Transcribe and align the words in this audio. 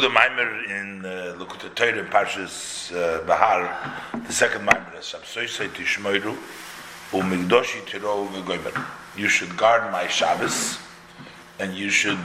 the 0.00 0.08
Maimer 0.08 0.64
in 0.64 1.04
uh, 1.04 1.44
Torah 1.74 2.04
Parshas 2.04 2.90
uh, 2.96 3.22
Bahar, 3.26 3.94
the 4.26 4.32
second 4.32 4.66
Maimer 4.66 4.98
is 4.98 5.04
Shabsoisei 5.04 5.68
Tishmoiru 5.68 6.34
Umigdoshi 7.10 7.84
Tiro 7.84 8.24
V'goymer. 8.28 8.86
You 9.14 9.28
should 9.28 9.54
guard 9.58 9.92
my 9.92 10.06
Shabbos 10.06 10.78
and 11.58 11.74
you 11.74 11.90
should 11.90 12.18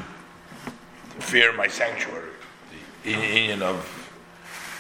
fear 1.20 1.52
my 1.52 1.68
sanctuary, 1.68 2.30
the 3.04 3.12
union 3.12 3.62
of 3.62 3.78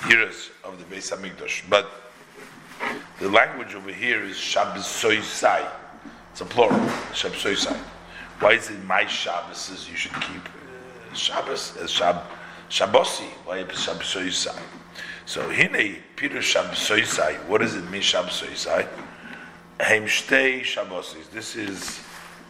Yiras 0.04 0.52
of 0.64 0.80
the 0.80 0.96
Beis 0.96 1.12
Hamikdash. 1.12 1.70
But 1.70 1.92
the 3.20 3.28
language 3.28 3.76
over 3.76 3.92
here 3.92 4.24
is 4.24 4.38
Shabsoisai. 4.38 5.70
It's 6.32 6.40
a 6.40 6.46
plural, 6.46 6.80
Shabsoisai. 7.12 7.78
Why 8.40 8.54
is 8.54 8.70
it 8.70 8.82
my 8.86 9.06
Shabbos 9.06 9.90
you 9.90 9.98
should 9.98 10.14
keep 10.22 10.48
uh, 10.48 11.14
Shabbos 11.14 11.76
as 11.76 11.92
Shab 11.92 12.24
Shabbosi? 12.76 13.24
Why 13.46 13.60
is 13.60 13.68
Shabsoisai? 13.68 14.60
So 15.26 15.50
Hine 15.50 16.04
Peter 16.18 16.40
Shabsoisai. 16.40 17.46
What 17.48 17.62
does 17.62 17.74
it 17.74 17.90
mean 17.90 18.02
Shabsoisai? 18.02 18.86
Heim 19.80 20.04
Shtei 20.04 20.60
Shabbosis. 20.60 21.30
This 21.32 21.56
is 21.56 22.02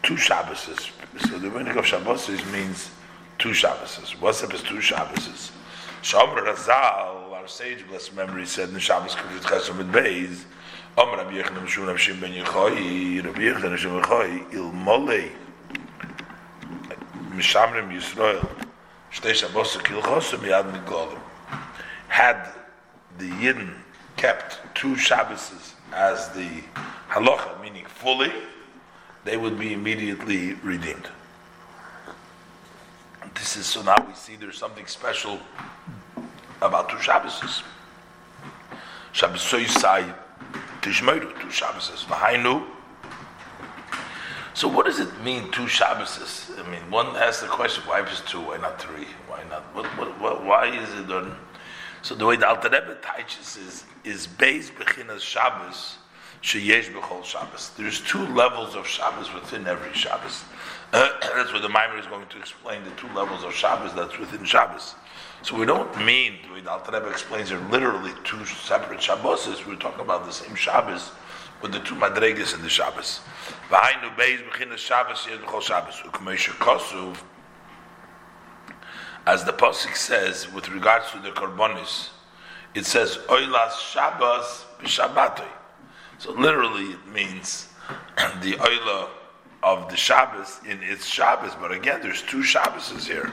two 0.02 0.14
Shabbosis. 0.14 0.90
So 1.28 1.38
the 1.38 1.48
meaning 1.48 1.76
of 1.76 1.84
Shabbosis 1.84 2.44
means 2.52 2.90
two 3.38 3.50
Shabbosis. 3.50 4.20
What's 4.20 4.42
up 4.42 4.52
as 4.52 4.62
two 4.62 4.78
Shabbosis? 4.78 5.52
Shomer 6.02 6.44
Razal, 6.44 7.32
our 7.32 7.46
sage 7.46 7.86
blessed 7.86 8.16
memory, 8.16 8.46
said 8.46 8.70
in 8.70 8.78
Shabbos 8.80 9.14
Kuvit 9.14 9.42
Chesed 9.42 9.78
with 9.78 9.92
Beis. 9.92 10.42
Om 10.98 11.10
Rabbi 11.10 11.40
Yechon 11.40 11.64
Mishun 11.64 11.86
Rav 11.86 11.98
Shim 11.98 12.20
Ben 12.20 12.32
Yechoi, 12.32 13.24
Rabbi 13.24 13.42
Yechon 13.42 13.76
Mishun 13.76 14.02
Yechoi, 14.02 14.52
Il 14.52 14.72
Molei, 14.72 15.30
Mishamrim 17.30 17.92
Yisrael, 17.92 18.65
Had 22.08 22.52
the 23.18 23.28
Yidden 23.30 23.72
kept 24.16 24.58
two 24.74 24.94
Shabboses 24.94 25.72
as 25.92 26.28
the 26.30 26.62
halacha, 27.08 27.60
meaning 27.62 27.86
fully, 27.86 28.32
they 29.24 29.36
would 29.36 29.58
be 29.58 29.72
immediately 29.72 30.54
redeemed. 30.54 31.08
This 33.34 33.56
is 33.56 33.66
so 33.66 33.82
now 33.82 33.96
we 34.06 34.14
see 34.14 34.36
there's 34.36 34.58
something 34.58 34.86
special 34.86 35.40
about 36.60 36.88
two 36.90 36.96
Shabboses. 36.96 37.62
Shabbos 39.12 39.40
Soisai 39.40 40.14
Tishmeru, 40.82 41.32
two 41.40 41.48
Shabboses. 41.48 42.04
Vahainu. 42.04 42.75
So 44.56 44.68
what 44.68 44.86
does 44.86 45.00
it 45.00 45.22
mean, 45.22 45.50
two 45.50 45.64
Shabboses? 45.64 46.58
I 46.58 46.66
mean, 46.70 46.80
one 46.90 47.08
asks 47.08 47.42
the 47.42 47.46
question, 47.46 47.84
why 47.84 48.00
is 48.00 48.22
two, 48.22 48.40
why 48.40 48.56
not 48.56 48.80
three? 48.80 49.04
Why 49.28 49.42
not? 49.50 49.62
What, 49.74 49.84
what, 49.98 50.18
what, 50.18 50.44
why 50.46 50.68
is 50.68 50.98
it 50.98 51.08
done? 51.08 51.36
So 52.00 52.14
the 52.14 52.24
way 52.24 52.36
the 52.36 52.48
Alter 52.48 52.70
Rebbe 52.70 52.96
teaches 53.18 53.58
is, 53.58 53.84
is 54.02 54.26
Beis 54.26 54.70
Bechinas 54.70 55.20
Shabbos, 55.20 55.98
Sheyesh 56.40 56.90
Bechol 56.90 57.22
Shabbos. 57.22 57.72
There's 57.76 58.00
two 58.00 58.26
levels 58.28 58.74
of 58.76 58.86
Shabbos 58.86 59.30
within 59.34 59.66
every 59.66 59.92
Shabbos. 59.92 60.44
Uh, 60.90 61.10
that's 61.36 61.52
what 61.52 61.60
the 61.60 61.68
Maimer 61.68 62.00
is 62.00 62.06
going 62.06 62.26
to 62.26 62.38
explain, 62.38 62.82
the 62.84 62.92
two 62.92 63.08
levels 63.08 63.44
of 63.44 63.54
Shabbos 63.54 63.92
that's 63.92 64.18
within 64.18 64.42
Shabbos. 64.46 64.94
So 65.42 65.54
we 65.54 65.66
don't 65.66 65.94
mean, 66.02 66.36
the 66.48 66.54
way 66.54 66.60
the 66.62 66.70
Alter 66.70 66.92
Rebbe 66.92 67.10
explains 67.10 67.50
it, 67.50 67.60
literally 67.70 68.12
two 68.24 68.42
separate 68.46 69.00
Shabboses. 69.00 69.66
We're 69.66 69.76
talking 69.76 70.00
about 70.00 70.24
the 70.24 70.32
same 70.32 70.54
Shabbos 70.54 71.10
with 71.62 71.72
the 71.72 71.80
two 71.80 71.94
Madregas 71.94 72.54
in 72.54 72.62
the 72.62 72.68
Shabbos. 72.68 73.20
V'hainu 73.70 74.14
Beis 74.16 74.42
Bechinas 74.48 74.78
Shabbos, 74.78 75.26
Yesh 75.28 75.38
Bechol 75.38 75.62
Shabbos. 75.62 76.02
U'k'meisha 76.04 76.50
Kosuv, 76.58 77.16
as 79.26 79.44
the 79.44 79.52
pasuk 79.52 79.96
says 79.96 80.52
with 80.52 80.68
regards 80.68 81.10
to 81.10 81.18
the 81.18 81.30
korbanis, 81.30 82.10
it 82.74 82.86
says 82.86 83.18
oilas 83.28 83.72
Shabbos 83.92 84.66
b'Shabbatoi. 84.80 85.48
So 86.18 86.32
literally, 86.32 86.92
it 86.92 87.06
means 87.12 87.68
the 88.40 88.52
oila 88.52 89.08
of 89.62 89.88
the 89.90 89.96
Shabbos 89.96 90.60
in 90.66 90.82
its 90.82 91.06
Shabbos. 91.06 91.54
But 91.60 91.72
again, 91.72 92.00
there's 92.02 92.22
two 92.22 92.38
Shabboses 92.38 93.06
here. 93.06 93.32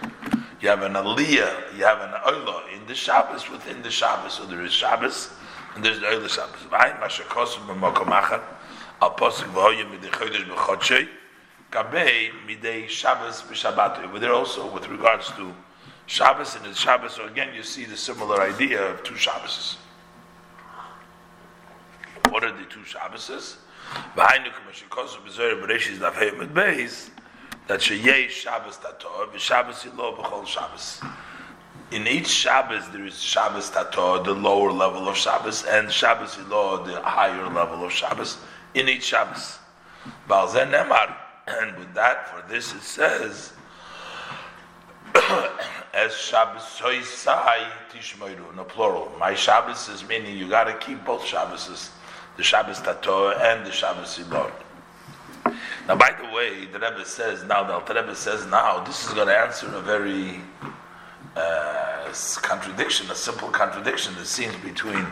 You 0.60 0.70
have 0.70 0.82
an 0.82 0.94
aliyah, 0.94 1.78
you 1.78 1.84
have 1.86 2.02
an 2.02 2.12
oila 2.26 2.74
in 2.74 2.86
the 2.88 2.96
Shabbos 2.96 3.50
within 3.50 3.82
the 3.82 3.92
Shabbos. 3.92 4.34
So 4.34 4.46
there 4.46 4.62
is 4.62 4.74
Shabbos 4.74 5.30
and 5.76 5.84
there's 5.84 6.00
the 6.00 6.06
oila 6.06 6.30
Shabbos. 6.30 6.62
V'ayin 6.70 7.00
mashakosim 7.00 7.66
b'mokom 7.68 8.12
achad 8.12 8.42
al 9.02 9.16
pasuk 9.16 9.52
v'hoyim 9.54 9.90
midei 9.92 10.10
chodesh 10.12 10.46
b'chodshei 10.48 11.08
kabei 11.72 12.32
midei 12.48 12.88
Shabbos 12.88 13.42
b'Shabbatoi. 13.44 14.12
But 14.12 14.22
there 14.22 14.34
also 14.34 14.72
with 14.72 14.88
regards 14.88 15.32
to 15.32 15.54
Shabbos 16.06 16.56
and 16.56 16.66
the 16.66 16.74
Shabbos. 16.74 17.14
So 17.14 17.26
again, 17.26 17.54
you 17.54 17.64
see 17.64 17.86
the 17.86 17.98
similar 17.98 18.42
idea 18.42 18.84
of 18.84 19.04
two 19.04 19.16
Shabboses. 19.16 19.78
What 22.30 22.44
are 22.44 22.52
the 22.52 22.66
two 22.66 22.82
Shabboses? 22.82 23.58
That 27.66 27.80
sheyeh 27.80 28.30
Shabbos 28.30 28.78
tator, 28.78 29.32
v'Shabbos 29.32 29.86
ilo 29.86 30.16
b'chol 30.18 30.46
Shabbos. 30.46 31.02
In 31.94 32.08
each 32.08 32.28
Shabbos 32.28 32.90
there 32.90 33.06
is 33.06 33.22
Shabbos 33.22 33.70
tator, 33.70 34.24
the 34.24 34.34
lower 34.34 34.72
level 34.72 35.08
of 35.08 35.16
Shabbos, 35.16 35.64
and 35.64 35.92
Shabbos 35.92 36.40
ilo, 36.40 36.84
the 36.84 37.00
higher 37.02 37.48
level 37.48 37.86
of 37.86 37.92
Shabbos. 37.92 38.38
In 38.74 38.90
each 38.90 39.04
Shabbos, 39.04 39.60
Balzen 40.28 40.72
Nemar, 40.72 41.16
and 41.46 41.78
with 41.78 41.94
that, 41.94 42.30
for 42.30 42.44
this 42.52 42.74
it 42.74 42.82
says 42.82 43.54
as 45.94 46.18
Shabbos 46.18 46.64
soisai 46.64 47.70
tishmoiru 47.92 48.50
in 48.50 48.56
the 48.56 48.64
plural. 48.64 49.12
My 49.20 49.36
Shabbos 49.36 49.88
is 49.88 50.04
meaning 50.08 50.36
you 50.36 50.50
got 50.50 50.64
to 50.64 50.74
keep 50.84 51.06
both 51.06 51.22
Shabboses, 51.22 51.92
the 52.38 52.44
Shabbos 52.44 52.80
Tator 52.80 53.40
and 53.40 53.68
the 53.68 53.72
Shabbos 53.72 54.18
Ilor. 54.18 54.52
Now, 55.88 55.96
by 55.96 56.16
the 56.20 56.34
way, 56.34 56.66
the 56.66 56.80
Rebbe 56.80 57.06
says 57.06 57.44
now, 57.44 57.64
the 57.64 57.74
Alter 57.74 57.94
Rebbe 57.94 58.16
says 58.16 58.48
now, 58.48 58.84
this 58.84 59.06
is 59.06 59.14
going 59.14 59.28
to 59.28 59.38
answer 59.38 59.68
a 59.68 59.82
very 59.82 60.42
uh, 61.36 62.14
contradiction, 62.42 63.10
a 63.10 63.16
simple 63.16 63.50
contradiction 63.50 64.14
that 64.16 64.28
seems 64.28 64.56
between 64.58 65.06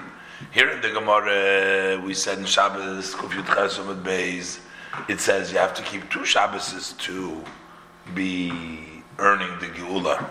here 0.52 0.70
in 0.70 0.82
the 0.82 0.90
Gemara, 0.90 2.02
we 2.04 2.14
said 2.14 2.40
in 2.40 2.46
Shabbos, 2.46 3.14
Kufyut 3.14 3.46
Chesed 3.46 4.04
Beis, 4.04 4.60
it 5.08 5.20
says 5.20 5.52
you 5.52 5.60
have 5.60 5.74
to 5.76 5.84
keep 5.84 6.10
two 6.10 6.20
Shabboses 6.20 6.98
to 7.00 7.44
be 8.14 9.04
earning 9.20 9.60
the 9.60 9.68
Geula. 9.68 10.30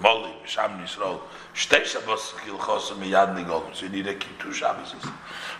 Moli, 0.00 0.34
Sham 0.44 0.78
Yisrael, 0.80 1.20
Shtei 1.54 1.84
Shabbos 1.84 2.32
Kilchos 2.38 2.90
Miyad 2.98 3.34
Nigol. 3.34 3.74
So 3.74 3.86
you 3.86 3.92
need 3.92 4.04
to 4.06 4.14
keep 4.14 4.38
two 4.38 4.52
Shabbos. 4.52 4.94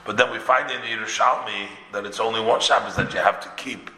But 0.04 0.16
then 0.16 0.30
we 0.30 0.38
find 0.38 0.70
in 0.70 0.80
Yerushalmi 0.80 1.68
that 1.92 2.04
it's 2.04 2.20
only 2.20 2.40
one 2.40 2.60
Shabbos 2.60 2.96
that 2.96 3.12
you 3.14 3.20
have 3.20 3.40
to 3.40 3.48
keep 3.62 3.90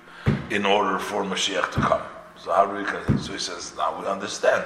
in 0.50 0.66
order 0.66 0.98
for 0.98 1.24
Mashiach 1.24 1.72
to 1.72 1.80
come. 1.80 2.02
So 2.36 2.52
how 2.52 2.66
do 2.66 2.74
we? 2.74 3.18
So 3.18 3.32
he 3.32 3.38
says, 3.38 3.74
now 3.76 3.98
we 4.00 4.06
understand 4.06 4.64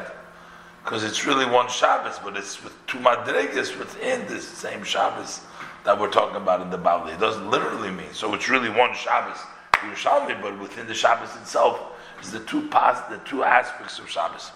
because 0.86 1.02
it's 1.02 1.26
really 1.26 1.44
one 1.44 1.68
Shabbos, 1.68 2.20
but 2.22 2.36
it's 2.36 2.62
with 2.62 2.72
two 2.86 2.98
madrigas 2.98 3.76
within 3.76 4.24
this 4.28 4.46
same 4.46 4.84
Shabbos 4.84 5.40
that 5.82 5.98
we're 5.98 6.12
talking 6.12 6.36
about 6.36 6.60
in 6.60 6.70
the 6.70 6.78
Bavli. 6.78 7.12
It 7.12 7.18
doesn't 7.18 7.50
literally 7.50 7.90
mean 7.90 8.12
so. 8.12 8.32
It's 8.34 8.48
really 8.48 8.70
one 8.70 8.94
Shabbos 8.94 9.36
Yerushalmi, 9.72 10.40
but 10.40 10.56
within 10.60 10.86
the 10.86 10.94
Shabbos 10.94 11.34
itself 11.42 11.80
is 12.22 12.30
the 12.30 12.38
two 12.38 12.68
pas, 12.68 13.00
the 13.10 13.18
two 13.24 13.42
aspects 13.42 13.98
of 13.98 14.08
Shabbos. 14.08 14.52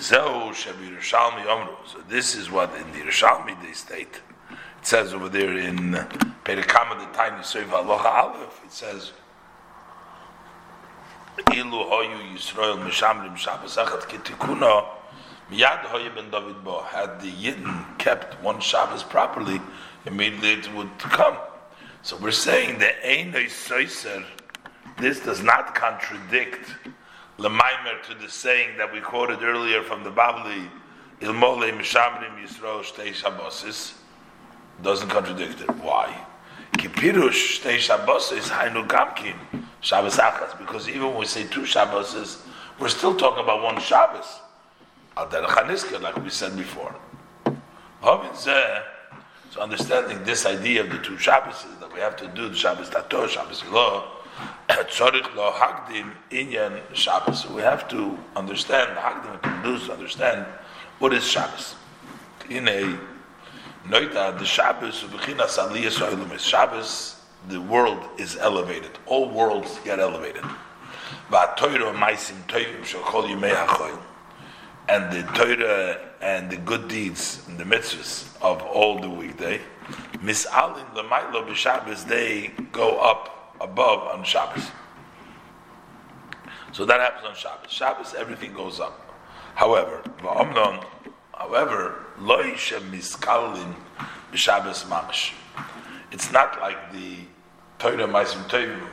So 0.00 0.32
this 2.08 2.34
is 2.34 2.50
what 2.50 2.74
in 2.76 2.90
the 2.92 3.00
Yerushalmi 3.00 3.62
they 3.62 3.72
state. 3.72 4.22
It 4.50 4.86
says 4.86 5.12
over 5.12 5.28
there 5.28 5.58
in 5.58 5.92
Perikama 6.46 6.98
the 6.98 7.12
tiny 7.14 7.42
Seif 7.42 7.70
Aloha 7.72 8.32
Aleph. 8.32 8.58
It 8.64 8.72
says. 8.72 9.12
Ilu 11.52 11.84
hoyu 11.90 12.32
Yisrael 12.32 12.78
mishamrim 12.82 13.36
Shabbos 13.36 13.76
achat 13.76 14.08
kitikuna 14.08 15.03
miyad 15.50 16.14
ben 16.14 16.30
David 16.30 16.64
bo. 16.64 16.82
Had 16.82 17.20
the 17.20 17.30
Yidden 17.30 17.98
kept 17.98 18.40
one 18.42 18.60
Shabbos 18.60 19.02
properly, 19.02 19.60
immediately 20.06 20.52
it 20.52 20.74
would 20.74 20.98
come. 20.98 21.36
So 22.02 22.16
we're 22.16 22.32
saying 22.32 22.78
the 22.78 22.92
Einoi 23.04 23.46
Soiser, 23.46 24.24
this 24.98 25.20
does 25.20 25.42
not 25.42 25.74
contradict 25.74 26.70
Lemaimer 27.38 28.00
to 28.08 28.14
the 28.14 28.28
saying 28.28 28.76
that 28.78 28.92
we 28.92 29.00
quoted 29.00 29.42
earlier 29.42 29.82
from 29.82 30.04
the 30.04 30.10
Bavli, 30.10 30.68
Ilmole 31.20 31.72
Mishamrim 31.76 32.40
Yisrael 32.40 32.84
Shtei 32.84 33.12
Shabbosis, 33.12 33.94
doesn't 34.82 35.08
contradict 35.08 35.60
it. 35.60 35.70
Why? 35.76 36.16
Kipirush 36.74 37.60
Shtei 37.60 37.78
Shabbosis 37.78 38.50
Hainu 38.50 38.86
Gamkin 38.86 39.34
Shabbos 39.80 40.16
Achas, 40.18 40.56
because 40.58 40.88
even 40.88 41.08
when 41.08 41.18
we 41.18 41.26
say 41.26 41.44
two 41.44 41.62
Shabboses, 41.62 42.40
we're 42.78 42.88
still 42.88 43.16
talking 43.16 43.42
about 43.42 43.62
one 43.62 43.80
Shabbos. 43.80 44.40
Al 45.16 45.28
Derech 45.28 46.00
like 46.02 46.16
we 46.22 46.30
said 46.30 46.56
before. 46.56 46.94
So 49.54 49.60
understanding 49.60 50.24
this 50.24 50.46
idea 50.46 50.82
of 50.82 50.90
the 50.90 50.98
two 50.98 51.14
Shabboses 51.14 51.78
that 51.78 51.92
we 51.94 52.00
have 52.00 52.16
to 52.16 52.26
do 52.26 52.48
the 52.48 52.56
Shabbos 52.56 52.90
Tator, 52.90 53.28
Shabbos 53.28 53.62
Ilah, 53.62 54.02
Tzorich 54.68 55.32
lo 55.36 55.52
hagdim 55.52 56.10
inyan 56.32 56.80
Shabbos. 56.92 57.48
We 57.48 57.62
have 57.62 57.86
to 57.88 58.18
understand, 58.34 58.98
hagdim 58.98 59.86
to 59.86 59.92
understand 59.92 60.46
What 60.98 61.12
is 61.14 61.24
Shabbos? 61.24 61.76
In 62.50 62.66
a 62.66 62.98
Noita, 63.86 64.36
the 64.38 64.44
Shabbos 64.44 65.04
of 65.04 65.10
Bechinas 65.10 65.56
Aliyas 65.58 66.00
Oilumis. 66.00 66.40
Shabbos, 66.40 67.22
the 67.48 67.60
world 67.60 68.00
is 68.18 68.36
elevated. 68.36 68.98
All 69.06 69.30
worlds 69.30 69.78
get 69.84 70.00
elevated. 70.00 70.42
Va'toiro 71.30 71.94
maisim 71.94 72.42
toivim 72.48 72.82
shokol 72.82 73.28
yimei 73.28 73.54
hachoil. 73.54 74.00
And 74.88 75.10
the 75.10 75.22
Torah 75.32 75.98
and 76.20 76.50
the 76.50 76.56
good 76.56 76.88
deeds 76.88 77.42
and 77.48 77.58
the 77.58 77.64
mitzvahs 77.64 78.28
of 78.42 78.62
all 78.62 78.98
the 78.98 79.08
weekday, 79.08 79.60
mis'alin 80.16 80.94
l'maylo 80.94 81.46
b'Shabbos, 81.46 82.06
they 82.06 82.52
go 82.70 82.98
up 82.98 83.56
above 83.60 84.00
on 84.08 84.24
Shabbos. 84.24 84.70
So 86.72 86.84
that 86.84 87.00
happens 87.00 87.26
on 87.26 87.34
Shabbos. 87.34 87.70
Shabbos, 87.70 88.14
everything 88.14 88.52
goes 88.52 88.80
up. 88.80 89.00
However, 89.54 90.02
however, 91.32 91.94
loisha 92.18 92.80
miskalin 92.90 93.74
b'Shabbos 94.32 94.84
mamish. 94.86 95.32
It's 96.10 96.30
not 96.30 96.60
like 96.60 96.92
the 96.92 97.16
Torah 97.78 98.06
Maisim 98.06 98.48
Tovim 98.48 98.86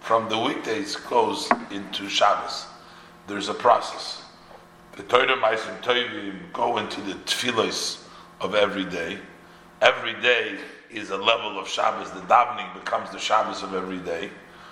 from 0.00 0.28
the 0.28 0.38
weekdays 0.38 0.96
goes 0.96 1.48
into 1.70 2.08
Shabbos. 2.08 2.66
There's 3.26 3.48
a 3.48 3.54
process. 3.54 4.17
The 4.98 5.04
Torah 5.04 5.36
Maisim 5.36 5.80
Tovim 5.80 6.52
go 6.52 6.78
into 6.78 7.00
the 7.02 7.12
tefillos 7.12 8.02
of 8.40 8.56
every 8.56 8.84
day. 8.84 9.20
Every 9.80 10.20
day 10.20 10.58
is 10.90 11.10
a 11.10 11.16
level 11.16 11.56
of 11.56 11.68
Shabbos. 11.68 12.10
The 12.10 12.22
davening 12.22 12.74
becomes 12.74 13.12
the 13.12 13.18
Shabbos 13.20 13.62
of 13.62 13.74
every 13.74 13.98
day. 13.98 14.30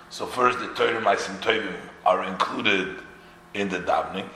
So 0.09 0.25
first 0.25 0.59
the 0.59 0.67
Torah 0.73 0.99
Maisim 0.99 1.39
Tovim 1.39 1.73
are 2.05 2.25
included 2.25 2.97
in 3.53 3.69
the 3.69 3.79
davening, 3.79 4.27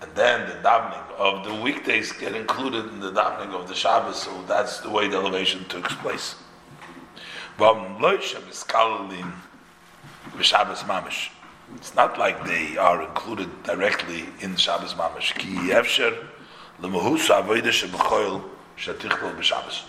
and 0.00 0.10
then 0.14 0.48
the 0.48 0.56
davening 0.66 1.10
of 1.18 1.44
the 1.44 1.54
weekdays 1.62 2.10
get 2.12 2.34
included 2.34 2.86
in 2.86 3.00
the 3.00 3.12
davening 3.12 3.52
of 3.52 3.68
the 3.68 3.74
Shabbos. 3.74 4.22
So 4.22 4.42
that's 4.48 4.80
the 4.80 4.88
way 4.88 5.08
the 5.08 5.18
elevation 5.18 5.66
took 5.68 5.84
place. 5.84 6.36
It's 11.76 11.94
not 11.94 12.18
like 12.18 12.44
they 12.46 12.76
are 12.76 13.02
included 13.02 13.62
directly 13.62 14.26
in 14.40 14.56
Shabbos 14.56 14.94
Mamish. 14.94 15.34
Ki 15.34 15.54
b'Shabbos 18.76 19.82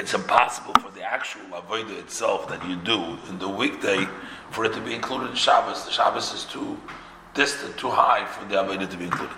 it's 0.00 0.14
impossible 0.14 0.72
for 0.80 0.90
the 0.92 1.02
actual 1.02 1.42
avodah 1.52 1.98
itself 1.98 2.48
that 2.48 2.66
you 2.66 2.76
do 2.76 3.18
in 3.28 3.38
the 3.38 3.48
weekday 3.48 4.08
for 4.50 4.64
it 4.64 4.72
to 4.72 4.80
be 4.80 4.94
included 4.94 5.30
in 5.30 5.36
Shabbos. 5.36 5.84
The 5.84 5.90
Shabbos 5.90 6.32
is 6.32 6.44
too 6.44 6.78
distant, 7.34 7.76
too 7.76 7.90
high 7.90 8.24
for 8.24 8.44
the 8.46 8.56
avodah 8.56 8.88
to 8.90 8.96
be 8.96 9.04
included. 9.04 9.36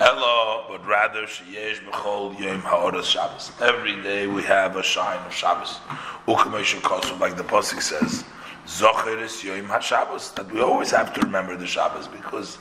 Ella, 0.00 0.66
but 0.68 0.86
rather 0.86 1.22
sheyesh 1.22 1.80
b'chol 1.84 2.38
yom 2.38 2.60
ha'oras 2.60 3.06
Shabbos. 3.06 3.50
Every 3.60 4.00
day 4.02 4.26
we 4.26 4.42
have 4.44 4.76
a 4.76 4.82
shine 4.82 5.24
of 5.26 5.34
Shabbos. 5.34 5.78
Ukamesha 6.26 6.80
kosu, 6.80 7.18
like 7.18 7.36
the 7.36 7.44
pasuk 7.44 7.82
says, 7.82 8.24
zocheres 8.66 9.42
yom 9.42 9.66
ha'Shabbos. 9.66 10.34
That 10.34 10.52
we 10.52 10.60
always 10.60 10.90
have 10.90 11.12
to 11.14 11.20
remember 11.20 11.56
the 11.56 11.66
Shabbos 11.66 12.08
because 12.08 12.58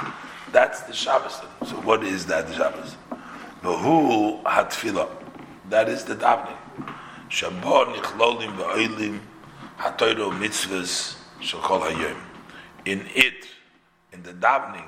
that's 0.51 0.81
the 0.81 0.93
Shabbos. 0.93 1.41
So 1.65 1.75
what 1.77 2.03
is 2.03 2.25
that 2.27 2.47
the 2.47 2.53
Shabbos? 2.53 2.95
Behu 3.61 4.43
hatfilah. 4.43 5.09
That 5.69 5.87
is 5.87 6.03
the 6.03 6.15
davening. 6.15 6.57
Shabbat 7.29 7.95
nichlolim 7.95 8.57
v'oilim 8.57 9.19
hatoiro 9.77 10.31
mitzvahs 10.31 11.15
shekol 11.39 11.81
hayom. 11.81 12.17
In 12.85 13.05
it, 13.13 13.47
in 14.11 14.23
the 14.23 14.33
davening, 14.33 14.87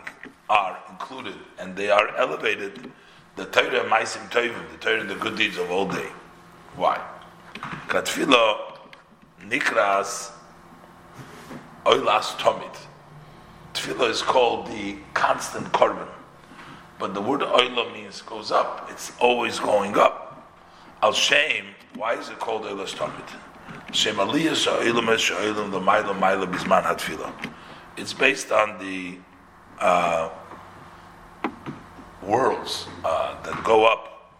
are 0.49 0.77
included 0.89 1.35
and 1.59 1.75
they 1.75 1.89
are 1.89 2.15
elevated 2.17 2.91
the 3.35 3.45
Torah 3.45 3.83
maisim 3.85 4.29
tovim, 4.29 4.53
the 4.71 4.77
Torah 4.77 5.03
the 5.03 5.15
good 5.15 5.35
deeds 5.35 5.57
of 5.57 5.71
all 5.71 5.87
day. 5.87 6.09
Why? 6.75 7.01
Katfilo 7.87 8.77
nikras 9.41 10.31
oilas 11.85 12.37
tomit. 12.37 12.75
Tefillah 13.73 14.09
is 14.09 14.21
called 14.21 14.67
the 14.67 14.97
constant 15.13 15.71
korban, 15.71 16.07
but 16.99 17.13
the 17.13 17.21
word 17.21 17.41
oila 17.41 17.91
means 17.93 18.21
goes 18.21 18.51
up. 18.51 18.87
It's 18.91 19.11
always 19.19 19.59
going 19.59 19.97
up. 19.97 20.19
Al 21.01 21.13
shame 21.13 21.73
why 21.95 22.15
is 22.15 22.29
it 22.29 22.39
called 22.39 22.63
Eilas 22.63 22.95
Tamid? 22.95 23.93
Shem 23.93 24.15
Aliyah 24.15 24.53
Sha'ilam 24.53 25.13
Es 25.13 25.21
Sha'ilam 25.21 25.71
L'mayla 25.71 26.17
Mayla 26.19 26.51
Bizman 26.51 26.83
Hatfila. 26.83 27.31
It's 27.97 28.13
based 28.13 28.51
on 28.51 28.79
the 28.79 29.17
uh, 29.79 30.29
worlds 32.23 32.87
uh, 33.05 33.41
that 33.43 33.63
go 33.63 33.85
up 33.85 34.33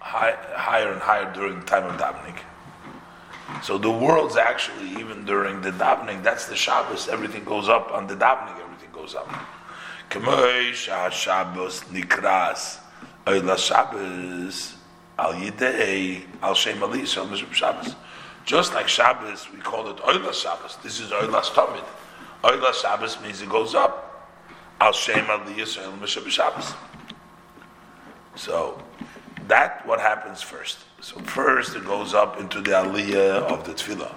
high, 0.00 0.36
higher 0.56 0.92
and 0.92 1.00
higher 1.00 1.32
during 1.32 1.60
the 1.60 1.66
time 1.66 1.84
of 1.84 2.00
davening. 2.00 2.36
So 3.62 3.78
the 3.78 3.90
worlds 3.90 4.36
actually, 4.36 4.90
even 5.00 5.24
during 5.24 5.60
the 5.60 5.70
davening, 5.72 6.22
that's 6.22 6.46
the 6.46 6.56
Shabbos. 6.56 7.08
Everything 7.08 7.44
goes 7.44 7.68
up 7.68 7.90
on 7.92 8.06
the 8.06 8.14
davening. 8.14 8.60
Everything 8.60 8.90
goes 8.92 9.14
up. 9.14 9.28
Shabbos 10.10 11.80
Nikras 11.92 12.78
Shabbos 13.58 14.76
al 15.18 15.34
al 16.42 16.54
shem 16.54 17.52
Shabbos. 17.52 17.94
Just 18.44 18.72
like 18.74 18.88
Shabbos, 18.88 19.48
we 19.52 19.60
call 19.60 19.88
it 19.90 19.96
Oila 19.98 20.32
Shabbos. 20.32 20.78
This 20.82 21.00
is 21.00 21.10
Oila 21.10 21.42
Tamid. 21.42 21.84
Oila 22.42 22.72
Shabbos 22.72 23.20
means 23.22 23.42
it 23.42 23.48
goes 23.48 23.74
up. 23.74 24.30
Al 24.80 24.92
shem 24.92 25.26
al 25.26 25.44
Shabbos. 26.06 26.74
So 28.36 28.80
that 29.48 29.84
what 29.86 30.00
happens 30.00 30.40
first. 30.40 30.78
So 31.00 31.20
first 31.20 31.76
it 31.76 31.84
goes 31.84 32.12
up 32.12 32.40
into 32.40 32.60
the 32.60 32.72
aliyah 32.72 33.42
of 33.42 33.64
the 33.64 33.72
tefillah. 33.72 34.14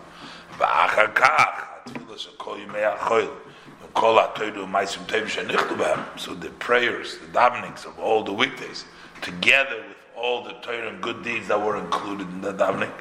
So 6.18 6.34
the 6.34 6.50
prayers, 6.60 7.18
the 7.18 7.28
davenings 7.28 7.86
of 7.86 8.00
all 8.00 8.24
the 8.24 8.34
weekdays, 8.34 8.86
together 9.22 9.84
with 9.88 9.98
all 10.16 10.44
the 10.44 10.54
Torah 10.62 10.90
and 10.90 11.02
good 11.02 11.24
deeds 11.24 11.48
that 11.50 11.60
were 11.60 11.78
included 11.78 12.28
in 12.30 12.42
the 12.42 12.54
davening. 12.54 12.92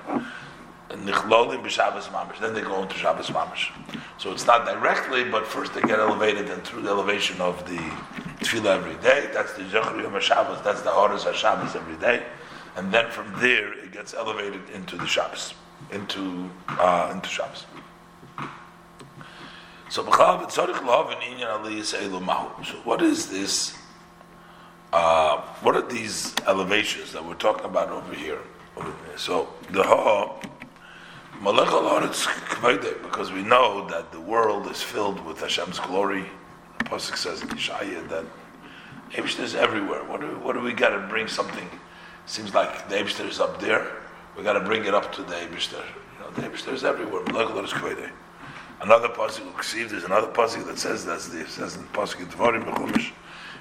Then 0.88 1.04
they 1.06 1.12
go 1.12 1.52
into 1.52 1.70
Shabbos 1.70 2.08
mamish. 2.08 3.70
So 4.18 4.32
it's 4.32 4.46
not 4.46 4.66
directly, 4.66 5.24
but 5.24 5.46
first 5.46 5.72
they 5.72 5.80
get 5.82 6.00
elevated, 6.00 6.50
and 6.50 6.62
through 6.64 6.82
the 6.82 6.90
elevation 6.90 7.40
of 7.40 7.64
the 7.66 7.78
tefillah 8.44 8.76
every 8.76 8.96
day, 8.96 9.30
that's 9.32 9.54
the 9.54 9.62
Zechri 9.62 10.02
Yom 10.02 10.20
Shabbos, 10.20 10.60
that's 10.62 10.82
the 10.82 10.90
Horus 10.90 11.24
HaShabbos 11.24 11.76
every 11.76 11.96
day, 11.96 12.24
and 12.76 12.92
then 12.92 13.10
from 13.10 13.32
there 13.40 13.72
it 13.72 13.92
gets 13.92 14.14
elevated 14.14 14.68
into 14.70 14.96
the 14.96 15.06
Shabbos, 15.06 15.54
into 15.92 16.50
uh, 16.68 17.10
into 17.12 17.28
Shabbos. 17.28 17.66
So, 19.88 20.04
so 20.04 20.62
what 22.84 23.02
is 23.02 23.28
this 23.28 23.76
uh, 24.92 25.40
what 25.62 25.76
are 25.76 25.86
these 25.86 26.34
elevations 26.46 27.12
that 27.12 27.24
we're 27.24 27.34
talking 27.34 27.64
about 27.64 27.90
over 27.90 28.14
here? 28.14 28.40
So 29.16 29.48
the 29.70 29.82
ha 29.82 30.40
because 33.02 33.32
we 33.32 33.42
know 33.42 33.88
that 33.88 34.12
the 34.12 34.20
world 34.20 34.70
is 34.70 34.82
filled 34.82 35.24
with 35.24 35.40
Hashem's 35.40 35.80
glory. 35.80 36.26
The 36.78 36.84
pasuk 36.84 37.16
says 37.16 37.42
in 37.42 37.48
Yeshaya 37.48 38.08
that 38.10 38.24
Eibshter 39.12 39.40
is 39.40 39.54
everywhere. 39.54 40.04
What 40.04 40.20
do, 40.20 40.26
what 40.38 40.52
do 40.52 40.60
we 40.60 40.72
got 40.72 40.90
to 40.90 40.98
bring 41.08 41.28
something? 41.28 41.68
Seems 42.30 42.54
like 42.54 42.88
the 42.88 42.94
Eibshter 42.94 43.28
is 43.28 43.40
up 43.40 43.60
there. 43.60 43.90
We 44.36 44.44
got 44.44 44.52
to 44.52 44.60
bring 44.60 44.84
it 44.84 44.94
up 44.94 45.12
to 45.14 45.22
the 45.22 45.34
Eibshter. 45.34 45.82
You 45.82 46.20
know, 46.20 46.30
the 46.30 46.42
Eibshter 46.42 46.72
is 46.72 46.84
everywhere. 46.84 47.24
Another 48.80 49.08
pasuk, 49.08 49.88
there's 49.90 50.04
another 50.04 50.28
pasuk 50.28 50.64
that 50.66 50.78
says 50.78 51.04
that's 51.04 51.26
the 51.26 51.44
says 51.48 51.74
in 51.74 51.82
the 51.82 51.88
pasuk 51.88 52.24
Dvarim 52.30 52.62
Bechumish 52.62 53.10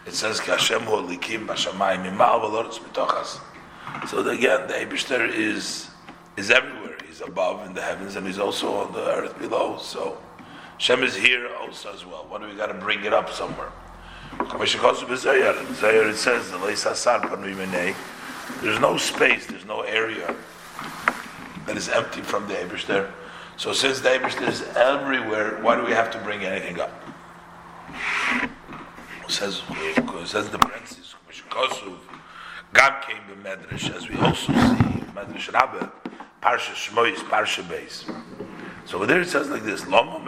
it 0.06 0.14
says 0.14 0.38
Hashem 0.40 0.82
hu 0.82 0.98
likim 0.98 1.48
b'shamayim 1.48 2.16
imal 2.16 2.42
v'loretz 2.42 2.78
mitochas. 2.78 3.40
So 4.08 4.20
again, 4.28 4.68
the 4.68 4.76
Eibushter 4.76 5.28
is 5.28 5.90
is 6.38 6.52
everywhere. 6.52 6.96
He's 7.08 7.22
above 7.22 7.66
in 7.66 7.74
the 7.74 7.82
heavens 7.82 8.18
and 8.18 8.28
he's 8.28 8.38
also 8.38 8.76
on 8.76 8.94
the 8.94 9.04
earth 9.10 9.40
below. 9.40 9.80
So 9.80 10.22
Hashem 10.74 11.02
is 11.02 11.16
here 11.16 11.50
also 11.60 11.92
as 11.92 12.06
well. 12.06 12.28
What 12.30 12.42
do 12.42 12.48
we 12.48 12.54
got 12.54 12.68
to 12.68 12.76
bring 12.76 13.04
it 13.04 13.14
up 13.14 13.32
somewhere? 13.32 13.72
It 14.40 14.70
says 16.18 16.52
there's 18.62 18.80
no 18.80 18.98
space, 18.98 19.46
there's 19.46 19.66
no 19.66 19.82
area 19.82 20.36
that 21.66 21.78
is 21.78 21.90
empty 21.90 22.22
from 22.22 22.48
the 22.48 22.56
Eibushter. 22.56 23.12
So 23.58 23.74
since 23.74 24.00
the 24.00 24.10
Eibushter 24.10 24.48
is 24.48 24.64
everywhere, 24.76 25.60
why 25.62 25.76
do 25.76 25.84
we 25.86 25.92
have 25.92 26.12
to 26.12 26.18
bring 26.20 26.44
anything 26.44 26.80
up? 26.80 26.92
says 29.30 29.62
says 30.26 30.50
the 30.50 30.58
parentheses 30.58 31.16
Mishkosuv 31.30 31.98
Gam 32.74 33.02
came 33.02 33.22
in 33.32 33.44
Medrash 33.44 33.96
as 33.96 34.10
we 34.10 34.16
also 34.18 34.52
see 34.54 35.04
Medrash 35.14 35.52
Rabbe 35.54 35.90
Parsha 36.42 36.74
Shmois 36.74 37.16
Parsha 37.30 37.64
Beis. 37.64 38.12
So 38.86 39.06
there 39.06 39.22
it 39.22 39.30
says 39.30 39.50
like 39.50 39.64
this: 39.64 39.88
Lama 39.88 40.20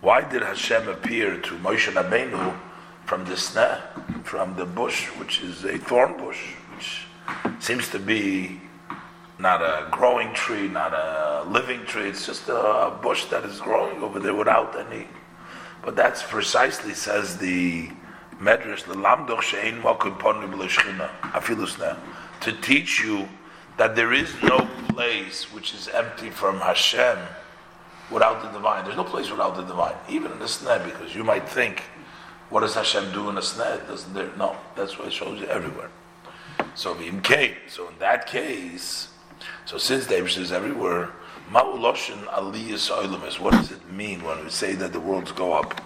Why 0.00 0.22
did 0.22 0.42
Hashem 0.42 0.88
appear 0.88 1.38
to 1.38 1.54
Moshe 1.56 1.92
Rabbeinu 1.92 2.58
from 3.04 3.24
the 3.24 3.34
sneh, 3.34 3.80
from 4.24 4.56
the 4.56 4.64
bush, 4.64 5.08
which 5.18 5.42
is 5.42 5.64
a 5.64 5.78
thorn 5.78 6.16
bush, 6.16 6.54
seems 7.60 7.88
to 7.90 7.98
be 7.98 8.60
not 9.38 9.60
a 9.60 9.88
growing 9.90 10.32
tree, 10.34 10.68
not 10.68 10.92
a 10.92 11.44
living 11.48 11.84
tree. 11.84 12.08
It's 12.08 12.26
just 12.26 12.48
a 12.48 12.96
bush 13.02 13.26
that 13.26 13.44
is 13.44 13.60
growing 13.60 14.02
over 14.02 14.20
there 14.20 14.34
without 14.34 14.78
any. 14.78 15.06
But 15.82 15.96
that's 15.96 16.22
precisely 16.22 16.94
says 16.94 17.38
the 17.38 17.90
Medrash, 18.38 18.84
the 18.84 18.94
Lamdoch 18.94 19.40
Shein 19.40 19.82
Mokum 19.82 20.18
Ponu 20.18 20.48
Afilusna, 21.32 21.98
to 22.40 22.52
teach 22.52 23.02
you 23.02 23.28
that 23.78 23.96
there 23.96 24.12
is 24.12 24.30
no 24.42 24.68
place 24.88 25.52
which 25.52 25.74
is 25.74 25.88
empty 25.88 26.30
from 26.30 26.60
Hashem 26.60 27.18
without 28.10 28.42
the 28.42 28.48
divine. 28.50 28.84
There's 28.84 28.96
no 28.96 29.04
place 29.04 29.30
without 29.30 29.56
the 29.56 29.62
divine, 29.62 29.94
even 30.08 30.30
in 30.32 30.38
the 30.38 30.44
sneh, 30.44 30.84
because 30.84 31.14
you 31.14 31.24
might 31.24 31.48
think, 31.48 31.82
what 32.50 32.60
does 32.60 32.74
Hashem 32.74 33.12
do 33.12 33.30
in 33.30 33.36
a 33.38 33.40
sneh? 33.40 33.86
Doesn't 33.88 34.12
there? 34.12 34.30
No, 34.36 34.56
that's 34.76 34.98
why 34.98 35.06
it 35.06 35.12
shows 35.12 35.40
you 35.40 35.46
everywhere. 35.46 35.88
So 36.74 36.94
came. 37.22 37.54
So 37.68 37.88
in 37.88 37.98
that 37.98 38.26
case, 38.26 39.08
so 39.64 39.78
since 39.78 40.06
the 40.06 40.16
is 40.24 40.52
everywhere, 40.52 41.10
Ma'uloshin 41.52 42.24
aliyas 42.28 42.90
oilimis. 42.90 43.38
What 43.38 43.52
does 43.52 43.72
it 43.72 43.90
mean 43.92 44.24
when 44.24 44.42
we 44.42 44.50
say 44.50 44.72
that 44.74 44.92
the 44.92 45.00
worlds 45.00 45.32
go 45.32 45.52
up? 45.52 45.78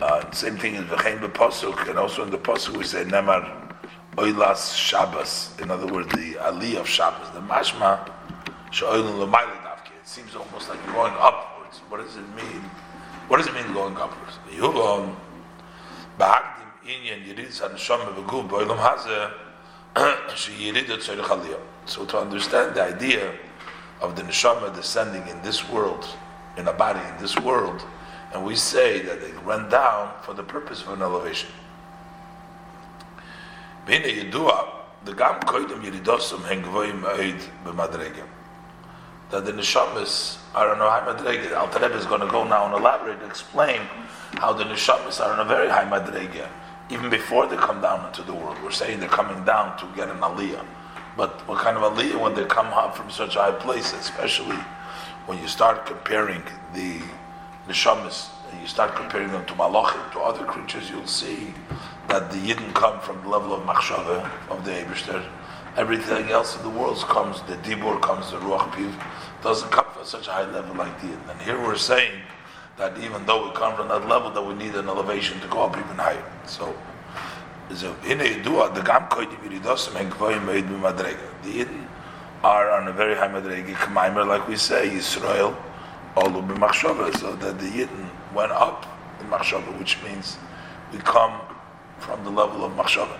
Uh, 0.00 0.30
same 0.30 0.56
thing 0.56 0.74
in 0.74 0.84
V'chein 0.84 1.18
b'posuk, 1.20 1.88
and 1.90 1.98
also 1.98 2.22
in 2.22 2.30
the 2.30 2.38
posuk 2.38 2.76
we 2.76 2.84
say 2.84 3.04
Nemar 3.04 3.74
Oilas 4.16 4.74
Shabbos. 4.74 5.50
In 5.60 5.70
other 5.70 5.86
words, 5.86 6.08
the 6.14 6.38
Ali 6.38 6.76
of 6.76 6.88
Shabbos, 6.88 7.30
the 7.34 7.40
Mashma 7.40 8.10
Sha'oilin 8.70 9.18
L'mayli 9.18 9.56
Davke. 9.62 9.92
It 10.00 10.08
seems 10.08 10.34
almost 10.34 10.68
like 10.70 10.84
going 10.86 11.12
upwards. 11.18 11.78
What 11.88 12.02
does 12.02 12.16
it 12.16 12.28
mean? 12.34 12.62
What 13.28 13.38
does 13.38 13.48
it 13.48 13.54
mean 13.54 13.70
going 13.74 13.96
upwards? 13.96 14.38
Yuvom 14.50 15.14
Ba'agdim 16.18 16.86
Inyan 16.86 17.26
Yirid 17.26 17.48
Sanashom 17.48 18.14
B'gub 18.14 18.48
B'oilam 18.48 18.78
Hazeh. 18.78 19.32
So 21.86 22.04
to 22.04 22.18
understand 22.18 22.74
the 22.74 22.82
idea 22.82 23.32
of 24.00 24.14
the 24.14 24.22
neshama 24.22 24.74
descending 24.74 25.26
in 25.26 25.40
this 25.42 25.68
world, 25.68 26.06
in 26.56 26.68
a 26.68 26.72
body 26.72 27.00
in 27.08 27.20
this 27.20 27.38
world, 27.38 27.82
and 28.32 28.44
we 28.44 28.54
say 28.54 29.00
that 29.00 29.18
it 29.18 29.42
went 29.44 29.70
down 29.70 30.12
for 30.22 30.34
the 30.34 30.42
purpose 30.42 30.82
of 30.82 30.90
an 30.90 31.02
elevation. 31.02 31.50
That 39.30 39.44
the 39.44 39.52
neshamas 39.52 40.38
are 40.54 40.74
on 40.74 40.80
a 40.80 40.90
high 40.90 41.00
madrega. 41.06 41.56
Alter 41.56 41.80
Rebbe 41.80 41.96
is 41.96 42.06
going 42.06 42.20
to 42.20 42.26
go 42.26 42.44
now 42.44 42.66
and 42.66 42.74
elaborate 42.74 43.22
explain 43.22 43.80
how 44.34 44.52
the 44.52 44.64
neshamas 44.64 45.20
are 45.24 45.32
on 45.32 45.40
a 45.40 45.44
very 45.44 45.68
high 45.68 45.84
madrega. 45.84 46.48
Even 46.90 47.10
before 47.10 47.46
they 47.46 47.56
come 47.56 47.82
down 47.82 48.06
into 48.06 48.22
the 48.22 48.32
world, 48.32 48.56
we're 48.62 48.70
saying 48.70 49.00
they're 49.00 49.08
coming 49.08 49.44
down 49.44 49.76
to 49.78 49.86
get 49.94 50.08
an 50.08 50.18
aliyah. 50.18 50.64
But 51.16 51.46
what 51.46 51.58
kind 51.58 51.76
of 51.76 51.92
aliyah 51.92 52.18
when 52.20 52.34
they 52.34 52.44
come 52.44 52.68
up 52.68 52.96
from 52.96 53.10
such 53.10 53.36
a 53.36 53.40
high 53.40 53.52
place, 53.52 53.92
especially 53.92 54.56
when 55.26 55.38
you 55.38 55.48
start 55.48 55.84
comparing 55.84 56.42
the 56.74 57.00
neshamas, 57.68 58.30
and 58.50 58.60
you 58.62 58.66
start 58.66 58.94
comparing 58.94 59.30
them 59.30 59.44
to 59.44 59.52
malachim, 59.54 60.10
to 60.12 60.20
other 60.20 60.46
creatures, 60.46 60.88
you'll 60.88 61.06
see 61.06 61.52
that 62.08 62.30
the 62.30 62.38
yidden 62.38 62.72
come 62.72 62.98
from 63.00 63.20
the 63.22 63.28
level 63.28 63.52
of 63.52 63.62
machshava, 63.64 64.30
of 64.48 64.64
the 64.64 64.70
Eberster. 64.70 65.22
Everything 65.76 66.30
else 66.30 66.56
in 66.56 66.62
the 66.62 66.70
world 66.70 66.96
comes, 67.00 67.42
the 67.42 67.56
dibur 67.56 68.00
comes, 68.00 68.30
the 68.30 68.38
ruach 68.38 68.70
piv, 68.70 68.94
doesn't 69.42 69.70
come 69.70 69.84
from 69.92 70.06
such 70.06 70.26
a 70.26 70.32
high 70.32 70.50
level 70.50 70.74
like 70.76 70.98
the 71.02 71.08
yidden. 71.08 71.30
And 71.30 71.42
here 71.42 71.60
we're 71.60 71.76
saying 71.76 72.12
that 72.78 72.96
even 72.98 73.26
though 73.26 73.48
we 73.48 73.54
come 73.54 73.76
from 73.76 73.88
that 73.88 74.06
level, 74.08 74.30
that 74.30 74.42
we 74.42 74.54
need 74.54 74.74
an 74.76 74.88
elevation 74.88 75.40
to 75.40 75.48
go 75.48 75.62
up 75.62 75.76
even 75.76 75.96
higher. 75.96 76.24
So, 76.46 76.74
the 77.68 77.74
gam 78.84 79.08
The 81.42 81.50
yidden 81.50 81.86
are 82.44 82.70
on 82.70 82.88
a 82.88 82.92
very 82.92 83.14
high 83.16 83.28
madrega, 83.28 84.26
like 84.26 84.48
we 84.48 84.56
say, 84.56 84.88
Yisrael, 84.88 85.56
all 86.16 86.30
so 86.30 87.34
that 87.36 87.58
the 87.58 87.66
yidden 87.66 88.08
went 88.32 88.52
up 88.52 88.86
in 89.20 89.26
machshava, 89.26 89.76
which 89.78 90.00
means 90.04 90.38
we 90.92 90.98
come 90.98 91.40
from 91.98 92.22
the 92.24 92.30
level 92.30 92.64
of 92.64 92.72
machshava. 92.72 93.18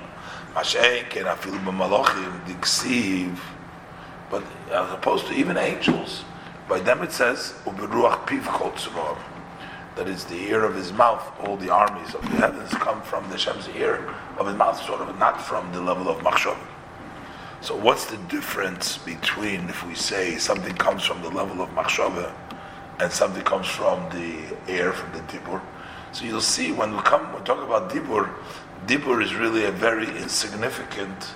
But 4.30 4.42
as 4.70 4.92
opposed 4.92 5.26
to 5.26 5.34
even 5.34 5.56
angels, 5.56 6.24
by 6.68 6.80
them 6.80 7.02
it 7.02 7.12
says 7.12 7.54
uberuach 7.64 8.26
piv 8.26 8.44
kol 8.44 8.72
that 9.98 10.08
is 10.08 10.24
the 10.24 10.36
ear 10.36 10.64
of 10.64 10.76
his 10.76 10.92
mouth. 10.92 11.24
All 11.40 11.56
the 11.56 11.70
armies 11.70 12.14
of 12.14 12.22
the 12.22 12.36
heavens 12.36 12.70
come 12.70 13.02
from 13.02 13.24
the 13.24 13.36
Hashem's 13.36 13.68
ear 13.76 14.14
of 14.38 14.46
his 14.46 14.54
mouth, 14.54 14.80
sort 14.86 15.00
of, 15.00 15.18
not 15.18 15.42
from 15.42 15.72
the 15.72 15.80
level 15.80 16.08
of 16.08 16.18
machshava. 16.18 16.64
So, 17.60 17.76
what's 17.76 18.06
the 18.06 18.16
difference 18.28 18.96
between 18.98 19.68
if 19.68 19.84
we 19.84 19.96
say 19.96 20.36
something 20.36 20.76
comes 20.76 21.04
from 21.04 21.20
the 21.22 21.30
level 21.30 21.60
of 21.60 21.68
machshava 21.70 22.32
and 23.00 23.12
something 23.12 23.42
comes 23.42 23.66
from 23.66 24.08
the 24.10 24.56
air, 24.72 24.92
from 24.92 25.12
the 25.12 25.20
dibur. 25.32 25.60
So 26.12 26.24
you'll 26.24 26.40
see 26.40 26.72
when 26.72 26.96
we 26.96 27.02
come, 27.02 27.32
we 27.32 27.40
talk 27.42 27.62
about 27.62 27.90
dibur, 27.90 28.32
dibur 28.86 29.22
is 29.22 29.34
really 29.34 29.64
a 29.64 29.70
very 29.70 30.06
insignificant 30.18 31.34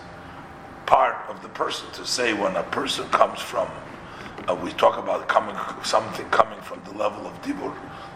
part 0.86 1.16
of 1.28 1.42
the 1.42 1.48
person. 1.48 1.90
To 1.92 2.06
say 2.06 2.32
when 2.32 2.56
a 2.56 2.62
person 2.64 3.08
comes 3.10 3.40
from, 3.40 3.68
uh, 4.48 4.54
we 4.54 4.72
talk 4.72 4.98
about 4.98 5.28
coming 5.28 5.56
something 5.84 6.28
coming 6.30 6.60
from 6.62 6.80
the 6.84 6.92
level 6.92 7.26
of 7.26 7.40
dibur, 7.42 7.74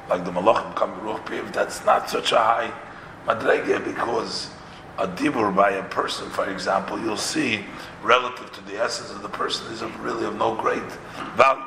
like 0.09 0.25
the 0.25 0.31
malachim 0.31 0.75
coming 0.75 1.01
ruch 1.01 1.25
piv. 1.27 1.53
That's 1.53 1.85
not 1.85 2.09
such 2.09 2.33
a 2.33 2.39
high 2.39 2.73
madrege 3.27 3.85
because 3.85 4.51
a 4.99 5.07
dibur 5.07 5.55
by 5.55 5.71
a 5.73 5.83
person, 5.85 6.31
for 6.31 6.49
example, 6.49 6.99
you'll 6.99 7.17
see 7.17 7.65
relative 8.03 8.51
to 8.53 8.61
the 8.63 8.79
essence 8.83 9.11
of 9.11 9.23
the 9.23 9.29
person 9.29 9.71
is 9.73 9.83
of 9.83 9.99
really 10.01 10.25
of 10.25 10.37
no 10.37 10.55
great 10.55 10.83
value. 11.37 11.63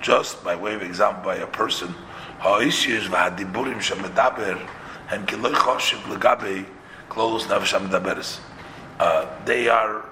Just 0.00 0.44
by 0.44 0.54
way 0.56 0.74
of 0.74 0.82
example, 0.82 1.24
by 1.24 1.36
a 1.36 1.46
person, 1.46 1.94
uh, 9.00 9.26
they 9.44 9.68
are 9.68 10.04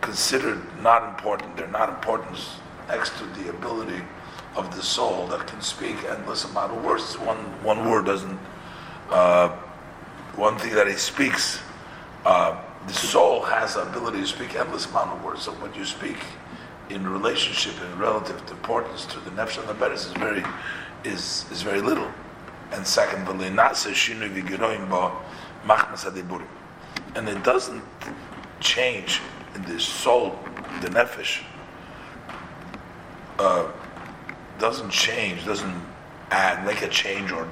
considered 0.00 0.62
not 0.82 1.08
important. 1.08 1.56
They're 1.56 1.66
not 1.68 1.88
important 1.88 2.38
next 2.88 3.18
to 3.18 3.24
the 3.40 3.50
ability 3.50 4.00
of 4.54 4.74
the 4.74 4.82
soul 4.82 5.26
that 5.28 5.46
can 5.46 5.60
speak 5.60 5.96
endless 6.04 6.44
amount 6.44 6.72
of 6.72 6.84
words. 6.84 7.14
One 7.18 7.38
one 7.62 7.90
word 7.90 8.06
doesn't. 8.06 8.38
Uh, 9.10 9.48
one 10.36 10.58
thing 10.58 10.74
that 10.74 10.86
he 10.86 10.94
speaks. 10.94 11.60
Uh, 12.24 12.60
the 12.86 12.92
soul 12.92 13.42
has 13.42 13.74
the 13.74 13.82
ability 13.82 14.20
to 14.20 14.26
speak 14.26 14.54
endless 14.54 14.86
amount 14.86 15.10
of 15.10 15.24
words. 15.24 15.42
So 15.42 15.52
when 15.52 15.72
you 15.74 15.84
speak 15.84 16.16
in 16.90 17.08
relationship 17.08 17.74
and 17.82 17.98
relative 17.98 18.40
importance 18.50 19.06
to 19.06 19.20
the 19.20 19.30
nefesh 19.30 19.58
and 19.58 19.68
the 19.68 19.74
beres 19.74 20.06
is 20.06 20.12
very 20.12 20.44
is 21.04 21.46
is 21.50 21.62
very 21.62 21.80
little. 21.80 22.10
And 22.72 22.86
second, 22.86 23.28
and 27.16 27.28
it 27.28 27.44
doesn't 27.44 27.82
change 28.60 29.20
in 29.54 29.62
the 29.62 29.80
soul, 29.80 30.38
the 30.82 30.88
nefesh. 30.88 31.42
Uh, 33.38 33.70
doesn't 34.58 34.90
change, 34.90 35.44
doesn't 35.44 35.82
add, 36.30 36.64
make 36.64 36.82
a 36.82 36.88
change 36.88 37.30
or 37.30 37.46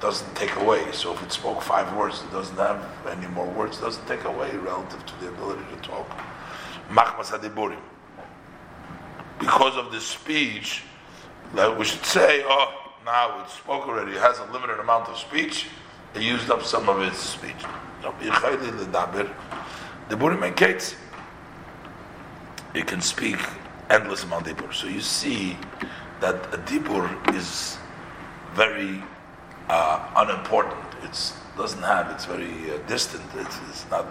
doesn't 0.00 0.34
take 0.34 0.54
away. 0.56 0.84
So 0.92 1.14
if 1.14 1.22
it 1.22 1.32
spoke 1.32 1.62
five 1.62 1.94
words, 1.96 2.22
it 2.22 2.32
doesn't 2.32 2.56
have 2.56 2.84
any 3.08 3.28
more 3.28 3.46
words, 3.46 3.78
it 3.78 3.82
doesn't 3.82 4.06
take 4.06 4.24
away 4.24 4.50
relative 4.56 5.04
to 5.06 5.20
the 5.20 5.28
ability 5.28 5.62
to 5.74 5.82
talk. 5.82 6.08
Machmas 6.88 7.30
adiburim. 7.30 7.78
Because 9.38 9.76
of 9.76 9.92
the 9.92 10.00
speech, 10.00 10.82
like 11.54 11.78
we 11.78 11.84
should 11.84 12.04
say, 12.04 12.42
oh, 12.46 12.92
now 13.04 13.42
it 13.42 13.50
spoke 13.50 13.86
already, 13.86 14.12
it 14.12 14.20
has 14.20 14.38
a 14.38 14.52
limited 14.52 14.78
amount 14.80 15.08
of 15.08 15.16
speech, 15.16 15.66
it 16.14 16.22
used 16.22 16.50
up 16.50 16.62
some 16.62 16.88
of 16.88 17.00
its 17.00 17.18
speech. 17.18 17.64
The 18.02 18.08
Burim 20.16 20.42
it 22.72 22.86
can 22.86 23.00
speak 23.00 23.38
endless 23.90 24.24
amount 24.24 24.46
of 24.46 24.56
Dibur. 24.56 24.72
So 24.72 24.86
you 24.86 25.00
see 25.00 25.56
that 26.20 26.36
a 26.54 26.58
Dibur 26.58 27.34
is 27.34 27.76
very 28.54 29.02
uh, 29.68 30.10
unimportant. 30.16 30.78
It 31.02 31.32
doesn't 31.56 31.82
have. 31.82 32.10
It's 32.10 32.24
very 32.24 32.70
uh, 32.70 32.78
distant. 32.86 33.24
It's, 33.36 33.58
it's, 33.68 33.90
not 33.90 34.06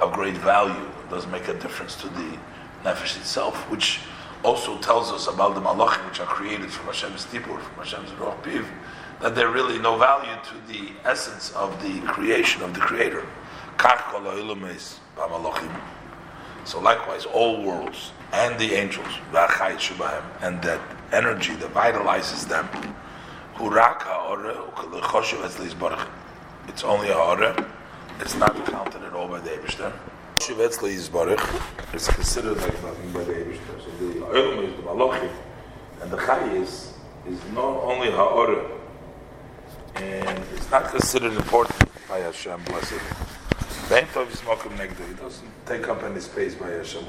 of 0.00 0.12
great 0.12 0.36
value. 0.36 0.86
It 1.04 1.10
doesn't 1.10 1.30
make 1.30 1.48
a 1.48 1.54
difference 1.54 1.96
to 1.96 2.08
the 2.08 2.38
nefesh 2.84 3.16
itself, 3.16 3.68
which 3.70 4.00
also 4.44 4.78
tells 4.78 5.10
us 5.10 5.26
about 5.26 5.54
the 5.54 5.60
malachim 5.60 6.06
which 6.08 6.20
are 6.20 6.26
created 6.26 6.70
from 6.70 6.86
Hashem's 6.86 7.24
tipur, 7.26 7.60
from 7.60 7.74
Hashem's 7.84 8.12
roch 8.12 8.40
piv, 8.44 8.64
that 9.20 9.34
they're 9.34 9.50
really 9.50 9.78
no 9.80 9.98
value 9.98 10.30
to 10.44 10.72
the 10.72 10.92
essence 11.04 11.50
of 11.52 11.82
the 11.82 12.00
creation 12.06 12.62
of 12.62 12.74
the 12.74 12.80
Creator. 12.80 13.26
So 16.64 16.80
likewise, 16.80 17.24
all 17.24 17.64
worlds 17.64 18.12
and 18.32 18.58
the 18.58 18.74
angels, 18.74 19.08
and 20.42 20.62
that 20.62 20.80
energy 21.12 21.54
that 21.54 21.72
vitalizes 21.72 22.46
them. 22.48 22.68
It's 26.68 26.84
only 26.84 27.08
a 27.08 27.14
ha'ore. 27.14 27.66
It's 28.20 28.34
not 28.36 28.54
counted 28.66 29.02
at 29.02 29.12
all 29.14 29.28
by 29.28 29.40
the 29.40 29.50
Eibishter. 29.50 29.92
Etzli 30.38 30.94
considered 32.14 32.58
like 32.58 32.82
nothing 32.82 33.12
by 33.12 33.24
the 33.24 33.32
Eibishter. 33.32 33.80
So 33.82 33.90
the 33.98 34.60
is 34.62 34.76
the 34.76 34.82
Malachim. 34.82 35.32
And 36.02 36.10
the 36.10 36.18
Chayis 36.18 36.92
is 37.26 37.40
not 37.54 37.82
only 37.82 38.10
ha'ore. 38.10 38.70
And 39.96 40.44
it's 40.54 40.70
not 40.70 40.90
considered 40.90 41.32
important 41.32 41.90
by 42.08 42.18
Hashem, 42.18 42.62
blessed. 42.64 42.92
Is. 42.92 43.02
It 43.90 45.18
doesn't 45.18 45.66
take 45.66 45.88
up 45.88 46.02
any 46.02 46.20
space 46.20 46.54
by 46.54 46.68
Hashem. 46.68 47.04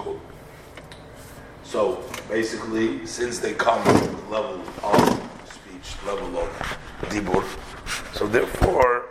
So 1.69 2.03
basically, 2.27 3.05
since 3.05 3.37
they 3.37 3.53
come 3.53 3.83
from 3.83 4.15
the 4.15 4.27
level 4.31 4.59
of 4.83 5.21
speech, 5.45 6.03
level 6.03 6.39
of 6.39 6.49
dibur, 7.11 7.45
so 8.11 8.25
therefore 8.25 9.09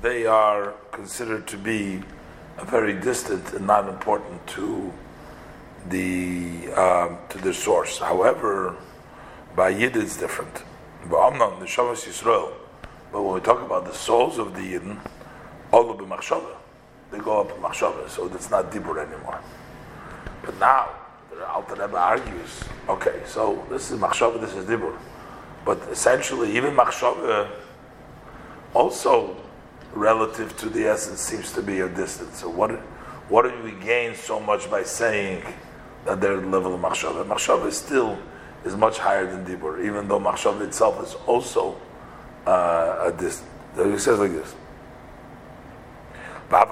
they 0.00 0.24
are 0.24 0.72
considered 0.92 1.46
to 1.48 1.58
be 1.58 2.02
very 2.64 2.94
distant 2.94 3.52
and 3.52 3.66
not 3.66 3.86
important 3.86 4.46
to 4.46 4.90
the 5.90 6.72
um, 6.72 7.18
to 7.28 7.36
the 7.36 7.52
source. 7.52 7.98
However, 7.98 8.76
by 9.54 9.68
Yid 9.68 9.94
it's 9.94 10.16
different. 10.16 10.62
But 11.04 11.18
Amnon, 11.18 11.60
the 11.60 11.66
Shabbos 11.66 12.06
Yisrael. 12.06 12.54
But 13.12 13.20
when 13.24 13.34
we 13.34 13.40
talk 13.40 13.60
about 13.60 13.84
the 13.84 13.92
souls 13.94 14.38
of 14.38 14.54
the 14.54 14.62
Yidden, 14.62 14.98
all 15.70 15.90
of 15.90 15.98
the 15.98 16.04
machshava, 16.04 16.56
they 17.10 17.18
go 17.18 17.42
up 17.42 17.50
machshava, 17.60 18.08
so 18.08 18.26
that's 18.26 18.50
not 18.50 18.72
dibur 18.72 19.06
anymore. 19.06 19.42
But 20.42 20.58
now 20.58 20.99
Alter 21.50 21.74
Rebbe 21.74 21.98
argues, 21.98 22.62
okay, 22.88 23.22
so 23.26 23.64
this 23.70 23.90
is 23.90 23.98
machshava, 23.98 24.40
this 24.40 24.54
is 24.54 24.64
dibur, 24.64 24.96
but 25.64 25.78
essentially 25.90 26.56
even 26.56 26.74
machshava 26.74 27.50
also 28.74 29.36
relative 29.92 30.56
to 30.56 30.68
the 30.68 30.86
essence 30.86 31.20
seems 31.20 31.52
to 31.52 31.62
be 31.62 31.80
a 31.80 31.88
distance. 31.88 32.38
So 32.40 32.48
what 32.48 32.70
what 33.28 33.42
do 33.42 33.62
we 33.62 33.72
gain 33.72 34.14
so 34.14 34.40
much 34.40 34.70
by 34.70 34.82
saying 34.82 35.42
that 36.04 36.20
they're 36.20 36.40
the 36.40 36.46
level 36.46 36.74
of 36.74 36.80
machshava? 36.80 37.24
Machshava 37.24 37.72
still 37.72 38.18
is 38.64 38.76
much 38.76 38.98
higher 38.98 39.26
than 39.26 39.44
dibur, 39.44 39.84
even 39.84 40.08
though 40.08 40.20
machshava 40.20 40.62
itself 40.62 41.02
is 41.02 41.14
also 41.26 41.76
uh, 42.46 43.04
a 43.04 43.12
distance. 43.12 43.48
He 43.76 43.98
says 43.98 44.18
like 44.18 44.32
this. 44.32 44.54
Even 46.52 46.68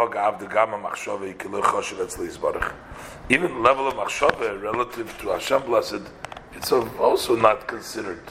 level 3.63 3.87
of 3.87 3.95
machshava 3.95 4.61
relative 4.61 5.17
to 5.21 5.29
Hashem 5.29 5.63
blessed, 5.63 6.03
it's 6.55 6.73
also 6.73 7.37
not 7.37 7.69
considered. 7.69 8.25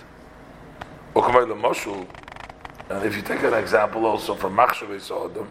And 2.89 3.06
if 3.06 3.16
you 3.16 3.22
take 3.22 3.44
an 3.44 3.54
example 3.54 4.06
also 4.06 4.36
from 4.36 4.58
Machshavei 4.58 5.00
Sodom, 5.00 5.48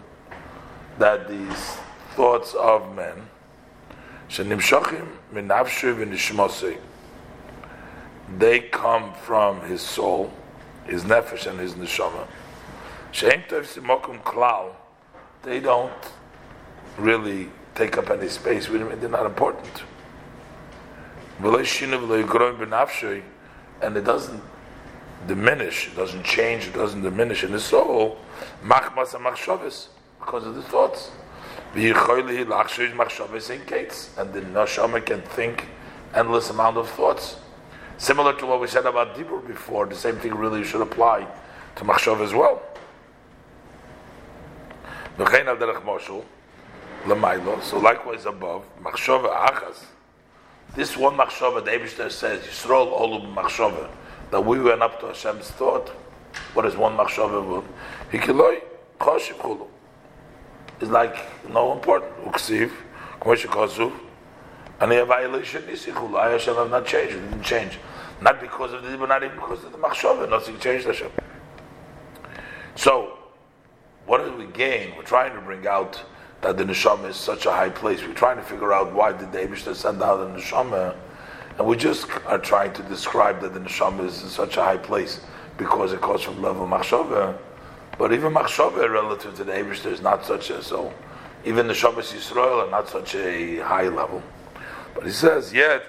that 0.99 1.29
these 1.29 1.79
thoughts 2.15 2.53
of 2.55 2.95
men, 2.95 3.31
they 8.39 8.61
come 8.61 9.15
from 9.15 9.61
his 9.63 9.81
soul, 9.81 10.31
his 10.85 11.05
nefesh 11.05 11.47
and 11.47 11.59
his 11.59 11.73
neshama. 11.75 12.27
She'em 13.13 13.45
tov 13.49 13.65
simokum 13.65 14.23
klal, 14.23 14.75
they 15.47 15.61
don't 15.61 15.93
really 16.99 17.49
take 17.77 17.97
up 17.97 18.11
any 18.11 18.29
space. 18.29 18.67
They're 18.67 19.09
not 19.09 19.27
important. 19.27 19.85
And 23.83 23.97
it 23.97 24.05
doesn't 24.05 24.43
diminish, 25.29 25.87
it 25.87 25.95
doesn't 25.95 26.25
change, 26.25 26.67
it 26.67 26.75
doesn't 26.75 27.03
diminish 27.03 27.45
in 27.45 27.53
the 27.53 27.61
soul, 27.61 28.19
machmas 28.65 29.15
machshavis, 29.15 29.87
because 30.19 30.45
of 30.45 30.57
the 30.57 30.63
thoughts. 30.63 31.13
And 31.75 31.85
the 31.85 31.93
neshama 34.41 35.07
can 35.07 35.23
think 35.23 35.69
endless 36.13 36.51
amount 36.51 36.77
of 36.77 36.89
thoughts. 36.91 37.37
Similar 37.99 38.35
to 38.39 38.47
what 38.47 38.61
we 38.61 38.67
said 38.67 38.87
about 38.87 39.15
Dibur 39.15 39.47
before, 39.47 39.87
the 39.87 39.95
same 39.95 40.17
thing 40.17 40.35
really 40.35 40.65
should 40.65 40.81
apply 40.81 41.27
to 41.77 41.85
machshav 41.85 42.21
as 42.21 42.35
well. 42.35 42.63
So 45.19 45.25
likewise 47.79 48.27
above, 48.27 48.65
machshava 48.83 49.31
achas. 49.49 49.85
This 50.75 50.95
one 50.97 51.17
machshava, 51.17 51.65
the 51.65 51.71
Eibushter 51.71 52.11
says, 52.11 52.43
Yisrael 52.43 52.93
olu 52.93 53.35
machshava, 53.35 53.89
that 54.31 54.45
we 54.45 54.61
went 54.61 54.83
up 54.83 55.01
to 55.01 55.07
Hashem's 55.07 55.51
thought. 55.53 55.89
What 56.53 56.67
is 56.67 56.77
one 56.77 56.97
machshava? 56.99 57.65
Hikiloi 58.11 58.61
choshiv 59.01 59.37
chulu. 59.37 59.67
It's 60.81 60.91
like 60.91 61.17
no 61.49 61.73
important. 61.73 62.13
Uksiv, 62.27 62.71
k'moshe 63.21 63.47
kosuv, 63.47 63.93
and 64.81 64.93
the 64.93 65.03
violation 65.07 65.67
is 65.71 65.87
chulu. 65.87 66.19
I 66.19 66.33
Hashem 66.33 66.57
have 66.57 66.71
not 66.71 66.85
changed. 66.85 67.15
Didn't 67.15 67.43
change. 67.43 67.79
Not 68.21 68.39
because 68.39 68.75
of 68.75 68.83
the, 68.83 68.99
but 68.99 69.09
not 69.09 69.23
even 69.23 69.37
because 69.37 69.65
of 69.65 69.73
the 69.73 69.79
machshava. 69.79 70.29
Nothing 70.29 70.59
changed 70.59 70.87
Hashem. 70.87 71.11
So, 72.75 73.17
what 74.07 74.25
do 74.25 74.37
we 74.37 74.47
gain? 74.53 74.97
We're 74.97 75.03
trying 75.03 75.35
to 75.35 75.41
bring 75.41 75.67
out 75.67 76.03
that 76.41 76.57
the 76.57 76.65
neshama 76.65 77.09
is 77.09 77.17
such 77.17 77.47
a 77.47 77.51
high 77.51 77.71
place. 77.71 78.03
We're 78.03 78.15
trying 78.15 78.37
to 78.37 78.43
figure 78.43 78.73
out 78.73 78.95
why 78.95 79.13
did 79.13 79.33
the 79.33 79.39
Eibushter 79.39 79.75
send 79.75 80.03
out 80.03 80.17
the 80.19 80.41
neshama, 80.41 80.95
and 81.59 81.67
we 81.67 81.77
just 81.77 82.07
are 82.27 82.39
trying 82.39 82.73
to 82.75 82.83
describe 82.85 83.41
that 83.41 83.53
the 83.53 83.61
neshama 83.61 84.07
is 84.07 84.23
in 84.23 84.29
such 84.29 84.57
a 84.57 84.63
high 84.63 84.77
place 84.77 85.21
because 85.59 85.93
it 85.93 86.01
comes 86.01 86.23
from 86.23 86.41
level 86.41 86.67
machshava. 86.67 87.37
But 87.99 88.13
even 88.13 88.33
machshava 88.33 88.89
relative 88.89 89.35
to 89.37 89.45
the 89.45 89.53
Eibushter 89.53 89.91
is 89.91 90.01
not 90.01 90.25
such 90.25 90.51
a 90.51 90.63
so. 90.63 90.93
Even 91.45 91.67
the 91.67 91.75
Shabbos 91.75 92.13
Yisrael 92.13 92.67
are 92.67 92.71
not 92.71 92.89
such 92.89 93.15
a 93.15 93.59
high 93.59 93.89
level. 93.89 94.23
But 94.95 95.05
he 95.07 95.13
says 95.13 95.53
yet. 95.53 95.85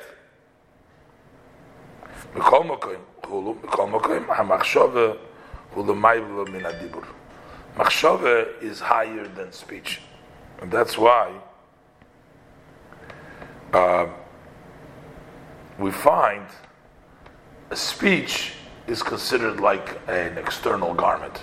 Machshava 7.78 8.60
is 8.62 8.80
higher 8.80 9.28
than 9.28 9.52
speech. 9.52 10.02
And 10.60 10.72
that's 10.72 10.98
why 10.98 11.32
uh, 13.72 14.08
we 15.78 15.92
find 15.92 16.48
a 17.70 17.76
speech 17.76 18.54
is 18.88 19.04
considered 19.04 19.60
like 19.60 20.00
an 20.08 20.40
external 20.40 20.96
garment. 20.96 21.40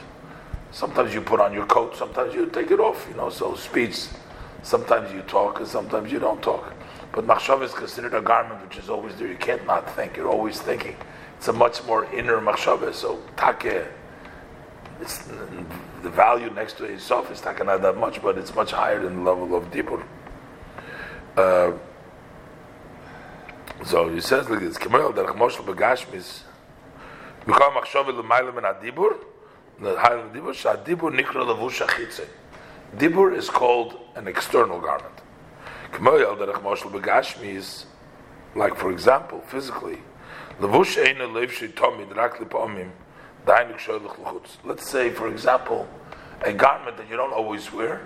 Sometimes 0.73 1.15
you 1.15 1.21
put 1.21 1.39
on 1.39 1.53
your 1.53 1.67
coat, 1.67 1.95
sometimes 1.95 2.35
you 2.35 2.47
take 2.47 2.73
it 2.73 2.81
off, 2.81 3.07
you 3.09 3.17
know, 3.17 3.31
so 3.31 3.55
speech, 3.55 4.07
sometimes 4.65 5.13
you 5.13 5.23
talk 5.23 5.61
and 5.61 5.69
sometimes 5.69 6.11
you 6.11 6.19
don't 6.19 6.43
talk. 6.43 6.75
But 7.13 7.29
machshav 7.29 7.63
is 7.63 7.73
considered 7.73 8.13
a 8.13 8.21
garment 8.21 8.61
which 8.61 8.77
is 8.77 8.91
always 8.91 9.15
there. 9.15 9.29
You 9.29 9.37
can't 9.37 9.65
not 9.69 9.95
think, 9.95 10.17
you're 10.17 10.29
always 10.29 10.61
thinking. 10.61 10.97
It's 11.37 11.47
a 11.47 11.53
much 11.53 11.85
more 11.85 12.13
inner 12.13 12.41
machshav. 12.41 12.93
So 12.93 13.23
take, 13.37 13.87
it's 15.05 15.19
the 16.03 16.11
value 16.11 16.51
next 16.51 16.79
to 16.79 16.85
itself 16.85 17.31
is 17.31 17.45
not 17.45 17.83
that 17.83 17.97
much, 17.99 18.23
but 18.23 18.39
it's 18.39 18.55
much 18.55 18.73
higher 18.73 19.03
than 19.03 19.17
the 19.17 19.31
level 19.31 19.55
of 19.55 19.71
dibur. 19.71 20.03
Uh, 21.37 21.73
so 23.85 24.09
he 24.09 24.21
says 24.21 24.49
like 24.49 24.61
this: 24.61 24.79
Kemal 24.79 25.13
derech 25.13 25.37
moshel 25.37 25.65
begashmis, 25.65 26.43
mikol 27.45 27.73
machshov 27.75 28.07
l'mayla 28.07 28.55
min 28.55 28.65
adibur, 28.65 29.19
the 29.81 29.99
higher 29.99 30.23
than 30.23 30.41
dibur, 30.41 30.55
shadibur 30.55 31.13
nikra 31.15 31.45
levush 31.45 31.87
achitze. 31.87 32.27
Dibur 32.97 33.37
is 33.37 33.51
called 33.51 33.99
an 34.15 34.27
external 34.27 34.81
garment. 34.81 35.21
Kemal 35.93 36.37
derech 36.37 36.63
moshel 36.63 36.91
begashmis, 36.91 37.85
like 38.55 38.75
for 38.77 38.91
example, 38.91 39.43
physically, 39.49 39.99
levush 40.61 40.97
einu 41.05 41.27
lev 41.27 41.51
shitomid 41.51 42.17
rak 42.17 42.39
lipomim. 42.39 42.91
Let's 43.47 44.89
say, 44.89 45.11
for 45.11 45.29
example, 45.29 45.89
a 46.43 46.53
garment 46.53 46.97
that 46.97 47.09
you 47.09 47.17
don't 47.17 47.33
always 47.33 47.73
wear, 47.73 48.01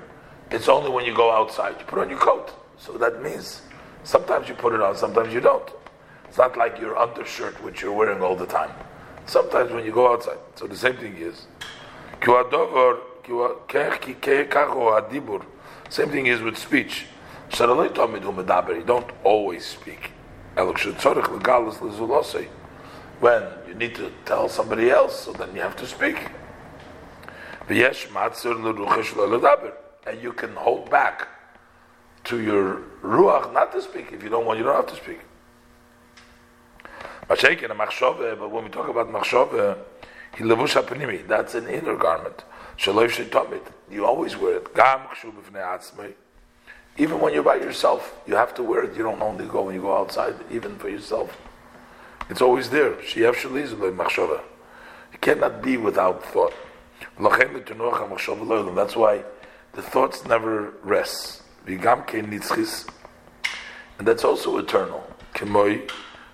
it's 0.51 0.69
only 0.69 0.91
when 0.91 1.05
you 1.05 1.15
go 1.15 1.31
outside. 1.31 1.77
You 1.79 1.85
put 1.87 1.99
on 1.99 2.11
your 2.11 2.19
coat. 2.19 2.53
So 2.79 2.93
that 2.93 3.23
means 3.23 3.63
sometimes 4.05 4.49
you 4.49 4.55
put 4.55 4.73
it 4.73 4.81
on, 4.81 4.97
sometimes 4.97 5.33
you 5.33 5.41
don't. 5.41 5.69
It's 6.29 6.39
not 6.39 6.57
like 6.57 6.79
your 6.81 6.97
undershirt 6.97 7.63
which 7.63 7.83
you're 7.83 7.93
wearing 7.93 8.23
all 8.23 8.37
the 8.37 8.47
time. 8.47 8.71
Sometimes 9.27 9.73
when 9.73 9.85
you 9.85 9.93
go 9.93 10.13
outside. 10.13 10.39
So 10.57 10.67
the 10.67 10.77
same 10.77 10.97
thing 10.97 11.17
is. 11.17 11.47
Same 15.91 16.11
thing 16.11 16.27
is 16.27 16.41
with 16.41 16.59
speech. 16.59 17.07
You 17.51 18.85
don't 18.85 19.11
always 19.25 19.65
speak 19.65 20.11
when 23.21 23.43
you 23.67 23.75
need 23.75 23.95
to 23.97 24.13
tell 24.25 24.49
somebody 24.49 24.91
else, 24.91 25.21
so 25.21 25.33
then 25.33 25.55
you 25.55 25.61
have 25.61 25.77
to 25.77 25.87
speak. 25.87 26.17
And 27.69 30.23
you 30.23 30.33
can 30.33 30.55
hold 30.55 30.91
back 30.91 31.29
to 32.25 32.41
your 32.41 32.83
ruach 33.03 33.53
not 33.53 33.73
to 33.73 33.83
speak. 33.83 34.13
If 34.13 34.23
you 34.23 34.29
don't 34.29 34.47
want, 34.47 34.59
you 34.59 34.65
don't 34.65 34.77
have 34.77 34.87
to 34.87 34.97
speak. 34.97 35.21
But 37.27 37.43
when 38.51 38.65
we 38.65 38.71
talk 38.71 38.89
about 38.89 39.13
machshove, 39.13 39.79
He 40.37 40.45
levush 40.45 40.81
hapanimi. 40.81 41.27
That's 41.27 41.55
an 41.55 41.69
inner 41.69 41.97
garment. 41.97 42.45
Shaloy 42.79 43.11
shetomit. 43.11 43.67
You 43.91 44.07
always 44.07 44.37
wear 44.37 44.57
it. 44.57 44.75
Gam 44.75 45.01
Even 46.97 47.21
when 47.21 47.35
you're 47.35 47.43
by 47.43 47.57
yourself, 47.57 48.19
you 48.27 48.37
have 48.37 48.55
to 48.55 48.63
wear 48.63 48.85
it. 48.85 48.97
You 48.97 49.03
don't 49.03 49.21
only 49.21 49.47
go 49.47 49.63
when 49.63 49.75
you 49.75 49.83
go 49.83 49.97
outside, 49.97 50.35
even 50.51 50.79
for 50.79 50.89
yourself. 50.89 51.37
It's 52.29 52.43
always 52.43 52.71
there. 52.71 53.01
You 53.15 53.33
cannot 55.21 55.63
be 55.63 55.77
without 55.77 56.25
thought. 56.25 56.55
That's 57.19 58.97
why 58.97 59.25
the 59.73 59.83
thoughts 59.83 60.25
never 60.27 60.75
rest. 60.83 61.43
And 61.67 62.31
that's 64.07 64.25
also 64.25 64.59
eternal. 64.59 65.05
The 65.35 65.89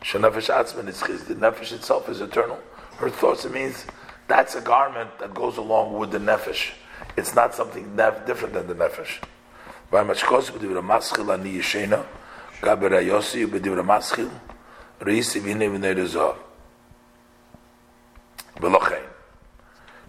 nefesh 0.05 1.73
itself 1.73 2.09
is 2.09 2.21
eternal. 2.21 2.59
Her 2.97 3.11
thoughts, 3.11 3.45
it 3.45 3.53
means 3.53 3.87
that's 4.29 4.55
a 4.55 4.61
garment 4.61 5.19
that 5.19 5.35
goes 5.35 5.57
along 5.57 5.99
with 5.99 6.11
the 6.11 6.19
nefesh. 6.19 6.73
It's 7.17 7.35
not 7.35 7.55
something 7.55 7.97
different 7.97 8.55
than 8.55 8.67
the 8.67 8.75
nefesh. 8.75 9.21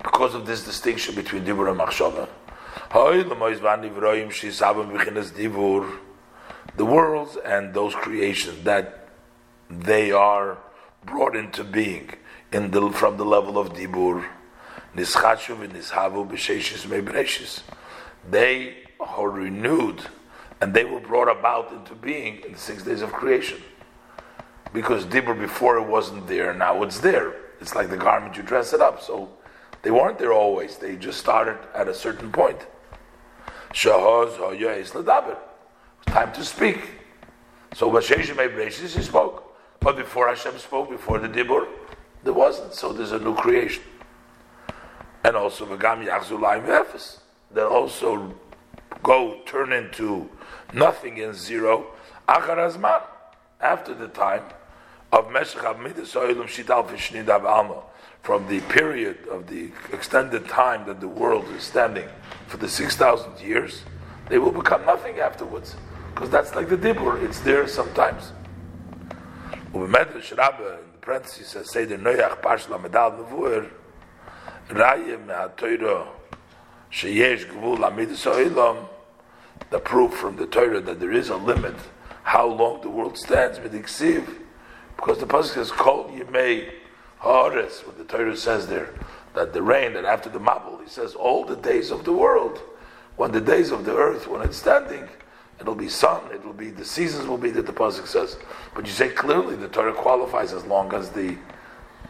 Because 0.03 0.36
of 0.36 0.45
this 0.45 0.63
distinction 0.63 1.15
between 1.15 1.43
dibur 1.43 1.69
and 1.69 1.79
machshava, 1.79 2.27
the 6.77 6.86
worlds 6.86 7.38
and 7.45 7.73
those 7.73 7.95
creations 7.95 8.63
that 8.63 9.10
they 9.69 10.12
are 10.12 10.58
brought 11.05 11.36
into 11.36 11.63
being 11.63 12.10
in 12.51 12.71
the, 12.71 12.89
from 12.91 13.17
the 13.17 13.25
level 13.25 13.58
of 13.58 13.73
dibur, 13.73 14.25
they 18.29 18.75
are 18.99 19.29
renewed 19.29 20.01
and 20.62 20.73
they 20.73 20.86
were 20.86 20.99
brought 20.99 21.27
about 21.27 21.71
into 21.71 21.95
being 21.95 22.39
in 22.45 22.53
the 22.53 22.58
six 22.58 22.84
days 22.84 23.01
of 23.01 23.12
creation. 23.12 23.62
Because 24.75 25.05
dibur 25.05 25.39
before 25.39 25.77
it 25.77 25.88
wasn't 25.88 26.27
there, 26.27 26.53
now 26.53 26.83
it's 26.83 26.99
there. 26.99 27.33
It's 27.61 27.73
like 27.73 27.89
the 27.89 27.95
garment 27.95 28.35
you 28.35 28.43
dress 28.43 28.73
it 28.73 28.81
up. 28.81 29.01
So 29.01 29.29
they 29.83 29.89
weren't 29.89 30.19
there 30.19 30.33
always. 30.33 30.75
They 30.77 30.97
just 30.97 31.17
started 31.17 31.57
at 31.73 31.88
a 31.88 31.93
certain 31.93 32.29
point. 32.29 32.59
Shahaz 33.73 34.38
It's 34.77 34.91
time 36.07 36.33
to 36.33 36.43
speak. 36.43 36.89
So 37.73 37.89
Ebreshis, 37.89 38.95
he 38.97 39.01
spoke. 39.01 39.55
But 39.79 39.95
before 39.95 40.27
Hashem 40.27 40.57
spoke, 40.59 40.89
before 40.89 41.19
the 41.19 41.29
Dibur, 41.29 41.67
there 42.25 42.33
wasn't. 42.33 42.73
So 42.73 42.91
there's 42.91 43.13
a 43.13 43.19
new 43.19 43.33
creation. 43.33 43.83
And 45.23 45.38
also 45.38 45.65
Vagam 45.65 46.05
Yachzulayim 46.05 46.65
Efes. 46.65 47.19
That 47.51 47.67
also 47.67 48.35
go 49.01 49.39
turn 49.45 49.71
into 49.71 50.29
nothing 50.73 51.17
in 51.17 51.33
zero. 51.33 51.88
Acharazman. 52.27 53.03
After 53.61 53.93
the 53.93 54.09
time 54.09 54.43
of 55.15 55.32
Meshach 55.32 55.80
Midas 55.80 56.13
Oilam 56.13 56.43
Shital 56.43 56.86
Fishnidav 56.89 57.45
Alma 57.45 57.82
from 58.21 58.45
the 58.49 58.60
period 58.62 59.17
of 59.32 59.47
the 59.47 59.71
extended 59.93 60.45
time 60.49 60.86
that 60.88 60.99
the 60.99 61.08
world 61.08 61.47
is 61.56 61.63
standing 61.63 62.10
for 62.47 62.58
the 62.58 62.67
6,000 62.67 63.39
years, 63.39 63.84
they 64.28 64.38
will 64.38 64.51
become 64.51 64.86
nothing 64.86 65.19
afterwards. 65.19 65.78
Because 66.13 66.30
that's 66.30 66.54
like 66.54 66.67
the 66.67 66.75
Dibur, 66.75 67.23
it's 67.23 67.39
there 67.39 67.65
sometimes. 67.65 68.34
Ubemedrash 69.73 70.38
Rabbah, 70.38 70.80
in 70.80 70.91
the 70.91 70.97
parentheses, 70.99 71.47
says, 71.47 71.71
say 71.71 71.86
the 71.86 71.95
Noyach 71.95 72.41
Parshla 72.41 72.82
Medal 72.82 73.12
Nevuer, 73.12 73.69
Raya 74.67 75.25
Me'atoiro, 75.25 76.08
Sheyesh 76.91 77.45
Gvul 77.45 77.78
Amidus 77.78 78.30
Oilam, 78.30 78.86
the 79.69 79.80
proof 79.80 80.13
from 80.13 80.36
the 80.36 80.45
Torah 80.45 80.82
that 80.82 80.99
there 80.99 81.13
is 81.13 81.30
a 81.30 81.38
limit 81.38 81.75
how 82.23 82.47
long 82.47 82.82
the 82.82 82.89
world 82.89 83.17
stands, 83.17 83.60
Midiksiv, 83.60 84.41
because 84.95 85.19
the 85.19 85.25
Pasuk 85.25 85.53
says, 85.53 85.71
Kol 85.71 86.10
Yemei 86.10 86.71
Haaretz, 87.21 87.86
what 87.86 87.97
the 87.97 88.03
Torah 88.03 88.36
says 88.36 88.67
there, 88.67 88.93
that 89.34 89.53
the 89.53 89.62
rain, 89.62 89.93
that 89.93 90.05
after 90.05 90.29
the 90.29 90.39
Mabul, 90.39 90.81
he 90.84 90.89
says, 90.89 91.15
all 91.15 91.43
the 91.45 91.55
days 91.55 91.91
of 91.91 92.05
the 92.05 92.13
world, 92.13 92.62
when 93.17 93.31
the 93.31 93.41
days 93.41 93.71
of 93.71 93.86
the 93.86 93.95
earth, 93.95 94.27
when 94.27 94.41
it's 94.41 94.58
standing, 94.58 95.08
it'll 95.60 95.75
be 95.75 95.89
sun, 95.89 96.21
it'll 96.34 96.53
be, 96.53 96.69
the 96.69 96.86
seasons 96.86 97.27
will 97.27 97.38
be 97.38 97.49
that 97.51 97.65
the 97.65 97.73
Pasuk 97.73 98.08
says. 98.08 98.38
But 98.73 98.86
you 98.86 98.91
say 98.91 99.10
clearly 99.10 99.55
the 99.55 99.67
Torah 99.67 99.93
qualifies 99.93 100.53
as 100.53 100.65
long 100.65 100.93
as 100.93 101.10
the 101.10 101.38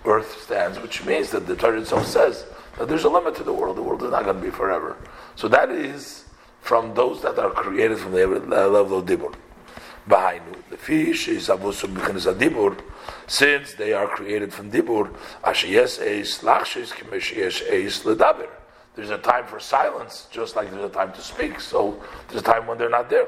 earth 0.06 0.41
stands, 0.41 0.80
which 0.80 1.04
means 1.06 1.32
that 1.32 1.48
the 1.48 1.56
Torah 1.56 1.82
itself 1.82 2.06
says 2.06 2.45
that 2.78 2.88
there's 2.88 3.04
a 3.04 3.10
limit 3.10 3.36
to 3.36 3.43
the 3.43 3.54
world. 3.54 3.78
The 3.78 3.84
world 3.84 4.04
is 4.04 4.12
not 4.12 4.24
going 4.24 4.38
to 4.38 4.41
be 4.41 4.52
forever. 4.52 4.98
So 5.36 5.48
that 5.48 5.69
is 5.69 6.26
from 6.62 6.93
those 6.93 7.21
that 7.21 7.38
are 7.39 7.52
created 7.52 8.00
from 8.00 8.12
the 8.12 8.28
level 8.28 9.00
of 9.00 9.06
Dibur. 9.06 9.34
Bahainu. 10.10 10.56
The 10.70 10.78
fish 10.78 11.28
is 11.28 11.48
avusum 11.48 11.96
b'chinas 11.96 12.32
adibur, 12.32 12.80
since 13.28 13.74
they 13.74 13.94
are 13.94 14.08
created 14.08 14.54
from 14.54 14.72
dibur. 14.72 15.13
Ashiyes 15.44 16.00
eis 16.02 16.39
lachshis 16.39 16.91
k'meshiyes 16.91 17.72
eis 17.72 18.04
ledaber. 18.04 18.50
There's 18.96 19.10
a 19.10 19.18
time 19.18 19.46
for 19.46 19.60
silence, 19.60 20.28
just 20.32 20.56
like 20.56 20.72
there's 20.72 20.86
a 20.86 20.94
time 20.94 21.12
to 21.13 21.22
speak. 21.22 21.60
So 21.60 22.02
there's 22.30 22.41
a 22.41 22.46
time 22.46 22.68
when 22.68 22.78
they're 22.78 22.89
not 22.89 23.10
there. 23.10 23.28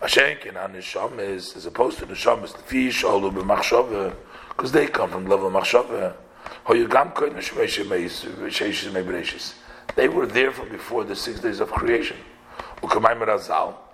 Mashenkin 0.00 0.62
on 0.62 0.74
nisham 0.74 1.18
is 1.18 1.56
as 1.56 1.66
opposed 1.66 1.98
to 1.98 2.06
nisham 2.06 2.44
is 2.44 2.52
the 2.52 2.58
fish 2.58 3.02
olu 3.02 3.32
b'machshava 3.32 4.14
because 4.48 4.72
they 4.72 4.86
come 4.86 5.10
from 5.10 5.26
level 5.26 5.50
machshava. 5.50 6.14
They 9.96 10.08
were 10.08 10.26
there 10.26 10.50
from 10.52 10.68
before 10.68 11.04
the 11.04 11.16
six 11.16 11.40
days 11.40 11.60
of 11.60 11.70
creation 11.70 12.16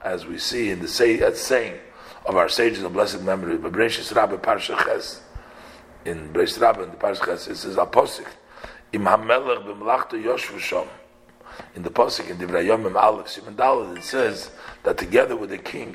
as 0.03 0.27
we 0.27 0.39
see 0.39 0.71
in 0.71 0.81
the 0.81 0.89
say, 0.89 1.21
uh, 1.23 1.33
saying 1.33 1.79
of 2.27 2.37
our 2.37 2.49
sages 2.49 2.83
of 2.83 2.93
blessed 2.93 3.23
memory, 3.23 3.57
but 3.57 3.73
Bereshis 3.73 4.15
Rabbe 4.15 4.41
Parsha 4.43 4.77
Ches, 4.85 5.23
in 6.05 6.33
Bereshis 6.33 6.61
Rabbe 6.61 6.83
in 6.83 6.91
the 6.91 6.97
Parsha 6.97 7.25
Ches, 7.25 7.49
it 7.49 7.57
says 7.57 7.77
Aposik, 7.77 8.27
Im 8.93 9.03
HaMelech 9.03 9.65
b'mlachto 9.65 10.23
Yoshvu. 10.23 10.89
In 11.75 11.83
the 11.83 11.91
Posik, 11.91 12.31
in 12.31 12.39
Divrei 12.39 12.97
Aleph 12.97 13.29
Simon 13.29 13.97
it 13.97 14.03
says 14.03 14.51
that 14.83 14.99
together 14.99 15.37
with 15.37 15.51
the 15.51 15.59
king, 15.59 15.95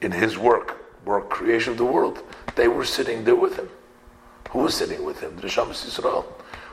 in 0.00 0.12
his 0.12 0.38
work, 0.38 1.04
work 1.04 1.30
creation 1.30 1.72
of 1.72 1.78
the 1.78 1.84
world, 1.84 2.22
they 2.56 2.68
were 2.68 2.84
sitting 2.84 3.24
there 3.24 3.36
with 3.36 3.56
him. 3.56 3.68
Who 4.50 4.60
was 4.60 4.74
sitting 4.74 5.04
with 5.04 5.20
him? 5.20 5.36
The 5.36 5.42
Neshamas 5.42 5.84
Yisrael. 5.84 6.24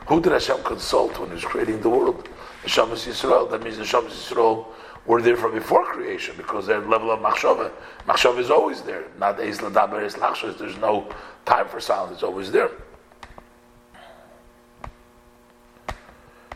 Who 0.08 0.22
did 0.22 0.32
Hashem 0.34 0.64
consult 0.64 1.20
when 1.20 1.30
he 1.30 1.36
was 1.36 1.46
creating 1.46 1.82
the 1.82 1.90
world? 1.90 2.28
The 2.64 2.70
Neshamas 2.70 3.08
Yisrael. 3.08 3.50
That 3.50 3.64
means 3.64 3.78
the 3.78 3.84
Neshamas 3.84 4.12
Yisrael 4.12 4.68
were 5.06 5.22
there 5.22 5.36
from 5.36 5.54
before 5.54 5.86
creation 5.86 6.36
because 6.38 6.68
their 6.68 6.80
level 6.80 7.12
of 7.12 7.20
machshava. 7.20 7.72
Machshava 8.08 8.40
is 8.40 8.52
always 8.52 8.82
there. 8.82 9.06
Not 9.18 9.40
eis 9.40 9.60
ladaber 9.60 10.04
eis 10.04 10.16
lachshos. 10.16 10.58
There's 10.58 10.78
no 10.78 11.08
time 11.46 11.68
for 11.68 11.80
silence. 11.80 12.16
It's 12.16 12.24
always 12.24 12.52
there. 12.52 12.72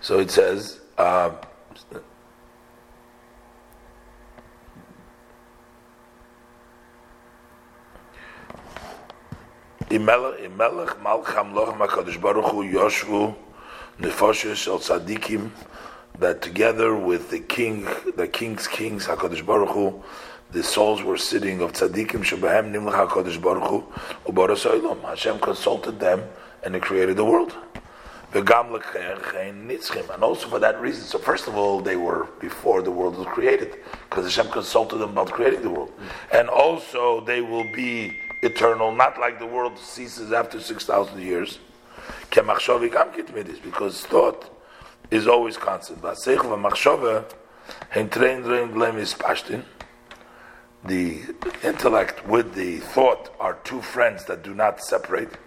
So 0.02 0.20
it 0.20 0.30
says. 0.30 0.80
Uh, 0.98 1.32
Imelech 9.89 11.00
Malcham 11.02 11.54
Lochem 11.54 11.78
HaKadosh 11.78 12.20
Baruch 12.20 12.52
Hu 12.52 12.63
Yoshvu 12.63 13.36
Nefoshes 14.00 14.68
El 14.68 14.80
Tzadikim 14.80 15.52
that 16.19 16.41
together 16.41 16.95
with 16.95 17.30
the 17.30 17.39
king, 17.39 17.88
the 18.15 18.28
king's 18.28 18.67
kings, 18.67 19.06
Hakadosh 19.06 19.45
Baruch 19.45 19.69
Hu, 19.69 20.04
the 20.51 20.63
souls 20.63 21.04
were 21.04 21.17
sitting 21.17 21.62
of 21.62 21.73
tzaddikim 21.73 22.23
shebahem 22.23 22.71
nimlach 22.71 23.08
Hakadosh 23.08 23.41
Baruch 23.41 23.69
Hu 23.69 23.84
ubaras 24.32 24.63
Hashem 25.04 25.39
consulted 25.39 25.99
them 25.99 26.23
and 26.63 26.75
He 26.75 26.82
created 26.82 27.17
the 27.17 27.25
world. 27.25 27.56
And 28.34 28.49
also 28.49 30.47
for 30.49 30.60
that 30.60 30.82
reason. 30.82 31.04
So 31.06 31.17
first 31.17 31.47
of 31.47 31.56
all, 31.56 31.80
they 31.80 31.95
were 31.95 32.28
before 32.41 32.82
the 32.82 32.91
world 32.91 33.17
was 33.17 33.28
created, 33.28 33.78
because 34.10 34.25
Hashem 34.25 34.51
consulted 34.51 34.97
them 34.97 35.12
about 35.12 35.32
creating 35.32 35.62
the 35.62 35.69
world. 35.69 35.93
And 36.34 36.49
also 36.49 37.21
they 37.21 37.39
will 37.39 37.63
be 37.73 38.17
eternal, 38.41 38.91
not 38.93 39.17
like 39.21 39.39
the 39.39 39.45
world 39.45 39.78
ceases 39.78 40.34
after 40.34 40.60
six 40.60 40.84
thousand 40.86 41.21
years. 41.21 41.60
Because 42.30 42.65
thought 44.06 44.49
is 45.12 45.28
always 45.28 45.58
constant. 45.58 46.02
The 50.88 51.22
intellect 51.63 52.28
with 52.28 52.54
the 52.54 52.78
thought 52.78 53.34
are 53.39 53.56
two 53.63 53.82
friends 53.82 54.26
that 54.26 54.44
do 54.44 54.54
not 54.54 54.84
separate. 54.84 55.38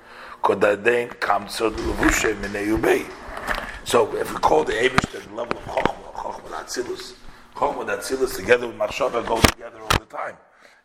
So 3.84 4.16
if 4.16 4.32
we 4.32 4.38
call 4.40 4.64
the 4.64 4.72
Abish 4.72 5.10
to 5.12 5.18
the 5.18 5.34
level 5.34 5.58
of 5.58 5.64
Chokhmah, 5.64 6.12
Chokhmah 6.14 6.64
Atzilus, 6.64 7.14
Chokhmah 7.54 7.98
Atzilus 7.98 8.36
together 8.36 8.66
with 8.66 8.76
Machshava 8.76 9.26
go 9.26 9.40
together 9.40 9.80
all 9.80 9.98
the 9.98 10.06
time. 10.06 10.36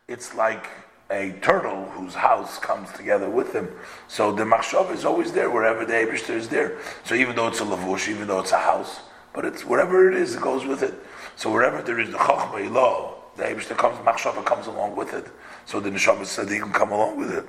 It's 0.08 0.34
like 0.34 0.66
a 1.10 1.32
turtle 1.42 1.84
whose 1.90 2.14
house 2.14 2.58
comes 2.58 2.90
together 2.92 3.28
with 3.28 3.52
him. 3.52 3.68
So 4.08 4.32
the 4.32 4.44
machshava 4.44 4.92
is 4.92 5.04
always 5.04 5.32
there 5.32 5.50
wherever 5.50 5.84
the 5.84 5.92
Abishter 5.92 6.34
is 6.34 6.48
there. 6.48 6.78
So 7.04 7.14
even 7.14 7.36
though 7.36 7.48
it's 7.48 7.60
a 7.60 7.64
lavush, 7.64 8.08
even 8.08 8.26
though 8.26 8.40
it's 8.40 8.52
a 8.52 8.58
house, 8.58 9.00
but 9.32 9.44
it's 9.44 9.64
wherever 9.64 10.10
it 10.10 10.16
is, 10.16 10.34
it 10.34 10.40
goes 10.40 10.64
with 10.64 10.82
it. 10.82 10.94
So 11.36 11.50
wherever 11.52 11.82
there 11.82 12.00
is 12.00 12.10
the 12.10 12.18
chokhmah 12.18 12.68
ilah, 12.68 13.14
the 13.36 13.42
Abishter 13.42 13.76
comes, 13.76 13.98
machshava 13.98 14.44
comes 14.44 14.66
along 14.66 14.96
with 14.96 15.12
it. 15.12 15.26
So 15.66 15.80
the 15.80 15.90
neshama 15.90 16.24
can 16.48 16.72
come 16.72 16.92
along 16.92 17.18
with 17.18 17.32
it. 17.32 17.46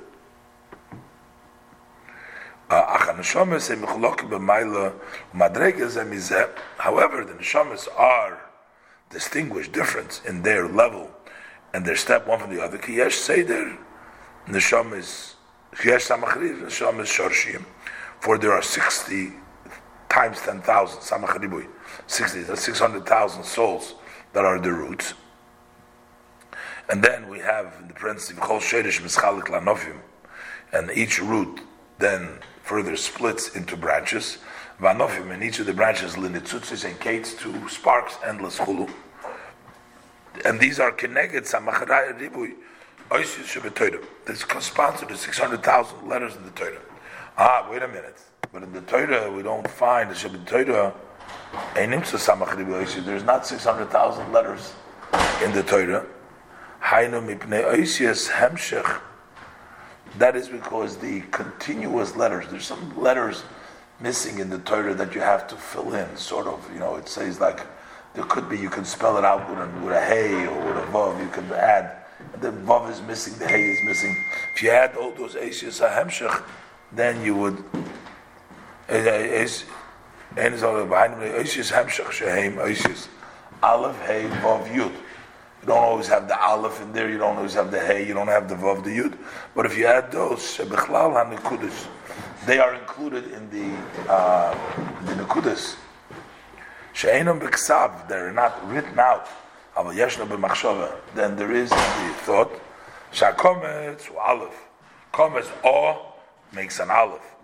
Uh, 2.67 2.97
however, 6.77 7.23
the 7.23 7.33
neshamas 7.33 7.87
are 7.95 8.41
distinguished, 9.11 9.71
different 9.71 10.21
in 10.25 10.41
their 10.41 10.67
level 10.67 11.14
and 11.75 11.85
their 11.85 11.97
step 11.97 12.25
one 12.25 12.39
from 12.39 12.55
the 12.55 12.63
other. 12.63 12.77
Ki 12.77 12.95
yesh 12.95 13.15
seder 13.15 13.77
neshamas, 14.47 15.33
yesh 15.83 16.07
samachriv 16.07 16.61
neshamas 16.61 17.11
shorshim. 17.11 17.65
For 18.21 18.37
there 18.37 18.53
are 18.53 18.61
sixty 18.61 19.33
times 20.07 20.39
ten 20.39 20.61
thousand 20.61 21.01
samachribui, 21.01 21.67
sixty 22.07 22.43
that's 22.43 22.63
six 22.63 22.79
hundred 22.79 23.05
thousand 23.05 23.43
souls 23.43 23.95
that 24.31 24.45
are 24.45 24.57
the 24.57 24.71
roots. 24.71 25.15
And 26.89 27.03
then 27.03 27.27
we 27.27 27.39
have 27.39 27.75
in 27.81 27.89
the 27.89 27.93
parenthesis 27.93 28.39
kol 28.39 28.59
sherish 28.61 29.01
mischalik 29.01 29.47
lanovim, 29.47 29.99
and 30.71 30.89
each 30.91 31.19
root 31.19 31.59
then 31.99 32.39
further 32.63 32.95
splits 32.95 33.53
into 33.53 33.75
branches. 33.75 34.37
Vanovim, 34.79 35.31
and 35.31 35.41
each 35.43 35.59
of 35.59 35.65
the 35.65 35.73
branches, 35.73 36.15
linitzutzis 36.15 36.83
and 36.83 36.99
kates 36.99 37.33
to 37.33 37.67
sparks, 37.69 38.17
endless 38.25 38.59
chulu. 38.59 38.89
And 40.43 40.59
these 40.59 40.79
are 40.79 40.91
connected, 40.91 41.43
samacharaya 41.45 42.19
ribui, 42.19 42.55
oisis 43.09 43.45
shebetoida. 43.45 44.03
This 44.25 44.43
corresponds 44.43 44.99
to 45.01 45.05
the 45.05 45.15
600,000 45.15 46.07
letters 46.07 46.35
in 46.35 46.43
the 46.43 46.51
Torah. 46.51 46.81
Ah, 47.37 47.67
wait 47.71 47.81
a 47.83 47.87
minute. 47.87 48.17
But 48.51 48.63
in 48.63 48.73
the 48.73 48.81
Torah, 48.81 49.31
we 49.31 49.43
don't 49.43 49.69
find 49.69 50.09
the 50.09 50.15
shebetoida, 50.15 50.93
there's 51.75 53.23
not 53.23 53.45
600,000 53.47 54.31
letters 54.31 54.73
in 55.43 55.51
the 55.53 55.63
Torah. 55.63 56.05
That 60.17 60.35
is 60.35 60.49
because 60.49 60.97
the 60.97 61.21
continuous 61.31 62.15
letters, 62.15 62.47
there's 62.49 62.65
some 62.65 63.01
letters 63.01 63.43
missing 63.99 64.39
in 64.39 64.49
the 64.49 64.59
Torah 64.59 64.93
that 64.93 65.15
you 65.15 65.21
have 65.21 65.47
to 65.47 65.55
fill 65.55 65.93
in, 65.95 66.15
sort 66.17 66.47
of. 66.47 66.69
You 66.73 66.79
know, 66.79 66.95
it 66.95 67.07
says 67.07 67.39
like, 67.39 67.65
there 68.15 68.23
could 68.25 68.49
be, 68.49 68.57
you 68.57 68.69
can 68.69 68.85
spell 68.85 69.17
it 69.17 69.25
out 69.25 69.49
with 69.49 69.59
a, 69.59 69.67
with 69.85 69.93
a 69.93 70.47
or 70.47 70.65
with 70.65 70.83
a 70.83 70.87
vav, 70.87 71.19
you 71.21 71.29
can 71.29 71.51
add, 71.51 71.97
the 72.41 72.51
vav 72.51 72.89
is 72.89 73.01
missing, 73.01 73.37
the 73.37 73.47
hey 73.47 73.63
is 73.63 73.83
missing. 73.85 74.15
If 74.55 74.63
you 74.63 74.71
add 74.71 74.95
all 74.95 75.11
those 75.11 75.35
ashes 75.35 75.79
hemshech, 75.79 76.43
then 76.91 77.23
you 77.23 77.35
would, 77.35 77.63
Aleph, 83.63 83.99
Hey, 84.01 84.27
Vav, 84.43 84.67
Yud. 84.67 84.93
You 85.65 85.73
don't 85.73 85.83
always 85.83 86.07
have 86.09 86.27
the 86.27 86.39
aleph 86.39 86.79
in 86.79 86.93
there. 86.93 87.09
You 87.09 87.17
don't 87.17 87.37
always 87.37 87.55
have 87.55 87.71
the 87.71 87.79
hey. 87.79 88.07
You 88.07 88.13
don't 88.13 88.27
have 88.27 88.47
the 88.47 88.53
vav, 88.53 88.83
the 88.83 88.91
yud. 88.91 89.17
But 89.55 89.65
if 89.65 89.75
you 89.75 89.87
add 89.87 90.11
those, 90.11 90.57
they 92.45 92.59
are 92.59 92.75
included 92.75 93.31
in 93.31 93.49
the 93.49 94.11
uh, 94.11 94.53
the 95.05 95.13
nekudas. 95.13 95.75
She'enam 96.95 97.41
b'ksav, 97.41 98.07
they're 98.07 98.31
not 98.31 98.65
written 98.71 98.97
out. 98.97 99.27
Aval 99.75 99.93
yeshna 99.93 100.25
b'machshava. 100.25 100.95
Then 101.13 101.35
there 101.35 101.51
is 101.51 101.69
the 101.69 102.13
thought. 102.23 102.49
Shakometz 103.11 104.09
aleph. 104.15 104.55
Kometz 105.11 105.51
or 105.65 106.13
makes 106.53 106.79
an 106.79 106.89
aleph. 106.89 107.35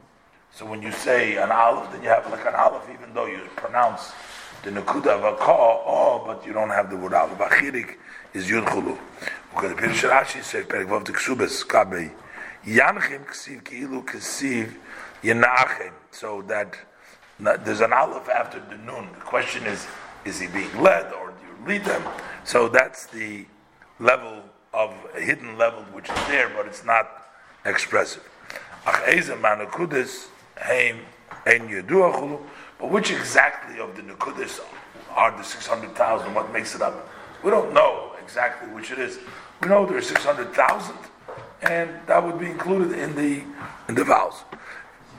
So 0.54 0.66
when 0.66 0.82
you 0.82 0.94
say 0.94 1.36
an 1.36 1.52
aleph, 1.52 1.92
then 1.92 2.02
you 2.02 2.08
have 2.08 2.32
like 2.32 2.46
an 2.46 2.56
aleph, 2.56 2.88
even 2.94 3.14
though 3.14 3.26
you 3.26 3.42
pronounce 3.58 4.14
the 4.64 4.72
nekuda 4.72 5.08
of 5.08 5.24
a 5.26 5.36
ka, 5.36 5.84
oh, 5.86 6.24
but 6.26 6.46
you 6.46 6.54
don't 6.54 6.70
have 6.70 6.90
the 6.90 6.96
word 6.96 7.14
aleph. 7.14 7.38
Achirik 7.38 7.98
is 8.34 8.50
Yud 8.50 8.66
Chulu. 8.68 8.98
Because 9.54 9.76
the 9.76 9.82
Pirush 9.82 10.10
Rashi 10.10 10.42
says, 10.42 10.66
Perik 10.66 10.88
Vav 10.88 11.04
Tiksubes, 11.04 11.66
Kabei, 11.68 12.10
Yanchim 12.66 13.26
Ksiv 13.26 13.66
Ki'ilu 13.66 14.06
Ksiv 14.06 14.74
Yenachem. 15.22 15.92
So 16.12 16.42
that 16.44 16.78
there's 17.42 17.82
an 17.82 17.94
aleph 17.94 18.30
after 18.30 18.60
the 18.70 18.78
nun. 18.78 19.10
The 19.14 19.22
question 19.22 19.66
is, 19.66 19.88
is 20.26 20.40
he 20.40 20.48
being 20.48 20.82
led 20.82 21.12
or 21.14 21.32
do 21.32 21.46
you 21.46 21.68
lead 21.68 21.84
them? 21.84 22.04
So 22.44 22.68
that's 22.68 23.06
the 23.08 23.46
level 24.00 24.44
of 24.74 24.94
hidden 25.16 25.58
level 25.58 25.84
which 25.92 26.10
is 26.10 26.28
there, 26.28 26.50
but 26.50 26.66
it's 26.66 26.84
not 26.86 27.28
expressive. 27.66 28.28
But 32.80 32.90
which 32.90 33.12
exactly 33.12 33.80
of 33.80 33.96
the 33.96 34.02
Nakudis 34.02 34.60
are 35.12 35.32
the 35.38 35.44
600,000? 35.44 36.34
What 36.34 36.52
makes 36.52 36.74
it 36.76 36.82
up? 36.82 37.08
We 37.44 37.52
don't 37.52 37.74
know 37.74 38.14
exactly 38.22 38.70
which 38.70 38.92
it 38.92 39.00
is. 39.00 39.20
We 39.62 39.68
know 39.70 39.86
there 39.86 39.98
are 39.98 40.02
600,000, 40.02 40.96
and 41.64 41.90
that 42.08 42.24
would 42.24 42.40
be 42.40 42.48
included 42.48 42.98
in 42.98 43.16
the 43.16 43.44
in 43.88 43.96
the 43.96 44.04
vows. 44.04 44.44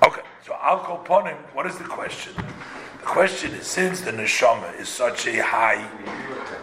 Okay, 0.03 0.23
so 0.45 0.57
Al 0.61 0.81
Koponim, 0.81 1.37
what 1.55 1.67
is 1.67 1.79
the 1.79 1.85
question? 1.85 2.35
The 2.35 3.07
question 3.07 3.53
is 3.53 3.67
since 3.67 4.01
the 4.01 4.11
neshama 4.11 4.79
is 4.81 4.89
such 4.89 5.27
a 5.29 5.43
high 5.43 5.89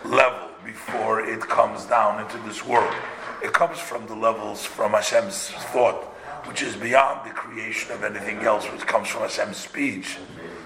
level 0.04 0.50
before 0.66 1.22
it 1.22 1.40
comes 1.40 1.86
down 1.86 2.22
into 2.22 2.38
this 2.40 2.66
world, 2.66 2.94
it 3.42 3.54
comes 3.54 3.80
from 3.80 4.06
the 4.08 4.16
levels 4.16 4.66
from 4.66 4.92
Hashem's 4.92 5.50
thought, 5.72 6.04
which 6.46 6.62
is 6.62 6.76
beyond 6.76 7.30
the 7.30 7.34
creation 7.34 7.94
of 7.94 8.04
anything 8.04 8.40
else, 8.40 8.66
which 8.72 8.86
comes 8.86 9.08
from 9.08 9.22
Hashem's 9.22 9.58
speech. 9.58 10.18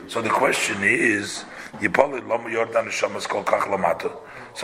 So 0.08 0.22
the 0.22 0.30
question 0.30 0.78
is, 0.82 1.46
so 1.82 1.90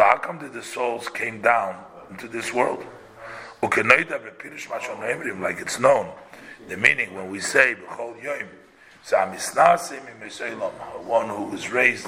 how 0.04 0.18
come 0.18 0.40
that 0.40 0.54
the 0.54 0.64
souls 0.64 1.08
came 1.10 1.42
down 1.42 1.84
into 2.10 2.28
this 2.28 2.54
world? 2.54 2.84
Like 3.62 3.72
it's 5.60 5.80
known. 5.80 6.12
The 6.68 6.78
meaning 6.78 7.14
when 7.16 7.30
we 7.32 7.40
say 7.40 7.74
Behold 7.74 8.18
Yoim, 8.18 8.48
Sam 9.04 9.32
Isnasim, 9.34 10.02
one 11.06 11.30
who 11.30 11.46
was 11.46 11.72
raised 11.72 12.08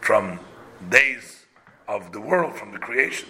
from 0.00 0.40
days 0.88 1.44
of 1.86 2.12
the 2.12 2.20
world, 2.20 2.56
from 2.56 2.72
the 2.72 2.78
creation. 2.78 3.28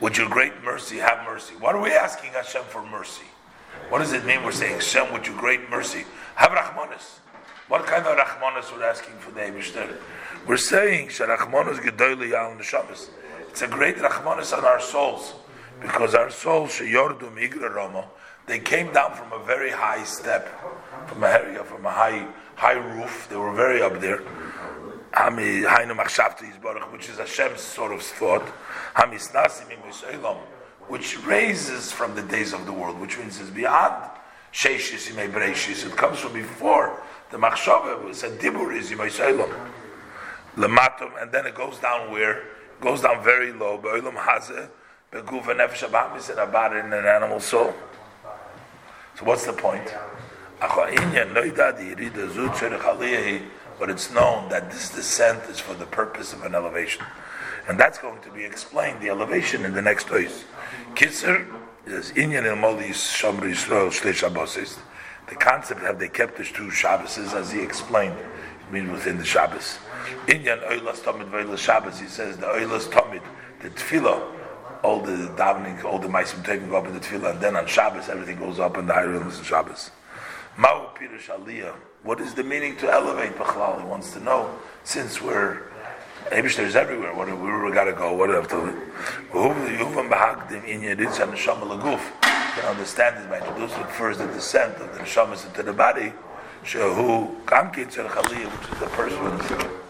Would 0.00 0.16
your 0.16 0.28
great 0.28 0.62
mercy 0.62 0.96
have 0.98 1.24
mercy? 1.24 1.54
What 1.54 1.74
are 1.74 1.80
we 1.80 1.92
asking 1.92 2.32
Hashem 2.32 2.64
for 2.64 2.84
mercy? 2.84 3.24
What 3.88 4.00
does 4.00 4.12
it 4.12 4.24
mean 4.24 4.42
we're 4.42 4.52
saying, 4.52 4.74
Hashem, 4.74 5.12
with 5.12 5.26
your 5.26 5.36
great 5.36 5.70
mercy, 5.70 6.04
have 6.34 6.50
Rahmanis? 6.50 7.18
What 7.68 7.86
kind 7.86 8.04
of 8.06 8.16
Rahmanas 8.18 8.70
we're 8.76 8.84
asking 8.84 9.14
for 9.18 9.30
the 9.30 9.40
Eibishter? 9.40 9.96
We're 10.46 10.56
saying 10.56 11.08
Sharachmanas 11.08 11.78
Gedoyli 11.78 12.30
Yal 12.30 12.52
Neshamas. 12.52 13.08
It's 13.48 13.62
a 13.62 13.68
great 13.68 13.96
Rahmanas 13.96 14.56
on 14.56 14.64
our 14.64 14.80
souls 14.80 15.34
because 15.84 16.14
our 16.14 16.30
souls 16.30 16.70
Shayordu 16.70 17.30
Migra 17.36 17.72
Roma. 17.72 18.06
They 18.46 18.58
came 18.58 18.92
down 18.92 19.14
from 19.14 19.32
a 19.32 19.44
very 19.44 19.70
high 19.70 20.04
step, 20.04 20.48
from 21.06 21.22
a 21.22 21.28
area, 21.28 21.62
from 21.62 21.84
a 21.84 21.90
high 21.90 22.26
high 22.56 22.72
roof. 22.72 23.26
They 23.30 23.36
were 23.36 23.52
very 23.52 23.82
up 23.82 24.00
there. 24.00 24.22
Which 26.90 27.08
is 27.08 27.18
Hashem's 27.18 27.60
sort 27.60 27.92
of 27.92 28.02
thought, 28.02 28.42
which 30.88 31.24
raises 31.24 31.92
from 31.92 32.14
the 32.16 32.22
days 32.22 32.52
of 32.52 32.66
the 32.66 32.72
world, 32.72 32.98
which 32.98 33.16
means 33.18 33.40
it's 33.40 33.50
beyond 33.50 34.10
Sheishis 34.52 35.86
It 35.86 35.96
comes 35.96 36.18
from 36.18 36.32
before 36.32 37.00
the 37.30 37.36
machshava 37.36 38.02
was 38.04 38.24
a 38.24 38.30
dibur 38.30 38.74
is 38.76 38.90
yimayshaylam. 38.90 39.52
Lematum, 40.56 41.20
and 41.20 41.30
then 41.30 41.46
it 41.46 41.54
goes 41.54 41.78
down 41.78 42.10
where? 42.10 42.38
It 42.38 42.80
goes 42.80 43.02
down 43.02 43.22
very 43.22 43.52
low. 43.52 43.78
Be'olam 43.78 44.16
hazeh, 44.16 44.68
be'guva 45.14 45.54
nefesh 45.54 45.88
abamis, 45.88 46.28
and 46.28 46.40
about 46.40 46.74
it 46.74 46.84
in 46.84 46.92
an 46.92 47.06
animal 47.06 47.38
soul. 47.40 47.72
So 49.16 49.24
what's 49.24 49.46
the 49.46 49.52
point? 49.52 49.94
But 53.78 53.90
it's 53.90 54.10
known 54.12 54.48
that 54.50 54.70
this 54.70 54.90
descent 54.90 55.44
is 55.44 55.60
for 55.60 55.74
the 55.74 55.86
purpose 55.86 56.32
of 56.32 56.42
an 56.42 56.54
elevation. 56.54 57.04
And 57.68 57.78
that's 57.78 57.98
going 57.98 58.20
to 58.22 58.30
be 58.30 58.44
explained, 58.44 59.00
the 59.00 59.08
elevation 59.08 59.64
in 59.64 59.72
the 59.72 59.82
next 59.82 60.08
place. 60.08 60.44
Kitzer 60.94 61.46
is 61.86 62.10
Inyan 62.12 62.44
el 62.44 62.56
Molis 62.56 63.14
Shamri 63.16 63.52
Yisrael 63.52 63.90
Abbasis 64.28 64.78
the 65.28 65.34
concept 65.36 65.80
have 65.80 65.98
they 65.98 66.08
kept 66.08 66.36
the 66.36 66.44
two 66.44 66.68
Shabbases 66.68 67.34
as 67.34 67.50
he 67.50 67.60
explained, 67.60 68.16
it 68.16 68.72
means 68.72 68.90
within 68.90 69.16
the 69.16 69.24
Shabbos. 69.24 69.78
Inyan 70.26 70.62
Oilas 70.68 71.00
Tomid 71.00 71.30
Veilas 71.30 71.58
Shabbos, 71.58 71.98
he 71.98 72.06
says 72.06 72.36
the 72.36 72.46
Oilas 72.46 72.90
Tomid, 72.90 73.22
the 73.60 73.70
Tefillah, 73.70 74.33
all 74.84 75.00
the 75.00 75.28
davening, 75.36 75.82
all 75.84 75.98
the 75.98 76.08
Maisim 76.08 76.44
taking 76.44 76.72
up 76.74 76.86
in 76.86 76.92
the 76.94 77.00
Tefillah, 77.00 77.32
and 77.32 77.40
then 77.40 77.56
on 77.56 77.66
Shabbos 77.66 78.08
everything 78.08 78.38
goes 78.38 78.60
up 78.60 78.76
in 78.76 78.86
the 78.86 78.92
higher 78.92 79.08
rooms 79.08 79.38
of 79.40 79.46
Shabbos. 79.46 79.90
Ma'u 80.56 80.94
Pirush 80.94 81.30
Aliyah, 81.30 81.74
what 82.02 82.20
is 82.20 82.34
the 82.34 82.44
meaning 82.44 82.76
to 82.76 82.92
elevate 82.92 83.34
Bechlal? 83.36 83.80
He 83.80 83.86
wants 83.86 84.12
to 84.12 84.20
know, 84.20 84.56
since 84.84 85.20
we're 85.20 85.62
Abish 86.30 86.58
is 86.58 86.76
everywhere. 86.76 87.14
Where 87.14 87.64
we 87.64 87.72
got 87.72 87.84
to 87.84 87.92
go? 87.92 88.14
What 88.14 88.26
do 88.28 88.32
we 88.32 88.36
have 88.38 88.48
to 88.48 88.84
can 92.54 92.64
understand 92.66 93.16
this 93.18 93.26
by 93.26 93.38
introducing 93.38 93.84
first 93.84 94.20
the 94.20 94.26
descent 94.28 94.76
of 94.76 94.92
the 94.94 95.00
neshamas 95.00 95.44
into 95.44 95.62
the 95.62 95.72
body, 95.72 96.12
shehu 96.64 97.34
kamkin 97.44 97.92
chaliyah, 97.92 98.46
which 98.46 98.72
is 98.72 98.78
the 98.78 98.88
first 98.90 99.16
one 99.20 99.32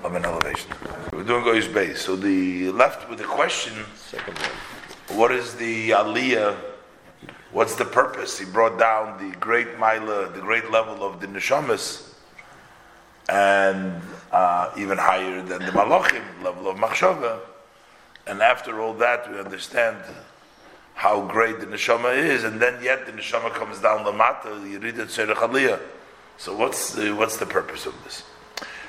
of 0.02 0.14
an 0.14 0.24
elevation. 0.24 0.70
We're 1.12 1.24
doing 1.24 1.44
goy's 1.44 1.68
base. 1.68 2.00
So 2.00 2.16
the 2.16 2.70
left 2.70 3.09
with 3.09 3.18
the 3.18 3.24
question, 3.24 3.74
second 3.94 4.38
one. 4.38 4.74
What 5.09 5.33
is 5.33 5.55
the 5.55 5.90
aliyah? 5.90 6.57
What's 7.53 7.75
the 7.77 7.85
purpose? 7.85 8.38
He 8.38 8.47
brought 8.47 8.79
down 8.79 9.31
the 9.31 9.37
great 9.38 9.79
mila, 9.79 10.31
the 10.31 10.40
great 10.40 10.71
level 10.71 11.05
of 11.05 11.21
the 11.21 11.27
neshamas, 11.27 12.14
and 13.29 14.01
uh, 14.33 14.73
even 14.77 14.99
higher 14.99 15.43
than 15.43 15.61
the 15.61 15.73
malachim 15.73 16.25
level 16.43 16.69
of 16.69 16.79
machshava. 16.79 17.40
And 18.27 18.40
after 18.40 18.81
all 18.81 18.95
that, 18.95 19.31
we 19.31 19.38
understand 19.38 19.99
how 20.95 21.21
great 21.27 21.61
the 21.61 21.67
neshama 21.67 22.17
is, 22.17 22.45
and 22.45 22.61
then 22.61 22.83
yet 22.83 23.05
the 23.05 23.12
neshama 23.12 23.53
comes 23.53 23.81
down 23.81 24.05
lamata. 24.05 24.69
You 24.69 24.79
read 24.79 24.99
it 24.99 25.09
aliyah. 25.09 25.81
So 26.38 26.57
what's 26.57 26.95
the 26.95 27.12
what's 27.12 27.37
the 27.37 27.47
purpose 27.47 27.87
of 27.87 27.95
this? 28.05 28.23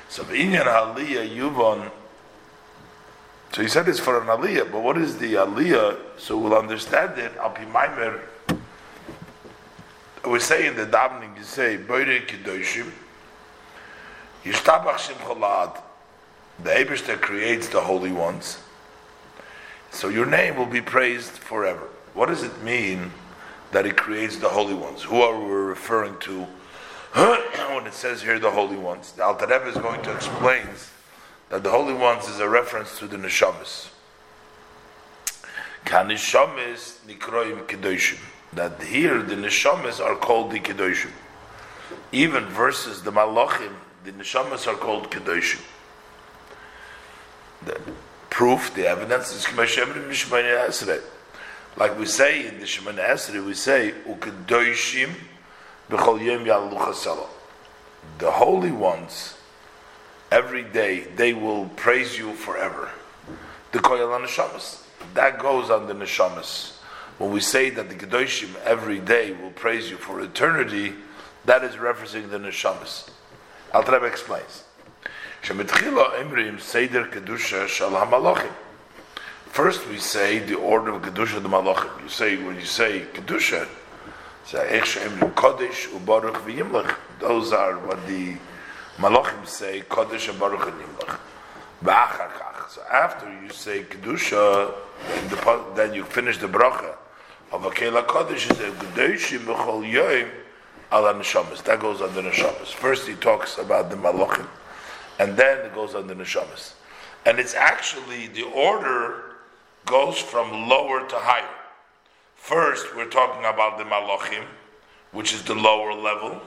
So 0.08 0.24
inyan 0.24 0.64
aliyah 0.64 1.28
yuvon. 1.28 1.90
So 3.56 3.62
he 3.62 3.68
said 3.68 3.88
it's 3.88 3.98
for 3.98 4.20
an 4.20 4.26
aliyah, 4.26 4.70
but 4.70 4.82
what 4.82 4.98
is 4.98 5.16
the 5.16 5.32
aliyah? 5.32 5.96
So 6.18 6.36
we'll 6.36 6.54
understand 6.54 7.18
it. 7.18 7.34
Al 7.38 7.54
maimer. 7.54 8.20
We 10.28 10.40
say 10.40 10.66
in 10.66 10.76
the 10.76 10.84
davening, 10.84 11.38
you 11.38 11.42
say 11.42 11.78
boire 11.78 12.20
kedoshim. 12.26 12.92
Yishtabach 14.44 14.98
Shem 14.98 15.16
Cholad. 15.16 15.80
The 16.64 16.68
Eberster 16.68 17.18
creates 17.18 17.68
the 17.68 17.80
holy 17.80 18.12
ones. 18.12 18.58
So 19.90 20.10
your 20.10 20.26
name 20.26 20.56
will 20.56 20.66
be 20.66 20.82
praised 20.82 21.32
forever. 21.32 21.88
What 22.12 22.26
does 22.26 22.42
it 22.42 22.62
mean 22.62 23.10
that 23.72 23.86
He 23.86 23.90
creates 23.90 24.36
the 24.36 24.50
holy 24.50 24.74
ones? 24.74 25.02
Who 25.02 25.22
are 25.22 25.40
we 25.40 25.50
referring 25.50 26.18
to 26.18 26.42
when 27.14 27.86
it 27.86 27.94
says 27.94 28.20
here 28.20 28.38
the 28.38 28.50
holy 28.50 28.76
ones? 28.76 29.12
The 29.12 29.24
Alter 29.24 29.46
Rebbe 29.46 29.68
is 29.68 29.78
going 29.78 30.02
to 30.02 30.14
explain 30.14 30.66
that 31.48 31.62
the 31.62 31.70
holy 31.70 31.94
ones 31.94 32.28
is 32.28 32.40
a 32.40 32.48
reference 32.48 32.98
to 32.98 33.06
the 33.06 33.16
neshamas. 33.16 33.90
Kanishamis 35.84 36.98
nikroim 37.06 37.66
kedoshim. 37.66 38.18
That 38.52 38.82
here 38.82 39.22
the 39.22 39.36
neshamas 39.36 40.04
are 40.04 40.16
called 40.16 40.50
the 40.50 40.60
kedoshim. 40.60 41.12
Even 42.12 42.46
versus 42.46 43.02
the 43.02 43.12
malachim 43.12 43.72
the 44.04 44.12
neshamas 44.12 44.66
are 44.66 44.76
called 44.76 45.10
kedoshim. 45.10 45.60
The 47.64 47.80
proof, 48.30 48.74
the 48.74 48.86
evidence 48.86 49.32
is 49.32 49.46
like 51.76 51.98
we 51.98 52.06
say 52.06 52.46
in 52.46 52.58
the 52.58 52.64
Shemana 52.64 53.06
Esrei, 53.10 53.44
we 53.44 53.54
say 53.54 53.92
ukedoshim 54.06 55.10
b'chol 55.90 56.24
yom 56.24 56.44
yaluchaselo. 56.44 57.26
The 58.18 58.30
holy 58.30 58.72
ones, 58.72 59.35
every 60.30 60.64
day 60.64 61.00
they 61.16 61.32
will 61.32 61.66
praise 61.76 62.18
you 62.18 62.34
forever. 62.34 62.90
The 63.72 63.78
koyal 63.78 64.18
neshamas 64.20 64.86
that 65.16 65.38
goes 65.38 65.70
on 65.70 65.86
the 65.86 65.94
neshamas. 65.94 66.72
When 67.18 67.32
we 67.32 67.40
say 67.40 67.70
that 67.70 67.88
the 67.88 67.94
kedoshim 67.94 68.54
every 68.64 68.98
day 69.00 69.32
will 69.32 69.50
praise 69.50 69.90
you 69.90 69.96
for 69.96 70.20
eternity, 70.20 70.92
that 71.46 71.64
is 71.64 71.76
referencing 71.76 72.28
the 72.30 72.38
neshamas. 72.38 73.08
Alter 73.72 73.92
Rebbe 73.92 74.04
explains. 74.06 74.64
First 79.46 79.88
we 79.88 79.98
say 79.98 80.38
the 80.38 80.54
order 80.56 80.92
of 80.92 81.02
Kedusha 81.02 81.42
the 81.42 81.48
Malachim. 81.48 82.02
You 82.02 82.08
say, 82.08 82.36
when 82.36 82.56
you 82.56 82.66
say 82.66 83.06
Kedusha, 83.14 83.66
say 84.44 84.80
Kodesh. 85.34 86.96
Those 87.20 87.52
are 87.52 87.78
what 87.78 88.06
the 88.06 88.36
Malachim 88.98 89.46
say, 89.46 89.82
Kodesh 89.82 90.38
Baruch 90.38 90.68
and 90.68 90.80
Yimlach. 90.80 91.18
So 92.70 92.82
after 92.90 93.30
you 93.42 93.50
say 93.50 93.82
Kedusha, 93.82 94.72
the, 95.28 95.64
then 95.74 95.92
you 95.92 96.04
finish 96.04 96.38
the 96.38 96.46
bracha 96.46 96.96
of 97.52 97.64
Akela 97.64 98.02
Kodesh, 98.04 98.48
you 98.48 98.56
say 98.56 98.70
Kedoshim 98.70 99.40
B'chol 99.40 99.90
Yoim 99.90 100.30
ala. 100.92 101.12
That 101.12 101.78
goes 101.80 102.00
under 102.00 102.22
neshamas. 102.22 102.68
First, 102.68 103.06
he 103.06 103.14
talks 103.14 103.58
about 103.58 103.90
the 103.90 103.96
malachim, 103.96 104.46
and 105.18 105.36
then 105.36 105.66
it 105.66 105.74
goes 105.74 105.94
under 105.94 106.14
neshamas. 106.14 106.72
And 107.24 107.38
it's 107.38 107.54
actually 107.54 108.28
the 108.28 108.44
order 108.44 109.36
goes 109.84 110.18
from 110.18 110.68
lower 110.68 111.06
to 111.06 111.16
higher. 111.16 111.44
First, 112.36 112.94
we're 112.96 113.10
talking 113.10 113.44
about 113.44 113.78
the 113.78 113.84
malachim, 113.84 114.44
which 115.12 115.32
is 115.32 115.42
the 115.42 115.54
lower 115.54 115.92
level, 115.92 116.40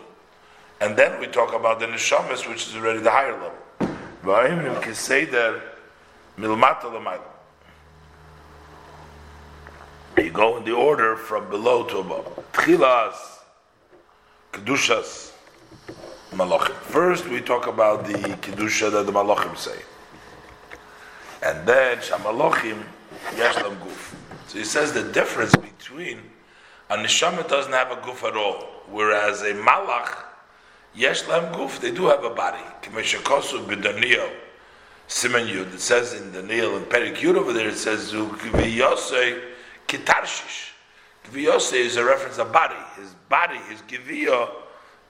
and 0.82 0.96
then 0.96 1.20
we 1.20 1.28
talk 1.28 1.54
about 1.54 1.80
the 1.80 1.88
neshamas, 1.88 2.48
which 2.48 2.68
is 2.68 2.76
already 2.76 3.00
the 3.00 3.12
higher 3.12 3.34
level. 3.34 3.54
You 10.18 10.32
go 10.32 10.58
in 10.58 10.66
the 10.66 10.74
order 10.74 11.16
from 11.16 11.50
below 11.50 11.84
to 11.86 11.98
above. 12.00 12.52
Tchilas 12.54 13.40
Kedushas 14.52 15.32
Malachim. 16.32 16.74
First, 16.76 17.28
we 17.28 17.42
talk 17.42 17.68
about 17.68 18.06
the 18.06 18.14
Kedusha 18.14 18.92
that 18.92 19.06
the 19.06 19.12
Malachim 19.12 19.58
say. 19.58 19.80
And 21.42 21.68
then, 21.68 21.98
Shamalachim, 22.00 22.84
Yeshlam 23.32 23.78
Guf. 23.80 24.14
So 24.48 24.58
he 24.58 24.66
says 24.66 24.92
the 24.94 25.04
difference 25.04 25.56
between 25.56 26.20
a 26.90 26.98
Neshama 26.98 27.48
doesn't 27.48 27.72
have 27.72 27.92
a 27.92 27.98
guf 27.98 28.28
at 28.28 28.36
all, 28.36 28.66
whereas 28.90 29.42
a 29.44 29.54
Malach, 29.54 30.24
Yeshlam 30.98 31.54
Guf, 31.54 31.80
they 31.80 31.92
do 31.92 32.08
have 32.08 32.24
a 32.24 32.30
body. 32.30 32.64
Kimeshakosu 32.82 33.66
B'Daniel, 33.66 34.32
Simen 35.08 35.48
Yud. 35.48 35.74
It 35.74 35.80
says 35.80 36.14
in 36.14 36.32
Daniel 36.32 36.78
and 36.78 36.86
Perik 36.88 37.24
over 37.36 37.54
there, 37.54 37.70
it 37.70 37.78
says, 37.78 38.12
Zukviyosei 38.12 39.42
Kitarshish. 39.88 40.70
Kviyose 41.26 41.74
is 41.74 41.98
a 41.98 42.04
reference 42.04 42.38
of 42.38 42.52
body. 42.52 42.76
His 42.96 43.14
body, 43.30 43.58
his 43.70 43.82
Giviyah, 43.82 44.50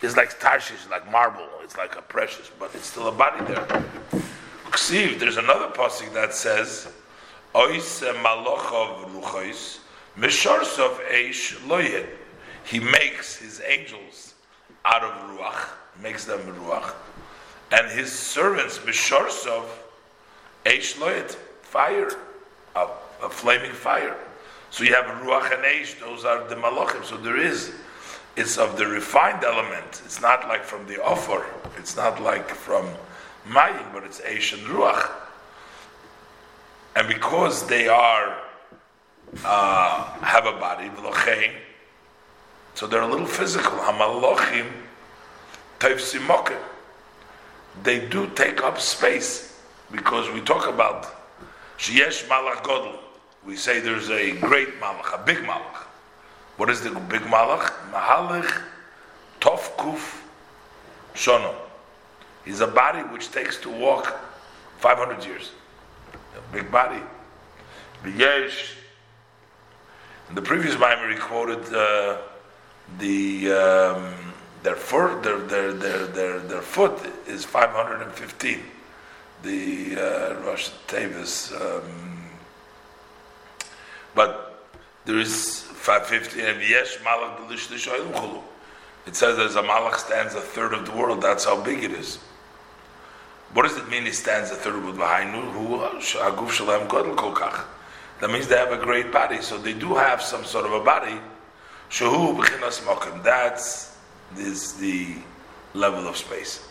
is 0.02 0.18
like 0.18 0.39
Tarshish, 0.39 0.89
like 0.89 1.10
marble. 1.12 1.48
It's 1.63 1.78
like 1.78 1.96
a 1.96 2.02
precious, 2.02 2.50
but 2.60 2.72
it's 2.74 2.88
still 2.88 3.08
a 3.08 3.12
body 3.12 3.46
there. 3.46 3.84
See, 4.76 5.15
there's 5.15 5.38
another 5.38 5.70
passage 5.70 6.12
that 6.13 6.34
says, 6.34 6.88
Ois 7.54 8.02
malochov 8.22 9.06
ruchos, 9.12 9.80
misharsov 10.18 11.00
eish 11.10 11.68
loyed. 11.68 12.08
He 12.63 12.80
makes 12.80 13.36
his 13.38 13.62
angels 13.68 14.29
out 14.89 15.04
of 15.04 15.12
ruach, 15.30 15.69
makes 16.02 16.25
them 16.25 16.39
ruach, 16.39 16.93
and 17.71 17.89
his 17.91 18.12
servants 18.12 18.80
misharsov 18.80 19.65
eish 20.65 20.99
loyed, 20.99 21.32
fire, 21.62 22.10
a, 22.75 22.88
a 23.23 23.30
flaming 23.30 23.71
fire. 23.71 24.17
So 24.71 24.84
you 24.84 24.93
have 24.95 25.06
ruach 25.06 25.54
and 25.54 25.63
eish; 25.63 25.99
those 25.99 26.25
are 26.25 26.47
the 26.47 26.56
malachim. 26.56 27.06
So 27.06 27.17
there 27.17 27.38
is, 27.38 27.71
it's 28.36 28.58
of 28.58 28.78
the 28.78 28.88
refined 28.88 29.43
element. 29.43 30.02
It's 30.06 30.21
not 30.21 30.47
like 30.47 30.63
from 30.63 30.88
the 30.88 31.04
offer. 31.04 31.45
It's 31.78 31.95
not 31.95 32.21
like 32.21 32.49
from 32.49 32.89
mayim, 33.47 33.93
but 33.93 34.04
it's 34.04 34.21
eish 34.21 34.54
and 34.54 34.63
ruach. 34.67 35.10
And 36.95 37.08
because 37.08 37.67
they 37.67 37.88
are 37.88 38.38
uh, 39.43 40.04
have 40.21 40.47
a 40.47 40.54
body, 40.54 40.89
so 42.80 42.88
they're 42.88 43.02
a 43.02 43.08
little 43.08 43.26
physical. 43.26 43.78
Hamalachim 43.80 44.72
taifsimokim. 45.80 46.58
They 47.84 48.08
do 48.08 48.30
take 48.36 48.63
up 48.63 48.80
space 48.80 49.62
because 49.92 50.32
we 50.32 50.39
talk 50.39 50.65
about 50.65 51.13
sheyesh 51.78 52.26
malach 52.30 52.63
godel 52.63 52.98
we 53.46 53.58
say 53.58 53.82
there's 53.82 54.10
a 54.10 54.32
great 54.32 54.80
malach, 54.80 55.13
a 55.13 55.21
big 55.25 55.40
malach. 55.40 55.84
What 56.56 56.69
is 56.69 56.80
the 56.80 56.92
big 56.92 57.23
malach? 57.23 57.67
Mahalich 57.92 58.62
Tov 59.42 59.60
Kuf 59.75 60.21
Shono. 61.13 61.54
He's 62.46 62.62
a 62.62 62.67
body 62.67 63.02
which 63.12 63.30
takes 63.30 63.58
to 63.58 63.69
walk 63.69 64.17
500 64.77 65.25
years. 65.25 65.52
A 66.13 66.54
big 66.54 66.71
body. 66.71 67.02
B'yesh. 68.06 68.75
In 70.30 70.36
the 70.36 70.42
previous 70.42 70.77
Bible, 70.77 71.12
he 71.12 71.19
quoted 71.19 71.73
uh, 71.73 72.19
the 72.98 73.52
um, 73.52 74.13
their 74.63 74.75
their, 74.75 75.40
their, 75.40 75.73
their, 75.73 76.08
their, 76.08 76.40
their 76.40 76.62
foot 76.62 77.00
is 77.27 77.46
515. 77.46 78.60
The 79.44 79.96
uh, 79.96 80.33
Rosh 80.42 80.69
Tavis. 80.87 81.54
Um, 81.60 82.29
but 84.13 84.67
there 85.06 85.17
is 85.17 85.62
550 85.62 86.42
and 86.42 86.62
yes, 86.62 86.98
malach 86.98 87.48
chulu. 87.48 88.44
It 89.08 89.15
says 89.15 89.40
as 89.40 89.56
a 89.56 89.63
malach 89.63 89.96
stands 89.96 90.35
a 90.35 90.42
third 90.42 90.73
of 90.73 90.85
the 90.85 90.92
world. 90.92 91.21
That's 91.21 91.46
how 91.46 91.62
big 91.62 91.83
it 91.83 91.92
is. 91.92 92.17
What 93.54 93.63
does 93.63 93.77
it 93.77 93.87
mean 93.90 94.06
he 94.06 94.12
stands 94.12 94.52
a 94.52 94.56
third 94.56 94.75
Shalem 96.52 96.87
Godel 96.87 97.15
Kolkach. 97.15 97.63
That 98.21 98.29
means 98.29 98.48
they 98.48 98.58
have 98.58 98.71
a 98.71 98.77
great 98.77 99.12
body, 99.12 99.42
so 99.42 99.58
they 99.58 99.73
do 99.73 99.96
have 99.96 100.21
some 100.21 100.44
sort 100.44 100.65
of 100.65 100.73
a 100.73 100.81
body. 100.83 101.19
Shahu 101.90 102.37
B'chinas 102.37 102.81
Mokim. 102.81 103.23
That's 103.23 103.98
is 104.37 104.73
the 104.73 105.15
level 105.73 106.08
of 106.08 106.15
space. 106.15 106.67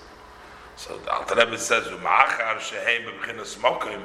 So 0.77 0.97
the 0.99 1.13
Alter 1.13 1.35
Rebbe 1.35 1.59
says, 1.59 1.87
"Ma'achar 1.87 2.59
sheheim 2.59 3.05
b'chinas 3.19 3.57
mokim, 3.59 4.03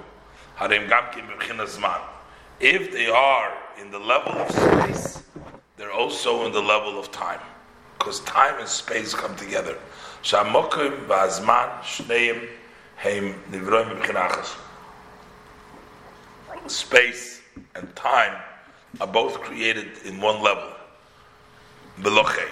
harim 0.56 0.88
gamkim 0.90 1.30
b'chinas 1.30 1.78
zman." 1.78 2.02
If 2.60 2.92
they 2.92 3.08
are 3.08 3.54
in 3.80 3.92
the 3.92 4.00
level 4.00 4.34
of 4.34 4.50
space, 4.50 5.22
they're 5.78 5.92
also 5.92 6.46
in 6.48 6.52
the 6.52 6.62
level 6.62 7.00
of 7.00 7.12
time, 7.12 7.42
because 8.00 8.22
time 8.22 8.60
and 8.60 8.68
space 8.68 9.14
come 9.14 9.36
together. 9.36 9.78
Shamokim 10.24 11.06
v'azman 11.06 11.80
shneim 11.82 12.48
heim 12.98 13.36
nivroim 13.52 14.02
b'chinachas. 14.02 14.58
Space 16.68 17.42
and 17.76 17.96
time 17.96 18.42
are 19.00 19.08
both 19.08 19.42
created 19.42 19.98
in 20.06 20.20
one 20.20 20.42
level. 20.42 20.73
Belochein. 22.02 22.50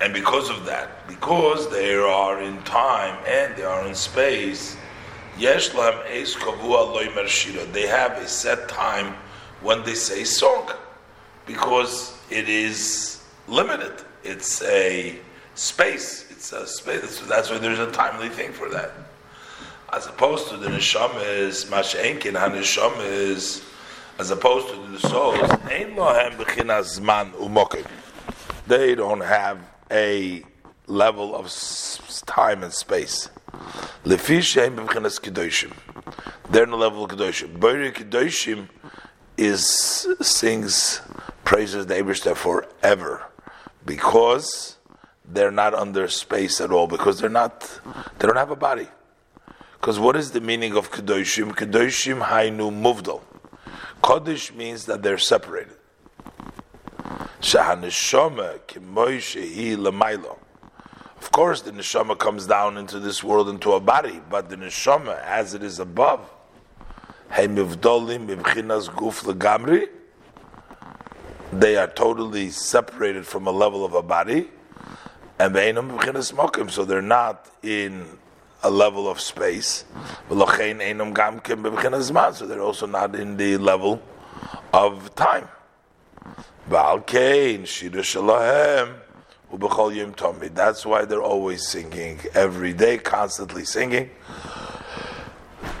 And 0.00 0.12
because 0.14 0.48
of 0.48 0.64
that, 0.64 1.06
because 1.08 1.68
they 1.70 1.94
are 1.94 2.40
in 2.40 2.62
time 2.62 3.18
and 3.26 3.54
they 3.56 3.64
are 3.64 3.86
in 3.86 3.94
space. 3.94 4.76
They 5.38 5.46
have 7.86 8.12
a 8.12 8.28
set 8.28 8.68
time 8.68 9.14
when 9.60 9.82
they 9.84 9.94
say 9.94 10.24
song, 10.24 10.70
because 11.46 12.14
it 12.30 12.48
is 12.48 13.22
limited. 13.48 14.04
It's 14.22 14.62
a 14.62 15.18
space. 15.54 16.26
It's 16.30 16.52
a 16.52 16.66
space. 16.66 17.20
That's 17.26 17.50
why 17.50 17.58
there's 17.58 17.78
a 17.78 17.90
timely 17.90 18.28
thing 18.28 18.52
for 18.52 18.68
that. 18.70 18.92
As 19.92 20.06
opposed 20.06 20.48
to 20.48 20.56
the 20.56 20.68
neshama 20.68 21.22
is 21.38 21.64
mash'enkin 21.66 22.34
haneshama 22.34 23.04
is 23.04 23.62
as 24.18 24.30
opposed 24.30 24.68
to 24.68 24.76
the 24.88 24.98
souls. 24.98 25.50
Ein 25.70 25.94
lohem 25.96 26.36
b'chinas 26.36 26.98
zman 26.98 27.32
umokim. 27.32 27.86
They 28.70 28.94
don't 28.94 29.22
have 29.22 29.58
a 29.90 30.44
level 30.86 31.34
of 31.34 31.52
time 32.24 32.62
and 32.62 32.72
space. 32.72 33.28
They're 34.04 34.14
in 34.14 34.30
the 34.30 34.86
level 36.76 37.04
of 37.04 37.10
kedoshim. 37.10 37.58
Bori 37.58 37.90
kedoshim 37.90 38.68
is 39.36 40.06
sings 40.20 41.00
praises 41.42 41.86
the 41.86 41.94
Eibushter 41.94 42.36
forever 42.36 43.26
because 43.84 44.76
they're 45.24 45.50
not 45.50 45.74
under 45.74 46.06
space 46.06 46.60
at 46.60 46.70
all 46.70 46.86
because 46.86 47.18
they're 47.18 47.28
not 47.28 47.68
they 48.20 48.28
don't 48.28 48.36
have 48.36 48.52
a 48.52 48.62
body. 48.70 48.86
Because 49.80 49.98
what 49.98 50.14
is 50.14 50.30
the 50.30 50.40
meaning 50.40 50.76
of 50.76 50.92
kedoshim? 50.92 51.56
Kedoshim 51.56 52.24
hainu 52.24 52.70
muvdal. 52.70 53.20
Kodesh 54.00 54.54
means 54.54 54.86
that 54.86 55.02
they're 55.02 55.18
separated. 55.18 55.79
Of 57.42 57.56
course, 61.32 61.62
the 61.62 61.72
neshama 61.72 62.18
comes 62.18 62.46
down 62.46 62.76
into 62.76 62.98
this 62.98 63.24
world 63.24 63.48
into 63.48 63.72
a 63.72 63.80
body, 63.80 64.20
but 64.28 64.50
the 64.50 64.56
neshama, 64.56 65.18
as 65.22 65.54
it 65.54 65.62
is 65.62 65.78
above, 65.78 66.20
they 71.52 71.76
are 71.76 71.86
totally 71.86 72.50
separated 72.50 73.26
from 73.26 73.46
a 73.46 73.50
level 73.50 73.84
of 73.84 73.94
a 73.94 74.02
body, 74.02 74.48
and 75.38 75.56
so 76.70 76.84
they're 76.84 77.02
not 77.02 77.48
in 77.62 78.06
a 78.62 78.70
level 78.70 79.08
of 79.08 79.20
space. 79.20 79.84
So 80.28 80.34
they're 82.46 82.60
also 82.60 82.86
not 82.86 83.14
in 83.14 83.36
the 83.36 83.56
level 83.56 84.02
of 84.72 85.14
time. 85.14 85.48
That's 90.54 90.86
why 90.86 91.04
they're 91.04 91.22
always 91.22 91.66
singing 91.66 92.20
every 92.34 92.72
day, 92.72 92.98
constantly 92.98 93.64
singing. 93.64 94.10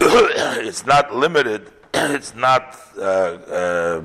it's 0.00 0.86
not 0.86 1.14
limited. 1.14 1.70
It's 1.92 2.34
not 2.34 2.78
uh, 2.96 3.00
uh, 3.02 4.02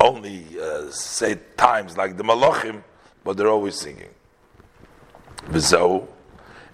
only 0.00 0.46
uh, 0.60 0.90
say 0.90 1.38
times 1.56 1.96
like 1.96 2.16
the 2.16 2.22
malachim, 2.22 2.82
but 3.24 3.36
they're 3.36 3.48
always 3.48 3.74
singing. 3.74 4.10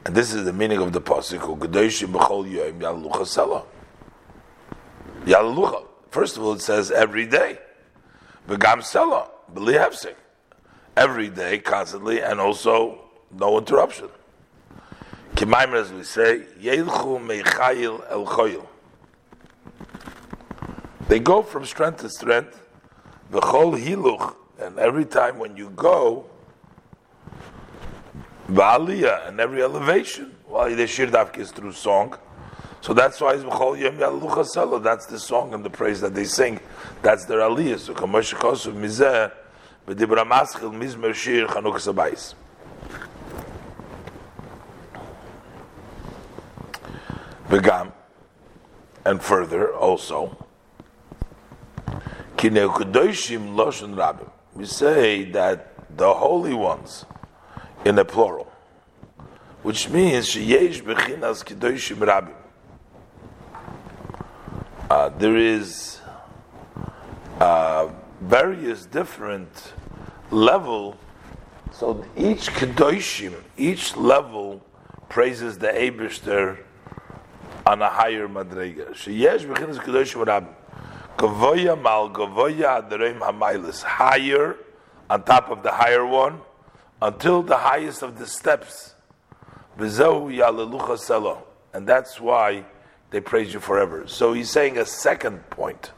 And 0.04 0.16
this 0.16 0.34
is 0.34 0.44
the 0.44 0.52
meaning 0.52 0.78
of 0.78 0.92
the 0.92 1.00
pasuk. 1.00 1.40
First 6.10 6.36
of 6.36 6.42
all, 6.42 6.52
it 6.52 6.60
says 6.60 6.90
every 6.90 7.26
day. 7.26 7.58
V'gam 8.48 8.80
sela, 8.80 9.28
b'li 9.52 10.14
Every 10.96 11.28
day, 11.28 11.58
constantly, 11.58 12.22
and 12.22 12.40
also 12.40 12.98
no 13.30 13.58
interruption. 13.58 14.08
Kimaim, 15.34 15.74
as 15.74 15.92
we 15.92 16.02
say, 16.02 16.46
yelchu 16.58 17.20
meichayil 17.20 18.10
el 18.10 18.24
choyil. 18.24 18.66
They 21.08 21.20
go 21.20 21.42
from 21.42 21.66
strength 21.66 22.00
to 22.00 22.08
strength. 22.08 22.62
V'chol 23.30 23.78
hiluch, 23.78 24.34
and 24.58 24.78
every 24.78 25.04
time 25.04 25.38
when 25.38 25.54
you 25.54 25.68
go, 25.68 26.24
v'aliyah, 28.50 29.28
and 29.28 29.40
every 29.40 29.62
elevation, 29.62 30.34
while 30.46 30.74
the 30.74 30.86
shir 30.86 31.10
is 31.36 31.50
through 31.50 31.72
song, 31.72 32.16
so 32.80 32.94
that's 32.94 33.20
why 33.20 33.36
that's 33.36 35.06
the 35.06 35.18
song 35.18 35.52
and 35.54 35.64
the 35.64 35.70
praise 35.70 36.00
that 36.00 36.14
they 36.14 36.24
sing. 36.24 36.60
That's 37.02 37.24
their 37.24 37.40
aliyah. 37.40 37.78
So 37.78 37.94
kamosh 37.94 38.34
kosu 38.34 38.72
mizeh 38.72 39.32
v'dibra 39.86 40.24
maschil 40.24 40.72
mizmer 40.72 41.12
shir 41.12 41.46
chanukah 41.46 41.80
sabayis. 41.92 42.34
Begam, 47.48 47.92
and 49.04 49.22
further 49.22 49.74
also, 49.74 50.36
kineukudoshim 52.36 53.54
loshen 53.56 53.94
rabim. 53.94 54.30
We 54.54 54.66
say 54.66 55.24
that 55.32 55.96
the 55.96 56.12
holy 56.12 56.54
ones, 56.54 57.06
in 57.84 57.98
a 57.98 58.04
plural, 58.04 58.52
which 59.62 59.88
means 59.88 60.28
sheyesh 60.28 60.82
bechinas 60.82 61.42
kidoshim 61.42 61.96
rabim 61.96 62.34
uh, 64.90 65.10
there 65.10 65.36
is 65.36 66.00
uh, 67.40 67.88
various 68.20 68.86
different 68.86 69.72
level. 70.30 70.96
So 71.72 72.04
each 72.16 72.50
kedoshim, 72.50 73.34
each 73.56 73.96
level 73.96 74.64
praises 75.08 75.58
the 75.58 75.68
Eibushter 75.68 76.58
on 77.66 77.82
a 77.82 77.88
higher 77.88 78.28
madrega. 78.28 78.90
Sheyesh 78.92 79.46
b'chinas 79.46 79.76
kedoshim 79.76 80.26
rab 80.26 80.48
gavoya 81.16 81.80
mal 81.80 82.10
gavoya 82.10 82.82
adarem 82.82 83.20
hamaylis 83.20 83.82
higher 83.82 84.56
on 85.10 85.22
top 85.22 85.50
of 85.50 85.62
the 85.62 85.70
higher 85.70 86.06
one 86.06 86.40
until 87.02 87.42
the 87.42 87.56
highest 87.56 88.02
of 88.02 88.18
the 88.18 88.26
steps. 88.26 88.94
V'zehu 89.78 90.34
yalelucha 90.34 90.98
selo, 90.98 91.42
and 91.72 91.86
that's 91.86 92.18
why 92.20 92.64
they 93.10 93.20
praise 93.20 93.52
you 93.52 93.60
forever. 93.60 94.06
So 94.06 94.32
he's 94.32 94.50
saying 94.50 94.78
a 94.78 94.86
second 94.86 95.48
point. 95.50 95.92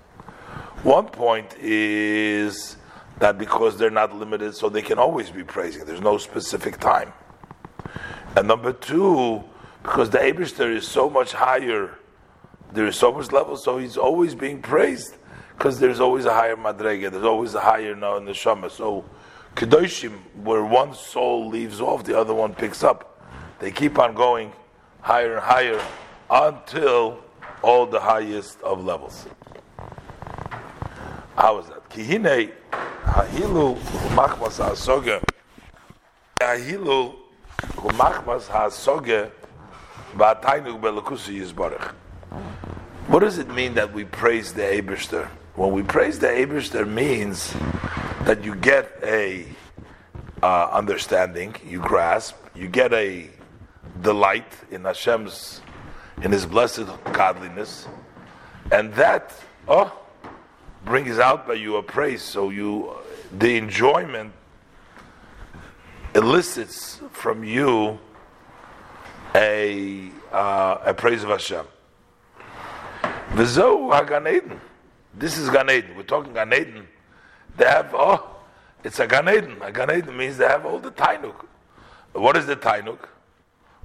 One 0.82 1.06
point 1.06 1.56
is 1.58 2.76
that 3.18 3.36
because 3.36 3.76
they're 3.76 3.90
not 3.90 4.14
limited, 4.14 4.54
so 4.54 4.68
they 4.68 4.82
can 4.82 4.98
always 4.98 5.30
be 5.30 5.44
praising. 5.44 5.84
There's 5.84 6.00
no 6.00 6.18
specific 6.18 6.78
time. 6.78 7.12
And 8.36 8.48
number 8.48 8.72
two, 8.72 9.44
because 9.82 10.10
the 10.10 10.18
Abishter 10.18 10.74
is 10.74 10.86
so 10.86 11.10
much 11.10 11.32
higher, 11.32 11.98
there 12.72 12.86
is 12.86 12.96
so 12.96 13.12
much 13.12 13.32
level, 13.32 13.56
so 13.56 13.78
he's 13.78 13.96
always 13.96 14.34
being 14.34 14.62
praised 14.62 15.16
because 15.58 15.78
there's 15.78 16.00
always 16.00 16.24
a 16.24 16.32
higher 16.32 16.56
madrega, 16.56 17.10
there's 17.10 17.24
always 17.24 17.54
a 17.54 17.60
higher 17.60 17.94
now 17.94 18.16
in 18.16 18.24
the 18.24 18.32
shama. 18.32 18.70
So 18.70 19.04
kedoshim, 19.56 20.12
where 20.42 20.64
one 20.64 20.94
soul 20.94 21.48
leaves 21.48 21.80
off, 21.80 22.04
the 22.04 22.18
other 22.18 22.32
one 22.32 22.54
picks 22.54 22.82
up. 22.82 23.20
They 23.58 23.70
keep 23.70 23.98
on 23.98 24.14
going 24.14 24.52
higher 25.02 25.34
and 25.34 25.42
higher 25.42 25.82
until 26.30 27.18
all 27.62 27.86
the 27.86 28.00
highest 28.00 28.60
of 28.62 28.84
levels. 28.84 29.26
How 31.36 31.58
is 31.58 31.66
that? 31.66 31.88
Kihine 31.90 32.52
hahilu 33.02 33.76
machmas 34.14 34.60
hasoge 34.60 35.22
hahilu 36.38 37.14
machmas 37.98 38.46
hasoge 38.46 39.30
ba'atainu 40.16 40.80
belakusi 40.80 41.40
yizbarach. 41.40 41.94
What 43.08 43.20
does 43.20 43.38
it 43.38 43.48
mean 43.48 43.74
that 43.74 43.92
we 43.92 44.04
praise 44.04 44.52
the 44.52 44.62
Eberster? 44.62 45.26
When 45.56 45.72
we 45.72 45.82
praise 45.82 46.18
the 46.20 46.28
Eberster 46.28 46.86
means 46.88 47.52
that 48.22 48.44
you 48.44 48.54
get 48.54 48.88
a 49.02 49.46
uh, 50.42 50.68
understanding, 50.70 51.56
you 51.66 51.80
grasp, 51.80 52.36
you 52.54 52.68
get 52.68 52.92
a 52.92 53.28
delight 54.00 54.52
in 54.70 54.84
Hashem's 54.84 55.60
in 56.22 56.32
his 56.32 56.46
blessed 56.46 56.86
godliness, 57.12 57.88
and 58.70 58.92
that 58.94 59.32
oh 59.68 59.96
brings 60.84 61.18
out 61.18 61.46
by 61.46 61.54
you 61.54 61.76
a 61.76 61.82
praise. 61.82 62.22
So 62.22 62.50
you 62.50 62.92
the 63.36 63.56
enjoyment 63.56 64.32
elicits 66.14 67.00
from 67.10 67.44
you 67.44 67.98
a 69.34 70.10
uh, 70.32 70.78
a 70.84 70.94
praise 70.94 71.22
of 71.22 71.30
Hashem. 71.30 71.66
V'zo 73.30 74.08
Gan 74.08 74.26
Eden. 74.26 74.60
This 75.14 75.38
is 75.38 75.48
Gan 75.50 75.70
Eden. 75.70 75.96
We're 75.96 76.02
talking 76.02 76.34
Gan 76.34 76.52
Eden. 76.52 76.86
They 77.56 77.64
have 77.64 77.94
oh, 77.94 78.26
it's 78.84 78.98
a 78.98 79.06
Gan 79.06 79.28
Eden. 79.28 79.56
A 79.62 79.72
Gan 79.72 79.90
Eden 79.90 80.16
means 80.16 80.36
they 80.36 80.46
have 80.46 80.66
all 80.66 80.78
the 80.78 80.90
tainuk. 80.90 81.46
What 82.12 82.36
is 82.36 82.46
the 82.46 82.56
tainuk? 82.56 83.08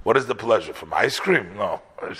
What 0.02 0.16
is 0.16 0.26
the 0.26 0.34
pleasure 0.34 0.72
from 0.72 0.92
ice 0.94 1.18
cream? 1.18 1.56
No. 1.56 1.80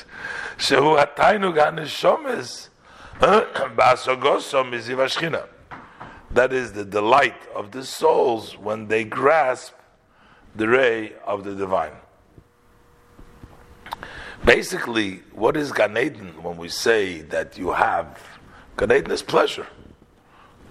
That 6.30 6.52
is 6.52 6.72
the 6.72 6.84
delight 6.84 7.46
of 7.54 7.70
the 7.70 7.84
souls 7.84 8.58
when 8.58 8.88
they 8.88 9.04
grasp 9.04 9.72
the 10.54 10.68
ray 10.68 11.12
of 11.24 11.44
the 11.44 11.54
divine. 11.54 11.92
Basically, 14.44 15.22
what 15.32 15.56
is 15.56 15.72
Gan 15.72 15.96
Eden 15.96 16.42
when 16.42 16.56
we 16.56 16.68
say 16.68 17.22
that 17.22 17.56
you 17.56 17.72
have 17.72 18.22
Gan 18.76 18.92
Eden 18.92 19.10
is 19.10 19.22
pleasure. 19.22 19.66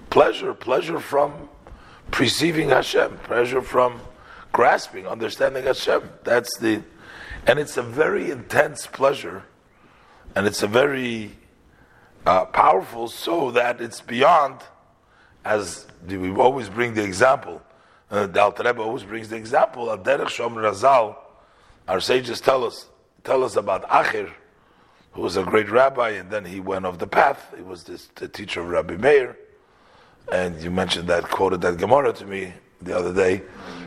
Pleasure, 0.10 0.54
pleasure 0.54 1.00
from 1.00 1.50
perceiving 2.12 2.70
Hashem, 2.70 3.18
pleasure 3.24 3.62
from 3.62 4.00
grasping, 4.52 5.08
understanding 5.08 5.66
Hashem. 5.66 6.10
That's 6.24 6.56
the, 6.58 6.84
and 7.48 7.60
it's 7.60 7.78
a 7.78 7.84
very 7.84 8.32
intense 8.32 8.88
pleasure, 8.88 9.44
and 10.36 10.48
it's 10.48 10.64
a 10.64 10.68
very 10.68 11.32
uh, 12.26 12.46
powerful, 12.46 13.08
so 13.08 13.52
that 13.52 13.82
it's 13.82 14.02
beyond, 14.02 14.62
as 15.44 15.88
we 16.08 16.32
always 16.32 16.70
bring 16.70 16.94
the 16.94 17.04
example. 17.04 17.62
Uh, 18.10 18.28
the 18.28 18.42
Alter 18.42 18.64
Rebbe 18.64 18.82
always 18.82 19.04
brings 19.04 19.30
the 19.30 19.36
example 19.36 19.90
of 19.90 20.04
Derech 20.04 20.28
Shom 20.28 20.54
Razal. 20.54 21.16
Our 21.88 22.00
sages 22.00 22.42
tell 22.42 22.64
us 22.64 22.88
tell 23.24 23.44
us 23.44 23.56
about 23.56 23.88
Acher, 23.90 24.32
who 25.12 25.22
was 25.22 25.36
a 25.36 25.44
great 25.44 25.70
rabbi, 25.70 26.12
and 26.12 26.30
then 26.30 26.46
he 26.46 26.60
went 26.60 26.86
off 26.86 27.00
the 27.00 27.08
path. 27.08 27.54
He 27.56 27.64
was 27.64 27.84
this, 27.84 28.08
the 28.16 28.28
teacher 28.28 28.62
of 28.62 28.70
Rabbi 28.70 28.98
Meir, 28.98 29.38
and 30.32 30.62
you 30.62 30.72
mentioned 30.72 31.08
that 31.10 31.24
quoted 31.24 31.62
that 31.62 31.78
Gemara 31.78 32.14
to 32.14 32.26
me 32.26 32.54
the 32.82 32.96
other 32.96 33.14
day. 33.14 33.42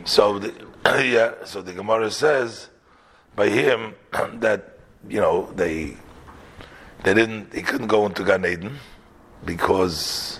So, 0.05 0.39
the, 0.39 0.53
yeah, 1.05 1.45
so 1.45 1.61
the 1.61 1.73
Gemara 1.73 2.11
says 2.11 2.69
by 3.35 3.49
him 3.49 3.95
that 4.35 4.77
you 5.07 5.19
know 5.19 5.51
they 5.55 5.95
they 7.03 7.13
didn't 7.13 7.53
he 7.53 7.61
couldn't 7.61 7.87
go 7.87 8.05
into 8.05 8.23
Gan 8.23 8.45
Eden 8.45 8.77
because 9.45 10.39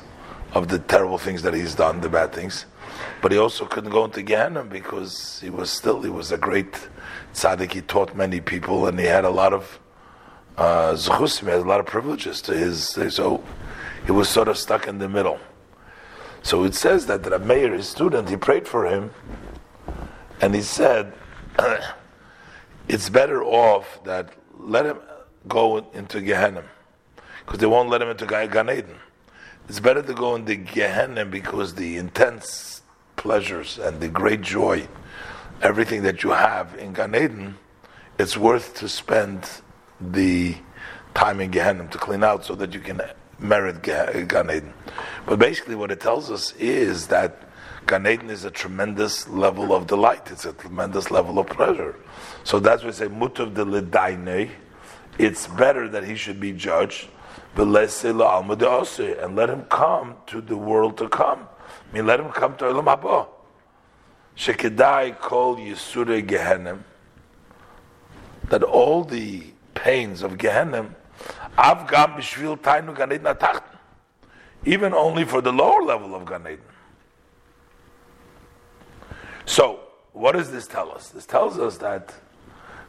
of 0.53 0.67
the 0.67 0.79
terrible 0.79 1.17
things 1.17 1.41
that 1.43 1.53
he's 1.53 1.75
done, 1.75 2.01
the 2.01 2.09
bad 2.09 2.33
things. 2.33 2.65
But 3.21 3.31
he 3.31 3.37
also 3.37 3.65
couldn't 3.65 3.91
go 3.91 4.05
into 4.05 4.21
Gehenna 4.21 4.63
because 4.63 5.39
he 5.41 5.49
was 5.49 5.69
still 5.69 6.01
he 6.01 6.09
was 6.09 6.31
a 6.31 6.37
great 6.37 6.73
tzaddik. 7.33 7.73
He 7.73 7.81
taught 7.81 8.15
many 8.15 8.41
people, 8.41 8.87
and 8.87 8.99
he 8.99 9.05
had 9.05 9.25
a 9.25 9.29
lot 9.29 9.53
of 9.53 9.79
uh, 10.57 10.95
he 10.95 11.45
had 11.45 11.59
a 11.59 11.61
lot 11.61 11.79
of 11.79 11.85
privileges 11.85 12.41
to 12.43 12.53
his. 12.53 12.89
So 13.13 13.43
he 14.05 14.11
was 14.11 14.27
sort 14.29 14.47
of 14.47 14.57
stuck 14.57 14.87
in 14.87 14.97
the 14.97 15.09
middle. 15.09 15.39
So 16.41 16.63
it 16.63 16.73
says 16.73 17.05
that 17.07 17.23
the 17.23 17.37
Meir, 17.39 17.73
his 17.73 17.87
student, 17.87 18.29
he 18.29 18.37
prayed 18.37 18.67
for 18.67 18.85
him, 18.85 19.11
and 20.41 20.55
he 20.55 20.61
said, 20.61 21.13
"It's 22.89 23.09
better 23.09 23.43
off 23.43 24.03
that 24.03 24.33
let 24.59 24.85
him 24.85 24.97
go 25.47 25.77
into 25.93 26.19
Gehenna, 26.19 26.63
because 27.45 27.59
they 27.59 27.67
won't 27.67 27.89
let 27.89 28.01
him 28.01 28.09
into 28.09 28.25
Gan 28.25 28.69
Eden. 28.69 28.97
It's 29.69 29.79
better 29.79 30.01
to 30.01 30.13
go 30.13 30.35
into 30.35 30.55
Gehenna 30.55 31.25
because 31.25 31.75
the 31.75 31.97
intense 31.97 32.81
pleasures 33.15 33.77
and 33.77 34.01
the 34.01 34.07
great 34.07 34.41
joy, 34.41 34.87
everything 35.61 36.01
that 36.03 36.23
you 36.23 36.31
have 36.31 36.75
in 36.77 36.93
Gan 36.93 37.15
Eden, 37.15 37.57
it's 38.17 38.35
worth 38.35 38.73
to 38.79 38.89
spend 38.89 39.47
the 40.01 40.57
time 41.13 41.39
in 41.39 41.51
Gehenna 41.51 41.87
to 41.89 41.97
clean 41.97 42.23
out 42.23 42.43
so 42.43 42.55
that 42.55 42.73
you 42.73 42.79
can 42.79 43.01
merit 43.37 43.83
Gan 43.83 44.49
Eden. 44.49 44.73
But 45.25 45.37
basically, 45.37 45.75
what 45.75 45.91
it 45.91 45.99
tells 45.99 46.31
us 46.31 46.53
is 46.57 47.07
that 47.07 47.48
Gan 47.89 48.05
Eden 48.05 48.29
is 48.29 48.45
a 48.45 48.51
tremendous 48.51 49.27
level 49.29 49.73
of 49.73 49.87
delight. 49.87 50.29
It's 50.29 50.45
a 50.45 50.53
tremendous 50.53 51.09
level 51.09 51.39
of 51.39 51.47
pleasure. 51.47 51.95
So 52.43 52.59
that's 52.59 52.83
why 52.83 52.89
we 52.89 52.93
say 52.93 53.07
mutav 53.07 53.55
de 53.55 53.65
ledaine. 53.65 54.51
It's 55.17 55.47
better 55.47 55.89
that 55.89 56.03
he 56.03 56.15
should 56.15 56.39
be 56.39 56.51
judged, 56.51 57.07
and 57.57 57.73
let 57.73 57.89
him 59.49 59.63
come 59.71 60.15
to 60.27 60.39
the 60.39 60.55
world 60.55 60.99
to 60.99 61.09
come. 61.09 61.47
I 61.91 61.95
mean, 61.95 62.05
let 62.05 62.19
him 62.19 62.29
come 62.29 62.55
to 62.57 62.65
Olam 62.65 62.85
Haba. 62.85 63.27
Shekedai 64.37 65.19
kol 65.19 65.55
Yisure 65.55 66.23
Gehenim. 66.23 66.83
That 68.49 68.61
all 68.61 69.03
the 69.03 69.45
pains 69.73 70.21
of 70.21 70.33
Gehenim 70.33 70.93
Avgam 71.57 72.17
b'shvil 72.17 72.59
tainu 72.59 72.95
Gan 72.95 73.13
Eden 73.13 73.35
Even 74.63 74.93
only 74.93 75.25
for 75.25 75.41
the 75.41 75.51
lower 75.51 75.81
level 75.81 76.13
of 76.13 76.27
Gan 76.27 76.41
Eden. 76.43 76.59
So, 79.49 79.79
what 80.13 80.33
does 80.33 80.51
this 80.51 80.67
tell 80.67 80.91
us? 80.91 81.09
This 81.09 81.25
tells 81.25 81.57
us 81.57 81.77
that 81.77 82.13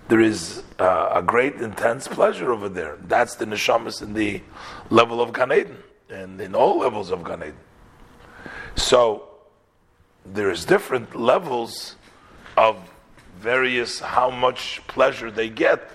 there 0.09 0.21
is 0.21 0.63
uh, 0.79 1.09
a 1.15 1.23
great 1.23 1.55
intense 1.55 2.07
pleasure 2.07 2.53
over 2.53 2.69
there. 2.69 2.99
That's 3.09 3.35
the 3.37 3.47
neshamas 3.47 4.03
in 4.03 4.13
the 4.13 4.43
level 4.91 5.23
of 5.23 5.33
Gan 5.33 5.53
Eden, 5.53 5.79
and 6.11 6.39
in 6.39 6.55
all 6.55 6.81
levels 6.81 7.11
of 7.13 7.25
Gan 7.25 7.41
Eden. 7.41 7.57
So, 8.77 9.27
there 10.27 10.51
is 10.51 10.67
different 10.67 11.17
levels 11.17 11.97
of 12.59 12.77
various 13.39 13.99
how 13.99 14.29
much 14.29 14.83
pleasure 14.87 15.31
they 15.31 15.49
get 15.49 15.91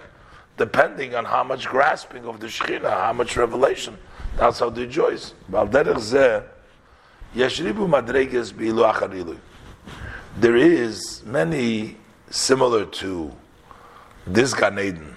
depending 0.57 1.13
on 1.13 1.25
how 1.25 1.43
much 1.43 1.67
grasping 1.67 2.25
of 2.25 2.39
the 2.39 2.47
Shekhinah, 2.47 2.89
how 2.89 3.13
much 3.13 3.37
revelation. 3.37 3.99
That's 4.37 4.57
how 4.57 4.71
they 4.71 4.81
rejoice. 4.81 5.35
There 10.37 10.57
is 10.57 11.23
many 11.23 11.95
similar 12.29 12.83
to 12.85 13.31
this 14.27 14.53
Gan 14.53 14.77
Eden, 14.77 15.15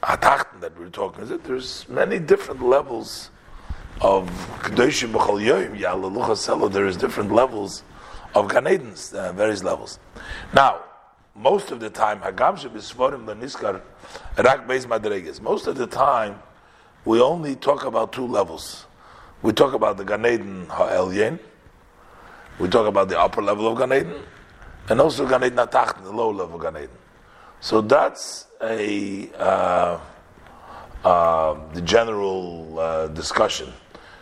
that 0.00 0.72
we're 0.76 0.88
talking 0.88 1.22
about. 1.22 1.44
There's 1.44 1.88
many 1.88 2.18
different 2.18 2.60
levels 2.60 3.30
of 4.00 4.28
Kedoshim 4.62 5.12
B'chol 5.12 5.70
Yoyim, 5.70 6.72
there 6.72 6.86
is 6.86 6.96
different 6.96 7.30
levels 7.30 7.84
of 8.34 8.48
Gan 8.48 8.66
uh, 8.66 9.32
various 9.32 9.62
levels. 9.62 10.00
Now, 10.52 10.80
most 11.36 11.70
of 11.70 11.78
the 11.78 11.88
time, 11.88 12.18
Hagam 12.18 12.58
Shebisvorim 12.58 13.26
Leniskar 13.26 13.80
Rak 14.38 14.66
Beis 14.66 14.86
Madreges. 14.86 15.40
Most 15.40 15.68
of 15.68 15.76
the 15.76 15.86
time, 15.86 16.42
we 17.04 17.20
only 17.20 17.54
talk 17.54 17.84
about 17.84 18.12
two 18.12 18.26
levels. 18.26 18.86
We 19.40 19.52
talk 19.52 19.72
about 19.72 19.98
the 19.98 20.04
Gan 20.04 20.26
Eden 20.26 20.66
Ha'elyen, 20.66 21.38
we 22.58 22.68
talk 22.68 22.86
about 22.86 23.08
the 23.08 23.18
upper 23.18 23.42
level 23.42 23.68
of 23.68 23.78
Gan 23.78 23.92
Eden, 23.92 24.22
and 24.88 25.00
also 25.00 25.26
Gan 25.28 25.44
Eden 25.44 25.58
Atacht, 25.58 26.02
the 26.02 26.10
low 26.12 26.30
level 26.30 26.56
of 26.56 26.62
Gan 26.62 26.76
Eden. 26.76 26.96
So 27.60 27.80
that's 27.80 28.46
a 28.60 29.30
uh, 29.38 29.98
uh, 31.04 31.58
the 31.74 31.82
general 31.82 32.78
uh, 32.78 33.06
discussion. 33.08 33.72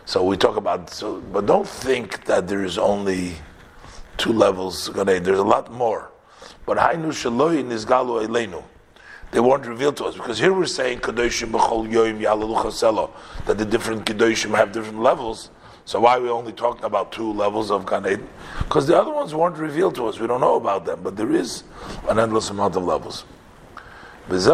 So 0.04 0.24
we 0.24 0.36
talk 0.36 0.56
about 0.56 0.90
so, 0.90 1.20
but 1.20 1.46
don't 1.46 1.68
think 1.68 2.24
that 2.24 2.48
there 2.48 2.64
is 2.64 2.78
only 2.78 3.34
two 4.16 4.32
levels. 4.32 4.90
There's 4.92 5.38
a 5.38 5.42
lot 5.42 5.72
more. 5.72 6.10
But 6.66 6.78
Hainu 6.78 7.08
Shaloi 7.08 7.64
Nizgalu 7.64 8.26
Elenu. 8.26 8.62
They 9.30 9.40
weren't 9.40 9.66
revealed 9.66 9.96
to 9.98 10.06
us 10.06 10.16
because 10.16 10.38
here 10.38 10.52
we're 10.52 10.66
saying 10.66 11.00
Kadoshim 11.00 11.52
B'chol 11.52 11.88
Yoim 11.88 12.20
Yalalu 12.20 13.10
that 13.46 13.58
the 13.58 13.64
different 13.64 14.04
Kadoshim 14.04 14.56
have 14.56 14.72
different 14.72 15.00
levels. 15.00 15.50
So 15.84 16.00
why 16.00 16.18
are 16.18 16.20
we 16.20 16.28
only 16.28 16.52
talking 16.52 16.84
about 16.84 17.12
two 17.12 17.32
levels 17.32 17.70
of 17.70 17.86
Gan 17.86 18.06
Eden? 18.06 18.28
Because 18.58 18.86
the 18.86 18.98
other 18.98 19.12
ones 19.12 19.34
weren't 19.34 19.56
revealed 19.56 19.94
to 19.96 20.06
us. 20.06 20.20
We 20.20 20.26
don't 20.26 20.40
know 20.40 20.56
about 20.56 20.84
them, 20.84 21.00
but 21.02 21.16
there 21.16 21.32
is 21.32 21.64
an 22.08 22.18
endless 22.18 22.50
amount 22.50 22.76
of 22.76 22.84
levels. 22.84 23.24
And 24.28 24.38
this 24.38 24.46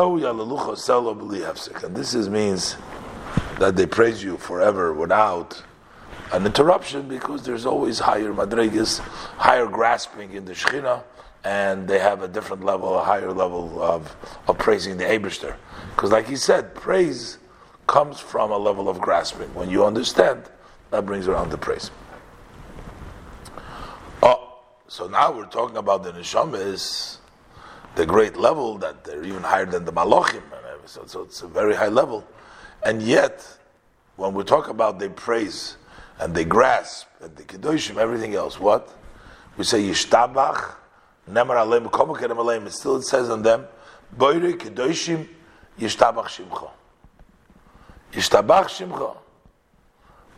is, 2.15 2.31
means 2.31 2.77
that 3.59 3.77
they 3.77 3.87
praise 3.87 4.23
you 4.23 4.37
forever 4.39 4.95
without 4.95 5.63
an 6.33 6.47
interruption 6.47 7.09
because 7.09 7.43
there's 7.43 7.67
always 7.67 7.99
higher 7.99 8.33
madrigas, 8.33 8.99
higher 8.99 9.67
grasping 9.67 10.33
in 10.33 10.45
the 10.45 10.53
Shekhinah 10.53 11.03
and 11.47 11.87
they 11.87 12.01
have 12.01 12.23
a 12.23 12.29
different 12.29 12.65
level, 12.65 12.99
a 12.99 13.05
higher 13.05 13.33
level 13.33 13.81
of, 13.81 14.17
of 14.49 14.59
praising 14.59 14.97
the 14.97 15.05
Abishter. 15.05 15.55
Because, 15.91 16.11
like 16.11 16.27
he 16.27 16.35
said, 16.35 16.75
praise 16.75 17.39
comes 17.87 18.19
from 18.19 18.51
a 18.51 18.59
level 18.59 18.89
of 18.89 19.01
grasping. 19.01 19.55
When 19.55 19.71
you 19.71 19.85
understand, 19.85 20.43
that 20.97 21.05
brings 21.05 21.29
around 21.29 21.51
the 21.51 21.59
praise. 21.59 21.91
Oh, 24.23 24.61
so 24.89 25.07
now 25.07 25.31
we're 25.31 25.45
talking 25.45 25.77
about 25.77 26.03
the 26.03 26.13
Neshama 26.13 26.59
is 26.59 27.19
the 27.97 28.07
great 28.07 28.39
level 28.39 28.79
that 28.79 29.05
they're 29.05 29.23
even 29.23 29.43
higher 29.43 29.67
than 29.67 29.85
the 29.85 29.93
Malachim. 29.93 30.41
So, 30.87 31.05
so 31.05 31.23
it's 31.25 31.43
a 31.43 31.49
very 31.49 31.75
high 31.75 31.89
level. 31.89 32.27
And 32.83 33.03
yet, 33.03 33.47
when 34.17 34.33
we 34.33 34.43
talk 34.43 34.69
about 34.69 34.99
they 34.99 35.11
praise 35.11 35.77
and 36.19 36.35
they 36.35 36.45
grasp 36.47 37.09
and 37.21 37.37
the 37.37 37.43
Kedoshim, 37.43 37.99
everything 37.99 38.35
else, 38.35 38.59
what? 38.59 38.89
We 39.59 39.65
say 39.65 39.83
Yishtabach, 39.83 40.77
Nemar 41.29 41.57
Aleim, 41.57 41.91
Komakedem 41.91 42.39
Aleim, 42.39 42.67
it 42.67 42.73
still 42.73 42.97
it 42.97 43.03
says 43.03 43.29
on 43.29 43.43
them, 43.43 43.67
Boire 44.17 44.57
Kedoshim, 44.57 45.29
Yishtabach 45.79 46.29
Shimcha. 46.29 46.71
Yishtabach 48.13 48.69
Shimcha. 48.69 49.19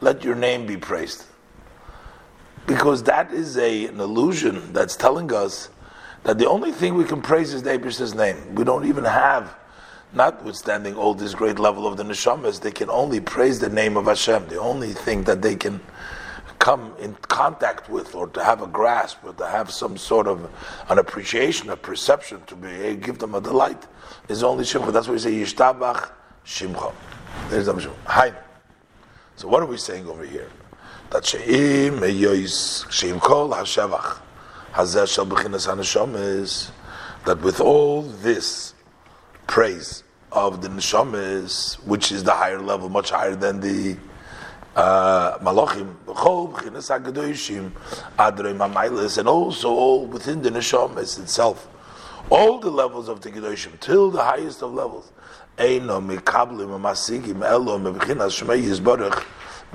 Let 0.01 0.25
your 0.25 0.35
name 0.35 0.67
be 0.67 0.77
praised. 0.77 1.25
Because 2.67 3.03
that 3.05 3.33
is 3.33 3.57
a, 3.57 3.87
an 3.87 3.99
illusion 3.99 4.73
that's 4.73 4.95
telling 4.95 5.33
us 5.33 5.71
that 6.25 6.39
the 6.39 6.49
only 6.49 6.73
thing 6.73 6.95
we 6.95 7.05
can 7.05 7.23
praise 7.23 7.55
is 7.55 7.63
the 7.63 7.71
Abish's 7.71 8.15
name. 8.15 8.55
We 8.55 8.65
don't 8.65 8.85
even 8.85 9.05
have, 9.05 9.57
notwithstanding 10.13 10.95
all 10.95 11.15
this 11.15 11.35
great 11.35 11.59
level 11.59 11.87
of 11.87 11.97
the 11.97 12.03
neshamas, 12.03 12.61
they 12.61 12.71
can 12.71 12.91
only 12.91 13.21
praise 13.21 13.59
the 13.59 13.71
name 13.71 13.97
of 13.97 14.07
Hashem. 14.07 14.49
The 14.49 14.61
only 14.61 14.93
thing 14.93 15.25
that 15.25 15.43
they 15.43 15.57
can 15.57 15.81
come 16.59 16.95
in 16.99 17.15
contact 17.23 17.89
with, 17.89 18.15
or 18.15 18.27
to 18.29 18.45
have 18.45 18.63
a 18.63 18.67
grasp, 18.67 19.25
or 19.25 19.33
to 19.33 19.47
have 19.47 19.71
some 19.71 19.97
sort 19.97 20.27
of 20.27 20.51
an 20.89 20.99
appreciation, 20.99 21.71
a 21.71 21.77
perception, 21.77 22.43
to 22.47 22.57
be 22.57 22.97
give 22.97 23.19
them 23.19 23.35
a 23.35 23.41
delight, 23.41 23.87
is 24.29 24.43
only 24.43 24.65
Shimcha. 24.65 24.93
That's 24.93 25.07
why 25.07 25.15
we 25.15 25.19
say 25.19 25.33
Yishtabach 25.33 26.11
Shimcha. 26.45 26.93
There's 27.49 27.67
the. 27.67 28.48
So 29.39 29.47
what 29.47 29.63
are 29.63 29.67
we 29.67 29.77
saying 29.77 30.09
over 30.09 30.27
here? 30.27 30.51
That 31.11 31.25
She'im 31.25 32.01
Eyois 32.01 32.91
She'im 32.91 33.21
Kol 33.21 33.51
HaShavach 33.51 34.19
Hazeh 34.73 35.07
Shel 35.07 35.27
B'chinas 35.27 35.69
HaNeshom 35.73 36.17
is 36.17 36.73
that 37.25 37.41
with 37.41 37.61
all 37.61 38.03
this 38.03 38.75
praise 39.47 40.03
of 40.33 40.61
the 40.61 40.67
Neshomis, 40.67 41.77
which 41.87 42.11
is 42.11 42.25
the 42.25 42.33
higher 42.33 42.61
level, 42.61 42.89
much 42.89 43.11
higher 43.11 43.37
than 43.37 43.61
the 43.61 43.97
uh, 44.75 45.39
Malachim, 45.39 45.95
Mamaylis, 48.57 49.19
and 49.19 49.29
also 49.29 49.71
all 49.71 50.05
within 50.05 50.43
the 50.43 50.51
Neshomis 50.51 51.17
itself, 51.21 51.69
all 52.29 52.59
the 52.59 52.71
levels 52.71 53.09
of 53.09 53.21
the 53.21 53.31
Gedoshim, 53.31 53.79
till 53.79 54.11
the 54.11 54.25
highest 54.25 54.65
of 54.65 54.75
levels, 54.75 55.13
Eino 55.59 56.01
mikablim 56.01 56.81
masigim 56.81 57.45
elo 57.45 57.79
mebchinas 57.79 58.43
shmei 58.43 58.63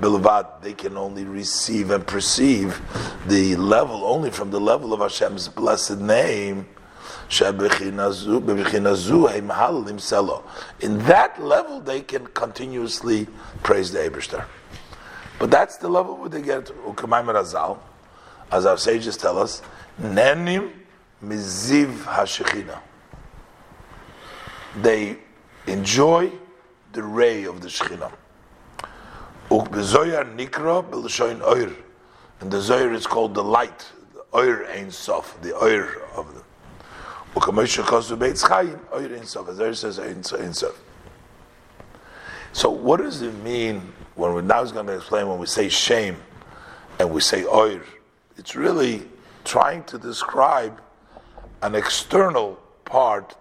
bilvad. 0.00 0.62
They 0.62 0.72
can 0.72 0.96
only 0.96 1.24
receive 1.24 1.90
and 1.90 2.06
perceive 2.06 2.80
the 3.26 3.56
level 3.56 4.04
only 4.04 4.30
from 4.30 4.50
the 4.50 4.60
level 4.60 4.92
of 4.92 5.00
Hashem's 5.00 5.48
blessed 5.48 5.98
name. 6.00 6.66
In 7.30 7.38
that 11.06 11.36
level, 11.40 11.80
they 11.80 12.00
can 12.02 12.26
continuously 12.28 13.26
praise 13.62 13.92
the 13.92 13.98
Ebershter. 13.98 14.44
But 15.38 15.50
that's 15.50 15.78
the 15.78 15.88
level 15.88 16.16
where 16.16 16.28
they 16.28 16.42
get 16.42 16.70
as 18.52 18.66
our 18.66 18.76
sages 18.76 19.16
tell 19.16 19.38
us, 19.38 19.62
Miziv. 20.00 20.70
They 24.82 25.16
enjoy 25.66 26.30
the 26.92 27.02
ray 27.02 27.44
of 27.44 27.60
the 27.60 27.68
Shekhinah. 27.68 28.12
Ukbezoyar 29.50 30.34
nikra 30.36 30.82
b'l'shoin 30.82 31.42
oir. 31.42 31.72
And 32.40 32.50
the 32.50 32.60
Zohar 32.60 32.92
is 32.92 33.06
called 33.06 33.34
the 33.34 33.44
light, 33.44 33.86
the 34.12 34.24
oir 34.36 34.66
ein 34.66 34.90
sof, 34.90 35.40
the 35.42 35.54
oir 35.56 36.02
of 36.14 36.34
the. 36.34 36.42
Ukamoshe 37.38 37.82
kosu 37.84 38.16
beitz 38.16 38.48
oir 38.92 39.16
ein 39.16 39.24
sof. 39.24 39.48
As 39.48 39.56
Zohar 39.56 39.74
says 39.74 39.98
ein 39.98 40.22
sof. 40.22 40.80
So 42.52 42.70
what 42.70 43.00
does 43.00 43.22
it 43.22 43.34
mean 43.42 43.92
when 44.14 44.32
we 44.34 44.42
now 44.42 44.64
going 44.64 44.86
to 44.86 44.94
explain 44.94 45.28
when 45.28 45.38
we 45.38 45.46
say 45.46 45.68
shame 45.68 46.16
and 46.98 47.10
we 47.10 47.20
say 47.20 47.44
oir? 47.44 47.82
It's 48.36 48.54
really 48.54 49.08
trying 49.44 49.84
to 49.84 49.98
describe 49.98 50.80
an 51.62 51.74
external 51.74 52.60
part 52.84 53.36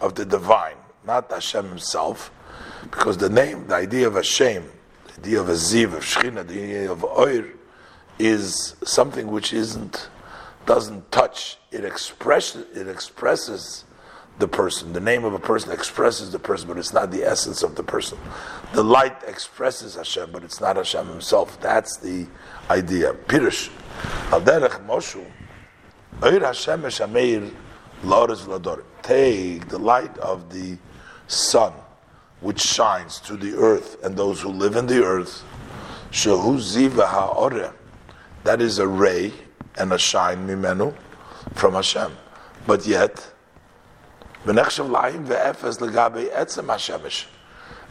of 0.00 0.14
the 0.14 0.24
divine 0.24 0.76
not 1.04 1.30
Hashem 1.30 1.68
himself, 1.68 2.30
because 2.82 3.16
the 3.16 3.28
name, 3.28 3.66
the 3.66 3.74
idea 3.74 4.06
of 4.06 4.14
Hashem, 4.14 4.64
the 5.06 5.20
idea 5.20 5.40
of 5.40 5.48
a 5.48 5.52
ziv, 5.52 5.94
of 5.94 6.04
Shechina, 6.04 6.46
the 6.46 6.62
idea 6.62 6.90
of 6.90 7.04
Oir, 7.04 7.46
is 8.18 8.76
something 8.84 9.28
which 9.28 9.52
isn't, 9.52 10.08
doesn't 10.66 11.10
touch. 11.10 11.58
It 11.70 11.84
expresses, 11.84 12.76
it 12.76 12.88
expresses 12.88 13.84
the 14.38 14.48
person. 14.48 14.92
The 14.92 15.00
name 15.00 15.24
of 15.24 15.34
a 15.34 15.38
person 15.38 15.72
expresses 15.72 16.30
the 16.30 16.38
person, 16.38 16.68
but 16.68 16.78
it's 16.78 16.92
not 16.92 17.10
the 17.10 17.24
essence 17.24 17.62
of 17.62 17.74
the 17.74 17.82
person. 17.82 18.18
The 18.72 18.82
light 18.82 19.16
expresses 19.26 19.96
Hashem, 19.96 20.30
but 20.32 20.42
it's 20.42 20.60
not 20.60 20.76
Hashem 20.76 21.06
himself. 21.06 21.60
That's 21.60 21.98
the 21.98 22.26
idea. 22.70 23.12
Pirush. 23.12 23.70
Al-derech 24.32 24.86
Moshu. 24.86 25.24
Oir 26.22 26.40
Hashem 26.40 26.82
V'Ladorim. 26.82 28.84
Take 29.02 29.68
the 29.68 29.78
light 29.78 30.18
of 30.18 30.52
the 30.52 30.78
sun 31.32 31.72
which 32.40 32.60
shines 32.60 33.20
to 33.20 33.36
the 33.36 33.54
earth 33.54 34.02
and 34.04 34.16
those 34.16 34.40
who 34.40 34.48
live 34.48 34.76
in 34.76 34.86
the 34.86 35.02
earth. 35.02 35.44
Shehu 36.10 36.58
ziva 36.58 37.06
ha'ore. 37.06 37.72
That 38.44 38.60
is 38.60 38.78
a 38.78 38.86
ray 38.86 39.32
and 39.78 39.92
a 39.92 39.98
shine 39.98 40.46
mimenu 40.46 40.94
from 41.54 41.74
Hashem. 41.74 42.12
But 42.66 42.86
yet, 42.86 43.26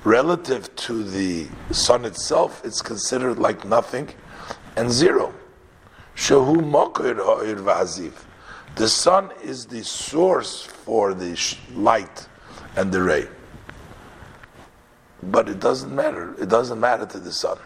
relative 0.03 0.75
to 0.75 1.03
the 1.03 1.47
sun 1.71 2.05
itself, 2.05 2.61
it's 2.65 2.81
considered 2.81 3.39
like 3.39 3.65
nothing 3.65 4.09
and 4.75 4.91
zero. 4.91 5.33
The 8.75 8.87
sun 8.87 9.31
is 9.43 9.65
the 9.65 9.83
source 9.83 10.63
for 10.63 11.13
the 11.13 11.55
light 11.73 12.27
and 12.75 12.91
the 12.91 13.01
ray. 13.01 13.27
But 15.23 15.49
it 15.49 15.59
doesn't 15.59 15.93
matter. 15.93 16.35
It 16.41 16.49
doesn't 16.49 16.79
matter 16.79 17.05
to 17.05 17.19
the 17.19 17.31
sun. 17.31 17.57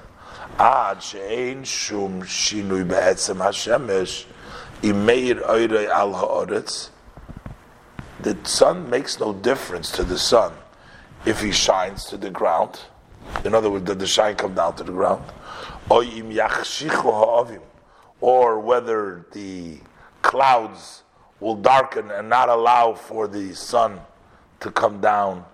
Ad 0.59 1.01
she'ein 1.01 1.63
shum 1.63 2.21
shinui 2.23 2.87
be'etzem 2.87 3.37
hashemesh 3.37 4.25
imeir 4.81 5.41
oirei 5.45 5.87
al 5.87 6.13
ha'oretz 6.13 6.89
the 8.25 8.37
sun 8.43 8.89
makes 8.89 9.19
no 9.19 9.33
difference 9.33 9.91
to 9.91 10.03
the 10.03 10.17
sun 10.17 10.53
if 11.25 11.41
he 11.41 11.51
shines 11.51 12.05
to 12.05 12.17
the 12.17 12.31
ground. 12.31 12.79
In 13.43 13.53
other 13.53 13.69
words, 13.69 13.85
did 13.85 13.99
the 13.99 14.07
shine 14.07 14.35
come 14.35 14.55
down 14.55 14.75
to 14.77 14.83
the 14.83 14.91
ground? 14.91 15.23
Or 18.21 18.59
whether 18.59 19.25
the 19.31 19.79
clouds 20.21 21.03
will 21.39 21.55
darken 21.55 22.09
and 22.09 22.29
not 22.29 22.49
allow 22.49 22.93
for 22.93 23.27
the 23.27 23.53
sun 23.53 23.99
to 24.65 24.71
come 24.71 24.99
down 24.99 25.45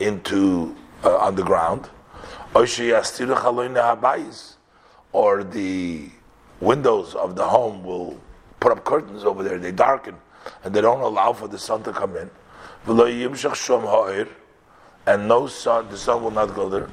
into 0.00 0.74
uh, 1.04 1.16
on 1.18 1.34
the 1.34 1.42
ground, 1.42 1.90
or 5.12 5.44
the 5.44 6.08
windows 6.60 7.14
of 7.14 7.36
the 7.36 7.44
home 7.46 7.84
will 7.84 8.18
put 8.58 8.72
up 8.72 8.82
curtains 8.82 9.24
over 9.24 9.42
there. 9.42 9.58
They 9.58 9.72
darken 9.72 10.16
and 10.64 10.74
they 10.74 10.80
don't 10.80 11.02
allow 11.02 11.34
for 11.34 11.48
the 11.48 11.58
sun 11.58 11.82
to 11.82 11.92
come 11.92 12.16
in. 12.16 12.30
And 15.06 15.28
no 15.28 15.46
sun, 15.46 15.88
the 15.90 15.98
sun 15.98 16.22
will 16.22 16.30
not 16.30 16.54
go 16.54 16.70
there. 16.70 16.88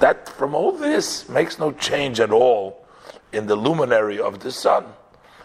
That 0.00 0.28
from 0.28 0.54
all 0.54 0.72
this 0.72 1.28
makes 1.28 1.58
no 1.58 1.72
change 1.72 2.20
at 2.20 2.30
all 2.30 2.86
in 3.32 3.46
the 3.46 3.56
luminary 3.56 4.18
of 4.18 4.40
the 4.40 4.50
sun. 4.50 4.86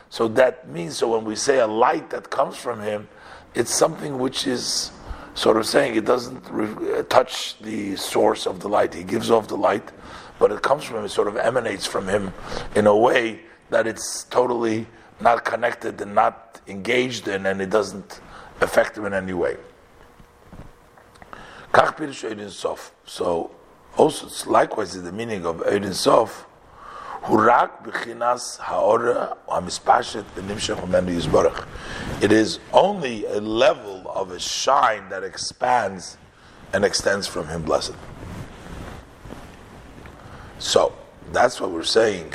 So 0.10 0.28
that 0.30 0.68
means, 0.68 0.98
so 0.98 1.16
when 1.16 1.26
we 1.26 1.36
say 1.36 1.60
a 1.60 1.68
light 1.68 2.10
that 2.10 2.30
comes 2.30 2.58
from 2.58 2.82
him, 2.82 3.08
it's 3.54 3.74
something 3.74 4.18
which 4.18 4.48
is 4.48 4.92
sort 5.36 5.58
of 5.58 5.66
saying 5.66 5.96
it 5.96 6.06
doesn't 6.06 6.44
re- 6.50 7.00
uh, 7.00 7.04
touch 7.04 7.58
the 7.60 7.96
source 7.96 8.46
of 8.48 8.60
the 8.60 8.68
light. 8.68 8.94
He 8.94 9.04
gives 9.04 9.30
off 9.32 9.48
the 9.48 9.58
light, 9.58 9.92
but 10.40 10.52
it 10.52 10.62
comes 10.62 10.84
from 10.84 10.98
him, 10.98 11.06
it 11.06 11.10
sort 11.10 11.28
of 11.28 11.38
emanates 11.38 11.86
from 11.86 12.08
him 12.08 12.34
in 12.76 12.88
a 12.88 12.96
way 12.96 13.42
that 13.70 13.86
it's 13.88 14.24
totally 14.26 14.88
not 15.20 15.46
connected 15.46 16.02
and 16.02 16.16
not 16.16 16.60
engaged 16.68 17.28
in, 17.28 17.46
and 17.46 17.62
it 17.62 17.70
doesn't 17.70 18.22
affect 18.62 18.98
him 18.98 19.06
in 19.06 19.14
any 19.14 19.34
way. 19.34 19.58
So, 23.06 23.52
also, 23.96 24.50
likewise, 24.50 24.96
is 24.96 25.04
the 25.04 25.12
meaning 25.12 25.46
of 25.46 25.58
Eidin 25.58 25.94
Sof 25.94 26.48
It 32.22 32.32
is 32.32 32.60
only 32.74 33.26
a 33.26 33.40
level 33.40 34.10
of 34.10 34.32
a 34.32 34.40
shine 34.40 35.10
that 35.10 35.24
expands 35.24 36.18
and 36.74 36.86
extends 36.86 37.28
from 37.28 37.48
Him, 37.48 37.64
blessed. 37.64 37.96
So 40.60 40.94
that's 41.32 41.62
what 41.62 41.72
we're 41.72 41.84
saying. 41.84 42.34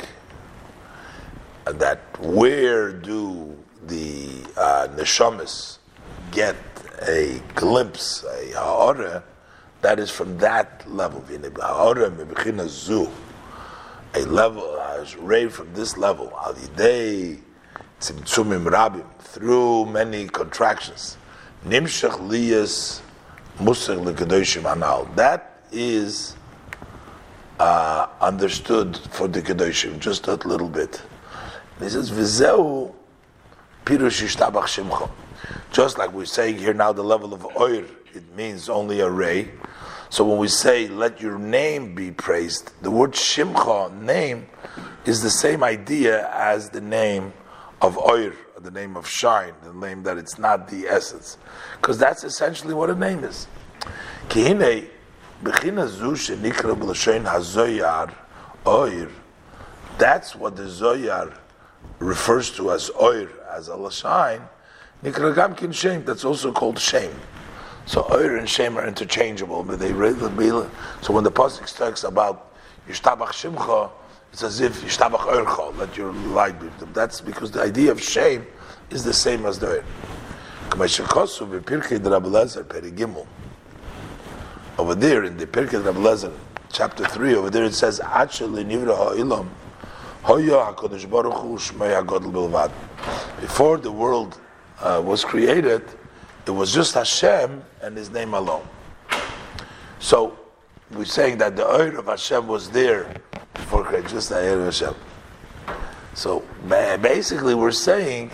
That 1.65 1.99
where 2.19 2.91
do 2.91 3.57
the 3.87 4.29
uh, 4.55 4.87
get 6.31 6.55
a 7.07 7.41
glimpse, 7.55 8.23
a 8.23 8.51
ha'ara, 8.53 9.23
that 9.81 9.99
is 9.99 10.09
from 10.09 10.37
that 10.39 10.83
level. 10.89 11.23
A 14.15 14.25
level, 14.27 14.63
a 14.63 15.05
ray 15.19 15.49
from 15.49 15.73
this 15.73 15.97
level. 15.97 16.31
Al 16.41 16.53
yidei 16.53 17.39
tzimtzumim 17.99 18.65
rabim, 18.65 19.05
through 19.19 19.87
many 19.87 20.27
contractions. 20.27 21.17
Nimshach 21.65 22.17
liyas 22.19 23.01
musach 23.59 24.01
l'kadoshim 24.01 24.71
anal. 24.71 25.05
That 25.15 25.61
is 25.71 26.35
uh, 27.59 28.07
understood 28.21 28.97
for 29.11 29.27
the 29.27 29.41
kadoshim, 29.41 29.99
just 29.99 30.27
a 30.27 30.35
little 30.47 30.69
bit. 30.69 31.01
he 31.79 31.89
says, 31.89 32.09
v'zeu 32.09 32.93
pirush 33.85 34.23
ishtabach 34.23 34.63
shimcha. 34.63 35.09
Just 35.71 35.97
like 35.97 36.13
we're 36.13 36.23
saying 36.23 36.57
here 36.57 36.73
now, 36.73 36.93
the 36.93 37.03
level 37.03 37.33
of 37.33 37.45
oir, 37.57 37.83
it 38.13 38.35
means 38.35 38.69
only 38.69 39.01
a 39.01 39.09
ray. 39.09 39.51
So 40.15 40.23
when 40.23 40.37
we 40.37 40.47
say, 40.47 40.87
let 40.87 41.19
your 41.19 41.37
name 41.37 41.93
be 41.93 42.09
praised, 42.09 42.71
the 42.81 42.89
word 42.89 43.11
shimcha, 43.11 43.91
name, 44.01 44.47
is 45.03 45.21
the 45.21 45.29
same 45.29 45.61
idea 45.61 46.29
as 46.33 46.69
the 46.69 46.79
name 46.79 47.33
of 47.81 47.97
oir, 47.97 48.33
the 48.57 48.71
name 48.71 48.95
of 48.95 49.09
shine, 49.09 49.53
the 49.61 49.73
name 49.73 50.03
that 50.03 50.17
it's 50.17 50.39
not 50.39 50.69
the 50.69 50.87
essence. 50.87 51.37
Because 51.81 51.97
that's 51.97 52.23
essentially 52.23 52.73
what 52.73 52.89
a 52.89 52.95
name 52.95 53.25
is. 53.25 53.49
Kihine, 54.29 54.87
hazoyar, 57.25 58.13
that's 59.97 60.33
what 60.33 60.55
the 60.55 60.63
zoyar 60.63 61.37
refers 61.99 62.51
to 62.51 62.71
as 62.71 62.89
oir, 62.91 63.27
as 63.51 63.67
a 63.67 63.73
lashain, 63.73 64.47
nikra 65.03 65.73
shame, 65.73 66.05
that's 66.05 66.23
also 66.23 66.53
called 66.53 66.79
shame. 66.79 67.19
So 67.85 68.07
oir 68.11 68.37
and 68.37 68.49
shame 68.49 68.77
are 68.77 68.87
interchangeable, 68.87 69.63
but 69.63 69.79
they. 69.79 69.89
So 69.89 71.13
when 71.13 71.23
the 71.23 71.31
pasuk 71.31 71.77
talks 71.77 72.03
about 72.03 72.55
yishtabach 72.89 73.27
shimcha, 73.29 73.91
it's 74.33 74.43
as 74.43 74.59
if 74.59 74.81
yishtabach 74.81 75.19
oircha, 75.19 75.77
let 75.77 75.95
your 75.95 76.11
light 76.11 76.59
be. 76.59 76.67
That's 76.93 77.21
because 77.21 77.51
the 77.51 77.61
idea 77.61 77.91
of 77.91 78.01
shame 78.01 78.47
is 78.89 79.03
the 79.03 79.13
same 79.13 79.45
as 79.45 79.59
the 79.59 79.67
oir. 79.67 79.83
Over 84.77 84.95
there 84.95 85.23
in 85.23 85.37
the 85.37 85.45
Pirkei 85.45 85.85
Rabbi 85.85 86.35
chapter 86.73 87.05
three, 87.05 87.35
over 87.35 87.49
there 87.51 87.63
it 87.63 87.73
says. 87.73 87.99
Before 93.39 93.77
the 93.77 93.91
world 93.91 94.39
uh, 94.81 95.01
was 95.05 95.23
created, 95.23 95.83
it 96.45 96.51
was 96.51 96.73
just 96.73 96.93
Hashem 96.93 97.63
and 97.81 97.97
His 97.97 98.09
name 98.09 98.33
alone. 98.33 98.67
So 99.99 100.37
we're 100.91 101.05
saying 101.05 101.39
that 101.39 101.55
the 101.55 101.65
oil 101.65 101.97
of 101.97 102.05
Hashem 102.05 102.47
was 102.47 102.69
there 102.69 103.21
before 103.53 103.83
creation, 103.83 104.09
just 104.09 104.29
the 104.29 104.37
oil 104.37 104.59
of 104.59 104.65
Hashem. 104.65 104.95
So 106.13 106.43
basically, 106.67 107.55
we're 107.55 107.71
saying 107.71 108.31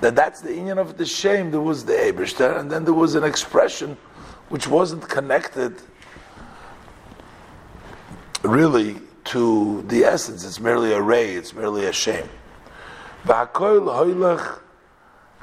that 0.00 0.14
that's 0.16 0.40
the 0.40 0.54
union 0.54 0.78
of 0.78 0.96
the 0.96 1.04
shame. 1.04 1.50
There 1.50 1.60
was 1.60 1.84
the 1.84 1.92
Eberster, 1.92 2.58
and 2.58 2.70
then 2.70 2.84
there 2.84 2.94
was 2.94 3.14
an 3.14 3.24
expression 3.24 3.96
which 4.48 4.68
wasn't 4.68 5.08
connected 5.08 5.74
really 8.42 8.96
to 9.24 9.82
the 9.88 10.04
essence. 10.04 10.44
It's 10.44 10.60
merely 10.60 10.92
a 10.92 11.00
ray. 11.00 11.34
It's 11.34 11.54
merely 11.54 11.86
a 11.86 11.92
shame. 11.92 12.28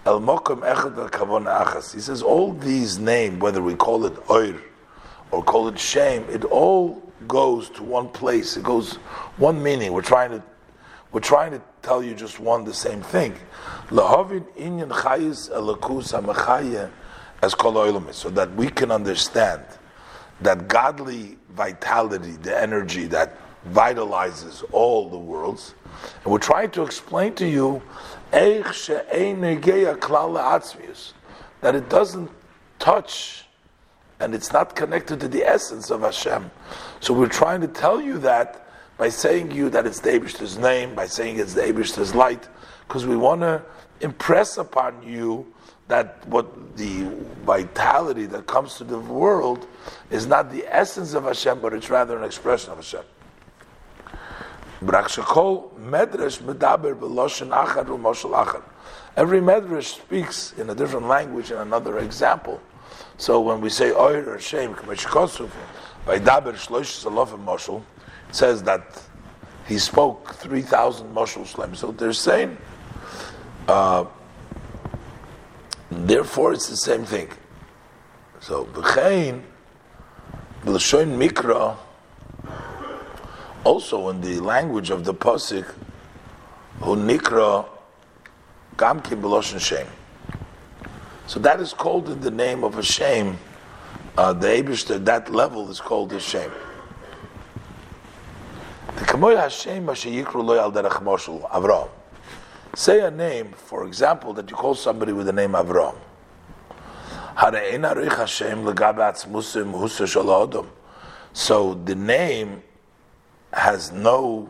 El 0.03 0.19
Mokum 0.19 0.61
Echad 0.61 1.11
Kavona 1.11 1.63
Achas. 1.63 1.93
He 1.93 1.99
says 1.99 2.23
all 2.23 2.53
these 2.53 2.97
names, 2.97 3.39
whether 3.39 3.61
we 3.61 3.75
call 3.75 4.05
it 4.05 4.17
Oir 4.31 4.59
or 5.29 5.43
call 5.43 5.67
it 5.67 5.77
shame, 5.77 6.25
it 6.27 6.43
all 6.43 7.03
goes 7.27 7.69
to 7.69 7.83
one 7.83 8.09
place. 8.09 8.57
It 8.57 8.63
goes 8.63 8.95
one 9.37 9.61
meaning. 9.61 9.93
We're 9.93 10.01
trying 10.01 10.31
to 10.31 10.43
we're 11.11 11.19
trying 11.19 11.51
to 11.51 11.61
tell 11.83 12.01
you 12.01 12.15
just 12.15 12.39
one 12.39 12.63
the 12.63 12.73
same 12.73 13.03
thing. 13.03 13.35
Lahavin 13.89 14.43
inyan 14.55 14.89
chayis 14.89 15.51
elakus 15.51 16.19
hamachaye 16.19 16.89
as 17.43 17.53
kol 17.53 18.11
so 18.11 18.31
that 18.31 18.51
we 18.55 18.69
can 18.69 18.89
understand 18.89 19.63
that 20.39 20.67
godly 20.67 21.37
vitality, 21.51 22.31
the 22.41 22.59
energy 22.59 23.05
that 23.05 23.37
vitalizes 23.69 24.63
all 24.71 25.09
the 25.09 25.17
worlds. 25.17 25.75
And 26.23 26.31
we're 26.31 26.39
trying 26.39 26.71
to 26.71 26.83
explain 26.83 27.35
to 27.35 27.47
you 27.47 27.81
that 31.61 31.75
it 31.75 31.89
doesn't 31.89 32.31
touch 32.79 33.45
and 34.19 34.33
it's 34.35 34.53
not 34.53 34.75
connected 34.75 35.19
to 35.19 35.27
the 35.27 35.43
essence 35.43 35.89
of 35.89 36.01
Hashem. 36.01 36.51
So 36.99 37.13
we're 37.13 37.27
trying 37.27 37.61
to 37.61 37.67
tell 37.67 37.99
you 37.99 38.17
that 38.19 38.67
by 38.97 39.09
saying 39.09 39.51
you 39.51 39.69
that 39.71 39.85
it's 39.85 39.99
the 39.99 40.13
name, 40.59 40.93
by 40.95 41.07
saying 41.07 41.39
it's 41.39 41.53
the 41.55 42.11
light, 42.15 42.47
because 42.87 43.05
we 43.05 43.17
want 43.17 43.41
to 43.41 43.63
impress 44.01 44.57
upon 44.57 45.01
you 45.03 45.51
that 45.87 46.25
what 46.27 46.77
the 46.77 47.09
vitality 47.43 48.25
that 48.27 48.47
comes 48.47 48.75
to 48.75 48.83
the 48.83 48.99
world 48.99 49.67
is 50.09 50.25
not 50.27 50.51
the 50.51 50.65
essence 50.67 51.13
of 51.13 51.23
Hashem, 51.25 51.59
but 51.59 51.73
it's 51.73 51.89
rather 51.89 52.17
an 52.17 52.23
expression 52.23 52.71
of 52.71 52.77
Hashem. 52.77 53.03
Every 54.81 54.89
medrash 59.41 59.83
speaks 59.83 60.53
in 60.57 60.69
a 60.71 60.75
different 60.75 61.07
language 61.07 61.51
in 61.51 61.57
another 61.57 61.99
example. 61.99 62.59
So 63.17 63.39
when 63.41 63.61
we 63.61 63.69
say 63.69 63.91
oir 63.91 64.27
or 64.27 64.39
shame, 64.39 64.73
by 64.73 66.17
daber 66.17 66.55
shloish 66.55 67.03
moshel, 67.45 67.83
it 68.29 68.35
says 68.35 68.63
that 68.63 69.03
he 69.67 69.77
spoke 69.77 70.33
three 70.33 70.63
thousand 70.63 71.13
moshel 71.13 71.45
shlem. 71.45 71.75
So 71.75 71.91
they're 71.91 72.11
saying, 72.11 72.57
uh, 73.67 74.05
therefore 75.91 76.53
it's 76.53 76.69
the 76.69 76.77
same 76.77 77.05
thing. 77.05 77.29
So 78.39 78.65
v'chein 78.65 79.43
b'lashoin 80.63 81.15
mikra 81.17 81.77
also 83.63 84.09
in 84.09 84.21
the 84.21 84.39
language 84.39 84.89
of 84.89 85.05
the 85.05 85.13
Pasik, 85.13 85.65
who 86.81 86.95
nikra 86.95 87.65
gamki 88.77 89.19
beloshin 89.19 89.59
shame. 89.59 89.87
So 91.27 91.39
that 91.39 91.59
is 91.61 91.73
called 91.73 92.09
in 92.09 92.19
the 92.21 92.31
name 92.31 92.63
of 92.63 92.77
a 92.77 92.83
shame. 92.83 93.37
Uh, 94.17 94.33
the 94.33 94.47
Abishter, 94.47 95.03
that 95.05 95.31
level 95.31 95.69
is 95.69 95.79
called 95.79 96.11
a 96.13 96.19
shame. 96.19 96.51
The 98.95 99.05
Kamoy 99.05 99.37
Hashem 99.37 99.85
Yikru 99.85 100.43
Loy 100.43 100.59
Al 100.59 100.71
Derech 100.71 101.01
Moshul 101.01 101.49
Avram. 101.49 101.87
Say 102.75 102.99
a 103.01 103.11
name, 103.11 103.53
for 103.53 103.85
example, 103.87 104.33
that 104.33 104.49
you 104.49 104.55
call 104.55 104.75
somebody 104.75 105.13
with 105.13 105.27
the 105.27 105.33
name 105.33 105.51
Avram. 105.51 105.95
So 111.33 111.73
the 111.85 111.95
name 111.95 112.63
has 113.53 113.91
no 113.91 114.49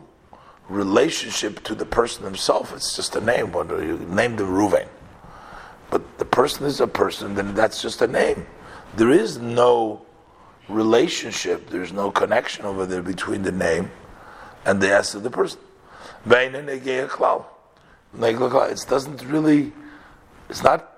relationship 0.68 1.62
to 1.64 1.74
the 1.74 1.84
person 1.84 2.24
himself. 2.24 2.72
It's 2.74 2.96
just 2.96 3.16
a 3.16 3.20
name. 3.20 3.52
Whether 3.52 3.84
you 3.84 3.98
name 3.98 4.36
the 4.36 4.44
Ruvain, 4.44 4.88
but 5.90 6.18
the 6.18 6.24
person 6.24 6.66
is 6.66 6.80
a 6.80 6.86
person, 6.86 7.34
then 7.34 7.54
that's 7.54 7.82
just 7.82 8.00
a 8.02 8.06
name. 8.06 8.46
There 8.96 9.10
is 9.10 9.38
no 9.38 10.02
relationship. 10.68 11.70
There's 11.70 11.92
no 11.92 12.10
connection 12.10 12.64
over 12.64 12.86
there 12.86 13.02
between 13.02 13.42
the 13.42 13.52
name 13.52 13.90
and 14.64 14.80
the 14.80 14.90
essence 14.90 15.16
of 15.16 15.22
the 15.24 15.30
person. 15.30 15.60
It 18.14 18.86
doesn't 18.88 19.22
really. 19.24 19.72
It's 20.48 20.62
not 20.62 20.88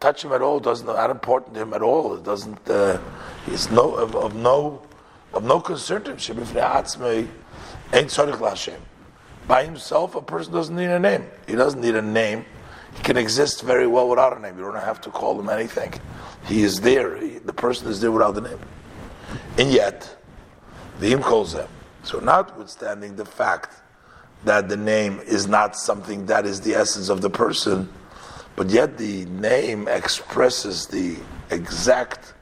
touch 0.00 0.24
him 0.24 0.32
at 0.32 0.42
all. 0.42 0.60
Doesn't 0.60 0.86
not 0.86 1.10
important 1.10 1.54
to 1.54 1.62
him 1.62 1.74
at 1.74 1.82
all. 1.82 2.16
It 2.16 2.24
doesn't. 2.24 2.68
Uh, 2.68 2.98
it's 3.46 3.70
no 3.70 3.94
of, 3.94 4.16
of 4.16 4.34
no 4.34 4.82
of 5.32 5.44
no 5.44 5.60
concern 5.60 6.02
to 6.04 6.16
him. 6.16 6.44
Ain't 7.92 8.08
tzarich 8.08 8.40
l'Hashem. 8.40 8.80
By 9.46 9.64
himself, 9.64 10.14
a 10.14 10.22
person 10.22 10.52
doesn't 10.52 10.74
need 10.74 10.86
a 10.86 10.98
name. 10.98 11.26
He 11.46 11.54
doesn't 11.54 11.80
need 11.80 11.94
a 11.94 12.02
name. 12.02 12.44
He 12.94 13.02
can 13.02 13.16
exist 13.16 13.62
very 13.62 13.86
well 13.86 14.08
without 14.08 14.36
a 14.36 14.40
name. 14.40 14.56
You 14.56 14.64
don't 14.64 14.76
have 14.76 15.00
to 15.02 15.10
call 15.10 15.38
him 15.38 15.48
anything. 15.48 15.92
He 16.46 16.62
is 16.62 16.80
there. 16.80 17.16
He, 17.16 17.38
the 17.38 17.52
person 17.52 17.88
is 17.88 18.00
there 18.00 18.12
without 18.12 18.34
the 18.34 18.42
name. 18.42 18.58
And 19.58 19.70
yet, 19.70 20.16
the 21.00 21.08
him 21.08 21.22
calls 21.22 21.54
him. 21.54 21.68
So, 22.02 22.18
notwithstanding 22.18 23.16
the 23.16 23.24
fact 23.24 23.82
that 24.44 24.68
the 24.68 24.76
name 24.76 25.20
is 25.20 25.46
not 25.46 25.76
something 25.76 26.26
that 26.26 26.46
is 26.46 26.60
the 26.60 26.74
essence 26.74 27.08
of 27.08 27.20
the 27.20 27.30
person, 27.30 27.88
but 28.56 28.70
yet 28.70 28.98
the 28.98 29.24
name 29.26 29.88
expresses 29.88 30.86
the 30.86 31.16
exact 31.50 32.34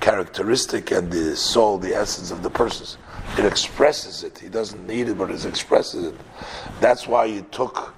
characteristic 0.00 0.90
and 0.90 1.10
the 1.10 1.36
soul, 1.36 1.78
the 1.78 1.94
essence 1.94 2.30
of 2.30 2.42
the 2.42 2.50
person. 2.50 2.98
It 3.38 3.44
expresses 3.44 4.24
it. 4.24 4.38
He 4.38 4.48
doesn't 4.48 4.86
need 4.86 5.08
it, 5.08 5.18
but 5.18 5.30
it 5.30 5.44
expresses 5.44 6.06
it. 6.06 6.14
That's 6.80 7.06
why 7.06 7.28
he 7.28 7.42
took 7.42 7.94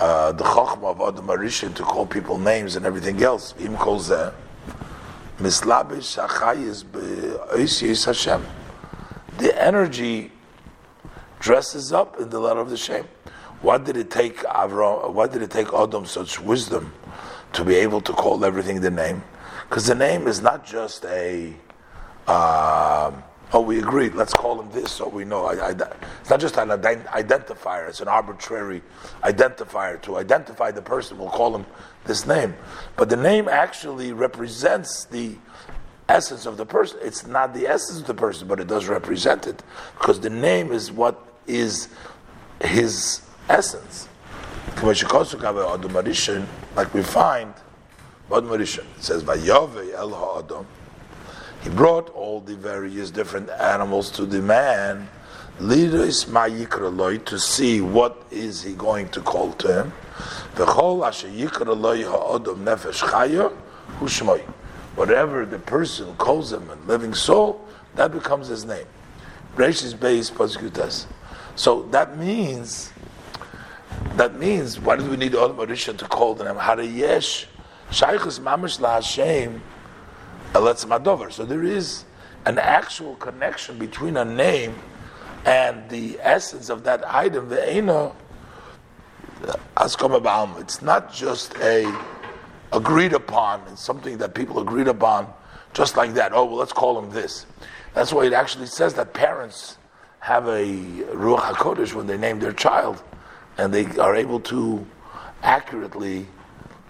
uh, 0.00 0.32
the 0.32 0.44
Chachma 0.44 0.84
of 0.84 1.00
Adam 1.00 1.26
Arishin 1.26 1.74
to 1.74 1.82
call 1.82 2.06
people 2.06 2.38
names 2.38 2.74
and 2.76 2.86
everything 2.86 3.22
else. 3.22 3.54
Im 3.60 3.76
calls 3.76 4.08
zeh, 4.08 4.32
mislabish 5.38 6.16
hachayis 6.16 6.84
be'ois 6.90 8.04
Hashem. 8.04 8.46
The 9.38 9.62
energy 9.62 10.32
dresses 11.38 11.92
up 11.92 12.18
in 12.18 12.30
the 12.30 12.40
letter 12.40 12.60
of 12.60 12.70
the 12.70 12.76
shame. 12.76 13.04
Why 13.60 13.76
did 13.78 13.96
it 13.96 14.10
take 14.10 14.38
Avram? 14.38 15.12
Why 15.12 15.26
did 15.26 15.42
it 15.42 15.50
take 15.50 15.72
Adam 15.74 16.06
such 16.06 16.40
wisdom 16.40 16.94
to 17.52 17.64
be 17.64 17.74
able 17.74 18.00
to 18.02 18.12
call 18.12 18.44
everything 18.44 18.80
the 18.80 18.90
name? 18.90 19.22
Because 19.68 19.86
the 19.86 19.94
name 19.94 20.26
is 20.26 20.40
not 20.40 20.64
just 20.64 21.04
a. 21.04 21.54
Um, 22.26 23.22
oh, 23.52 23.60
we 23.60 23.78
agreed. 23.78 24.14
Let's 24.14 24.32
call 24.32 24.60
him 24.60 24.70
this, 24.70 24.92
so 24.92 25.08
we 25.08 25.24
know. 25.24 25.46
I, 25.46 25.68
I, 25.68 25.70
it's 26.20 26.30
not 26.30 26.40
just 26.40 26.56
an 26.56 26.68
identifier; 26.68 27.88
it's 27.88 28.00
an 28.00 28.08
arbitrary 28.08 28.82
identifier 29.22 30.00
to 30.02 30.16
identify 30.16 30.70
the 30.70 30.82
person. 30.82 31.18
We'll 31.18 31.30
call 31.30 31.54
him 31.54 31.66
this 32.04 32.26
name, 32.26 32.54
but 32.96 33.08
the 33.08 33.16
name 33.16 33.48
actually 33.48 34.12
represents 34.12 35.04
the 35.04 35.36
essence 36.08 36.46
of 36.46 36.56
the 36.56 36.66
person. 36.66 36.98
It's 37.02 37.26
not 37.26 37.54
the 37.54 37.66
essence 37.66 38.00
of 38.00 38.06
the 38.06 38.14
person, 38.14 38.48
but 38.48 38.60
it 38.60 38.66
does 38.66 38.86
represent 38.86 39.46
it 39.46 39.62
because 39.98 40.20
the 40.20 40.30
name 40.30 40.72
is 40.72 40.90
what 40.90 41.22
is 41.46 41.88
his 42.62 43.22
essence. 43.48 44.08
Like 46.76 46.94
we 46.94 47.02
find, 47.02 47.54
it 48.30 48.68
says, 49.00 49.28
el 49.28 50.10
ha'adam. 50.10 50.66
He 51.62 51.70
brought 51.70 52.10
all 52.10 52.40
the 52.40 52.54
various 52.56 53.10
different 53.10 53.50
animals 53.50 54.10
to 54.12 54.24
the 54.24 54.40
man, 54.40 55.08
to 55.60 57.38
see 57.38 57.80
what 57.80 58.22
is 58.30 58.62
he 58.62 58.74
going 58.74 59.08
to 59.08 59.20
call 59.20 59.52
to 59.54 59.82
him. 59.82 59.92
Whatever 64.94 65.46
the 65.46 65.58
person 65.58 66.14
calls 66.16 66.52
him, 66.52 66.70
a 66.70 66.74
living 66.86 67.14
soul, 67.14 67.66
that 67.96 68.12
becomes 68.12 68.46
his 68.48 68.64
name. 68.64 68.86
So 71.56 71.82
that 71.90 72.18
means 72.18 72.92
that 74.16 74.38
means, 74.38 74.78
why 74.80 74.96
do 74.96 75.04
we 75.08 75.16
need 75.16 75.32
Olam 75.32 75.56
Arisha 75.56 75.96
to 75.96 76.04
call 76.06 76.34
them 76.34 76.56
Harayesh? 76.56 77.46
Shaykhus 77.90 78.40
Mamish 78.40 78.80
La 78.80 78.94
Hashem. 78.94 79.62
So 80.54 81.44
there 81.44 81.64
is 81.64 82.04
an 82.46 82.58
actual 82.58 83.16
connection 83.16 83.78
between 83.78 84.16
a 84.16 84.24
name 84.24 84.74
and 85.44 85.88
the 85.88 86.18
essence 86.20 86.68
of 86.68 86.84
that 86.84 87.02
item, 87.06 87.48
the 87.48 87.56
Eino 87.56 88.14
uh, 89.46 89.54
Askama 89.76 90.60
It's 90.60 90.82
not 90.82 91.12
just 91.12 91.56
a 91.58 91.84
agreed 92.72 93.12
upon, 93.12 93.62
it's 93.72 93.82
something 93.82 94.18
that 94.18 94.34
people 94.34 94.60
agreed 94.60 94.88
upon 94.88 95.32
just 95.72 95.96
like 95.96 96.14
that. 96.14 96.32
Oh, 96.32 96.44
well, 96.44 96.56
let's 96.56 96.72
call 96.72 96.98
him 96.98 97.10
this. 97.10 97.46
That's 97.94 98.12
why 98.12 98.26
it 98.26 98.32
actually 98.32 98.66
says 98.66 98.94
that 98.94 99.14
parents 99.14 99.78
have 100.20 100.46
a 100.48 100.64
Ruach 101.12 101.52
HaKodesh 101.52 101.94
when 101.94 102.06
they 102.06 102.18
name 102.18 102.38
their 102.40 102.52
child 102.52 103.02
and 103.56 103.72
they 103.72 103.86
are 103.98 104.14
able 104.14 104.40
to 104.40 104.84
accurately 105.42 106.26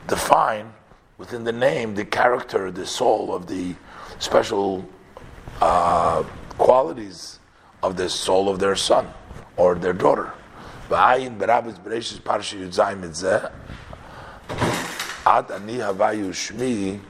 define 0.06 0.72
within 1.18 1.42
the 1.44 1.52
name, 1.52 1.94
the 1.94 2.04
character, 2.04 2.70
the 2.70 2.86
soul 2.86 3.34
of 3.34 3.46
the 3.46 3.74
special 4.20 4.88
uh, 5.60 6.22
qualities 6.56 7.40
of 7.82 7.96
the 7.96 8.08
soul 8.08 8.48
of 8.48 8.58
their 8.58 8.76
son 8.76 9.06
or 9.56 9.74
their 9.74 9.92
daughter. 9.92 10.32
V'ayin 10.88 11.36
berabis 11.36 11.78
bereshis 11.80 12.20
parshi 12.20 12.60
yudzayim 12.60 13.02
etzeh 13.02 13.52
ani 15.26 15.74
havayu 15.74 16.30
shmi 16.30 17.00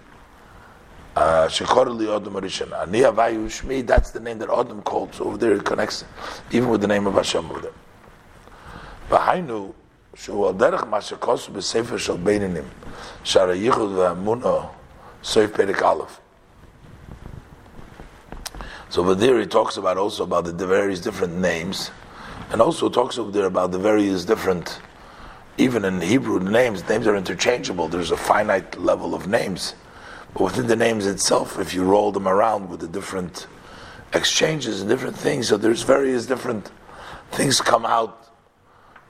uh, 1.15 1.47
shekor 1.47 1.95
li 1.95 2.07
odom 2.07 2.41
arishan. 2.41 2.73
Ani 2.81 3.01
havayu 3.01 3.47
shmi, 3.47 3.87
that's 3.87 4.11
the 4.11 4.21
name 4.21 4.39
that 4.39 4.51
Adam 4.51 4.83
calls 4.83 5.21
over 5.21 5.37
there 5.37 5.53
it 5.53 5.65
connects 5.65 6.05
even 6.51 6.69
with 6.69 6.81
the 6.81 6.87
name 6.87 7.07
of 7.07 7.15
Hashem 7.15 7.49
over 7.51 7.61
there. 7.61 7.73
V'hainu 9.11 9.75
שהוא 10.18 10.48
על 10.48 10.54
דרך 10.54 10.84
מה 10.89 11.02
שכוסו 11.02 11.52
בספר 11.52 11.98
של 11.98 12.18
בינינים, 12.18 12.64
שער 13.24 13.50
הייחוד 13.50 13.91
והאמונו, 13.91 14.60
סעיף 15.24 15.52
פרק 15.56 15.84
א'. 15.84 16.04
So 18.89 19.02
over 19.02 19.16
there 19.16 19.39
he 19.39 19.48
talks 19.48 19.78
about 19.78 19.98
also 19.98 20.24
about 20.24 20.46
the 20.46 20.68
various 20.68 21.00
different 21.00 21.34
names, 21.34 21.89
and 22.52 22.62
also 22.62 22.89
talks 22.89 23.18
over 23.18 23.32
there 23.32 23.48
about 23.48 23.72
the 23.72 23.80
various 23.80 24.24
different, 24.24 24.80
even 25.58 25.84
in 25.84 26.00
Hebrew 26.00 26.39
names, 26.39 26.88
names 26.88 27.08
are 27.08 27.16
interchangeable. 27.16 27.88
There's 27.88 28.12
a 28.12 28.18
finite 28.18 28.80
level 28.80 29.16
of 29.16 29.26
names, 29.26 29.74
but 30.34 30.44
within 30.44 30.68
the 30.68 30.76
names 30.76 31.08
itself, 31.08 31.58
if 31.58 31.74
you 31.74 31.84
roll 31.84 32.12
them 32.12 32.28
around 32.28 32.70
with 32.70 32.82
the 32.82 32.88
different 32.88 33.48
exchanges 34.14 34.82
and 34.82 34.89
different 34.91 35.18
things, 35.18 35.48
so 35.48 35.58
there's 35.58 35.82
various 35.82 36.28
different 36.28 36.70
things 37.32 37.62
come 37.62 37.88
out 37.88 38.27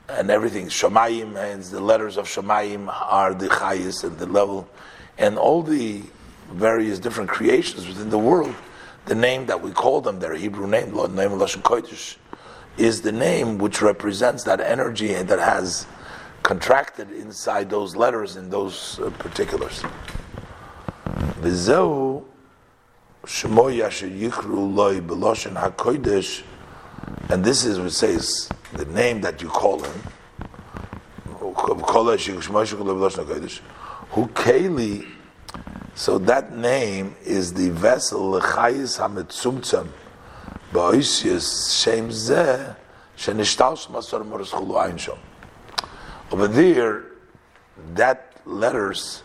and 0.08 0.30
everything. 0.30 0.66
Shamayim 0.66 1.36
and 1.36 1.62
the 1.64 1.80
letters 1.80 2.16
of 2.16 2.26
Shamayim 2.26 2.88
are 2.88 3.34
the 3.34 3.48
highest 3.48 4.04
and 4.04 4.18
the 4.18 4.26
level, 4.26 4.68
and 5.18 5.38
all 5.38 5.62
the 5.62 6.02
various 6.52 6.98
different 6.98 7.28
creations 7.28 7.86
within 7.86 8.10
the 8.10 8.18
world. 8.18 8.54
The 9.06 9.14
name 9.14 9.46
that 9.46 9.62
we 9.62 9.70
call 9.70 10.00
them, 10.00 10.18
their 10.20 10.34
Hebrew 10.34 10.66
name, 10.66 10.92
the 10.94 11.08
name 11.08 11.32
of 11.32 11.40
Lashon 11.40 11.62
Kodesh, 11.62 12.16
is 12.76 13.02
the 13.02 13.12
name 13.12 13.58
which 13.58 13.82
represents 13.82 14.44
that 14.44 14.60
energy 14.60 15.14
that 15.14 15.38
has 15.38 15.86
contracted 16.42 17.10
inside 17.10 17.68
those 17.68 17.96
letters 17.96 18.36
in 18.36 18.50
those 18.50 19.00
uh, 19.00 19.10
particulars. 19.18 19.82
V'zeu 21.40 22.24
shmoya 23.24 23.88
sheyikru 23.88 24.74
loy 24.74 25.00
b'loshen 25.00 25.60
hakodesh, 25.60 26.42
and 27.28 27.44
this 27.44 27.64
is 27.64 27.78
what 27.78 27.92
says 27.92 28.48
the 28.72 28.84
name 28.86 29.20
that 29.20 29.42
you 29.42 29.48
call 29.48 29.80
him, 29.82 30.00
who 34.10 34.26
Keli, 34.28 35.06
so 35.94 36.18
that 36.18 36.56
name 36.56 37.16
is 37.24 37.52
the 37.54 37.70
vessel 37.70 38.32
Lechayis 38.32 38.98
Hametzumtzam 38.98 39.88
Ba'oisius 40.72 41.82
Shem 41.82 42.08
Zeh 42.08 42.76
Shenishtalsh 43.16 43.88
Masar 43.88 44.22
Chulu 44.22 45.18
Over 46.30 46.48
there, 46.48 47.04
that 47.94 48.40
letters 48.44 49.22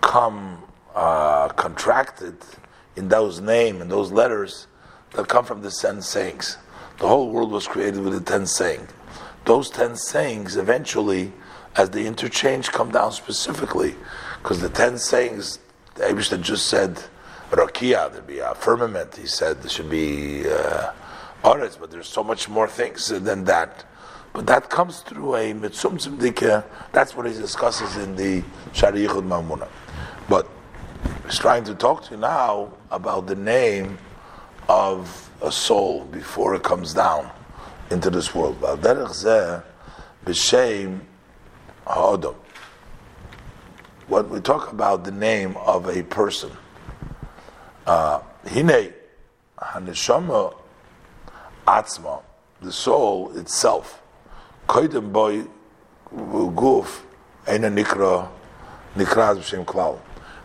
come 0.00 0.62
uh, 0.94 1.48
contracted 1.48 2.36
in 2.96 3.08
those 3.08 3.40
name 3.40 3.80
and 3.80 3.90
those 3.90 4.10
letters 4.12 4.66
that 5.12 5.28
come 5.28 5.44
from 5.44 5.62
the 5.62 5.70
ten 5.70 6.00
sayings. 6.02 6.56
The 6.98 7.06
whole 7.06 7.30
world 7.30 7.52
was 7.52 7.66
created 7.66 8.00
with 8.00 8.12
the 8.12 8.20
ten 8.20 8.46
sayings. 8.46 8.90
Those 9.44 9.70
ten 9.70 9.96
sayings 9.96 10.56
eventually, 10.56 11.32
as 11.76 11.90
the 11.90 12.06
interchange 12.06 12.70
come 12.70 12.90
down 12.90 13.12
specifically, 13.12 13.94
because 14.42 14.60
the 14.60 14.68
ten 14.68 14.98
sayings, 14.98 15.60
the 15.94 16.04
Abishta 16.04 16.40
just 16.42 16.66
said, 16.66 17.00
Rakia, 17.50 18.12
there'd 18.12 18.26
be 18.26 18.40
a 18.40 18.54
firmament. 18.54 19.16
He 19.16 19.26
said 19.26 19.62
there 19.62 19.70
should 19.70 19.88
be 19.88 20.48
uh, 20.48 20.92
but 21.42 21.90
there's 21.90 22.08
so 22.08 22.22
much 22.22 22.48
more 22.48 22.68
things 22.68 23.08
than 23.08 23.44
that. 23.44 23.84
But 24.32 24.46
that 24.46 24.68
comes 24.68 25.00
through 25.00 25.36
a 25.36 25.52
mitzum 25.54 25.94
tzimdika. 25.94 26.64
That's 26.92 27.16
what 27.16 27.26
he 27.26 27.32
discusses 27.32 27.96
in 27.96 28.16
the 28.16 28.42
Shari 28.72 29.06
Yichud 29.06 29.26
Mamuna. 29.26 29.68
But 30.28 30.48
he's 31.24 31.38
trying 31.38 31.64
to 31.64 31.74
talk 31.74 32.04
to 32.04 32.10
you 32.12 32.20
now 32.20 32.72
about 32.90 33.26
the 33.26 33.36
name 33.36 33.98
of 34.68 35.27
a 35.42 35.52
soul 35.52 36.04
before 36.04 36.54
it 36.54 36.62
comes 36.62 36.94
down 36.94 37.30
into 37.90 38.10
this 38.10 38.34
world. 38.34 38.60
When 44.08 44.30
we 44.30 44.40
talk 44.40 44.72
about 44.72 45.04
the 45.04 45.10
name 45.10 45.56
of 45.58 45.88
a 45.88 46.02
person, 46.02 46.50
uh, 47.86 48.20
hine 48.46 48.92
haneshama 49.58 50.54
atzma, 51.66 52.22
the 52.60 52.72
soul 52.72 53.36
itself, 53.36 54.02
boy 54.66 55.44
guf 56.10 57.00
nikra. 57.46 58.28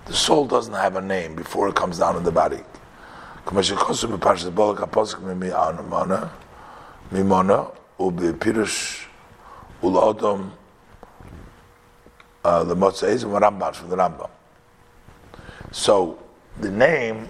The 0.05 0.13
soul 0.13 0.45
doesn't 0.45 0.73
have 0.73 0.95
a 0.95 1.01
name 1.01 1.35
before 1.35 1.69
it 1.69 1.75
comes 1.75 1.99
down 1.99 2.17
in 2.17 2.23
the 2.23 2.31
body. 2.31 2.59
K'mashechosu 3.45 4.17
b'parshas 4.17 4.51
bolak 4.51 4.79
aposik 4.79 5.19
mimana 5.19 6.29
mimana 7.11 7.71
u'bepirush 7.99 9.05
ula'odom 9.81 10.51
the 12.43 12.75
Motzeis 12.75 13.23
and 13.23 13.31
Rambam 13.33 13.73
from 13.73 13.89
the 13.89 13.95
Rambam. 13.95 14.29
So 15.71 16.19
the 16.59 16.69
name 16.69 17.29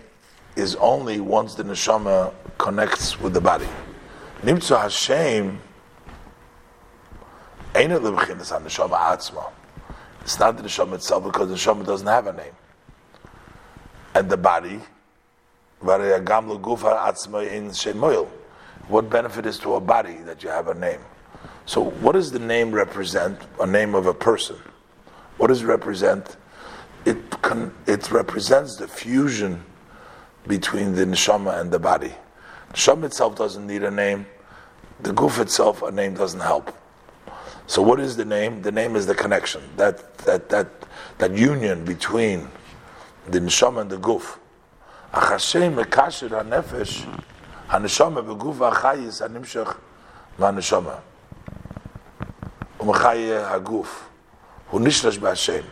is 0.55 0.75
only 0.75 1.19
once 1.19 1.55
the 1.55 1.63
neshama 1.63 2.33
connects 2.57 3.19
with 3.19 3.33
the 3.33 3.41
body. 3.41 3.67
Nimtzu 4.43 4.79
Hashem 4.79 5.59
ain't 7.75 7.91
lebchinas 7.91 8.55
on 8.55 8.63
neshama 8.63 8.97
atzma. 8.97 9.49
It's 10.21 10.39
not 10.39 10.57
the 10.57 10.63
neshama 10.63 10.93
itself 10.95 11.23
because 11.23 11.49
the 11.49 11.55
neshama 11.55 11.85
doesn't 11.85 12.07
have 12.07 12.27
a 12.27 12.33
name, 12.33 12.55
and 14.15 14.29
the 14.29 14.37
body 14.37 14.79
Er 15.85 16.19
what 18.87 19.09
benefit 19.09 19.45
is 19.45 19.59
to 19.59 19.75
a 19.75 19.79
body 19.79 20.15
that 20.25 20.43
you 20.43 20.49
have 20.49 20.67
a 20.67 20.73
name? 20.73 20.99
So, 21.65 21.81
what 21.83 22.13
does 22.13 22.31
the 22.31 22.39
name 22.39 22.71
represent? 22.71 23.39
A 23.59 23.65
name 23.65 23.95
of 23.95 24.07
a 24.07 24.13
person. 24.13 24.57
What 25.37 25.47
does 25.47 25.61
it 25.61 25.67
represent? 25.67 26.35
It 27.05 27.17
it 27.87 28.11
represents 28.11 28.75
the 28.75 28.87
fusion 28.87 29.63
between 30.47 30.95
the 30.95 31.05
neshama 31.05 31.59
and 31.59 31.71
the 31.71 31.79
body. 31.79 32.13
Neshama 32.73 33.05
itself 33.05 33.35
doesn't 33.35 33.65
need 33.65 33.83
a 33.83 33.91
name. 33.91 34.25
The 35.01 35.13
goof 35.13 35.39
itself, 35.39 35.81
a 35.81 35.91
name 35.91 36.13
doesn't 36.13 36.39
help. 36.39 36.77
So, 37.67 37.81
what 37.81 37.99
is 37.99 38.17
the 38.17 38.25
name? 38.25 38.61
The 38.61 38.71
name 38.71 38.95
is 38.95 39.05
the 39.05 39.15
connection. 39.15 39.61
That 39.77 40.17
that 40.19 40.49
that 40.49 40.67
that 41.19 41.37
union 41.37 41.85
between 41.85 42.49
the 43.27 43.39
neshama 43.39 43.81
and 43.81 43.89
the 43.89 43.97
goof. 43.97 44.39
Achashem 45.13 45.75
mekasher 45.75 46.29
hanefesh 46.29 47.05
haneshama 47.69 48.23
beguf 48.25 48.57
achayis 48.57 49.21
hanimshach 49.21 49.77
vaneshama 50.39 51.01
umechaye 52.79 53.47
haguf 53.47 53.87
hu 54.69 54.79
nishrash 54.79 55.19
b'Hashem. 55.19 55.63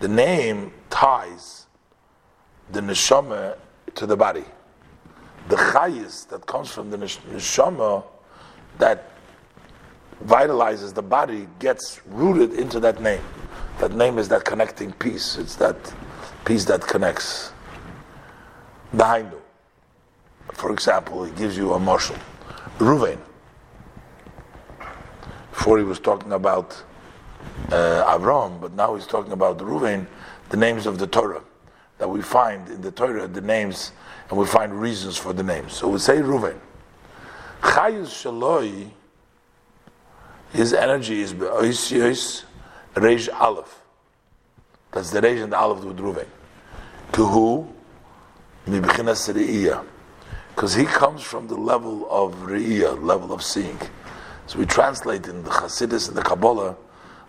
The 0.00 0.08
name 0.08 0.72
ties 0.88 1.66
the 2.72 2.80
neshama 2.80 3.58
to 3.94 4.06
the 4.06 4.16
body. 4.16 4.44
The 5.48 5.56
chayis 5.56 6.26
that 6.28 6.46
comes 6.46 6.70
from 6.70 6.90
the 6.90 6.96
neshama 6.96 8.04
that 8.78 9.10
vitalizes 10.24 10.94
the 10.94 11.02
body 11.02 11.46
gets 11.58 12.00
rooted 12.06 12.54
into 12.54 12.80
that 12.80 13.02
name. 13.02 13.22
That 13.80 13.92
name 13.92 14.18
is 14.18 14.28
that 14.28 14.46
connecting 14.46 14.92
piece. 14.92 15.36
It's 15.36 15.56
that 15.56 15.76
piece 16.46 16.64
that 16.64 16.80
connects. 16.80 17.52
Dahainu. 18.94 19.38
For 20.52 20.72
example, 20.72 21.24
he 21.24 21.32
gives 21.32 21.56
you 21.56 21.74
a 21.74 21.78
marshal. 21.78 22.16
Ruvain. 22.78 23.18
Before 25.50 25.78
he 25.78 25.84
was 25.84 26.00
talking 26.00 26.32
about 26.32 26.82
uh, 27.70 28.16
Avram, 28.16 28.60
but 28.60 28.72
now 28.74 28.94
he's 28.94 29.06
talking 29.06 29.32
about 29.32 29.58
Ruvain, 29.58 30.06
the 30.48 30.56
names 30.56 30.86
of 30.86 30.98
the 30.98 31.06
Torah. 31.06 31.42
That 31.98 32.08
we 32.08 32.22
find 32.22 32.68
in 32.68 32.80
the 32.80 32.92
Torah 32.92 33.26
the 33.26 33.40
names, 33.40 33.92
and 34.30 34.38
we 34.38 34.46
find 34.46 34.80
reasons 34.80 35.16
for 35.16 35.32
the 35.32 35.42
names. 35.42 35.72
So 35.72 35.88
we 35.88 35.98
say 35.98 36.18
Ruvain. 36.18 36.58
Chayus 37.60 38.06
Shaloi, 38.22 38.90
his 40.52 40.72
energy 40.72 41.20
is 41.20 41.32
Be'oisios 41.32 42.44
Reish 42.94 43.28
Aleph. 43.32 43.82
That's 44.92 45.10
the 45.10 45.20
Reish 45.20 45.42
and 45.42 45.52
the 45.52 45.58
Aleph 45.58 45.84
with 45.84 45.98
Ruvain. 45.98 46.28
Kuhu, 47.12 47.68
because 50.58 50.74
he 50.74 50.84
comes 50.84 51.22
from 51.22 51.46
the 51.46 51.54
level 51.54 52.08
of 52.10 52.34
Re'iyah, 52.36 53.02
level 53.02 53.32
of 53.32 53.42
seeing. 53.42 53.78
So 54.46 54.58
we 54.58 54.66
translate 54.66 55.26
in 55.26 55.42
the 55.44 55.50
Hasidus 55.50 56.08
and 56.08 56.16
the 56.16 56.22
Kabbalah, 56.22 56.76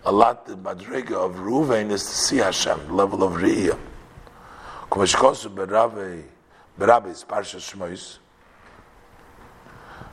a 0.05 0.11
lot 0.11 0.45
the 0.45 0.55
Madrega 0.55 1.13
of 1.13 1.35
Ruvain 1.35 1.91
is 1.91 2.03
to 2.03 2.11
see 2.11 2.37
Hashem, 2.37 2.89
level 2.95 3.23
of 3.23 3.33
Re'iyah. 3.33 3.77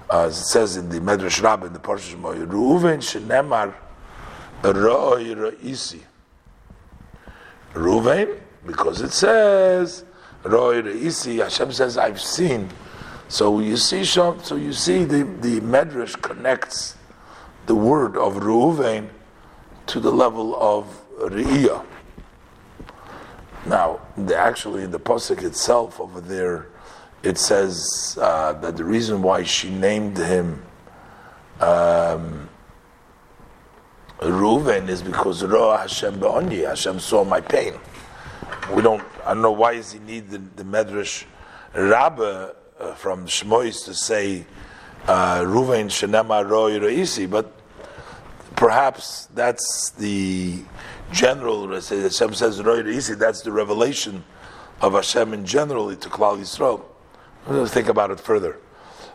As 0.09 0.39
it 0.39 0.45
says 0.45 0.77
in 0.77 0.89
the 0.89 1.01
Medrash 1.01 1.43
Rabbah 1.43 1.67
in 1.67 1.73
the 1.73 1.79
Parsha 1.79 2.15
Shmoy, 2.15 2.47
Ruvain 2.47 2.99
shenemar 2.99 3.75
roi 4.63 5.35
ra'isi. 5.35 6.01
Ruvain, 7.73 8.39
because 8.67 9.01
it 9.01 9.13
says 9.13 10.05
Roy 10.49 10.83
Reisi, 10.83 11.43
Hashem 11.43 11.73
says, 11.73 11.99
I've 11.99 12.21
seen. 12.21 12.71
So 13.29 13.59
you 13.61 13.77
see, 13.77 14.05
so 14.05 14.37
you 14.51 14.73
see 14.73 15.05
the, 15.05 15.25
the 15.25 15.61
Medrash 15.61 16.21
connects 16.21 16.97
the 17.67 17.75
word 17.75 18.17
of 18.17 18.35
Reuven 18.35 19.09
to 19.87 20.01
the 20.01 20.13
level 20.13 20.55
of 20.57 21.03
Re'iyah. 21.19 21.85
Now, 23.67 24.01
the, 24.17 24.37
actually, 24.37 24.87
the 24.87 25.01
Pasuk 25.01 25.43
itself 25.43 26.01
over 26.01 26.21
there, 26.21 26.69
it 27.25 27.39
says 27.39 28.17
uh, 28.21 28.53
that 28.55 28.77
the 28.77 28.85
reason 28.85 29.23
why 29.23 29.43
she 29.43 29.71
named 29.71 30.17
him 30.17 30.63
um, 31.61 32.49
Reuven 34.21 34.89
is 34.89 35.03
because 35.03 35.43
Roa 35.43 35.79
Hashem 35.79 36.21
Be'oni, 36.21 36.67
Hashem 36.67 37.01
saw 37.01 37.25
my 37.25 37.41
pain. 37.41 37.75
We 38.75 38.83
don't 38.83 39.03
I 39.25 39.35
don't 39.35 39.43
know 39.43 39.53
why 39.53 39.75
does 39.75 39.93
he 39.93 39.99
need 40.01 40.31
the, 40.31 40.39
the 40.39 40.65
Medrash 40.65 41.25
Rabbah 41.75 42.51
uh, 42.81 42.95
from 42.95 43.27
Shmois 43.27 43.85
to 43.85 43.95
say 43.95 44.45
uh, 45.07 45.41
Ruvain 45.41 45.87
Shenema 45.87 46.49
Roy 46.49 46.79
Reisi, 46.79 47.29
but 47.31 47.53
perhaps 48.57 49.27
that's 49.35 49.91
the 49.91 50.63
general. 51.13 51.69
Hashem 51.69 52.35
says 52.35 52.63
Roy 52.63 52.83
Reisi. 52.83 53.17
That's 53.19 53.43
the 53.43 53.53
revelation 53.53 54.25
of 54.81 54.95
Hashem 54.95 55.33
in 55.33 55.47
general 55.47 55.95
to 55.95 56.09
Klal 56.09 56.39
Yisrael. 56.39 56.83
Let's 57.47 57.73
think 57.73 57.89
about 57.89 58.11
it 58.11 58.19
further. 58.19 58.59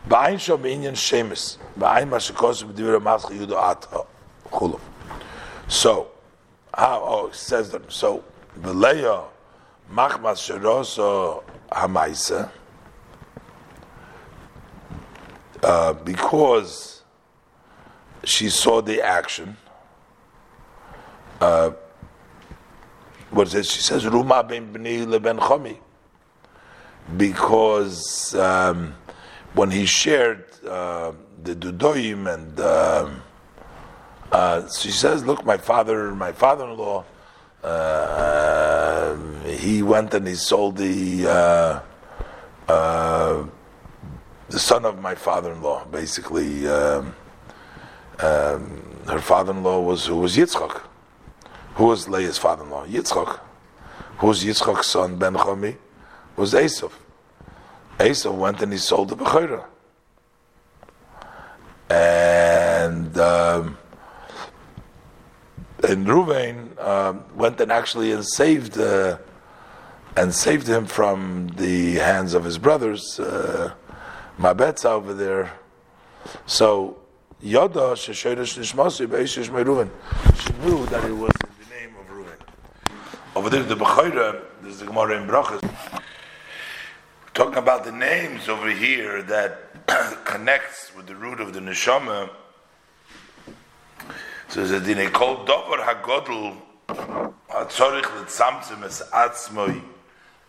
Ba'ayin 0.08 0.36
shom 0.36 0.62
inyan 0.62 0.94
shemis. 0.94 1.58
Ba'ayin 1.78 2.10
mashikos 2.10 2.64
b'divir 2.64 3.00
maschi 3.02 3.38
yudo 3.40 3.62
at 3.62 3.86
So, 5.68 6.08
how? 6.74 7.04
Oh, 7.04 7.28
it 7.28 7.36
says 7.36 7.72
that. 7.72 7.92
So, 7.92 8.24
Beleya 8.60 9.26
Machmas 9.92 10.40
Sheroso 10.40 11.44
Hamaisa, 11.72 12.50
uh, 15.64 15.94
because 15.94 17.04
she 18.24 18.50
saw 18.50 18.82
the 18.82 19.02
action. 19.02 19.58
Uh, 21.40 21.72
what 23.32 23.48
is 23.48 23.56
it? 23.56 23.66
She 23.66 23.82
says, 23.82 24.04
Ruma 24.06 24.48
ben 24.48 24.74
bni 24.74 25.08
leben 25.08 25.38
chomi. 25.38 25.78
Because 27.18 28.36
um, 28.36 28.96
when 29.54 29.72
he 29.72 29.86
shared 29.86 30.46
uh, 30.66 31.14
the 31.44 31.56
dudoim 31.56 32.34
and 32.34 32.60
um, 32.60 33.22
uh, 34.32 34.70
she 34.70 34.92
says, 34.92 35.26
look, 35.26 35.44
my 35.46 35.58
father, 35.58 36.14
my 36.14 36.32
father-in-law, 36.32 37.04
uh, 37.64 39.16
he 39.46 39.84
went 39.84 40.14
and 40.14 40.28
he 40.28 40.36
sold 40.36 40.78
the 40.78 41.28
uh, 41.28 41.80
uh, 42.72 43.46
the 44.50 44.60
son 44.60 44.86
of 44.86 45.00
my 45.00 45.16
father-in-law. 45.16 45.86
Basically, 45.86 46.68
um, 46.68 47.16
um, 48.20 48.84
her 49.08 49.20
father-in-law 49.20 49.82
was 49.82 50.06
who 50.06 50.18
was 50.18 50.36
Yitzchak. 50.36 50.82
Who 51.76 51.86
was 51.86 52.08
Leah's 52.08 52.38
father-in-law? 52.38 52.88
Yitzchak. 52.88 53.40
Who 54.18 54.28
was 54.28 54.44
Yitzchak's 54.44 54.88
son? 54.88 55.18
Ben 55.18 55.34
Chomi. 55.34 55.78
Was 56.36 56.54
Esav. 56.54 56.92
Esav 57.98 58.36
went 58.36 58.62
and 58.62 58.72
he 58.72 58.78
sold 58.78 59.10
the 59.10 59.16
Bechira. 59.16 59.66
And 61.90 63.18
um, 63.18 63.78
and 65.84 66.06
Ruvain 66.06 66.70
uh, 66.78 67.14
went 67.36 67.60
and 67.60 67.72
actually 67.72 68.12
and 68.12 68.26
saved 68.26 68.78
uh, 68.78 69.18
and 70.16 70.34
saved 70.34 70.68
him 70.68 70.86
from 70.86 71.50
the 71.56 71.96
hands 71.96 72.34
of 72.34 72.44
his 72.44 72.58
brothers, 72.58 73.20
uh, 73.20 73.74
Mabetza 74.38 74.86
over 74.86 75.14
there. 75.14 75.54
So 76.46 77.00
Yoda 77.42 77.94
Shesherish 77.94 78.58
Nishmasi 78.60 79.08
Beishish 79.08 79.50
Ruvain. 79.50 79.90
She 80.42 80.54
knew 80.66 80.86
that 80.88 81.04
it 81.06 81.14
was 81.14 81.32
in 81.44 81.50
the 81.60 81.76
name 81.76 81.96
of 82.00 82.08
Ruvain. 82.08 82.38
Over 83.36 83.50
there, 83.50 83.64
the 83.64 83.76
Bechayra, 83.76 84.42
there's 84.62 84.80
the 84.80 84.86
Gemara 84.86 85.22
in 85.22 85.28
Brachas. 85.28 85.62
Talking 87.34 87.58
about 87.58 87.86
the 87.86 87.94
names 87.94 88.50
over 88.50 88.70
here 88.70 89.22
that 89.24 89.88
connects 90.26 90.94
with 90.96 91.08
the 91.08 91.16
root 91.16 91.40
of 91.40 91.54
the 91.54 91.62
neshama 91.62 92.30
so 94.52 94.66
ze 94.66 94.80
dine 94.82 95.10
kol 95.12 95.46
dover 95.46 95.78
hagodl 95.78 96.58
a 96.90 97.66
tzorich 97.66 98.10
letzamtzim 98.20 98.84
es 98.84 99.02
atzmoi 99.14 99.82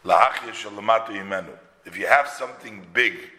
lahachye 0.05 0.53
shalamatu 0.53 1.13
imenu. 1.13 1.57
If 1.85 1.97
you 1.97 2.09
have 2.09 2.27
something 2.27 2.85
big 2.93 3.31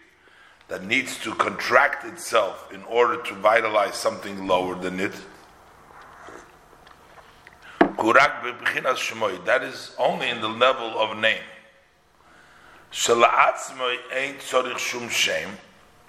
that 0.70 0.86
needs 0.86 1.18
to 1.20 1.36
contract 1.36 2.06
itself 2.06 2.72
in 2.74 2.82
order 2.84 3.22
to 3.24 3.34
vitalize 3.36 3.96
something 3.96 4.48
lower 4.48 4.76
than 4.76 5.02
it, 5.02 5.14
that 9.46 9.64
is 9.64 9.92
only 10.00 10.30
in 10.30 10.40
the 10.40 10.48
level 10.48 10.98
of 10.98 11.18
name. 11.18 11.44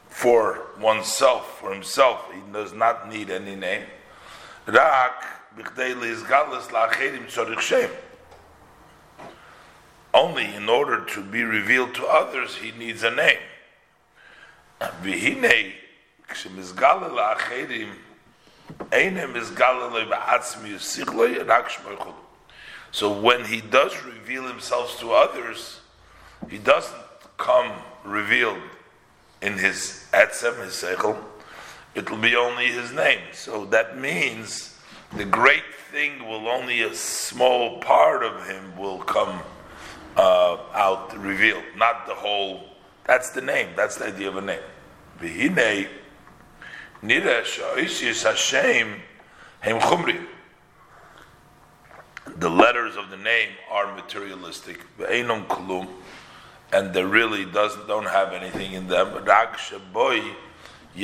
For 0.09 0.61
oneself, 0.81 1.59
for 1.59 1.73
himself, 1.73 2.33
he 2.33 2.41
does 2.53 2.73
not 2.73 3.09
need 3.11 3.31
any 3.31 3.57
name. 3.57 3.83
Rak 4.66 5.24
b'chdei 5.58 5.96
leizgalas 5.96 6.70
la'acherim 6.70 7.28
tzorich 7.28 7.62
shem. 7.62 7.90
Only 10.14 10.54
in 10.56 10.70
order 10.70 11.06
to 11.06 11.22
be 11.22 11.44
revealed 11.44 11.94
to 11.96 12.06
others, 12.06 12.56
he 12.56 12.72
needs 12.72 13.04
a 13.04 13.12
name. 13.12 13.38
V'hinei 15.04 15.74
כשמסגלה 16.30 17.08
לאחרים 17.08 17.96
אין 18.92 19.28
מסגלה 19.34 19.88
לו 19.88 20.10
בעצמי 20.10 20.70
יסיכלוי 20.70 21.38
רק 21.38 21.70
שמוי 21.70 21.96
חולו. 21.96 22.24
So 22.92 23.10
when 23.10 23.46
he 23.46 23.62
does 23.62 23.94
reveal 24.04 24.48
himself 24.48 25.00
to 25.00 25.14
others, 25.14 25.82
he 26.50 26.58
doesn't 26.58 27.06
come 27.38 27.72
revealed 28.04 28.62
in 29.42 29.58
his 29.58 30.06
etzem, 30.12 30.64
his 30.64 30.74
seichel. 30.74 31.18
it 31.95 32.11
will 32.11 32.19
be 32.19 32.37
only 32.37 32.67
his 32.67 32.93
name. 32.93 33.21
So 33.33 33.65
that 33.67 33.99
means 33.99 34.77
the 35.17 35.25
great 35.25 35.65
thing 35.91 36.27
will 36.29 36.49
only 36.49 36.83
a 36.83 36.95
small 36.95 37.79
part 37.79 38.25
of 38.25 38.47
him 38.47 38.77
will 38.77 38.99
come 38.99 39.41
uh, 40.17 40.57
out 40.73 41.17
revealed, 41.17 41.65
not 41.77 42.07
the 42.07 42.15
whole. 42.15 42.69
That's 43.05 43.31
the 43.31 43.41
name. 43.41 43.71
That's 43.77 43.97
the 43.97 44.07
idea 44.07 44.29
of 44.29 44.37
a 44.37 44.41
name. 44.41 44.61
V'hinei 45.21 45.89
niresh 47.03 47.61
oisis 47.75 48.25
Hashem 48.25 49.01
hem 49.61 49.81
chumri 49.81 50.27
the 52.37 52.49
letters 52.51 52.97
of 52.97 53.11
the 53.11 53.17
name 53.17 53.51
are 53.71 53.95
materialistic, 53.95 54.81
and 56.73 56.95
they 56.95 57.05
really 57.05 57.45
doesn't 57.45 57.87
don't 57.87 58.07
have 58.07 58.33
anything 58.33 58.73
in 58.73 58.89
them. 58.89 59.25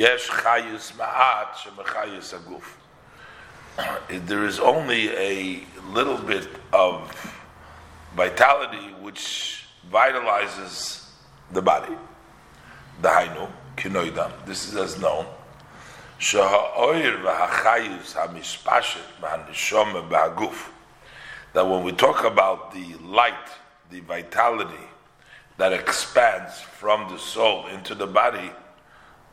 There 4.09 4.45
is 4.45 4.59
only 4.59 5.09
a 5.09 5.63
little 5.89 6.17
bit 6.17 6.47
of 6.71 7.41
vitality 8.15 8.93
which 9.01 9.65
vitalizes 9.91 11.09
the 11.51 11.61
body. 11.61 11.95
The 13.01 13.09
hainu 13.09 13.49
kinoidam. 13.75 14.31
This 14.45 14.67
is 14.67 14.75
as 14.75 14.99
known. 14.99 15.25
Shaha'oir 16.19 17.23
v'hachayus 17.23 18.15
hamishpashet 18.15 19.01
v'hanishome 19.21 20.09
b'haguf 20.09 20.69
that 21.53 21.67
when 21.67 21.83
we 21.83 21.91
talk 21.91 22.23
about 22.23 22.73
the 22.73 22.95
light, 23.03 23.33
the 23.89 23.99
vitality 24.01 24.87
that 25.57 25.73
expands 25.73 26.61
from 26.61 27.11
the 27.11 27.19
soul 27.19 27.67
into 27.67 27.93
the 27.93 28.07
body, 28.07 28.51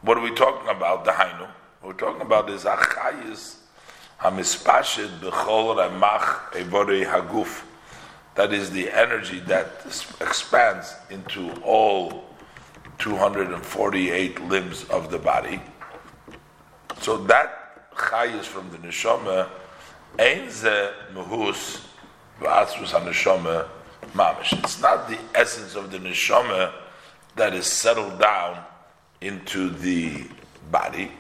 what 0.03 0.19
are 0.19 0.23
we 0.23 0.31
talking 0.31 0.69
about? 0.69 1.05
The 1.05 1.13
Hainu. 1.13 1.49
We're 1.83 1.93
talking 1.93 2.23
about 2.23 2.51
is 2.51 2.65
Achayis 2.65 3.57
Hamispashid 4.21 5.21
Bechol 5.21 5.77
Ramach 5.77 6.53
Evore 6.53 7.05
Haguf. 7.05 7.63
That 8.35 8.53
is 8.53 8.71
the 8.71 8.91
energy 8.91 9.41
that 9.41 9.85
expands 10.21 10.95
into 11.11 11.51
all 11.63 12.25
248 12.99 14.45
limbs 14.45 14.85
of 14.85 15.11
the 15.11 15.19
body. 15.19 15.61
So 17.01 17.17
that 17.25 17.95
Chayis 17.97 18.45
from 18.45 18.71
the 18.71 18.79
Neshama, 18.79 19.49
Ein 20.19 20.51
Ze 20.51 20.91
Muhus 21.13 21.85
it's 22.41 24.81
not 24.81 25.09
the 25.09 25.19
essence 25.35 25.75
of 25.75 25.91
the 25.91 25.99
neshama 25.99 26.73
that 27.35 27.53
is 27.53 27.67
settled 27.67 28.21
down 28.21 28.65
into 29.21 29.71
the 29.71 30.25
body. 30.71 31.11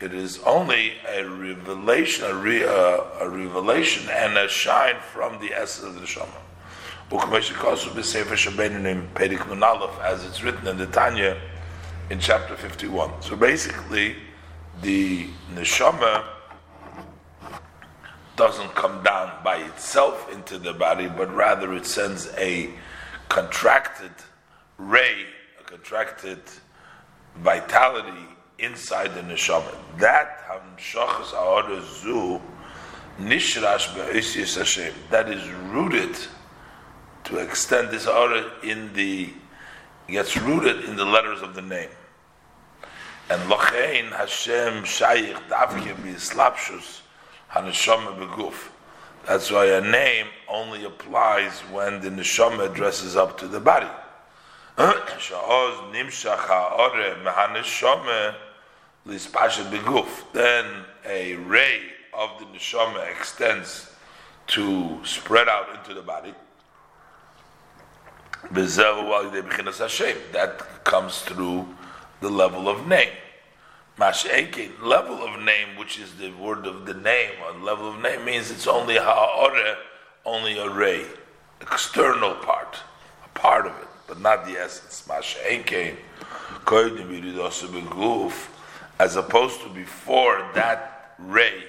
It 0.00 0.14
is 0.14 0.38
only 0.40 0.92
a 1.08 1.24
revelation, 1.24 2.24
a, 2.24 2.34
re, 2.34 2.64
uh, 2.64 3.00
a, 3.20 3.28
revelation 3.28 4.08
and 4.10 4.38
a 4.38 4.48
shine 4.48 4.96
from 5.12 5.40
the 5.40 5.52
essence 5.52 5.86
of 5.86 5.94
the 5.94 6.00
neshama. 6.00 6.28
As 10.02 10.24
it's 10.24 10.42
written 10.42 10.66
in 10.68 10.76
the 10.76 10.86
Tanya 10.86 11.36
in 12.10 12.20
chapter 12.20 12.56
51. 12.56 13.22
So 13.22 13.36
basically, 13.36 14.16
the 14.82 15.28
neshama 15.54 16.24
doesn't 18.36 18.74
come 18.76 19.02
down 19.02 19.32
by 19.42 19.56
itself 19.56 20.32
into 20.32 20.58
the 20.58 20.72
body, 20.72 21.08
but 21.08 21.34
rather 21.34 21.74
it 21.74 21.84
sends 21.84 22.28
a 22.36 22.70
contracted 23.28 24.12
ray, 24.78 25.26
a 25.60 25.62
contracted 25.64 26.40
vitality 27.36 28.26
inside 28.58 29.14
the 29.14 29.20
neshama. 29.20 29.74
That 29.98 30.38
hamshachas 30.48 32.00
zu 32.02 32.40
nishrash 33.20 33.94
be'osis 33.94 34.56
Hashem. 34.56 34.94
That 35.10 35.28
is 35.28 35.48
rooted 35.70 36.16
to 37.24 37.38
extend 37.38 37.90
this 37.90 38.06
aura 38.06 38.50
in 38.62 38.92
the 38.94 39.30
gets 40.08 40.36
rooted 40.36 40.84
in 40.84 40.96
the 40.96 41.04
letters 41.04 41.42
of 41.42 41.54
the 41.54 41.62
name. 41.62 41.90
And 43.30 43.42
lachein 43.50 44.10
Hashem 44.10 44.84
shayich 44.84 45.36
davke 45.48 45.94
bi 46.02 46.14
haneshama 47.54 48.18
beguf. 48.18 48.70
That's 49.28 49.50
why 49.50 49.66
a 49.66 49.80
name 49.82 50.28
only 50.48 50.84
applies 50.84 51.60
when 51.70 52.00
the 52.00 52.08
neshama 52.08 52.74
dresses 52.74 53.14
up 53.14 53.36
to 53.40 53.46
the 53.46 53.60
body. 53.60 53.86
Then 60.32 60.64
a 61.04 61.34
ray 61.34 61.80
of 62.14 62.38
the 62.38 62.46
neshama 62.46 63.10
extends 63.10 63.92
to 64.46 64.98
spread 65.04 65.46
out 65.46 65.76
into 65.76 65.92
the 65.92 66.00
body. 66.00 66.34
That 70.32 70.84
comes 70.84 71.20
through 71.20 71.68
the 72.22 72.30
level 72.30 72.66
of 72.70 72.86
name. 72.86 73.12
Mash'ekin, 73.98 74.80
level 74.80 75.24
of 75.24 75.42
name, 75.42 75.76
which 75.76 75.98
is 75.98 76.14
the 76.14 76.30
word 76.32 76.66
of 76.66 76.86
the 76.86 76.94
name, 76.94 77.32
or 77.44 77.52
level 77.58 77.88
of 77.88 78.00
name 78.00 78.24
means 78.24 78.48
it's 78.48 78.68
only 78.68 78.94
ha'ore, 78.94 79.76
only 80.24 80.56
a 80.56 80.70
ray, 80.70 81.04
external 81.60 82.36
part, 82.36 82.78
a 83.24 83.28
part 83.36 83.66
of 83.66 83.72
it, 83.72 83.88
but 84.06 84.20
not 84.20 84.46
the 84.46 84.52
essence. 84.52 85.02
Mash'ekin, 85.08 85.96
as 89.00 89.16
opposed 89.16 89.60
to 89.62 89.68
before 89.70 90.48
that 90.54 91.14
ray 91.18 91.64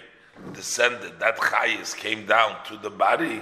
descended, 0.53 1.19
that 1.19 1.37
chayis 1.37 1.95
came 1.95 2.27
down 2.27 2.55
to 2.65 2.77
the 2.77 2.91
body, 2.91 3.41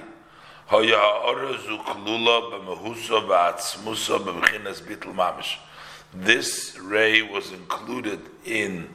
this 6.14 6.78
ray 6.80 7.22
was 7.22 7.52
included 7.52 8.20
in 8.46 8.90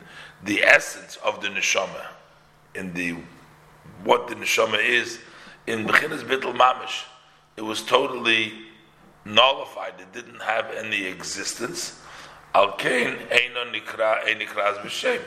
the 0.44 0.62
essence 0.62 1.16
of 1.24 1.40
the 1.40 1.48
neshama, 1.48 2.06
in 2.74 2.92
the 2.94 3.16
what 4.04 4.28
the 4.28 4.34
neshama 4.34 4.82
is 4.82 5.18
in 5.66 5.86
Bechinas 5.86 6.22
Bittel 6.22 6.54
Mamish. 6.56 7.04
It 7.56 7.62
was 7.62 7.82
totally 7.82 8.52
nullified. 9.24 9.94
It 9.98 10.12
didn't 10.12 10.40
have 10.40 10.70
any 10.76 11.04
existence. 11.04 12.00
Al 12.54 12.72
Kain 12.72 13.16
Nikra 13.16 14.24
Nikras 14.24 14.78
B'Shem. 14.82 15.20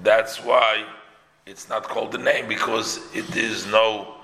That's 0.00 0.42
why 0.42 0.84
it's 1.46 1.68
not 1.68 1.84
called 1.84 2.12
the 2.12 2.18
name 2.18 2.48
because 2.48 2.98
it 3.14 3.36
is 3.36 3.66
no 3.66 4.14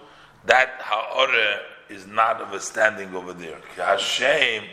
that 0.47 0.81
Ha'ore 0.81 1.61
is 1.89 2.07
not 2.07 2.40
of 2.40 2.52
a 2.52 2.61
standing 2.61 3.15
over 3.15 3.32
there. 3.32 3.59
Hashem 3.77 4.65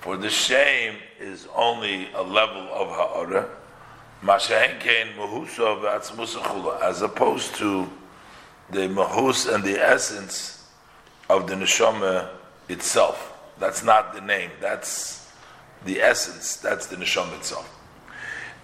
for 0.00 0.16
the 0.16 0.30
shame 0.30 0.96
is 1.20 1.46
only 1.54 2.10
a 2.12 2.22
level 2.22 2.62
of 2.72 2.88
ha'ara. 2.88 3.46
As 4.26 4.50
opposed 7.02 7.54
to 7.56 7.90
the 8.70 8.88
mahus 8.88 9.54
and 9.54 9.62
the 9.62 9.78
essence 9.78 10.66
of 11.28 11.46
the 11.46 11.54
neshama 11.54 12.30
itself. 12.70 13.34
That's 13.58 13.82
not 13.82 14.14
the 14.14 14.22
name. 14.22 14.50
That's 14.60 15.30
the 15.84 16.00
essence. 16.00 16.56
That's 16.56 16.86
the 16.86 16.96
neshama 16.96 17.36
itself. 17.36 17.68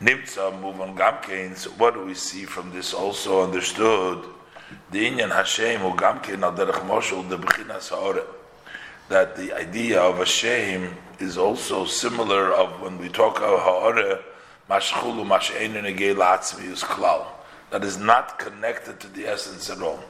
Nimtza 0.01 0.59
move 0.59 0.81
on 0.81 0.97
gamkein. 0.97 1.55
So 1.55 1.69
what 1.73 1.93
do 1.93 2.07
we 2.07 2.15
see 2.15 2.47
from 2.47 2.71
this? 2.71 2.95
Also 2.95 3.43
understood 3.43 4.25
the 4.91 5.05
inyan 5.05 5.31
Hashem 5.31 5.83
u 5.83 5.91
gamkein 5.91 6.43
al 6.43 6.53
derech 6.53 6.87
moshul 6.87 7.29
the 7.29 7.37
bechinas 7.37 7.91
ha'oreh 7.91 8.25
that 9.11 9.35
the 9.35 9.53
idea 9.53 10.01
of 10.01 10.21
a 10.21 10.25
shame 10.25 10.97
is 11.19 11.37
also 11.37 11.85
similar 11.85 12.53
of 12.53 12.81
when 12.81 12.97
we 12.97 13.09
talk 13.09 13.41
of 13.43 13.59
ha'ore, 13.59 14.21
mashchulu 14.71 15.27
masheinu 15.27 15.83
negei 15.83 16.15
la'atzmi 16.15 16.73
klal. 16.85 17.27
That 17.71 17.83
is 17.83 17.99
not 17.99 18.39
connected 18.39 19.01
to 19.01 19.09
the 19.09 19.27
essence 19.27 19.69
at 19.69 19.83
all. 19.83 20.03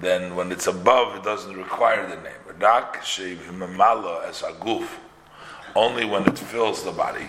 Then 0.00 0.36
when 0.36 0.52
it's 0.52 0.66
above, 0.68 1.16
it 1.16 1.24
doesn't 1.24 1.56
require 1.56 2.08
the 2.08 2.16
name. 2.22 2.60
Rak 2.60 3.02
shevimamala 3.02 4.24
as 4.28 4.42
a 4.42 4.52
goof, 4.60 5.00
only 5.74 6.04
when 6.04 6.28
it 6.28 6.38
fills 6.38 6.84
the 6.84 6.92
body. 6.92 7.26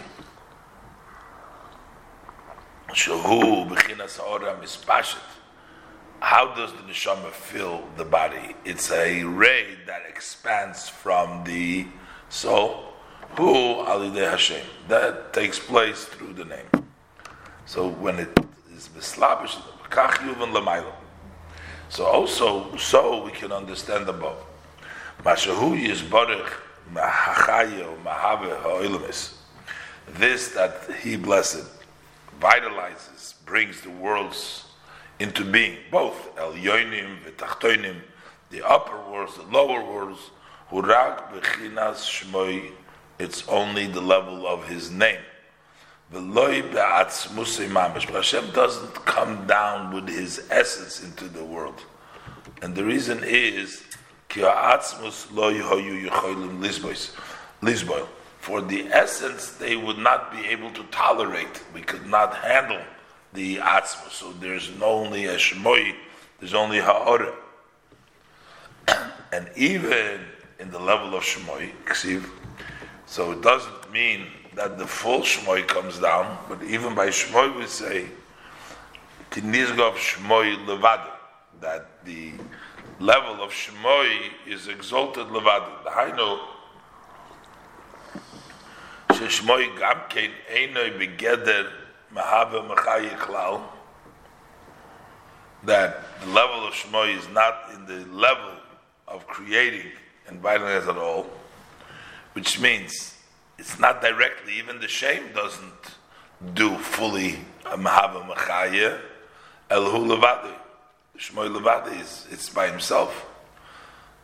Shahu 2.90 3.68
b'chinas 3.68 4.20
ha'ora 4.20 4.56
mispashet. 4.62 5.35
How 6.20 6.54
does 6.54 6.72
the 6.74 6.80
neshama 6.80 7.32
fill 7.32 7.84
the 7.98 8.06
body? 8.06 8.56
It's 8.66 8.92
a 8.92 9.24
ray 9.24 9.78
that 9.86 10.04
expands 10.08 10.90
from 10.90 11.44
the 11.44 11.88
soul. 12.30 12.94
Who 13.38 13.84
alidei 13.84 14.30
Hashem. 14.30 14.66
That 14.88 15.34
takes 15.34 15.60
place 15.60 16.06
through 16.06 16.34
the 16.34 16.46
name. 16.46 16.68
So 17.66 17.90
when 17.90 18.20
it 18.20 18.40
is 18.76 18.90
mislabish. 18.96 19.56
So 21.90 22.06
also, 22.06 22.76
so 22.78 23.24
we 23.24 23.32
can 23.32 23.52
understand 23.52 24.10
above. 24.10 24.38
Mashahu. 25.24 25.76
This 30.08 30.48
that 30.50 30.92
he 31.02 31.16
blessed 31.18 31.66
vitalizes, 32.40 33.34
brings 33.46 33.82
the 33.82 33.90
worlds 33.90 34.65
into 35.20 35.46
being, 35.46 35.78
both 35.92 36.38
El 36.38 36.54
Yoinim, 36.54 37.18
the 38.52 38.68
upper 38.68 38.98
worlds, 39.10 39.38
the 39.38 39.44
lower 39.44 39.84
worlds, 39.84 40.32
Hurak 40.72 41.32
B'chinas 41.32 42.04
Shmoi, 42.06 42.72
it's 43.20 43.48
only 43.48 43.88
the 43.88 44.02
level 44.02 44.46
of 44.48 44.68
his 44.68 44.92
name. 44.92 45.20
V'loi 46.14 46.72
be'atzmusei 46.72 47.68
mamish, 47.70 48.06
but 48.06 48.16
Hashem 48.16 48.52
doesn't 48.52 48.94
come 49.06 49.48
down 49.48 49.94
with 49.94 50.08
his 50.08 50.48
essence 50.50 51.04
into 51.04 51.26
the 51.26 51.44
world. 51.44 51.82
And 52.62 52.76
the 52.76 52.84
reason 52.84 53.22
is, 53.24 53.84
ki 54.30 54.42
for 58.40 58.62
the 58.62 58.88
essence 58.92 59.52
they 59.54 59.76
would 59.76 59.98
not 59.98 60.32
be 60.32 60.46
able 60.46 60.72
to 60.72 60.84
tolerate. 60.92 61.64
We 61.74 61.82
could 61.82 62.06
not 62.06 62.36
handle 62.36 62.82
the 63.35 63.57
atzma. 63.57 64.11
So 64.11 64.32
there's 64.32 64.70
only 64.82 65.27
a 65.27 65.37
shmoy, 65.37 65.95
there's 66.39 66.55
only 66.55 66.78
ha'ora. 66.78 67.32
and 69.32 69.49
even 69.57 70.20
in 70.59 70.70
the 70.70 70.78
level 70.78 71.15
of 71.15 71.23
shmoy, 71.23 71.70
so 73.07 73.32
it 73.32 73.43
doesn't 73.43 73.93
mean 73.93 74.27
that 74.55 74.78
the 74.78 74.87
full 74.87 75.20
shmoy 75.20 75.66
comes 75.66 75.99
down, 75.99 76.39
but 76.49 76.62
even 76.62 76.95
by 76.95 77.09
shmoy 77.09 77.57
we 77.57 77.66
say, 77.66 78.07
tinizgov 79.31 79.95
shmoy 79.95 80.65
levadu, 80.66 81.11
that 81.61 82.05
the 82.05 82.32
level 82.99 83.43
of 83.43 83.51
shmoy 83.51 84.31
is 84.47 84.69
exalted 84.69 85.27
levadu. 85.27 85.85
The 85.85 85.91
high 85.91 86.16
note 86.16 86.41
ששמוי 89.20 89.70
גם 89.78 89.99
כן 90.09 90.31
אינוי 90.49 90.91
בגדר 90.91 91.70
Mahava 92.16 92.68
Machayi 92.68 93.10
Klal, 93.18 93.62
that 95.64 96.04
the 96.22 96.28
level 96.28 96.66
of 96.66 96.74
Shmoy 96.74 97.18
is 97.18 97.28
not 97.30 97.72
in 97.74 97.86
the 97.86 98.06
level 98.16 98.54
of 99.08 99.28
creating 99.28 99.92
and 100.28 100.40
vitalizing 100.40 100.90
at 100.90 100.98
all, 100.98 101.28
which 102.34 102.60
means 102.60 103.18
it's 103.58 103.80
not 103.80 104.02
directly, 104.02 104.58
even 104.58 104.80
the 104.80 104.88
shame 104.88 105.24
doesn't 105.34 105.96
do 106.54 106.78
fully 106.78 107.40
a 107.66 107.78
mahava 107.78 108.28
Machaya, 108.28 109.00
Elhu 109.70 110.06
Levadi. 110.06 110.54
Shmoy 111.18 111.54
Levadi 111.54 112.00
is 112.00 112.28
it's 112.32 112.50
by 112.50 112.70
himself. 112.70 113.26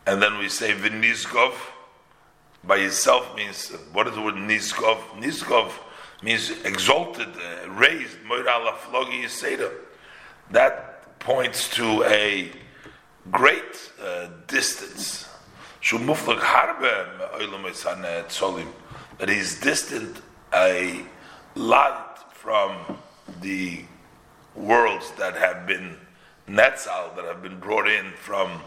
And 0.06 0.20
then 0.20 0.38
we 0.38 0.48
say 0.48 0.72
Vinizkov, 0.72 1.54
by 2.64 2.78
himself 2.78 3.34
means, 3.36 3.70
what 3.92 4.06
is 4.06 4.14
the 4.14 4.20
word 4.20 4.34
Nizkov? 4.34 4.98
Nizkov 5.20 5.70
means 6.22 6.50
exalted, 6.64 7.28
uh, 7.28 7.70
raised. 7.70 8.16
That 10.50 11.18
points 11.18 11.68
to 11.76 12.04
a 12.04 12.50
great 13.30 13.92
uh, 14.02 14.28
distance. 14.46 15.28
That 19.18 19.28
he's 19.28 19.60
distant 19.60 20.22
a 20.54 21.04
lot 21.54 22.32
from 22.34 22.98
the 23.40 23.84
worlds 24.54 25.10
that 25.18 25.34
have 25.36 25.66
been 25.66 25.96
netzal, 26.48 27.14
that 27.16 27.24
have 27.24 27.42
been 27.42 27.58
brought 27.58 27.88
in 27.88 28.12
from, 28.12 28.60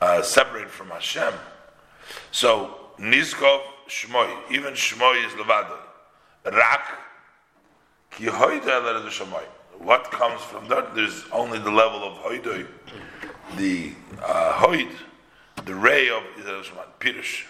uh, 0.00 0.22
separate 0.22 0.70
from 0.70 0.90
Hashem. 0.90 1.32
So 2.30 2.90
Nizkov 2.98 3.62
Shmoy, 3.88 4.30
even 4.50 4.74
Shmoy 4.74 5.24
is 5.24 5.32
Levada. 5.32 5.83
Rak, 6.44 6.98
Ki. 8.10 8.26
What 8.26 10.10
comes 10.10 10.40
from 10.40 10.68
that? 10.68 10.94
There's 10.94 11.24
only 11.32 11.58
the 11.58 11.70
level 11.70 12.04
of 12.04 12.18
Hoidoi, 12.18 12.66
the 13.56 13.92
uh, 14.22 14.52
Hoid, 14.54 14.90
the 15.64 15.74
ray 15.74 16.08
of 16.08 16.22
Pirish. 17.00 17.44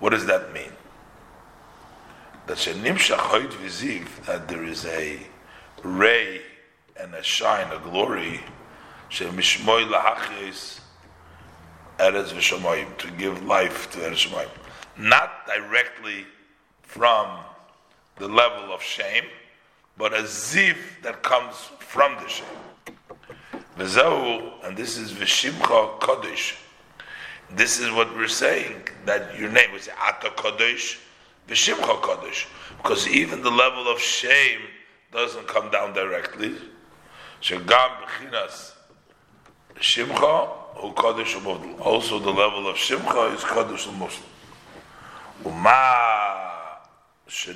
What 0.00 0.10
does 0.10 0.26
that 0.26 0.52
mean? 0.52 0.70
That 2.46 2.58
Shenimshach 2.58 3.16
Hoid 3.16 3.50
Viziv, 3.50 4.24
that 4.26 4.48
there 4.48 4.64
is 4.64 4.84
a 4.86 5.20
ray 5.82 6.42
and 6.98 7.14
a 7.14 7.22
shine, 7.22 7.70
a 7.72 7.78
glory, 7.78 8.40
Shemishmoy 9.10 9.90
Lahachyes, 9.90 10.80
Eretz 11.98 12.32
v'Shamayim, 12.32 12.96
to 12.98 13.10
give 13.12 13.44
life 13.44 13.90
to 13.92 13.98
Eretz 13.98 14.28
Shamayim. 14.28 14.48
Not 14.96 15.46
directly 15.46 16.26
from 16.82 17.38
the 18.18 18.28
level 18.28 18.72
of 18.72 18.82
shame, 18.82 19.24
but 19.96 20.12
a 20.12 20.22
ziv 20.22 20.76
that 21.02 21.22
comes 21.22 21.54
from 21.78 22.14
the 22.22 22.28
shame. 22.28 22.94
V'zehu, 23.78 24.52
and 24.64 24.76
this 24.76 24.96
is 24.96 25.12
v'shimcha 25.12 25.98
kodesh. 26.00 26.56
This 27.50 27.80
is 27.80 27.90
what 27.90 28.14
we're 28.14 28.28
saying, 28.28 28.88
that 29.06 29.38
your 29.38 29.50
name 29.50 29.74
is 29.74 29.88
Ata 30.00 30.30
Kodesh, 30.30 30.98
v'shimcha 31.48 32.00
kodesh. 32.00 32.46
Because 32.76 33.08
even 33.08 33.42
the 33.42 33.50
level 33.50 33.88
of 33.88 33.98
shame 33.98 34.60
doesn't 35.12 35.46
come 35.48 35.70
down 35.70 35.92
directly. 35.94 36.54
Shagam 37.40 38.02
b'chinas 38.02 38.72
shimcha 39.80 40.58
who 40.78 40.92
Kaddish 40.92 41.34
Also, 41.80 42.18
the 42.20 42.30
level 42.30 42.68
of 42.68 42.76
Shimcha 42.76 43.34
is 43.34 43.42
Kaddish 43.42 43.86
Muslim. 43.88 44.30
Uma 45.44 46.78
shenimshech 47.17 47.17
bebchinas 47.17 47.17
memal 47.17 47.17
kolam. 47.17 47.17
So, 47.30 47.52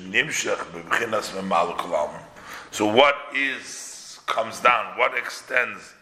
what 2.85 3.15
is 3.35 4.19
comes 4.27 4.59
down? 4.59 4.97
What 4.99 5.17
extends 5.17 5.93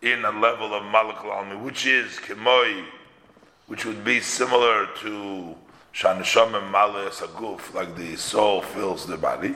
in 0.00 0.24
a 0.24 0.30
level 0.30 0.72
of 0.72 0.84
malak 0.84 1.62
which 1.62 1.84
is 1.86 2.12
kemoi, 2.12 2.86
which 3.66 3.84
would 3.84 4.02
be 4.04 4.20
similar 4.20 4.86
to 5.00 5.54
shanisham 5.92 6.52
malas 6.72 7.20
aguf, 7.20 7.74
like 7.74 7.94
the 7.94 8.16
soul 8.16 8.62
fills 8.62 9.06
the 9.06 9.18
body. 9.18 9.54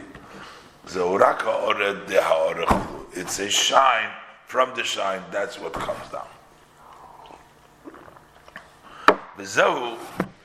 It's 3.17 3.39
a 3.39 3.51
shine 3.51 4.11
from 4.47 4.75
the 4.75 4.85
shine. 4.85 5.23
That's 5.31 5.59
what 5.59 5.73
comes 5.73 6.11
down. 6.13 6.29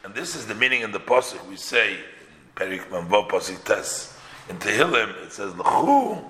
And 0.06 0.16
this 0.16 0.36
is 0.36 0.48
the 0.48 0.56
meaning 0.56 0.82
in 0.84 0.92
the 0.94 1.00
pasuk 1.00 1.46
we 1.50 1.58
say 1.58 2.00
Perik 2.56 2.90
Manvo 2.90 3.28
pasuk 3.28 3.64
Tes 3.64 4.18
in 4.50 4.58
Tehillim. 4.58 5.24
It 5.24 5.32
says 5.32 5.54
L'chu 5.56 6.24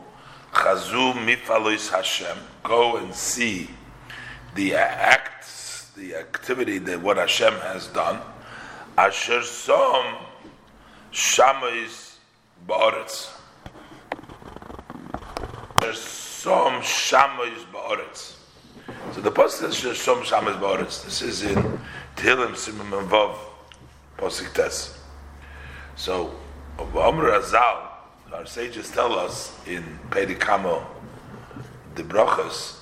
chazu 0.52 1.14
mifalois 1.14 1.90
Hashem. 1.90 2.38
Go 2.64 2.98
and 2.98 3.14
see 3.14 3.70
the 4.56 4.76
acts, 4.76 5.92
the 5.96 6.16
activity 6.16 6.78
that 6.80 7.02
what 7.02 7.18
Hashem 7.18 7.54
has 7.54 7.88
done. 7.88 8.22
Asher 8.98 9.42
som 9.44 10.18
shamois 11.12 12.16
ba'aretz. 12.68 13.32
There's 15.80 16.00
some 16.00 16.82
shamois 16.82 17.66
ba'aretz. 17.74 18.36
So 19.14 19.22
the 19.22 19.32
pasuk 19.32 19.74
says 19.74 19.98
some 19.98 20.22
shamois 20.22 20.60
ba'aretz. 20.60 21.06
This 21.06 21.22
is 21.22 21.44
in 21.44 21.80
Tehillim 22.16 22.52
Simim 22.52 23.00
and 23.00 23.10
Vav 23.10 23.38
Posik 24.18 24.54
Tes. 24.54 24.99
So, 26.00 26.34
Amr 26.80 27.32
Azal, 27.32 27.90
our 28.32 28.46
sages 28.46 28.90
tell 28.90 29.20
us 29.20 29.54
in 29.68 29.84
Pedikamo, 30.12 30.82
the 31.96 32.04
brachas, 32.04 32.78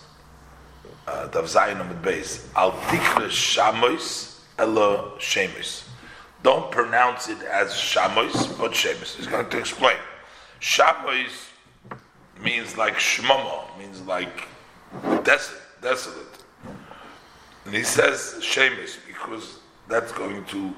uh, 1.07 1.25
Dav 1.25 1.45
Zayin 1.45 1.81
Amid 1.81 2.03
Beis, 2.03 2.45
Al 2.55 2.73
Tikre 2.73 3.25
Shamois 3.25 4.39
Elo 4.59 5.15
Shemis. 5.17 5.85
Don't 6.43 6.69
pronounce 6.69 7.27
it 7.27 7.41
as 7.41 7.71
Shamois, 7.71 8.55
but 8.59 8.73
Shemis. 8.73 9.15
He's 9.15 9.25
going 9.25 9.49
to 9.49 9.57
explain. 9.57 9.97
Shamois 10.61 11.47
means 12.39 12.77
like 12.77 12.97
Shmomo, 12.97 13.63
means 13.79 13.99
like 14.01 14.47
desolate, 15.23 15.63
desolate. 15.81 16.43
And 17.65 17.73
he 17.73 17.81
says 17.81 18.37
Shemus 18.41 18.99
because 19.07 19.57
that's 19.87 20.11
going 20.11 20.45
to 20.45 20.71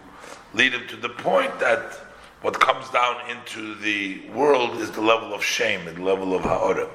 lead 0.53 0.71
him 0.71 0.87
to 0.87 0.95
the 0.95 1.09
point 1.09 1.59
that 1.59 1.99
what 2.41 2.59
comes 2.59 2.89
down 2.89 3.29
into 3.29 3.75
the 3.75 4.29
world 4.29 4.77
is 4.77 4.91
the 4.91 5.01
level 5.01 5.33
of 5.33 5.43
shame, 5.43 5.87
and 5.87 5.97
the 5.97 6.03
level 6.03 6.35
of 6.35 6.43
ha'ora. 6.43 6.89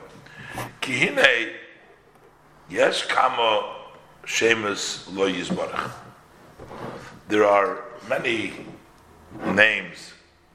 Kihine, 0.81 1.53
yes, 2.71 3.05
kama 3.05 3.77
shemus 4.25 5.13
lo 5.15 5.31
yizbarach. 5.31 5.91
There 7.29 7.45
are 7.45 7.85
many 8.09 8.53
names 9.47 10.13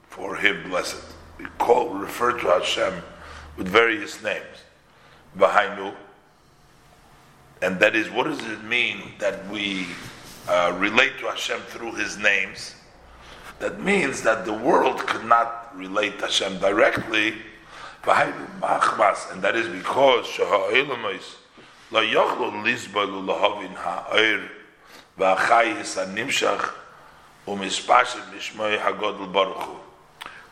for 0.08 0.36
him, 0.36 0.68
blessed. 0.68 1.02
We 1.38 1.46
call, 1.58 1.90
refer 1.90 2.38
to 2.38 2.46
Hashem 2.46 3.02
with 3.56 3.68
various 3.68 4.22
names. 4.22 4.44
Bahainu, 5.38 5.94
and 7.62 7.78
that 7.80 7.94
is, 7.94 8.10
what 8.10 8.24
does 8.24 8.40
it 8.40 8.64
mean 8.64 9.12
that 9.18 9.46
we 9.48 9.86
uh, 10.48 10.74
relate 10.78 11.18
to 11.18 11.26
Hashem 11.26 11.60
through 11.68 11.92
His 11.92 12.16
names? 12.16 12.74
That 13.59 13.79
means 13.79 14.21
that 14.23 14.45
the 14.45 14.53
world 14.53 14.99
could 15.07 15.25
not 15.25 15.75
relate 15.75 16.19
to 16.19 16.25
Hashem 16.25 16.59
directly, 16.59 17.35
and 18.07 19.41
that 19.41 19.55
is 19.55 19.67
because 19.67 20.39
לא 21.91 21.99
יוכלו 21.99 22.63
לסבול 22.63 23.15
ולהבין 23.15 23.73
העיר 23.77 24.47
והחייס 25.17 25.97
הנמשך 25.97 26.73
ומספשת 27.47 28.19
לשמוי 28.33 28.79
הגודל 28.81 29.25
ברוך 29.25 29.63
הוא. 29.63 29.79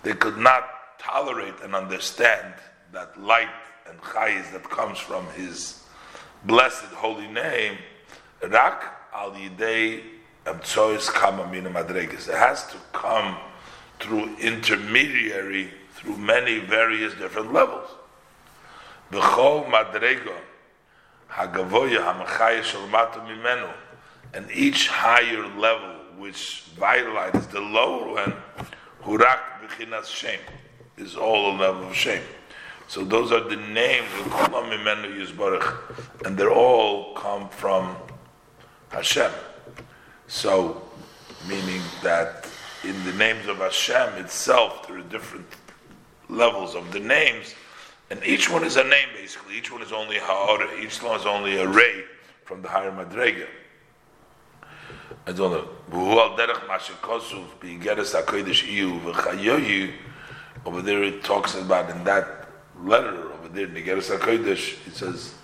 They 0.04 0.14
could 0.14 0.38
not 0.38 0.64
tolerate 1.00 1.60
and 1.64 1.76
understand 1.76 2.54
that 2.92 3.20
light 3.20 3.50
and 3.88 4.00
chayis 4.02 4.52
that 4.52 4.70
comes 4.70 5.00
from 5.00 5.26
his 5.36 5.84
blessed 6.46 6.94
holy 6.96 7.28
name, 7.28 7.78
rak 8.42 8.84
al 9.14 9.32
yidei 9.32 10.02
it 12.29 12.35
has 12.35 12.67
to 12.69 12.77
come 12.93 13.37
through 14.01 14.37
intermediary, 14.37 15.71
through 15.93 16.17
many 16.17 16.59
various 16.59 17.15
different 17.15 17.53
levels. 17.53 17.91
B'chol 19.11 19.69
madrego 19.69 20.35
and 24.35 24.51
each 24.51 24.89
higher 24.89 25.47
level 25.59 25.95
which 26.17 26.65
vitalizes 26.77 27.51
the 27.51 27.61
lower 27.61 28.15
one, 28.15 28.35
hurak 29.03 29.41
b'chinas 29.63 30.07
shame, 30.07 30.41
is 30.97 31.17
all 31.17 31.53
a 31.53 31.55
level 31.57 31.89
of 31.89 31.95
shame. 31.95 32.23
So 32.89 33.05
those 33.05 33.33
are 33.33 33.47
the 33.47 33.57
names 33.57 34.09
and 36.25 36.39
they're 36.39 36.51
all 36.51 37.15
come 37.15 37.49
from 37.51 37.97
Hashem. 38.89 39.31
So, 40.29 40.83
meaning 41.49 41.81
that 42.03 42.47
in 42.85 43.03
the 43.05 43.13
names 43.15 43.49
of 43.49 43.57
Hashem 43.59 44.23
itself, 44.23 44.87
there 44.87 44.99
are 44.99 45.03
different 45.03 45.47
levels 46.29 46.75
of 46.75 46.93
the 46.93 47.01
names, 47.01 47.55
and 48.11 48.23
each 48.25 48.51
one 48.51 48.63
is 48.63 48.77
a 48.77 48.85
name 48.85 49.09
basically. 49.15 49.57
Each 49.57 49.73
one 49.73 49.81
is 49.83 49.91
only 49.91 50.19
Ha'or, 50.19 50.79
each 50.79 51.03
one 51.03 51.19
is 51.19 51.25
only 51.25 51.57
a 51.57 51.67
ray 51.67 52.05
from 52.45 52.61
the 52.61 52.69
higher 52.69 52.93
Madrega. 52.93 53.47
I 55.27 55.33
don't 55.33 55.51
know. 55.51 55.69
Over 60.67 60.83
there 60.83 61.03
it 61.03 61.25
talks 61.25 61.55
about 61.55 61.91
in 61.91 62.05
that 62.05 62.49
letter 62.83 63.33
over 63.33 63.49
there, 63.49 63.67
Nigeris 63.67 64.15
HaKodesh, 64.15 64.87
it 64.87 64.95
says, 64.95 65.35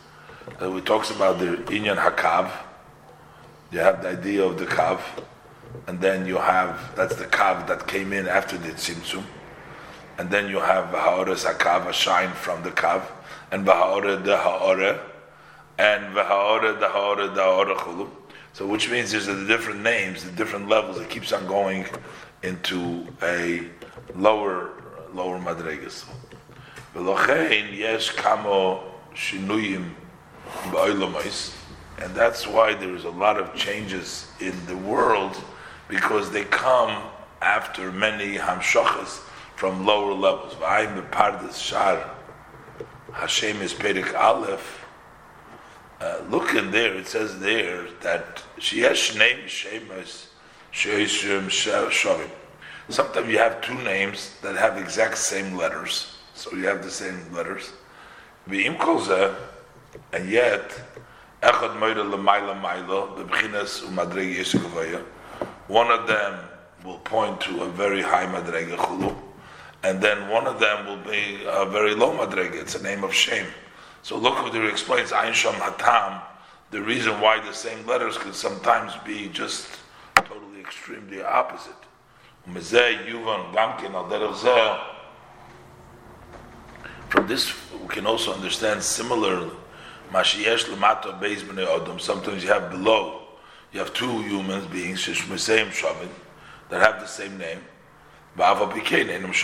uh, 0.60 0.74
it 0.74 0.84
talks 0.84 1.10
about 1.10 1.38
the 1.38 1.56
Inyan 1.72 1.96
HaKav. 1.96 2.50
You 3.73 3.79
have 3.79 4.01
the 4.01 4.09
idea 4.09 4.43
of 4.43 4.57
the 4.57 4.65
Kav, 4.65 4.99
and 5.87 6.01
then 6.01 6.25
you 6.25 6.37
have, 6.37 6.95
that's 6.95 7.15
the 7.15 7.25
Kav 7.25 7.67
that 7.67 7.87
came 7.87 8.13
in 8.13 8.27
after 8.27 8.57
the 8.57 8.69
Tzimtzum. 8.69 9.23
And 10.17 10.29
then 10.29 10.49
you 10.49 10.59
have 10.59 10.93
V'ha'ores 10.93 11.45
HaKav, 11.45 11.87
a 11.87 11.93
shine 11.93 12.31
from 12.31 12.63
the 12.63 12.71
Kav, 12.71 13.03
and 13.51 13.65
V'ha'ore 13.65 14.23
the 14.23 14.37
Ha'ore, 14.37 14.99
and 15.77 16.15
V'ha'ore 16.15 16.79
the 16.79 16.89
Ha'ore 16.89 17.33
the 17.33 17.41
Ha'ore 17.41 17.75
Chulu. 17.75 18.09
So 18.53 18.65
which 18.67 18.89
means 18.89 19.11
there's 19.11 19.27
the 19.27 19.45
different 19.45 19.81
names, 19.81 20.23
the 20.23 20.31
different 20.31 20.67
levels, 20.67 20.99
it 20.99 21.09
keeps 21.09 21.31
on 21.31 21.47
going 21.47 21.85
into 22.43 23.07
a 23.21 23.63
lower, 24.15 24.71
lower 25.13 25.39
Madregas. 25.39 26.05
ולכן 26.95 27.65
יש 27.71 28.09
כמה 28.09 28.79
שינויים 29.13 29.93
בעולמais, 30.71 31.51
and 31.98 32.14
that's 32.14 32.46
why 32.46 32.74
there 32.74 32.94
is 32.94 33.04
a 33.04 33.10
lot 33.10 33.38
of 33.38 33.54
changes 33.54 34.28
in 34.40 34.54
the 34.66 34.76
world 34.76 35.36
because 35.88 36.30
they 36.30 36.44
come 36.44 37.02
after 37.40 37.92
many 37.92 38.36
hamshachas 38.36 39.20
from 39.56 39.86
lower 39.86 40.12
levels. 40.12 40.54
V'ayim 40.54 41.00
bepardes 41.00 41.60
shar 41.60 42.10
Hashem 43.12 43.62
is 43.62 43.72
Perik 43.72 44.12
Aleph. 44.18 44.84
Uh, 46.00 46.20
look 46.28 46.54
in 46.54 46.72
there, 46.72 46.94
it 46.94 47.06
says 47.06 47.38
there 47.38 47.86
that 48.02 48.42
sheyesh 48.58 49.16
name 49.16 49.46
shemas 49.46 50.26
sheishim 50.72 51.46
shavim. 51.46 52.30
Sometimes 52.88 53.28
you 53.28 53.38
have 53.38 53.62
two 53.62 53.80
names 53.82 54.36
that 54.42 54.56
have 54.56 54.76
exact 54.76 55.16
same 55.16 55.56
letters. 55.56 56.16
So 56.34 56.54
you 56.56 56.66
have 56.66 56.82
the 56.82 56.90
same 56.90 57.32
letters. 57.32 57.72
And 60.12 60.28
yet, 60.28 60.80
echad 61.44 61.78
moira 61.78 62.02
l'mayla 62.02 62.54
mayla, 62.60 63.14
b'bchinas 63.16 63.82
u'madregi 63.84 64.36
yeshikavaya. 64.38 65.02
One 65.68 65.90
of 65.90 66.06
them 66.06 66.40
will 66.84 66.98
point 66.98 67.40
to 67.42 67.62
a 67.62 67.68
very 67.68 68.02
high 68.02 68.26
madrega 68.26 68.76
chulu, 68.76 69.14
and 69.82 70.00
then 70.00 70.28
one 70.28 70.46
of 70.46 70.58
them 70.58 70.86
will 70.86 71.02
be 71.10 71.44
a 71.46 71.66
very 71.66 71.94
low 71.94 72.12
madrega. 72.16 72.54
It's 72.54 72.74
a 72.74 72.82
name 72.82 73.04
of 73.04 73.12
shame. 73.14 73.46
So 74.02 74.16
look 74.18 74.42
what 74.42 74.54
it 74.54 74.64
explains, 74.64 75.12
Ayin 75.12 75.32
Sham 75.32 75.54
Hatam, 75.54 76.22
the 76.70 76.82
reason 76.82 77.20
why 77.20 77.40
the 77.40 77.52
same 77.52 77.86
letters 77.86 78.18
could 78.18 78.34
sometimes 78.34 78.92
be 79.04 79.28
just 79.28 79.68
totally 80.16 80.60
extremely 80.60 81.22
opposite. 81.22 81.72
From 87.08 87.26
this, 87.26 87.54
we 87.80 87.88
can 87.88 88.06
also 88.06 88.34
understand 88.34 88.82
similar 88.82 89.50
Lamato 90.14 91.82
Adam. 91.82 91.98
Sometimes 91.98 92.42
you 92.42 92.48
have 92.50 92.70
below, 92.70 93.22
you 93.72 93.80
have 93.80 93.92
two 93.92 94.22
human 94.22 94.66
beings, 94.68 95.00
Shishmeseim 95.00 95.68
Shavin, 95.68 96.08
that 96.70 96.80
have 96.80 97.00
the 97.00 97.06
same 97.06 97.36
name. 97.36 97.60
And 98.36 99.34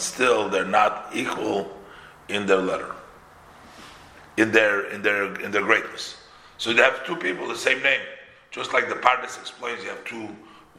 still 0.00 0.48
they're 0.48 0.64
not 0.64 1.10
equal 1.14 1.76
in 2.28 2.46
their 2.46 2.58
letter, 2.58 2.94
in 4.36 4.52
their 4.52 4.90
in 4.90 5.02
their 5.02 5.40
in 5.40 5.50
their 5.50 5.62
greatness. 5.62 6.16
So 6.58 6.70
you 6.70 6.82
have 6.82 7.04
two 7.04 7.16
people 7.16 7.48
the 7.48 7.56
same 7.56 7.82
name, 7.82 8.00
just 8.50 8.72
like 8.72 8.88
the 8.88 8.94
Pardes 8.94 9.40
explains. 9.40 9.82
You 9.82 9.90
have 9.90 10.04
two 10.04 10.28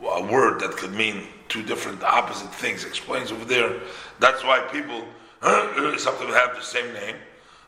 a 0.03 0.23
word 0.23 0.59
that 0.59 0.72
could 0.72 0.93
mean 0.93 1.27
two 1.47 1.63
different 1.63 2.03
opposite 2.03 2.53
things. 2.55 2.85
Explains 2.85 3.31
over 3.31 3.45
there. 3.45 3.80
That's 4.19 4.43
why 4.43 4.59
people 4.72 5.05
sometimes 5.97 6.34
have 6.34 6.55
the 6.55 6.61
same 6.61 6.91
name, 6.93 7.15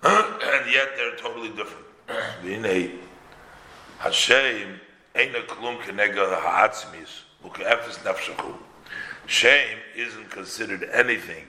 and 0.03 0.71
yet 0.71 0.89
they're 0.95 1.15
totally 1.15 1.49
different. 1.49 1.85
Hashem 3.99 4.79
klum 5.15 5.79
nefshachu. 7.99 8.55
Shame 9.25 9.77
isn't 9.95 10.29
considered 10.29 10.89
anything 10.91 11.45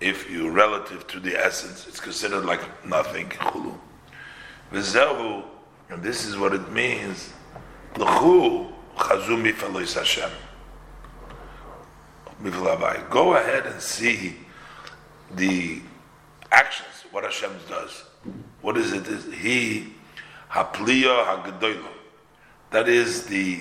if 0.00 0.28
you 0.30 0.50
relative 0.50 1.06
to 1.08 1.20
the 1.20 1.36
essence. 1.36 1.86
It's 1.86 2.00
considered 2.00 2.44
like 2.44 2.60
nothing. 2.84 3.28
V'zehu, 4.72 5.44
and 5.90 6.02
this 6.02 6.24
is 6.24 6.36
what 6.36 6.52
it 6.54 6.70
means. 6.72 7.32
L'chu 7.96 8.72
Hashem. 8.96 10.30
Go 13.10 13.34
ahead 13.34 13.66
and 13.66 13.80
see 13.80 14.36
the 15.34 15.80
actions, 16.50 16.97
what 17.18 17.24
Hashem 17.24 17.50
does. 17.68 18.04
What 18.62 18.76
is 18.76 18.92
it? 18.92 19.08
Is 19.08 19.24
he 19.32 19.92
hapliya 20.52 21.24
hagadoilo. 21.26 21.88
That 22.70 22.88
is 22.88 23.26
the 23.26 23.58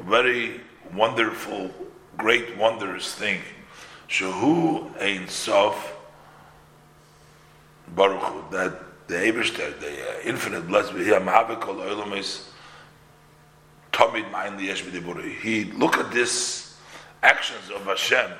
very 0.00 0.60
wonderful, 0.92 1.70
great, 2.18 2.56
wondrous 2.58 3.14
thing. 3.14 3.42
Shahu 4.08 4.90
ein 5.00 5.28
sof 5.28 5.96
baruch 7.94 8.50
that 8.50 9.06
the 9.06 9.14
Eberster, 9.14 9.78
the 9.78 9.92
uh, 9.92 10.20
infinite 10.24 10.66
blessed 10.66 10.96
be 10.96 11.04
him, 11.04 11.26
kol 11.60 11.76
oilamis 11.76 12.48
tomid 13.92 14.28
ma'in 14.32 14.58
liyesh 14.58 15.40
He 15.42 15.66
look 15.66 15.96
at 15.96 16.10
this 16.10 16.76
actions 17.22 17.70
of 17.72 17.84
Hashem 17.84 18.32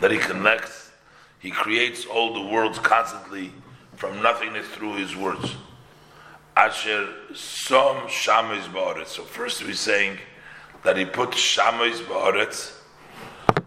that 0.00 0.10
he 0.10 0.18
connects, 0.18 0.81
he 1.42 1.50
creates 1.50 2.06
all 2.06 2.32
the 2.32 2.40
worlds 2.40 2.78
constantly 2.78 3.52
from 3.96 4.22
nothingness 4.22 4.66
through 4.68 4.94
his 4.94 5.16
words. 5.16 5.56
Asher 6.56 7.08
som 7.34 7.96
shamis 8.06 8.62
ba'aretz. 8.72 9.08
So 9.08 9.24
first 9.24 9.64
we're 9.64 9.74
saying 9.74 10.18
that 10.84 10.96
he 10.96 11.04
put 11.04 11.30
shamis 11.30 12.00
ba'aretz, 12.02 12.76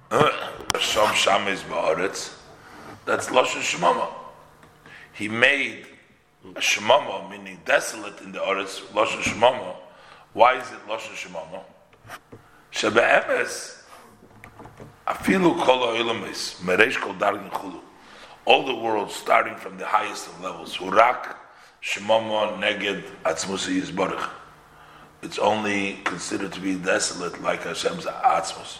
uh, 0.09 0.31
som 0.79 1.07
shamis 1.09 1.63
ba'aretz. 1.63 2.33
That's 3.03 3.27
lashon 3.27 3.61
shemama. 3.61 4.07
He 5.11 5.27
made 5.27 5.85
a 6.55 6.59
shemama, 6.59 7.29
meaning 7.29 7.59
desolate 7.65 8.21
in 8.21 8.31
the 8.31 8.39
aretz, 8.39 8.81
lashon 8.93 9.21
shemama. 9.21 9.75
Why 10.31 10.59
is 10.59 10.71
it 10.71 10.79
lashon 10.87 11.13
shemama? 11.13 11.61
Shebe'emes, 12.71 13.81
afilu 15.07 15.59
kol 15.63 15.93
ha'ilamis, 15.93 16.55
meresh 16.61 16.99
kol 16.99 17.13
dargin 17.13 17.49
chulu. 17.51 17.79
All 18.45 18.65
the 18.65 18.75
world, 18.75 19.11
starting 19.11 19.55
from 19.55 19.77
the 19.77 19.85
highest 19.85 20.27
of 20.27 20.41
levels, 20.41 20.77
hurak, 20.77 21.35
shemama, 21.81 22.59
neged, 22.59 23.03
atzmusi 23.23 23.81
yizborich. 23.81 24.29
It's 25.21 25.39
only 25.39 25.99
considered 26.03 26.53
to 26.53 26.59
be 26.59 26.75
desolate 26.75 27.41
like 27.41 27.63
Hashem's 27.63 28.05
atzmus. 28.05 28.79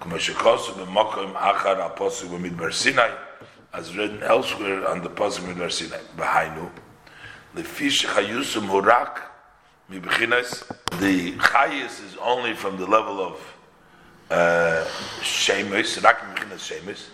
Kuma 0.00 0.16
shekosu 0.16 0.74
b'mokim 0.74 1.34
achar 1.34 1.96
aposu 1.96 2.28
b'midbar 2.28 2.72
Sinai, 2.72 3.10
as 3.72 3.96
written 3.96 4.22
elsewhere 4.22 4.86
on 4.86 5.02
the 5.02 5.08
Pasuk 5.08 5.52
Midbar 5.52 5.72
Sinai. 5.72 5.98
Behainu, 6.16 6.70
lefish 7.56 8.04
chayusum 8.06 8.68
hurak 8.68 9.22
mibchinas. 9.90 10.64
The 11.00 11.32
chayus 11.32 12.04
is 12.04 12.16
only 12.20 12.54
from 12.54 12.76
the 12.76 12.86
level 12.86 13.20
of 13.20 13.51
shemes, 15.22 16.02
rak 16.02 16.20
mibchinas 16.20 16.60
shemes. 16.60 17.08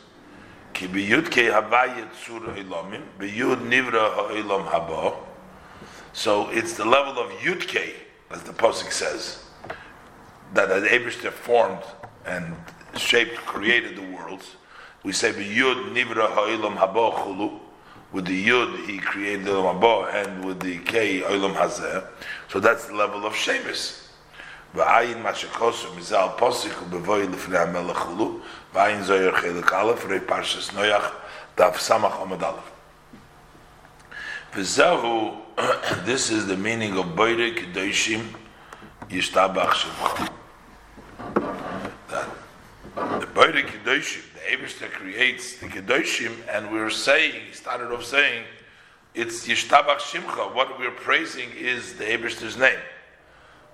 Ki 0.73 0.87
biyud 0.87 1.31
ke 1.31 1.51
havayet 1.51 2.15
sur 2.15 2.41
ilamim, 2.41 3.03
biyud 3.19 3.69
nivra 3.69 4.15
ha'ilam 4.15 4.67
haba. 4.67 5.17
So 6.13 6.49
it's 6.51 6.75
the 6.75 6.85
level 6.85 7.23
of 7.23 7.31
yud 7.41 7.65
as 8.31 8.43
the 8.43 8.53
Pasuk 8.53 8.93
says, 8.93 9.45
that 10.55 10.69
the 10.69 10.89
Abishter 10.89 11.31
formed 11.31 11.83
and 12.27 12.55
shaped, 12.97 13.37
created 13.37 13.97
the 13.97 14.03
worlds 14.17 14.57
we 15.05 15.13
say 15.13 15.33
Yud 15.33 15.95
Nivra 15.95 16.29
Ha'ilam 16.29 16.77
Haba 16.77 17.15
Chulu. 17.15 17.61
With 18.11 18.25
the 18.25 18.47
Yud, 18.47 18.87
he 18.87 18.99
created 18.99 19.45
the 19.45 19.53
Haba, 19.53 20.13
and 20.15 20.45
with 20.45 20.61
the 20.61 20.79
K, 20.79 21.21
Oilam 21.21 21.55
Hazeh. 21.55 22.05
So 22.49 22.59
that's 22.59 22.87
the 22.87 22.95
level 22.95 23.25
of 23.25 23.35
Shemus. 23.35 24.08
V'ayin 24.75 25.23
mashakosu 25.23 25.95
mizal 25.97 26.37
posik 26.37 26.77
u'bevoy 26.83 27.27
l'fnei 27.27 27.67
HaMelech 27.67 27.97
Chulu. 27.97 28.41
V'ayin 28.75 29.03
zoyer 29.03 29.33
chelik 29.33 29.73
aleph, 29.73 30.09
rei 30.09 30.21
parshas 30.21 30.71
noyach, 30.73 31.13
daf 31.57 31.77
samach 31.77 32.21
omad 32.21 32.43
aleph. 32.43 32.73
V'zehu, 34.53 35.37
this 36.05 36.31
is 36.31 36.47
the 36.47 36.57
meaning 36.57 36.97
of 36.97 37.07
Kedoshim 37.07 38.25
Yishtabach 39.09 39.73
Shemcha. 39.73 40.33
That 42.11 42.29
the 42.95 43.27
Boire 43.27 43.65
Kedoshim, 43.65 44.23
Abishta 44.51 44.91
creates 44.91 45.59
the 45.59 45.67
Kedoshim, 45.67 46.33
and 46.51 46.71
we're 46.73 46.91
saying, 46.91 47.35
he 47.49 47.53
started 47.53 47.93
off 47.93 48.05
saying, 48.05 48.45
it's 49.15 49.47
Yishtabach 49.47 49.99
Shimcha. 49.99 50.55
What 50.55 50.79
we're 50.79 50.91
praising 50.91 51.51
is 51.57 51.95
the 51.95 52.05
Abishta's 52.05 52.57
name, 52.57 52.79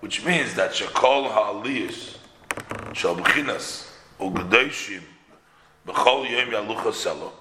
which 0.05 0.23
means 0.23 0.53
that 0.53 0.73
Shakol 0.73 1.33
Ha'aliyas, 1.33 2.19
Shal 2.93 3.17
B'chinas, 3.17 3.89
U'Gedoshim, 4.21 5.01
B'chol 5.87 6.29
Yom 6.29 6.51
Yalucha 6.51 6.93
Selo, 6.93 7.33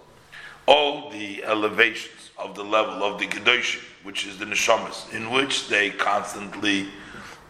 all 0.66 1.10
the 1.10 1.44
elevations 1.44 2.32
of 2.38 2.56
the 2.56 2.64
level 2.64 3.04
of 3.04 3.20
the 3.20 3.28
Kedoshim, 3.28 3.84
which 4.04 4.26
is 4.26 4.40
the 4.40 4.46
Neshamas, 4.46 5.14
in 5.14 5.30
which 5.30 5.68
they 5.68 5.90
constantly 5.90 6.88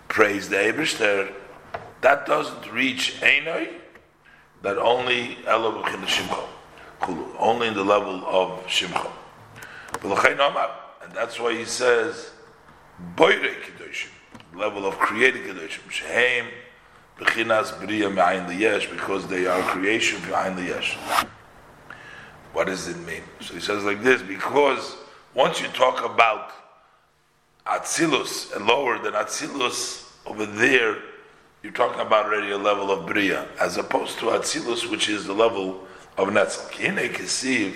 praise 0.08 0.50
the 0.50 0.56
Abishter, 0.56 1.32
that 2.02 2.26
doesn't 2.26 2.74
reach 2.74 3.22
Einoi, 3.22 3.70
that 4.64 4.80
only 4.80 5.38
only 5.48 7.68
in 7.68 7.76
the 7.76 7.84
level 7.84 8.26
of 8.26 8.66
Shimcha. 8.66 9.12
And 11.04 11.14
that's 11.14 11.40
why 11.40 11.56
he 11.56 11.66
says, 11.66 12.32
Boire 13.16 13.54
Kedoshim, 13.62 14.10
level 14.56 14.86
of 14.86 14.98
creating 14.98 15.44
Kedoshim, 15.44 15.90
Shehem, 15.90 16.48
because 17.18 19.28
they 19.28 19.46
are 19.46 19.62
creation 19.64 20.20
behind 20.22 20.58
Liyesh. 20.58 20.96
What 22.54 22.68
does 22.68 22.88
it 22.88 22.98
mean? 23.00 23.24
So 23.40 23.54
he 23.54 23.60
says 23.60 23.84
like 23.84 24.04
this, 24.04 24.22
because 24.22 24.96
once 25.34 25.62
you 25.62 25.68
talk 25.70 26.06
about 26.06 26.52
Atzilus 27.66 28.56
and 28.56 28.66
lower 28.66 29.00
than 29.00 29.14
Atzilus, 29.14 30.12
over 30.26 30.46
there, 30.46 30.98
you're 31.62 31.72
talking 31.72 32.02
about 32.02 32.26
already 32.26 32.52
a 32.52 32.58
level 32.58 32.92
of 32.92 33.06
Bria, 33.06 33.48
as 33.60 33.78
opposed 33.78 34.20
to 34.20 34.26
Atzilus, 34.26 34.90
which 34.90 35.10
is 35.10 35.26
the 35.26 35.34
level 35.34 35.86
of 36.18 36.30
Netzel. 36.30 36.72
Kine 36.72 37.10
Kesiv, 37.10 37.76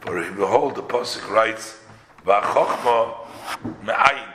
for 0.00 0.22
behold, 0.32 0.76
the 0.76 0.82
Pasuk 0.82 1.30
writes, 1.30 1.78
V'achochma 2.26 3.14
me'ayin. 3.82 4.29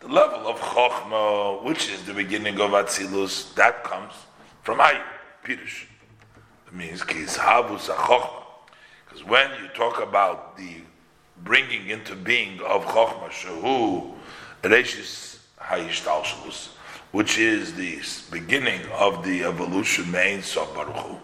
The 0.00 0.08
level 0.08 0.48
of 0.48 0.58
Chochma, 0.58 1.62
which 1.62 1.90
is 1.90 2.02
the 2.04 2.14
beginning 2.14 2.58
of 2.58 2.70
Atzilus, 2.70 3.54
that 3.56 3.84
comes 3.84 4.14
from 4.62 4.78
Ayin, 4.78 5.02
Pirush. 5.44 5.84
It 6.66 6.72
means 6.72 7.02
Kizhavus 7.02 7.90
Chochma. 7.90 8.44
Because 9.04 9.22
when 9.24 9.50
you 9.60 9.68
talk 9.74 10.00
about 10.02 10.56
the 10.56 10.76
bringing 11.44 11.90
into 11.90 12.14
being 12.16 12.60
of 12.60 12.86
Chochma, 12.86 13.28
Shehu, 13.28 14.14
Reshis 14.62 15.40
Hayishtalshalus, 15.60 16.68
which 17.12 17.36
is 17.36 17.74
the 17.74 18.00
beginning 18.30 18.80
of 18.92 19.22
the 19.22 19.44
evolution, 19.44 20.10
Mein 20.10 20.42
Sof 20.42 20.74
Baruch 20.74 21.20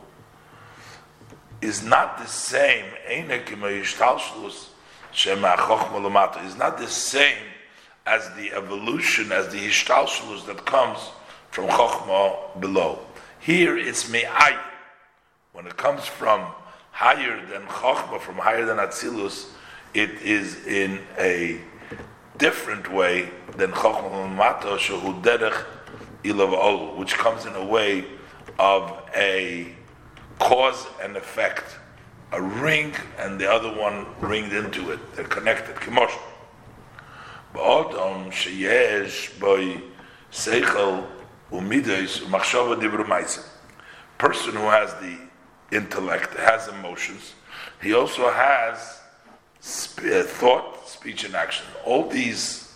is 1.63 1.83
not 1.83 2.19
the 2.19 2.27
same. 2.27 2.85
Is 3.09 3.37
not 6.59 6.77
the 6.79 6.89
same 6.89 7.37
as 8.07 8.31
the 8.35 8.53
evolution, 8.53 9.33
as 9.33 9.49
the 9.49 9.59
hishtalshlus 9.59 10.47
that 10.47 10.65
comes 10.65 10.99
from 11.51 11.67
chokhmah 11.67 12.61
below. 12.61 13.01
Here 13.41 13.77
it's 13.77 14.09
me'ay. 14.09 14.57
When 15.53 15.67
it 15.67 15.77
comes 15.77 16.05
from 16.05 16.47
higher 16.93 17.45
than 17.47 17.63
chokhmah, 17.63 18.21
from 18.21 18.37
higher 18.37 18.65
than 18.65 18.79
atzilus, 18.79 19.49
it 19.95 20.11
is 20.23 20.67
in 20.67 21.01
a 21.19 21.61
different 22.39 22.93
way 22.93 23.31
than 23.57 23.73
chokhmah 23.73 24.31
l'mata 24.31 24.77
shehu 24.79 25.23
derech 25.23 25.65
which 26.97 27.15
comes 27.15 27.47
in 27.47 27.55
a 27.55 27.65
way 27.65 28.05
of 28.59 28.93
a 29.15 29.69
cause 30.39 30.87
and 31.03 31.17
effect. 31.17 31.77
A 32.33 32.43
ring 32.43 32.93
and 33.19 33.39
the 33.39 33.51
other 33.51 33.69
one 33.81 34.07
ringed 34.21 34.53
into 34.53 34.91
it. 34.91 34.99
They're 35.15 35.25
connected. 35.25 35.77
Ba'odom 37.57 38.31
sheyesh 38.31 39.41
boy 39.41 39.81
seichel 40.31 41.07
umides 41.51 42.21
umachshava 42.21 42.79
dibru 42.79 43.45
Person 44.19 44.53
who 44.53 44.69
has 44.69 44.93
the 44.97 45.17
intellect, 45.75 46.35
has 46.35 46.69
emotions, 46.69 47.35
he 47.83 47.95
also 47.95 48.31
has 48.31 49.01
uh, 49.99 50.23
thought, 50.23 50.87
speech, 50.87 51.25
and 51.25 51.35
action. 51.35 51.67
All 51.87 52.09
these 52.09 52.75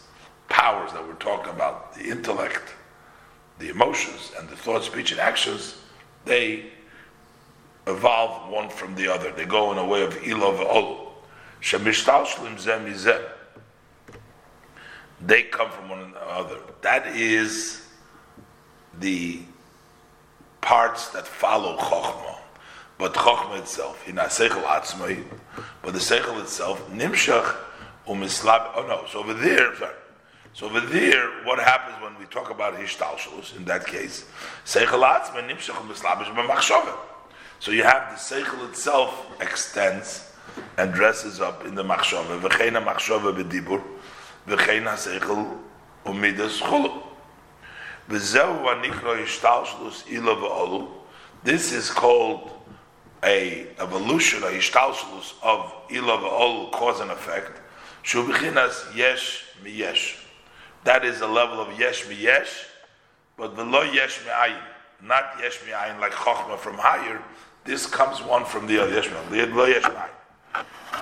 powers 0.49 0.93
that 0.93 1.07
we're 1.07 1.15
talking 1.15 1.53
about, 1.53 1.95
the 1.95 2.05
intellect, 2.05 2.75
the 3.59 3.69
emotions, 3.69 4.33
and 4.39 4.49
the 4.49 4.57
thought, 4.57 4.85
speech, 4.85 5.13
and 5.13 5.21
actions, 5.21 5.77
they 6.25 6.71
evolve 7.87 8.51
one 8.51 8.71
from 8.71 8.95
the 8.95 9.09
other. 9.09 9.31
They 9.31 9.45
go 9.45 9.73
in 9.73 9.79
a 9.79 9.87
way 9.87 10.03
of 10.03 10.15
ilov 10.21 10.59
olu. 10.67 11.09
Shemishtal 11.61 12.25
shlim 12.25 12.59
zem 12.59 12.87
They 15.25 15.43
come 15.43 15.71
from 15.71 15.89
one 15.89 16.01
another. 16.01 16.59
That 16.81 17.07
is 17.09 17.87
the 18.99 19.41
parts 20.61 21.09
that 21.09 21.27
follow 21.27 21.77
chokhmah. 21.77 22.39
But 22.99 23.15
chokhmah 23.15 23.59
itself, 23.61 24.07
in 24.07 24.17
seichel 24.17 24.63
atzmai, 24.65 25.25
but 25.83 25.95
the 25.95 25.99
seichel 25.99 26.41
itself, 26.41 26.87
nimshach 26.91 27.57
umislab. 28.07 28.73
Oh 28.75 28.87
no, 28.87 29.07
so 29.11 29.21
over 29.21 29.35
there, 29.35 29.75
sorry. 29.77 29.95
So 30.53 30.67
over 30.67 30.81
there, 30.81 31.45
what 31.45 31.59
happens 31.59 32.03
when 32.03 32.19
we 32.19 32.27
talk 32.27 32.51
about 32.51 32.75
hishtalshalus? 32.75 33.57
In 33.57 33.65
that 33.67 33.87
case, 33.87 34.27
seichel 34.65 35.03
atzmai 35.03 35.49
nimshach 35.49 35.77
umislabish 35.77 36.35
b'machshavah. 36.35 36.97
So 37.59 37.71
you 37.73 37.85
have 37.85 38.11
the 38.11 38.17
seichel 38.17 38.69
itself 38.69 39.27
extends 39.41 40.31
and 40.77 40.93
dresses 40.93 41.41
up 41.41 41.65
in 41.65 41.75
the 41.75 41.85
machshava. 41.85 42.41
V'cheina 42.41 42.85
machshava 42.85 43.33
b'dibur. 43.35 43.83
V'cheina 44.47 44.95
seichel 44.97 45.59
umidas 46.05 46.61
chulu. 46.61 47.03
V'zehu 48.09 48.65
anikro 48.65 49.17
yishtalshlus 49.23 50.11
ila 50.11 50.35
v'olu. 50.35 50.89
This 51.45 51.73
is 51.73 51.91
called 51.91 52.51
a 53.23 53.67
evolution, 53.79 54.43
a 54.43 54.47
yishtalshlus 54.47 55.35
of 55.43 55.73
ila 55.91 56.19
v'olu, 56.19 56.73
cause 56.73 57.01
and 57.01 57.11
effect. 57.11 57.61
Shubichinas 58.03 58.97
yesh 58.97 59.45
miyesh. 59.63 60.17
That 60.85 61.05
is 61.05 61.21
a 61.21 61.27
level 61.27 61.61
of 61.61 61.79
yesh 61.79 62.05
miyesh, 62.07 62.65
but 63.37 63.57
lo 63.57 63.83
yesh 63.83 64.21
mi'ayin, 64.25 64.63
not 65.03 65.35
yesh 65.41 65.61
mi'ayin 65.67 66.01
like 66.01 66.13
chokhmah 66.13 66.59
from 66.59 66.79
higher. 66.79 67.23
This 67.65 67.87
comes 67.87 68.23
one 68.23 68.47
from 68.47 68.67
the 68.67 68.83
other. 68.83 68.95
Yesh. 68.95 69.85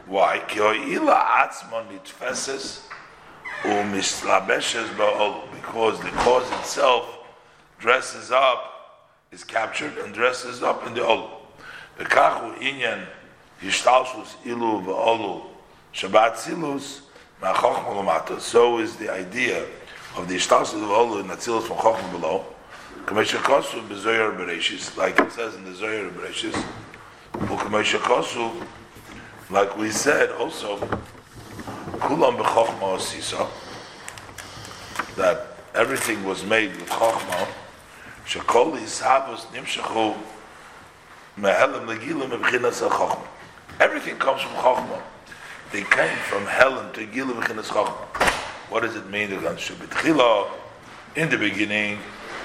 Why? 0.06 0.42
Ki 0.48 0.58
ho'ila 0.58 1.14
atzmon 1.14 1.86
nitfeses. 1.88 2.82
Because 3.62 4.12
the 6.00 6.10
cause 6.10 6.50
itself 6.60 7.18
dresses 7.78 8.30
up, 8.30 8.74
is 9.30 9.44
captured 9.44 9.98
and 9.98 10.14
dresses 10.14 10.62
up 10.62 10.86
in 10.86 10.94
the 10.94 11.04
ol. 11.04 11.42
V'kachu 11.98 12.56
inyan 12.58 13.04
hishtalshus 13.60 14.36
ilu 14.46 14.80
v'olu 14.82 15.48
Shabbat 15.98 16.36
Silus, 16.36 17.02
so 18.40 18.78
is 18.78 18.96
the 18.96 19.12
idea 19.12 19.66
of 20.16 20.28
the 20.28 20.36
Ishtalus 20.36 20.74
of 20.74 20.80
Olu 20.80 21.20
in 21.20 21.26
Atzilus 21.26 21.66
from 21.66 21.76
Chochma 21.76 22.12
below. 22.12 22.44
Kamesha 23.04 23.38
Kosu 23.38 23.86
b'Zoyer 23.88 24.36
Bereshis, 24.36 24.96
like 24.96 25.18
it 25.18 25.32
says 25.32 25.54
in 25.54 25.64
the 25.64 25.70
Zoyer 25.70 26.10
Bereshis. 26.12 26.54
Kosu, 27.32 28.66
like 29.50 29.76
we 29.78 29.90
said 29.90 30.30
also, 30.32 30.76
Kulam 31.98 32.36
b'Chochma 32.38 32.96
Osisa, 32.96 33.48
that 35.16 35.56
everything 35.74 36.24
was 36.24 36.44
made 36.44 36.70
with 36.76 36.88
Chochma. 36.88 37.48
Shekol 38.24 38.76
Yishavos 38.78 39.46
Nimshachu 39.52 40.16
Mehelim 41.38 41.86
Legilim 41.86 42.30
Mebchinas 42.30 42.80
Chochma. 42.88 43.26
Everything 43.80 44.16
comes 44.16 44.42
from 44.42 44.52
Chochma. 44.52 45.02
They 45.72 45.82
came 45.82 46.16
from 46.18 46.46
Helen 46.46 46.92
to 46.92 47.06
Gilu 47.06 47.34
V'chinas 47.40 47.68
Chachma. 47.68 48.06
What 48.70 48.82
does 48.82 48.96
it 48.96 49.08
mean? 49.10 49.32
In 49.32 51.28
the 51.30 51.38
beginning, 51.38 51.98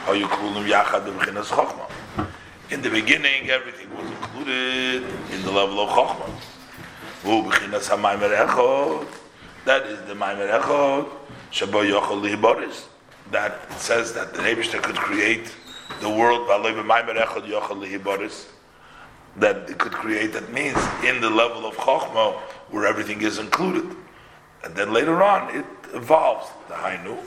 how 0.06 0.14
you 0.14 0.28
call 0.28 0.54
them 0.54 0.66
Yachad 0.66 1.06
V'chinas 1.06 1.46
Chachma. 1.46 1.88
In 2.72 2.82
the 2.82 2.90
beginning, 2.90 3.50
everything 3.50 3.90
was 3.96 4.10
included 4.10 5.04
in 5.32 5.42
the 5.44 5.52
level 5.52 5.80
of 5.80 5.90
Chachma. 5.90 6.30
V'chinas 7.24 7.90
HaMaimer 7.90 8.48
Echod. 8.48 9.08
That 9.66 9.86
is 9.86 10.00
the 10.08 10.14
Maimer 10.14 10.60
Echod. 10.60 11.10
Shabo 11.52 11.84
Yochel 11.84 12.22
Lihiboris. 12.22 12.86
That 13.32 13.72
says 13.80 14.14
that 14.14 14.34
the 14.34 14.42
Rebishter 14.42 14.82
could 14.82 14.96
create 14.96 15.54
the 16.02 16.10
world 16.10 16.48
by 16.48 16.58
Maimer 16.58 17.16
Echod 17.16 17.48
Yochel 17.48 17.86
Lihiboris 17.86 18.48
that 19.38 19.70
it 19.70 19.78
could 19.78 19.92
create. 19.92 20.34
That 20.34 20.52
means 20.52 20.78
in 21.04 21.22
the 21.22 21.30
level 21.30 21.66
of 21.66 21.76
Chokhmah, 21.76 22.36
where 22.70 22.86
everything 22.86 23.22
is 23.22 23.40
included. 23.40 23.96
And 24.64 24.76
then 24.76 24.94
later 24.94 25.24
on, 25.24 25.56
it 25.56 25.66
evolves. 25.94 26.48
The 26.68 26.76
Hainu. 26.76 27.18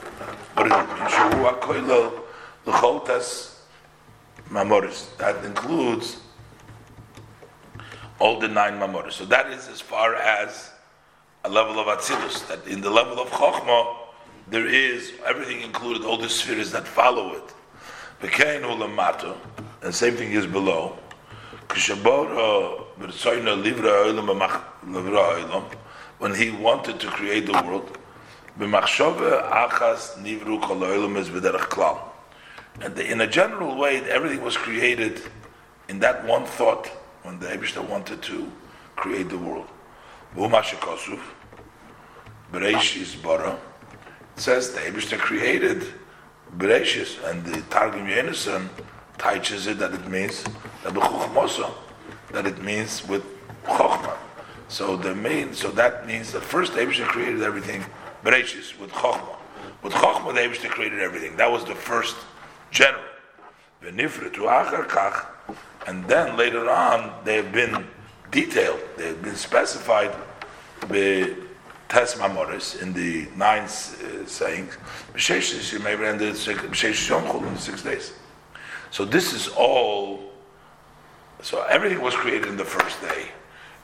Does 0.56 0.66
it 0.66 0.88
mean? 0.88 1.08
Shavua 1.08 1.60
Koilel 1.60 2.12
L'choltes 2.66 3.56
Mamoris. 4.50 5.16
That 5.18 5.44
includes 5.44 6.20
all 8.18 8.38
the 8.40 8.48
nine 8.48 8.74
Mamoris. 8.74 9.12
So 9.12 9.24
that 9.26 9.50
is 9.50 9.68
as 9.68 9.80
far 9.80 10.14
as 10.14 10.72
a 11.46 11.48
level 11.48 11.78
of 11.78 11.86
Atzilus. 11.86 12.46
That 12.48 12.66
in 12.66 12.80
the 12.80 12.90
level 12.90 13.20
of 13.20 13.30
Chokhmah, 13.30 13.96
there 14.48 14.66
is 14.66 15.12
everything 15.24 15.60
included, 15.62 16.04
all 16.04 16.18
the 16.18 16.28
spheres 16.28 16.72
that 16.72 16.86
follow 16.86 17.34
it. 17.34 17.54
And 19.82 19.94
same 19.94 20.16
thing 20.16 20.32
is 20.32 20.46
below. 20.46 20.98
Uh, 21.68 21.74
when 26.18 26.34
he 26.34 26.50
wanted 26.50 26.98
to 27.00 27.08
create 27.08 27.44
the 27.46 27.52
world, 27.52 27.98
and 28.58 28.74
in 32.98 33.20
a 33.20 33.26
general 33.26 33.76
way, 33.76 34.02
everything 34.10 34.42
was 34.42 34.56
created 34.56 35.20
in 35.88 35.98
that 36.00 36.24
one 36.24 36.46
thought 36.46 36.88
when 37.22 37.38
the 37.38 37.46
Abishta 37.46 37.86
wanted 37.86 38.22
to 38.22 38.50
create 38.96 39.28
the 39.28 39.38
world. 39.38 39.68
Bereshis 42.56 43.22
bara. 43.22 43.58
It 44.34 44.40
says 44.40 44.72
the 44.72 44.80
Abishta 44.80 45.18
created 45.18 45.84
Bereshis, 46.56 47.22
and 47.28 47.44
the 47.44 47.60
Targum 47.68 48.06
Yenison 48.06 48.70
teaches 49.18 49.66
it 49.66 49.78
that 49.78 49.92
it 49.92 50.08
means 50.08 50.42
that 50.82 52.46
it 52.46 52.62
means 52.62 53.06
with 53.06 53.24
chokhmah. 53.64 54.16
So 54.68 54.96
the 54.96 55.14
main, 55.14 55.52
so 55.52 55.70
that 55.72 56.06
means 56.06 56.32
that 56.32 56.42
first 56.42 56.72
the 56.72 56.86
created 56.86 57.42
everything, 57.42 57.84
Bereshis, 58.24 58.78
with 58.80 58.90
chokhmah. 58.90 59.36
With 59.82 59.92
chokhmah, 59.92 60.34
the 60.34 60.40
Abishah 60.40 60.70
created 60.70 61.00
everything. 61.00 61.36
That 61.36 61.52
was 61.52 61.62
the 61.66 61.74
first 61.74 62.16
general. 62.70 63.04
And 65.86 66.08
then 66.08 66.36
later 66.38 66.70
on, 66.70 67.12
they 67.24 67.36
have 67.36 67.52
been 67.52 67.86
detailed. 68.30 68.80
They 68.96 69.08
have 69.08 69.22
been 69.22 69.36
specified 69.36 70.16
Tes 71.88 72.14
Mamoris 72.14 72.80
in 72.82 72.92
the 72.92 73.28
nine 73.36 73.62
uh, 73.62 74.26
sayings. 74.26 74.76
You 75.72 75.78
may 75.78 75.94
read 75.94 76.20
in 76.20 76.34
six 76.34 77.82
days. 77.82 78.12
So 78.90 79.04
this 79.04 79.32
is 79.32 79.48
all. 79.48 80.32
So 81.42 81.62
everything 81.64 82.00
was 82.00 82.14
created 82.14 82.48
in 82.48 82.56
the 82.56 82.64
first 82.64 83.00
day, 83.00 83.28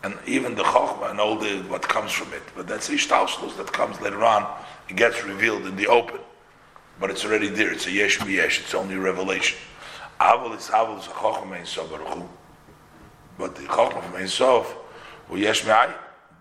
and 0.02 0.18
even 0.26 0.54
the 0.54 0.64
chokhmah 0.64 1.10
and 1.10 1.20
all 1.20 1.36
the 1.36 1.58
what 1.68 1.82
comes 1.82 2.10
from 2.10 2.32
it. 2.32 2.42
But 2.56 2.66
that's 2.66 2.88
ishtalshlus 2.88 3.56
that 3.56 3.72
comes 3.72 4.00
later 4.00 4.24
on. 4.24 4.46
It 4.88 4.96
gets 4.96 5.22
revealed 5.24 5.66
in 5.66 5.76
the 5.76 5.86
open, 5.86 6.20
but 6.98 7.10
it's 7.10 7.24
already 7.24 7.48
there. 7.48 7.72
It's 7.72 7.86
a 7.86 7.92
yesh 7.92 8.24
yesh. 8.26 8.60
It's 8.60 8.74
only 8.74 8.96
revelation. 8.96 9.58
Avol 10.20 10.56
is 10.56 10.68
avol 10.68 10.98
is 10.98 11.06
a 11.06 11.10
chokhmah 11.10 11.66
sof 11.66 11.90
But 13.38 13.54
the 13.54 13.62
chokhmah 13.62 14.02
from 14.02 14.16
ein 14.16 14.28
sof, 14.28 14.74
yesh 15.32 15.64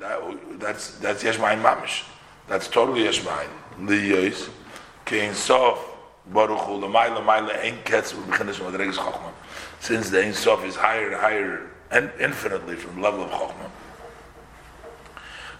me'ai, 0.01 0.57
that's 0.57 0.97
that's 0.97 1.23
yesh 1.23 1.37
mamish. 1.37 2.03
That's 2.47 2.67
totally 2.67 3.03
yesh 3.03 3.23
me'ai. 3.23 3.47
Liyos, 3.79 4.49
kein 5.05 5.33
sof. 5.33 5.87
Baruch 6.27 6.59
Hu, 6.59 6.79
Lamaila, 6.79 7.25
Maila, 7.25 7.63
Ein 7.63 7.79
Ketz, 7.83 8.13
B'chinas 8.13 8.59
Madregas 8.59 8.93
Chochmah. 8.93 9.31
Since 9.79 10.11
the 10.11 10.23
Ein 10.23 10.33
Sof 10.33 10.63
is 10.63 10.75
higher 10.75 11.07
and 11.07 11.15
higher, 11.15 11.71
and 11.89 12.11
infinitely 12.19 12.75
from 12.75 12.95
the 12.95 13.01
level 13.01 13.23
of 13.23 13.31
Chochmah. 13.31 13.71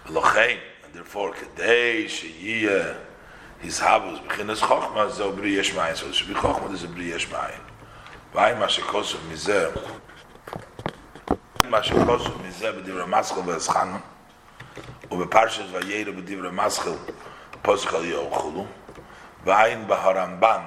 V'lochein, 0.06 0.58
and 0.84 0.94
therefore, 0.94 1.32
Kedei, 1.32 2.04
Sheyiyah, 2.04 2.96
his 3.58 3.80
habus, 3.80 4.24
B'chinas 4.24 4.58
Chochmah, 4.58 5.10
Zo 5.10 5.32
Bri 5.32 5.56
yesh 5.56 5.72
Yeshmayin. 5.72 5.96
So 5.96 6.06
it 6.06 6.14
should 6.14 6.28
be 6.28 6.34
Chochmah, 6.34 6.68
there's 6.68 6.84
a 6.84 6.88
Bri 6.88 7.10
Yeshmayin. 7.10 7.60
V'ay 8.32 8.58
ma 8.58 8.66
shekosov 8.66 9.18
mizeh, 9.28 9.74
ma 11.68 11.80
shekosov 11.82 12.36
mizeh, 12.36 12.72
b'divra 12.80 13.06
maschel 13.06 13.42
v'eschanu, 13.42 14.00
ובפרשת 15.11 15.63
וירא 15.71 16.11
בדברי 16.11 16.49
מסחל 16.51 16.91
פוסק 17.61 17.93
על 17.93 18.05
יאכלו 18.05 18.65
ועין 19.43 19.87
בהרמב"ן, 19.87 20.61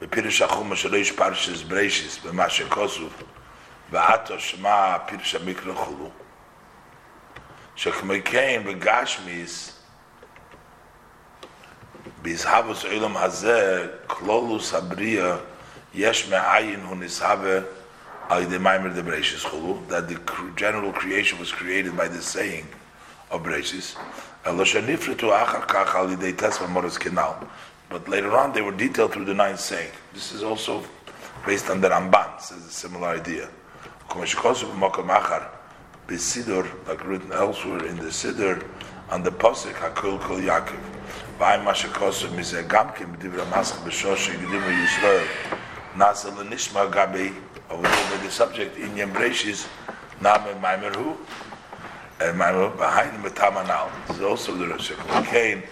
בפירוש 0.00 0.42
החומש 0.42 0.82
שלו 0.82 0.96
יש 0.96 1.12
פרשס 1.12 1.62
בריישיס, 1.62 2.18
במה 2.18 2.50
שכוסוף, 2.50 3.22
ועתו 3.90 4.40
שמע 4.40 4.98
פירוש 5.06 5.34
המקרא 5.34 5.74
חולו. 5.74 6.10
שכמו 7.76 8.12
כן 8.24 8.62
בגשמיס, 8.66 9.82
בהזהבוס 12.22 12.84
עולם 12.84 13.16
הזה, 13.16 13.86
כלולוס 14.06 14.74
הבריאה, 14.74 15.36
יש 15.94 16.28
מאין 16.28 16.80
הוא 16.84 16.96
נסהבה 16.96 17.58
על 18.28 18.42
ידי 18.42 18.58
מיימר 18.58 18.90
דבריישיס 18.90 19.44
חולו, 19.44 19.82
that 19.88 20.12
the 20.12 20.32
general 20.56 20.92
creation 20.92 21.38
was 21.40 21.52
created 21.52 21.96
by 21.96 22.08
the 22.08 22.22
saying 22.22 22.79
of 23.31 23.43
Breshis. 23.43 23.95
But 27.89 28.07
later 28.07 28.37
on, 28.37 28.53
they 28.53 28.61
were 28.61 28.71
detailed 28.71 29.13
through 29.13 29.25
the 29.25 29.33
ninth 29.33 29.59
saint. 29.59 29.91
This 30.13 30.31
is 30.31 30.43
also 30.43 30.83
based 31.45 31.69
on 31.69 31.81
the 31.81 31.89
Ramban, 31.89 32.39
says 32.41 32.65
a 32.65 32.69
similar 32.69 33.09
idea. 33.09 33.49
Besidor, 36.07 36.67
like 36.87 37.07
written 37.07 37.31
elsewhere 37.31 37.85
in 37.85 37.95
the 37.95 38.05
Siddur, 38.05 38.67
on 39.09 39.23
the 39.23 39.31
Pasik, 39.31 39.73
Hakul 39.75 40.19
Kol 40.19 40.39
Yaakov. 40.39 40.79
V'ay 41.39 41.63
mashakosov 41.63 42.31
mizeh 42.31 42.67
gamkim, 42.67 43.17
divra 43.17 43.45
maschah 43.45 43.77
b'shoshim, 43.85 44.35
g'divra 44.35 44.73
Yisrael, 44.83 45.27
nasa 45.95 46.35
l'nishma 46.35 46.91
gabi, 46.91 47.33
over 47.69 47.83
the 48.23 48.29
subject, 48.29 48.77
in 48.77 48.97
Yem 48.97 49.13
Breshis, 49.13 49.67
name 50.19 50.59
maimerhu, 50.59 51.15
and 52.21 52.37
my 52.37 52.51
behind 52.51 53.23
the 53.23 53.29
tamanal. 53.29 53.89
This 54.07 54.17
is 54.17 54.23
also 54.23 54.55
the 54.55 54.67
Rosh 54.67 54.91
Hashanah. 54.91 55.63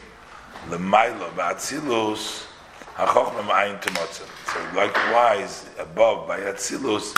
the 0.70 0.78
Mailo 0.78 1.30
ba'atzilus 1.32 2.46
hachokma 2.96 3.44
ma'ayin 3.44 3.82
temotzim. 3.82 4.28
So 4.52 4.60
likewise, 4.76 5.70
above 5.78 6.28
by 6.28 6.40
Atzilus 6.40 7.16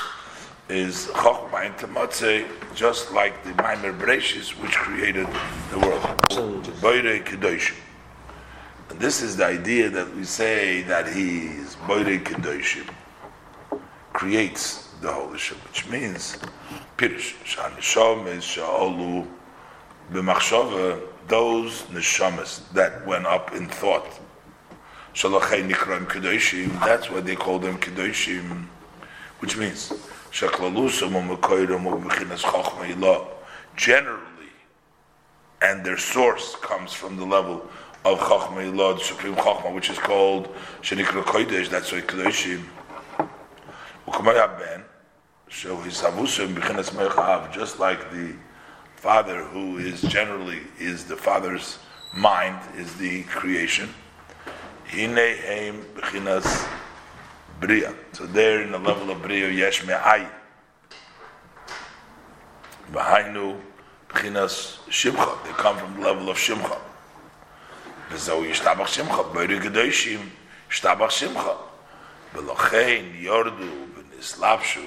is 0.68 1.08
Chochmah 1.08 1.66
and 1.66 1.76
Tamatzeh, 1.76 2.45
just 2.76 3.12
like 3.14 3.44
the 3.44 3.52
Maimer 3.52 3.98
Bereshis, 3.98 4.52
which 4.62 4.74
created 4.74 5.28
the 5.72 5.80
world. 5.80 6.02
Boire 6.82 7.24
Kedoshim. 7.24 7.76
And 8.90 8.99
this 8.99 9.22
is 9.22 9.38
the 9.38 9.45
idea 9.45 9.90
that 9.90 10.14
we 10.16 10.24
say 10.24 10.82
that 10.84 11.08
he 11.08 11.48
is 11.48 11.76
Boire 11.88 12.20
Kedoshim, 12.24 12.90
creates 14.14 14.90
the 15.02 15.12
Holy 15.12 15.40
which 15.40 15.88
means 15.90 16.38
Shanishom 17.02 18.28
is 18.28 18.44
Sha'olu 18.44 19.28
B'machshava, 20.11 21.02
those 21.28 21.82
neshamas 21.84 22.61
that 22.73 23.07
went 23.07 23.26
up 23.26 23.56
in 23.56 23.68
thought. 23.68 24.06
Shalachei 25.15 25.68
Nikram 25.68 26.06
Kedoshim, 26.06 26.80
that's 26.82 27.10
why 27.10 27.22
they 27.22 27.36
call 27.36 27.57
them 27.57 27.80
Kedoshim, 27.80 28.68
which 29.40 29.57
means 29.57 29.91
Generally, 33.76 34.22
and 35.61 35.84
their 35.84 35.98
source 35.98 36.56
comes 36.57 36.94
from 36.94 37.18
the 37.18 37.26
level 37.26 37.65
of 38.06 38.19
Chachma 38.19 38.72
Ilah, 38.72 38.99
the 38.99 39.03
supreme 39.03 39.36
Chachma, 39.36 39.73
which 39.73 39.90
is 39.90 39.98
called 39.98 40.56
Shenikra 40.84 41.23
Kodesh, 41.23 41.68
that's 41.68 41.91
why 41.91 42.02
Kedoshim. 42.02 42.64
Ben, 44.06 44.84
just 47.53 47.78
like 47.78 48.11
the 48.11 48.35
father 48.97 49.45
who 49.45 49.78
is 49.78 50.03
generally 50.03 50.61
is 50.78 51.05
the 51.05 51.16
father's 51.16 51.78
mind, 52.15 52.59
is 52.77 52.95
the 52.97 53.23
creation. 53.24 53.89
Hine 54.89 55.16
Heim 55.16 55.85
Bechinas 55.95 56.69
Bria. 57.61 57.95
So 58.12 58.27
there 58.27 58.62
in 58.62 58.73
the 58.73 58.78
level 58.78 59.11
of 59.11 59.23
Bria, 59.23 59.49
Yesh 59.51 59.85
Me'ayin. 59.85 60.31
Behainu, 62.93 63.61
Bchinas 64.09 64.78
Shimcha. 64.89 65.45
They 65.45 65.53
come 65.53 65.77
from 65.77 65.95
the 65.95 66.01
level 66.01 66.28
of 66.28 66.37
Shimcha. 66.37 66.81
וזהו 68.11 68.45
ישתבח 68.45 68.87
שמחה, 68.87 69.23
בוירי 69.23 69.61
קדושים, 69.61 70.28
ישתבח 70.70 71.11
שמחה. 71.11 71.53
ולכן 72.35 73.05
יורדו 73.15 73.73
ונסלבשו 73.95 74.81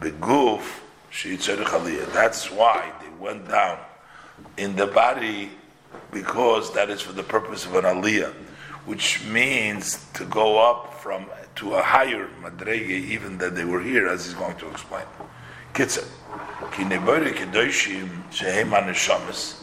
Beguf 0.00 0.62
Sheyitzerich 1.10 2.12
That's 2.12 2.50
why 2.50 2.92
they 3.00 3.08
went 3.18 3.48
down 3.48 3.78
in 4.56 4.76
the 4.76 4.86
body 4.86 5.50
because 6.12 6.72
that 6.74 6.90
is 6.90 7.00
for 7.00 7.12
the 7.12 7.22
purpose 7.22 7.66
of 7.66 7.74
an 7.74 7.84
aliyah, 7.84 8.32
which 8.84 9.24
means 9.24 10.06
to 10.14 10.24
go 10.26 10.58
up 10.58 10.94
from 11.00 11.26
to 11.56 11.74
a 11.74 11.82
higher 11.82 12.28
madrege 12.40 12.88
even 12.88 13.38
than 13.38 13.54
they 13.54 13.64
were 13.64 13.82
here, 13.82 14.06
as 14.06 14.26
he's 14.26 14.34
going 14.34 14.56
to 14.56 14.70
explain. 14.70 15.04
Kitzer, 15.74 16.06
ki 16.72 16.84
nebori 16.84 17.32
kedoshim 17.32 18.30
shehem 18.30 18.70
haneshamas. 18.70 19.62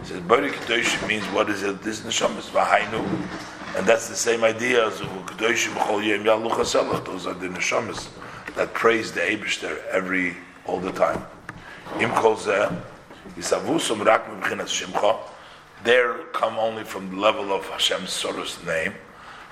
He 0.00 0.08
says 0.08 0.20
bori 0.22 0.50
kedoshim 0.50 1.06
means 1.06 1.24
what 1.26 1.50
is 1.50 1.62
it? 1.62 1.82
This 1.82 2.00
neshamas 2.00 2.48
v'hainu, 2.50 3.04
and 3.76 3.86
that's 3.86 4.08
the 4.08 4.16
same 4.16 4.44
idea 4.44 4.86
as 4.86 5.00
kedoshim 5.00 5.74
b'chol 5.74 6.06
yom 6.06 6.24
yaluchaselach. 6.24 7.04
Those 7.04 7.26
are 7.26 7.34
the 7.34 7.48
neshamis 7.48 8.08
that 8.56 8.74
praise 8.74 9.12
the 9.12 9.20
Eibushter 9.20 9.84
every 9.88 10.36
all 10.66 10.78
the 10.78 10.92
time. 10.92 11.24
Im 12.00 12.10
kol 12.10 12.36
yisavusum 12.36 14.04
rak 14.04 14.26
mebchinas 14.26 14.70
shimcha. 14.70 15.18
There 15.84 16.18
come 16.32 16.58
only 16.58 16.84
from 16.84 17.10
the 17.10 17.16
level 17.16 17.52
of 17.52 17.66
Hashem's 17.66 18.10
Soros 18.10 18.64
name. 18.64 18.94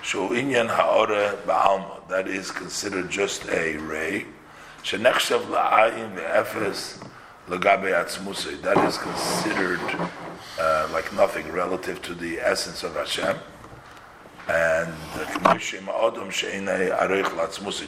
Inyan 0.01 0.69
ha'ore 0.69 1.37
ba'alma. 1.45 2.07
That 2.07 2.27
is 2.27 2.51
considered 2.51 3.09
just 3.09 3.47
a 3.49 3.77
ray. 3.77 4.25
Shenechshav 4.83 5.45
la'ayin 5.45 6.15
ve'efes 6.15 7.05
lagabe 7.47 7.91
atzmusay. 7.93 8.61
That 8.61 8.77
is 8.87 8.97
considered 8.97 9.79
uh, 10.59 10.87
like 10.93 11.11
nothing 11.13 11.51
relative 11.51 12.01
to 12.03 12.13
the 12.13 12.39
essence 12.39 12.83
of 12.83 12.95
Hashem. 12.95 13.37
And 14.47 14.93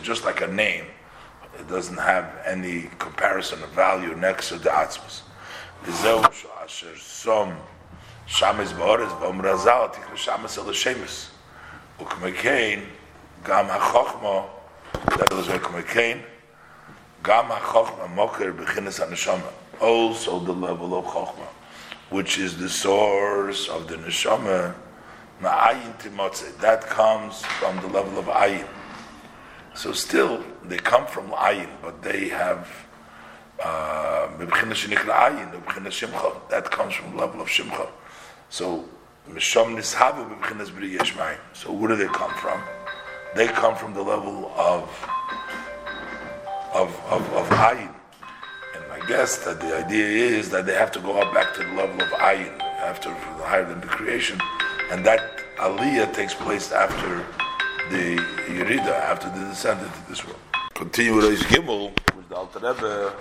just 0.03 0.25
like 0.25 0.41
a 0.41 0.47
name, 0.47 0.85
it 1.59 1.67
doesn't 1.69 1.97
have 1.97 2.41
any 2.45 2.89
comparison 2.99 3.61
of 3.63 3.69
value 3.69 4.15
next 4.15 4.49
to 4.49 4.57
the 4.57 4.69
Atzmos. 4.69 5.21
V'zeu 5.85 6.23
asher 6.63 6.97
some 6.97 7.55
shamis 8.27 8.73
ba'orez 8.73 9.09
v'om 9.19 9.41
razal 9.41 9.93
tikra 9.93 10.15
shamis 10.15 10.57
el 10.57 10.65
shemis. 10.65 11.29
Ukmekain 11.99 12.83
gam 13.43 13.67
ha-chochmo 13.67 14.49
that 15.17 15.31
was 15.33 15.47
ukmekain 15.47 16.21
gam 17.23 17.45
ha-chochma 17.45 18.13
moker 18.15 18.51
b'chinas 18.53 18.99
ha-neshama. 18.99 19.51
Also 19.79 20.39
the 20.39 20.53
level 20.53 20.97
of 20.97 21.05
chochma, 21.05 21.47
which 22.09 22.37
is 22.37 22.57
the 22.57 22.69
source 22.69 23.67
of 23.69 23.87
the 23.87 23.95
neshama, 23.95 24.73
ma'ayin 25.41 25.99
timotze. 25.99 26.57
That 26.59 26.81
comes 26.81 27.43
from 27.45 27.79
the 27.81 27.87
level 27.87 28.17
of 28.17 28.25
ayin. 28.25 28.67
So 29.75 29.91
still, 29.91 30.43
they 30.63 30.77
come 30.77 31.07
from 31.07 31.31
ayin, 31.31 31.69
but 31.81 32.03
they 32.03 32.29
have 32.29 32.69
uh, 33.63 34.27
that 34.37 34.51
comes 36.71 36.93
from 36.93 37.11
the 37.11 37.17
level 37.17 37.41
of 37.41 37.47
shimcha. 37.47 37.89
So 38.49 38.87
so 39.25 39.31
where 41.71 41.87
do 41.87 41.95
they 41.95 42.07
come 42.07 42.33
from? 42.35 42.61
They 43.35 43.47
come 43.47 43.75
from 43.75 43.93
the 43.93 44.01
level 44.01 44.51
of 44.55 44.89
of 46.73 46.89
of, 47.09 47.33
of 47.33 47.49
ayin. 47.49 47.93
And 48.75 48.91
I 48.91 49.05
guess 49.07 49.43
that 49.45 49.59
the 49.59 49.77
idea 49.77 50.05
is 50.05 50.49
that 50.49 50.65
they 50.65 50.75
have 50.75 50.91
to 50.91 50.99
go 50.99 51.21
up 51.21 51.33
back 51.33 51.53
to 51.55 51.63
the 51.63 51.73
level 51.73 52.01
of 52.01 52.09
ayin, 52.09 52.59
after 52.59 53.13
higher 53.43 53.65
than 53.65 53.81
the 53.81 53.87
creation, 53.87 54.39
and 54.91 55.05
that 55.05 55.39
aliyah 55.57 56.13
takes 56.13 56.33
place 56.33 56.71
after 56.71 57.25
the 57.89 58.17
Yerida, 58.47 58.87
after 58.87 59.29
the 59.29 59.45
descent 59.45 59.81
into 59.81 60.09
this 60.09 60.25
world. 60.25 60.39
Continue 60.73 61.15
with 61.15 61.39
Gimel, 61.41 61.89
which 62.15 62.27
the 62.29 62.35
Alter 62.35 62.59
Rebbe 62.59 63.13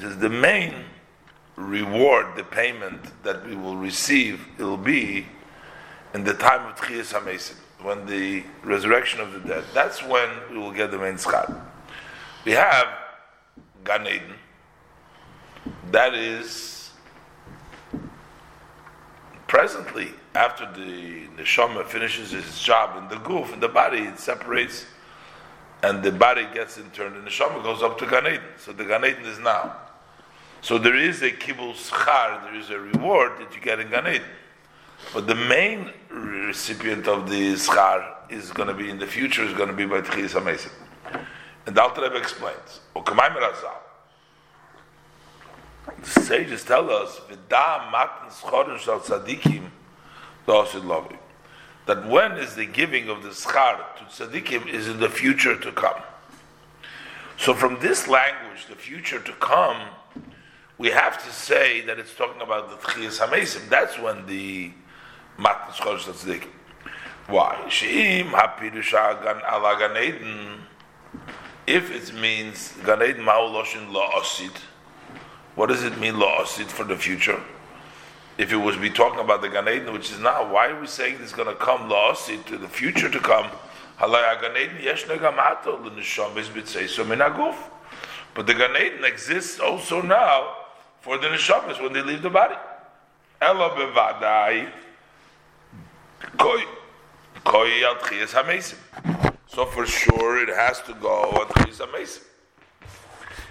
says 0.03 0.19
the 0.19 0.29
main 0.29 0.75
reward, 1.57 2.27
the 2.37 2.45
payment 2.45 3.23
that 3.25 3.47
we 3.47 3.57
will 3.57 3.77
receive, 3.77 4.47
it 4.59 4.63
will 4.63 4.77
be 4.77 5.27
in 6.15 6.25
the 6.25 6.35
time 6.35 6.67
of 6.67 6.77
Tchiyas 6.77 7.13
HaMesim, 7.13 7.57
when 7.83 8.07
the 8.07 8.45
resurrection 8.63 9.21
of 9.21 9.33
the 9.33 9.41
dead, 9.41 9.65
that's 9.75 10.03
when 10.03 10.29
we 10.51 10.59
will 10.59 10.73
get 10.73 10.91
the 10.91 10.99
main 10.99 11.15
schar. 11.15 11.61
We 12.45 12.53
have 12.53 12.89
Gan 13.85 14.07
Eden, 14.07 14.35
that 15.91 16.15
is 16.15 16.91
presently 19.47 20.13
after 20.39 20.67
the 20.73 21.27
neshama 21.37 21.85
finishes 21.85 22.33
its 22.33 22.63
job 22.63 22.97
in 23.03 23.09
the 23.09 23.17
goof, 23.25 23.53
in 23.53 23.59
the 23.59 23.69
body, 23.69 23.99
it 23.99 24.21
separates, 24.21 24.87
and 25.83 26.01
the 26.01 26.13
body 26.13 26.47
gets 26.55 26.79
in 26.79 26.89
turn, 26.91 27.13
the 27.13 27.29
neshama 27.29 27.61
goes 27.65 27.83
up 27.83 27.99
to 27.99 28.07
Gan 28.07 28.25
Eden. 28.27 28.41
So 28.57 28.73
the 28.73 28.85
Gan 28.85 29.05
Eden 29.05 29.25
is 29.25 29.41
now. 29.41 29.77
So 30.61 30.79
there 30.79 30.97
is 30.97 31.23
a 31.23 31.33
kibul 31.33 31.75
schar, 31.75 32.41
there 32.45 32.55
is 32.55 32.71
a 32.71 32.79
reward 32.79 33.33
that 33.41 33.53
you 33.53 33.61
get 33.61 33.81
in 33.81 33.91
Gan 33.91 34.07
Eden. 34.07 34.29
But 35.13 35.27
the 35.27 35.35
main 35.35 35.91
recipient 36.09 37.09
of 37.09 37.29
the 37.29 37.55
schar 37.55 38.15
is 38.31 38.53
going 38.53 38.69
to 38.69 38.75
be 38.75 38.91
in 38.91 38.99
the 39.01 39.09
future 39.09 39.43
is 39.43 39.55
going 39.55 39.71
to 39.71 39.75
be 39.75 39.87
by 39.87 40.03
Tchias 40.03 40.41
HaMesim. 40.41 40.71
And 41.67 41.77
the 41.77 41.83
Alter 41.83 42.03
Rebbe 42.03 42.17
explains, 42.17 42.81
the 46.01 46.11
sages 46.21 46.63
tell 46.63 46.91
us, 46.91 47.21
that 51.87 52.07
when 52.07 52.33
is 52.33 52.55
the 52.55 52.65
giving 52.65 53.11
of 53.11 53.23
the 53.23 53.29
schar 53.29 53.79
to 53.97 54.05
tzaddikim 54.05 54.67
is 54.67 54.89
in 54.89 54.99
the 54.99 55.09
future 55.09 55.59
to 55.59 55.73
come. 55.73 56.01
So 57.37 57.53
from 57.55 57.79
this 57.81 58.09
language, 58.09 58.67
the 58.67 58.75
future 58.75 59.21
to 59.21 59.33
come, 59.35 59.89
we 60.79 60.89
have 60.89 61.23
to 61.25 61.31
say 61.33 61.83
that 61.83 61.99
it's 61.99 62.15
talking 62.15 62.41
about 62.41 62.71
the 62.71 62.77
Tchias 62.77 63.25
HaMesim. 63.25 63.69
That's 63.69 63.99
when 63.99 64.27
the 64.27 64.73
matnas 65.39 65.75
chodesh 65.75 66.05
tzaddikim. 66.05 66.49
Why? 67.27 67.57
Sheim 67.69 68.31
hapirusha 68.31 69.23
gan 69.23 69.43
ala 69.53 69.77
gan 69.79 70.03
Eden. 70.03 70.61
if 71.67 71.91
it 71.91 72.15
means 72.19 72.73
Gan 72.87 73.03
Eden 73.03 73.25
Ma'uloshin 73.25 73.93
La'asid, 73.93 74.57
what 75.55 75.67
does 75.67 75.85
it 75.85 75.99
mean 75.99 76.15
La'asid 76.15 76.67
for 76.69 76.85
the 76.85 76.97
future? 76.97 77.39
If 78.39 78.53
it 78.53 78.57
was 78.57 78.77
be 78.77 78.89
talking 78.89 79.19
about 79.19 79.43
the 79.43 79.49
Gan 79.49 79.69
Eden, 79.69 79.93
which 79.93 80.13
is 80.13 80.21
now, 80.21 80.49
why 80.51 80.69
are 80.69 80.81
we 80.81 80.87
saying 80.87 81.19
it's 81.21 81.33
going 81.33 81.49
to 81.49 81.57
come 81.57 81.89
lost 81.89 82.31
into 82.31 82.57
the 82.57 82.69
future 82.69 83.11
to 83.11 83.19
come? 83.19 83.51
But 84.01 84.13
the 88.47 88.55
Gan 88.55 88.77
Eden 88.77 89.05
exists 89.05 89.59
also 89.59 90.01
now 90.01 90.55
for 91.01 91.19
the 91.19 91.27
Neshamas 91.27 91.83
when 91.83 91.93
they 91.93 92.03
leave 92.03 92.23
the 92.23 92.31
body. 92.31 92.55
Koi 96.37 96.65
Koi. 97.45 97.71
So 99.49 99.67
for 99.67 99.85
sure 99.85 100.43
it 100.43 100.49
has 100.49 100.81
to 100.83 100.95
go 100.95 101.23
on 101.23 101.47
Tchias 101.49 101.85
HaMesim. 101.85 102.23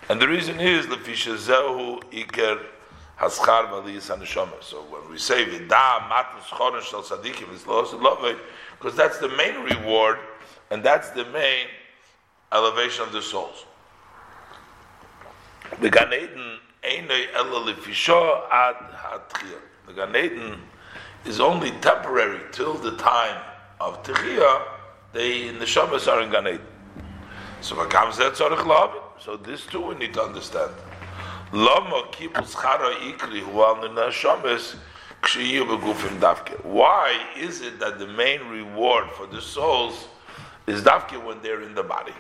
And 0.10 0.22
the 0.22 0.28
reason 0.30 0.62
is 0.62 0.88
the 0.88 0.96
Fishazehu 0.96 2.04
Iker 2.14 2.62
Haschar 3.20 3.70
Valiyas. 3.70 4.64
So 4.64 4.82
when 4.84 5.10
we 5.10 5.18
say 5.18 5.46
Vida 5.46 6.08
Matus 6.10 6.50
Choron 6.50 6.82
Shal 6.82 7.02
Sadikim 7.02 7.54
is 7.54 7.66
Los 7.66 7.92
Lovei, 7.92 8.38
because 8.78 8.96
that's 8.96 9.18
the 9.18 9.30
main 9.30 9.56
reward 9.64 10.20
and 10.70 10.84
that's 10.84 11.10
the 11.12 11.26
main 11.26 11.68
elevation 12.52 13.04
of 13.04 13.12
the 13.12 13.22
souls. 13.22 13.66
The 15.82 15.90
Gan 15.90 16.14
Eden 16.14 16.60
Einei 16.84 17.34
Ela 17.34 17.72
Ad 18.52 18.76
Hatchiyah. 18.94 19.62
The 19.88 19.94
Gan 19.94 20.16
Eden 20.16 20.62
is 21.26 21.40
only 21.40 21.72
temporary 21.82 22.42
till 22.52 22.76
the 22.76 22.96
time 22.98 23.42
of 23.82 24.04
Techiyah. 24.04 24.64
They 25.14 25.48
in 25.48 25.60
the 25.60 25.66
Shabbos 25.66 26.08
are 26.08 26.22
in 26.22 26.30
Gan 26.30 26.48
Eden. 26.48 26.62
So 27.62 27.76
So 29.20 29.38
this 29.38 29.66
too 29.66 29.82
we 29.82 29.96
need 29.96 30.14
to 30.14 30.22
understand. 30.22 30.72
Why 31.52 31.90
is 37.38 37.62
it 37.62 37.80
that 37.80 38.00
the 38.00 38.08
main 38.08 38.42
reward 38.50 39.10
for 39.12 39.28
the 39.28 39.42
souls 39.42 40.08
is 40.68 40.82
davke 40.82 41.18
when 41.24 41.42
they're 41.42 41.62
in 41.62 41.74
the 41.74 41.84
body, 41.84 42.14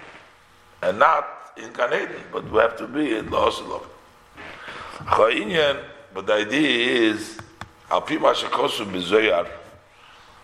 and 0.82 0.98
not 0.99 1.52
in 1.58 1.74
Gan 1.74 1.94
Eden, 1.94 2.24
but 2.32 2.49
we 2.49 2.60
have 2.60 2.78
to 2.78 2.88
be 2.88 3.16
in 3.18 3.30
the 3.30 3.38
Oselov. 3.38 3.84
But 6.14 6.26
the 6.26 6.34
idea 6.34 7.10
is, 7.12 7.38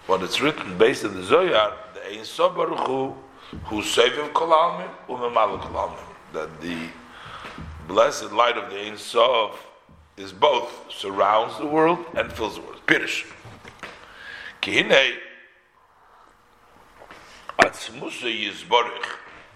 what 0.06 0.22
it's 0.22 0.42
written 0.42 0.78
based 0.78 1.06
on 1.06 1.14
the 1.16 1.22
Zoyar, 1.22 1.74
the 1.94 2.06
Ein 2.12 2.26
Sof 2.26 2.56
Baruch 2.56 2.88
Hu, 2.88 3.16
who 3.66 3.82
saving 3.82 4.30
kolalmim, 4.30 4.90
umemalu 5.08 5.60
kolalmim. 5.62 6.06
That 6.34 6.60
the 6.62 6.90
blessed 7.88 8.32
light 8.32 8.58
of 8.58 8.70
the 8.70 8.80
Ein 8.80 8.98
Sof 8.98 9.68
is 10.18 10.32
both 10.32 10.92
surrounds 10.92 11.58
the 11.58 11.66
world 11.66 12.06
and 12.16 12.32
fills 12.32 12.56
the 12.56 12.62
world. 12.62 12.82
Pirish. 12.86 13.26
Kihinei, 14.62 15.16
atzmusa 17.60 18.32
yizborich, 18.32 19.06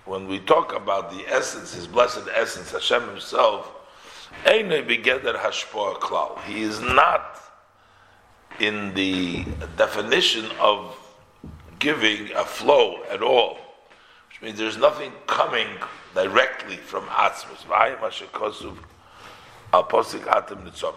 when 0.06 0.28
we 0.28 0.40
talk 0.40 0.74
about 0.74 1.12
the 1.12 1.26
essence, 1.28 1.74
His 1.74 1.88
blessed 1.88 2.28
essence, 2.34 2.72
Hashem 2.72 3.08
Himself, 3.10 3.72
He 4.45 4.62
is 6.62 6.80
not 6.82 7.41
in 8.60 8.94
the 8.94 9.45
definition 9.76 10.45
of 10.60 10.98
giving 11.80 12.32
a 12.34 12.44
flow 12.44 13.04
at 13.10 13.22
all, 13.22 13.58
which 14.39 14.49
means 14.49 14.59
there's 14.59 14.77
nothing 14.77 15.11
coming 15.26 15.68
directly 16.14 16.77
from 16.77 17.03
Atzmus. 17.05 17.65
Al 19.73 19.84
posik 19.84 20.22
atem 20.26 20.64
nitzom. 20.64 20.95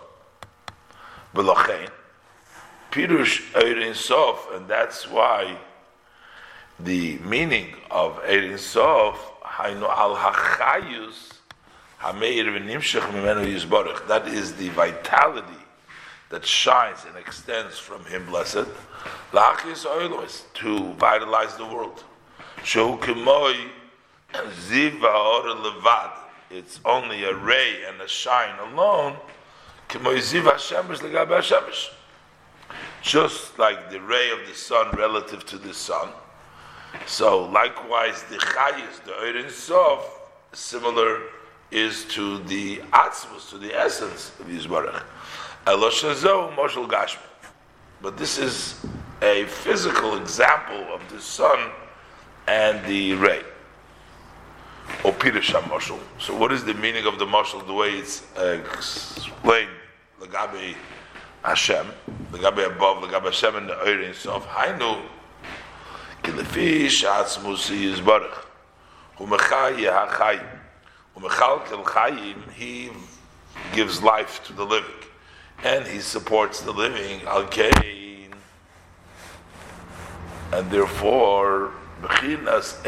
Pirush 2.92 3.52
Eirin 3.52 3.94
Sof, 3.94 4.48
and 4.52 4.68
that's 4.68 5.08
why 5.08 5.56
the 6.78 7.18
meaning 7.18 7.74
of 7.90 8.20
Erin 8.24 8.58
Sof, 8.58 9.40
Hainu 9.42 9.88
al 9.88 10.16
Hachayus, 10.16 11.34
Hameir 12.00 12.46
v'nimshech 12.46 13.02
mimenu 13.12 13.46
yizborich. 13.46 14.06
That 14.08 14.26
is 14.26 14.54
the 14.54 14.70
vitality 14.70 15.46
that 16.30 16.44
shines 16.44 17.04
and 17.06 17.16
extends 17.16 17.78
from 17.78 18.04
Him, 18.06 18.26
blessed. 18.26 18.66
Lachis 19.32 19.84
oilos, 19.86 20.44
to 20.54 20.92
vitalize 20.94 21.56
the 21.56 21.66
world. 21.66 22.04
Shehu 22.62 22.98
kemoi 23.00 23.70
levad. 24.32 26.12
It's 26.50 26.80
only 26.84 27.24
a 27.24 27.34
ray 27.34 27.84
and 27.88 28.00
a 28.00 28.08
shine 28.08 28.58
alone. 28.58 29.16
Kemoi 29.88 30.18
ziv 30.18 30.42
hashemesh 30.42 30.98
legabe 30.98 31.38
hashemesh. 31.40 31.92
Just 33.02 33.58
like 33.58 33.90
the 33.90 34.00
ray 34.00 34.30
of 34.30 34.46
the 34.46 34.54
sun 34.54 34.90
relative 34.92 35.44
to 35.46 35.58
the 35.58 35.72
sun, 35.72 36.10
so 37.06 37.44
likewise, 37.46 38.22
the 38.24 38.36
chayis, 38.36 39.02
the 39.04 39.12
Eirin 39.12 39.50
Sof, 39.50 40.20
similar 40.52 41.22
is 41.70 42.04
to 42.06 42.38
the 42.44 42.78
atzmus, 42.92 43.48
to 43.50 43.58
the 43.58 43.74
essence 43.74 44.32
of 44.40 44.46
Yisbarach. 44.46 45.04
Eloshazo 45.66 46.54
moshel 46.56 46.88
gashmi. 46.88 47.18
But 48.02 48.16
this 48.16 48.38
is 48.38 48.84
a 49.22 49.44
physical 49.44 50.16
example 50.16 50.82
of 50.92 51.00
the 51.10 51.20
sun 51.20 51.70
and 52.50 52.84
the 52.84 53.14
ray. 53.14 53.42
Or 55.04 55.12
Pirusha 55.12 55.66
Marshal. 55.68 56.00
So, 56.18 56.36
what 56.36 56.50
is 56.50 56.64
the 56.64 56.74
meaning 56.74 57.06
of 57.06 57.18
the 57.20 57.26
Marshal, 57.26 57.60
the 57.60 57.72
way 57.72 57.90
it's 57.90 58.26
uh, 58.36 58.60
explained, 58.74 59.70
the 60.18 60.26
Lagabe 60.26 60.74
Hashem, 61.44 61.86
Lagabe 62.32 62.66
above, 62.66 63.04
Lagabe 63.04 63.26
Hashem, 63.26 63.54
and 63.54 63.68
the 63.68 63.74
Eirin 63.74 64.14
Sof. 64.14 64.44
Hainu, 64.48 65.00
Kilefish 66.24 67.04
Atzmusi 67.04 67.94
Yizbarach. 67.94 68.44
Umechai 69.18 69.76
Yahachai. 69.86 70.44
Umechal 71.16 71.64
Kilchayim, 71.66 72.52
he 72.52 72.90
gives 73.72 74.02
life 74.02 74.42
to 74.44 74.52
the 74.52 74.64
living. 74.64 74.90
And 75.62 75.86
he 75.86 76.00
supports 76.00 76.62
the 76.62 76.72
living, 76.72 77.22
Al 77.26 77.46
Kain. 77.46 78.34
And 80.52 80.68
therefore, 80.68 81.74
Bechinas 82.00 82.80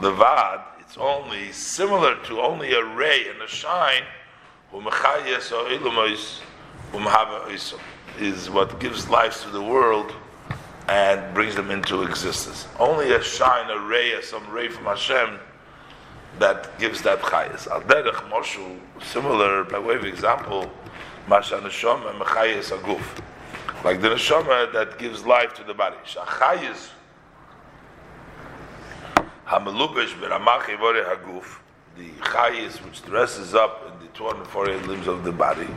vavad—it's 0.00 0.96
only 0.96 1.50
similar 1.50 2.14
to 2.24 2.40
only 2.40 2.72
a 2.72 2.84
ray 2.84 3.28
and 3.28 3.42
a 3.42 3.48
shine, 3.48 4.04
Umechayes 4.72 5.50
or 5.50 5.68
Ilumois 5.70 6.40
Umhava 6.92 7.50
Isom, 7.50 7.80
is 8.20 8.48
what 8.48 8.78
gives 8.78 9.08
life 9.08 9.42
to 9.42 9.50
the 9.50 9.62
world 9.62 10.12
and 10.88 11.34
brings 11.34 11.56
them 11.56 11.72
into 11.72 12.02
existence. 12.02 12.68
Only 12.78 13.12
a 13.12 13.22
shine, 13.22 13.70
a 13.70 13.78
ray, 13.80 14.20
some 14.22 14.48
ray 14.50 14.68
from 14.68 14.84
Hashem 14.84 15.40
that 16.38 16.78
gives 16.78 17.02
that 17.02 17.20
chayas. 17.20 17.66
Al 17.68 17.82
derech 17.82 18.28
moshu, 18.30 18.78
similar 19.02 19.64
by 19.64 19.78
way 19.78 19.94
of 19.94 20.04
example, 20.04 20.70
masha 21.28 21.58
neshama 21.58 22.18
mechayas 22.18 22.76
aguf, 22.76 23.22
like 23.84 24.00
the 24.00 24.08
neshama 24.08 24.72
that 24.72 24.98
gives 24.98 25.24
life 25.24 25.54
to 25.54 25.64
the 25.64 25.74
body. 25.74 25.96
Shachayas 26.04 26.90
Hamalubish 29.46 30.12
beramachi 30.18 30.76
vore 30.76 31.04
haguf, 31.04 31.60
the 31.96 32.08
chayis 32.20 32.84
which 32.84 33.00
dresses 33.04 33.54
up 33.54 33.86
in 33.86 34.04
the 34.04 34.12
248 34.12 34.88
limbs 34.88 35.06
of 35.06 35.22
the 35.22 35.30
body, 35.30 35.68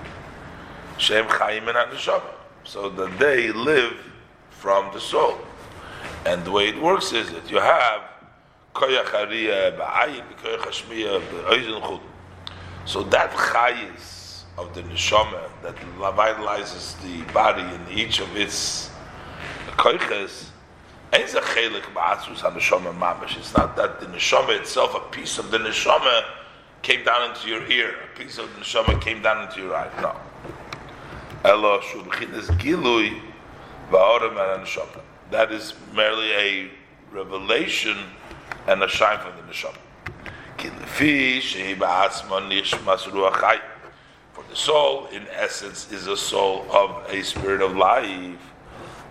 shem 0.98 1.26
chayim 1.28 1.68
and 1.68 1.92
neshama, 1.96 2.32
so 2.64 2.90
that 2.90 3.20
they 3.20 3.52
live 3.52 3.94
from 4.50 4.92
the 4.92 5.00
soul. 5.00 5.38
And 6.26 6.44
the 6.44 6.50
way 6.50 6.70
it 6.70 6.82
works 6.82 7.14
is 7.14 7.32
that 7.32 7.52
you 7.52 7.60
have 7.60 8.02
koyach 8.80 9.12
hariyah 9.12 9.74
uh, 9.74 9.78
ba'ayin, 9.78 10.24
koyach 10.42 10.64
hashmiyah 10.64 11.22
ba'oizen 11.22 11.82
chud. 11.82 12.02
So 12.86 13.04
that 13.04 13.32
chayis 13.32 14.44
of 14.58 14.74
the 14.74 14.82
neshama 14.84 15.50
that 15.64 15.76
vitalizes 15.98 16.96
the 17.02 17.34
body 17.34 17.62
in 17.62 17.98
each 17.98 18.20
of 18.20 18.36
its 18.36 18.90
koyches 19.78 20.50
it's 21.12 21.34
not 21.34 21.44
that 23.76 24.00
the 24.00 24.06
neshama 24.06 24.60
itself, 24.60 24.94
a 24.94 25.00
piece 25.10 25.40
of 25.40 25.50
the 25.50 25.58
neshama, 25.58 26.24
came 26.84 27.04
down 27.04 27.32
into 27.32 27.50
your 27.50 27.66
ear, 27.66 27.96
a 28.04 28.18
piece 28.18 28.38
of 28.38 28.54
the 28.54 28.62
neshama 28.62 29.02
came 29.02 29.22
down 29.22 29.48
into 29.48 29.60
your 29.62 29.76
eye. 29.76 29.90
No. 30.02 30.16
Elo 31.44 31.82
shul 31.82 32.04
gilui 32.04 33.20
ba'orem 33.90 34.36
ha'neshama. 34.36 35.02
That 35.32 35.52
is 35.52 35.74
merely 35.96 36.32
a 36.32 36.70
revelation 37.12 37.98
and 38.70 38.84
a 38.84 38.88
shine 38.88 39.20
from 39.20 39.32
the 39.36 39.42
neshama. 39.52 39.78
For 44.34 44.44
the 44.48 44.56
soul, 44.56 45.08
in 45.08 45.28
essence, 45.30 45.92
is 45.92 46.06
a 46.06 46.16
soul 46.16 46.68
of 46.72 47.04
a 47.10 47.24
spirit 47.24 47.62
of 47.62 47.76
life. 47.76 48.38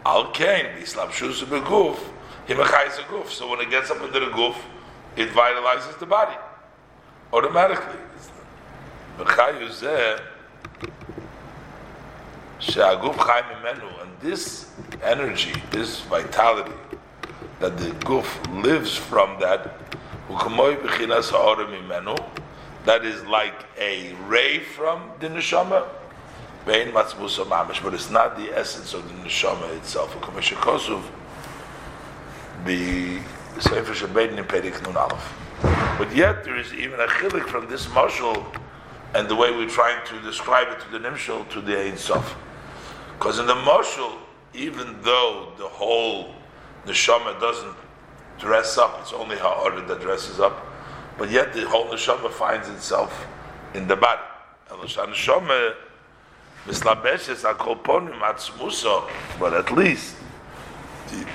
Al 0.06 0.30
kain 0.30 0.66
beguf, 0.76 1.98
guf. 2.46 3.28
So 3.28 3.50
when 3.50 3.60
it 3.60 3.70
gets 3.70 3.90
up 3.90 4.00
into 4.00 4.20
the 4.20 4.26
guf, 4.26 4.56
it 5.16 5.30
vitalizes 5.30 5.98
the 5.98 6.06
body 6.06 6.36
automatically. 7.32 7.98
And 14.00 14.20
this 14.20 14.70
energy, 15.02 15.52
this 15.70 16.00
vitality 16.02 16.72
that 17.60 17.76
the 17.78 17.90
guf 18.06 18.26
lives 18.62 18.96
from 18.96 19.38
that, 19.40 19.78
that 22.84 23.04
is 23.04 23.24
like 23.24 23.64
a 23.78 24.14
ray 24.26 24.58
from 24.60 25.10
the 25.20 25.28
neshama, 25.28 25.86
but 26.64 27.94
it's 27.94 28.10
not 28.10 28.36
the 28.36 28.50
essence 28.56 28.94
of 28.94 29.08
the 29.08 29.14
neshama 29.28 29.76
itself. 29.76 30.16
But 35.98 36.14
yet 36.14 36.44
there 36.44 36.56
is 36.56 36.72
even 36.74 37.00
a 37.00 37.06
chilik 37.06 37.48
from 37.48 37.68
this 37.68 37.92
marshal 37.92 38.46
and 39.14 39.28
the 39.28 39.34
way 39.34 39.50
we're 39.50 39.68
trying 39.68 40.04
to 40.06 40.20
describe 40.20 40.68
it 40.68 40.80
to 40.80 40.90
the 40.90 40.98
Nimshal 40.98 41.48
to 41.50 41.60
the 41.60 41.78
Ein 41.80 41.96
Sof. 41.96 42.36
Because 43.18 43.38
in 43.38 43.46
the 43.46 43.54
marshal, 43.54 44.12
even 44.54 45.00
though 45.02 45.52
the 45.56 45.66
whole 45.66 46.34
neshama 46.88 47.38
doesn't 47.40 47.76
dress 48.38 48.78
up, 48.78 48.98
it's 49.00 49.12
only 49.12 49.36
Ha'ara 49.36 49.86
that 49.86 50.00
dresses 50.00 50.40
up, 50.40 50.66
but 51.16 51.30
yet 51.30 51.52
the 51.52 51.68
whole 51.68 51.86
neshama 51.86 52.30
finds 52.30 52.68
itself 52.68 53.26
in 53.74 53.86
the 53.86 53.96
body. 53.96 54.22
Neshama 54.70 55.74
mislabeshes 56.66 57.44
akolponim 57.44 58.18
atzmuso, 58.20 59.08
but 59.38 59.54
at 59.54 59.70
least 59.72 60.16
the 61.08 61.26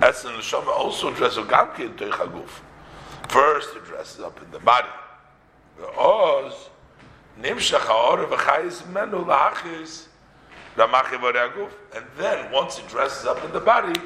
essence 0.00 0.44
neshama 0.44 0.68
also 0.68 1.12
dresses 1.12 1.38
up 1.38 1.78
in 1.80 1.90
toichaguf. 1.94 2.60
First, 3.28 3.74
it 3.76 3.84
dresses 3.84 4.20
up 4.20 4.40
in 4.42 4.50
the 4.52 4.60
body. 4.60 4.88
Oz 5.98 6.70
nimshach 7.40 7.80
ha'or 7.80 8.26
v'chayis 8.26 8.88
menu 8.92 9.24
la'achis 9.24 10.06
and 10.78 12.04
then 12.18 12.52
once 12.52 12.78
it 12.78 12.86
dresses 12.88 13.24
up 13.24 13.42
in 13.44 13.52
the 13.52 13.60
body, 13.60 13.98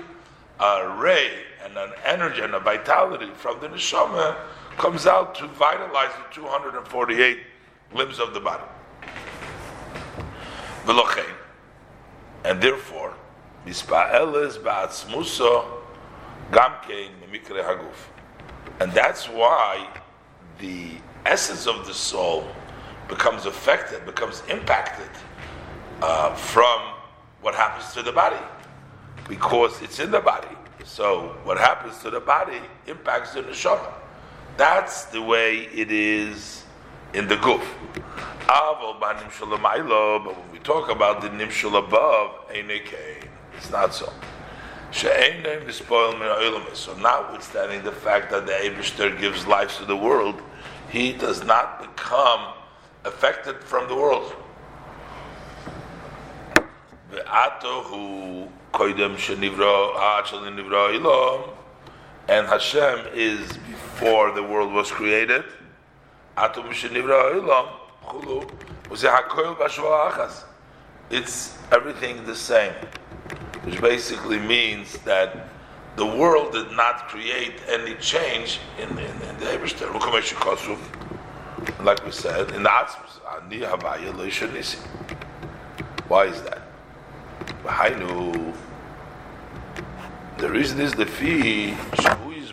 a 0.61 0.97
ray 0.99 1.31
and 1.65 1.77
an 1.77 1.93
energy 2.05 2.43
and 2.43 2.55
a 2.55 2.61
vitality 2.61 3.31
from 3.35 3.61
the 3.61 3.69
neshama 3.69 4.37
comes 4.77 5.07
out 5.07 5.35
to 5.35 5.47
vitalize 5.49 6.13
the 6.13 6.35
248 6.35 7.39
limbs 7.95 8.19
of 8.19 8.35
the 8.35 8.41
body. 8.41 8.65
And 12.45 12.61
therefore. 12.61 13.15
And 18.81 18.93
that's 18.93 19.29
why 19.29 19.89
the 20.59 20.93
essence 21.27 21.67
of 21.67 21.87
the 21.87 21.95
soul 21.95 22.47
becomes 23.09 23.47
affected, 23.47 24.07
becomes 24.07 24.43
impacted 24.49 25.11
uh, 26.01 26.35
from 26.35 26.81
what 27.43 27.55
happens 27.55 27.93
to 27.95 28.03
the 28.03 28.13
body, 28.13 28.37
because 29.29 29.81
it's 29.83 29.99
in 29.99 30.11
the 30.11 30.21
body. 30.21 30.49
So 30.85 31.37
what 31.45 31.59
happens 31.59 31.99
to 31.99 32.11
the 32.11 32.21
body 32.21 32.61
impacts 32.87 33.35
the 33.35 33.43
neshama. 33.43 33.93
That's 34.57 35.05
the 35.07 35.23
way 35.23 35.69
it 35.73 35.91
is 35.91 36.65
in 37.15 37.29
the 37.29 37.37
guf. 37.37 37.65
But 38.47 40.37
when 40.37 40.53
we 40.53 40.59
talk 40.59 40.91
about 40.91 41.21
the 41.21 41.29
nimshul 41.29 41.79
above, 41.79 42.31
it's 42.51 43.71
not 43.71 43.95
so. 43.95 44.13
So 44.93 45.09
notwithstanding 46.97 47.83
the 47.85 47.93
fact 47.93 48.31
that 48.31 48.47
the 48.47 48.53
Abishter 48.53 49.19
gives 49.21 49.47
life 49.47 49.79
to 49.79 49.85
the 49.85 49.97
world, 49.97 50.43
he 50.91 51.13
does 51.13 51.45
not 51.45 51.81
become 51.81 52.55
affected 53.05 53.63
from 53.63 53.87
the 53.87 53.95
world. 53.95 54.35
And 62.29 62.47
Hashem 62.47 63.07
is 63.15 63.57
before 63.57 64.31
the 64.33 64.43
world 64.43 64.73
was 64.73 64.91
created. 64.91 65.45
It's 71.11 71.59
everything 71.73 72.25
the 72.25 72.37
same. 72.37 72.73
Which 73.65 73.81
basically 73.81 74.39
means 74.39 74.99
that 74.99 75.49
the 75.97 76.07
world 76.07 76.53
did 76.53 76.71
not 76.73 77.09
create 77.09 77.55
any 77.69 77.95
change 77.97 78.61
in, 78.79 78.89
in, 78.91 78.99
in 78.99 79.37
the 79.39 79.47
Eberster. 79.47 79.93
Like 81.85 82.05
we 82.05 82.13
said, 82.13 82.53
in 82.53 82.63
the 82.63 82.69
Atzmus, 82.69 83.19
Why 86.09 86.25
is 86.27 86.43
that? 86.43 86.70
The 90.39 90.49
reason 90.49 90.81
is 90.81 90.93
the 90.95 91.07
fee 91.07 91.71
is 91.71 92.53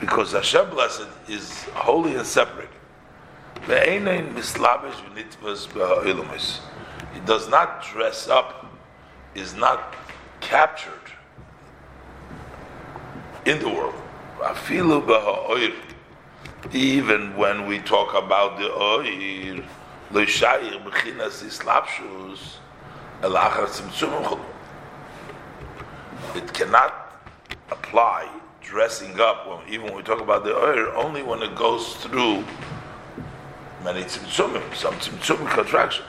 because 0.00 0.32
Hashem 0.32 0.70
blessed 0.70 1.06
is 1.28 1.64
holy 1.74 2.14
and 2.14 2.26
separate. 2.26 2.70
He 7.12 7.20
does 7.26 7.48
not 7.48 7.82
dress 7.82 8.28
up, 8.28 8.66
is 9.34 9.54
not 9.54 9.94
captured 10.40 11.12
in 13.44 13.58
the 13.58 13.68
world. 13.68 13.94
Even 16.72 17.36
when 17.36 17.66
we 17.66 17.78
talk 17.80 18.14
about 18.14 18.58
the 18.58 18.72
oir, 24.02 24.40
it 26.34 26.52
cannot 26.54 27.20
apply 27.70 28.28
dressing 28.62 29.20
up 29.20 29.46
when, 29.48 29.68
even 29.68 29.86
when 29.86 29.96
we 29.96 30.02
talk 30.02 30.20
about 30.20 30.44
the 30.44 30.54
oil 30.54 30.92
only 30.96 31.22
when 31.22 31.42
it 31.42 31.54
goes 31.54 31.94
through 31.96 32.44
many 33.84 34.02
tzimtzumim, 34.02 34.74
some 34.74 34.94
tzimtzumim 34.94 35.50
contraction. 35.50 36.04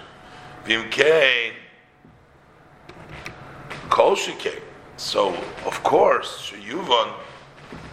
Vimkein, 0.65 1.53
Kol 3.89 4.15
Shikein. 4.15 4.61
So, 4.97 5.35
of 5.65 5.81
course, 5.83 6.51
Yuvon, 6.51 7.13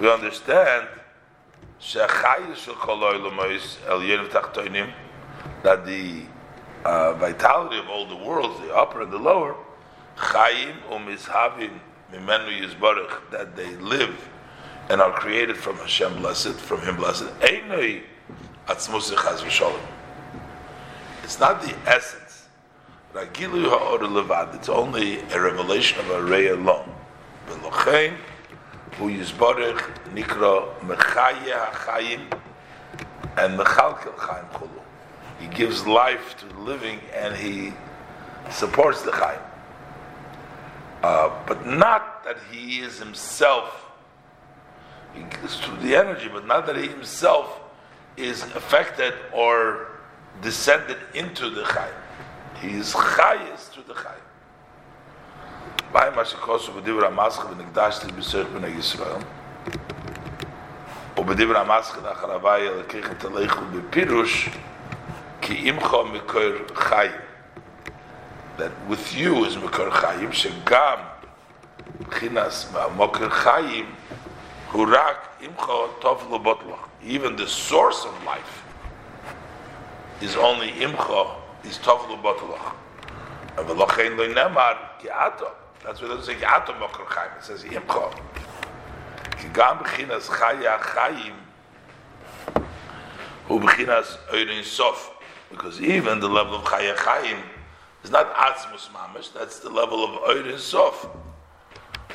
we 0.00 0.10
understand 0.10 0.88
that 5.62 5.86
the 5.86 6.22
uh, 6.84 7.14
vitality 7.14 7.78
of 7.78 7.88
all 7.88 8.06
the 8.06 8.16
worlds, 8.16 8.60
the 8.60 8.74
upper 8.74 9.02
and 9.02 9.12
the 9.12 9.18
lower, 9.18 9.56
Chaim 10.16 10.76
umizhavim 10.90 11.78
mimenu 12.12 12.62
yizbarach, 12.62 13.30
that 13.30 13.56
they 13.56 13.74
live 13.76 14.28
and 14.88 15.00
are 15.00 15.12
created 15.12 15.56
from 15.56 15.76
Hashem 15.76 16.16
blessed, 16.16 16.54
from 16.54 16.80
Him 16.82 16.96
blessed. 16.96 17.24
Einoi 17.40 18.02
atzmusich 18.66 19.16
v'sholem. 19.16 19.80
It's 21.24 21.40
not 21.40 21.60
the 21.60 21.74
essence 21.86 22.26
Ragilu 23.16 23.70
ha'or 23.70 24.00
levad. 24.00 24.54
It's 24.54 24.68
only 24.68 25.20
a 25.32 25.40
revelation 25.40 25.98
of 26.00 26.10
a 26.10 26.22
ray 26.22 26.48
alone. 26.48 26.92
V'lochein 27.48 28.14
hu 28.98 29.08
yizborech 29.08 29.80
nikra 30.12 30.68
mechaye 30.80 31.50
ha'chayim 31.50 32.20
and 33.38 33.58
mechalkel 33.58 34.14
chayim 34.16 34.52
kulu. 34.52 34.75
He 35.39 35.47
gives 35.47 35.85
life 35.87 36.37
to 36.39 36.45
the 36.45 36.59
living 36.59 36.99
and 37.13 37.35
he 37.35 37.73
supports 38.49 39.01
the 39.01 39.11
chayim. 39.11 39.41
Uh, 41.03 41.31
but 41.47 41.65
not 41.65 42.23
that 42.23 42.37
he 42.51 42.79
is 42.79 42.99
himself, 42.99 43.91
he 45.15 45.23
gives 45.23 45.59
through 45.59 45.77
the 45.77 45.95
energy, 45.95 46.29
but 46.31 46.45
not 46.45 46.67
that 46.67 46.77
he 46.77 46.87
himself 46.87 47.59
is 48.17 48.43
affected 48.55 49.13
or 49.33 49.87
descended 50.41 50.97
into 51.15 51.49
the 51.49 51.63
chayim. 51.63 51.93
He 52.61 52.69
is 52.69 52.93
chayis 52.93 53.71
to 53.73 53.81
the 53.81 53.93
chayim. 53.93 54.21
By 55.91 56.09
Mashikosu 56.11 56.69
b'divur 56.69 57.03
ha'maschah 57.09 57.53
v'nigdashti 57.53 58.11
b'serch 58.11 58.45
b'nei 58.45 58.75
Yisrael. 58.75 59.25
ובדבר 61.17 61.57
המסחת 61.57 62.11
אחרבי 62.11 62.67
אלוקיך 62.67 63.09
תלכו 63.17 63.61
בפירוש 63.71 64.49
כי 65.45 65.69
עמך 65.69 65.95
מקור 66.13 66.75
חיים. 66.75 67.11
That 68.57 68.71
with 68.89 69.13
you 69.13 69.45
is 69.45 69.57
מקור 69.57 69.89
חיים, 69.89 70.33
שגם 70.33 70.97
מבחינס 71.99 72.73
מוקר 72.95 73.29
חיים 73.29 73.95
הוא 74.71 74.87
רק 74.91 75.27
עמך 75.39 75.71
טוב 75.99 76.27
לו 76.29 76.39
בוטלך. 76.39 76.79
Even 77.03 77.35
the 77.35 77.47
source 77.47 78.05
of 78.05 78.25
life 78.25 78.61
is 80.21 80.35
only 80.35 80.71
imcha, 80.79 81.27
is 81.63 81.77
tovlu 81.79 82.21
batalach. 82.21 82.73
And 83.57 83.67
v'lochein 83.67 84.17
lo 84.17 84.27
nemar 84.27 84.77
ki'ato. 84.99 85.49
That's 85.83 85.99
why 86.01 86.07
it 86.07 86.09
doesn't 86.09 86.25
say 86.25 86.35
ki'ato 86.35 86.77
mokr 86.79 87.05
chaim. 87.07 87.31
It 87.37 87.43
says 87.43 87.63
imcha. 87.63 88.13
Ki 89.39 89.47
gam 89.53 89.79
b'chinas 89.79 90.27
chaya 90.29 90.79
chayim 90.79 91.33
hu 93.47 93.59
b'chinas 93.59 94.17
oirin 94.31 94.63
sof. 94.63 95.09
Because 95.56 95.80
even 95.80 96.20
the 96.20 96.28
level 96.28 96.56
of 96.56 96.64
chaya 96.64 96.94
chayim 96.94 97.40
is 98.04 98.10
not 98.10 98.32
atzmus 98.34 98.88
mamish, 98.88 99.32
that's 99.32 99.58
the 99.60 99.70
level 99.70 100.04
of 100.04 100.10
oirin 100.28 100.58
sof. 100.58 101.08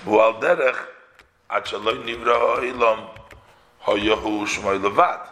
Bu'al 0.06 0.40
derech, 0.40 0.78
nivra 1.50 2.60
ha'ilam 2.60 3.10
hayahu 3.84 4.46
levad. 4.80 5.28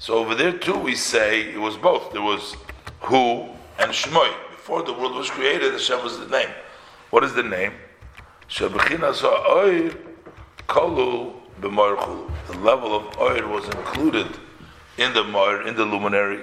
So 0.00 0.14
over 0.18 0.34
there 0.34 0.58
too, 0.58 0.76
we 0.76 0.96
say 0.96 1.52
it 1.52 1.60
was 1.60 1.76
both. 1.76 2.12
There 2.12 2.20
was 2.20 2.56
Hu 3.02 3.42
and 3.78 3.92
Shmoy. 3.92 4.34
Before 4.50 4.82
the 4.82 4.92
world 4.92 5.14
was 5.14 5.30
created, 5.30 5.72
Hashem 5.72 6.02
was 6.02 6.18
the 6.18 6.26
name. 6.26 6.50
What 7.10 7.22
is 7.22 7.32
the 7.34 7.44
name? 7.44 7.74
Shebechinas 8.48 9.20
ha'oir 9.20 9.92
b'moir 11.60 12.30
The 12.48 12.58
level 12.58 12.96
of 12.96 13.16
oir 13.18 13.46
was 13.46 13.66
included 13.66 14.26
in 14.98 15.12
the 15.14 15.22
moir, 15.22 15.66
in 15.66 15.76
the 15.76 15.84
luminary. 15.84 16.40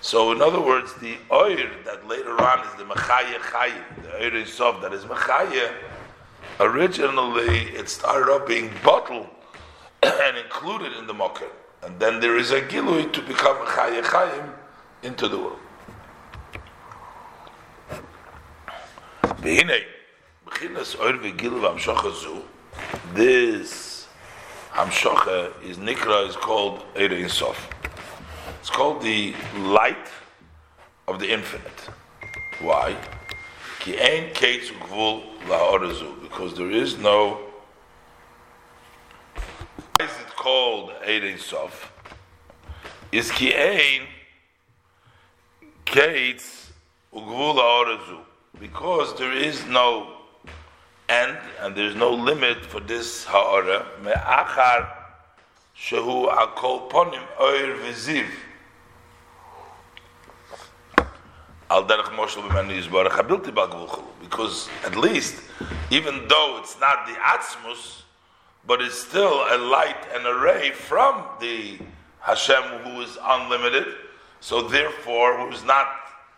So 0.00 0.32
in 0.32 0.40
other 0.40 0.60
words, 0.60 0.94
the 0.94 1.16
oir 1.30 1.70
that 1.84 2.06
later 2.08 2.40
on 2.40 2.66
is 2.66 2.74
the 2.76 2.84
mechaya 2.84 3.38
chayim, 3.38 4.02
the 4.02 4.12
oir 4.16 4.34
is 4.34 4.52
soft, 4.52 4.80
that 4.82 4.92
is 4.92 5.04
mechaya, 5.04 5.72
originally 6.58 7.68
it 7.76 7.88
started 7.88 8.30
off 8.30 8.46
being 8.46 8.70
bottled 8.82 9.28
and 10.02 10.36
included 10.38 10.92
in 10.94 11.06
the 11.06 11.14
mocker 11.14 11.48
and 11.82 11.98
then 11.98 12.20
there 12.20 12.36
is 12.36 12.50
a 12.50 12.60
gilui 12.60 13.10
to 13.12 13.22
become 13.22 13.56
a 13.56 13.66
chayim 13.66 14.52
into 15.02 15.28
the 15.28 15.38
world. 15.38 15.58
This 23.14 24.06
hamshocha 24.72 25.62
is 25.62 25.78
nikra 25.78 26.28
is 26.28 26.36
called 26.36 26.84
Eir 26.94 27.30
Sof. 27.30 27.68
It's 28.60 28.70
called 28.70 29.02
the 29.02 29.34
light 29.56 30.08
of 31.08 31.18
the 31.18 31.32
infinite. 31.32 31.88
Why? 32.60 32.96
Because 36.22 36.54
there 36.54 36.70
is 36.70 36.98
no 36.98 37.50
called 40.40 40.90
Eidei 41.06 41.38
Sof 41.38 41.92
is 43.12 43.30
ki 43.30 43.54
ein 43.54 44.06
kates 45.84 46.72
ugvul 47.12 47.56
ha'orazu 47.60 48.20
because 48.58 49.12
there 49.18 49.34
is 49.34 49.66
no 49.66 50.16
end 51.10 51.36
and 51.60 51.76
there's 51.76 51.94
no 51.94 52.10
limit 52.10 52.64
for 52.64 52.80
this 52.80 53.24
ha'ora 53.24 53.84
me'achar 54.02 54.88
shehu 55.76 56.16
akol 56.44 56.88
ponim 56.90 57.26
oir 57.38 57.76
v'ziv 57.82 58.26
al 61.70 61.84
derech 61.84 62.10
moshel 62.16 62.42
b'menu 62.48 62.82
yizbarach 62.82 63.12
habilti 63.12 64.04
because 64.20 64.68
at 64.84 64.96
least 64.96 65.42
even 65.90 66.26
though 66.28 66.58
it's 66.60 66.78
not 66.80 67.06
the 67.06 67.14
atzmus 67.14 68.02
but 68.66 68.82
it's 68.82 68.98
still 68.98 69.44
a 69.50 69.56
light 69.56 69.96
and 70.14 70.26
a 70.26 70.34
ray 70.34 70.70
from 70.72 71.24
the 71.40 71.78
Hashem 72.20 72.62
who 72.84 73.00
is 73.00 73.18
unlimited. 73.22 73.86
So 74.40 74.68
therefore, 74.68 75.38
who 75.38 75.52
is 75.52 75.64
not 75.64 75.88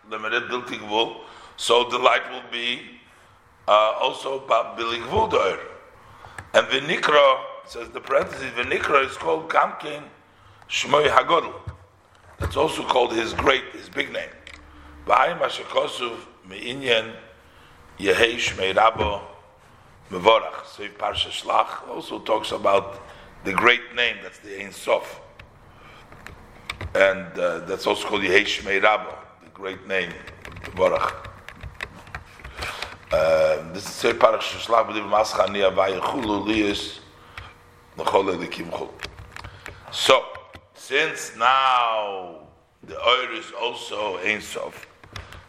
limited, 0.09 0.43
biltigvul. 0.43 1.17
So 1.57 1.89
the 1.89 1.97
light 1.97 2.29
will 2.31 2.43
be 2.51 2.81
uh, 3.67 3.93
also 4.01 4.39
biligvul 4.47 5.59
And 6.53 6.67
the 6.67 6.79
nikra 6.79 7.39
says 7.65 7.89
the 7.89 8.01
parenthesis. 8.01 8.51
The 8.55 8.63
nikra 8.63 9.05
is 9.05 9.15
called 9.17 9.49
Kamkin 9.49 10.03
Shmoy 10.69 11.07
Hagodl. 11.07 11.53
That's 12.39 12.57
also 12.57 12.83
called 12.83 13.13
his 13.13 13.33
great, 13.33 13.63
his 13.73 13.89
big 13.89 14.11
name. 14.11 14.29
Ba'ayim 15.05 15.39
Hashakosuv 15.39 16.17
Me'inyan 16.47 17.13
Yehei 17.99 18.35
Shmei 18.35 18.73
Rabbo 18.73 19.21
Mevorach. 20.09 20.65
So 20.65 20.83
Parsha 20.83 21.29
Shlach 21.29 21.89
also 21.89 22.19
talks 22.19 22.51
about 22.51 23.01
the 23.43 23.51
great 23.51 23.93
name, 23.95 24.17
that's 24.23 24.39
the 24.39 24.61
Ein 24.61 24.71
Sof. 24.71 25.19
And 26.95 27.37
uh, 27.37 27.59
that's 27.59 27.85
also 27.85 28.07
called 28.07 28.21
Yehesh 28.21 28.63
Rabba, 28.65 29.17
the 29.43 29.49
great 29.49 29.85
name, 29.87 30.11
Mevorach. 30.63 31.13
Uh, 33.11 33.73
this 33.73 33.83
is 33.83 33.89
Sefer 33.89 34.17
Parsha. 34.17 34.59
So, 39.91 40.25
since 40.73 41.35
now 41.35 42.35
the 42.83 43.07
oil 43.07 43.37
is 43.37 43.51
also 43.61 44.17
Ein 44.17 44.41
Sof, 44.41 44.87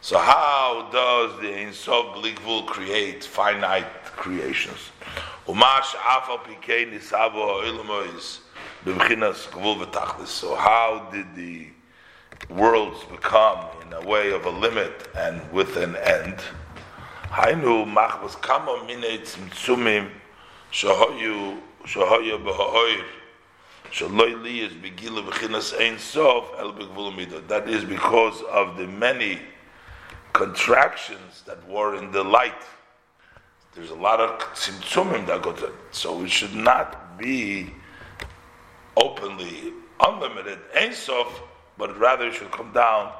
so 0.05 0.19
how 0.19 0.91
does 0.93 1.41
the 1.41 1.51
Ein 1.51 1.73
Sof 1.73 2.15
Blikvul 2.15 2.67
create 2.67 3.25
finite 3.25 4.05
creations. 4.17 4.91
Umash. 5.47 5.95
So 10.27 10.55
how 10.57 11.09
did 11.11 11.35
the 11.35 11.69
worlds 12.51 13.03
become 13.05 13.67
in 13.81 13.95
a 13.95 14.03
way 14.03 14.31
of 14.31 14.45
a 14.45 14.51
limit 14.51 15.09
and 15.17 15.41
with 15.51 15.75
an 15.79 15.97
end? 15.97 16.37
Hainu 17.31 17.87
kama 18.43 18.73
shahoyu 20.71 21.61
shahoyu 21.87 22.45
b'ha'oir 22.45 23.05
shaloi 23.91 25.81
ein 25.81 25.99
sof 25.99 26.45
el 26.59 26.75
b'gvul 26.75 27.49
That 27.49 27.71
is 27.71 27.87
because 27.87 28.43
of 28.53 28.77
the 28.77 28.87
many 28.87 29.41
contractions 30.35 31.43
that 31.47 31.67
were 31.67 31.95
in 31.97 32.11
the 32.13 32.23
light. 32.23 32.63
There's 33.75 33.91
a 33.91 33.95
lot 33.95 34.21
of 34.21 34.39
tzimtzumim 34.55 35.27
that 35.29 35.43
go 35.43 35.53
to 35.53 35.73
So 35.91 36.19
we 36.19 36.29
should 36.29 36.55
not 36.55 37.17
be 37.19 37.73
openly 38.97 39.73
unlimited, 40.01 40.59
sof, 40.93 41.43
but 41.79 41.99
rather 41.99 42.27
it 42.27 42.35
should 42.35 42.51
come 42.51 42.73
down 42.73 43.13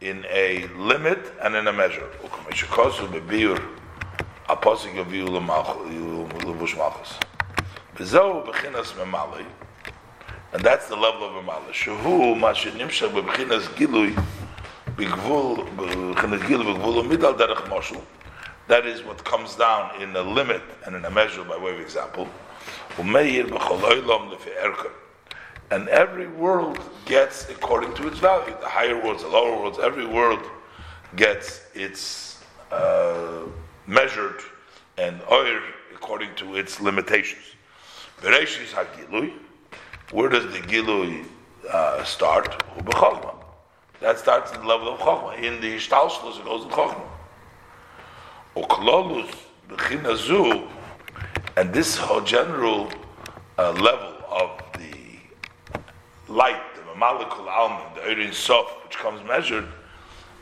in 0.00 0.24
a 0.30 0.66
limit 0.76 1.32
and 1.42 1.54
in 1.54 1.66
a 1.66 1.72
measure. 1.72 2.08
And 10.50 10.64
that's 10.64 10.88
the 10.88 10.96
level 10.96 11.24
of 11.28 11.34
derech 11.34 11.42
moshul 11.44 11.98
that 18.68 18.84
is 18.84 19.02
what 19.02 19.24
comes 19.24 19.54
down 19.54 20.00
in 20.02 20.14
a 20.14 20.22
limit 20.22 20.62
and 20.84 20.94
in 20.94 21.04
a 21.04 21.10
measure, 21.10 21.42
by 21.44 21.56
way 21.56 21.72
of 21.72 21.80
example. 21.80 22.28
And 25.70 25.88
every 25.88 26.26
world 26.28 26.78
gets 27.06 27.48
according 27.48 27.94
to 27.94 28.08
its 28.08 28.18
value. 28.18 28.54
The 28.60 28.68
higher 28.68 29.02
worlds, 29.02 29.22
the 29.22 29.28
lower 29.28 29.56
worlds, 29.56 29.78
every 29.78 30.06
world 30.06 30.40
gets 31.16 31.62
its 31.74 32.42
uh, 32.70 33.44
measured 33.86 34.40
and 34.98 35.20
oir 35.30 35.60
according 35.94 36.34
to 36.36 36.56
its 36.56 36.80
limitations. 36.80 37.44
Where 40.10 40.28
does 40.28 40.44
the 40.52 40.60
Gilui 40.60 41.24
uh, 41.70 42.04
start? 42.04 42.62
That 44.00 44.18
starts 44.18 44.52
at 44.52 44.60
the 44.60 44.66
level 44.66 44.88
of 44.88 45.00
Chokhmah. 45.00 45.42
In 45.42 45.60
the 45.60 45.76
Shtalshlos, 45.76 46.38
it 46.38 46.44
goes 46.44 46.64
to 46.64 46.70
Chokhmah. 46.70 47.08
Uklolus 48.56 49.34
b'chinazu, 49.68 50.68
and 51.56 51.72
this 51.72 51.96
whole 51.96 52.20
general 52.20 52.90
uh, 53.58 53.72
level 53.72 54.14
of 54.30 54.62
the 54.78 56.32
light, 56.32 56.62
the 56.74 56.94
molecule 56.98 57.48
almond, 57.48 57.96
the 57.96 58.00
Eirin 58.02 58.32
Sof, 58.32 58.70
which 58.84 58.96
comes 58.96 59.26
measured, 59.26 59.66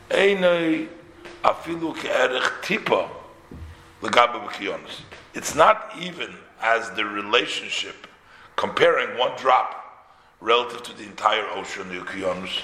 einay 0.09 0.87
afilu 1.43 1.95
ke'erech 1.95 2.61
tipa 2.61 3.09
legabe 4.01 4.47
b'kiyonis. 4.47 5.01
It's 5.33 5.55
not 5.55 5.91
even 5.99 6.33
as 6.61 6.89
the 6.91 7.05
relationship 7.05 8.07
comparing 8.55 9.17
one 9.17 9.35
drop 9.37 9.83
relative 10.41 10.83
to 10.83 10.93
the 10.97 11.03
entire 11.03 11.47
ocean, 11.51 11.87
the 11.89 11.95
Kiyonis. 12.03 12.61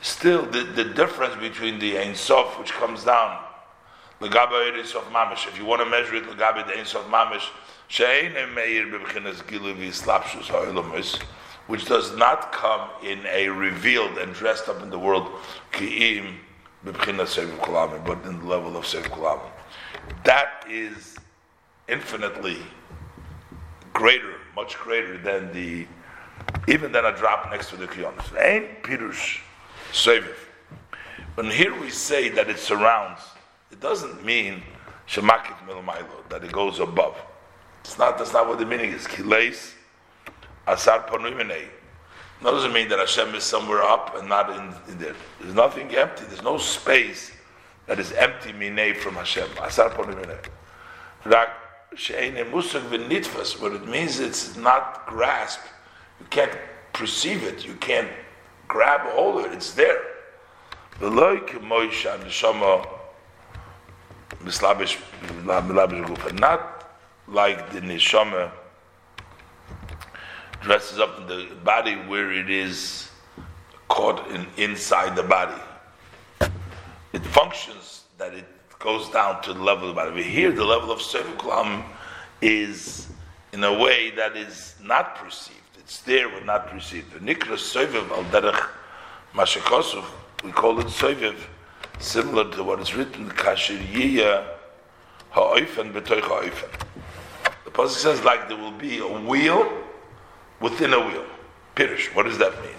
Still, 0.00 0.46
the, 0.46 0.62
the 0.62 0.84
difference 0.84 1.34
between 1.36 1.78
the 1.78 1.98
Ein 1.98 2.14
Sof, 2.14 2.58
which 2.58 2.72
comes 2.72 3.04
down 3.04 3.42
Legaba 4.20 4.68
Eris 4.72 4.94
of 4.94 5.04
Mamish. 5.12 5.46
If 5.48 5.58
you 5.58 5.64
want 5.64 5.82
to 5.82 5.88
measure 5.88 6.16
it, 6.16 6.24
Legaba 6.24 6.66
the 6.66 6.76
Eris 6.76 6.94
of 6.94 7.04
Mamish, 7.06 7.48
Shein 7.88 8.32
Meir 8.54 8.86
Bebchinas 8.86 9.42
Gilu 9.46 9.74
V'Yislapshus 9.74 10.48
Ha'olamis, 10.48 11.20
which 11.66 11.84
does 11.86 12.16
not 12.16 12.52
come 12.52 12.90
in 13.02 13.24
a 13.26 13.48
revealed 13.48 14.18
and 14.18 14.32
dressed 14.34 14.68
up 14.68 14.82
in 14.82 14.90
the 14.90 14.98
world, 14.98 15.30
ki'im 15.72 16.36
b'bchina 16.84 18.04
but 18.06 18.24
in 18.24 18.38
the 18.38 18.46
level 18.46 18.76
of 18.76 18.86
sev 18.86 19.04
kulamim. 19.04 19.50
That 20.24 20.64
is 20.68 21.16
infinitely 21.88 22.58
greater, 23.92 24.34
much 24.54 24.76
greater 24.78 25.18
than 25.18 25.52
the, 25.52 25.86
even 26.68 26.92
than 26.92 27.04
a 27.04 27.16
drop 27.16 27.50
next 27.50 27.70
to 27.70 27.76
the 27.76 27.86
kiyonis. 27.86 28.40
Ain't 28.40 28.82
pirush 28.82 29.40
seviv. 29.92 30.34
When 31.34 31.50
here 31.50 31.78
we 31.80 31.90
say 31.90 32.28
that 32.30 32.48
it 32.48 32.58
surrounds, 32.58 33.22
it 33.70 33.80
doesn't 33.80 34.24
mean 34.24 34.62
shemakit 35.06 35.56
milamaylo, 35.66 36.28
that 36.30 36.42
it 36.42 36.52
goes 36.52 36.80
above. 36.80 37.16
It's 37.80 37.98
not, 37.98 38.18
that's 38.18 38.32
not 38.32 38.48
what 38.48 38.58
the 38.58 38.66
meaning 38.66 38.90
is. 38.90 39.06
Kileis, 39.06 39.74
asar 40.66 41.06
panuimenei. 41.08 41.68
That 42.42 42.50
doesn't 42.50 42.72
mean 42.72 42.88
that 42.88 42.98
Hashem 42.98 43.34
is 43.34 43.42
somewhere 43.44 43.82
up 43.82 44.16
and 44.16 44.28
not 44.28 44.50
in, 44.50 44.92
in 44.92 44.98
there. 44.98 45.14
There's 45.40 45.54
nothing 45.54 45.94
empty. 45.94 46.24
There's 46.26 46.42
no 46.42 46.58
space 46.58 47.32
that 47.86 47.98
is 47.98 48.12
empty 48.12 48.52
minei 48.52 48.96
from 48.96 49.14
Hashem. 49.14 49.48
Asar 49.62 49.90
panuimenei. 49.90 50.44
Rak 51.24 51.50
she'ene 51.96 52.44
musag 52.44 52.82
v'nitfas. 52.90 53.60
What 53.60 53.72
it 53.72 53.88
means, 53.88 54.20
it's 54.20 54.56
not 54.56 55.06
grasped. 55.06 55.66
You 56.20 56.26
can't 56.30 56.56
perceive 56.92 57.42
it. 57.42 57.64
You 57.66 57.74
can't 57.74 58.10
grab 58.68 59.06
a 59.06 59.10
hold 59.10 59.44
of 59.44 59.50
it. 59.50 59.54
It's 59.54 59.72
there. 59.72 60.02
Not 61.00 61.10
like 67.28 67.72
the 67.72 67.80
neshama 67.80 68.50
dresses 70.60 70.98
up 70.98 71.18
in 71.20 71.26
the 71.26 71.54
body 71.64 71.94
where 71.94 72.32
it 72.32 72.50
is 72.50 73.10
caught 73.88 74.30
in, 74.30 74.46
inside 74.56 75.16
the 75.16 75.22
body. 75.22 75.60
It 77.12 77.24
functions 77.24 78.04
that 78.18 78.34
it 78.34 78.46
goes 78.78 79.08
down 79.10 79.42
to 79.42 79.54
the 79.54 79.62
level 79.62 79.88
of 79.88 79.94
the 79.94 80.00
body. 80.00 80.10
But 80.12 80.24
here, 80.24 80.52
the 80.52 80.64
level 80.64 80.90
of 80.90 80.98
Seviklam 81.00 81.84
is 82.40 83.08
in 83.52 83.64
a 83.64 83.72
way 83.72 84.10
that 84.10 84.36
is 84.36 84.74
not 84.82 85.16
perceived. 85.16 85.56
It's 85.88 86.00
there 86.00 86.28
but 86.28 86.44
not 86.44 86.66
perceived. 86.68 87.14
The 87.14 87.18
Nikras 87.20 87.64
Seviv 87.64 88.10
al 88.10 88.24
Derech 88.24 88.68
Mashakosov, 89.32 90.04
we 90.44 90.52
call 90.52 90.78
it 90.80 90.88
Seviv, 90.88 91.34
similar 91.98 92.52
to 92.52 92.62
what 92.62 92.78
is 92.80 92.94
written, 92.94 93.30
Kashir 93.30 93.78
Yiyah 93.78 94.46
Ha'oifen 95.30 95.94
B'toich 95.94 96.20
Ha'oifen. 96.24 96.68
The 97.64 97.70
Pasuk 97.70 97.96
says 97.96 98.22
like 98.22 98.48
there 98.48 98.58
will 98.58 98.72
be 98.72 98.98
a 98.98 99.06
wheel 99.06 99.66
within 100.60 100.92
a 100.92 101.00
wheel. 101.00 101.24
Pirish, 101.74 102.14
what 102.14 102.24
does 102.26 102.36
that 102.36 102.52
mean? 102.60 102.76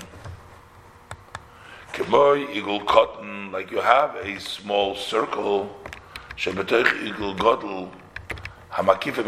Kemoy 1.93 2.55
Eagle 2.55 2.81
Cotton, 2.81 3.51
like 3.51 3.71
you 3.71 3.81
have 3.81 4.17
a 4.17 4.39
small 4.39 4.95
circle, 4.95 5.75
Shebetoich 6.37 7.03
Eagle 7.03 7.33
Godel, 7.33 7.89
Hamakifim 8.71 9.25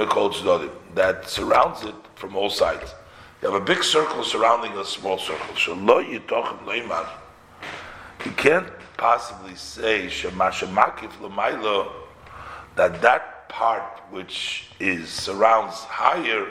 that 0.94 1.28
surrounds 1.28 1.84
it 1.84 1.96
from 2.14 2.36
all 2.36 2.52
sides. 2.52 2.94
You 3.42 3.52
have 3.52 3.60
a 3.60 3.66
big 3.66 3.84
circle 3.84 4.24
surrounding 4.24 4.78
a 4.78 4.86
small 4.86 5.18
circle. 5.18 5.56
You 8.24 8.32
can't 8.38 8.68
possibly 8.98 9.56
say 9.56 10.08
that 12.76 13.02
that 13.02 13.50
part 13.50 14.00
which 14.12 14.70
is 14.80 15.10
surrounds 15.10 15.78
higher, 15.86 16.46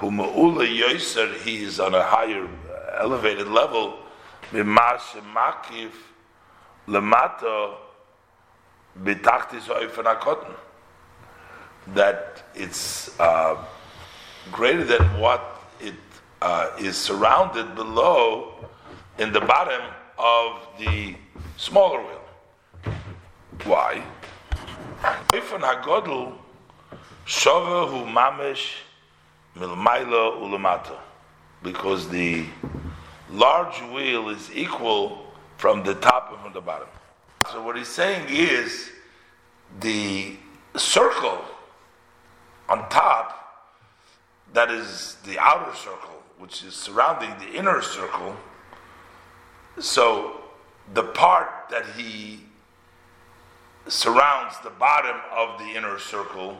he 0.00 1.62
is 1.62 1.80
on 1.80 1.94
a 1.94 2.02
higher 2.02 2.48
elevated 2.98 3.48
level. 3.48 3.98
That 11.88 12.42
it's 12.54 13.20
uh, 13.20 13.56
greater 14.50 14.84
than 14.84 15.20
what 15.20 15.55
uh, 16.46 16.70
is 16.78 16.96
surrounded 16.96 17.74
below 17.74 18.54
in 19.18 19.32
the 19.32 19.40
bottom 19.40 19.82
of 20.16 20.50
the 20.78 21.16
smaller 21.56 22.00
wheel. 22.06 22.94
Why? 23.64 24.04
Oifan 25.32 25.62
hagodl 25.68 26.34
shova 27.26 27.88
hu 27.90 28.06
mamish 28.18 28.74
milmaila 29.56 30.40
ulamata, 30.40 30.96
because 31.64 32.08
the 32.10 32.44
large 33.32 33.80
wheel 33.92 34.28
is 34.28 34.48
equal 34.54 35.26
from 35.56 35.82
the 35.82 35.96
top 35.96 36.30
and 36.30 36.40
from 36.42 36.52
the 36.52 36.60
bottom. 36.60 36.88
So 37.50 37.60
what 37.60 37.76
he's 37.76 37.88
saying 37.88 38.26
is 38.28 38.90
the 39.80 40.36
circle 40.76 41.44
on 42.68 42.88
top, 42.88 43.32
that 44.52 44.70
is 44.70 45.16
the 45.24 45.40
outer 45.40 45.74
circle, 45.74 46.05
which 46.38 46.62
is 46.62 46.74
surrounding 46.74 47.30
the 47.38 47.56
inner 47.56 47.82
circle. 47.82 48.36
So 49.78 50.40
the 50.94 51.02
part 51.02 51.48
that 51.70 51.84
he 51.96 52.40
surrounds 53.88 54.56
the 54.62 54.70
bottom 54.70 55.16
of 55.32 55.58
the 55.58 55.76
inner 55.76 55.98
circle, 55.98 56.58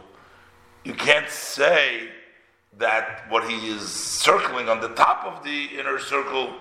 you 0.84 0.94
can't 0.94 1.28
say 1.28 2.08
that 2.78 3.24
what 3.30 3.48
he 3.48 3.68
is 3.68 3.82
circling 3.82 4.68
on 4.68 4.80
the 4.80 4.88
top 4.90 5.24
of 5.24 5.42
the 5.44 5.66
inner 5.78 5.98
circle 5.98 6.54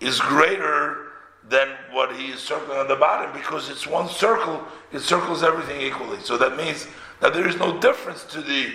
is 0.00 0.20
greater 0.20 1.06
than 1.48 1.68
what 1.92 2.14
he 2.16 2.26
is 2.26 2.40
circling 2.40 2.78
on 2.78 2.88
the 2.88 2.96
bottom 2.96 3.32
because 3.32 3.70
it's 3.70 3.86
one 3.86 4.08
circle, 4.08 4.62
it 4.92 5.00
circles 5.00 5.42
everything 5.42 5.80
equally. 5.80 6.18
So 6.20 6.36
that 6.36 6.56
means 6.56 6.86
that 7.20 7.32
there 7.32 7.48
is 7.48 7.56
no 7.56 7.78
difference 7.80 8.24
to 8.24 8.40
the 8.40 8.72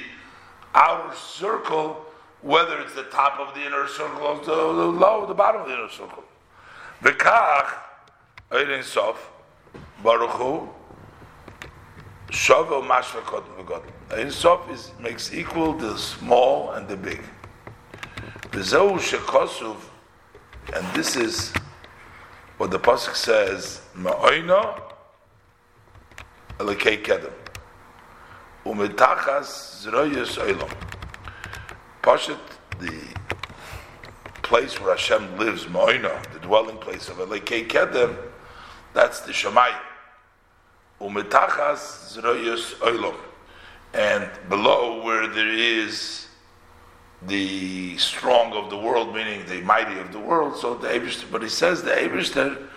outer 0.73 1.15
circle, 1.15 2.05
whether 2.41 2.79
it's 2.79 2.93
the 2.95 3.03
top 3.03 3.39
of 3.39 3.53
the 3.53 3.65
inner 3.65 3.87
circle 3.87 4.21
or 4.21 4.43
the, 4.43 4.53
low, 4.53 5.25
the 5.27 5.33
bottom 5.33 5.61
of 5.61 5.67
the 5.67 5.73
inner 5.73 5.89
circle. 5.89 6.23
V'kach, 7.03 7.73
Ein 8.51 8.83
Sof, 8.83 9.31
Baruch 10.03 10.31
Hu, 10.31 10.69
Shavo 12.29 12.83
Mashvakot 12.83 13.43
V'God. 13.57 13.83
Ein 14.11 14.31
Sof 14.31 14.69
is, 14.71 14.91
makes 14.99 15.33
equal 15.33 15.73
the 15.73 15.97
small 15.97 16.71
and 16.71 16.87
the 16.87 16.97
big. 16.97 17.21
V'zehu 18.51 18.99
Shekosuv, 18.99 19.77
and 20.75 20.85
this 20.95 21.15
is 21.15 21.53
what 22.57 22.71
the 22.71 22.79
Pasuk 22.79 23.15
says, 23.15 23.81
Ma'oino 23.95 24.81
Elekei 26.59 27.03
Kedem. 27.03 27.33
Umetachas 28.65 29.83
Zroyes 29.83 30.37
Oilom. 30.37 30.71
Pashat, 32.01 32.39
the 32.79 32.99
place 34.41 34.81
where 34.81 34.89
Hashem 34.89 35.37
lives, 35.37 35.65
Ma'oino, 35.65 36.33
the 36.33 36.39
dwelling 36.39 36.77
place 36.77 37.09
of 37.09 37.17
Elekei 37.17 37.67
Kedem, 37.67 38.17
that's 38.93 39.19
the 39.21 39.31
Shemayim. 39.31 39.77
Umetachas 40.99 42.17
Zroyes 42.17 42.73
Oilom. 42.79 43.15
And 43.93 44.27
below 44.49 45.03
where 45.03 45.27
there 45.27 45.47
is 45.47 46.27
the 47.21 47.95
strong 47.97 48.53
of 48.53 48.71
the 48.71 48.77
world, 48.77 49.13
meaning 49.13 49.45
the 49.45 49.61
mighty 49.61 49.99
of 49.99 50.11
the 50.11 50.19
world. 50.19 50.57
So 50.57 50.73
the 50.73 50.87
Abishter, 50.87 51.31
but 51.31 51.43
he 51.43 51.49
says 51.49 51.83
the 51.83 51.91
Abishter 51.91 52.67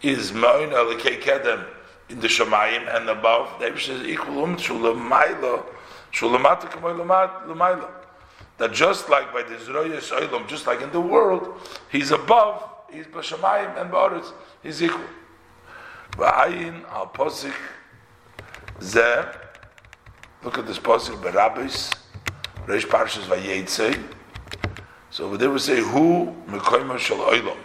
is 0.00 0.32
Ma'in 0.32 0.72
Alikei 0.72 1.20
Kedem 1.20 1.66
in 2.08 2.20
the 2.20 2.28
Shemayim 2.28 2.96
and 2.96 3.10
above. 3.10 3.58
The 3.60 3.66
Abishter 3.66 4.00
is 4.00 4.06
equal 4.06 4.42
um 4.42 4.56
Shulamaila, 4.56 5.66
Shulamata 6.12 6.70
Lamaila 6.80 7.99
That 8.59 8.71
just 8.71 9.09
like 9.09 9.33
by 9.33 9.43
the 9.43 9.55
Zroyes 9.55 10.11
Oilam, 10.11 10.47
just 10.47 10.65
like 10.65 10.81
in 10.81 10.91
the 10.91 11.01
world, 11.01 11.59
he's 11.91 12.11
above, 12.11 12.63
he's 12.91 13.05
Bashamayim 13.05 13.79
and 13.81 13.91
Baritz, 13.91 14.31
he's 14.63 14.81
equal. 14.81 15.01
V'ayin 16.11 16.89
al 16.89 17.07
posik 17.07 17.53
zeh. 18.79 19.35
Look 20.43 20.57
at 20.57 20.67
this 20.67 20.79
posik 20.79 21.21
berabis. 21.21 21.93
Reish 22.65 22.85
Parshas 22.85 23.23
Vayetze. 23.23 24.01
So 25.09 25.25
over 25.25 25.37
there 25.37 25.51
we 25.51 25.59
say, 25.59 25.81
Who 25.81 26.35
Mekoima 26.47 26.97
Shal 26.97 27.17
Oilam. 27.17 27.57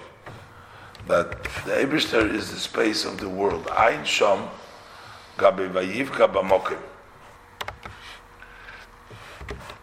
That 1.07 1.43
the 1.65 1.73
Eberster 1.73 2.33
is 2.35 2.51
the 2.51 2.59
space 2.59 3.05
of 3.05 3.19
the 3.19 3.29
world. 3.29 3.69
Ein 3.69 4.05
Sham 4.05 4.49
Gabe 5.39 5.71
Vayivka 5.73 6.33
Bamokim. 6.33 6.79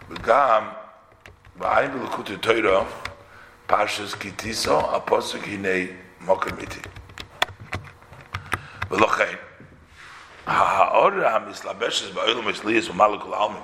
וגם 0.09 0.63
בעין 1.61 1.99
בלקוטי 1.99 2.37
תוירה, 2.37 2.83
פרשס 3.67 4.13
קיטיסו, 4.13 4.95
הפוסק 4.95 5.43
הנה 5.43 5.91
מוקם 6.21 6.59
איתי. 6.59 6.79
ולכן, 8.91 9.35
האור 10.45 11.11
המסלבשת 11.25 12.13
באוילום 12.13 12.49
אצליאס 12.49 12.89
ומלכו 12.89 13.31
לעלמים, 13.31 13.63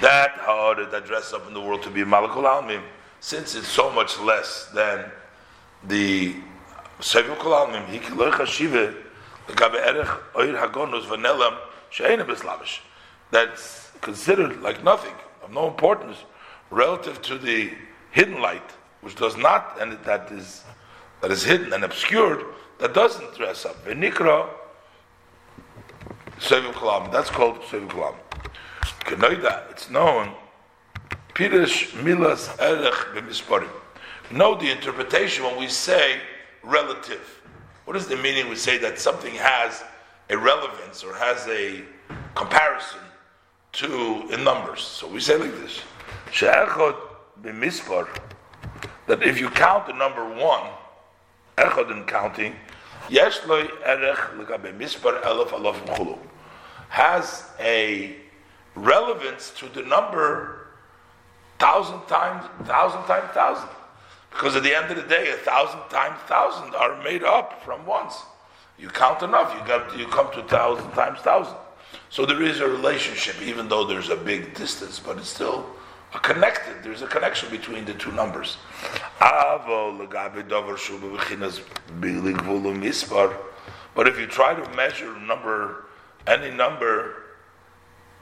that 0.00 0.40
order 0.46 0.84
that 0.86 1.06
dress 1.06 1.32
up 1.32 1.46
in 1.48 1.54
the 1.54 1.60
world 1.60 1.82
to 1.82 1.90
be 1.90 2.02
Malakul 2.04 2.44
Almim 2.44 2.82
since 3.20 3.54
it's 3.54 3.68
so 3.68 3.90
much 3.90 4.18
less 4.18 4.66
than 4.74 5.10
the 5.84 6.34
Sevim 7.00 7.36
Kolalmim, 7.36 7.88
he 7.88 7.98
can 7.98 8.16
learn 8.16 8.32
chashiva, 8.32 8.94
legabe 9.48 9.76
erech 9.86 10.08
oir 10.34 10.54
hagonus 10.54 11.06
vanelam 11.06 11.56
she'enem 11.90 12.26
beslavish. 12.26 12.82
That's 13.30 13.90
considered 14.00 14.62
like 14.62 14.84
nothing, 14.84 15.14
of 15.42 15.50
no 15.50 15.68
importance, 15.68 16.18
relative 16.71 17.21
to 17.21 17.37
the 17.37 17.71
hidden 18.11 18.41
light, 18.41 18.71
which 19.01 19.15
does 19.15 19.37
not, 19.37 19.77
and 19.79 19.93
that 20.03 20.31
is 20.31 20.63
that 21.21 21.29
is 21.31 21.43
hidden 21.43 21.71
and 21.73 21.83
obscured, 21.83 22.43
that 22.79 22.93
doesn't 22.95 23.35
dress 23.35 23.65
up. 23.65 23.85
Venikra 23.85 24.49
Sevim 26.39 26.73
Kolalmim. 26.73 27.11
That's 27.11 27.29
called 27.29 27.61
Sevim 27.61 27.87
Kolalmim. 27.87 28.15
Kenoida, 29.01 29.69
it's 29.69 29.89
known 29.89 30.33
Pirish 31.35 31.91
Milas 32.03 32.49
Erech 32.59 33.15
B'Misparim. 33.15 33.69
Know 34.31 34.55
the 34.55 34.71
interpretation 34.71 35.43
when 35.43 35.57
we 35.59 35.67
say 35.67 36.19
relative. 36.63 37.41
What 37.85 37.95
is 37.95 38.07
the 38.07 38.17
meaning 38.17 38.49
we 38.49 38.55
say 38.55 38.77
that 38.79 38.97
something 38.97 39.35
has 39.35 39.83
a 40.29 40.37
relevance 40.37 41.03
or 41.03 41.13
has 41.13 41.45
a 41.47 41.83
comparison 42.35 43.01
to 43.73 44.27
in 44.31 44.43
numbers? 44.43 44.81
So 44.81 45.07
we 45.07 45.19
say 45.19 45.37
like 45.37 45.51
this: 45.59 45.81
She'echod 46.31 46.95
b'mispar. 47.41 48.07
That 49.07 49.23
if 49.23 49.39
you 49.39 49.49
count 49.49 49.87
the 49.87 49.93
number 49.93 50.23
one, 50.23 50.69
echod 51.57 51.91
in 51.91 52.05
counting, 52.05 52.55
yesh 53.09 53.45
loy 53.45 53.67
erech 53.85 54.17
legabe 54.37 54.77
mispar 54.77 55.21
elef 55.23 55.49
alofim 55.49 55.95
chulu, 55.95 56.19
has 56.89 57.45
a 57.59 58.15
relevance 58.75 59.51
to 59.51 59.67
the 59.69 59.81
number 59.83 60.67
thousand 61.59 62.01
times, 62.07 62.45
thousand 62.65 63.03
times 63.03 63.29
thousand. 63.33 63.69
Because 64.29 64.55
at 64.55 64.63
the 64.63 64.73
end 64.73 64.89
of 64.89 64.95
the 64.95 65.03
day, 65.03 65.31
a 65.31 65.37
thousand 65.37 65.81
times 65.89 66.17
thousand 66.21 66.73
are 66.75 67.03
made 67.03 67.23
up 67.23 67.61
from 67.63 67.85
ones. 67.85 68.13
You 68.79 68.87
count 68.87 69.21
enough, 69.21 69.53
you 69.53 69.67
got 69.67 69.97
you 69.97 70.07
come 70.07 70.31
to 70.33 70.43
thousand 70.43 70.89
times 70.91 71.19
thousand. 71.19 71.57
So 72.09 72.25
there 72.25 72.41
is 72.41 72.61
a 72.61 72.67
relationship, 72.67 73.41
even 73.41 73.67
though 73.67 73.85
there's 73.85 74.09
a 74.09 74.15
big 74.15 74.53
distance, 74.53 74.99
but 74.99 75.17
it's 75.17 75.27
still 75.27 75.65
connected. 76.19 76.83
There's 76.83 77.01
a 77.01 77.07
connection 77.07 77.49
between 77.49 77.85
the 77.85 77.93
two 77.93 78.11
numbers. 78.11 78.57
But 83.93 84.07
if 84.07 84.19
you 84.19 84.27
try 84.27 84.53
to 84.53 84.75
measure 84.75 85.17
number, 85.19 85.85
any 86.27 86.51
number 86.51 87.23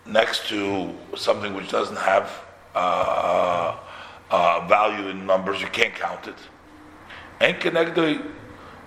next 0.06 0.48
to 0.50 0.96
something 1.16 1.54
which 1.54 1.70
doesn't 1.70 1.98
have 1.98 2.32
uh, 2.76 3.78
uh, 4.32 4.68
value 4.68 5.10
in 5.10 5.26
numbers, 5.26 5.62
you 5.62 5.68
can't 5.68 5.94
count 5.94 6.28
it. 6.28 6.38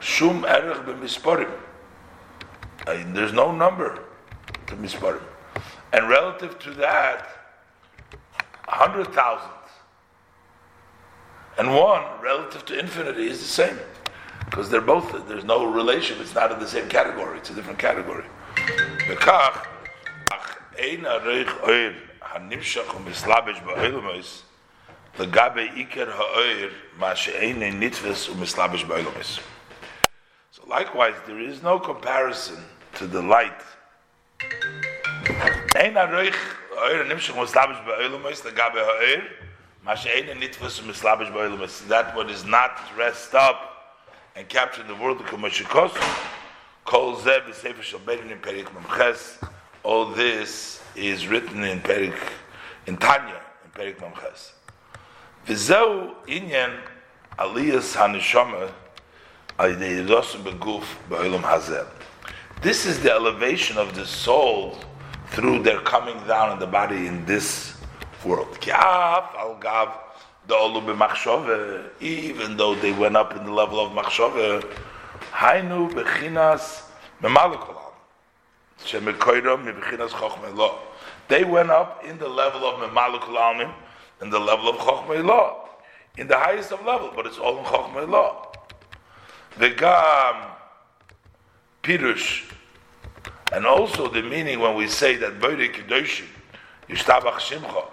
shum 0.01 0.45
erech 0.45 0.85
There's 2.87 3.33
no 3.33 3.53
number 3.53 4.05
to 4.67 4.77
misparim. 4.77 5.23
And 5.93 6.09
relative 6.09 6.59
to 6.61 6.71
that, 6.75 7.42
a 8.69 8.73
hundred 8.73 9.13
thousand. 9.13 9.51
And 11.59 11.75
one, 11.75 12.03
relative 12.23 12.65
to 12.67 12.79
infinity, 12.79 13.27
is 13.29 13.39
the 13.39 13.45
same. 13.45 13.79
Because 14.47 14.71
they're 14.71 14.81
both, 14.81 15.29
there's 15.29 15.45
no 15.45 15.65
relation, 15.65 16.21
it's 16.21 16.35
not 16.35 16.51
in 16.53 16.59
the 16.59 16.67
same 16.67 16.89
category, 16.89 17.39
it's 17.39 17.51
a 17.51 17.55
different 17.55 17.79
category. 17.79 18.25
um 19.09 19.61
um 22.35 22.49
so 30.51 30.63
likewise 30.67 31.15
there 31.27 31.39
is 31.41 31.63
no 31.63 31.79
comparison 31.79 32.63
to 32.95 33.07
the 33.07 33.21
light 33.21 33.61
mislabish 37.37 37.79
mislabish 40.85 41.81
that 41.89 42.17
what 42.17 42.31
is 42.31 42.45
not 42.45 42.81
dressed 42.95 43.35
up 43.35 44.05
and 44.37 44.49
captured 44.49 44.83
in 44.83 44.89
the 44.89 44.95
world 44.97 45.21
of 45.21 45.27
Kamashikos 45.27 45.93
kol 46.85 47.17
b'sefer 47.17 48.05
berin 48.05 48.31
in 48.31 48.39
perik 48.39 48.67
memches 48.67 49.39
all 49.85 50.07
this 50.07 50.81
is 50.95 51.27
written 51.27 51.65
in 51.65 51.81
Perik, 51.81 52.17
in 52.87 52.97
Tanya, 52.97 53.41
in 53.65 53.71
Perik 53.73 53.97
Mamches. 53.97 54.53
Aliyas 57.39 57.97
hanishama. 57.97 58.71
This 62.63 62.87
is 62.87 63.03
the 63.03 63.11
elevation 63.11 63.77
of 63.77 63.95
the 63.95 64.07
soul 64.07 64.79
through 65.33 65.63
their 65.63 65.81
coming 65.81 66.19
down 66.27 66.53
in 66.53 66.59
the 66.59 66.67
body 66.67 67.07
in 67.07 67.25
this 67.25 67.75
world. 68.25 68.59
Even 72.01 72.57
though 72.57 72.75
they 72.75 72.93
went 72.93 73.17
up 73.17 73.37
in 73.37 73.45
the 73.45 73.53
level 73.53 73.81
of 73.81 73.93
machshove, 73.93 74.65
hainu 75.33 75.91
bechinas 75.93 76.83
they 81.29 81.45
went 81.45 81.71
up 81.71 82.05
in 82.05 82.19
the 82.19 82.29
level 82.29 82.65
of 82.65 82.81
Memalukul 82.81 83.37
Almim, 83.37 83.73
in 84.21 84.29
the 84.29 84.41
level 84.41 84.69
of 84.71 84.77
Chochmei 84.77 85.25
Law, 85.25 85.69
in 86.19 86.27
the 86.27 86.37
highest 86.37 86.73
of 86.73 86.85
level, 86.85 87.13
but 87.15 87.25
it's 87.27 87.39
all 87.39 87.59
in 87.59 88.11
Law. 88.11 88.51
Vegam 89.57 90.51
Pirush, 91.85 92.43
and 93.53 93.67
also 93.67 94.09
the 94.09 94.23
meaning 94.23 94.61
when 94.61 94.75
we 94.75 94.89
say 94.89 95.17
that 95.17 95.39
Boire 95.39 95.71
Kedoshim, 95.71 96.27
Yishtabach 96.89 97.35
Shimcha, 97.35 97.85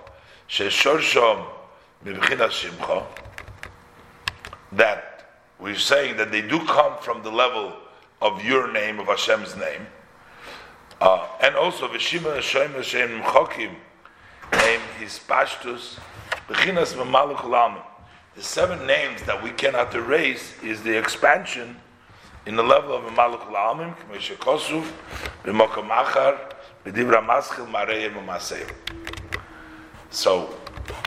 Sheshorshom 0.47 1.45
Mibchinas 2.05 2.69
Shimcha, 2.69 3.05
that 4.71 5.41
we're 5.59 5.75
saying 5.75 6.15
that 6.15 6.31
they 6.31 6.41
do 6.41 6.59
come 6.65 6.97
from 7.01 7.21
the 7.23 7.31
level 7.31 7.73
of 8.21 8.43
your 8.43 8.71
name, 8.71 8.99
of 8.99 9.07
Hashem's 9.07 9.57
name, 9.57 9.85
uh, 11.01 11.27
and 11.41 11.55
also 11.55 11.87
Veshima 11.89 12.35
Hashem 12.35 12.71
Hashem 12.73 13.21
Chokim 13.21 13.75
name 14.53 14.81
his 14.97 15.19
Pashtus 15.27 15.99
Bechinas 16.47 16.93
Mamaluk 16.93 17.83
The 18.35 18.41
seven 18.41 18.87
names 18.87 19.21
that 19.23 19.43
we 19.43 19.51
cannot 19.51 19.93
erase 19.93 20.55
is 20.63 20.83
the 20.83 20.97
expansion 20.97 21.75
in 22.45 22.55
the 22.55 22.63
level 22.63 22.95
of 22.95 23.03
Mamaluk 23.03 23.51
Lamim, 23.51 23.95
Kmeshe 23.97 24.35
Kosuv, 24.37 24.89
B'Mokom 25.43 25.89
Achar, 25.89 26.53
B'Divra 26.85 27.25
Maschil 27.25 27.67
Marei 27.69 28.11
Mamasei. 28.13 28.69
So, 30.09 30.55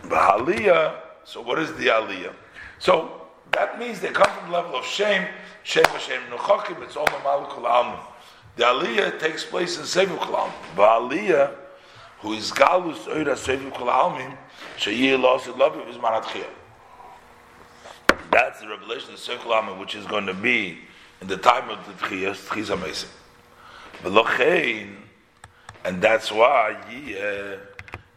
B'Haliyah, 0.03 0.95
so 1.25 1.41
what 1.41 1.59
is 1.59 1.73
the 1.75 1.87
Aliyah? 1.87 2.35
So, 2.79 3.23
that 3.53 3.79
means 3.79 4.01
they 4.01 4.09
come 4.11 4.31
from 4.39 4.51
the 4.51 4.57
level 4.57 4.77
of 4.77 4.85
shame, 4.85 5.27
shame, 5.63 5.85
Hashem 5.85 6.23
Nuchokim, 6.31 6.83
it's 6.83 6.97
all 6.97 7.07
Mamaluk 7.07 7.51
Lamim. 7.63 7.99
The 8.57 8.65
Aliyah 8.65 9.19
takes 9.19 9.45
place 9.45 9.79
in 9.79 9.85
Sefer 9.85 10.15
Kolam. 10.17 10.51
But 10.77 11.01
Aliyah, 11.01 11.55
who 12.21 12.35
is 12.35 12.51
Galus 12.53 13.07
Oira 13.07 13.37
Sefer 13.37 13.71
Kolamim, 13.71 14.37
Sheyir 14.77 15.19
Los 15.19 15.49
Love 15.49 15.77
is 15.89 15.97
Maratchia. 15.97 16.47
That's 18.31 18.61
the 18.61 18.69
revelation 18.69 19.15
of 19.15 19.19
Sefer 19.19 19.49
Kolamim, 19.49 19.79
which 19.81 19.95
is 19.95 20.07
going 20.07 20.27
to 20.27 20.35
be 20.35 20.81
in 21.23 21.29
the 21.29 21.37
time 21.37 21.71
of 21.71 21.79
the 21.87 21.93
Tchiyas, 21.93 22.49
Tchiyas 22.49 22.77
HaMesim. 22.77 23.07
V'lochein, 24.03 24.97
and 25.85 26.03
that's 26.03 26.33
why 26.33 26.77
Yiyeh, 26.91 27.61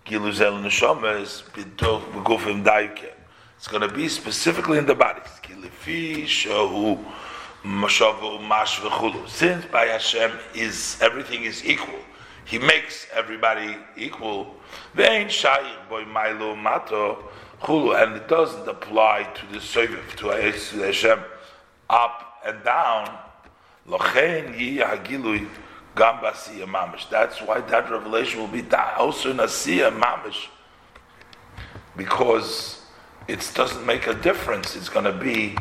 Giluzel 0.07 0.59
Neshomes, 0.59 1.43
B'gufim 1.51 2.65
Dayuke. 2.65 3.11
It's 3.57 3.67
going 3.67 3.87
to 3.87 3.93
be 3.95 4.09
specifically 4.09 4.79
in 4.79 4.87
the 4.87 4.95
bodies. 4.95 5.29
Kilifi 5.43 6.23
Shahu, 6.23 6.99
since 9.29 9.65
by 9.65 9.85
Hashem 9.85 10.31
is 10.55 10.97
everything 10.99 11.43
is 11.43 11.63
equal, 11.63 11.99
He 12.45 12.57
makes 12.57 13.07
everybody 13.13 13.77
equal. 13.95 14.55
Vein 14.95 15.27
Shayich 15.27 15.89
Boy 15.89 16.05
Milo 16.05 16.55
Mato 16.55 17.23
Chulu. 17.61 18.03
And 18.03 18.15
it 18.15 18.27
doesn't 18.27 18.67
apply 18.67 19.23
to 19.35 19.45
the 19.53 19.59
Soviv, 19.59 20.15
to 20.17 20.27
Hashem, 20.79 21.19
up 21.89 22.24
and 22.45 22.63
down. 22.63 23.17
That's 27.11 27.41
why 27.41 27.61
that 27.61 27.91
revelation 27.91 28.39
will 28.39 28.47
be 28.47 28.63
also 28.97 29.31
in 29.31 29.37
Asiya 29.37 29.91
Mamish. 29.99 30.47
Because 31.95 32.81
it 33.27 33.51
doesn't 33.55 33.85
make 33.85 34.07
a 34.07 34.13
difference. 34.13 34.75
It's 34.75 34.89
going 34.89 35.05
to 35.05 35.13
be 35.13 35.55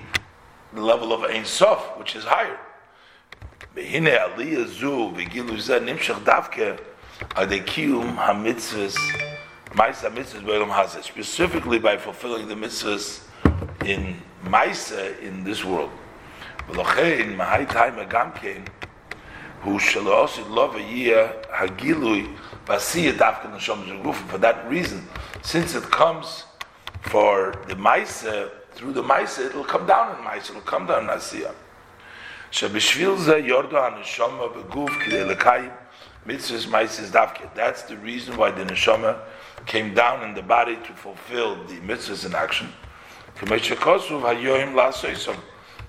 the 0.73 0.81
level 0.81 1.13
of 1.13 1.23
Ein 1.25 1.45
Sof, 1.45 1.97
which 1.99 2.17
is 2.17 2.25
higher. 2.25 2.59
Behine 3.77 4.19
aliyah 4.19 4.67
zu 4.67 5.13
v'gilu 5.15 5.57
zeh 5.59 5.81
nimshach 5.81 6.23
davke 6.25 6.79
hamitzvahs 7.37 8.97
ma'is 9.71 10.03
hamitzvahs 10.03 10.43
b'olam 10.43 10.71
hazeh. 10.71 11.03
Specifically 11.03 11.79
by 11.79 11.97
fulfilling 11.97 12.49
the 12.49 12.55
mitzvahs 12.55 13.23
in 13.85 14.21
Maisa 14.45 15.19
in 15.21 15.45
this 15.45 15.65
world. 15.65 15.91
V'lochein 16.70 17.36
mahai 17.36 17.68
time 17.68 17.96
agamkein 18.06 18.68
who 19.62 19.78
shall 19.80 20.10
also 20.10 20.46
love 20.48 20.76
a 20.76 20.82
year 20.82 21.34
hagilui 21.54 22.36
vasiya 22.66 23.14
dafka 23.14 23.50
neshama 23.52 23.86
zengufim. 23.86 24.28
For 24.28 24.38
that 24.38 24.70
reason, 24.70 25.08
since 25.42 25.76
it 25.76 25.84
comes 25.84 26.46
for 27.02 27.54
the 27.68 27.76
Maisa 27.76 28.50
through 28.74 28.94
the 28.94 29.04
Maisa, 29.04 29.46
it'll 29.48 29.64
come 29.64 29.86
down 29.86 30.18
in 30.18 30.24
Maisa. 30.24 30.52
It'll 30.52 30.62
come 30.62 30.86
down 30.86 31.04
in 31.04 31.10
Asiya. 31.10 31.54
שבשביל 32.52 33.16
זה 33.18 33.38
יורדו 33.38 33.78
הנשמה 33.78 34.48
בגוף 34.48 34.92
כדי 35.06 35.24
לקיים 35.24 35.70
mitzvahs 36.26 36.68
maisis 36.68 37.10
davke. 37.12 37.48
That's 37.56 37.84
the 37.84 37.98
reason 37.98 38.38
why 38.38 38.52
the 38.52 38.64
neshama 38.64 39.20
came 39.66 39.94
down 39.94 40.24
in 40.24 40.34
the 40.34 40.42
body 40.42 40.76
to 40.76 40.94
fulfill 40.94 41.64
the 41.66 41.80
mitzvahs 41.82 42.26
in 42.26 42.36
action. 42.36 42.74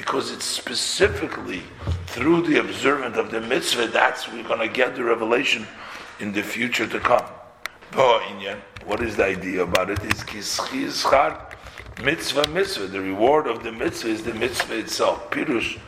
because 0.00 0.32
it's 0.32 0.46
specifically 0.46 1.62
through 2.06 2.40
the 2.40 2.58
observance 2.58 3.18
of 3.18 3.30
the 3.30 3.38
mitzvah 3.38 3.86
that's 3.88 4.32
we're 4.32 4.42
going 4.42 4.58
to 4.58 4.66
get 4.66 4.96
the 4.96 5.04
revelation 5.04 5.66
in 6.20 6.32
the 6.32 6.42
future 6.42 6.86
to 6.86 6.98
come. 6.98 7.26
What 8.86 9.02
is 9.02 9.16
the 9.16 9.26
idea 9.26 9.62
about 9.62 9.90
it? 9.90 10.02
Is 10.02 10.24
mitzvah 12.02 12.48
mitzvah. 12.48 12.86
The 12.86 13.00
reward 13.00 13.46
of 13.46 13.62
the 13.62 13.72
mitzvah 13.72 14.08
is 14.08 14.22
the 14.22 14.32
mitzvah 14.32 14.78
itself. 14.78 15.30
Pirush 15.30 15.78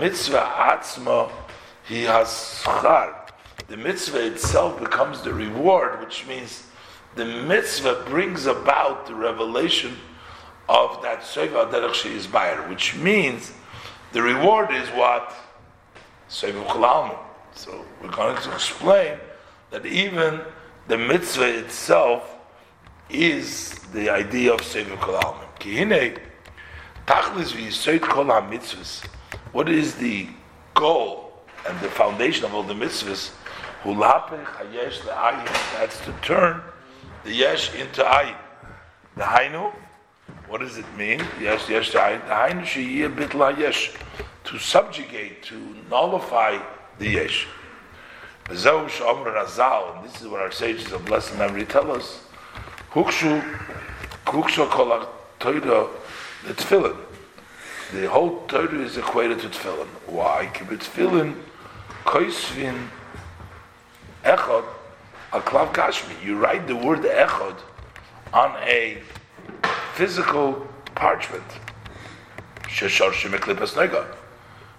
mitzvah 0.00 0.38
atzma 0.38 1.30
he 1.86 2.04
has. 2.04 2.64
The 3.68 3.76
mitzvah 3.76 4.24
itself 4.24 4.80
becomes 4.80 5.20
the 5.20 5.34
reward, 5.34 6.00
which 6.00 6.26
means 6.26 6.66
the 7.14 7.26
mitzvah 7.26 8.04
brings 8.06 8.46
about 8.46 9.06
the 9.06 9.14
revelation 9.14 9.98
of 10.68 11.02
that 11.02 11.20
Seva 11.20 11.70
Derech 11.70 12.06
is 12.06 12.26
Bayer, 12.26 12.68
which 12.68 12.96
means 12.96 13.52
the 14.12 14.22
reward 14.22 14.70
is 14.72 14.88
what? 14.90 15.34
Seva 16.28 16.64
Chalalmu. 16.66 17.18
So 17.54 17.84
we're 18.02 18.10
going 18.10 18.36
to 18.42 18.52
explain 18.52 19.18
that 19.70 19.86
even 19.86 20.40
the 20.88 20.98
mitzvah 20.98 21.58
itself 21.58 22.36
is 23.10 23.74
the 23.92 24.08
idea 24.08 24.52
of 24.52 24.60
Seva 24.60 24.96
Chalalmu. 24.96 25.44
Kihine, 25.58 26.18
Tachlis 27.06 27.52
v'yisoid 27.52 28.00
kol 28.00 28.24
ha-mitzvahs 28.24 29.06
what 29.54 29.68
is 29.68 29.94
the 29.94 30.26
goal 30.74 31.32
and 31.68 31.78
the 31.78 31.88
foundation 31.88 32.44
of 32.44 32.54
all 32.54 32.64
the 32.64 32.74
mitzvahs? 32.74 33.30
That's 35.78 36.00
to 36.00 36.12
turn 36.22 36.60
the 37.22 37.32
yesh 37.32 37.72
into 37.74 38.02
ayin. 38.02 38.36
The 39.16 39.22
hainu, 39.22 39.72
what 40.48 40.60
does 40.60 40.78
it 40.78 40.86
mean? 40.96 41.20
Yes, 41.40 41.68
yes, 41.68 41.90
bitla 41.90 43.58
yesh. 43.58 43.92
To 44.44 44.58
subjugate, 44.58 45.42
to 45.44 45.76
nullify 45.90 46.58
the 46.98 47.08
yesh. 47.08 47.46
This 48.48 48.64
is 48.64 48.68
what 50.28 50.40
our 50.40 50.50
sages 50.52 50.92
of 50.92 51.04
blessed 51.06 51.36
memory 51.38 51.64
tell 51.64 51.90
us. 51.90 52.24
Hukshu, 52.92 53.42
hukshu 54.26 54.68
kol 54.70 55.08
the 55.38 56.52
tefillin 56.52 56.96
the 57.94 58.08
whole 58.08 58.44
Torah 58.48 58.80
is 58.80 58.96
equated 58.96 59.40
to 59.40 59.48
tefillin. 59.48 59.86
Why? 60.06 60.50
Because 60.52 60.88
tefillin 60.88 61.36
koisvin 62.04 62.88
echod 64.24 64.64
a 65.32 65.40
klav 65.40 65.72
kashmi. 65.72 66.24
You 66.24 66.36
write 66.36 66.66
the 66.66 66.76
word 66.76 67.02
echod 67.02 67.56
on 68.32 68.56
a 68.62 68.98
physical 69.94 70.66
parchment. 70.94 71.44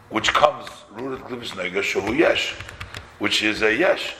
Which 0.09 0.33
comes 0.33 0.67
rooted 0.91 1.19
klipas 1.25 1.51
nega 1.51 2.17
yesh, 2.17 2.53
which 3.19 3.41
is 3.41 3.61
a 3.61 3.73
yesh, 3.73 4.13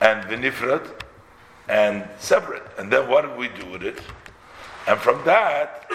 and 0.00 0.22
vinifrat, 0.24 0.86
and 1.68 2.06
separate. 2.18 2.62
And 2.78 2.92
then 2.92 3.08
what 3.08 3.22
do 3.22 3.30
we 3.34 3.48
do 3.48 3.66
with 3.70 3.82
it? 3.82 3.98
And 4.86 4.98
from 5.00 5.24
that, 5.24 5.88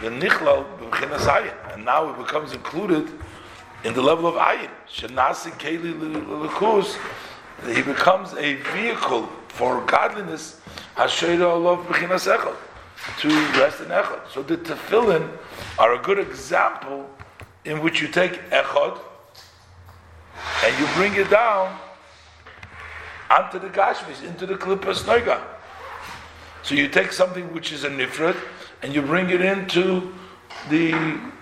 the 0.00 0.08
nichlal 0.08 0.64
b'mchinas 0.78 1.26
ayin, 1.26 1.74
and 1.74 1.84
now 1.84 2.10
it 2.10 2.16
becomes 2.18 2.52
included 2.52 3.10
in 3.84 3.92
the 3.92 4.02
level 4.02 4.26
of 4.26 4.36
ayin. 4.36 4.70
Shenasi 4.88 5.52
keli 5.58 5.92
he 7.72 7.82
becomes 7.82 8.34
a 8.34 8.54
vehicle 8.54 9.26
for 9.48 9.84
godliness. 9.86 10.60
To 13.18 13.28
rest 13.28 13.80
in 13.80 13.88
echad. 13.88 14.30
So 14.32 14.42
the 14.42 14.56
tefillin 14.56 15.28
are 15.78 15.94
a 15.94 15.98
good 15.98 16.18
example 16.18 17.10
in 17.64 17.82
which 17.82 18.00
you 18.00 18.08
take 18.08 18.40
echad 18.50 18.98
and 20.64 20.78
you 20.78 20.86
bring 20.94 21.14
it 21.14 21.28
down 21.30 21.76
onto 23.30 23.58
the 23.58 23.68
gashmis, 23.68 24.24
into 24.24 24.46
the 24.46 24.54
klippas 24.54 25.02
noiga. 25.02 25.42
So 26.62 26.74
you 26.74 26.88
take 26.88 27.12
something 27.12 27.52
which 27.52 27.72
is 27.72 27.84
a 27.84 27.90
nifrat 27.90 28.36
and 28.82 28.94
you 28.94 29.02
bring 29.02 29.30
it 29.30 29.40
into 29.40 30.14
the 30.70 30.92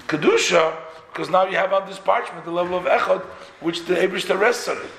kedusha 0.08 0.74
because 1.12 1.28
now 1.28 1.44
you 1.44 1.56
have 1.56 1.72
on 1.72 1.86
this 1.88 1.98
parchment 1.98 2.44
the 2.44 2.50
level 2.50 2.76
of 2.76 2.84
echad 2.84 3.22
which 3.60 3.84
the 3.84 3.94
Abrish 3.94 4.28
rests 4.38 4.66
on 4.68 4.78
it. 4.78 4.90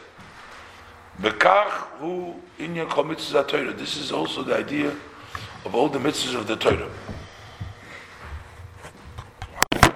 Bekach 1.21 1.71
hu 1.99 2.33
inyan 2.59 2.89
kol 2.89 3.05
mitzvahs 3.05 3.47
Torah. 3.47 3.73
This 3.73 3.97
is 3.97 4.11
also 4.11 4.41
the 4.43 4.55
idea 4.55 4.95
of 5.65 5.75
all 5.75 5.87
the 5.87 5.99
mitzvahs 5.99 6.35
of 6.35 6.47
the 6.47 6.55
Torah. 6.55 6.89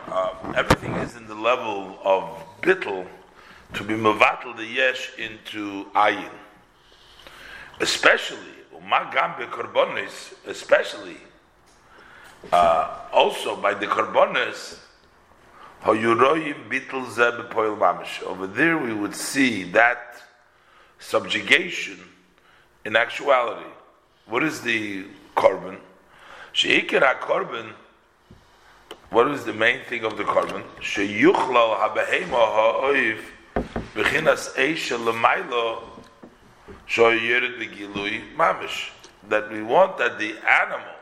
Uh, 0.07 0.53
everything 0.55 0.93
is 0.95 1.15
in 1.15 1.27
the 1.27 1.35
level 1.35 1.97
of 2.03 2.23
bittel 2.61 3.07
to 3.73 3.83
be 3.83 3.93
mevatel 3.95 4.55
the 4.55 4.65
yesh 4.65 5.11
into 5.17 5.85
ayin. 5.95 6.29
Especially, 7.79 8.39
especially 10.45 11.17
uh, 12.51 12.99
also 13.11 13.55
by 13.55 13.73
the 13.73 13.85
korbanos, 13.85 14.79
over 18.25 18.47
there 18.47 18.77
we 18.77 18.93
would 18.93 19.15
see 19.15 19.63
that 19.63 20.06
subjugation 20.99 21.99
in 22.85 22.95
actuality. 22.95 23.69
What 24.25 24.43
is 24.43 24.61
the 24.61 25.05
korban? 25.35 25.77
Sheikir 26.53 27.01
korban. 27.19 27.73
What 29.09 29.29
is 29.31 29.45
the 29.45 29.53
main 29.53 29.81
thing 29.85 30.03
of 30.03 30.17
the 30.17 30.23
korban? 30.23 30.63
Sheyuchlal 30.79 31.77
habehema 31.79 32.31
ha'oiv 32.31 33.19
b'chinas 33.95 34.53
eisha 34.55 34.97
l'maylo 34.97 35.83
shoyered 36.87 37.59
begilui 37.59 38.35
mamish. 38.35 38.89
That 39.29 39.51
we 39.51 39.61
want 39.61 39.97
that 39.97 40.19
the 40.19 40.35
animal 40.47 40.95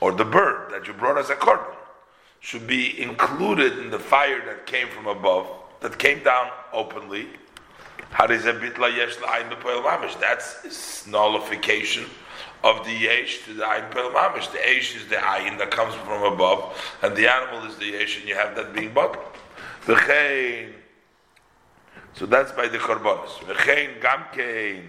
or 0.00 0.12
the 0.12 0.24
bird 0.24 0.72
that 0.72 0.86
you 0.86 0.94
brought 0.94 1.18
as 1.18 1.30
a 1.30 1.34
korban 1.34 1.74
should 2.40 2.66
be 2.66 3.00
included 3.00 3.78
in 3.78 3.90
the 3.90 3.98
fire 3.98 4.42
that 4.46 4.66
came 4.66 4.88
from 4.88 5.06
above, 5.06 5.46
that 5.80 5.98
came 5.98 6.22
down 6.22 6.48
openly. 6.72 7.28
That's 10.20 11.06
nullification 11.06 12.04
of 12.62 12.84
the 12.84 12.92
yesh 12.92 13.44
to 13.44 13.54
the 13.54 13.62
ayin 13.62 13.90
pel 13.90 14.10
mamish. 14.10 14.50
The 14.52 14.58
yesh 14.58 14.96
is 14.96 15.06
the 15.08 15.16
ayin 15.16 15.58
that 15.58 15.70
comes 15.70 15.94
from 15.94 16.22
above, 16.32 16.76
and 17.02 17.16
the 17.16 17.26
animal 17.28 17.64
is 17.70 17.76
the 17.76 17.86
yesh, 17.86 18.18
and 18.18 18.28
you 18.28 18.34
have 18.34 18.54
that 18.56 18.72
being 18.74 18.92
bottled. 18.92 19.24
So 22.14 22.26
that's 22.26 22.52
by 22.52 22.68
the 22.68 22.78
korbanos. 22.78 23.38
V'chein 23.44 24.00
gamkein 24.00 24.84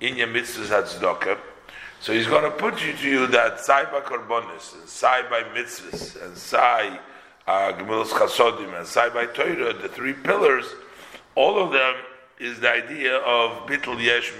in 0.00 0.16
your 0.16 0.28
mitzvahs 0.28 1.00
so 2.00 2.14
he's 2.14 2.26
going 2.26 2.44
to 2.44 2.50
put 2.50 2.82
you 2.84 2.94
to 2.94 3.08
you 3.08 3.26
that 3.26 3.60
sai 3.60 3.84
by 3.84 4.00
korbonis, 4.00 4.74
and 4.74 4.88
sai 4.88 5.28
by 5.28 5.42
mitzvahs, 5.42 6.22
and 6.24 6.34
sai 6.34 6.98
uh, 7.46 7.72
gemilas 7.72 8.06
chasodim, 8.06 8.76
and 8.76 8.86
sai 8.86 9.10
by 9.10 9.26
Torah, 9.26 9.74
the 9.74 9.88
three 9.88 10.14
pillars, 10.14 10.64
all 11.34 11.58
of 11.58 11.72
them 11.72 11.94
is 12.40 12.58
the 12.58 12.70
idea 12.70 13.16
of 13.18 13.66
bitl 13.66 14.02
yesh. 14.02 14.32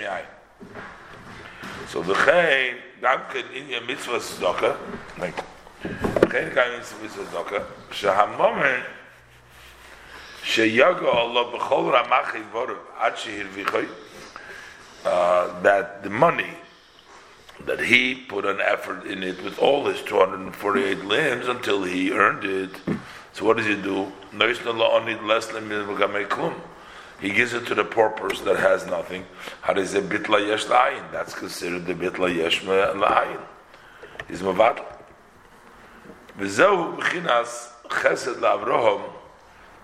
So 1.89 2.02
the 2.02 2.14
chayin, 2.14 2.77
damken 3.02 3.52
in 3.55 3.68
your 3.68 3.82
mitzvah 3.82 4.18
tzedakah, 4.18 4.77
like, 5.18 5.36
chayin 5.82 6.55
kain 6.55 6.78
mitzvah 6.78 7.24
tzedakah, 7.24 7.64
shehamomen, 7.90 8.82
sheyago 10.43 11.14
Allah 11.14 11.52
b'chol 11.52 11.93
ramach 11.93 12.32
ivoru, 12.32 12.78
ad 12.98 13.14
shehirvichoy, 13.14 13.89
uh, 15.05 15.60
that 15.60 16.02
the 16.02 16.10
money 16.10 16.55
that 17.66 17.81
he 17.81 18.14
put 18.14 18.47
an 18.47 18.60
effort 18.60 19.05
in 19.05 19.22
it 19.22 19.43
with 19.44 19.59
all 19.59 19.85
his 19.85 20.01
248 20.02 21.05
limbs 21.05 21.48
until 21.48 21.82
he 21.82 22.10
earned 22.10 22.44
it. 22.44 22.70
So 23.35 23.44
what 23.44 23.59
does 23.59 23.66
he 23.66 23.77
do? 23.77 24.10
He 27.20 27.30
gives 27.30 27.52
it 27.52 27.66
to 27.66 27.74
the 27.74 27.84
poor 27.84 28.10
person 28.10 28.47
that 28.47 28.59
has 28.59 28.86
nothing. 28.86 29.22
It 29.68 29.76
bitla 29.76 30.47
yesh 30.47 30.66
la'ayin? 30.66 31.12
That's 31.12 31.34
considered 31.34 31.86
the 31.86 31.94
bitla 31.94 32.34
yesh 32.34 32.62
la'ayin. 32.62 33.40
He's 34.28 34.40
mavad. 34.40 34.84
V'zehu 36.38 36.98
b'chinas 36.98 37.72
chesed 37.88 38.36
la'avrohom 38.36 39.02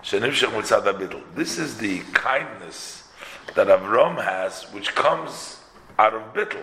shenimshech 0.02 0.50
mitzad 0.50 0.84
bitl. 0.98 1.22
This 1.34 1.58
is 1.58 1.78
the 1.78 2.00
kindness 2.12 3.08
that 3.54 3.68
Avram 3.68 4.22
has, 4.22 4.64
which 4.72 4.94
comes 4.94 5.60
out 5.98 6.14
of 6.14 6.32
bitl 6.32 6.62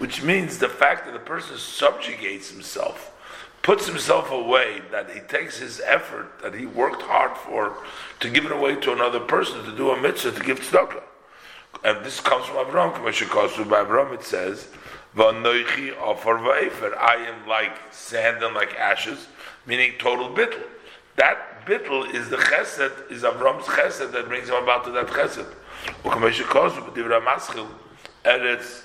which 0.00 0.22
means 0.22 0.56
the 0.56 0.68
fact 0.68 1.04
that 1.04 1.12
the 1.12 1.18
person 1.18 1.58
subjugates 1.58 2.50
himself, 2.50 3.14
puts 3.62 3.86
himself 3.86 4.30
away, 4.30 4.80
that 4.90 5.10
he 5.10 5.20
takes 5.20 5.58
his 5.58 5.80
effort 5.84 6.40
that 6.42 6.54
he 6.54 6.66
worked 6.66 7.02
hard 7.02 7.36
for 7.36 7.76
to 8.20 8.30
give 8.30 8.46
it 8.46 8.52
away 8.52 8.76
to 8.76 8.92
another 8.92 9.20
person 9.20 9.62
to 9.64 9.76
do 9.76 9.90
a 9.90 10.00
mitzvah 10.00 10.32
to 10.32 10.44
give 10.44 10.60
tzedakah. 10.60 11.02
And 11.84 12.04
this 12.04 12.20
comes 12.20 12.46
from 12.46 12.56
Avram, 12.56 12.94
Kamashikasu. 12.94 13.68
By 13.68 13.84
Avram 13.84 14.14
it 14.14 14.22
says, 14.24 14.68
Vanoichi 15.16 15.96
offer 15.98 16.34
va'efer. 16.34 16.96
I 16.96 17.16
am 17.16 17.46
like 17.46 17.76
sand 17.90 18.42
and 18.42 18.54
like 18.54 18.74
ashes, 18.76 19.28
meaning 19.66 19.92
total 19.98 20.28
bittul. 20.30 20.62
That 21.16 21.66
bittul 21.66 22.14
is 22.14 22.28
the 22.28 22.36
chesed, 22.36 23.10
is 23.10 23.22
Avram's 23.22 23.66
chesed 23.66 24.12
that 24.12 24.28
brings 24.28 24.48
him 24.48 24.56
about 24.56 24.84
to 24.84 24.90
that 24.92 25.06
chesed. 25.08 25.52
Ukamashikasu, 26.04 26.84
but 26.84 26.94
Divra 26.94 27.24
Maschil, 27.24 27.68
Eretz 28.24 28.84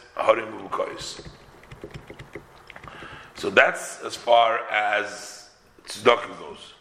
so 3.36 3.50
that's 3.50 4.02
as 4.02 4.16
far 4.16 4.60
as 4.70 5.50
tzedakah 5.88 6.40
goes. 6.40 6.74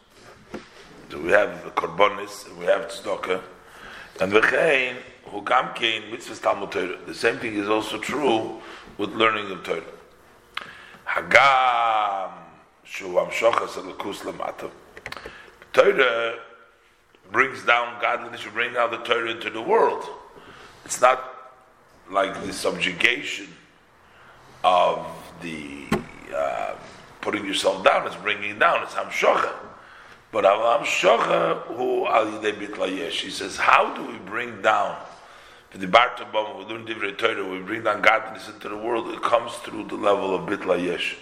So 1.11 1.21
we 1.21 1.31
have 1.31 1.65
the 1.65 1.71
korbanis, 1.71 2.57
we 2.59 2.65
have 2.67 2.89
tzedakah, 2.89 3.41
and 4.21 4.33
v'chein 4.33 4.97
hu 5.27 5.43
gam 5.43 5.75
kein 5.75 6.11
mitzvah 6.11 6.37
talmud 6.37 6.73
Torah. 6.73 6.99
The 7.07 7.15
same 7.15 7.39
thing 7.39 7.55
is 7.55 7.69
also 7.69 7.99
true 7.99 8.61
with 8.99 9.11
learning 9.11 9.51
of 9.51 9.63
Torah. 9.63 9.83
Hagam 11.07 12.33
shu 12.85 13.09
amshochas 13.15 13.77
alakus 13.81 14.21
lamata. 14.23 14.71
Torah 15.73 16.39
brings 17.31 17.65
down 17.65 18.01
godliness. 18.01 18.45
You 18.45 18.51
bring 18.51 18.75
down 18.75 18.91
the 18.91 18.99
Torah 18.99 19.31
into 19.31 19.51
the 19.51 19.63
world. 19.63 20.05
It's 20.85 21.01
not 21.01 21.53
like 22.11 22.35
the 22.45 22.53
subjugation 22.53 23.49
of 24.63 25.07
the 25.43 25.87
uh, 26.35 26.75
putting 27.21 27.45
yourself 27.47 27.85
down, 27.85 28.07
it's 28.07 28.17
bringing 28.17 28.59
down, 28.59 28.83
it's 28.83 28.95
hamshocha. 28.95 29.53
But 30.33 30.45
hamshocha 30.45 31.63
who 31.77 32.07
al 32.07 32.27
yidei 32.27 33.11
He 33.11 33.31
says, 33.31 33.57
how 33.57 33.95
do 33.95 34.05
we 34.05 34.19
bring 34.19 34.61
down 34.63 34.97
the 35.73 35.87
Bartabam, 35.87 36.59
we 36.59 36.65
learn 36.73 36.87
Divrei 36.87 37.17
Torah, 37.19 37.49
we 37.49 37.59
bring 37.59 37.83
down 37.83 38.01
godliness 38.01 38.49
into 38.49 38.69
the 38.69 38.77
world, 38.77 39.09
it 39.09 39.21
comes 39.23 39.53
through 39.55 39.85
the 39.89 39.97
level 39.97 40.35
of 40.35 40.43
Bitla 40.43 40.81
Yesh. 40.83 41.17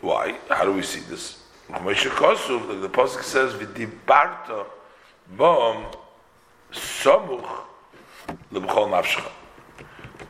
Why? 0.00 0.38
How 0.48 0.64
do 0.64 0.72
we 0.72 0.82
see 0.82 1.00
this? 1.00 1.42
Kosov, 1.68 2.80
the 2.80 2.88
Pasuk 2.88 3.22
says, 3.22 3.54
V'dibarta 3.54 4.66
bom 5.36 5.86
somuch 6.72 7.62
lebchol 8.52 8.88
nafshecha. 8.90 9.30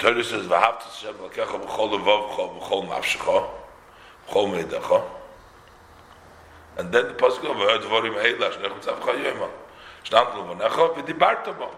Torah 0.03 0.24
says, 0.24 0.47
"V'havta 0.47 0.83
Hashem 0.83 1.15
lakecha 1.15 1.65
b'chol 1.65 1.89
levavcha 1.97 2.43
b'chol 2.59 2.89
nafshecha 2.89 3.49
b'chol 4.29 4.47
meidecha." 4.51 5.05
And 6.77 6.91
then 6.91 7.07
the 7.07 7.15
pasuk 7.15 7.45
of 7.49 7.57
"V'had 7.57 7.83
dvorim 7.83 8.15
v'dibarta 10.97 11.57
bo." 11.57 11.70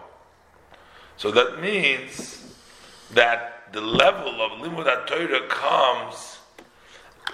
So 1.17 1.29
that 1.29 1.61
means 1.61 2.55
that 3.11 3.71
the 3.71 3.81
level 3.81 4.41
of 4.41 4.53
limud 4.53 5.05
Torah 5.05 5.47
comes 5.47 6.39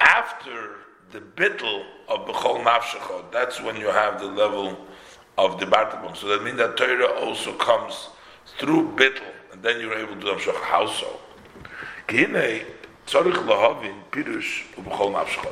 after 0.01 0.75
the 1.11 1.21
bittel 1.21 1.85
of 2.09 2.27
b'chol 2.27 2.65
nafshecha. 2.65 3.31
That's 3.31 3.61
when 3.61 3.77
you 3.77 3.87
have 3.87 4.19
the 4.19 4.27
level 4.27 4.77
of 5.37 5.57
the. 5.57 6.13
So 6.15 6.27
that 6.27 6.43
means 6.43 6.57
that 6.57 6.75
Torah 6.75 7.13
also 7.21 7.53
comes 7.53 8.09
through 8.57 8.91
bittel, 8.97 9.30
then 9.61 9.79
you're 9.79 9.97
able 9.97 10.15
to 10.15 10.21
do 10.21 10.27
Amshach. 10.27 10.61
How 10.61 10.87
so? 10.87 11.19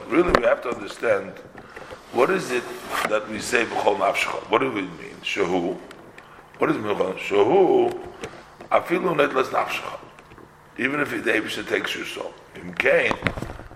Really, 0.08 0.32
we 0.32 0.44
have 0.44 0.62
to 0.64 0.70
understand 0.70 1.34
what 2.12 2.30
is 2.30 2.52
it 2.52 2.64
that 3.08 3.30
we 3.30 3.40
say 3.40 3.66
b'chol 3.66 3.98
nafshecha. 3.98 4.50
What 4.50 4.60
do 4.62 4.72
we 4.72 4.82
mean? 4.82 5.16
Shehu. 5.22 5.78
What 6.58 6.70
is 6.72 6.78
b'chol? 6.78 7.18
Shehu. 7.18 7.92
Afilu 8.72 9.16
netlas 9.16 9.50
nafshecha. 9.50 10.00
Even 10.78 11.02
if 11.02 11.12
the 11.12 11.32
Abisha 11.32 11.68
takes 11.68 11.96
your 11.96 12.06
soul. 12.06 12.34
Im 12.56 12.74
kain 12.74 13.12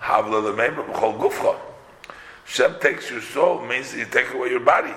havla 0.00 0.42
lememra 0.42 0.84
b'chol 0.90 1.18
gufcha. 1.18 1.56
Shem 2.44 2.74
takes 2.80 3.10
your 3.10 3.20
soul 3.20 3.60
means 3.64 3.92
he 3.92 4.04
take 4.04 4.32
away 4.34 4.50
your 4.50 4.60
body. 4.60 4.94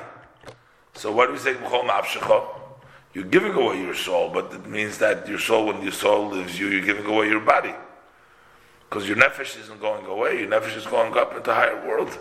So 0.94 1.12
what 1.12 1.28
do 1.28 1.34
we 1.34 1.40
say 1.40 1.54
b'chol 1.54 1.84
nafshecha? 1.86 2.44
You're 3.14 3.26
giving 3.26 3.54
away 3.54 3.82
your 3.82 3.96
soul, 3.96 4.30
but 4.30 4.54
it 4.54 4.68
means 4.68 4.98
that 5.00 5.28
your 5.28 5.40
soul, 5.40 5.68
when 5.68 5.82
your 5.82 5.92
soul 5.92 6.30
leaves 6.30 6.60
you, 6.60 6.68
you're 6.68 6.86
giving 6.86 7.06
away 7.06 7.30
your 7.30 7.40
body. 7.40 7.74
Because 8.88 9.08
your 9.08 9.18
nefesh 9.18 9.60
isn't 9.60 9.82
going 9.82 10.06
away, 10.06 10.40
your 10.40 10.50
nefesh 10.50 10.78
is 10.78 10.86
going 10.86 11.18
up 11.18 11.36
into 11.36 11.54
higher 11.54 11.86
world. 11.88 12.18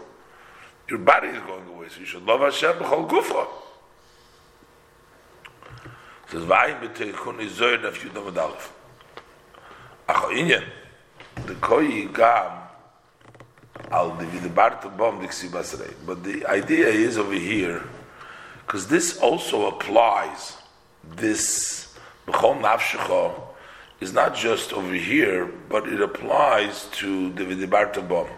Your 0.89 0.99
body 1.01 1.29
is 1.29 1.43
going 1.43 1.67
away, 1.69 1.89
so 1.89 2.01
you 2.01 2.07
should 2.07 2.25
love 2.25 2.41
Hashem 2.41 2.75
b'chol 2.75 3.09
gufa. 3.09 3.47
It 6.25 6.31
says, 6.31 6.45
"Vayim 6.45 6.81
b'teichun 6.81 7.39
izoyer 7.41 7.83
daf 7.83 7.99
yudam 7.99 8.33
adalef." 8.33 8.71
Acho 10.09 10.31
inyan, 10.31 10.65
the 11.47 11.55
koyi 11.55 12.13
gam 12.13 12.53
al 13.91 14.13
dividibarta 14.13 14.97
bom 14.97 15.21
diksi 15.21 15.49
basrei. 15.49 15.93
But 16.05 16.25
the 16.25 16.47
idea 16.47 16.89
is 16.89 17.19
over 17.19 17.35
here, 17.35 17.83
because 18.65 18.87
this 18.89 19.19
also 19.19 19.67
applies 19.67 20.57
this 21.15 21.97
B'chol 22.27 22.61
Nafshecha 22.61 23.41
is 24.01 24.13
not 24.13 24.35
just 24.35 24.73
over 24.73 24.95
here, 24.95 25.47
but 25.69 25.87
it 25.89 26.01
applies 26.01 26.87
to 26.93 27.33
the 27.33 27.45
Vidibarta 27.45 28.07
Bom. 28.07 28.29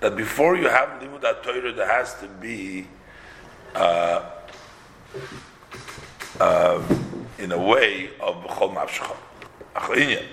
That 0.00 0.16
before 0.16 0.56
you 0.56 0.68
have 0.68 1.00
Limud 1.00 1.42
Torah, 1.42 1.72
there 1.72 1.86
has 1.86 2.18
to 2.20 2.26
be, 2.26 2.86
uh, 3.74 4.30
uh, 6.40 6.82
in 7.38 7.52
a 7.52 7.58
way, 7.58 8.10
of 8.20 8.36
B'chol 8.44 8.74
Nafshecha. 8.74 9.16
Achrinyan. 9.74 10.26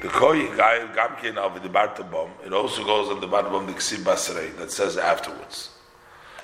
The 0.00 0.08
Koyi 0.08 0.56
Gamkin 0.56 1.36
of 1.36 1.60
the 1.60 1.68
Bartabom, 1.68 2.30
it 2.44 2.52
also 2.52 2.84
goes 2.84 3.10
on 3.10 3.20
the 3.20 3.26
Bartabom, 3.26 3.66
the 3.66 3.72
Ksib 3.72 4.04
Basrei, 4.04 4.56
that 4.56 4.70
says 4.70 4.96
afterwards. 4.96 5.70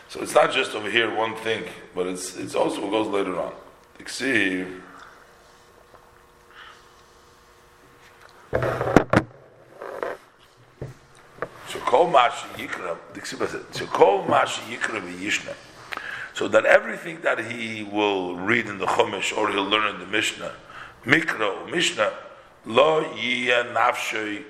So 0.09 0.23
it's 0.23 0.35
not 0.35 0.53
just 0.53 0.75
over 0.75 0.91
here 0.91 1.15
one 1.15 1.37
thing, 1.37 1.65
but 1.95 2.07
it's, 2.07 2.37
it's 2.37 2.55
also 2.55 2.87
it 2.87 2.91
goes 2.91 3.07
later 3.09 3.41
on 3.41 3.53
תקשיב. 3.98 4.82
שכל 11.70 12.08
מה 12.12 12.28
שיקרא, 12.32 12.94
תקשיב 13.12 13.40
בזה, 13.40 13.60
שכל 13.74 14.22
מה 14.28 14.48
שיקרא 14.48 15.00
וישנה, 15.04 15.52
so 16.34 16.48
that 16.48 16.66
everything 16.66 17.22
that 17.22 17.40
he 17.40 17.84
will 17.84 18.36
read 18.36 18.68
in 18.68 18.78
the 18.78 18.86
Chumash 18.86 19.36
or 19.38 19.52
he'll 19.52 19.64
learn 19.64 19.94
in 19.94 20.00
the 20.00 20.06
Mishnah, 20.06 20.54
Mikra 21.06 21.48
or 21.62 21.68
Mishnah, 21.68 22.12
lo 22.66 23.04
yiyah 23.04 23.74
nafshay 23.74 24.44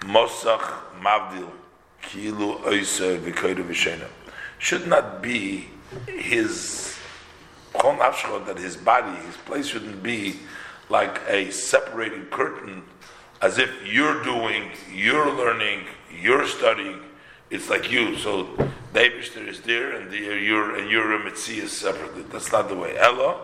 mosach 0.00 0.82
mavdil 1.00 1.50
kilu 2.02 2.62
oisa 2.64 3.18
v'koyru 3.18 3.64
v'shena. 3.64 4.08
Should 4.58 4.86
not 4.86 5.22
be 5.22 5.70
his 6.06 6.93
that 8.45 8.57
his 8.57 8.77
body, 8.77 9.15
his 9.25 9.37
place 9.37 9.67
shouldn't 9.67 10.01
be 10.03 10.39
like 10.89 11.21
a 11.27 11.51
separating 11.51 12.25
curtain, 12.25 12.83
as 13.41 13.57
if 13.57 13.71
you're 13.85 14.23
doing, 14.23 14.71
you're 14.93 15.31
learning, 15.31 15.85
you're 16.21 16.47
studying. 16.47 17.01
It's 17.49 17.69
like 17.69 17.91
you. 17.91 18.17
So 18.17 18.49
the 18.93 19.47
is 19.47 19.61
there, 19.61 19.91
and 19.93 20.11
the, 20.11 20.17
you're 20.17 20.77
and 20.77 20.89
you're 20.89 21.13
a 21.13 21.31
is 21.31 21.71
separately. 21.71 22.23
That's 22.23 22.51
not 22.51 22.69
the 22.69 22.75
way. 22.75 22.97
Ella, 22.97 23.39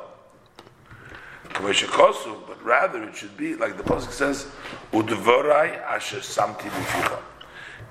but 1.54 2.64
rather 2.64 3.04
it 3.04 3.16
should 3.16 3.38
be 3.38 3.56
like 3.56 3.78
the 3.78 3.84
pasuk 3.84 4.12
says, 4.12 4.48
"Udvarai 4.92 5.82
asher 5.84 6.18
samti 6.18 6.70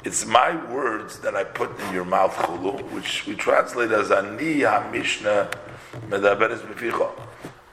It's 0.05 0.25
my 0.27 0.57
words 0.73 1.19
that 1.21 1.37
I 1.37 1.45
put 1.45 1.79
in 1.79 1.95
your 1.95 2.05
mouth, 2.05 2.35
chulu, 2.35 2.91
which 2.93 3.27
we 3.27 3.35
translate 3.35 3.93
as 3.93 4.11
ani 4.11 4.63
ha-mishnah 4.63 5.51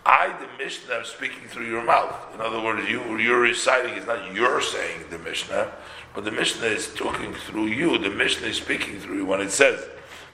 I, 0.05 0.33
the 0.39 0.63
Mishnah, 0.63 0.95
am 0.95 1.05
speaking 1.05 1.47
through 1.49 1.65
your 1.67 1.83
mouth. 1.83 2.15
In 2.33 2.39
other 2.39 2.61
words, 2.61 2.89
you, 2.89 3.17
you're 3.17 3.41
reciting, 3.41 3.93
it's 3.95 4.07
not 4.07 4.33
you're 4.33 4.61
saying 4.61 5.05
the 5.09 5.19
Mishnah, 5.19 5.71
but 6.15 6.23
the 6.23 6.31
Mishnah 6.31 6.67
is 6.67 6.93
talking 6.95 7.33
through 7.33 7.67
you. 7.67 7.97
The 7.97 8.09
Mishnah 8.09 8.47
is 8.47 8.57
speaking 8.57 8.99
through 8.99 9.17
you. 9.17 9.25
When 9.25 9.41
it 9.41 9.51
says, 9.51 9.85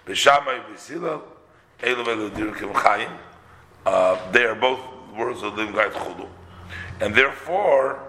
Besilal, 0.05 1.23
uh, 3.85 4.31
they 4.31 4.43
are 4.43 4.55
both 4.55 4.80
words 5.18 5.43
of 5.43 5.55
living 5.55 5.73
God 5.73 5.91
Chulu. 5.91 6.27
And 7.01 7.14
therefore, 7.15 7.99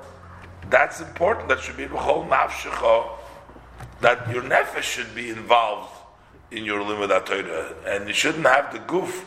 that's 0.70 1.00
important. 1.00 1.48
That 1.48 1.60
should 1.60 1.76
be 1.76 1.86
B'chol 1.86 2.28
Nafshecha, 2.28 3.08
that 4.00 4.30
your 4.30 4.42
nefesh 4.42 4.82
should 4.82 5.14
be 5.14 5.30
involved 5.30 5.90
in 6.50 6.64
your 6.64 6.80
limud 6.80 7.26
Torah. 7.26 7.74
And 7.86 8.06
you 8.06 8.14
shouldn't 8.14 8.46
have 8.46 8.72
the 8.72 8.78
goof 8.80 9.24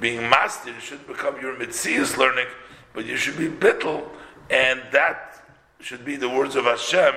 being 0.00 0.28
master 0.28 0.78
should 0.80 1.06
become 1.06 1.40
your 1.40 1.54
mitzias 1.56 2.16
learning, 2.16 2.46
but 2.92 3.04
you 3.06 3.16
should 3.16 3.36
be 3.36 3.48
bittel, 3.48 4.08
and 4.50 4.82
that 4.92 5.42
should 5.80 6.04
be 6.04 6.16
the 6.16 6.28
words 6.28 6.56
of 6.56 6.64
Hashem. 6.64 7.14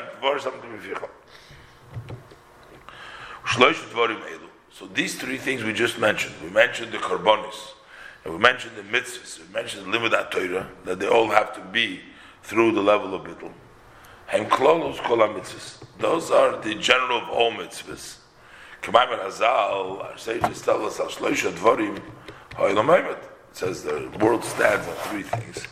So 4.72 4.86
these 4.94 5.16
three 5.16 5.38
things 5.38 5.64
we 5.64 5.74
just 5.74 5.98
mentioned. 6.00 6.36
We 6.44 6.50
mentioned 6.50 6.92
the 6.92 6.98
karbonis, 7.00 7.74
and 8.24 8.34
we 8.34 8.40
mentioned 8.40 8.76
the 8.76 8.84
mitzvahs. 8.84 9.40
We 9.40 9.54
mentioned 9.54 9.92
the 9.92 9.98
limud 9.98 10.32
Torah 10.32 10.70
that 10.86 11.00
they 11.00 11.08
all 11.08 11.30
have 11.30 11.54
to 11.56 11.62
be 11.62 12.02
through 12.44 12.74
the 12.74 12.82
level 12.82 13.14
of 13.14 13.24
bittel. 13.24 13.52
Hem 14.28 14.46
klolos. 14.46 15.84
Those 15.98 16.32
are 16.32 16.62
the 16.62 16.76
general 16.76 17.22
of 17.24 17.30
all 17.30 17.52
mitzvahs. 17.52 18.18
K'mayim 18.82 19.20
Hazal, 19.20 20.04
our 20.04 20.18
sages 20.18 20.62
tell 20.62 20.86
us 20.86 21.00
it 22.62 23.18
says 23.54 23.84
the 23.84 24.10
world 24.20 24.44
stands 24.44 24.88
on 24.88 24.96
three 24.96 25.24
things. 25.24 25.66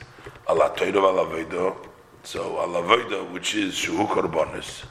Allah 0.48 0.74
Torah 0.76 1.76
So 2.24 2.58
Allah 2.58 3.26
which 3.32 3.56
is 3.56 3.76
Shuhu 3.76 4.08
Korbanis. 4.08 4.86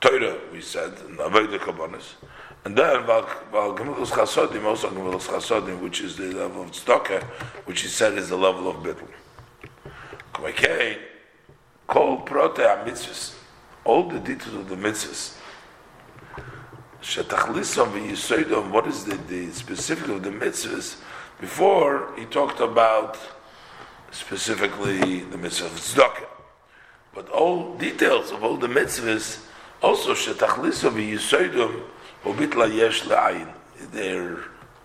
Torah, 0.00 0.38
we 0.52 0.62
said, 0.62 0.92
and 1.06 1.18
Avodah 1.18 1.58
Korbanis. 1.58 2.14
And 2.64 2.76
then 2.76 3.04
Val 3.04 3.24
Gemilus 3.52 4.08
Chasodim, 4.08 4.64
also 4.64 4.88
Gemilus 4.90 5.28
Chasodim, 5.28 5.80
which 5.80 6.00
is 6.00 6.16
the 6.16 6.32
level 6.32 6.62
of 6.62 6.72
Tzedakah, 6.72 7.22
which 7.66 7.82
he 7.82 7.88
said 7.88 8.14
is 8.14 8.30
the 8.30 8.36
level 8.36 8.68
of 8.68 8.76
Bittul. 8.76 9.08
Okay, 10.38 10.98
Kol 11.86 12.22
Prote 12.22 12.84
mitzvahs. 12.86 13.34
All 13.84 14.08
the 14.08 14.20
details 14.20 14.54
of 14.54 14.68
the 14.68 14.76
mitzvahs. 14.76 15.36
Shetachlisom 17.02 17.92
v'yisoidom, 17.92 18.70
what 18.70 18.86
is 18.86 19.04
the, 19.04 19.16
the 19.16 19.50
specific 19.50 20.08
of 20.08 20.22
the 20.22 20.30
mitzvahs? 20.30 20.96
Before, 21.40 22.12
he 22.18 22.26
talked 22.26 22.60
about 22.60 23.18
specifically 24.10 25.20
the 25.20 25.38
mitzvah 25.38 25.66
of 25.66 25.72
tzedakah. 25.72 26.26
But 27.14 27.28
all 27.30 27.76
details 27.76 28.30
of 28.30 28.44
all 28.44 28.56
the 28.56 28.66
mitzvahs, 28.66 29.44
also 29.82 30.12
shetachliso 30.12 30.90
v'yisoidum 30.90 31.82
ubitla 32.24 32.74
yesh 32.74 33.04
le'ayin. 33.04 33.48
Their 33.92 34.38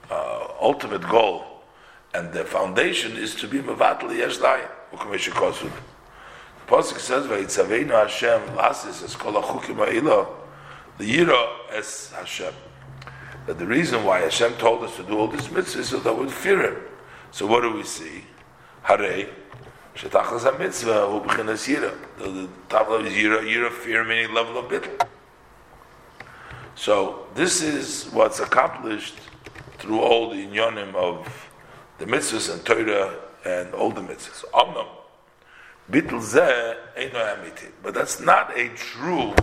uh, 0.10 0.48
ultimate 0.62 1.08
goal 1.10 1.56
and 2.14 2.32
the 2.32 2.46
foundation 2.46 3.18
is 3.18 3.36
to 3.36 3.48
be 3.48 3.60
mevatel 3.60 4.16
yesh 4.16 4.38
le'ayin. 4.38 4.70
U'kamesh 4.94 5.30
The 5.30 5.72
Pasuk 6.68 7.00
says, 7.00 7.28
"Vayitzaveinu 7.28 7.92
Hashem 7.92 8.56
lasis 8.56 9.04
es 9.04 9.16
kol 9.16 9.34
achukim 9.34 9.76
ha'ila 9.76 10.28
the 10.98 11.56
es 11.72 12.14
Hashem." 12.14 12.54
That 13.46 13.60
the 13.60 13.66
reason 13.66 14.04
why 14.04 14.20
Hashem 14.22 14.54
told 14.54 14.84
us 14.84 14.96
to 14.96 15.04
do 15.04 15.18
all 15.18 15.28
these 15.28 15.48
mitzvahs 15.48 15.78
is 15.78 15.90
so 15.90 16.00
that 16.00 16.18
we 16.18 16.30
fear 16.30 16.62
Him. 16.74 16.82
So 17.32 17.46
what 17.46 17.62
do 17.62 17.74
we 17.74 17.84
see? 17.84 18.24
Hare, 18.84 19.28
shetachas 19.96 20.44
ha-mitzvah 20.44 21.08
hu 21.08 21.20
b'chinas 21.22 21.68
yira. 21.68 21.94
The 22.18 22.50
top 22.70 22.90
level 22.90 23.06
is 23.06 23.14
yira, 23.14 23.42
yira, 23.42 23.72
fear, 23.72 24.04
meaning 24.04 24.34
level 24.34 24.58
of 24.58 24.66
bitl. 24.66 25.08
So 26.76 27.28
this 27.36 27.62
is 27.62 28.10
what's 28.12 28.40
accomplished 28.40 29.16
through 29.78 30.00
all 30.00 30.30
the 30.32 30.48
inyonim 30.48 30.96
of 30.96 31.50
the 32.00 32.06
mitzvahs 32.06 32.52
and 32.52 32.66
Torah 32.66 33.16
and 33.46 33.74
all 33.74 33.92
the 33.92 34.02
mitzvahs. 34.02 34.44
Omnam, 34.54 34.88
bitl 35.92 36.20
zeh 36.20 36.76
eino 36.98 37.14
amiti. 37.14 37.70
But 37.84 37.94
that's 37.94 38.20
not 38.20 38.58
a 38.58 38.70
true 38.70 39.36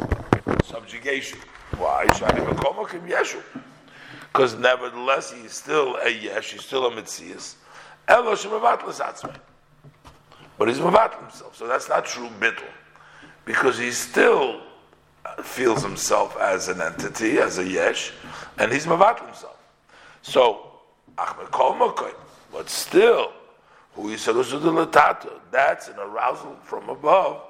subjugation. 0.64 1.38
Why? 1.78 2.06
Shani 2.08 2.44
b'komokim 2.44 3.08
yeshu 3.08 3.40
because 4.32 4.56
nevertheless 4.58 5.30
he's 5.30 5.52
still 5.52 5.96
a 5.96 6.08
yesh, 6.08 6.52
he's 6.52 6.64
still 6.64 6.86
a 6.86 6.90
mitzias. 6.90 7.56
Elo 8.08 8.34
shemavatlas 8.34 9.00
atzmei. 9.00 9.36
But 10.58 10.68
he's 10.68 10.78
mavat 10.78 11.18
himself, 11.20 11.56
so 11.56 11.66
that's 11.66 11.88
not 11.88 12.06
true 12.06 12.30
bittul. 12.40 12.64
Because 13.44 13.76
he 13.76 13.90
still 13.90 14.60
feels 15.42 15.82
himself 15.82 16.36
as 16.38 16.68
an 16.68 16.80
entity, 16.80 17.38
as 17.38 17.58
a 17.58 17.68
yesh, 17.68 18.12
and 18.58 18.72
he's 18.72 18.86
mavat 18.86 19.18
himself. 19.24 19.58
So, 20.22 20.78
achmer 21.18 21.46
kol 21.46 21.74
mokoy, 21.74 22.14
but 22.52 22.70
still, 22.70 23.32
who 23.94 24.08
is 24.10 24.24
that's 24.24 25.88
an 25.88 25.98
arousal 25.98 26.56
from 26.62 26.88
above. 26.88 27.42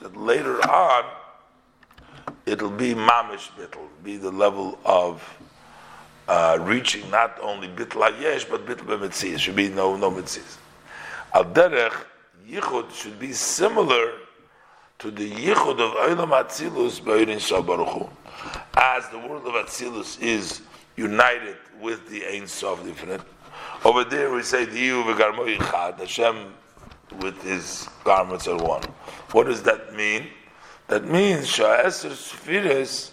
That 0.00 0.16
later 0.16 0.60
on, 0.70 1.04
it'll 2.46 2.70
be 2.70 2.94
mamish 2.94 3.50
bitl, 3.52 3.86
be 4.02 4.16
the 4.16 4.30
level 4.30 4.78
of 4.84 5.22
uh, 6.28 6.58
reaching 6.60 7.08
not 7.10 7.38
only 7.40 7.68
bitl 7.68 8.10
hayesh 8.10 8.48
but 8.48 8.66
bitl 8.66 8.86
b'mitzias. 8.86 9.38
Should 9.38 9.56
be 9.56 9.68
no 9.68 9.96
no 9.96 10.10
mitzias. 10.10 10.56
Al 11.34 11.44
derech 11.44 12.04
yichud 12.46 12.92
should 12.94 13.18
be 13.18 13.32
similar 13.32 14.12
to 14.98 15.10
the 15.10 15.30
yichud 15.30 15.80
of 15.80 15.92
Olam 16.16 16.30
Atzilus 16.30 17.00
b'Eirin 17.00 17.38
Shabaruchu, 17.38 18.08
as 18.76 19.08
the 19.08 19.18
world 19.18 19.46
of 19.46 19.54
Atzilus 19.54 20.20
is 20.22 20.62
united 20.96 21.56
with 21.80 22.08
the 22.08 22.24
Ein 22.24 22.46
Sof 22.46 22.84
different. 22.84 23.22
Over 23.84 24.04
there 24.04 24.32
we 24.32 24.42
say 24.42 24.64
the 24.64 24.78
Yihu 24.78 25.04
v'Garmo 25.12 25.56
Yichad 25.56 25.98
Hashem 25.98 26.54
with 27.20 27.42
his 27.42 27.88
garments 28.04 28.46
are 28.46 28.56
one. 28.56 28.82
What 29.32 29.46
does 29.46 29.62
that 29.64 29.94
mean? 29.94 30.28
That 30.92 31.08
means 31.08 31.46
Sha'eser 31.46 32.10
Sfiris 32.10 33.12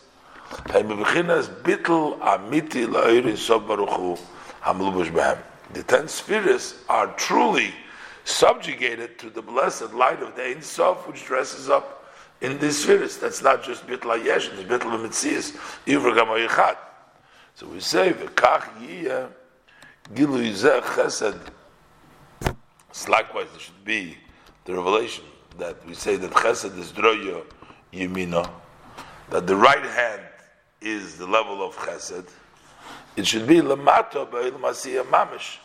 Bechinas 0.65 1.47
Bittel 1.64 2.19
Amiti 2.19 2.85
La'iri 2.85 3.38
Baruchu 3.65 4.19
Hamlubush 4.61 5.10
Behem. 5.14 5.38
The 5.72 5.84
ten 5.84 6.10
spheres 6.10 6.76
are 6.89 7.07
truly 7.14 7.73
subjugated 8.26 9.18
to 9.19 9.30
the 9.30 9.41
blessed 9.41 9.93
light 9.93 10.22
of 10.22 10.35
the 10.35 10.43
Ein 10.43 10.61
Sof, 10.61 11.07
which 11.07 11.23
dresses 11.23 11.69
up 11.69 12.06
in 12.41 12.60
these 12.60 12.84
spheres. 12.84 13.15
That's 13.18 13.41
not 13.41 13.64
just 13.64 13.88
Bittel 13.88 14.22
Ayesh, 14.22 14.51
it's 14.51 14.64
Bittel 14.64 14.99
Mitzias, 15.01 15.56
Ivra 15.85 16.14
Gamoyichat. 16.18 16.76
So 17.56 17.65
we 17.68 17.80
say, 17.80 18.11
V'kach 18.11 18.64
Yiyah 18.81 19.30
Gilu 20.14 20.51
Yizeh 20.51 20.81
Chesed. 20.81 21.39
Likewise, 23.07 23.47
there 23.51 23.60
should 23.61 23.85
be 23.85 24.18
the 24.65 24.76
revelation 24.76 25.23
that 25.57 25.88
we 25.88 25.93
say 25.93 26.18
that 26.18 26.31
Chesed 26.31 26.77
is 26.77 26.91
Droyo 26.91 27.45
Yemina, 27.94 28.49
that 29.30 29.48
the 29.48 29.56
right 29.56 29.84
hand 29.84 30.22
is 30.82 31.18
the 31.18 31.28
level 31.28 31.61
of 31.61 31.76
Chesed, 31.76 32.30
it 33.16 33.28
should 33.28 33.48
be 33.48 33.56
Lamata 33.56 34.30
Masiyah 34.30 35.03
Mamish. 35.03 35.57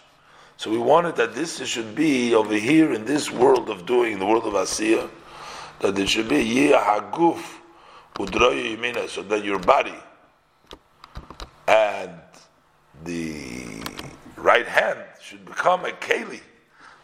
So 0.57 0.71
we 0.71 0.79
wanted 0.79 1.17
that 1.17 1.35
this 1.35 1.65
should 1.67 1.95
be 1.95 2.35
over 2.35 2.55
here 2.55 2.93
in 2.93 3.05
this 3.05 3.31
world 3.31 3.71
of 3.71 3.87
doing, 3.87 4.19
the 4.19 4.27
world 4.27 4.45
of 4.45 4.55
Asiya, 4.55 5.11
that 5.81 5.99
it 5.99 6.09
should 6.09 6.29
be 6.29 6.43
Yeh 6.43 6.73
Haguf 6.73 7.43
Udroya 8.15 8.77
Yemina, 8.77 9.09
so 9.09 9.23
that 9.23 9.45
your 9.45 9.59
body 9.59 9.95
and 11.67 12.13
the 13.05 13.83
right 14.37 14.67
hand 14.67 15.01
should 15.21 15.45
become 15.45 15.85
a 15.85 15.91
Keli. 15.91 16.41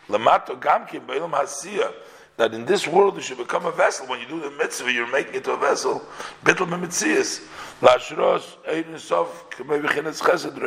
Lamato 0.09 0.59
Beilam 0.61 1.33
Hasiyah 1.33 1.93
that 2.41 2.55
in 2.55 2.65
this 2.65 2.87
world 2.87 3.17
you 3.17 3.21
should 3.21 3.37
become 3.37 3.67
a 3.67 3.71
vessel. 3.71 4.07
When 4.07 4.19
you 4.19 4.27
do 4.27 4.41
the 4.41 4.51
mitzvah, 4.53 4.91
you're 4.91 5.13
making 5.13 5.35
it 5.35 5.45
to 5.45 5.53
a 5.53 5.59
vessel. 5.59 6.03
Bittel 6.43 6.67
memitzias. 6.67 7.47
Lashros 7.83 8.57
ein 8.67 8.99
sof 8.99 9.51
k'mei 9.51 9.79
v'chinas 9.83 10.23
chesed 10.23 10.59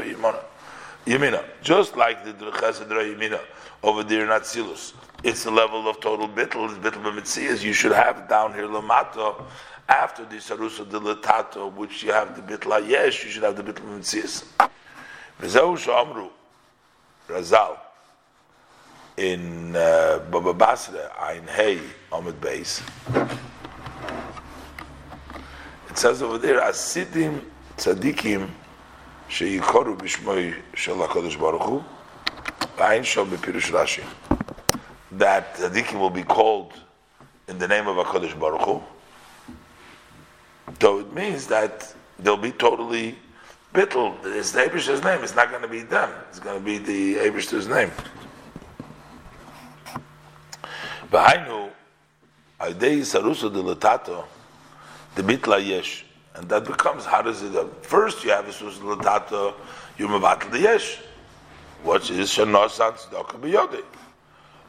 Yemina. 1.07 1.43
Just 1.63 1.97
like 1.97 2.23
the 2.23 2.33
chesed 2.51 2.87
yemina 2.89 3.41
over 3.81 4.03
there 4.03 4.21
in 4.21 4.29
Atzilus. 4.29 4.93
It's 5.23 5.45
the 5.45 5.49
level 5.49 5.87
of 5.87 5.99
total 5.99 6.29
bittel, 6.29 6.69
it's 6.69 6.77
bittel 6.77 7.01
memitzias. 7.01 7.63
You 7.63 7.73
should 7.73 7.91
have 7.91 8.29
down 8.29 8.53
here 8.53 8.67
lamato 8.67 9.43
after 9.89 10.25
the 10.25 10.35
sarusa 10.35 10.87
de 10.87 10.99
letato, 10.99 11.73
which 11.73 12.03
you 12.03 12.11
have 12.11 12.35
the 12.35 12.55
bittel 12.55 12.87
yesh, 12.87 13.25
you 13.25 13.31
should 13.31 13.41
have 13.41 13.55
the 13.55 13.63
bittel 13.63 13.87
memitzias. 13.87 14.43
V'zeu 15.41 15.75
sh'amru 15.75 16.29
Razal. 17.27 17.79
In 19.17 19.75
uh, 19.75 20.19
Baba 20.31 20.53
Basra, 20.53 21.11
Ein 21.19 21.47
Hey, 21.47 21.79
Omid 22.11 22.33
Beis. 22.33 22.81
It 25.89 25.97
says 25.97 26.21
over 26.21 26.37
there, 26.37 26.61
Asidim 26.61 27.41
Tzadikim 27.77 28.49
Sheyikoru 29.29 29.97
Bishmoy 29.97 30.55
Shel 30.73 30.95
HaKadosh 30.95 31.39
Baruch 31.39 31.61
Hu, 31.61 31.83
Ein 32.81 33.03
Shom 33.03 33.27
Bepirush 33.27 33.71
Rashi. 33.71 34.03
That 35.11 35.55
Tzadikim 35.55 35.99
will 35.99 36.09
be 36.09 36.23
called 36.23 36.73
in 37.47 37.59
the 37.59 37.67
name 37.67 37.87
of 37.87 37.97
HaKadosh 37.97 38.39
Baruch 38.39 38.61
Hu. 38.61 38.81
So 40.81 40.99
it 40.99 41.13
means 41.13 41.47
that 41.47 41.93
they'll 42.19 42.35
be 42.35 42.51
totally 42.51 43.15
bittul. 43.73 44.15
It's 44.25 44.51
the 44.51 44.65
Abish's 44.65 45.03
name. 45.03 45.23
It's 45.23 45.35
not 45.35 45.49
going 45.49 45.61
to 45.61 45.67
be 45.67 45.81
them. 45.81 46.09
It's 46.29 46.39
going 46.39 46.59
to 46.59 46.65
be 46.65 46.77
the 46.77 47.19
Abish's 47.19 47.67
name. 47.67 47.91
V'hainu, 51.13 51.69
Aidei 52.59 53.01
Sarusa 53.01 53.53
de 53.53 53.61
Latato, 53.61 54.25
the 55.13 55.21
Bitla 55.21 55.63
Yesh. 55.63 56.05
And 56.33 56.49
that 56.49 56.65
becomes, 56.65 57.05
how 57.05 57.21
does 57.21 57.43
it, 57.43 57.53
first 57.83 58.23
you 58.23 58.31
have 58.31 58.47
a 58.47 58.51
de 58.51 58.57
Latato, 58.57 59.53
you 59.99 60.07
Mavatl 60.07 60.49
the 60.49 60.59
Yesh. 60.59 60.99
What 61.83 62.09
is 62.09 62.29
Shanosan 62.29 62.93
Tzedakah 62.93 63.39
B'yodei? 63.39 63.83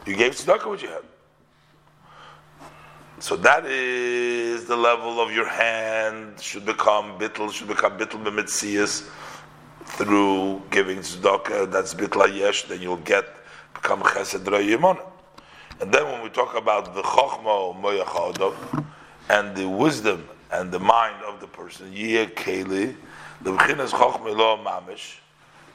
You 0.06 0.16
gave 0.16 0.32
Tzedakah 0.32 0.66
what 0.66 0.82
you 0.82 0.88
have. 0.88 1.04
So 3.20 3.36
that 3.36 3.64
is 3.64 4.66
the 4.66 4.76
level 4.76 5.20
of 5.20 5.32
your 5.32 5.48
hand 5.48 6.38
should 6.38 6.66
become 6.66 7.18
bittul, 7.18 7.50
should 7.52 7.68
become 7.68 7.96
bittul 7.96 8.22
b'mitzias 8.22 9.08
through 9.84 10.60
giving 10.70 10.98
tzedakah. 10.98 11.70
That's 11.70 11.94
bitla 11.94 12.36
yesh. 12.36 12.64
Then 12.64 12.82
you'll 12.82 12.96
get 12.98 13.24
become 13.72 14.02
chesed 14.02 14.44
yimon. 14.44 15.00
And 15.80 15.92
then 15.92 16.04
when 16.04 16.22
we 16.22 16.28
talk 16.28 16.56
about 16.56 16.94
the 16.94 17.02
chokhma 17.02 17.80
moyach 17.80 18.84
and 19.28 19.56
the 19.56 19.68
wisdom 19.68 20.28
and 20.52 20.70
the 20.70 20.78
mind 20.78 21.22
of 21.24 21.40
the 21.40 21.46
person, 21.46 21.92
yeh 21.92 22.26
keli, 22.26 22.94
the 23.42 23.52
b'chinas 23.52 23.90
chokhma 23.90 24.36
lo 24.36 24.58
mamish, 24.64 25.16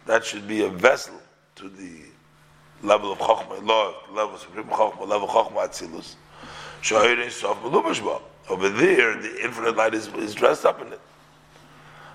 that 0.05 0.25
should 0.25 0.47
be 0.47 0.63
a 0.63 0.69
vessel 0.69 1.19
to 1.55 1.69
the 1.69 2.01
level 2.81 3.11
of 3.11 3.19
chokhma 3.19 3.63
lo, 3.63 3.95
level 4.11 4.35
of 4.35 4.41
supreme 4.41 4.65
chokhma, 4.65 5.07
level 5.07 5.29
of 5.29 5.51
chokhma 5.51 5.67
atzilus. 5.67 6.15
Over 8.49 8.69
there, 8.69 9.21
the 9.21 9.43
infinite 9.43 9.75
light 9.75 9.93
is, 9.93 10.07
is 10.07 10.33
dressed 10.33 10.65
up 10.65 10.81
in 10.81 10.93
it. 10.93 11.01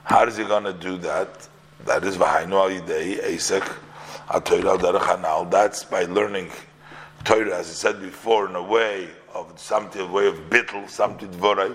How 0.05 0.25
is 0.27 0.37
he 0.37 0.45
going 0.45 0.65
to 0.65 0.73
do 0.73 0.97
that? 0.99 1.49
That 1.85 2.03
is 2.05 2.17
Vahainu 2.17 2.53
al 2.53 2.71
Yidei, 2.71 3.23
Esek, 3.23 3.63
HaTorah 4.29 4.79
Derech 4.79 5.51
That's 5.51 5.85
by 5.85 6.05
learning 6.05 6.51
Torah, 7.25 7.59
as 7.59 7.71
I 7.71 7.73
said 7.73 8.01
before, 8.01 8.49
in 8.49 8.55
a 8.55 8.63
way 8.63 9.09
of 9.33 9.59
something, 9.59 10.01
a 10.03 10.07
way 10.07 10.27
of 10.27 10.37
bittel, 10.51 10.89
something 10.89 11.29
dvorai, 11.31 11.75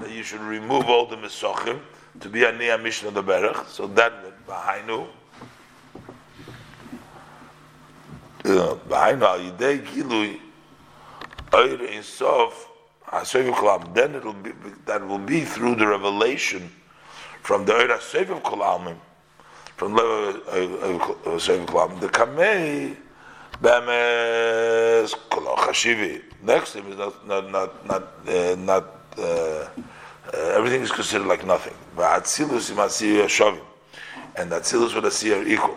that 0.00 0.10
you 0.10 0.22
should 0.22 0.40
remove 0.40 0.84
all 0.86 1.06
the 1.06 1.16
mesochim 1.16 1.80
to 2.20 2.28
be 2.28 2.44
a 2.44 2.52
near 2.52 2.76
mission 2.78 3.08
of 3.08 3.14
the 3.14 3.22
Berech. 3.22 3.66
So 3.66 3.86
that 3.88 4.12
Vahainu. 4.46 5.06
Uh, 8.44 8.74
then 13.94 14.14
it'll 14.14 14.32
be 14.32 14.52
that 14.86 15.06
will 15.06 15.18
be 15.18 15.42
through 15.42 15.76
the 15.76 15.86
revelation 15.86 16.70
from 17.42 17.64
the 17.64 17.72
Eira 17.72 17.98
Seviv 17.98 18.42
Kolamim, 18.42 18.96
from 19.82 19.96
Seviv 21.38 21.66
Kolamim. 21.66 22.00
The 22.00 22.08
Kamei 22.08 22.96
Bemes 23.60 25.14
Kolo 25.28 25.56
Chashivi. 25.56 26.22
Next 26.42 26.74
him 26.74 26.86
is 26.92 26.98
not 26.98 27.26
not 27.26 27.50
not 27.50 27.86
not, 27.86 28.02
uh, 28.28 28.54
not 28.56 28.84
uh, 29.18 29.22
uh, 29.22 29.68
everything 30.32 30.82
is 30.82 30.92
considered 30.92 31.26
like 31.26 31.44
nothing. 31.44 31.74
But 31.96 32.22
Atzilus 32.22 32.70
Imasiyah 32.70 33.24
Shavim, 33.24 33.60
and 34.36 34.50
Atzilus 34.52 34.94
with 34.94 35.04
Asiyah 35.04 35.44
are 35.44 35.48
equal. 35.48 35.76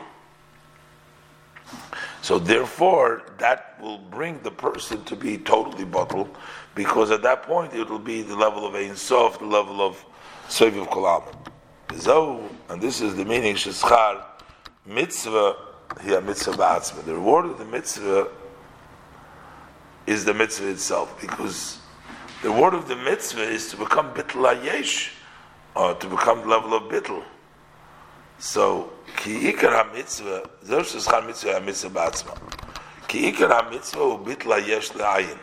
So 2.21 2.39
therefore, 2.39 3.23
that 3.37 3.79
will 3.81 3.99
bring 3.99 4.39
the 4.41 4.51
person 4.51 5.03
to 5.05 5.15
be 5.15 5.37
totally 5.37 5.85
bottled, 5.85 6.35
because 6.73 7.11
at 7.11 7.21
that 7.23 7.43
point 7.43 7.73
it 7.73 7.89
will 7.89 7.99
be 7.99 8.21
the 8.21 8.35
level 8.35 8.65
of 8.65 8.75
Ein 8.75 8.95
Sof, 8.95 9.39
the 9.39 9.45
level 9.45 9.81
of 9.81 10.03
Seviv 10.47 10.87
Kolam. 10.89 11.23
So, 11.93 12.49
and 12.69 12.81
this 12.81 13.01
is 13.01 13.15
the 13.15 13.25
meaning, 13.25 13.55
Sheschar, 13.55 14.23
mitzvah, 14.85 15.55
here 16.03 16.21
mitzvah 16.21 16.53
ba'atzma. 16.53 17.05
The 17.05 17.13
reward 17.13 17.45
of 17.45 17.57
the 17.57 17.65
mitzvah 17.65 18.27
is 20.05 20.25
the 20.25 20.33
mitzvah 20.33 20.69
itself, 20.69 21.19
because 21.21 21.79
the 22.41 22.49
reward 22.49 22.73
of 22.73 22.87
the 22.87 22.95
mitzvah 22.95 23.43
is 23.43 23.69
to 23.71 23.77
become 23.77 24.13
bitl 24.13 24.55
ayesh, 24.55 25.11
or 25.75 25.93
to 25.95 26.07
become 26.07 26.41
the 26.41 26.47
level 26.47 26.73
of 26.73 26.83
bitl. 26.83 27.23
So, 28.39 28.91
ki 29.15 29.53
ikar 29.53 29.71
ha-mitzvah, 29.71 30.49
zeh 30.65 30.79
sheshchar 30.81 31.25
mitzvah 31.25 31.53
ha-mitzvah 31.53 31.89
ba'atzma. 31.89 32.37
Ki 33.07 33.31
ikar 33.31 33.49
ha-mitzvah 33.49 34.17
hu 34.17 34.25
bitla 34.25 34.67
yesh 34.67 34.89
le'ayin. 34.89 35.39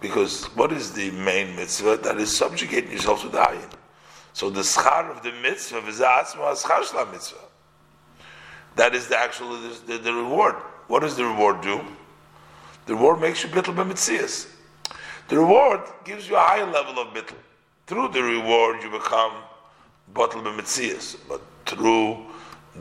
Because 0.00 0.44
what 0.56 0.72
is 0.72 0.92
the 0.92 1.10
main 1.12 1.56
mitzvah? 1.56 1.96
That 1.98 2.18
is 2.18 2.36
subjugating 2.36 2.92
yourself 2.92 3.22
to 3.22 3.28
the 3.28 3.38
ayin. 3.38 3.70
So 4.32 4.50
the 4.50 4.60
schar 4.60 5.10
of 5.10 5.22
the 5.22 5.32
mitzvah 5.32 5.86
is 5.86 6.00
atzma 6.00 6.54
schar 6.54 7.12
mitzvah. 7.12 7.38
That 8.76 8.94
is 8.94 9.08
the 9.08 9.18
actual 9.18 9.58
the, 9.86 9.98
the, 9.98 10.12
reward. 10.12 10.54
What 10.86 11.00
does 11.00 11.16
the 11.16 11.24
reward 11.24 11.60
do? 11.60 11.80
The 12.86 12.94
reward 12.94 13.20
makes 13.20 13.42
you 13.42 13.48
bittul 13.48 13.74
b'mitzias. 13.74 14.48
The 15.28 15.38
reward 15.38 15.80
gives 16.04 16.28
you 16.28 16.36
a 16.36 16.40
higher 16.40 16.66
level 16.66 16.98
of 16.98 17.08
bittul. 17.14 17.36
Through 17.86 18.08
the 18.08 18.22
reward, 18.22 18.82
you 18.82 18.90
become 18.90 19.32
bottle 20.14 20.42
b'mitzias, 20.42 21.16
but 21.28 21.42
through 21.66 22.24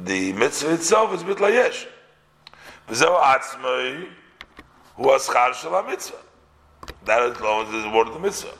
the 0.03 0.33
mitzvah 0.33 0.73
itself 0.73 1.13
is 1.13 1.23
bitla 1.23 1.51
yesh. 1.51 1.87
V'zeu 2.87 3.19
atzmei 3.21 4.07
hu 4.95 5.03
aschar 5.03 5.53
shel 5.53 5.83
mitzvah. 5.83 6.17
That 7.05 7.23
is 7.23 7.37
the 7.37 7.87
reward 7.89 8.07
of 8.07 8.13
the 8.13 8.19
mitzvah. 8.19 8.53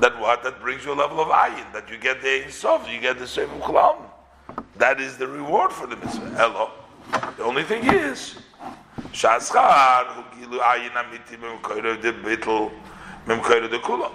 That 0.00 0.18
what? 0.20 0.42
That 0.42 0.60
brings 0.60 0.84
you 0.84 0.92
a 0.92 0.94
level 0.94 1.20
of 1.20 1.28
ayin, 1.28 1.72
that 1.72 1.88
you 1.90 1.96
get 1.98 2.20
the 2.20 2.50
sof, 2.50 2.88
you 2.90 3.00
get 3.00 3.18
the 3.18 3.26
same 3.26 3.48
kulam. 3.60 3.96
That 4.76 5.00
is 5.00 5.16
the 5.16 5.26
reward 5.26 5.72
for 5.72 5.86
the 5.86 5.96
mitzvah. 5.96 6.30
Hello. 6.36 6.70
The 7.36 7.44
only 7.44 7.62
thing 7.62 7.84
is, 7.84 8.36
shaschar 9.12 10.06
hu 10.06 10.22
gilu 10.36 10.60
ayin 10.60 10.90
amiti 10.90 11.36
memkoyre 11.38 12.00
de 12.00 12.12
bitl 12.12 12.72
memkoyre 13.26 13.70
de 13.70 13.78
kulam. 13.78 14.12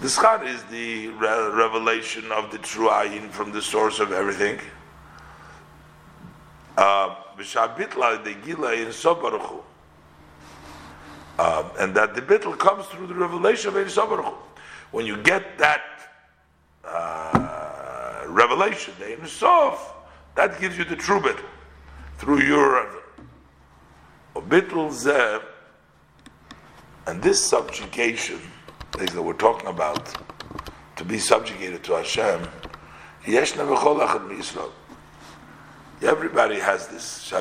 The 0.00 0.08
schar 0.08 0.44
is 0.46 0.62
the 0.64 1.08
re- 1.08 1.50
revelation 1.50 2.30
of 2.32 2.50
the 2.50 2.58
true 2.58 2.88
ayin 2.88 3.30
from 3.30 3.52
the 3.52 3.62
source 3.62 4.00
of 4.00 4.12
everything. 4.12 4.60
Uh. 6.76 7.14
Um, 11.36 11.70
and 11.80 11.94
that 11.96 12.14
the 12.14 12.22
bitl 12.22 12.56
comes 12.56 12.86
through 12.86 13.08
the 13.08 13.14
revelation 13.14 13.70
of 13.70 13.76
Ein 13.76 13.86
Sobaruchu. 13.86 14.34
When 14.94 15.06
you 15.06 15.16
get 15.16 15.58
that 15.58 15.82
uh, 16.84 18.26
revelation, 18.28 18.94
the 19.00 19.20
Ein 19.20 19.26
Sof, 19.26 19.92
that 20.36 20.60
gives 20.60 20.78
you 20.78 20.84
the 20.84 20.94
true 20.94 21.18
bitl 21.18 21.42
through 22.18 22.42
your 22.42 22.88
bitl 24.36 25.42
and 27.08 27.20
this 27.20 27.44
subjugation 27.44 28.38
things 28.92 29.12
that 29.12 29.20
we're 29.20 29.32
talking 29.32 29.66
about, 29.66 30.14
to 30.94 31.04
be 31.04 31.18
subjugated 31.18 31.82
to 31.82 31.94
Hashem, 31.94 32.46
Everybody 36.02 36.60
has 36.60 36.86
this. 36.86 37.32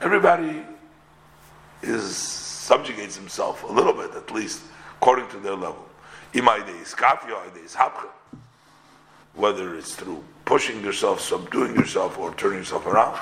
Everybody 0.00 0.62
is 1.82 2.51
subjugates 2.62 3.16
himself 3.16 3.64
a 3.64 3.72
little 3.72 3.92
bit, 3.92 4.14
at 4.14 4.30
least, 4.30 4.62
according 4.96 5.28
to 5.28 5.38
their 5.38 5.56
level. 5.56 5.84
Whether 9.34 9.74
it's 9.74 9.94
through 9.96 10.24
pushing 10.44 10.80
yourself, 10.82 11.20
subduing 11.20 11.74
yourself, 11.74 12.18
or 12.18 12.32
turning 12.34 12.58
yourself 12.58 12.86
around. 12.86 13.18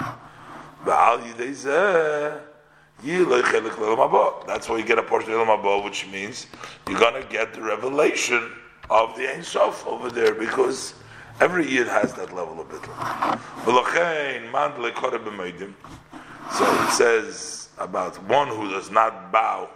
That's 4.46 4.68
why 4.68 4.76
you 4.76 4.84
get 4.84 4.98
a 4.98 5.02
portion 5.02 5.32
of 5.32 5.38
Ilam 5.38 5.84
which 5.84 6.06
means 6.08 6.46
you're 6.88 6.98
to 6.98 7.26
get 7.30 7.54
the 7.54 7.62
revelation 7.62 8.52
of 8.90 9.16
the 9.16 9.26
Ein 9.32 9.42
Sof 9.42 9.86
over 9.86 10.10
there 10.10 10.34
because 10.34 10.94
every 11.40 11.66
year 11.66 11.86
has 11.86 12.12
that 12.14 12.34
level 12.34 12.60
of 12.60 12.68
bittul. 12.68 12.94
So 16.52 16.82
it 16.82 16.90
says 16.90 17.59
about 17.80 18.22
one 18.24 18.48
who 18.48 18.70
does 18.70 18.90
not 18.90 19.32
bow. 19.32 19.68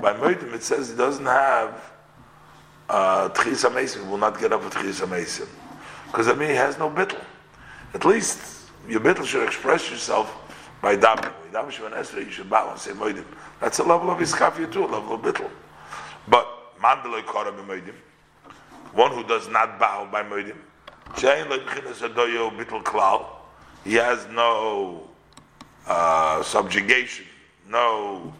By 0.00 0.14
Moedim, 0.14 0.52
it 0.54 0.62
says 0.62 0.90
he 0.90 0.96
doesn't 0.96 1.26
have 1.26 1.92
uh, 2.88 3.28
Tchis 3.30 4.08
will 4.08 4.18
not 4.18 4.38
get 4.40 4.52
up 4.52 4.64
with 4.64 4.74
Tchis 4.74 5.04
HaMesim. 5.04 5.48
because 6.06 6.28
I 6.28 6.34
mean 6.34 6.50
he 6.50 6.54
has 6.54 6.78
no 6.78 6.88
bittel. 6.88 7.22
At 7.94 8.04
least 8.04 8.70
your 8.88 9.00
bittel 9.00 9.26
should 9.26 9.42
express 9.46 9.90
yourself 9.90 10.34
by 10.80 10.96
davening. 10.96 11.32
You 11.52 12.30
should 12.30 12.50
bow 12.50 12.70
and 12.70 12.78
say 12.78 12.92
moedim. 12.92 13.24
That's 13.60 13.78
a 13.78 13.82
level 13.82 14.10
of 14.10 14.18
iskafia 14.18 14.70
too, 14.70 14.84
a 14.84 14.86
level 14.86 15.14
of 15.14 15.22
bittel. 15.22 15.50
But 16.28 16.46
mandaloi 16.80 17.24
kora 17.24 17.52
b'moedim, 17.52 17.94
one 18.92 19.12
who 19.12 19.24
does 19.24 19.48
not 19.48 19.78
bow 19.78 20.08
by 20.10 20.22
moedim, 20.22 20.56
shein 21.14 21.46
le'bchinas 21.48 22.08
adoyo 22.08 22.56
bittel 22.56 22.82
klal, 22.82 23.26
he 23.84 23.94
has 23.94 24.26
no 24.28 25.05
uh, 25.86 26.42
subjugation, 26.42 27.26
no 27.68 28.32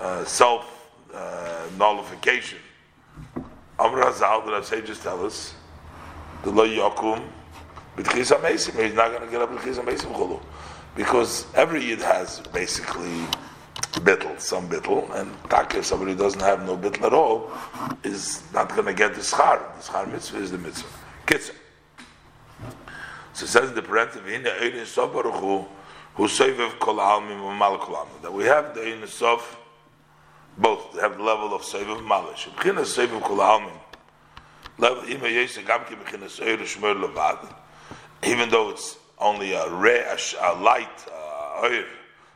uh, 0.00 0.24
self 0.24 0.90
uh, 1.14 1.66
nullification. 1.78 2.58
Amr 3.78 4.02
Hazal, 4.02 4.44
the 4.44 4.82
just 4.82 5.02
tell 5.02 5.24
us, 5.24 5.54
the 6.42 6.50
lo 6.50 6.66
yakum 6.66 7.22
b'tchis 7.96 8.36
amesim. 8.36 8.82
He's 8.82 8.94
not 8.94 9.10
going 9.10 9.22
to 9.22 9.30
get 9.30 9.40
up 9.40 9.50
b'tchis 9.50 9.78
amesim 9.82 10.12
chulu, 10.14 10.40
because 10.96 11.46
every 11.54 11.84
yid 11.84 12.00
has 12.00 12.40
basically 12.52 13.26
bittel, 14.00 14.38
some 14.40 14.68
bittel, 14.68 15.10
and 15.18 15.32
tak 15.48 15.74
if 15.74 15.84
somebody 15.86 16.14
doesn't 16.14 16.40
have 16.40 16.64
no 16.66 16.76
bittel 16.76 17.04
at 17.04 17.12
all, 17.12 17.50
is 18.04 18.42
not 18.52 18.68
going 18.70 18.86
to 18.86 18.94
get 18.94 19.14
the 19.14 19.20
schar. 19.20 19.60
The 19.76 19.82
schar 19.82 20.10
mitzvah 20.10 20.38
is 20.38 20.50
the 20.50 20.58
mitzvah. 20.58 20.88
Kitzah. 21.26 21.54
So 23.32 23.44
it 23.44 23.48
says 23.48 23.68
in 23.70 23.74
the 23.74 23.82
parenthesis, 23.82 24.22
"V'hine 26.16 26.26
eirin 26.26 26.58
sof 26.58 26.58
baruch 26.58 26.58
who 26.58 26.74
sovev 26.74 26.78
kol 26.78 26.96
almim 26.96 27.40
u'mal 27.40 27.78
kol. 27.80 28.08
That 28.22 28.32
we 28.32 28.44
have 28.44 28.74
the 28.74 28.80
eirin 28.80 29.08
sof, 29.08 29.56
both. 30.58 30.92
They 30.92 31.00
have 31.00 31.16
the 31.16 31.22
level 31.22 31.54
of 31.54 31.62
sovev 31.62 32.04
malish. 32.06 32.48
B'china 32.54 32.84
sovev 32.84 33.22
kol 33.22 33.38
almim. 33.38 33.78
Ima 34.78 35.26
yesa 35.26 35.64
gam 35.66 35.84
ki 35.84 35.94
b'china 35.94 36.28
sovev 36.28 36.58
shmer 36.60 36.94
levad. 37.00 37.54
Even 38.24 38.48
though 38.50 38.70
it's 38.70 38.98
only 39.18 39.52
a 39.52 39.68
re, 39.70 39.98
a, 40.00 40.54
light, 40.60 41.06
a 41.08 41.64
oir, 41.64 41.86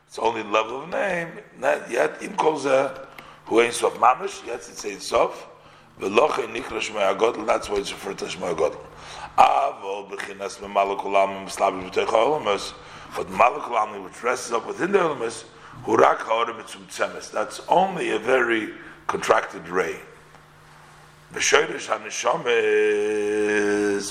it's 0.07 0.19
only 0.19 0.41
the 0.41 0.49
level 0.49 0.83
of 0.83 0.89
name. 0.89 1.39
Not 1.59 1.89
yet 1.89 2.21
im 2.21 2.35
kol 2.35 2.59
zeh 2.59 3.07
who 3.45 3.61
ain't 3.61 3.73
sof 3.73 3.95
mamish. 3.95 4.45
Yet 4.45 4.59
it 4.59 4.77
says 4.77 5.03
sof. 5.03 5.47
V'loche 5.99 6.47
nikra 6.47 6.79
shmei 6.79 7.15
agodl. 7.15 7.45
That's 7.45 7.69
why 7.69 7.77
it's 7.77 7.91
referred 7.91 8.17
to 8.19 8.25
shmei 8.25 8.55
agodl. 8.55 8.79
Avol 9.37 10.09
b'chinas 10.09 10.57
memalekulam 10.59 11.49
slavish 11.49 12.73
b'teicha 13.14 13.14
olamas, 13.14 13.16
but 13.16 13.26
malekulam 13.28 14.04
which 14.04 14.22
rests 14.22 14.52
up 14.52 14.66
within 14.66 14.92
the 14.92 14.98
olamas, 14.98 15.44
hurak 15.84 16.18
haorim 16.18 16.60
mitzum 16.60 17.32
That's 17.32 17.60
only 17.68 18.10
a 18.10 18.18
very 18.18 18.74
contracted 19.06 19.66
ray. 19.68 19.96
The 21.32 21.40
shoyrish 21.40 21.88
hanishames, 21.88 22.44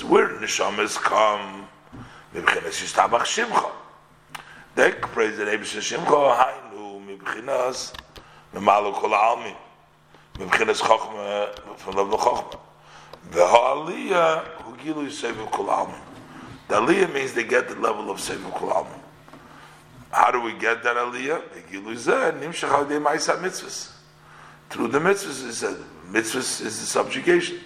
where 0.04 0.30
nishames 0.30 0.98
come, 0.98 1.68
מבחינת 2.34 2.74
יסתבח 2.84 3.26
שמחה. 3.26 3.70
Dek 4.76 5.02
praise 5.02 5.38
the 5.38 5.46
name 5.46 5.62
Shimcha, 5.62 6.38
haynu, 6.38 7.00
מבחינת 7.00 8.02
ממלא 8.54 8.98
כל 9.02 9.14
העלמין. 9.14 9.56
מבחינת 10.40 10.76
חוכמה, 10.76 11.46
from 11.78 11.96
level 11.96 12.14
of 12.14 12.22
חוכמה. 12.22 12.60
The 13.32 13.40
Aliyah 13.40 14.44
who 14.64 14.76
gilu 14.78 15.12
seven 15.12 15.48
kulalmin. 15.48 16.00
The 16.69 16.77
Aliyah 16.77 17.13
means 17.13 17.35
they 17.35 17.45
get 17.45 17.69
the 17.69 17.75
level 17.77 18.11
of 18.11 18.21
seven 18.21 18.51
kulalmin. 18.53 19.01
How 20.11 20.31
do 20.31 20.41
we 20.41 20.53
get 20.55 20.83
that 20.85 20.97
Aliyah? 20.97 21.43
Through 24.71 24.89
the 24.89 24.99
mitzvahs, 24.99 25.47
he 25.47 25.53
said, 25.53 25.77
mitzvahs 26.11 26.65
is 26.65 26.81
the 26.81 26.87
subjugation. 26.87 27.61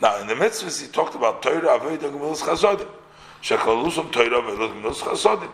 Now, 0.00 0.20
in 0.20 0.26
the 0.26 0.34
mitzvahs, 0.34 0.80
he 0.80 0.88
talked 0.88 1.14
about 1.14 1.42
Torah, 1.42 1.78
Aveda, 1.78 2.10
Gemilas, 2.10 2.40
Chazodim. 2.40 2.88
Shekalusum 3.42 4.12
Torah, 4.12 4.42
Aveda, 4.42 4.72
Gemilas, 4.72 5.00
Chazodim. 5.00 5.50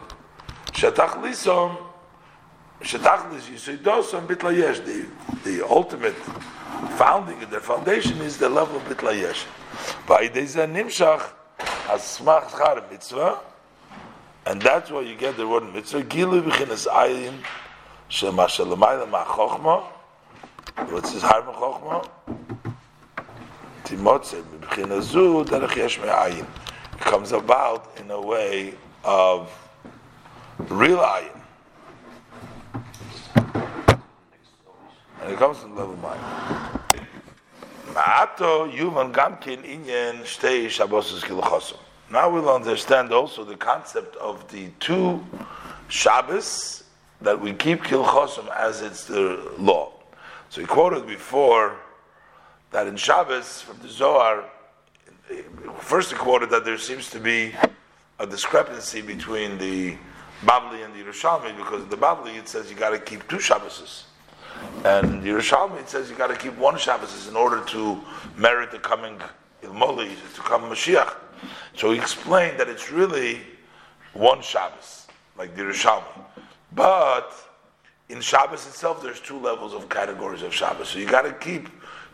Shetachlisom, 0.72 1.76
Shetachlis, 2.82 3.48
Yisoidosam, 3.50 4.26
Bitla 4.26 4.56
Yesh, 4.56 4.80
the, 4.80 5.06
the 5.44 5.66
ultimate 5.68 6.14
founding, 6.96 7.38
the 7.50 7.60
foundation 7.60 8.18
is 8.18 8.36
the 8.38 8.48
level 8.48 8.76
of 8.76 8.82
Bitla 8.84 9.18
Yesh. 9.18 9.46
Va'ideza 10.06 10.66
Nimshach, 10.70 11.32
Asmach 11.58 12.50
Char 12.50 12.82
Mitzvah, 12.90 13.40
and 14.46 14.60
that's 14.60 14.90
why 14.90 15.00
you 15.00 15.16
get 15.16 15.36
the 15.36 15.46
word 15.46 15.72
mitzvah. 15.72 16.02
Gilu 16.02 16.42
b'chinas 16.42 16.86
ayin 16.86 17.34
shema 18.08 18.46
shalamayla 18.46 19.08
ma'chochma. 19.08 19.84
What's 20.90 21.12
his 21.12 21.22
harma 21.22 21.54
chochma? 21.54 22.08
Timotze 23.84 24.42
b'chinas 24.42 25.02
zu 25.02 25.44
derech 25.44 25.76
yesh 25.76 25.98
me'ayin. 25.98 26.46
It 26.92 27.00
comes 27.00 27.32
about 27.32 27.96
in 27.98 28.10
a 28.10 28.20
way 28.20 28.74
of 29.04 29.50
real 30.68 30.98
ayin. 30.98 31.40
And 35.22 35.32
it 35.32 35.38
comes 35.38 35.60
the 35.60 35.66
level 35.68 35.96
mind. 35.96 36.20
Ma'ato 37.92 38.70
yuvan 38.72 39.12
gamkin 39.12 39.62
inyan 39.62 40.22
shtei. 40.22 40.68
Now 42.10 42.30
we'll 42.30 42.50
understand 42.50 43.12
also 43.12 43.44
the 43.44 43.56
concept 43.56 44.16
of 44.16 44.50
the 44.50 44.68
two 44.80 45.24
Shabbos 45.88 46.84
that 47.20 47.40
we 47.40 47.52
keep 47.52 47.82
Kilchosim 47.82 48.48
as 48.54 48.82
it's 48.82 49.04
the 49.06 49.52
law. 49.58 49.92
So 50.48 50.60
he 50.60 50.66
quoted 50.66 51.06
before 51.06 51.76
that 52.70 52.86
in 52.86 52.96
Shabbos 52.96 53.62
from 53.62 53.78
the 53.78 53.88
Zohar, 53.88 54.44
first 55.78 56.10
he 56.10 56.16
quoted 56.16 56.50
that 56.50 56.64
there 56.64 56.78
seems 56.78 57.10
to 57.10 57.20
be 57.20 57.54
a 58.18 58.26
discrepancy 58.26 59.02
between 59.02 59.58
the 59.58 59.96
Babli 60.42 60.84
and 60.84 60.94
the 60.94 61.02
Yerushalmi 61.02 61.56
because 61.56 61.82
in 61.82 61.88
the 61.88 61.96
Babli 61.96 62.36
it 62.36 62.48
says 62.48 62.70
you 62.70 62.76
got 62.76 62.90
to 62.90 62.98
keep 62.98 63.26
two 63.28 63.38
Shabbos. 63.38 64.05
And 64.84 65.22
Yerushalmi 65.22 65.80
it 65.80 65.88
says 65.88 66.08
you 66.08 66.16
got 66.16 66.28
to 66.28 66.36
keep 66.36 66.56
one 66.56 66.78
Shabbos 66.78 67.26
in 67.28 67.36
order 67.36 67.64
to 67.66 68.00
merit 68.36 68.70
the 68.70 68.78
coming 68.78 69.18
Ilmoli, 69.62 70.10
to 70.34 70.40
come 70.42 70.62
Mashiach. 70.62 71.14
So 71.74 71.92
he 71.92 71.98
explained 71.98 72.60
that 72.60 72.68
it's 72.68 72.90
really 72.90 73.40
one 74.12 74.42
Shabbos, 74.42 75.06
like 75.36 75.56
the 75.56 75.62
Rishalmi. 75.62 76.24
But 76.72 77.32
in 78.08 78.20
Shabbos 78.20 78.66
itself, 78.66 79.02
there's 79.02 79.20
two 79.20 79.38
levels 79.38 79.74
of 79.74 79.88
categories 79.88 80.42
of 80.42 80.54
Shabbos. 80.54 80.88
So 80.88 80.98
you 80.98 81.06
got 81.06 81.22
to 81.22 81.32
keep 81.32 81.68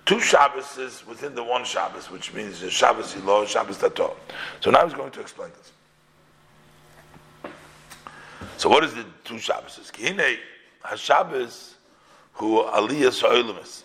two 0.07 0.21
Shabbos 0.21 1.05
within 1.07 1.35
the 1.35 1.45
one 1.45 1.65
Shabbos, 1.65 2.11
which 2.11 2.33
means 2.33 2.61
the 2.61 2.71
Shabbos 2.71 3.15
Ilo, 3.17 3.45
Shabbos 3.45 3.79
Tato. 3.79 4.17
So 4.61 4.71
now 4.71 4.85
he's 4.87 4.95
going 4.95 5.11
to 5.13 5.21
explain 5.21 5.51
this. 5.59 7.53
So 8.57 8.69
what 8.69 8.85
is 8.85 8.95
the 8.95 9.05
two 9.25 9.39
Shabbos? 9.39 9.79
Kihine 9.93 10.39
HaShabbos 10.85 11.72
who 12.35 12.63
Aliyah 12.65 13.13
So'ilimus. 13.13 13.83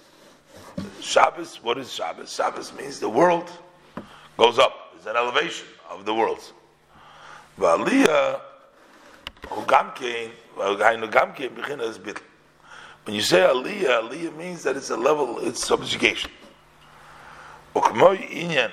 Shabbos, 1.01 1.63
what 1.63 1.77
is 1.77 1.91
Shabbos? 1.93 2.33
Shabbos 2.33 2.73
means 2.73 2.99
the 2.99 3.09
world 3.09 3.49
goes 4.37 4.59
up 4.59 4.93
It's 4.95 5.05
an 5.05 5.15
elevation 5.15 5.67
of 5.89 6.05
the 6.05 6.13
world. 6.13 6.39
When 7.57 7.95
you 13.15 13.21
say 13.21 13.39
aliyah, 13.39 14.01
aliyah 14.01 14.35
means 14.35 14.63
that 14.63 14.75
it's 14.75 14.89
a 14.89 14.97
level, 14.97 15.39
it's 15.39 15.65
subjugation. 15.65 16.29
Aliyah 17.75 18.71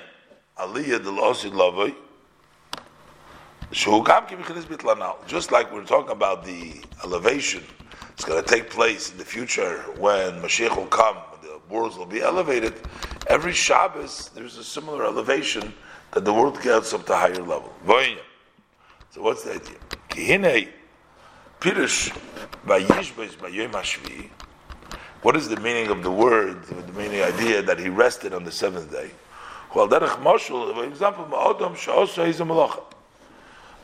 Just 5.27 5.51
like 5.51 5.73
we're 5.73 5.83
talking 5.83 6.11
about 6.11 6.45
the 6.45 6.73
elevation, 7.03 7.63
it's 8.15 8.23
going 8.23 8.41
to 8.41 8.49
take 8.49 8.69
place 8.69 9.11
in 9.11 9.17
the 9.17 9.25
future 9.25 9.79
when 9.97 10.41
Mashiach 10.41 10.77
will 10.77 10.87
come, 10.87 11.17
when 11.17 11.41
the 11.41 11.59
worlds 11.69 11.97
will 11.97 12.05
be 12.05 12.21
elevated. 12.21 12.73
Every 13.27 13.51
Shabbos, 13.51 14.29
there's 14.33 14.57
a 14.57 14.63
similar 14.63 15.03
elevation 15.03 15.73
that 16.13 16.23
the 16.23 16.33
world 16.33 16.61
gets 16.61 16.93
up 16.93 17.05
to 17.07 17.13
a 17.13 17.17
higher 17.17 17.35
level. 17.35 17.73
So 19.11 19.21
what's 19.21 19.43
the 19.43 19.55
idea? 19.55 19.75
What 25.21 25.35
is 25.35 25.49
the 25.49 25.59
meaning 25.59 25.87
of 25.87 26.01
the 26.01 26.11
word, 26.11 26.63
the 26.63 26.93
meaning 26.93 27.21
idea 27.21 27.61
that 27.63 27.79
he 27.79 27.89
rested 27.89 28.33
on 28.33 28.45
the 28.45 28.51
seventh 28.51 28.91
day? 28.91 29.11
Well, 29.75 29.89
for 29.89 30.85
example. 30.85 31.25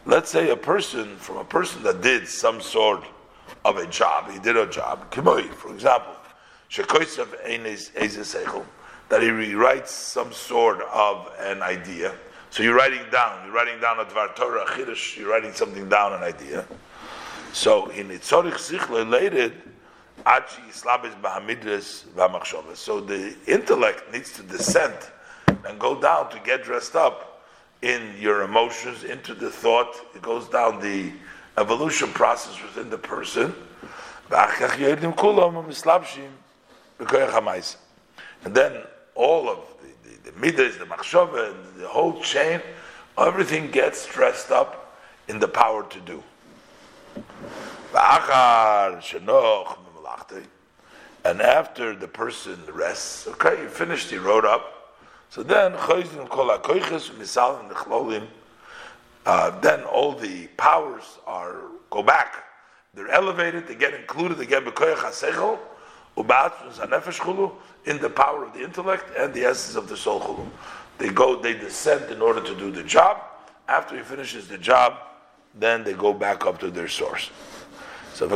Let's 0.06 0.32
say 0.32 0.50
a 0.50 0.56
person, 0.56 1.18
from 1.18 1.38
a 1.38 1.44
person 1.44 1.84
that 1.84 2.02
did 2.02 2.30
some 2.30 2.62
sort 2.62 3.04
of 3.66 3.78
a 3.78 3.88
job, 3.88 4.30
he 4.32 4.40
did 4.40 4.58
a 4.58 4.68
job, 4.68 5.12
kimoi, 5.12 5.48
for 5.54 5.74
example, 5.74 6.14
shekoisav 6.70 7.28
seichel, 7.46 8.66
that 9.10 9.22
he 9.22 9.30
rewrites 9.30 9.88
some 9.88 10.32
sort 10.32 10.82
of 10.94 11.30
an 11.40 11.62
idea. 11.62 12.14
So 12.50 12.64
you're 12.64 12.76
writing 12.76 13.04
down, 13.12 13.46
you're 13.46 13.54
writing 13.54 13.80
down 13.80 14.00
a 14.00 14.06
Dvar 14.06 14.36
Torah, 14.36 14.66
you're 15.18 15.30
writing 15.30 15.54
something 15.54 15.88
down, 15.88 16.14
an 16.14 16.24
idea. 16.24 16.66
So 17.54 17.88
in 17.90 18.10
Itzorich 18.10 18.54
Sichle 18.54 19.06
related, 19.06 19.54
Achi 20.26 20.62
Islabis 20.70 21.20
Bahamidres 21.22 22.06
Vamachshavas. 22.16 22.78
So 22.78 23.00
the 23.02 23.36
intellect 23.48 24.12
needs 24.12 24.32
to 24.34 24.44
descend 24.44 24.96
and 25.48 25.80
go 25.80 26.00
down 26.00 26.30
to 26.32 26.40
get 26.40 26.64
dressed 26.64 26.96
up 26.96 27.44
in 27.82 28.16
your 28.20 28.44
emotions, 28.44 29.04
into 29.04 29.34
the 29.34 29.50
thought. 29.50 29.96
It 30.16 30.22
goes 30.22 30.48
down 30.48 30.80
the 30.80 31.12
evolution 31.58 32.10
process 32.10 32.62
within 32.62 32.90
the 32.90 32.98
person. 32.98 33.54
And 38.44 38.56
then 38.56 38.84
all 39.16 39.50
of 39.50 39.60
the, 39.82 40.10
the, 40.10 40.32
the 40.32 40.40
midas, 40.40 40.78
the 40.78 40.86
machshava, 40.86 41.52
and 41.52 41.82
the 41.82 41.88
whole 41.88 42.22
chain, 42.22 42.62
everything 43.18 43.70
gets 43.72 44.06
dressed 44.08 44.52
up 44.52 44.98
in 45.28 45.40
the 45.40 45.48
power 45.48 45.84
to 45.84 46.00
do. 46.00 46.24
And 51.24 51.42
after 51.42 51.96
the 51.96 52.08
person 52.08 52.58
rests, 52.74 53.28
okay, 53.28 53.62
you 53.62 53.70
finished, 53.70 54.10
he 54.10 54.18
wrote 54.18 54.46
up. 54.46 54.96
So 55.30 55.44
then, 55.44 55.74
uh, 59.26 59.60
then 59.60 59.84
all 59.84 60.14
the 60.14 60.48
powers 60.58 61.20
are 61.28 61.62
go 61.90 62.04
back. 62.04 62.44
They're 62.94 63.10
elevated. 63.10 63.68
They 63.68 63.76
get 63.76 63.94
included 63.94 64.38
They 64.38 64.46
get 64.46 64.66
again 64.66 64.96
in 67.86 68.00
the 68.00 68.10
power 68.10 68.44
of 68.44 68.54
the 68.54 68.62
intellect 68.62 69.12
and 69.18 69.34
the 69.34 69.46
essence 69.46 69.76
of 69.76 69.88
the 69.88 69.96
soul 69.96 70.20
They 70.98 71.10
go, 71.10 71.42
they 71.42 71.54
descend 71.54 72.12
in 72.12 72.22
order 72.22 72.42
to 72.42 72.56
do 72.56 72.72
the 72.72 72.84
job. 72.84 73.22
After 73.68 73.96
he 73.96 74.04
finishes 74.04 74.48
the 74.48 74.58
job, 74.58 74.98
then 75.56 75.84
they 75.84 75.94
go 75.94 76.14
back 76.14 76.46
up 76.46 76.60
to 76.60 76.70
their 76.70 76.88
source. 76.88 77.32
So 78.14 78.28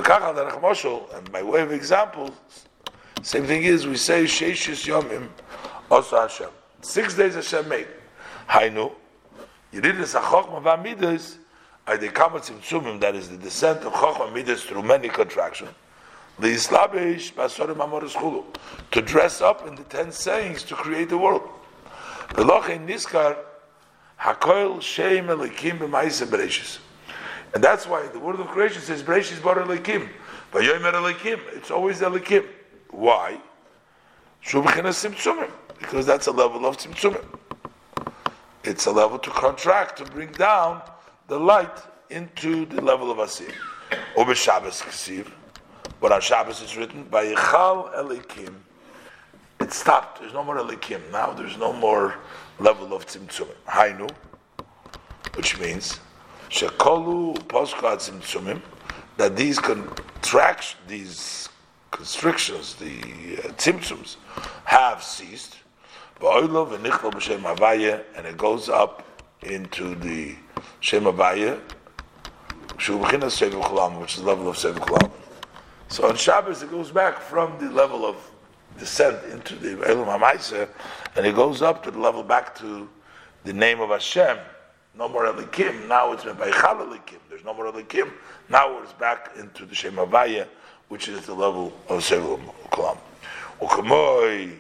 and 1.16 1.32
by 1.32 1.44
way 1.44 1.62
of 1.62 1.72
example, 1.72 2.34
same 3.22 3.46
thing 3.46 3.64
is 3.64 3.86
we 3.86 3.98
say 3.98 4.26
Yomim 4.86 5.28
also 5.92 6.22
Hashem. 6.22 6.50
Six 6.82 7.16
days 7.16 7.36
Hashem 7.36 7.68
made. 7.68 7.88
Hainu. 8.50 8.94
Yididis 9.76 10.18
HaChochma 10.18 10.64
VaMidas 10.64 11.36
are 11.86 11.98
the 11.98 12.08
Kamatzim 12.08 12.60
Tzumim, 12.60 13.02
that 13.02 13.14
is 13.14 13.28
the 13.28 13.36
descent 13.36 13.84
of 13.84 13.92
Chochma 13.92 14.34
Midas 14.34 14.64
through 14.64 14.82
many 14.82 15.10
contractions. 15.10 15.70
The 16.40 16.48
Islabish 16.48 17.34
Basorim 17.34 17.76
Amoris 17.76 18.14
Chulu. 18.14 18.45
To 18.92 19.02
dress 19.02 19.42
up 19.42 19.68
in 19.68 19.76
the 19.76 19.84
ten 19.84 20.14
sayings 20.14 20.64
to 20.64 20.76
create 20.76 21.10
the 21.10 21.18
world. 21.18 21.42
Velochein 22.30 22.88
Niskar 22.88 23.36
Hakoil 24.18 24.82
Shem 24.82 25.28
Elikim 25.28 25.80
B'Maisa 25.80 26.26
Bereshis. 26.26 26.80
And 27.54 27.62
that's 27.62 27.86
why 27.86 28.08
the 28.08 28.20
word 28.20 28.40
of 28.40 28.48
creation 28.48 28.82
says 28.82 29.04
Bereshis 29.04 29.44
Bar 29.44 29.56
Elikim. 29.56 30.08
Vayomer 30.54 30.94
Elikim. 30.94 31.42
It's 31.52 31.70
always 31.70 32.00
Elikim. 32.00 32.45
Why? 32.92 33.42
Because 34.42 36.06
that's 36.06 36.28
a 36.28 36.32
level 36.32 36.66
of 36.66 36.78
Tzimtzumim. 36.78 37.26
It's 38.68 38.88
a 38.88 38.92
level 38.92 39.19
to 39.19 39.30
contract, 39.30 40.00
to 40.00 40.06
bring 40.06 40.32
down 40.32 40.82
the 41.27 41.40
light 41.40 41.77
into 42.10 42.66
the 42.66 42.82
level 42.82 43.11
of 43.11 43.19
Asir. 43.19 43.53
Over 44.18 44.34
Shabbos 44.34 44.82
Ksiv. 44.82 45.27
But 46.02 46.11
on 46.11 46.19
Shabbos 46.19 46.64
it's 46.64 46.76
written, 46.76 47.03
by 47.03 47.27
Yichal 47.27 47.95
Elikim. 47.95 48.56
It 49.60 49.72
stopped. 49.72 50.19
There's 50.19 50.34
no 50.34 50.44
more 50.44 50.58
Elikim. 50.58 51.11
Now 51.11 51.32
there's 51.32 51.58
no 51.58 51.74
more 51.74 52.16
level 52.58 52.92
of 52.95 53.06
Tzimtzumim. 53.06 53.56
Hainu, 53.68 54.10
which 55.35 55.60
means, 55.60 56.00
Shekolu 56.50 57.38
Poskad 57.48 57.98
Tzimtzumim, 57.98 58.61
that 59.18 59.35
these 59.35 59.60
contractions, 59.60 60.82
these 60.88 61.50
constrictions, 61.92 62.74
the 62.76 62.98
uh, 63.38 63.52
tzimtzums, 63.53 64.16
have 64.66 65.03
ceased. 65.03 65.58
And 66.22 68.26
it 68.26 68.38
goes 68.38 68.69
up 68.69 69.22
into 69.42 69.95
the 69.95 70.35
Shem 70.80 71.03
Avaya, 71.03 71.60
which 72.76 72.90
is 72.90 74.22
the 74.22 74.27
level 74.27 74.48
of 74.48 74.58
Sev 74.58 74.76
Kulam. 74.76 75.11
So 75.88 76.10
on 76.10 76.16
Shabbos 76.16 76.64
it 76.64 76.72
goes 76.72 76.92
back 76.92 77.19
from 77.19 77.58
the 77.60 77.69
level 77.72 78.06
of 78.06 78.16
descent 78.80 79.24
into 79.32 79.56
the 79.56 79.72
Elam 79.88 80.08
HaMaisa, 80.08 80.68
and 81.16 81.26
it 81.26 81.35
goes 81.35 81.61
up 81.61 81.84
to 81.84 81.92
the 81.92 82.00
level 82.00 82.24
back 82.24 82.56
to 82.56 82.90
the 83.44 83.53
name 83.53 83.82
of 83.82 83.90
Hashem. 83.90 84.38
No 84.98 85.10
more 85.10 85.26
Elikim, 85.26 85.88
now 85.88 86.14
it's 86.14 86.24
been 86.24 86.35
Beichal 86.35 86.88
Elikim. 86.88 87.19
There's 87.30 87.44
no 87.44 87.53
more 87.53 87.72
Elikim, 87.72 88.11
now 88.50 88.82
it's 88.82 88.94
back 88.94 89.32
into 89.38 89.66
the 89.66 89.76
Shem 89.76 89.95
Avaya, 89.95 90.48
which 90.88 91.08
is 91.08 91.26
the 91.26 91.34
level 91.34 91.74
of 91.90 92.03
Sev 92.03 92.24
Kulam. 92.72 92.98
Ukamoy, 93.61 94.58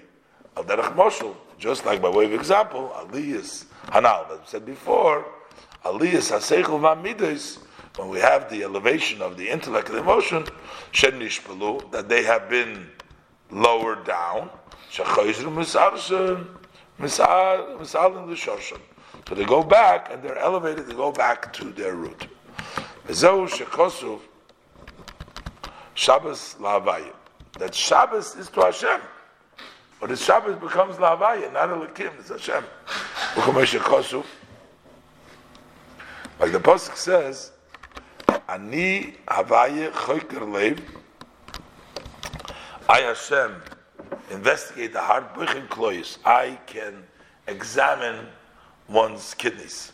Al 0.57 0.63
Derech 0.63 0.95
Moshel, 0.95 1.35
just 1.57 1.85
like 1.85 2.01
by 2.01 2.09
way 2.09 2.25
of 2.25 2.33
example, 2.33 2.91
Aliyas 2.95 3.65
Hanal, 3.87 4.27
that 4.29 4.47
said 4.47 4.65
before, 4.65 5.25
Aliyas 5.83 6.31
Haseichel 6.31 6.79
Vamidas, 6.79 7.59
when 7.97 8.09
we 8.09 8.19
have 8.19 8.49
the 8.49 8.63
elevation 8.63 9.21
of 9.21 9.37
the 9.37 9.49
intellect 9.49 9.89
and 9.89 9.97
emotion, 9.97 10.45
Shen 10.91 11.13
Nishpalu, 11.13 11.91
that 11.91 12.09
they 12.09 12.23
have 12.23 12.49
been 12.49 12.89
lowered 13.51 14.03
down, 14.05 14.49
so 14.89 15.03
they 19.35 19.45
go 19.45 19.63
back 19.63 20.11
and 20.11 20.23
they're 20.23 20.37
elevated, 20.37 20.87
they 20.87 20.93
go 20.93 21.11
back 21.11 21.53
to 21.53 21.65
their 21.65 21.95
root. 21.95 22.27
Shabbos 25.93 26.55
La'avayim. 26.59 27.13
That 27.57 27.73
Shabbos 27.73 28.35
is 28.35 28.49
to 28.49 28.61
Hashem. 28.61 28.99
But 30.05 30.11
the 30.11 30.23
Shabbos 30.23 30.55
becomes 30.57 30.97
Lavaya, 30.97 31.51
not 31.51 31.71
a 31.71 31.73
Lakim, 31.73 32.11
it's 32.19 32.29
Hashem. 32.29 32.63
Like 36.39 36.51
the 36.51 36.59
Pasuk 36.59 36.95
says, 36.95 37.51
Ani 38.47 39.15
Havaye 39.27 39.89
Choyker 39.89 40.47
Lev, 40.47 40.79
I 42.87 42.99
Hashem 42.99 43.55
investigate 44.29 44.93
the 44.93 45.01
heart, 45.01 45.33
Buchin 45.33 45.67
Kloyis. 45.69 46.19
I 46.23 46.59
can 46.67 47.03
examine 47.47 48.27
one's 48.87 49.33
kidneys. 49.33 49.91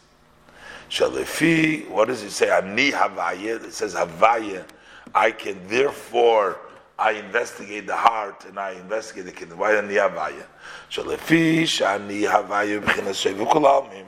Shalefi, 0.90 1.88
what 1.88 2.10
does 2.10 2.22
it 2.22 2.32
say? 2.32 2.50
Ani 2.50 2.92
Havaye, 2.92 3.64
it 3.64 3.74
says 3.74 3.96
Havaye. 3.96 4.66
I 5.16 5.32
can 5.32 5.66
therefore 5.70 6.60
I 7.02 7.14
investigate 7.14 7.88
the 7.88 7.96
heart 7.96 8.46
and 8.46 8.60
I 8.60 8.74
investigate 8.74 9.26
the 9.26 9.32
kidney. 9.32 9.56
Why 9.56 9.76
ani 9.76 9.96
havaya? 9.96 10.46
Shalefi 10.92 11.64
shani 11.64 12.22
havaya 12.30 12.80
b'chinas 12.80 13.18
shevu 13.24 13.48
kolamim. 13.52 14.06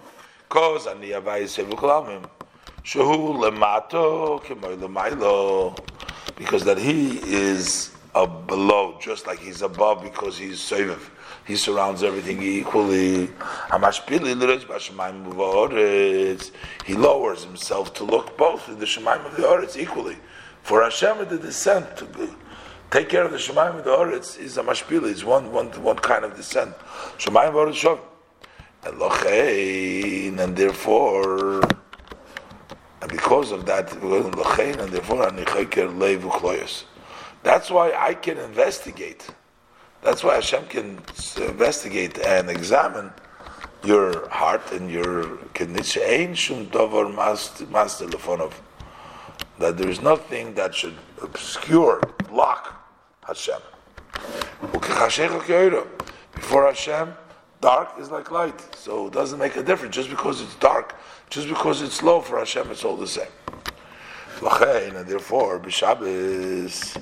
Cause 0.48 0.86
ani 0.86 1.10
havaya 1.10 1.46
shevu 1.46 1.74
kolamim. 1.74 2.24
Shehu 2.84 3.34
lemato 3.42 4.40
kemoy 4.44 4.78
lemailo. 4.78 5.76
Because 6.36 6.64
that 6.66 6.78
he 6.78 7.18
is 7.18 7.90
below, 8.14 8.98
just 9.02 9.26
like 9.26 9.40
he's 9.40 9.64
above, 9.64 10.04
because 10.04 10.38
he's 10.38 10.60
seviv. 10.60 11.10
He 11.46 11.56
surrounds 11.56 12.04
everything 12.04 12.44
equally. 12.44 13.28
He 16.86 16.94
lowers 16.94 17.44
himself 17.44 17.94
to 17.96 18.04
look 18.04 18.38
both 18.38 18.70
in 18.70 18.78
the 18.80 18.86
Shemaim 18.86 19.26
of 19.26 19.36
the 19.36 19.44
Oretz 19.44 19.76
equally. 19.78 20.18
For 20.62 20.84
Hashem, 20.84 21.28
the 21.28 21.38
descent 21.38 21.98
to 21.98 22.06
take 22.94 23.10
care 23.10 23.26
of 23.26 23.32
the 23.32 23.38
Shemayim 23.38 23.78
and 23.78 23.84
the 23.84 23.90
Oretz 23.90 24.38
is 24.38 24.56
a 24.58 24.64
mashpila. 24.64 25.10
It's 25.10 25.24
one, 25.24 25.52
one, 25.52 25.66
one 25.82 25.98
kind 25.98 26.24
of 26.24 26.36
descent. 26.36 26.78
Shemayim 27.18 27.54
Oretz 27.54 27.82
Shov. 27.84 28.00
And 28.84 29.00
lochein, 29.00 30.38
and 30.40 30.56
therefore, 30.56 31.62
and 33.02 33.10
because 33.10 33.52
of 33.52 33.66
that, 33.66 33.90
lochein, 34.04 34.80
and 34.80 34.92
therefore, 34.92 35.26
anicheker 35.26 35.90
leivu 35.98 36.30
kloyos. 36.30 36.84
That's 37.42 37.72
why 37.72 37.94
I 37.94 38.14
can 38.14 38.38
investigate. 38.38 39.28
That's 40.04 40.24
why 40.24 40.36
Hashem 40.36 40.66
can 40.68 41.00
investigate 41.38 42.20
and 42.20 42.50
examine 42.50 43.12
your 43.84 44.30
heart 44.30 44.72
and 44.72 44.92
your 44.92 45.38
kidneys. 45.56 45.98
Ein 45.98 46.36
shum 46.36 46.66
dover 46.66 47.10
mas 47.10 47.50
telefonov 47.58 48.54
that 49.58 49.78
there 49.78 49.90
is 49.90 50.02
nothing 50.02 50.54
that 50.56 50.76
should 50.76 50.98
obscure, 51.22 52.00
block 52.28 52.83
Hashem. 53.28 53.60
Before 56.36 56.66
Hashem, 56.66 57.14
dark 57.62 57.90
is 58.00 58.12
like 58.12 58.32
light, 58.32 58.76
so 58.76 59.08
it 59.08 59.14
doesn't 59.14 59.40
make 59.40 59.56
a 59.56 59.64
difference. 59.64 59.96
Just 59.96 60.10
because 60.10 60.42
it's 60.42 60.56
dark, 60.56 60.96
just 61.30 61.48
because 61.48 61.82
it's 61.82 62.02
low 62.04 62.22
for 62.22 62.38
Hashem, 62.40 62.70
it's 62.72 62.84
all 62.84 62.98
the 62.98 63.08
same. 63.08 63.28
And 64.42 65.08
therefore, 65.08 65.60
b'Shabbos, 65.60 66.98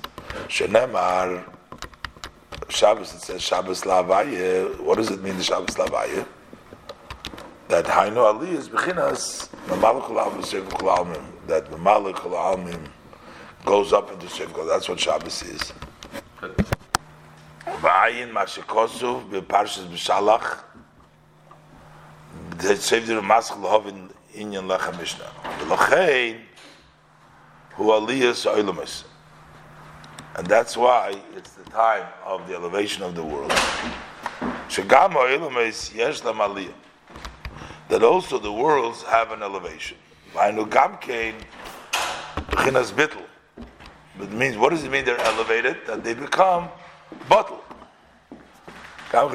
shenemar, 0.48 1.44
Shabbos, 2.70 3.14
it 3.14 3.22
says 3.22 3.42
Shabbos 3.42 3.82
lavaye. 3.82 4.80
What 4.80 4.98
does 4.98 5.10
it 5.10 5.22
mean, 5.22 5.38
the 5.38 5.44
Shabbos 5.44 5.76
lavaye? 5.76 6.26
That 7.68 7.86
Hainu 7.86 8.18
Ali 8.18 8.52
is 8.52 8.70
bechinas, 8.70 9.50
Mamalakul 9.68 10.18
Almim, 10.22 11.24
that 11.48 11.70
the 11.72 11.78
Malikul 11.78 12.34
Almim 12.34 12.90
goes 13.66 13.92
up 13.92 14.12
into 14.12 14.28
Shevkol. 14.28 14.68
That's 14.68 14.88
what 14.88 15.00
Shabbos 15.00 15.42
is. 15.44 15.74
V'ayin 16.42 18.32
Mashikosu 18.32 19.30
b'Parshas 19.30 19.88
b'Shalach 19.88 20.64
they 22.62 22.76
saved 22.76 23.08
the 23.08 23.22
mask 23.22 23.54
lahav 23.54 23.88
in 23.88 24.10
inyan 24.36 24.68
lacha 24.68 24.96
mishnah. 24.98 25.32
V'lochein 25.60 26.42
hu 27.74 27.86
aliyas 27.86 28.46
oilamis. 28.46 29.04
And 30.36 30.48
that's 30.48 30.78
why 30.78 31.20
it's 31.36 31.52
the 31.52 31.64
time 31.72 32.06
of 32.24 32.48
the 32.48 32.56
elevation 32.56 33.04
of 33.04 33.16
the 33.16 33.24
world. 33.24 33.52
Shagam 34.70 35.14
oilamis 35.14 35.94
yesh 35.96 36.24
lam 36.24 36.38
aliyah. 36.38 36.74
That 37.90 38.04
also 38.04 38.38
the 38.38 38.52
worlds 38.52 39.04
have 39.04 39.32
an 39.32 39.42
elevation. 39.42 39.98
V'ainu 40.34 40.70
gamkein 40.70 41.34
b'chinas 41.92 42.92
bittel. 42.92 43.26
But 44.18 44.28
it 44.30 44.34
means, 44.34 44.58
what 44.58 44.70
does 44.72 44.84
it 44.84 44.92
mean 44.92 45.06
they're 45.06 45.20
elevated? 45.22 45.78
That 45.88 46.04
they 46.04 46.14
become 46.14 46.70
bottle. 47.30 47.64
That 49.12 49.30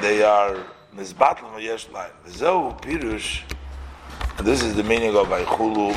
they 0.00 0.22
are 0.22 0.56
mizbatl 0.96 1.44
miyesh 1.54 1.92
lain. 1.92 2.10
Zehu 2.28 2.80
pirush, 2.80 3.42
and 4.38 4.46
this 4.46 4.62
is 4.62 4.74
the 4.74 4.82
meaning 4.82 5.16
of 5.16 5.28
Vaychulu 5.28 5.94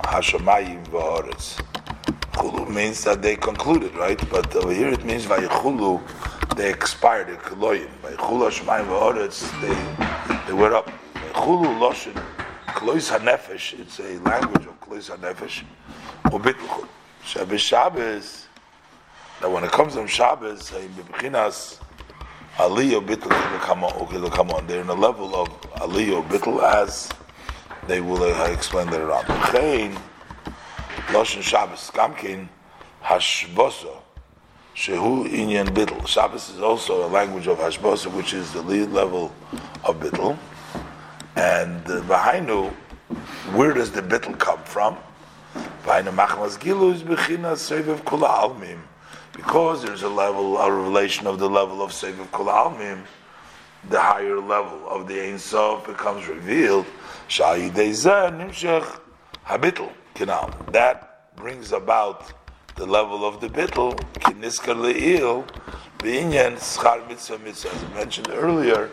Hashemayim 0.00 0.86
v'Haaretz. 0.86 1.62
Chulu 2.32 2.68
means 2.74 3.04
that 3.04 3.20
they 3.20 3.36
concluded, 3.36 3.94
right? 3.96 4.18
But 4.30 4.54
over 4.56 4.72
here 4.72 4.88
it 4.88 5.04
means 5.04 5.26
Vaychulu, 5.26 6.00
they 6.56 6.70
expired, 6.70 7.28
they 7.28 7.36
kiloyim. 7.36 7.90
Vaychulu 8.02 8.48
Hashemayim 8.50 8.86
v'Haaretz, 8.86 9.50
they, 9.60 10.46
they 10.46 10.54
were 10.54 10.74
up. 10.74 10.90
Vaychulu 11.14 11.78
Loshin, 11.78 12.16
Klois 12.74 13.10
HaNefesh, 13.10 13.78
it's 13.78 14.00
a 14.00 14.18
language 14.20 14.66
of 14.66 14.80
Klois 14.80 15.10
HaNefesh. 15.10 15.64
Ubitluchut. 16.24 16.88
Shabbos 17.24 17.60
Shabbos, 17.60 18.46
that 19.40 19.50
when 19.50 19.62
it 19.62 19.70
comes 19.70 19.94
to 19.94 20.06
Shabbos, 20.08 20.72
in 20.72 20.88
Bebechinas, 20.90 21.78
Aliyah 22.56 23.06
Bittel 23.06 23.60
come 23.60 24.50
on. 24.50 24.66
They're 24.66 24.80
in 24.80 24.88
a 24.88 24.94
level 24.94 25.34
of 25.34 25.48
Aliyah 25.76 26.26
Bittel 26.28 26.62
as 26.62 27.08
they 27.86 28.00
will 28.00 28.22
uh, 28.22 28.44
explain 28.46 28.90
later 28.90 29.12
on. 29.12 29.24
Chain, 29.52 29.96
Loshen 31.08 31.42
Shabbos, 31.42 31.90
Kamkin, 31.90 32.48
Hashbosa, 33.02 34.00
Shehu 34.74 35.28
Inyan 35.28 35.68
Bittel. 35.68 36.06
Shabbos 36.06 36.50
is 36.50 36.60
also 36.60 37.06
a 37.06 37.08
language 37.08 37.46
of 37.46 37.58
Hashbosa, 37.58 38.12
which 38.14 38.32
is 38.32 38.52
the 38.52 38.62
lead 38.62 38.90
level 38.90 39.32
of 39.84 40.00
Bittel. 40.00 40.38
And 41.36 41.84
uh, 41.86 42.02
Vahainu, 42.02 42.70
where 43.54 43.72
does 43.72 43.90
the 43.90 44.02
Bittel 44.02 44.38
come 44.38 44.62
from? 44.64 44.96
Vahainu 45.84 46.14
Machmas 46.14 46.58
Gilu 46.58 46.94
is 46.94 47.02
Bechinas 47.02 47.82
Sevev 47.82 48.02
Kula 48.04 48.28
Almim 48.28 48.80
because 49.32 49.82
there's 49.82 50.02
a 50.02 50.08
level, 50.08 50.58
a 50.58 50.70
revelation 50.70 51.26
of 51.26 51.38
the 51.38 51.48
level 51.48 51.82
of 51.82 51.92
Seviv 51.92 52.30
Kol 52.30 52.46
Almim, 52.46 53.04
the 53.88 54.00
higher 54.00 54.38
level 54.38 54.86
of 54.88 55.08
the 55.08 55.20
Ein 55.20 55.38
Sof 55.38 55.86
becomes 55.86 56.26
revealed. 56.26 56.86
Nimshech 57.28 59.00
Habitl 59.46 59.90
Kinal. 60.14 60.72
That 60.72 61.34
brings 61.36 61.72
about 61.72 62.32
the 62.76 62.86
level 62.86 63.24
of 63.24 63.40
the 63.40 63.48
bittel, 63.48 63.96
Kiniskar 64.14 64.74
Le'il, 64.74 65.46
B'inyan 65.98 66.56
Schar 66.56 67.06
Mitzvah 67.08 67.38
Mitzvah. 67.38 67.74
As 67.74 67.84
I 67.84 67.88
mentioned 67.94 68.28
earlier, 68.30 68.90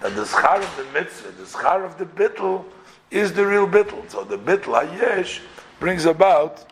that 0.00 0.14
the 0.14 0.24
Schar 0.24 0.62
of 0.62 0.76
the 0.76 0.84
Mitzvah, 0.92 1.32
the 1.32 1.44
Schar 1.44 1.84
of 1.84 1.98
the 1.98 2.06
bittel, 2.06 2.64
is 3.10 3.32
the 3.32 3.46
real 3.46 3.66
bittel. 3.66 4.08
So 4.10 4.24
the 4.24 4.38
bittel 4.38 4.86
Hayesh 4.86 5.40
brings 5.80 6.04
about 6.04 6.66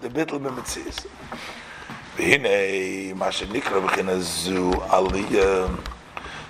the 0.00 0.08
bittel 0.08 0.40
Mitzvah. 0.40 1.08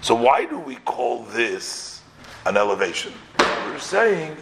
So 0.01 0.15
why 0.17 0.45
do 0.47 0.59
we 0.59 0.77
call 0.77 1.23
this 1.27 2.03
an 2.47 2.57
elevation? 2.57 3.13
We're 3.39 3.79
saying 3.79 4.37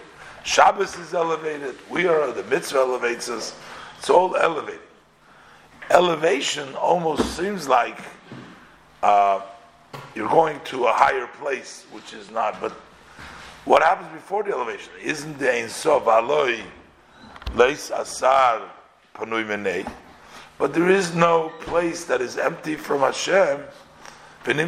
Shabbos 0.44 0.96
is 0.96 1.12
elevated. 1.12 1.76
We 1.90 2.06
are 2.06 2.32
the 2.32 2.44
mitzvah 2.44 2.78
elevates 2.78 3.28
us. 3.28 3.54
It's 3.98 4.08
all 4.08 4.34
elevated. 4.36 4.80
Elevation 5.90 6.74
almost 6.74 7.36
seems 7.36 7.68
like 7.68 7.98
uh, 9.02 9.42
you're 10.14 10.28
going 10.28 10.60
to 10.66 10.86
a 10.86 10.92
higher 10.92 11.26
place, 11.26 11.86
which 11.92 12.12
is 12.12 12.30
not. 12.30 12.60
But 12.60 12.72
what 13.64 13.82
happens 13.82 14.12
before 14.12 14.42
the 14.42 14.52
elevation? 14.52 14.92
Isn't 15.02 15.38
the 15.38 15.52
Ein 15.52 15.68
Sof 15.68 16.04
Aloi 16.04 16.60
Leis 17.54 17.90
Asar 17.90 18.70
Panui 19.14 19.44
Menei? 19.44 19.90
But 20.58 20.74
there 20.74 20.90
is 20.90 21.14
no 21.14 21.50
place 21.60 22.04
that 22.04 22.20
is 22.20 22.36
empty 22.36 22.76
from 22.76 23.00
Hashem. 23.00 23.60
And 24.46 24.60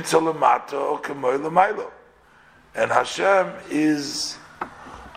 Hashem 2.91 3.53
is 3.71 4.39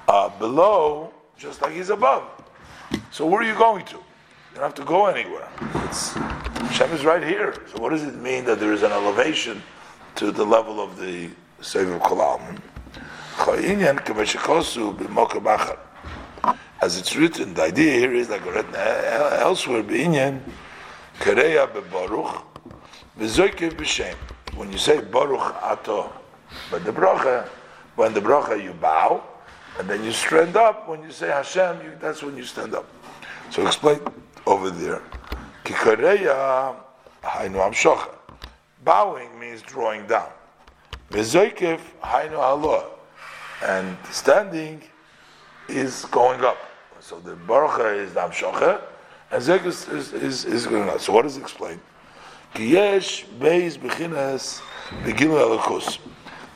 uh, 0.07 0.29
below 0.37 1.13
just 1.37 1.61
like 1.61 1.73
He's 1.73 1.89
above. 1.89 2.23
So 3.11 3.25
where 3.25 3.41
are 3.41 3.45
you 3.45 3.55
going 3.55 3.85
to? 3.85 3.95
You 3.95 4.01
don't 4.55 4.63
have 4.63 4.75
to 4.75 4.85
go 4.85 5.05
anywhere. 5.05 5.47
It's, 5.85 6.13
Hashem 6.13 6.91
is 6.91 7.05
right 7.05 7.23
here. 7.23 7.53
So 7.73 7.81
what 7.81 7.89
does 7.89 8.03
it 8.03 8.15
mean 8.15 8.45
that 8.45 8.59
there 8.59 8.73
is 8.73 8.83
an 8.83 8.91
elevation 8.91 9.61
to 10.15 10.31
the 10.31 10.45
level 10.45 10.79
of 10.81 10.97
the 10.97 11.29
Sefer 11.61 11.99
Kolam? 11.99 12.59
As 16.81 16.97
it's 16.97 17.15
written, 17.15 17.53
the 17.53 17.63
idea 17.63 17.99
here 17.99 18.13
is 18.13 18.29
like 18.29 18.45
written 18.45 18.75
elsewhere. 18.75 19.83
When 24.55 24.71
you 24.71 24.77
say 24.77 25.01
baruch 25.01 25.55
ato, 25.61 26.13
but 26.71 26.85
the 26.85 26.91
bracha, 26.91 27.47
when 27.95 28.13
the 28.13 28.21
bracha 28.21 28.63
you 28.63 28.73
bow, 28.73 29.21
and 29.77 29.89
then 29.89 30.03
you 30.03 30.11
stand 30.11 30.55
up. 30.55 30.87
When 30.87 31.03
you 31.03 31.11
say 31.11 31.27
Hashem, 31.27 31.81
you, 31.83 31.91
that's 31.99 32.23
when 32.23 32.37
you 32.37 32.43
stand 32.43 32.73
up. 32.73 32.87
So 33.49 33.65
explain 33.65 33.99
over 34.45 34.69
there. 34.69 35.01
Kikareya 35.65 36.75
hainu 37.23 37.59
amshocha. 37.69 38.14
Bowing 38.85 39.37
means 39.39 39.61
drawing 39.63 40.05
down. 40.07 40.29
V'zoykev 41.09 41.79
hainu 42.01 42.37
haloah. 42.37 42.85
And 43.63 43.97
standing 44.11 44.83
is 45.67 46.05
going 46.05 46.41
up. 46.41 46.57
So 46.99 47.19
the 47.19 47.35
baruch 47.35 47.79
is 47.97 48.13
the 48.13 48.21
amshocha, 48.21 48.81
and 49.31 49.43
Zekus 49.43 49.91
is, 49.93 50.13
is, 50.13 50.45
is 50.45 50.65
going 50.65 50.89
up. 50.89 50.99
So 50.99 51.13
what 51.13 51.23
does 51.23 51.37
it 51.37 51.41
explain? 51.41 51.79
Kiyesh 52.53 53.25
beis 53.39 53.77
bechinas 53.77 54.61
begilu 55.03 55.37
elikus. 55.39 55.99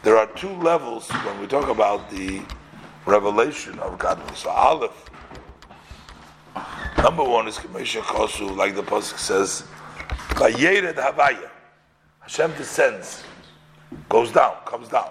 There 0.03 0.17
are 0.17 0.27
two 0.27 0.53
levels 0.53 1.09
when 1.09 1.40
we 1.40 1.48
talk 1.48 1.67
about 1.67 2.09
the 2.09 2.41
revelation 3.06 3.77
of 3.80 3.99
God. 3.99 4.22
So 4.35 4.49
Aleph, 4.49 5.09
number 6.98 7.24
one 7.24 7.48
is 7.48 7.58
Kamesha 7.58 8.01
Kosu, 8.01 8.56
like 8.56 8.75
the 8.75 8.83
pasuk 8.83 9.17
says, 9.17 9.64
Vayered 10.30 10.95
Havaya. 10.95 11.49
Hashem 12.30 12.53
descends, 12.58 13.24
goes 14.08 14.32
down, 14.32 14.53
comes 14.64 14.88
down. 14.88 15.09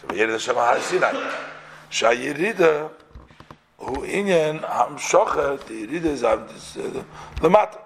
So 0.00 0.06
Vayered 0.06 0.30
Hashem 0.30 0.54
HaSinai. 0.54 1.34
Shayirida 1.90 2.88
who 3.78 4.06
inyan 4.06 4.60
hamshocha 4.60 5.58
the 5.66 6.08
is 6.08 6.22
uh, 6.22 7.04
the 7.40 7.50
matter. 7.50 7.80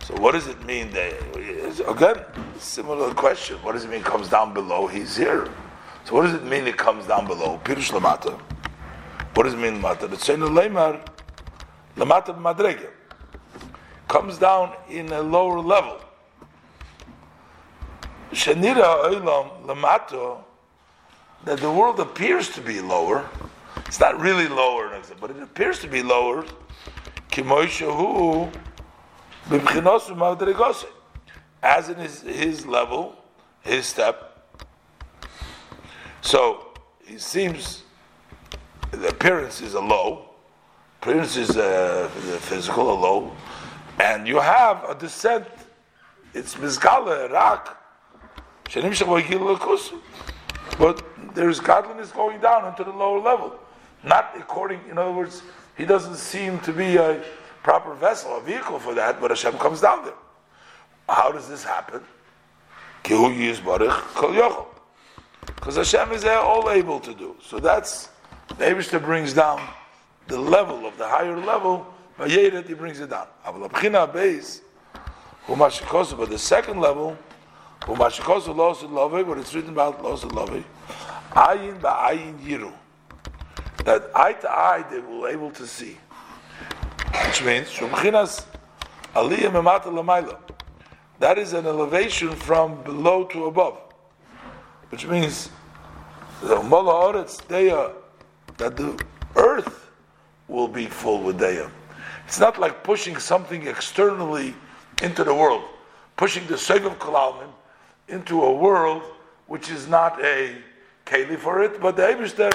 So 0.00 0.16
what 0.16 0.32
does 0.32 0.48
it 0.48 0.66
mean? 0.66 0.90
That, 0.90 1.14
again, 1.86 2.24
similar 2.58 3.14
question. 3.14 3.56
What 3.58 3.74
does 3.74 3.84
it 3.84 3.90
mean? 3.90 4.02
Comes 4.02 4.28
down 4.28 4.52
below. 4.52 4.88
He's 4.88 5.16
here. 5.16 5.48
So 6.06 6.14
what 6.16 6.22
does 6.22 6.34
it 6.34 6.44
mean? 6.44 6.66
It 6.66 6.76
comes 6.76 7.06
down 7.06 7.28
below. 7.28 7.60
Pirush 7.62 7.92
lamata. 7.92 8.36
What 9.34 9.44
does 9.44 9.54
it 9.54 9.58
mean 9.58 9.80
lamata? 9.80 10.12
It's 10.12 10.26
saying 10.26 10.40
lemar 10.40 11.08
lamata 11.96 12.36
madrege 12.36 12.88
comes 14.08 14.38
down 14.38 14.72
in 14.90 15.12
a 15.12 15.20
lower 15.22 15.60
level. 15.60 16.00
Shenira 18.32 19.04
oilam 19.04 19.64
lamato 19.66 20.38
that 21.44 21.58
the 21.58 21.70
world 21.70 22.00
appears 22.00 22.48
to 22.50 22.60
be 22.60 22.80
lower 22.80 23.28
it's 23.88 24.00
not 24.00 24.20
really 24.20 24.48
lower, 24.48 25.00
but 25.18 25.30
it 25.30 25.42
appears 25.42 25.78
to 25.80 25.88
be 25.88 26.02
lower. 26.02 26.44
As 31.62 31.88
in 31.88 31.96
his, 31.96 32.20
his 32.20 32.66
level, 32.66 33.16
his 33.62 33.86
step. 33.86 34.58
So 36.20 36.68
he 37.04 37.18
seems 37.18 37.84
the 38.90 39.08
appearance 39.08 39.62
is 39.62 39.72
a 39.72 39.80
low, 39.80 40.28
appearance 41.00 41.36
is 41.36 41.56
uh, 41.56 42.10
a, 42.12 42.34
a 42.34 42.38
physical, 42.38 42.92
a 42.92 42.98
low, 42.98 43.32
and 43.98 44.28
you 44.28 44.38
have 44.38 44.84
a 44.84 44.94
descent. 44.94 45.46
It's 46.34 46.56
mizgala, 46.56 47.30
rak. 47.30 47.77
But 50.78 51.02
there's 51.34 51.60
godliness 51.60 52.12
going 52.12 52.40
down 52.40 52.66
into 52.68 52.84
the 52.84 52.92
lower 52.92 53.20
level. 53.20 53.58
Not 54.04 54.32
according, 54.36 54.80
in 54.90 54.98
other 54.98 55.12
words, 55.12 55.42
he 55.76 55.84
doesn't 55.84 56.16
seem 56.16 56.60
to 56.60 56.72
be 56.72 56.96
a 56.96 57.20
proper 57.62 57.94
vessel, 57.94 58.36
a 58.36 58.40
vehicle 58.40 58.78
for 58.78 58.94
that, 58.94 59.20
but 59.20 59.30
Hashem 59.30 59.58
comes 59.58 59.80
down 59.80 60.04
there. 60.04 60.14
How 61.08 61.32
does 61.32 61.48
this 61.48 61.64
happen? 61.64 62.02
Because 63.02 63.32
Hashem 65.76 66.12
is 66.12 66.24
all 66.24 66.70
able 66.70 67.00
to 67.00 67.12
do. 67.14 67.34
So 67.42 67.58
that's, 67.58 68.10
the 68.48 68.66
Abishter 68.66 69.02
brings 69.02 69.32
down 69.32 69.60
the 70.26 70.38
level 70.38 70.84
of 70.86 70.98
the 70.98 71.08
higher 71.08 71.38
level, 71.38 71.86
by 72.16 72.28
Yeret 72.28 72.66
he 72.66 72.74
brings 72.74 73.00
it 73.00 73.10
down. 73.10 73.26
But 73.44 73.72
the 76.30 76.38
second 76.38 76.80
level, 76.80 77.16
Humashikosu 77.88 78.54
Losid 78.54 78.90
Lovei, 78.90 79.24
what 79.24 79.38
it's 79.38 79.54
written 79.54 79.70
about 79.70 80.02
Losid 80.02 80.30
Lovei, 80.32 80.62
Ayin 81.30 81.80
Ba'ayin 81.80 82.38
Yiru. 82.38 82.70
That 83.84 84.10
eye 84.14 84.34
to 84.34 84.50
eye 84.50 84.84
they 84.90 84.98
will 84.98 85.22
be 85.22 85.32
able 85.32 85.50
to 85.52 85.66
see. 85.66 85.96
Which 87.24 87.42
means, 87.42 87.68
Shumchinas 87.68 88.44
Aliyah 89.14 89.50
Memata 89.50 89.84
Lamaila. 89.84 90.36
That 91.18 91.38
is 91.38 91.54
an 91.54 91.64
elevation 91.64 92.32
from 92.32 92.82
below 92.82 93.24
to 93.24 93.46
above. 93.46 93.78
Which 94.90 95.06
means, 95.06 95.48
the 96.42 96.62
Mola 96.62 96.92
Oretz 96.92 97.40
Deya, 97.46 97.94
that 98.58 98.76
the 98.76 99.02
earth 99.36 99.90
will 100.46 100.68
be 100.68 100.84
full 100.84 101.22
with 101.22 101.40
Deya. 101.40 101.70
It's 102.26 102.38
not 102.38 102.60
like 102.60 102.84
pushing 102.84 103.16
something 103.16 103.66
externally 103.66 104.54
into 105.02 105.24
the 105.24 105.34
world, 105.34 105.62
pushing 106.18 106.46
the 106.48 106.56
Seg 106.56 106.84
of 106.84 106.98
into 108.08 108.42
a 108.42 108.52
world 108.52 109.02
which 109.46 109.70
is 109.70 109.88
not 109.88 110.22
a 110.24 110.56
Kali 111.04 111.36
for 111.36 111.62
it, 111.62 111.80
but 111.80 111.96
the 111.96 112.02
Abishter 112.02 112.52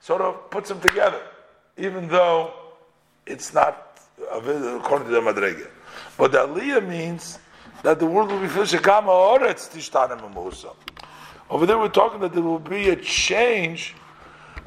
sort 0.00 0.20
of 0.20 0.50
puts 0.50 0.68
them 0.68 0.80
together, 0.80 1.20
even 1.76 2.06
though 2.08 2.52
it's 3.26 3.52
not 3.52 4.00
according 4.30 5.08
to 5.08 5.12
the 5.12 5.20
Madrege. 5.20 5.68
But 6.16 6.32
the 6.32 6.38
Aliyah 6.46 6.86
means 6.86 7.38
that 7.82 7.98
the 7.98 8.06
world 8.06 8.30
will 8.30 8.40
be 8.40 8.48
filled 8.48 8.68
Shekama 8.68 9.08
Oretz 9.08 9.68
Tishtanim 9.68 10.74
Over 11.50 11.66
there 11.66 11.78
we're 11.78 11.88
talking 11.88 12.20
that 12.20 12.32
there 12.32 12.42
will 12.42 12.58
be 12.58 12.90
a 12.90 12.96
change 12.96 13.94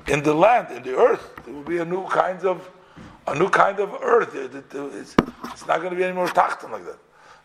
in 0.08 0.24
the 0.24 0.34
land, 0.34 0.76
in 0.76 0.84
the 0.84 0.98
earth. 0.98 1.32
There 1.46 1.54
will 1.54 1.64
be 1.64 1.78
a 1.78 1.86
new 1.86 2.06
kind 2.08 2.44
of 2.46 2.70
a 3.28 3.36
new 3.36 3.50
kind 3.50 3.80
of 3.80 3.94
earth. 4.02 4.32
It's, 4.34 5.68
not 5.68 5.80
going 5.80 5.92
to 5.92 5.96
be 5.96 6.04
any 6.04 6.14
more 6.14 6.28
tachten 6.28 6.72
like 6.72 6.84
that. 6.86 7.00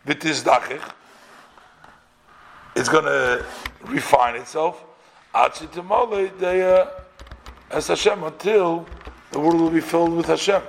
V'tizdachich, 0.07 0.83
it's 2.75 2.89
going 2.89 3.05
to 3.05 3.45
refine 3.87 4.37
itself. 4.37 4.85
Uh, 5.35 5.49
as 7.71 7.89
Hashem 7.89 8.23
until 8.23 8.87
the 9.33 9.41
world 9.41 9.61
will 9.61 9.71
be 9.71 9.81
filled 9.81 10.13
with 10.13 10.27
Hashem. 10.27 10.63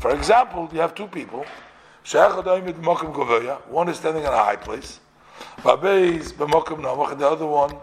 For 0.00 0.10
example, 0.14 0.68
you 0.72 0.80
have 0.80 0.94
two 0.94 1.08
people. 1.08 1.44
One 3.68 3.88
is 3.88 3.96
standing 3.96 4.22
in 4.22 4.32
a 4.32 4.36
high 4.36 4.56
place. 4.56 5.00
The 5.64 5.70
other 7.28 7.46
one 7.46 7.76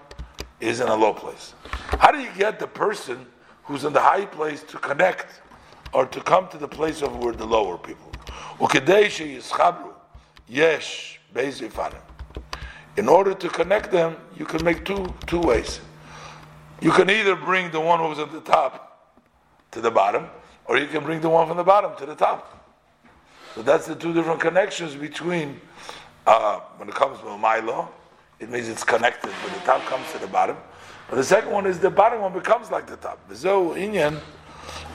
is 0.62 0.80
in 0.80 0.88
a 0.88 0.96
low 0.96 1.14
place. 1.14 1.54
How 2.00 2.12
do 2.12 2.20
you 2.20 2.30
get 2.38 2.60
the 2.60 2.68
person 2.68 3.26
who's 3.64 3.84
in 3.84 3.92
the 3.92 4.00
high 4.00 4.26
place 4.26 4.64
to 4.64 4.78
connect 4.78 5.42
or 5.92 6.06
to 6.06 6.22
come 6.22 6.48
to 6.50 6.58
the 6.58 6.68
place 6.68 7.02
of 7.02 7.18
where 7.18 7.34
the 7.34 7.46
lower 7.46 7.78
people? 7.78 8.12
In 10.50 10.80
order 13.08 13.34
to 13.34 13.50
connect 13.50 13.92
them, 13.92 14.18
you 14.38 14.46
can 14.46 14.64
make 14.64 14.86
two 14.86 15.14
two 15.26 15.40
ways. 15.40 15.80
You 16.82 16.92
can 16.92 17.10
either 17.10 17.36
bring 17.36 17.72
the 17.72 17.80
one 17.80 18.00
who's 18.00 18.20
at 18.20 18.32
the 18.32 18.42
top 18.42 19.16
to 19.72 19.82
the 19.82 19.90
bottom, 19.90 20.28
or 20.66 20.78
you 20.78 20.88
can 20.88 21.04
bring 21.04 21.22
the 21.22 21.30
one 21.30 21.48
from 21.48 21.58
the 21.58 21.64
bottom 21.64 21.96
to 21.98 22.06
the 22.06 22.16
top. 22.16 22.60
So 23.56 23.62
that's 23.62 23.86
the 23.86 23.96
two 23.96 24.14
different 24.14 24.40
connections 24.40 24.96
between 24.96 25.60
uh, 26.26 26.60
when 26.78 26.90
it 26.90 26.96
comes 26.96 27.20
to 27.20 27.38
Milo, 27.38 27.90
it 28.40 28.50
means 28.50 28.68
it's 28.68 28.84
connected, 28.84 29.32
but 29.44 29.54
the 29.54 29.60
top 29.62 29.86
comes 29.86 30.12
to 30.12 30.20
the 30.20 30.28
bottom. 30.28 30.58
But 31.10 31.18
the 31.18 31.24
second 31.24 31.52
one 31.52 31.66
is 31.66 31.80
the 31.80 31.90
bottom 31.90 32.22
one 32.22 32.34
becomes 32.34 32.72
like 32.72 32.88
the 32.88 32.98
top. 32.98 33.20
V'zo 33.30 33.76
inyan, 33.76 34.20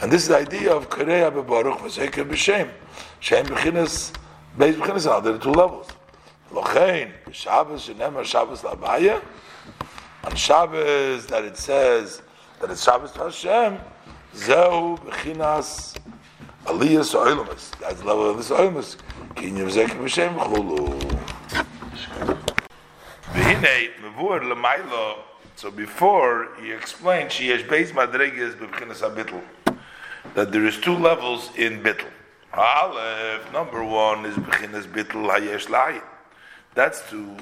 and 0.02 0.10
this 0.10 0.22
is 0.22 0.28
the 0.28 0.38
idea 0.38 0.72
of 0.72 0.88
Kareya 0.88 1.30
bebaruch 1.30 1.78
v'seker 1.78 2.28
b'shem. 2.28 2.70
Shem 3.20 3.46
b'chinas, 3.46 4.12
beis 4.56 4.74
b'chinas, 4.74 5.06
now 5.06 5.20
there 5.20 5.34
are 5.34 5.38
two 5.38 5.50
levels. 5.50 5.88
Lochein, 6.52 7.12
Shabbos, 7.30 7.88
Shenemar 7.88 8.24
Shabbos 8.24 8.62
Labaya, 8.62 9.22
on 10.24 10.34
Shabbos 10.34 11.26
that 11.26 11.44
it 11.44 11.56
says 11.56 12.22
that 12.60 12.70
it's 12.70 12.82
Shabbos 12.82 13.12
to 13.12 13.24
Hashem, 13.24 13.78
Zehu 14.34 14.98
b'chinas 15.00 15.96
Aliyah 16.64 17.04
So'ilamus. 17.04 17.70
That's 17.78 18.00
the 18.00 18.06
level 18.06 18.30
of 18.30 18.36
the 18.38 18.42
So'ilamus. 18.42 18.96
Kinyu 19.34 19.66
v'zeker 19.66 19.98
b'shem 19.98 20.36
v'chulu. 20.36 20.98
V'hinei, 23.32 23.90
mevur 24.00 24.42
l'maylo, 24.42 25.18
so 25.54 25.70
before 25.70 26.48
he 26.60 26.72
explained 26.72 27.30
Sheyesh 27.30 27.66
Beis 27.68 27.92
Madreges 27.92 28.54
B'Bchinas 28.54 29.02
HaBitl 29.02 29.42
that 30.34 30.52
there 30.52 30.64
is 30.66 30.78
two 30.78 30.94
levels 30.94 31.50
in 31.56 31.82
Bitl. 31.82 32.06
Aleph, 32.54 33.52
number 33.52 33.84
one 33.84 34.24
is 34.24 34.34
B'Chinas 34.36 34.84
Bitl 34.84 35.30
Hayesh 35.30 35.68
Layin. 35.68 36.02
That's 36.74 37.08
to 37.10 37.36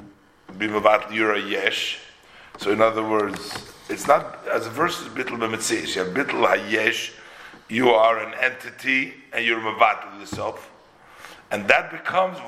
be 0.58 0.66
Mavat 0.66 1.12
Yura 1.12 1.40
Yesh. 1.40 2.00
So 2.58 2.72
in 2.72 2.80
other 2.80 3.02
words, 3.02 3.72
it's 3.88 4.08
not 4.08 4.46
as 4.48 4.66
a 4.66 4.70
versus 4.70 5.08
Bitl 5.08 5.38
B'Mitzis. 5.38 5.94
You 5.94 6.04
have 6.04 6.12
Bitl 6.12 6.44
Hayesh, 6.46 7.12
you 7.68 7.90
are 7.90 8.18
an 8.18 8.34
entity 8.40 9.14
and 9.32 9.44
you're 9.44 9.60
Mavat 9.60 10.18
yourself. 10.18 10.72
And 11.52 11.68
that 11.68 11.92
becomes 11.92 12.38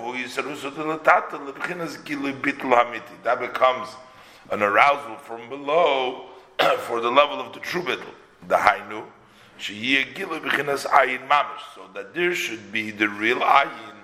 that 3.22 3.40
becomes 3.40 3.88
an 4.50 4.62
arousal 4.62 5.16
from 5.16 5.48
below 5.48 6.26
for 6.78 7.00
the 7.00 7.10
level 7.10 7.40
of 7.40 7.52
the 7.52 7.60
true 7.60 7.82
bittul, 7.82 8.12
the 8.48 8.56
hainu, 8.56 9.04
so 11.74 11.82
that 11.94 12.14
there 12.14 12.34
should 12.34 12.72
be 12.72 12.90
the 12.90 13.08
real 13.08 13.40
ayin. 13.40 13.94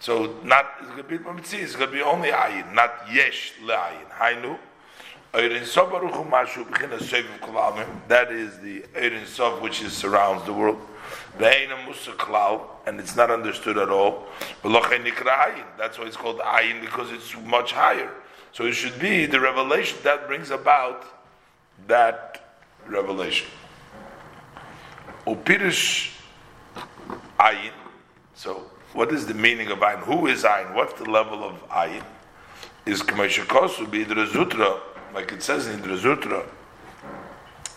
So 0.00 0.36
not 0.44 0.66
it's 0.80 0.96
to 0.96 1.02
be 1.02 1.18
it's 1.58 1.74
to 1.74 1.86
be 1.86 2.02
only 2.02 2.30
ayin, 2.30 2.74
not 2.74 2.92
yesh 3.12 3.52
le'ayin. 3.64 4.08
Hainu, 4.10 4.58
that 5.32 5.52
is 8.32 8.58
the 8.60 8.80
Eirin 8.94 9.26
Sof 9.26 9.60
which 9.60 9.82
is, 9.82 9.92
surrounds 9.92 10.44
the 10.44 10.52
world. 10.52 10.80
And 12.86 12.98
it's 12.98 13.14
not 13.14 13.30
understood 13.30 13.76
at 13.76 13.90
all. 13.90 14.26
That's 14.62 15.98
why 15.98 16.06
it's 16.06 16.16
called 16.16 16.38
ayin 16.38 16.80
because 16.80 17.12
it's 17.12 17.36
much 17.44 17.72
higher. 17.72 18.10
So 18.52 18.64
it 18.64 18.72
should 18.72 18.98
be 18.98 19.26
the 19.26 19.38
revelation 19.38 19.98
that 20.04 20.26
brings 20.26 20.50
about 20.50 21.04
that 21.86 22.54
revelation. 22.86 23.48
Upirish 25.26 26.12
ayin. 27.38 27.72
So 28.34 28.70
what 28.92 29.12
is 29.12 29.26
the 29.26 29.34
meaning 29.34 29.68
of 29.68 29.78
ayin? 29.78 30.00
Who 30.00 30.26
is 30.26 30.44
ayin? 30.44 30.74
What's 30.74 30.94
the 30.94 31.10
level 31.10 31.44
of 31.44 31.68
ayin? 31.68 32.04
Is 32.86 33.02
Kameshakosu 33.02 33.90
be 33.90 34.04
Idra 34.04 34.80
like 35.14 35.32
it 35.32 35.42
says 35.42 35.66
in 35.66 35.80
Idra 35.80 35.98
Zutra, 35.98 36.46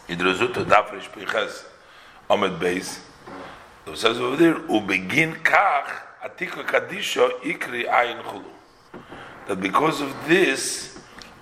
Idra 0.07 0.35
Zutra 0.37 0.65
Dafresh 0.65 1.09
Piches 1.11 1.65
Ahmed 2.29 2.53
Beis. 2.53 2.99
It 3.87 3.97
says 3.97 4.19
over 4.19 4.35
there, 4.37 4.55
Ubegin 4.55 5.35
Kach 5.43 5.89
Atikva 6.23 6.65
Kadisha 6.65 7.29
Ikri 7.41 7.85
Ayin 7.89 8.21
Chulu 8.23 8.45
that 9.47 9.59
because 9.59 10.01
of 10.01 10.13
this, 10.27 10.97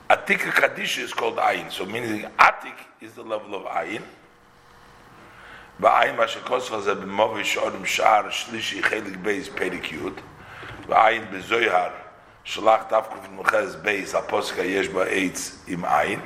Atik 0.10 0.40
Kaddish 0.40 0.98
is 0.98 1.14
called 1.14 1.38
Ayin. 1.38 1.72
So 1.72 1.86
meaning 1.86 2.24
Atik 2.40 2.74
is 3.02 3.14
the 3.14 3.22
level 3.22 3.56
of 3.56 3.64
Ayin. 3.64 4.02
Ba'ayin 5.82 6.16
Mashakosva 6.18 6.82
ze 6.82 6.96
b'movish 6.96 7.58
orim 7.58 7.86
sha'ar 7.86 8.26
shlishi 8.32 8.82
chelik 8.82 9.24
beis 9.24 9.50
perik 9.50 9.92
yud. 9.92 10.18
Ba'ayin 10.88 11.26
b'zoyhar 11.32 11.94
shalach 12.46 12.90
tavkuf 12.90 13.32
nuchez 13.32 13.76
beis 13.78 14.14
aposika 14.14 14.64
yesh 14.64 14.90
ba'eitz 14.90 15.68
im 15.70 15.84
Ayin. 15.84 16.22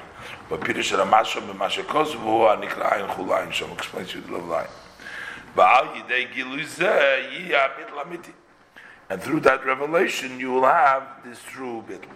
Ba'pirish 0.49 0.97
ramasho 0.97 1.41
b'mashakosva 1.41 2.15
hu 2.15 2.45
ha'nikra 2.47 2.93
Ayin 2.93 3.07
chul 3.15 3.29
Ayin. 3.29 3.51
Shom 3.51 3.73
explains 3.73 4.13
you 4.13 4.21
the 4.21 4.33
Ayin. 4.33 4.69
Ba'al 5.55 5.93
yidei 5.95 6.33
gilu 6.33 6.65
ze 6.65 6.85
yiyah 6.85 7.77
bit 7.77 7.89
lamiti. 7.89 8.33
And 9.09 9.21
through 9.21 9.41
that 9.41 9.63
revelation, 9.65 10.39
you 10.39 10.51
will 10.51 10.65
have 10.65 11.03
this 11.23 11.39
true 11.43 11.83
bitl. 11.87 12.09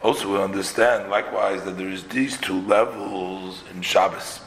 Also, 0.00 0.32
we 0.32 0.38
understand 0.38 1.10
likewise 1.10 1.64
that 1.64 1.76
there 1.76 1.88
is 1.88 2.04
these 2.04 2.38
two 2.38 2.60
levels 2.62 3.64
in 3.74 3.82
Shabbos. 3.82 4.40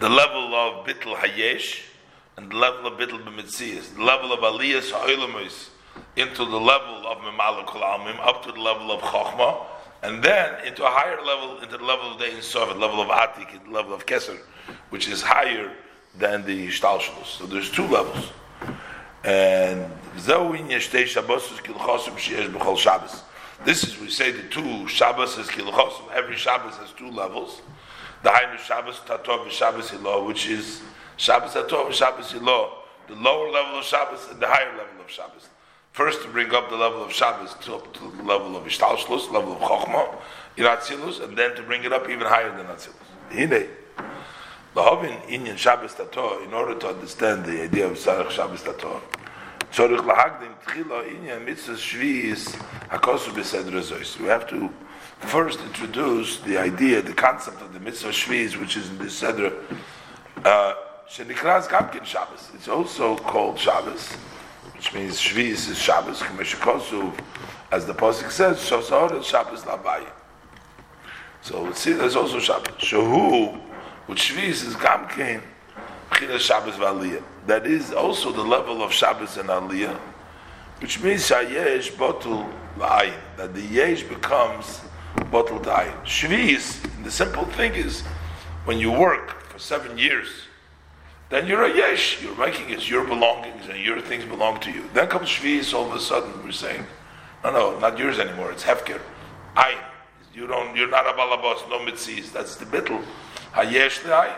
The 0.00 0.08
level 0.08 0.54
of 0.54 0.86
bitl 0.86 1.16
hayesh 1.16 1.82
and 2.36 2.50
the 2.50 2.56
level 2.56 2.86
of 2.86 2.98
bitl 2.98 3.24
b'mitzias. 3.24 3.94
The 3.94 4.02
level 4.02 4.32
of 4.32 4.40
aliyas 4.40 4.90
ha'olamus 4.90 5.70
into 6.16 6.44
the 6.44 6.60
level 6.60 7.06
of 7.06 7.18
memaluk 7.18 7.68
almim, 7.68 8.18
up 8.20 8.44
to 8.44 8.52
the 8.52 8.60
level 8.60 8.90
of 8.92 9.00
chokhmah, 9.00 9.64
and 10.02 10.22
then 10.22 10.66
into 10.66 10.84
a 10.84 10.90
higher 10.90 11.22
level, 11.22 11.58
into 11.62 11.78
the 11.78 11.84
level 11.84 12.12
of 12.12 12.18
the 12.18 12.26
Ein 12.26 12.42
Sof, 12.42 12.68
the 12.68 12.74
level 12.74 13.00
of 13.00 13.08
Atik, 13.08 13.64
the 13.64 13.70
level 13.70 13.94
of 13.94 14.04
Keser, 14.04 14.38
which 14.90 15.08
is 15.08 15.22
higher 15.22 15.72
than 16.18 16.44
the 16.44 16.68
Shtalshalus. 16.68 17.38
So 17.38 17.46
there's 17.46 17.70
two 17.70 17.86
levels. 17.86 18.30
And 19.24 19.90
this 23.64 23.84
is, 23.84 23.98
we 23.98 24.10
say 24.10 24.30
the 24.30 24.42
two 24.44 24.86
Shabbos 24.88 25.38
is 25.38 25.48
Kilchosim. 25.48 26.10
Every 26.12 26.36
Shabbos 26.36 26.76
has 26.76 26.92
two 26.92 27.10
levels. 27.10 27.62
The 28.22 28.30
Hainu 28.30 28.58
Shabbos 28.58 29.00
Tatov 29.00 29.50
Shabbos 29.50 29.90
Hilo, 29.90 30.26
which 30.26 30.46
is 30.48 30.82
Shabbos 31.16 31.52
Tatov 31.52 31.92
Shabbos 31.92 32.32
Hilo, 32.32 32.78
the 33.08 33.14
lower 33.14 33.50
level 33.50 33.78
of 33.78 33.84
Shabbos 33.84 34.28
and 34.30 34.40
the 34.40 34.46
higher 34.46 34.70
level 34.76 35.00
of 35.02 35.10
Shabbos. 35.10 35.48
First 35.92 36.22
to 36.22 36.28
bring 36.28 36.52
up 36.52 36.70
the 36.70 36.76
level 36.76 37.04
of 37.04 37.12
Shabbos 37.12 37.54
to, 37.62 37.80
to 37.92 38.16
the 38.16 38.22
level 38.22 38.56
of 38.56 38.64
Ishtalshlus, 38.64 39.30
level 39.30 39.52
of 39.52 39.60
Chochmah, 39.60 40.16
in 40.56 40.64
Atzilus, 40.64 41.22
and 41.22 41.36
then 41.36 41.54
to 41.54 41.62
bring 41.62 41.84
it 41.84 41.92
up 41.92 42.08
even 42.08 42.26
higher 42.26 42.54
than 42.56 42.66
Atzilus. 42.66 42.94
Hine, 43.30 43.68
the 44.74 44.80
Hovin 44.80 45.20
Inyan 45.28 45.56
Shabbos 45.56 45.94
Tator, 45.94 46.44
in 46.44 46.52
order 46.52 46.74
to 46.80 46.88
understand 46.88 47.44
the 47.44 47.62
idea 47.62 47.86
of 47.86 47.92
Sarach 47.92 48.30
Shabbos 48.30 48.62
Tator, 48.62 49.00
Tzorich 49.74 50.06
lahagdim 50.06 50.54
tchila 50.64 51.02
inyan 51.02 51.44
mitzvah 51.44 51.72
shvi'is 51.72 52.54
hakosu 52.90 53.32
b'sedra 53.32 53.82
zois. 53.82 54.20
We 54.20 54.26
have 54.26 54.48
to 54.50 54.70
first 55.18 55.58
introduce 55.62 56.38
the 56.42 56.58
idea, 56.58 57.02
the 57.02 57.12
concept 57.12 57.60
of 57.60 57.72
the 57.72 57.80
mitzvah 57.80 58.10
shvi'is, 58.10 58.54
which 58.54 58.76
is 58.76 58.88
in 58.88 58.98
the 58.98 59.06
sedra, 59.06 59.52
uh, 60.44 60.74
shenikraz 61.10 61.66
gamkin 61.66 62.04
Shabbos. 62.04 62.52
It's 62.54 62.68
also 62.68 63.16
called 63.16 63.58
Shabbos, 63.58 64.12
which 64.76 64.94
means 64.94 65.20
shvi'is 65.20 65.68
is 65.68 65.76
Shabbos, 65.76 66.20
k'meshakosu, 66.20 67.12
as 67.72 67.84
the 67.84 67.94
Pasuk 67.94 68.30
says, 68.30 68.58
shosahor 68.58 69.24
Shabbos 69.24 69.64
labayim. 69.64 70.06
So 71.42 71.64
we 71.64 71.74
see, 71.74 71.94
there's 71.94 72.14
also 72.14 72.38
Shabbos. 72.38 72.76
Shahu, 72.76 73.60
which 74.06 74.32
Shviz 74.32 74.64
is 74.68 74.76
Gamkein, 74.76 75.42
China 76.12 76.38
Shabbos 76.38 76.76
Valiyah. 76.76 77.24
That 77.46 77.66
is 77.66 77.92
also 77.92 78.32
the 78.32 78.42
level 78.42 78.82
of 78.82 78.92
Shabbos 78.92 79.36
and 79.36 79.48
Aliyah, 79.48 79.98
which 80.80 81.02
means 81.02 81.28
Shayesh 81.28 81.92
Botul 81.92 82.50
La'ayin, 82.78 83.18
that 83.36 83.54
the 83.54 83.62
Yesh 83.62 84.02
becomes 84.02 84.80
Botul 85.16 85.62
Ta'ayin. 85.62 85.94
Shviz, 86.04 86.80
the 87.04 87.10
simple 87.10 87.44
thing 87.44 87.74
is, 87.74 88.02
when 88.64 88.78
you 88.78 88.90
work 88.90 89.42
for 89.42 89.58
seven 89.58 89.98
years, 89.98 90.28
then 91.28 91.46
you're 91.46 91.64
a 91.64 91.76
Yesh, 91.76 92.22
you're 92.22 92.36
making 92.36 92.70
it 92.70 92.88
your 92.88 93.04
belongings 93.04 93.68
and 93.68 93.78
your 93.78 94.00
things 94.00 94.24
belong 94.24 94.60
to 94.60 94.70
you. 94.70 94.84
Then 94.94 95.08
comes 95.08 95.28
Shviz, 95.28 95.74
all 95.74 95.86
of 95.86 95.92
a 95.92 96.00
sudden 96.00 96.42
we're 96.44 96.52
saying, 96.52 96.86
no, 97.42 97.52
no, 97.52 97.78
not 97.78 97.98
yours 97.98 98.18
anymore, 98.18 98.52
it's 98.52 98.64
Hefker. 98.64 99.00
Ayin. 99.56 99.78
You 100.34 100.48
don't. 100.48 100.76
You're 100.76 100.90
not 100.90 101.06
a 101.06 101.12
balabos. 101.12 101.68
No 101.70 101.78
mitzis. 101.78 102.32
That's 102.32 102.56
the 102.56 102.64
bittul. 102.64 103.04
Hayesh 103.52 104.00
le'ay. 104.00 104.34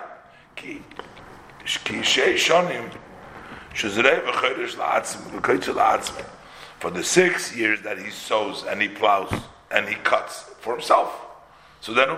Ki 0.55 0.83
For 6.79 6.91
the 6.91 7.03
six 7.03 7.57
years 7.57 7.83
that 7.83 7.99
he 7.99 8.11
sows 8.11 8.65
and 8.65 8.81
he 8.81 8.89
plows 8.89 9.33
and 9.71 9.89
he 9.89 9.95
cuts 9.97 10.43
for 10.61 10.75
himself. 10.75 11.13
So 11.81 11.93
then. 11.93 12.09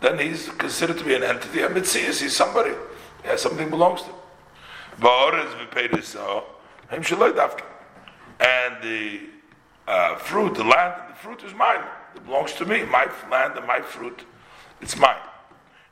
Then 0.00 0.18
he's 0.18 0.48
considered 0.50 0.98
to 0.98 1.04
be 1.04 1.14
an 1.14 1.22
entity. 1.22 1.62
A 1.62 1.68
mitzis. 1.68 2.20
He's 2.20 2.36
somebody. 2.36 2.74
Yeah, 3.24 3.36
something 3.36 3.70
belongs 3.70 4.02
to 4.02 4.08
him. 4.08 4.14
Dafka. 7.32 7.64
And 8.40 8.82
the 8.82 9.20
uh, 9.88 10.16
fruit, 10.16 10.54
the 10.54 10.64
land, 10.64 10.94
the 11.10 11.14
fruit 11.14 11.42
is 11.44 11.54
mine. 11.54 11.82
It 12.14 12.24
belongs 12.24 12.52
to 12.54 12.64
me. 12.64 12.84
My 12.84 13.06
land 13.30 13.56
and 13.56 13.66
my 13.66 13.80
fruit, 13.80 14.24
it's 14.80 14.96
mine. 14.96 15.16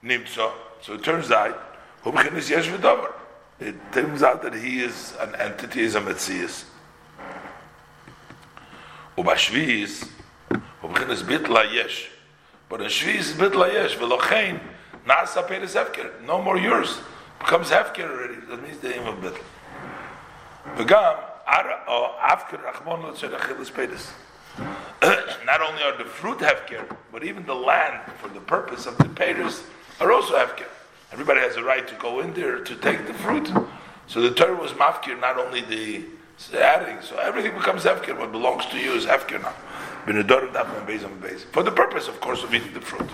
Nimsa. 0.05 0.53
So 0.82 0.94
it 0.94 1.04
turns 1.04 1.32
out, 1.32 1.64
it 3.60 3.78
turns 3.92 4.24
out 4.24 4.42
that 4.44 4.54
he 4.54 4.82
is 4.82 5.14
an 5.20 5.36
entity, 5.36 5.82
is 5.82 5.96
a 5.96 6.02
Metzias. 6.02 6.66
Ubashviz, 9.18 10.08
ובכנס 10.84 11.22
ביטלה 11.22 11.66
יש. 11.74 12.10
But 12.70 12.82
in 12.82 12.88
Shviz 12.88 13.20
is 13.20 13.34
bitla 13.34 13.72
yesh, 13.72 13.96
velochein, 13.96 14.60
nasa 15.08 15.48
peres 15.48 15.74
hefker. 15.74 16.12
No 16.26 16.42
more 16.42 16.58
yours. 16.58 17.00
Becomes 17.40 17.70
hefker 17.70 18.10
already. 18.10 18.36
That 18.50 18.62
means 18.62 18.78
the 18.80 18.90
name 18.90 19.08
of 19.08 19.16
bitla. 19.16 19.44
V'gam, 20.76 21.18
not 25.46 25.62
only 25.62 25.84
are 25.84 25.98
the 25.98 26.04
fruit 26.06 26.40
hefker, 26.40 26.98
but 27.12 27.24
even 27.24 27.46
the 27.46 27.56
land 27.56 28.02
for 28.22 28.28
the 28.30 28.42
purpose 28.42 28.86
of 28.86 28.98
the 28.98 29.08
payers 29.10 29.64
are 30.02 30.12
also 30.12 30.36
hefker. 30.36 30.68
Everybody 31.13 31.41
has 31.41 31.57
a 31.57 31.63
right 31.63 31.87
to 31.87 31.95
go 31.97 32.21
in 32.21 32.33
there 32.33 32.61
to 32.61 32.75
take 32.77 33.07
the 33.07 33.13
fruit. 33.13 33.53
So 34.07 34.21
the 34.23 34.31
Torah 34.31 34.57
was 34.57 34.73
mafkir, 34.73 35.21
not 35.21 35.39
only 35.39 35.61
the 35.61 36.05
adding. 36.59 37.01
So 37.03 37.19
everything 37.19 37.53
becomes 37.55 37.85
hefker. 37.85 38.19
What 38.19 38.33
belongs 38.33 38.67
to 38.67 38.79
you 38.79 38.95
is 38.95 39.05
hefker 39.05 39.41
now. 39.43 39.53
For 41.53 41.63
the 41.63 41.71
purpose, 41.71 42.09
of 42.09 42.21
course, 42.21 42.43
of 42.43 42.53
eating 42.55 42.73
the 42.73 42.81
fruit. 42.81 43.09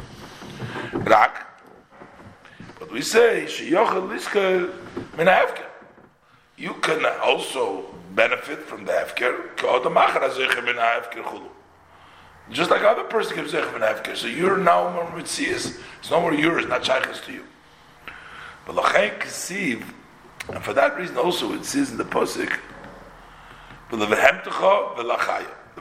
Rak. 0.93 1.45
But 2.79 2.91
we 2.91 3.03
say, 3.03 3.47
you 6.57 6.75
can 6.81 7.05
also 7.21 7.85
benefit 8.15 8.61
from 8.61 8.85
the 8.87 8.93
hefker. 8.93 9.57
Just 12.51 12.71
like 12.71 12.83
other 12.83 13.05
person 13.05 13.37
gives 13.37 13.53
hefker. 13.53 14.17
So 14.17 14.27
you're 14.29 14.57
now 14.57 14.91
more 14.93 15.05
mitzias. 15.07 15.79
It's 15.99 16.11
no 16.11 16.21
more 16.21 16.33
yours, 16.33 16.65
not 16.67 16.85
shaykhs 16.85 17.21
to 17.27 17.33
you. 17.33 17.45
And 18.69 20.63
for 20.63 20.73
that 20.75 20.97
reason 20.97 21.17
also 21.17 21.53
it 21.55 21.65
says 21.65 21.91
in 21.91 21.97
the 21.97 22.05
posik, 22.05 22.59
the 23.91 23.97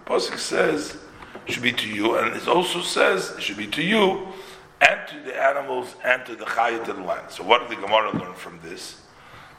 posik 0.06 0.38
says 0.38 0.98
should 1.45 1.64
be 1.64 1.74
to 1.74 1.88
you, 1.88 2.16
and 2.17 2.35
it 2.35 2.48
also 2.48 2.82
says 2.82 3.32
it 3.32 3.41
should 3.41 3.57
be 3.57 3.67
to 3.67 3.82
you 3.82 4.27
and 4.82 4.99
to 5.07 5.19
the 5.22 5.35
animals 5.35 5.95
and 6.03 6.25
to 6.25 6.35
the 6.35 6.45
chayat 6.45 6.85
the 6.85 6.93
land. 6.93 7.30
So 7.30 7.43
what 7.43 7.67
did 7.67 7.77
the 7.77 7.82
Gemara 7.82 8.17
learn 8.17 8.33
from 8.33 8.59
this? 8.61 9.01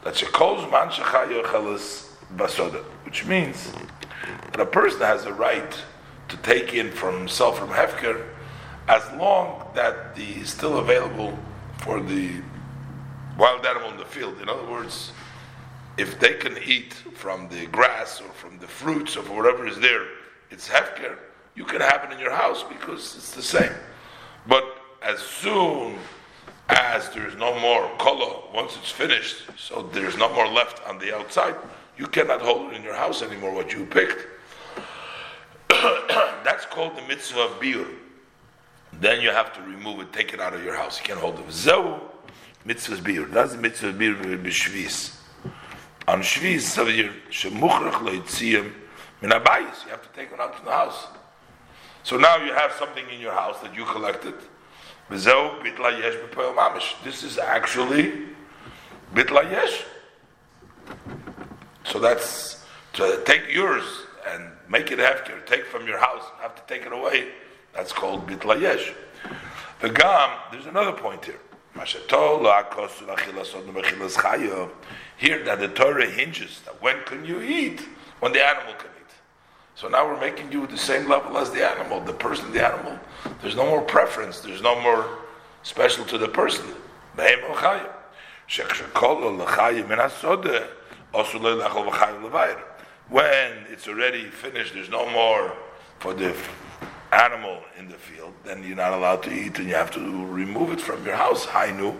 That 0.04 0.14
shekol 0.14 0.70
man 0.70 0.88
shechayochelis 0.88 2.08
basoda, 2.36 2.82
which 3.04 3.26
means 3.26 3.72
that 4.52 4.60
a 4.60 4.66
person 4.66 5.00
has 5.00 5.24
a 5.24 5.32
right 5.32 5.74
to 6.28 6.36
take 6.38 6.74
in 6.74 6.90
from 6.90 7.18
himself 7.18 7.58
from 7.58 7.70
hefker 7.70 8.26
as 8.86 9.02
long 9.18 9.66
that 9.74 10.14
the 10.14 10.40
is 10.40 10.50
still 10.50 10.78
available 10.78 11.38
for 11.78 12.00
the 12.00 12.40
wild 13.38 13.64
animal 13.64 13.90
in 13.90 13.96
the 13.96 14.04
field. 14.04 14.40
In 14.42 14.48
other 14.48 14.68
words, 14.68 15.12
if 15.96 16.18
they 16.20 16.34
can 16.34 16.58
eat 16.58 16.92
from 17.14 17.48
the 17.48 17.66
grass 17.66 18.20
or 18.20 18.28
from 18.32 18.58
the 18.58 18.66
fruits 18.66 19.16
or 19.16 19.22
whatever 19.22 19.66
is 19.66 19.78
there, 19.78 20.02
it's 20.50 20.68
hefker. 20.68 21.16
You 21.54 21.64
can 21.64 21.80
have 21.80 22.04
it 22.04 22.12
in 22.12 22.18
your 22.18 22.32
house 22.32 22.62
because 22.64 23.16
it's 23.16 23.32
the 23.32 23.42
same. 23.42 23.72
But 24.46 24.64
as 25.02 25.20
soon 25.20 25.96
as 26.68 27.08
there 27.10 27.26
is 27.26 27.36
no 27.36 27.58
more 27.60 27.90
kolo, 27.98 28.44
once 28.54 28.76
it's 28.76 28.90
finished, 28.90 29.44
so 29.56 29.88
there's 29.92 30.16
no 30.16 30.32
more 30.34 30.46
left 30.46 30.86
on 30.86 30.98
the 30.98 31.16
outside, 31.16 31.54
you 31.96 32.06
cannot 32.06 32.40
hold 32.40 32.72
it 32.72 32.76
in 32.76 32.82
your 32.82 32.94
house 32.94 33.22
anymore, 33.22 33.52
what 33.52 33.72
you 33.72 33.86
picked. 33.86 34.26
That's 36.44 36.66
called 36.66 36.96
the 36.96 37.02
mitzvah 37.02 37.40
of 37.40 37.60
biur. 37.60 37.88
Then 39.00 39.20
you 39.20 39.30
have 39.30 39.52
to 39.54 39.62
remove 39.62 40.00
it, 40.00 40.12
take 40.12 40.32
it 40.32 40.40
out 40.40 40.54
of 40.54 40.64
your 40.64 40.74
house. 40.74 40.98
You 40.98 41.04
can't 41.04 41.20
hold 41.20 41.38
it. 41.38 41.44
Mitzvah 42.64 42.96
biur. 42.96 43.30
That's 43.30 43.52
the 43.52 43.58
mitzvah 43.58 43.92
biur 43.92 44.42
b'shvis. 44.42 45.16
On 46.06 46.20
shvis, 46.20 46.62
savir 46.76 47.12
shemuchrach 47.30 48.00
loitziyim 48.02 48.72
min 49.20 49.30
abayis. 49.30 49.84
You 49.84 49.90
have 49.90 50.02
to 50.02 50.08
take 50.18 50.32
it 50.32 50.40
out 50.40 50.56
to 50.58 50.64
the 50.64 50.70
house. 50.70 51.06
So 52.02 52.16
now 52.16 52.36
you 52.36 52.52
have 52.54 52.72
something 52.72 53.04
in 53.10 53.20
your 53.20 53.32
house 53.32 53.60
that 53.60 53.74
you 53.74 53.84
collected. 53.84 54.34
Bitla 55.10 55.98
yesh 55.98 56.14
mamish. 56.34 57.04
This 57.04 57.22
is 57.22 57.38
actually 57.38 58.12
bitla 59.14 59.50
yesh. 59.50 59.84
So 61.84 61.98
that's 61.98 62.64
to 62.94 63.22
take 63.24 63.48
yours 63.52 63.84
and 64.28 64.50
make 64.68 64.90
it 64.90 64.98
hefker, 64.98 65.44
take 65.46 65.64
from 65.66 65.86
your 65.86 65.98
house, 65.98 66.24
have 66.40 66.54
to 66.54 66.62
take 66.72 66.86
it 66.86 66.92
away. 66.92 67.28
That's 67.74 67.92
called 67.92 68.26
bitla 68.26 68.60
yesh. 68.60 68.92
The 69.80 69.90
gam, 69.90 70.30
there's 70.50 70.66
another 70.66 70.92
point 70.92 71.24
here. 71.24 71.40
Here 75.16 75.44
that 75.44 75.58
the 75.58 75.68
Torah 75.68 76.06
hinges 76.06 76.60
that 76.64 76.80
when 76.82 77.02
can 77.04 77.24
you 77.24 77.40
eat? 77.40 77.86
When 78.20 78.32
the 78.32 78.44
animal 78.44 78.74
can 78.74 78.90
eat. 79.00 79.12
So 79.74 79.88
now 79.88 80.06
we're 80.06 80.20
making 80.20 80.50
you 80.50 80.66
the 80.66 80.76
same 80.76 81.08
level 81.08 81.38
as 81.38 81.50
the 81.50 81.64
animal, 81.64 82.00
the 82.00 82.12
person, 82.12 82.52
the 82.52 82.66
animal. 82.66 82.98
There's 83.42 83.56
no 83.56 83.66
more 83.66 83.82
preference. 83.82 84.40
There's 84.40 84.62
no 84.62 84.80
more 84.80 85.18
special 85.62 86.04
to 86.06 86.18
the 86.18 86.28
person. 86.28 86.66
When 93.08 93.66
it's 93.70 93.88
already 93.88 94.24
finished, 94.30 94.74
there's 94.74 94.90
no 94.90 95.08
more 95.10 95.56
for 95.98 96.12
the 96.14 96.34
animal 97.18 97.62
in 97.78 97.88
the 97.88 97.96
field, 97.96 98.32
then 98.44 98.62
you're 98.62 98.76
not 98.76 98.92
allowed 98.92 99.22
to 99.24 99.32
eat 99.32 99.58
and 99.58 99.68
you 99.68 99.74
have 99.74 99.90
to 99.90 100.00
remove 100.26 100.70
it 100.72 100.80
from 100.80 101.04
your 101.04 101.16
house. 101.16 101.46
Hainu. 101.46 101.96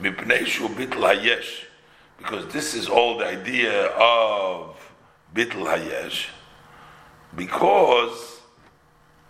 Mipnei 0.00 0.44
shu 0.44 0.68
bitl 0.68 1.02
hayesh, 1.14 1.64
because 2.18 2.46
this 2.52 2.74
is 2.74 2.88
all 2.88 3.16
the 3.18 3.26
idea 3.26 3.86
of 3.86 4.76
bitl 5.34 5.64
hayesh, 5.64 6.26
because 7.34 8.40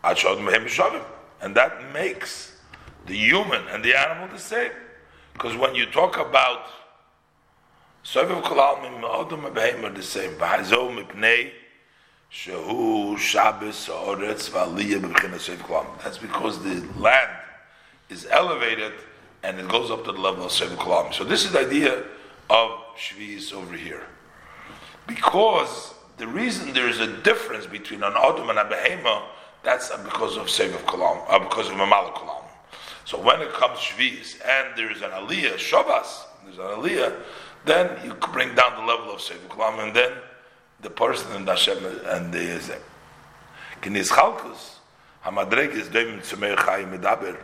achod 0.02 0.38
mehem 0.38 0.64
shavim, 0.64 1.04
and 1.40 1.54
that 1.54 1.92
makes 1.92 2.58
the 3.06 3.14
human 3.14 3.62
and 3.68 3.84
the 3.84 3.94
animal 3.94 4.26
the 4.28 4.38
same. 4.40 4.72
Because 5.32 5.56
when 5.56 5.74
you 5.76 5.86
talk 5.86 6.16
about 6.18 6.66
Sovev 8.04 8.42
Kolalmim, 8.42 9.02
Odom 9.02 9.50
Abehem 9.50 9.84
are 9.84 9.92
the 9.92 10.02
same. 10.02 10.32
V'hazo 10.32 10.90
mipnei 10.90 11.52
shehu 12.32 13.18
Shabbos 13.18 13.88
Oretz 13.88 14.50
V'aliyah. 14.50 16.02
That's 16.02 16.18
because 16.18 16.62
the 16.62 16.86
land 16.98 17.30
is 18.08 18.26
elevated 18.30 18.92
and 19.42 19.58
it 19.60 19.68
goes 19.68 19.90
up 19.90 20.04
to 20.04 20.12
the 20.12 20.18
level 20.18 20.46
of 20.46 20.50
Sovev 20.50 20.76
Kolalmim. 20.76 21.14
So 21.14 21.24
this 21.24 21.44
is 21.44 21.52
the 21.52 21.60
idea 21.60 22.04
of 22.50 22.70
Shvi'is 22.96 23.52
over 23.52 23.76
here. 23.76 24.02
Because 25.06 25.94
the 26.16 26.26
reason 26.26 26.72
there 26.72 26.88
is 26.88 27.00
a 27.00 27.06
difference 27.22 27.66
between 27.66 28.02
an 28.02 28.14
Odom 28.14 28.50
and 28.50 28.58
a 28.58 28.64
Behema, 28.64 29.22
that's 29.62 29.94
because 29.98 30.36
of 30.36 30.46
Sovev 30.46 30.84
Kolalmim, 30.84 31.24
uh, 31.28 31.38
because 31.38 31.68
of 31.68 31.74
Mamala 31.74 32.12
Kolalmim. 32.14 32.42
So 33.04 33.20
when 33.20 33.40
it 33.40 33.52
comes 33.52 33.78
Shvi'is 33.78 34.40
and 34.44 34.76
there 34.76 34.90
is 34.90 35.02
an 35.02 35.10
Aliyah, 35.10 35.54
Shavas, 35.54 36.24
there's 36.44 36.58
an 36.58 36.82
Aliyah, 36.82 37.14
then 37.64 38.04
you 38.04 38.14
bring 38.14 38.54
down 38.54 38.74
the 38.80 38.86
level 38.86 39.12
of 39.12 39.20
Sefer 39.20 39.46
Kulam, 39.48 39.84
and 39.84 39.94
then 39.94 40.12
the 40.80 40.90
person 40.90 41.32
and 41.32 41.48
Hashem 41.48 41.84
and 42.06 42.32
the 42.32 42.38
Yezem. 42.38 42.80
Kiniz 43.82 44.10
Chalkus, 44.10 44.76
Hamadreg 45.24 45.72
is 45.72 45.88
Doim 45.88 46.20
Tzumei 46.20 46.56
Chayim 46.56 46.98
Medaber. 46.98 47.36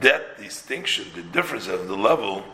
That 0.00 0.38
distinction, 0.38 1.06
the 1.14 1.22
difference 1.22 1.68
of 1.68 1.88
the 1.88 1.96
level, 1.96 2.44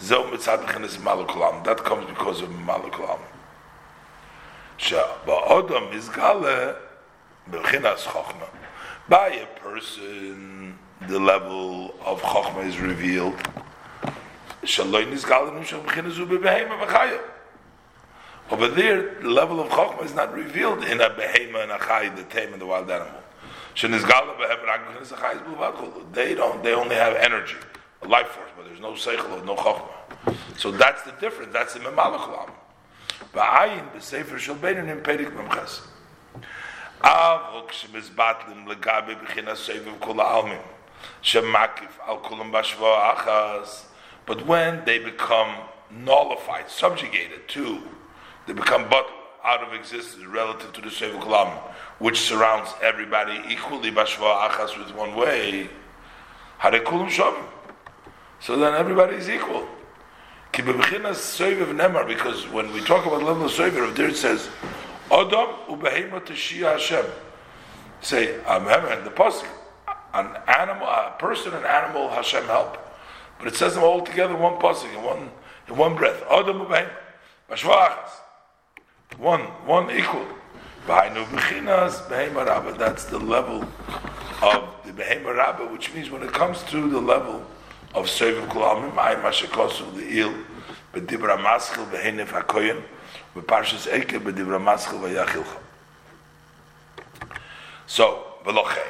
Zeu 0.00 0.22
Mitzad 0.24 0.64
Bechinis 0.64 0.96
Malukulam. 0.98 1.64
That 1.64 1.78
comes 1.84 2.06
because 2.06 2.42
of 2.42 2.48
Malukulam. 2.50 3.20
Ba'odom 4.78 5.94
is 5.94 6.08
Gale 6.08 6.76
Bechinas 7.50 8.04
Chochma. 8.04 8.48
By 9.08 9.28
a 9.28 9.46
person, 9.60 10.78
the 11.08 11.18
level 11.18 11.94
of 12.04 12.20
Chochma 12.20 12.66
is 12.66 12.78
revealed. 12.80 13.34
Over 18.48 18.68
there, 18.68 19.14
the 19.20 19.28
level 19.28 19.58
of 19.58 19.68
Chokhmah 19.70 20.04
is 20.04 20.14
not 20.14 20.32
revealed 20.32 20.84
in 20.84 21.00
a 21.00 21.10
behema 21.10 21.64
and 21.64 21.72
a 21.72 21.78
chay, 21.78 22.10
the 22.14 22.22
tame 22.24 22.52
and 22.52 22.62
the 22.62 22.66
wild 22.66 22.88
animal. 22.88 23.22
They 26.12 26.34
don't, 26.34 26.62
they 26.62 26.72
only 26.72 26.94
have 26.94 27.16
energy, 27.16 27.56
a 28.02 28.08
life 28.08 28.28
force, 28.28 28.50
but 28.56 28.66
there's 28.66 28.78
no 28.80 28.92
seichel, 28.92 29.44
no 29.44 29.56
Chokhmah. 29.56 30.36
So 30.58 30.70
that's 30.70 31.02
the 31.02 31.12
difference, 31.20 31.52
that's 31.52 31.74
the 31.74 31.80
Memalach 31.80 32.28
Lam. 32.28 32.52
Ba'ayin, 33.34 33.92
the 33.92 34.00
Sefer 34.00 34.38
Shal 34.38 34.54
Beinin 34.54 34.88
in 34.90 35.00
Perik 35.00 35.32
Memches. 35.36 35.80
Avok 37.02 37.72
shemizbatlim 37.72 38.64
legabe 38.66 39.16
b'china 39.20 39.56
Sefer 39.56 39.90
Kula 40.00 40.24
Almim. 40.24 40.62
Shemakif 41.22 41.98
al 42.06 42.20
kulam 42.20 42.52
bashva 42.52 43.16
achas. 43.16 43.86
But 44.24 44.46
when 44.46 44.84
they 44.84 44.98
become 44.98 45.68
nullified, 45.90 46.70
subjugated 46.70 47.48
to, 47.48 47.82
they 48.46 48.52
become 48.52 48.88
but 48.88 49.06
out 49.44 49.62
of 49.62 49.72
existence 49.72 50.24
relative 50.26 50.72
to 50.72 50.80
the 50.80 50.88
Sheva 50.88 51.20
Kalam, 51.20 51.52
which 51.98 52.20
surrounds 52.20 52.70
everybody 52.82 53.40
equally, 53.48 53.92
Bashva 53.92 54.48
Achas 54.48 54.76
with 54.76 54.94
one 54.94 55.14
way, 55.14 55.68
Harekulim 56.60 57.08
Shavim. 57.08 57.44
So 58.40 58.56
then 58.56 58.74
everybody 58.74 59.16
is 59.16 59.28
equal. 59.28 59.66
Because 60.52 62.48
when 62.48 62.72
we 62.72 62.80
talk 62.80 63.04
about 63.06 63.20
the 63.20 63.26
level 63.26 63.44
of 63.44 63.52
Soiv, 63.52 63.94
there 63.94 64.08
it 64.08 64.16
says, 64.16 64.48
Adam 65.10 65.48
ubehema 65.68 66.20
teshia 66.20 66.72
Hashem. 66.72 67.04
Say, 68.00 68.40
Amen. 68.44 69.04
The 69.04 69.10
pasuk, 69.10 69.46
an 70.14 70.36
animal, 70.48 70.86
a 70.86 71.14
person, 71.18 71.52
an 71.52 71.64
animal, 71.64 72.08
Hashem 72.08 72.44
help. 72.44 72.78
But 73.38 73.48
it 73.48 73.56
says 73.56 73.74
them 73.74 73.84
all 73.84 74.00
together 74.00 74.34
in 74.34 74.40
one 74.40 74.54
pasuk, 74.54 74.92
in 74.94 75.02
one 75.02 75.30
in 75.68 75.76
one 75.76 75.94
breath. 75.94 76.22
Adam 76.30 76.60
u'behem, 76.60 76.88
b'shvachas. 77.50 78.10
One, 79.18 79.40
one 79.64 79.90
equal. 79.90 80.26
That's 80.86 81.98
the 83.04 83.18
level 83.18 83.62
of 84.42 84.64
the 84.84 84.92
b'heim 84.92 85.24
rabba, 85.24 85.66
which 85.66 85.92
means 85.94 86.10
when 86.10 86.22
it 86.22 86.32
comes 86.32 86.62
to 86.64 86.88
the 86.88 87.00
level 87.00 87.42
of 87.94 88.06
Seviv 88.06 88.46
Kulamim, 88.48 88.96
I 88.98 89.14
mashakosu 89.16 89.94
the 89.96 90.06
il, 90.18 90.32
b'dibra 90.92 91.38
maschil 91.38 91.86
b'heinef 91.90 92.28
hakoyen, 92.28 92.82
b'parshas 93.34 93.86
eke 93.92 94.20
b'dibra 94.22 94.60
maschil 94.60 95.00
v'yachilcha. 95.00 95.58
So, 97.86 98.34
v'lochei, 98.44 98.86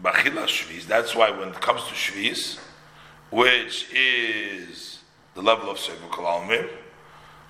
b'achila 0.00 0.46
shviz, 0.46 0.86
that's 0.86 1.14
why 1.16 1.30
when 1.30 1.48
it 1.48 1.60
comes 1.60 1.82
to 1.84 1.94
shviz, 1.94 2.58
which 3.30 3.86
is 3.92 5.00
the 5.34 5.42
level 5.42 5.68
of 5.70 5.78
Sefer 5.78 6.06
Kalalmim. 6.08 6.68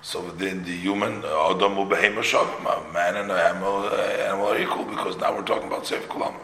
So 0.05 0.21
within 0.21 0.63
the 0.63 0.71
human, 0.71 1.25
Adam 1.25 1.77
Ubehema 1.77 2.93
man 2.93 3.15
and 3.15 3.31
animal, 3.31 3.89
animal 3.89 4.49
are 4.49 4.61
equal 4.61 4.85
because 4.85 5.17
now 5.17 5.35
we're 5.35 5.41
talking 5.41 5.65
about 5.67 5.87
Sefer 5.87 6.07
Kalalmim. 6.07 6.43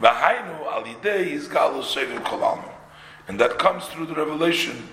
V'hainu 0.00 0.64
alidei 0.64 1.26
is 1.26 1.48
galus 1.48 1.84
Sefer 1.84 2.18
Kalalmim. 2.20 2.72
And 3.28 3.38
that 3.40 3.58
comes 3.58 3.84
through 3.88 4.06
the 4.06 4.14
revelation 4.14 4.88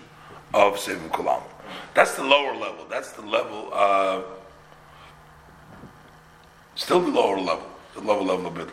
of 0.54 0.78
Sefer 0.78 1.08
Kalalmim. 1.08 1.48
That's 1.94 2.16
the 2.18 2.26
lower 2.26 2.54
level. 2.58 2.86
That's 2.90 3.14
the 3.14 3.22
level, 3.22 3.70
uh, 3.72 4.24
still 6.76 7.00
the 7.00 7.12
lower 7.12 7.40
level, 7.40 7.70
the 7.94 8.02
lower 8.02 8.24
level 8.24 8.48
of 8.48 8.60
it. 8.60 8.68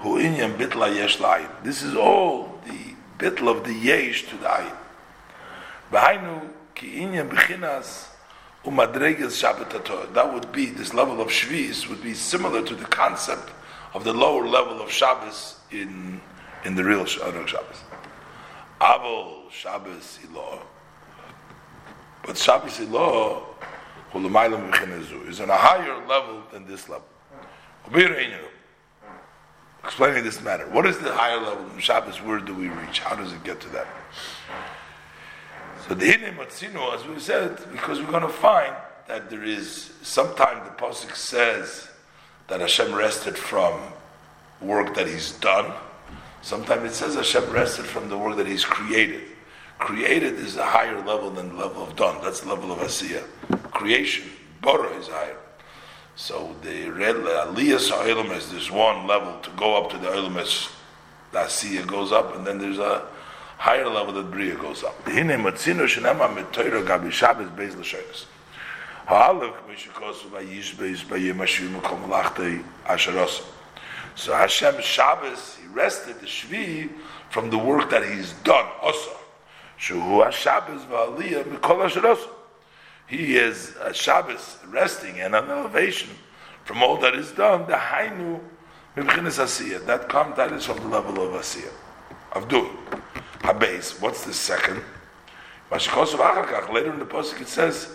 Hu 0.00 0.18
inyan 0.18 0.56
bitla 0.56 0.92
yesh. 0.92 1.18
This 1.62 1.84
is 1.84 1.94
all 1.94 2.60
the 2.66 2.96
bitl 3.24 3.46
of 3.56 3.62
the 3.62 3.72
yesh 3.72 4.28
to 4.30 4.36
the 4.36 4.46
ayin. 4.48 4.76
V'hainu 5.92 6.54
That 10.14 10.30
would 10.32 10.52
be, 10.52 10.66
this 10.66 10.94
level 10.94 11.20
of 11.20 11.28
Shvis 11.28 11.88
would 11.88 12.02
be 12.02 12.14
similar 12.14 12.62
to 12.62 12.74
the 12.74 12.84
concept 12.84 13.50
of 13.94 14.04
the 14.04 14.12
lower 14.12 14.46
level 14.46 14.82
of 14.82 14.90
Shabbos 14.90 15.56
in, 15.70 16.20
in 16.64 16.74
the 16.74 16.84
real 16.84 17.04
Shabbos. 17.04 17.78
Avol 18.80 19.50
Shabbos 19.50 20.18
Ilah. 20.26 20.60
But 22.24 22.36
Shabbos 22.36 22.78
Ilah, 22.78 23.42
is 25.28 25.40
on 25.40 25.50
a 25.50 25.56
higher 25.56 26.06
level 26.06 26.42
than 26.52 26.66
this 26.66 26.88
level 26.88 27.06
explaining 29.86 30.24
this 30.24 30.42
matter. 30.42 30.68
What 30.70 30.84
is 30.84 30.98
the 30.98 31.12
higher 31.12 31.40
level 31.40 31.64
of 31.64 31.80
Shabbos? 31.80 32.20
Where 32.20 32.40
do 32.40 32.52
we 32.54 32.68
reach? 32.68 32.98
How 32.98 33.14
does 33.14 33.32
it 33.32 33.44
get 33.44 33.60
to 33.60 33.68
that? 33.70 33.86
So 35.88 35.94
the 35.94 36.10
Hine 36.10 36.36
Matzino, 36.36 36.94
as 36.94 37.06
we 37.06 37.20
said, 37.20 37.58
because 37.70 38.00
we're 38.00 38.10
going 38.10 38.22
to 38.22 38.28
find 38.28 38.74
that 39.06 39.30
there 39.30 39.44
is, 39.44 39.92
sometimes 40.02 40.68
the 40.68 40.74
Pasuk 40.74 41.14
says 41.14 41.88
that 42.48 42.60
Hashem 42.60 42.92
rested 42.92 43.38
from 43.38 43.80
work 44.60 44.96
that 44.96 45.06
He's 45.06 45.32
done. 45.32 45.72
Sometimes 46.42 46.90
it 46.90 46.94
says 46.94 47.14
Hashem 47.14 47.50
rested 47.50 47.84
from 47.84 48.08
the 48.08 48.18
work 48.18 48.36
that 48.36 48.48
He's 48.48 48.64
created. 48.64 49.22
Created 49.78 50.34
is 50.34 50.56
a 50.56 50.66
higher 50.66 51.00
level 51.04 51.30
than 51.30 51.50
the 51.50 51.54
level 51.54 51.84
of 51.84 51.94
done. 51.94 52.20
That's 52.20 52.40
the 52.40 52.48
level 52.48 52.72
of 52.72 52.78
Asiya. 52.78 53.22
Creation, 53.70 54.28
Bora 54.60 54.90
is 54.96 55.06
higher. 55.06 55.36
So 56.16 56.56
the 56.62 56.88
red 56.88 57.16
aliyah 57.16 58.36
is 58.36 58.50
this 58.50 58.70
one 58.70 59.06
level 59.06 59.38
to 59.40 59.50
go 59.50 59.76
up 59.76 59.90
to 59.90 59.98
the 59.98 60.08
olam 60.08 60.72
the 61.32 61.38
asiya 61.38 61.86
goes 61.86 62.10
up, 62.10 62.34
and 62.34 62.46
then 62.46 62.58
there's 62.58 62.78
a 62.78 63.06
higher 63.56 63.88
level 63.88 64.12
that 64.14 64.30
bria 64.30 64.54
goes 64.56 64.84
up. 64.84 64.94
So 74.18 74.32
Hashem 74.34 74.80
Shabbos, 74.80 75.56
he 75.56 75.66
rested 75.68 76.20
the 76.20 76.26
Shvi 76.26 76.90
from 77.30 77.50
the 77.50 77.58
work 77.58 77.90
that 77.90 78.04
he's 78.04 78.32
done 78.44 78.66
also. 78.80 79.10
Shuhu 79.78 80.24
HaShabbos 80.26 80.86
v'aliyah 80.86 81.44
mikol 81.44 81.88
asheros 81.88 82.26
he 83.06 83.36
is 83.36 83.74
a 83.80 83.94
Shabbos 83.94 84.58
resting 84.66 85.20
and 85.20 85.34
an 85.34 85.48
elevation 85.48 86.10
from 86.64 86.82
all 86.82 86.96
that 86.98 87.14
is 87.14 87.30
done. 87.32 87.66
The 87.66 87.76
Hainu 87.76 88.40
Mibchinis 88.96 89.38
Asiyah. 89.38 89.86
That 89.86 90.08
comes, 90.08 90.36
that 90.36 90.52
is 90.52 90.66
from 90.66 90.78
the 90.78 90.88
level 90.88 91.22
of 91.22 91.40
Asiyah, 91.40 91.72
of 92.32 92.48
doing. 92.48 92.76
What's 93.42 94.24
the 94.24 94.32
second? 94.32 94.82
Later 95.70 96.92
in 96.92 96.98
the 96.98 97.06
Pasuk 97.06 97.40
it 97.40 97.48
says, 97.48 97.94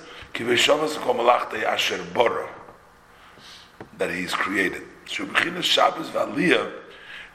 that 3.98 4.11
he's 4.11 4.34
created. 4.34 4.84
Shabbos 5.08 6.10
Valiyah, 6.10 6.72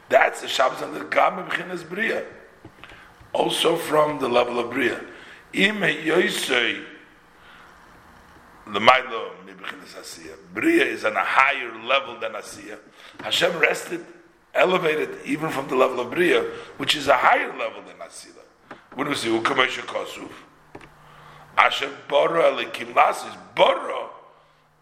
that's 0.09 0.41
the 0.41 0.49
Shabbos 0.49 0.83
under 0.83 1.05
Gam 1.05 1.45
Mibchinas 1.45 1.89
Bria. 1.89 2.25
also 3.33 3.77
from 3.77 4.19
the 4.19 4.29
level 4.29 4.59
of 4.59 4.71
Bria. 4.71 5.01
The 5.53 5.71
Bria 10.55 10.85
is 10.85 11.05
on 11.05 11.17
a 11.17 11.25
higher 11.25 11.73
level 11.85 12.19
than 12.19 12.33
Asiya. 12.33 12.79
Hashem 13.21 13.59
rested, 13.59 14.05
elevated 14.57 15.19
even 15.25 15.51
from 15.51 15.69
the 15.69 15.77
level 15.77 16.01
of 16.01 16.11
Bria, 16.11 16.43
which 16.79 16.97
is 16.97 17.09
a 17.09 17.17
higher 17.17 17.57
level 17.57 17.83
than 17.83 17.97
Asila. 17.97 18.43
Do 18.97 19.05
we 19.05 19.15
see? 19.15 19.29
Ukamesha 19.29 19.83
Kosuf. 19.83 20.31
Asher 21.57 21.91
Bora 22.09 22.45
Elikim 22.53 22.95
Lasis. 22.95 23.37
Bora 23.55 24.09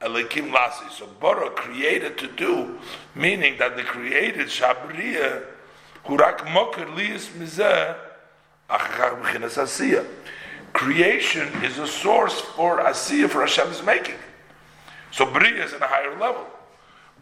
Elikim 0.00 0.52
Lasis. 0.52 0.92
So 0.92 1.06
Bora 1.06 1.50
created 1.50 2.16
to 2.18 2.28
do, 2.28 2.78
meaning 3.14 3.58
that 3.58 3.76
the 3.76 3.82
created 3.82 4.48
Shabria, 4.48 5.44
Hurak 6.04 6.52
Moker 6.52 6.88
Lias 6.90 7.28
Mizeh, 7.28 7.96
creation 10.72 11.48
is 11.62 11.78
a 11.78 11.86
source 11.86 12.40
for 12.40 12.78
asiyah 12.78 13.28
for 13.28 13.40
Hashem's 13.40 13.82
making. 13.82 14.16
So 15.10 15.26
Bria 15.26 15.64
is 15.64 15.72
in 15.72 15.82
a 15.82 15.86
higher 15.86 16.18
level. 16.18 16.46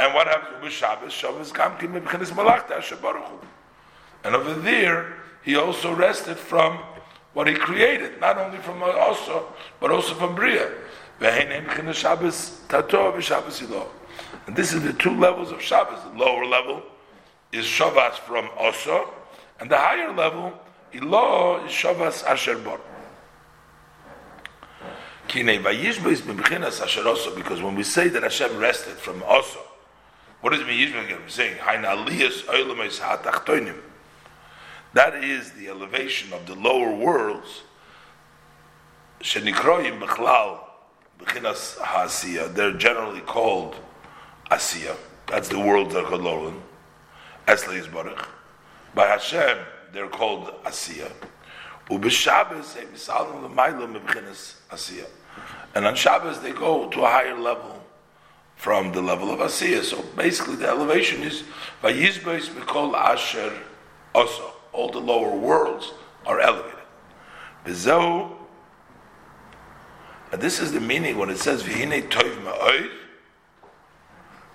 And 0.02 0.12
what 0.14 0.26
happens 0.26 0.60
with 0.60 0.72
Shabbos? 0.72 1.12
Shabbos 1.12 1.52
kamkim 1.52 1.92
b'chinas 1.92 2.34
malachta 2.34 2.74
Hashem 2.74 2.98
And 4.24 4.34
over 4.34 4.54
there, 4.54 5.12
he 5.44 5.54
also 5.54 5.94
rested 5.94 6.38
from 6.38 6.78
what 7.34 7.46
he 7.46 7.54
created, 7.54 8.18
not 8.18 8.36
only 8.36 8.58
from 8.58 8.82
also, 8.82 9.46
but 9.78 9.92
also 9.92 10.14
from 10.14 10.34
Bria. 10.34 10.72
And 11.20 11.68
this 14.56 14.72
is 14.72 14.82
the 14.82 14.92
two 14.94 15.16
levels 15.16 15.52
of 15.52 15.62
Shabbos. 15.62 16.02
The 16.02 16.18
lower 16.18 16.46
level 16.46 16.82
is 17.52 17.64
Shabbos 17.64 18.18
from 18.18 18.48
Oso, 18.58 19.08
and 19.60 19.70
the 19.70 19.78
higher 19.78 20.12
level, 20.12 20.52
Ilo, 20.92 21.64
is 21.64 21.70
Shabbos 21.70 22.24
Asher 22.24 22.58
Baruch. 22.58 22.80
Because 25.28 25.46
when 27.62 27.76
we 27.76 27.84
say 27.84 28.08
that 28.08 28.24
Hashem 28.24 28.58
rested 28.58 28.94
from 28.94 29.20
Oso, 29.20 29.60
what 30.42 30.50
does 30.50 30.60
it 30.60 30.66
mean? 30.66 30.92
We're 30.92 31.28
saying, 31.28 31.56
that 34.94 35.14
is 35.24 35.52
the 35.52 35.68
elevation 35.68 36.32
of 36.32 36.46
the 36.46 36.54
lower 36.54 36.92
worlds. 36.94 37.62
They're 42.54 42.72
generally 42.72 43.20
called 43.20 43.76
Asiya. 44.50 44.96
That's 45.28 45.48
the 45.48 45.60
world 45.60 45.92
that 45.92 46.04
are 46.04 46.08
called 46.08 46.22
Loran. 46.22 46.60
Esli 47.46 47.78
is 47.78 47.86
Baruch. 47.86 48.28
By 48.94 49.06
Hashem, 49.06 49.58
they're 49.92 50.08
called 50.08 50.52
Asiya. 50.64 51.10
Ubishabes, 51.88 52.76
Misalim, 52.92 53.48
Lemailam, 53.48 53.94
Mebchinas 53.96 54.56
Asiya. 54.70 55.06
And 55.74 55.86
on 55.86 55.94
Shabbos, 55.94 56.40
they 56.40 56.52
go 56.52 56.88
to 56.90 57.02
a 57.02 57.08
higher 57.08 57.38
level 57.38 57.81
from 58.62 58.92
the 58.92 59.02
level 59.02 59.28
of 59.28 59.40
Asiya. 59.40 59.82
So 59.82 60.00
basically, 60.14 60.54
the 60.54 60.68
elevation 60.68 61.24
is 61.24 61.42
Vayizbeis 61.82 62.48
Mikol 62.50 62.94
Asher 62.94 63.52
Oso. 64.14 64.52
All 64.72 64.88
the 64.88 65.00
lower 65.00 65.34
worlds 65.36 65.92
are 66.24 66.38
elevated. 66.38 66.78
Bezehu, 67.66 68.30
and 70.30 70.40
this 70.40 70.60
is 70.60 70.70
the 70.70 70.78
meaning 70.78 71.18
when 71.18 71.28
it 71.28 71.38
says 71.38 71.64
Vihine 71.64 72.08
Toiv 72.08 72.36
Ma'oid, 72.44 72.90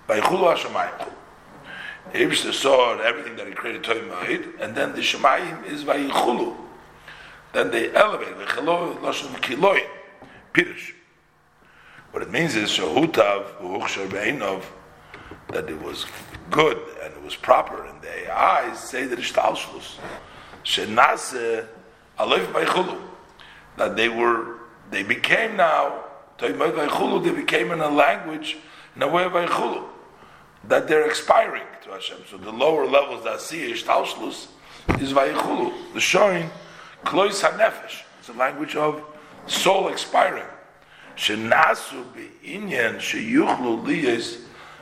Vayichulu 0.08 0.56
HaShemayim. 0.56 1.12
Abraham 2.14 2.54
saw 2.54 2.98
everything 3.00 3.36
that 3.36 3.46
he 3.46 3.52
created 3.52 3.84
Toiv 3.84 4.08
Ma'oid, 4.08 4.62
and 4.62 4.74
then 4.74 4.94
the 4.94 5.02
Shemayim 5.02 5.66
is 5.68 5.84
Vayichulu. 5.84 6.56
Then 7.52 7.72
they 7.72 7.94
elevate. 7.94 8.38
V'chelo 8.38 8.98
Lashon 9.00 9.36
Kiloy. 9.42 9.82
Pirush. 10.54 10.94
What 12.18 12.26
it 12.26 12.32
means 12.32 12.56
is 12.56 12.72
shahutav 12.72 13.60
beinov 14.10 14.64
that 15.50 15.70
it 15.70 15.80
was 15.80 16.08
good 16.50 16.76
and 17.04 17.14
it 17.14 17.22
was 17.22 17.36
proper 17.36 17.86
in 17.86 18.02
their 18.02 18.34
eyes. 18.34 18.80
Say 18.80 19.06
that 19.06 19.20
ishtalshlus 19.20 19.98
shenase 20.64 21.68
alef 22.18 22.52
beichulu 22.54 23.00
that 23.76 23.96
they 23.96 24.10
were 24.10 24.62
they 24.90 25.04
became 25.04 25.58
now 25.58 26.06
they 26.40 26.54
became 26.54 27.72
in 27.72 27.82
a 27.82 27.90
language 27.92 28.58
in 28.96 29.04
a 29.04 29.08
way 29.08 29.26
of 29.26 29.34
beichulu 29.34 29.88
that 30.64 30.88
they're 30.88 31.06
expiring 31.06 31.68
to 31.84 31.92
Hashem. 31.92 32.18
So 32.32 32.38
the 32.38 32.52
lower 32.52 32.88
levels 32.88 33.26
that 33.26 33.42
see 33.42 33.72
is 33.72 33.84
ishtalshlus 33.84 34.48
is 35.00 35.14
vayichulu. 35.14 35.94
The 35.94 36.00
showing 36.00 36.50
klois 37.06 37.48
hanefesh. 37.48 38.02
It's 38.18 38.30
a 38.30 38.34
language 38.34 38.76
of 38.76 39.04
soul 39.46 39.90
expiring. 39.90 40.48
Be 41.18 42.30
inyan 42.46 42.98
sheyuchlu 43.00 43.84
liyes 43.86 44.42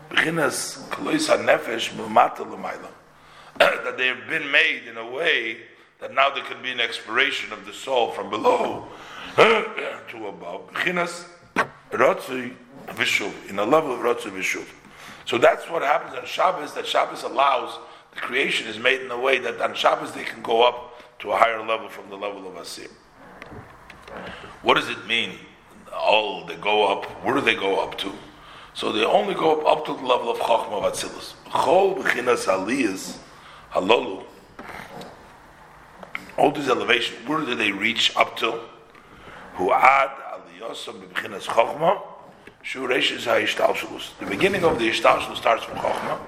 beginas 0.09 0.87
klois 0.89 1.27
hanefesh 1.29 1.91
mumata 1.93 2.43
l'mayla. 2.43 2.91
That 3.57 3.97
they 3.97 4.07
have 4.07 4.27
been 4.27 4.51
made 4.51 4.83
in 4.87 4.97
a 4.97 5.09
way 5.09 5.57
that 5.99 6.13
now 6.13 6.29
there 6.29 6.43
can 6.43 6.61
be 6.61 6.71
an 6.71 6.79
expiration 6.79 7.53
of 7.53 7.65
the 7.65 7.73
soul 7.73 8.11
from 8.11 8.29
below 8.29 8.87
to 9.35 10.27
above. 10.27 10.71
Beginas 10.73 11.25
rotzu 11.91 12.53
vishuv, 12.87 13.49
in 13.49 13.57
a 13.59 13.65
level 13.65 13.93
of 13.93 13.99
rotzu 13.99 14.31
vishuv. 14.31 14.67
So 15.25 15.37
that's 15.37 15.69
what 15.69 15.81
happens 15.81 16.15
on 16.15 16.25
Shabbos, 16.25 16.73
that 16.73 16.85
Shabbos 16.85 17.23
allows, 17.23 17.79
the 18.13 18.19
creation 18.19 18.67
is 18.67 18.77
made 18.77 19.01
in 19.01 19.09
a 19.09 19.19
way 19.19 19.39
that 19.39 19.59
on 19.61 19.73
Shabbos 19.73 20.11
they 20.11 20.23
can 20.23 20.41
go 20.41 20.67
up 20.67 21.19
to 21.19 21.31
a 21.31 21.37
higher 21.37 21.65
level 21.65 21.89
from 21.89 22.09
the 22.09 22.17
level 22.17 22.47
of 22.47 22.53
Asim. 22.55 22.89
What 24.61 24.75
does 24.75 24.89
it 24.89 25.05
mean? 25.07 25.31
Oh, 25.95 26.45
they 26.47 26.55
go 26.55 26.87
up. 26.87 27.05
Where 27.23 27.35
do 27.35 27.41
they 27.41 27.55
go 27.55 27.79
up 27.79 27.97
to? 27.99 28.11
So 28.73 28.91
they 28.91 29.05
only 29.05 29.33
go 29.33 29.61
up, 29.61 29.79
up 29.79 29.85
to 29.85 29.93
the 29.93 30.05
level 30.05 30.29
of 30.29 30.37
Chachma 30.37 30.83
of 30.83 30.93
Atzilus. 30.93 31.33
Chol 31.45 31.97
b'chinas 31.97 32.45
aliyas 32.45 33.17
halolu. 33.71 34.25
All 36.37 36.51
these 36.51 36.67
elevations, 36.67 37.25
where 37.27 37.39
do 37.45 37.55
they 37.55 37.71
reach 37.71 38.13
up 38.17 38.35
to? 38.37 38.59
Who 39.53 39.71
ad 39.71 40.09
aliyosam 40.09 41.01
b'chinas 41.07 41.43
Chachma. 41.43 42.01
Shuresh 42.63 43.15
is 43.15 43.25
ha'ishtalshalus. 43.25 44.17
The 44.19 44.25
beginning 44.25 44.65
of 44.65 44.77
the 44.79 44.89
ishtalshalus 44.89 45.37
starts 45.37 45.63
from 45.63 45.77
Chachma, 45.77 46.19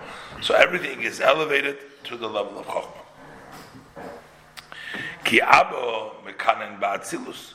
so 0.42 0.54
everything 0.54 1.02
is 1.02 1.20
elevated 1.20 1.78
to 2.06 2.16
the 2.16 2.28
level 2.28 2.60
of 2.60 2.66
Chachma. 2.68 4.06
Ki 5.26 5.42
abo 5.42 6.12
mekanen 6.24 6.80
ba'atzilus 6.80 7.54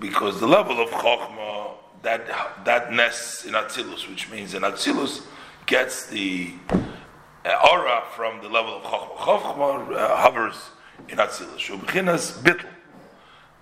because 0.00 0.40
the 0.40 0.46
level 0.46 0.80
of 0.80 0.88
chokhmah 0.90 1.74
that 2.02 2.64
that 2.64 2.92
nests 2.92 3.44
in 3.44 3.52
Atzilus, 3.52 4.08
which 4.08 4.30
means 4.30 4.54
in 4.54 4.62
Atzilus 4.62 5.22
gets 5.66 6.06
the 6.06 6.54
uh, 6.70 7.68
aura 7.70 8.02
from 8.16 8.40
the 8.40 8.48
level 8.48 8.76
of 8.76 8.82
chokhmah. 8.82 9.16
Chokhmah 9.16 9.96
uh, 9.96 10.16
hovers 10.16 10.70
in 11.08 11.18
Atzilus. 11.18 11.58
Shubchinas 11.58 12.38
bitl. 12.42 12.66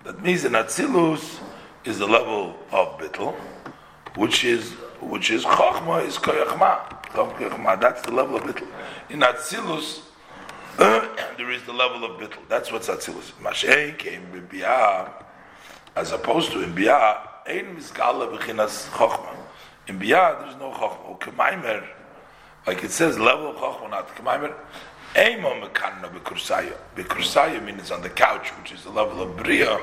That 0.04 0.22
means 0.22 0.44
in 0.44 0.52
Atzilus 0.52 1.40
is 1.84 1.98
the 1.98 2.06
level 2.06 2.56
of 2.70 2.98
bitl, 2.98 3.34
which 4.14 4.44
is 4.44 4.72
which 5.00 5.30
is 5.30 5.44
chokhmah 5.44 6.06
is 6.06 6.16
koyachma. 6.16 7.80
That's 7.80 8.02
the 8.02 8.12
level 8.12 8.36
of 8.36 8.42
bitl. 8.44 8.66
In 9.10 9.20
Atzilus. 9.20 10.02
there 10.78 11.50
is 11.50 11.64
the 11.64 11.72
level 11.72 12.04
of 12.04 12.20
bitl. 12.20 12.38
That's 12.48 12.70
what's 12.70 12.88
Atzilus. 12.88 13.32
Mashay 13.42 13.98
came 13.98 14.30
as 15.98 16.12
opposed 16.12 16.52
to 16.52 16.62
in 16.62 16.70
ein 16.70 17.76
misgala 17.76 18.30
b'chinas 18.32 18.88
chokhmah. 18.90 19.34
In 19.88 19.98
there's 19.98 20.56
no 20.56 20.70
chokhmah. 20.70 21.18
Kemaimer, 21.18 21.84
like 22.68 22.84
it 22.84 22.92
says, 22.92 23.18
level 23.18 23.48
of 23.48 23.56
chokhmah, 23.56 23.90
not 23.90 24.08
kemaimer. 24.14 24.54
Eimo 25.16 25.60
mekanna 25.60 26.08
b'kursaya. 26.08 26.74
B'kursaya 26.94 27.64
means 27.64 27.90
on 27.90 28.02
the 28.02 28.10
couch, 28.10 28.50
which 28.60 28.70
is 28.70 28.84
the 28.84 28.90
level 28.90 29.20
of 29.20 29.36
Bria. 29.36 29.80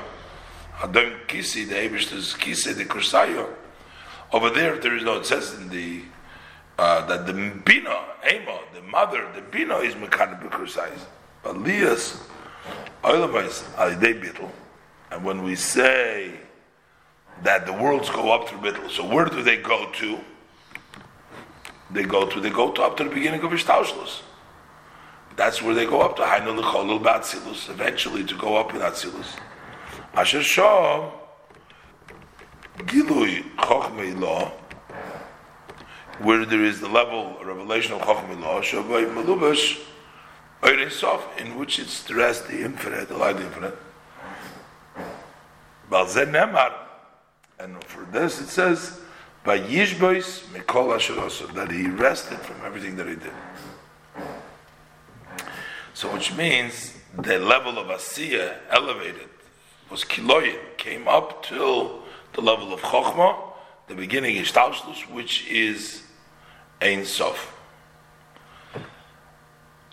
Adon 0.82 1.12
kisi, 1.28 1.68
the 1.68 1.76
Ebershter's 1.76 2.32
kisi, 2.32 2.74
the 2.74 2.86
kursaya. 2.86 3.46
Over 4.32 4.48
there, 4.48 4.78
there 4.78 4.96
is 4.96 5.02
no, 5.02 5.18
it 5.18 5.26
says 5.26 5.52
in 5.52 5.68
the, 5.68 6.00
uh, 6.78 7.04
that 7.06 7.26
the 7.26 7.34
bina, 7.34 7.94
Emo, 8.32 8.60
the 8.72 8.80
mother, 8.80 9.28
the 9.34 9.42
bina 9.42 9.76
is 9.78 9.94
mekanna 9.94 10.42
b'kursaya. 10.42 10.98
But 11.42 11.58
Lias, 11.58 12.26
otherwise, 13.04 13.64
alidei 13.76 14.18
bitl, 14.18 14.50
and 15.10 15.24
when 15.24 15.42
we 15.42 15.54
say 15.54 16.32
that 17.42 17.66
the 17.66 17.72
worlds 17.72 18.08
go 18.10 18.32
up 18.32 18.48
through 18.48 18.58
Bittul, 18.58 18.90
so 18.90 19.06
where 19.06 19.26
do 19.26 19.42
they 19.42 19.56
go 19.56 19.90
to? 19.92 20.18
They 21.90 22.02
go 22.02 22.26
to 22.26 22.40
they 22.40 22.50
go 22.50 22.72
to 22.72 22.82
up 22.82 22.96
to 22.96 23.04
the 23.04 23.10
beginning 23.10 23.42
of 23.42 23.50
Ishtaushlos. 23.50 24.22
That's 25.36 25.62
where 25.62 25.74
they 25.74 25.84
go 25.84 26.00
up 26.00 26.16
to 26.16 26.22
Hainul 26.22 26.62
Cholul 26.62 27.02
Batzilus, 27.02 27.68
eventually 27.68 28.24
to 28.24 28.34
go 28.36 28.56
up 28.56 28.74
in 28.74 28.80
Atzilus. 28.80 29.36
Asher 30.14 30.40
Shom 30.40 31.12
Gilui 32.78 33.42
Chochmei 33.56 34.18
Law, 34.18 34.50
where 36.20 36.44
there 36.44 36.64
is 36.64 36.80
the 36.80 36.88
level 36.88 37.36
revelation 37.44 37.92
of 37.92 38.00
Chochmei 38.00 38.40
Law, 38.40 38.60
Shavai 38.60 39.06
Malubash 39.14 39.82
in 41.38 41.58
which 41.58 41.78
it's 41.78 41.92
stressed 41.92 42.48
the 42.48 42.64
infinite, 42.64 43.08
the 43.08 43.16
light 43.16 43.36
the 43.36 43.44
infinite. 43.44 43.76
And 45.90 47.84
for 47.84 48.04
this 48.12 48.40
it 48.40 48.48
says, 48.48 49.00
by 49.44 49.58
Yishbois 49.58 50.42
Mikol 50.52 50.96
Asherosa, 50.96 51.52
that 51.54 51.70
he 51.70 51.88
rested 51.88 52.38
from 52.38 52.56
everything 52.64 52.96
that 52.96 53.06
he 53.06 53.14
did. 53.14 53.32
So, 55.94 56.12
which 56.12 56.34
means 56.34 56.92
the 57.16 57.38
level 57.38 57.78
of 57.78 57.86
Asiya 57.86 58.56
elevated 58.70 59.28
was 59.88 60.04
Kiloyin, 60.04 60.58
came 60.76 61.06
up 61.08 61.44
till 61.44 62.02
the 62.32 62.40
level 62.40 62.74
of 62.74 62.80
Chokhmah, 62.80 63.36
the 63.88 63.94
beginning 63.94 64.36
is 64.36 64.50
Tauslus, 64.50 65.08
which 65.10 65.46
is 65.48 66.02
Ein 66.82 67.04
Sof. 67.04 67.54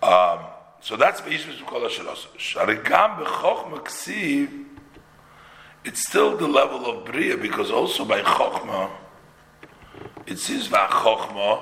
Um, 0.01 0.39
so 0.81 0.97
that's 0.97 1.21
Beishvis 1.21 1.59
Mikol 1.59 1.87
Asherosa. 1.87 2.27
Sharigam 2.37 3.23
B'Chokhmah 3.23 3.85
Ksiv, 3.85 4.62
it's 5.85 6.07
still 6.07 6.37
the 6.37 6.47
level 6.47 6.85
of 6.85 7.05
Bria, 7.05 7.37
because 7.37 7.71
also 7.71 8.05
by 8.05 8.21
Chokhmah, 8.21 8.89
it 10.25 10.39
says 10.39 10.67
V'Chokhmah 10.67 11.61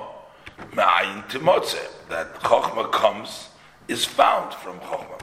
Ma'ayin 0.72 1.28
Timotze, 1.28 1.88
that 2.08 2.34
Chokhmah 2.34 2.92
comes, 2.92 3.48
is 3.88 4.04
found 4.04 4.54
from 4.54 4.78
Chokhmah. 4.78 5.20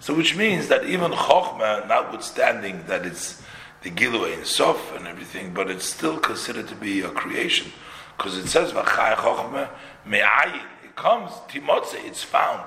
So 0.00 0.14
which 0.14 0.36
means 0.36 0.68
that 0.68 0.84
even 0.84 1.12
Chokhmah, 1.12 1.88
notwithstanding 1.88 2.84
that 2.86 3.04
it's 3.04 3.42
the 3.82 3.90
Gilu 3.90 4.32
Ein 4.32 4.44
Sof 4.44 4.96
and 4.96 5.06
everything, 5.06 5.52
but 5.52 5.70
it's 5.70 5.84
still 5.84 6.18
considered 6.18 6.68
to 6.68 6.74
be 6.74 7.00
a 7.00 7.10
creation. 7.10 7.72
Because 8.16 8.38
it 8.38 8.46
says 8.46 8.72
V'chai 8.72 9.14
Chokhmah 9.16 9.68
Me'ayin, 10.06 10.62
it 10.84 10.96
comes, 10.96 11.32
Timotze, 11.48 12.02
it's 12.06 12.22
found. 12.22 12.62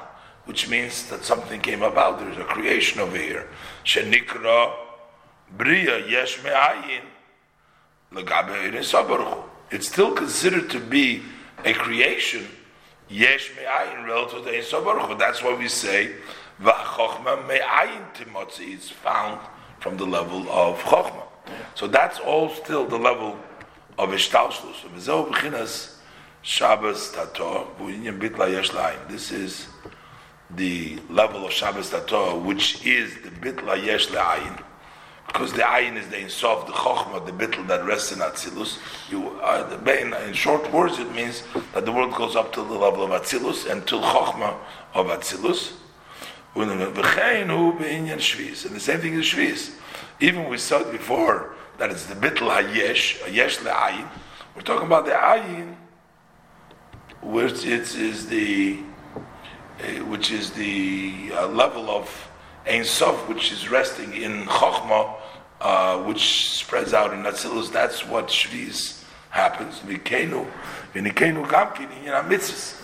Which 0.45 0.69
means 0.69 1.10
that 1.10 1.26
something 1.26 1.60
came 1.60 1.82
about, 1.82 2.19
there's 2.19 2.38
a 2.38 2.44
creation 2.44 3.02
over 3.02 3.18
here. 3.18 3.48
Shenikra 3.84 4.84
Bria 5.51 6.07
Yesh 6.07 6.43
Me'ayin 6.43 7.03
Lagabe 8.11 9.45
it's 9.72 9.88
still 9.88 10.11
considered 10.14 10.69
to 10.69 10.80
be 10.80 11.24
a 11.64 11.74
creation. 11.74 12.48
Yesh 13.09 13.51
me'ayin 13.56 14.06
relative 14.06 14.43
to 14.43 15.09
Ein 15.09 15.17
That's 15.17 15.43
why 15.43 15.56
we 15.56 15.67
say 15.67 16.11
va'chochma 16.61 17.48
me'ayin 17.48 18.14
timotzi. 18.14 18.74
It's 18.74 18.90
found 18.90 19.40
from 19.80 19.98
the 19.98 20.06
level 20.06 20.49
of 20.49 20.80
chochma. 20.80 21.24
So 21.74 21.88
that's 21.88 22.19
all 22.19 22.49
still 22.49 22.85
the 22.85 22.98
level 22.98 23.38
of 23.98 24.09
ishtalshlus. 24.09 24.82
V'zeu 24.95 25.32
b'chinas 25.32 25.98
Shabbos 26.41 27.11
tato 27.11 27.67
v'inyan 27.80 28.19
bitla 28.19 28.51
yesh. 28.51 28.69
This 29.09 29.32
is 29.32 29.67
the 30.51 30.99
level 31.09 31.45
of 31.45 31.51
Shabbos 31.51 31.90
tato, 31.90 32.38
which 32.40 32.85
is 32.85 33.15
the 33.24 33.30
bitla 33.30 33.83
yesh 33.83 34.07
because 35.35 35.51
the 35.51 35.64
ayin 35.64 35.97
is 35.97 36.07
the 36.07 36.15
insof, 36.15 36.65
the 36.65 36.72
chokhmah, 36.72 37.25
the 37.25 37.31
bittel 37.33 37.67
that 37.67 37.83
rests 37.83 38.14
in 38.14 38.19
atzilus. 38.19 38.80
You, 39.11 39.27
uh, 39.41 39.67
the, 39.67 40.01
in, 40.01 40.31
short 40.31 40.72
words, 40.72 40.97
it 40.97 41.14
means 41.14 41.43
that 41.73 41.83
the 41.83 41.91
world 41.91 42.15
goes 42.15 42.38
up 42.38 42.53
to 42.53 42.61
the 42.61 42.73
level 42.73 43.03
of 43.03 43.09
atzilus 43.09 43.69
and 43.69 43.85
to 43.88 43.95
chokhmah 43.95 44.55
of 44.93 45.07
atzilus. 45.07 45.73
And 46.55 46.80
the 46.80 48.80
same 48.80 48.99
thing 49.01 49.14
is 49.15 49.25
shviz. 49.25 49.75
Even 50.22 50.47
we 50.47 50.57
said 50.57 50.89
before 50.89 51.53
that 51.80 51.91
it's 51.91 52.05
the 52.05 52.15
bittel 52.15 52.49
hayesh, 52.49 53.19
hayesh 53.19 53.57
le'ayin. 53.57 54.07
We're 54.55 54.61
talking 54.61 54.88
about 54.88 55.03
the 55.03 55.11
ayin, 55.11 55.75
which 57.22 57.65
it 57.65 57.93
is 57.93 58.27
the, 58.27 58.80
uh, 59.81 60.05
which 60.05 60.31
is 60.31 60.51
the 60.51 61.31
uh, 61.33 61.47
level 61.47 61.89
of 61.89 62.30
Ein 62.67 62.83
Sof, 62.83 63.27
which 63.27 63.51
is 63.51 63.69
resting 63.69 64.14
in 64.14 64.45
Chokhmah, 64.45 65.15
uh, 65.61 66.03
which 66.03 66.51
spreads 66.51 66.93
out 66.93 67.14
in 67.14 67.24
Atzilus. 67.24 67.72
That's 67.72 68.06
what 68.06 68.27
Shviz 68.27 69.03
happens. 69.30 69.80
Mikenu, 69.80 70.45
Vinikenu 70.93 71.45
Gamkin, 71.48 71.90
in 72.03 72.11
mitzvahs. 72.30 72.82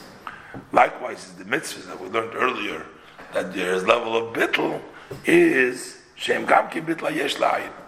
Likewise, 0.71 1.25
is 1.25 1.33
the 1.35 1.45
mitzvahs 1.45 1.87
that 1.87 1.99
we 1.99 2.09
learned 2.09 2.35
earlier, 2.35 2.85
that 3.33 3.53
there 3.53 3.73
is 3.73 3.85
level 3.85 4.15
of 4.15 4.33
bittul, 4.33 4.81
is 5.25 5.97
Shem 6.15 6.45
Gamkin 6.45 6.85
Bitla 6.85 7.15
Yesh. 7.15 7.37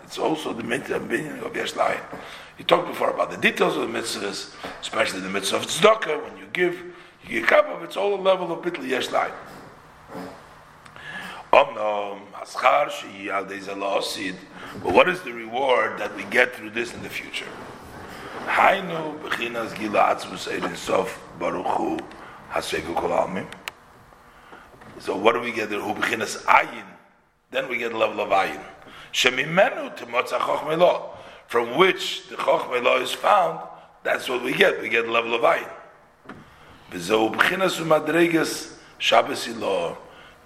It's 0.03 0.17
also 0.17 0.53
the 0.53 0.63
meaning 0.63 1.39
of 1.39 1.55
Yesh 1.55 1.75
Layin. 1.75 1.99
You 2.57 2.65
talked 2.65 2.87
before 2.87 3.09
about 3.09 3.31
the 3.31 3.37
details 3.37 3.75
of 3.75 3.91
the 3.91 3.99
mitzvahs, 3.99 4.53
especially 4.79 5.21
the 5.21 5.29
mitzvah 5.29 5.57
of 5.57 5.65
tzedakah. 5.65 6.23
When 6.23 6.37
you 6.37 6.45
give, 6.53 6.79
you 7.23 7.39
give 7.39 7.47
cup 7.47 7.67
of 7.67 7.83
it's 7.83 7.97
all 7.97 8.13
a 8.13 8.21
level 8.21 8.51
of 8.51 8.63
bitl 8.63 8.87
yesh 8.87 9.09
layin. 9.11 9.33
But 14.83 14.93
what 14.93 15.07
is 15.07 15.21
the 15.21 15.31
reward 15.31 15.97
that 15.97 16.13
we 16.13 16.23
get 16.25 16.53
through 16.53 16.71
this 16.71 16.93
in 16.93 17.01
the 17.01 17.09
future? 17.09 17.47
So 24.99 25.15
what 25.15 25.33
do 25.33 25.39
we 25.39 25.51
get 25.53 25.69
there? 25.69 25.79
Then 27.51 27.69
we 27.69 27.77
get 27.77 27.93
level 27.93 28.19
of 28.19 28.29
ayin. 28.29 28.61
From 31.47 31.77
which 31.77 32.27
the 32.27 32.35
chokhmah 32.35 33.01
is 33.01 33.13
found, 33.13 33.59
that's 34.03 34.27
what 34.27 34.43
we 34.43 34.53
get. 34.53 34.81
We 34.81 34.89
get 34.89 35.07
level 35.07 35.33
of 35.33 35.41
ayin. 35.41 35.69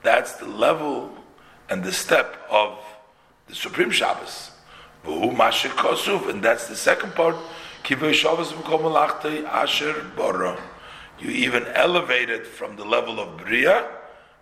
That's 0.03 0.34
the 0.34 0.45
level 0.45 1.16
and 1.69 1.83
the 1.83 1.91
step 1.91 2.37
of 2.49 2.77
the 3.47 3.55
Supreme 3.55 3.91
Shabbos. 3.91 4.51
And 5.05 6.43
that's 6.43 6.67
the 6.67 6.75
second 6.75 7.15
part. 7.15 7.35
You 11.19 11.29
even 11.29 11.65
elevate 11.67 12.29
it 12.29 12.45
from 12.45 12.75
the 12.75 12.83
level 12.85 13.19
of 13.19 13.37
Bria, 13.37 13.87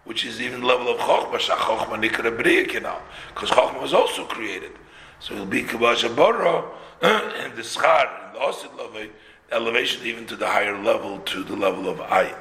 which 0.05 0.25
is 0.25 0.41
even 0.41 0.61
the 0.61 0.65
level 0.67 0.89
of 0.89 0.97
Chokhmah. 0.99 1.39
Chokhmah 1.39 2.09
Nikra 2.09 2.35
Bria 2.41 2.63
Because 2.65 3.49
Chokhmah 3.51 3.81
was 3.81 3.93
also 3.93 4.25
created. 4.25 4.71
So 5.19 5.33
it'll 5.33 5.45
be 5.45 5.63
Kabasha 5.63 6.15
Bora 6.15 6.63
and 7.01 7.55
the 7.55 7.61
Schar, 7.61 8.25
and 8.25 8.35
the 8.35 8.39
Osid 8.39 8.77
level, 8.77 9.07
elevation 9.51 10.05
even 10.05 10.25
to 10.27 10.35
the 10.35 10.47
higher 10.47 10.77
level, 10.81 11.19
to 11.19 11.43
the 11.43 11.55
level 11.55 11.87
of 11.87 11.97
Ayin. 11.99 12.35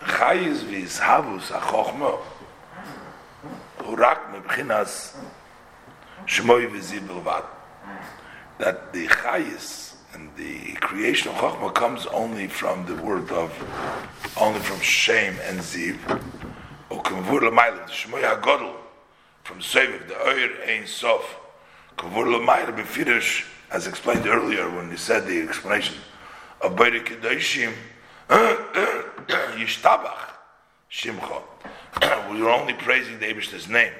Chayis 0.00 0.62
v'yishavus 0.62 1.50
ha-chochma 1.50 2.18
urak 3.80 4.32
mebchinas 4.32 5.16
shmoy 6.26 6.68
v'zir 6.70 7.00
bilvad. 7.00 7.44
That 8.58 8.92
the 8.92 9.06
chayis 9.08 9.94
and 10.14 10.34
the 10.36 10.72
creation 10.74 11.30
of 11.30 11.36
chochma 11.36 11.74
comes 11.74 12.06
only 12.06 12.46
from 12.46 12.86
the 12.86 12.94
word 13.02 13.30
of, 13.30 13.52
only 14.40 14.60
from 14.60 14.80
shame 14.80 15.36
and 15.44 15.60
ziv. 15.60 15.96
Ukemvur 16.90 17.42
l'mayla, 17.42 17.86
the 17.86 17.92
shmoy 17.92 18.22
ha-godel, 18.22 18.74
from 19.44 19.58
Seviv, 19.58 20.08
the 20.08 20.14
oir 20.14 20.50
ein 20.66 20.86
sof. 20.86 21.36
Kavur 21.96 22.26
l'mayla 22.26 22.72
b'firish, 22.76 23.46
as 23.70 23.86
explained 23.86 24.26
earlier 24.26 24.68
when 24.70 24.88
we 24.88 24.96
said 24.96 25.26
the 25.26 25.40
explanation 25.40 25.96
of 26.60 26.76
Beit 26.76 27.04
Kedoshim, 27.04 27.72
Yishtabach 28.28 30.30
Shimcha. 30.90 31.42
We're 32.30 32.48
only 32.48 32.74
praising 32.74 33.18
the 33.18 33.26
Abish's 33.26 33.68
name 33.68 33.92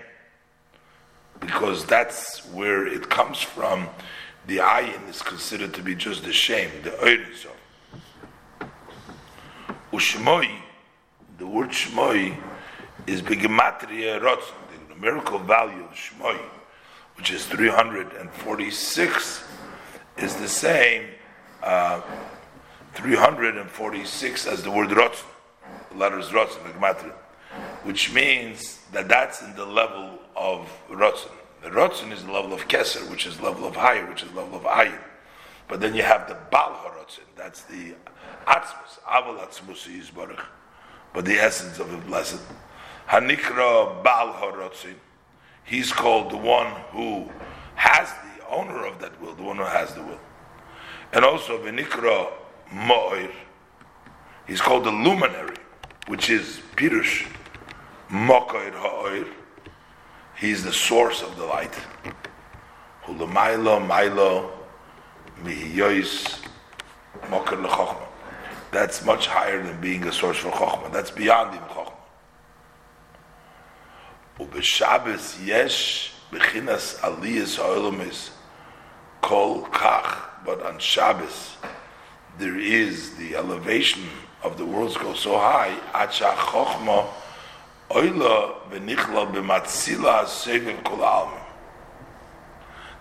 because 1.40 1.84
that's 1.84 2.44
where 2.47 2.86
it 2.86 3.08
comes 3.08 3.40
from. 3.40 3.89
The 4.47 4.58
ayin 4.58 5.08
is 5.08 5.23
considered 5.23 5.74
to 5.74 5.82
be 5.82 5.94
just 5.94 6.24
the 6.24 6.32
shame, 6.32 6.70
the 6.82 6.90
oiriso. 6.90 7.50
Ushmoi, 9.92 10.50
the 11.39 11.47
word 11.47 11.70
shmoi 11.70 12.36
is 13.07 13.23
begematria 13.23 14.20
rotzen, 14.20 14.55
the 14.70 14.94
numerical 14.94 15.39
value 15.39 15.84
of 15.84 15.92
shmoi, 15.92 16.39
which 17.16 17.31
is 17.31 17.47
346, 17.47 19.44
is 20.18 20.36
the 20.36 20.48
same. 20.48 21.07
Uh, 21.62 22.00
346 22.94 24.47
as 24.47 24.62
the 24.62 24.70
word 24.70 24.91
Rotz, 24.91 25.23
the 25.91 25.97
letters 25.97 26.28
the 26.31 26.36
Gematria, 26.36 27.12
which 27.84 28.12
means 28.12 28.81
that 28.92 29.08
that's 29.08 29.42
in 29.42 29.55
the 29.55 29.65
level 29.65 30.18
of 30.36 30.68
Rotzen. 30.91 31.31
The 31.62 31.70
Rotzen 31.70 32.12
is 32.12 32.25
the 32.25 32.33
level 32.33 32.52
of 32.52 32.68
Keser, 32.68 33.08
which 33.10 33.26
is 33.26 33.41
level 33.41 33.67
of 33.67 33.75
higher, 33.76 34.07
which 34.07 34.23
is 34.23 34.33
level 34.33 34.58
of 34.58 34.65
Ayin. 34.65 34.99
But 35.67 35.81
then 35.81 35.94
you 35.94 36.02
have 36.02 36.28
the 36.28 36.36
Bal 36.50 36.73
HaRotzen, 36.84 37.25
that's 37.36 37.62
the 37.62 37.94
Atzmus, 38.47 39.00
Aval 39.07 39.39
Atzmus 39.39 39.86
Yisbarach, 39.86 40.44
but 41.12 41.25
the 41.25 41.34
essence 41.34 41.78
of 41.78 41.91
the 41.91 41.99
blessed. 41.99 42.41
Hanikra 43.08 44.02
Bal 44.02 44.33
HaRotzen, 44.34 44.94
he's 45.65 45.92
called 45.92 46.31
the 46.31 46.36
one 46.36 46.70
who 46.91 47.28
has 47.75 48.08
the 48.08 48.47
owner 48.49 48.86
of 48.86 48.99
that 49.00 49.20
will, 49.20 49.34
the 49.34 49.42
one 49.42 49.57
who 49.57 49.65
has 49.65 49.94
the 49.94 50.02
will. 50.02 50.20
And 51.12 51.25
also 51.25 51.58
Venikra 51.58 52.31
Ma'ir. 52.72 53.30
He's 54.47 54.60
called 54.60 54.84
the 54.84 54.90
luminary, 54.90 55.56
which 56.06 56.30
is 56.30 56.60
Pirush 56.76 57.26
Ma'ir 58.10 58.72
Ha'ir. 58.72 59.26
He's 60.36 60.62
the 60.62 60.72
source 60.72 61.22
of 61.22 61.36
the 61.36 61.44
light. 61.44 61.76
Hulamailo, 63.05 63.84
Milo, 63.86 64.52
Mihiyois, 65.42 66.40
Mokar 67.22 67.64
Lechochma. 67.64 68.06
That's 68.70 69.05
much 69.05 69.26
higher 69.26 69.62
than 69.62 69.80
being 69.80 70.05
a 70.05 70.12
source 70.12 70.36
for 70.36 70.50
Chochma. 70.50 70.92
That's 70.92 71.10
beyond 71.10 71.55
even 71.55 71.68
Chochma. 71.68 71.92
Ubeshabes 74.38 75.44
yesh 75.44 76.12
bechinas 76.30 76.97
aliyas 77.00 77.56
ha'olamis 77.56 78.30
kol 79.22 79.64
kach. 79.66 80.16
But 80.44 80.62
on 80.62 80.78
Shabbos, 80.78 81.56
there 82.39 82.58
is 82.58 83.17
the 83.17 83.34
elevation 83.34 84.05
of 84.42 84.57
the 84.58 84.65
worlds 84.65 84.97
go 84.97 85.15
so 85.15 85.36
high. 85.36 85.76
Acha 85.92 86.34
chochma 86.34 87.08
oila 87.91 88.70
v'nichla 88.70 89.33
b'matzila 89.33 90.25
sevim 90.25 90.83
kol. 90.84 91.33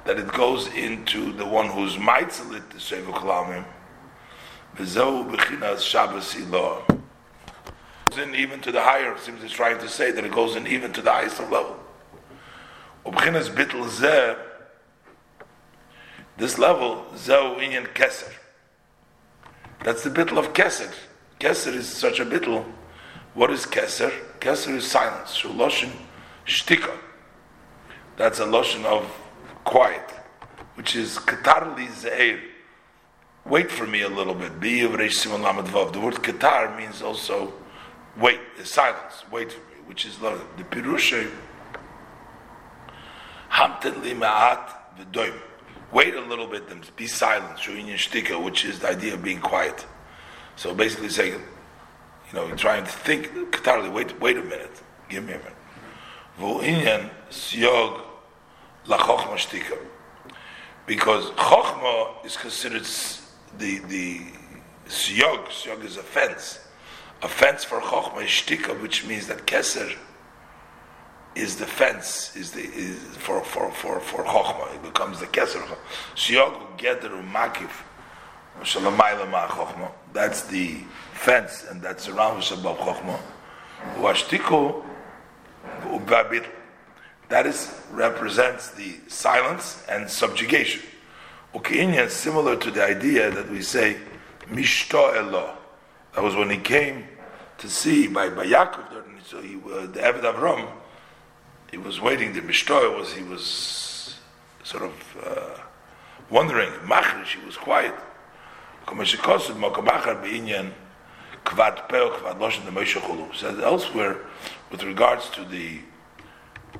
That 0.05 0.17
it 0.17 0.27
goes 0.29 0.67
into 0.67 1.33
the 1.33 1.45
one 1.45 1.67
who's 1.67 1.95
mitzlit 1.97 2.69
the 2.69 2.79
sevim 2.79 3.13
kol 3.13 3.29
almim. 3.29 3.65
V'zehu 4.75 5.31
b'chinas 5.31 5.81
Shabbos 5.81 6.33
ilah. 6.33 6.83
In 8.17 8.33
even 8.33 8.59
to 8.61 8.71
the 8.71 8.81
higher. 8.81 9.15
Seems 9.19 9.43
it's 9.43 9.53
trying 9.53 9.77
to 9.77 9.87
say 9.87 10.09
that 10.09 10.25
it 10.25 10.31
goes 10.31 10.55
in 10.55 10.65
even 10.65 10.91
to 10.93 11.01
the 11.03 11.11
highest 11.11 11.39
level. 11.39 11.77
Ub'chinas 13.05 13.49
bitl 13.49 13.85
zeh. 13.87 14.35
This 16.37 16.57
level, 16.57 17.05
zehu 17.13 17.57
inyan 17.57 17.87
keser. 17.93 18.31
That's 19.83 20.03
the 20.03 20.09
bitl 20.09 20.37
of 20.37 20.53
keser. 20.53 20.91
Keser 21.39 21.73
is 21.73 21.87
such 21.87 22.19
a 22.19 22.25
bitl. 22.25 22.65
What 23.33 23.51
is 23.51 23.65
keser? 23.65 24.11
Keser 24.39 24.75
is 24.75 24.85
silence. 24.85 25.37
Shuloshin 25.37 25.91
shtika. 26.45 26.97
That's 28.15 28.39
a 28.39 28.45
lotion 28.45 28.85
of 28.85 29.05
quiet, 29.63 30.11
which 30.75 30.95
is 30.95 31.17
katarli 31.19 31.91
zeir. 31.91 32.39
Wait 33.45 33.71
for 33.71 33.85
me 33.85 34.01
a 34.01 34.09
little 34.09 34.33
bit. 34.33 34.59
Be 34.59 34.81
of. 34.81 35.93
The 35.93 35.99
word 35.99 36.15
katar 36.15 36.75
means 36.77 37.01
also 37.01 37.53
wait, 38.19 38.39
silence. 38.63 39.23
Wait 39.31 39.51
for 39.51 39.59
me, 39.59 39.77
which 39.85 40.05
is 40.05 40.17
the 40.17 40.63
pirusha. 40.63 41.29
Hamten 43.51 44.01
li 44.03 44.13
ma'at 44.13 44.69
v'doim. 44.99 45.33
Wait 45.91 46.15
a 46.15 46.21
little 46.21 46.47
bit 46.47 46.63
and 46.69 46.89
be 46.95 47.07
silent. 47.07 47.59
Which 48.43 48.65
is 48.65 48.79
the 48.79 48.89
idea 48.89 49.13
of 49.13 49.23
being 49.23 49.39
quiet. 49.39 49.85
So 50.55 50.73
basically 50.73 51.09
saying, 51.09 51.33
you 51.33 52.33
know, 52.33 52.53
trying 52.55 52.83
to 52.83 52.91
think, 52.91 53.31
katarli, 53.51 53.91
wait, 53.91 54.19
wait 54.19 54.37
a 54.37 54.43
minute. 54.43 54.81
Give 55.09 55.23
me 55.23 55.33
a 55.33 55.37
minute. 55.37 55.53
Shtika. 59.37 59.77
Because 60.85 61.31
chochma 61.31 62.25
is 62.25 62.37
considered 62.37 62.85
the, 63.57 63.79
the 63.87 64.21
siyog, 64.87 65.47
siyog 65.47 65.83
is. 65.85 65.97
A 65.97 67.27
fence 67.27 67.63
for 67.63 67.79
chochma 67.79 68.23
is 68.23 68.29
shtika, 68.29 68.79
which 68.81 69.05
means 69.05 69.27
that 69.27 69.45
keser 69.47 69.95
is 71.37 71.55
the 71.55 71.65
fence, 71.65 72.35
is 72.35 72.51
the 72.51 72.61
is 72.61 72.97
for 73.17 73.43
for 73.43 73.71
for 73.71 73.99
for 73.99 74.23
chokhmah. 74.23 74.75
It 74.75 74.83
becomes 74.83 75.19
the 75.19 75.27
keser. 75.27 75.63
Shiyog 76.15 76.77
geder 76.77 77.23
makif. 77.31 77.83
That's 80.13 80.41
the 80.47 80.77
fence, 81.13 81.65
and 81.69 81.81
that 81.83 82.01
surrounds 82.01 82.51
above 82.51 82.77
chokhmah. 82.79 83.19
Uashtiku 83.97 84.83
ubabit. 85.83 86.45
That 87.29 87.45
is 87.45 87.71
represents 87.91 88.71
the 88.71 88.95
silence 89.07 89.83
and 89.89 90.09
subjugation. 90.09 90.81
Ukinya 91.53 92.07
is 92.07 92.13
similar 92.13 92.55
to 92.55 92.71
the 92.71 92.83
idea 92.83 93.29
that 93.29 93.49
we 93.49 93.61
say 93.61 93.97
mishto 94.49 95.15
elo. 95.15 95.55
That 96.15 96.23
was 96.23 96.35
when 96.35 96.49
he 96.49 96.57
came 96.57 97.05
to 97.59 97.69
see 97.69 98.07
by 98.07 98.29
by 98.29 98.47
Yaakov. 98.47 98.85
So 99.25 99.41
he, 99.41 99.55
uh, 99.55 99.87
the 99.87 99.99
Eved 99.99 100.23
Avram 100.23 100.67
he 101.71 101.77
was 101.77 101.99
waiting. 101.99 102.33
The 102.33 102.41
Mishtoy 102.41 102.97
was 102.97 103.13
he 103.13 103.23
was 103.23 104.15
sort 104.63 104.83
of 104.83 104.93
uh, 105.23 105.59
wondering. 106.29 106.71
Machrish, 106.85 107.39
he 107.39 107.45
was 107.45 107.57
quiet. 107.57 107.93
Says 113.33 113.59
elsewhere, 113.59 114.17
with 114.71 114.83
regards 114.83 115.29
to 115.31 115.43
the 115.45 115.79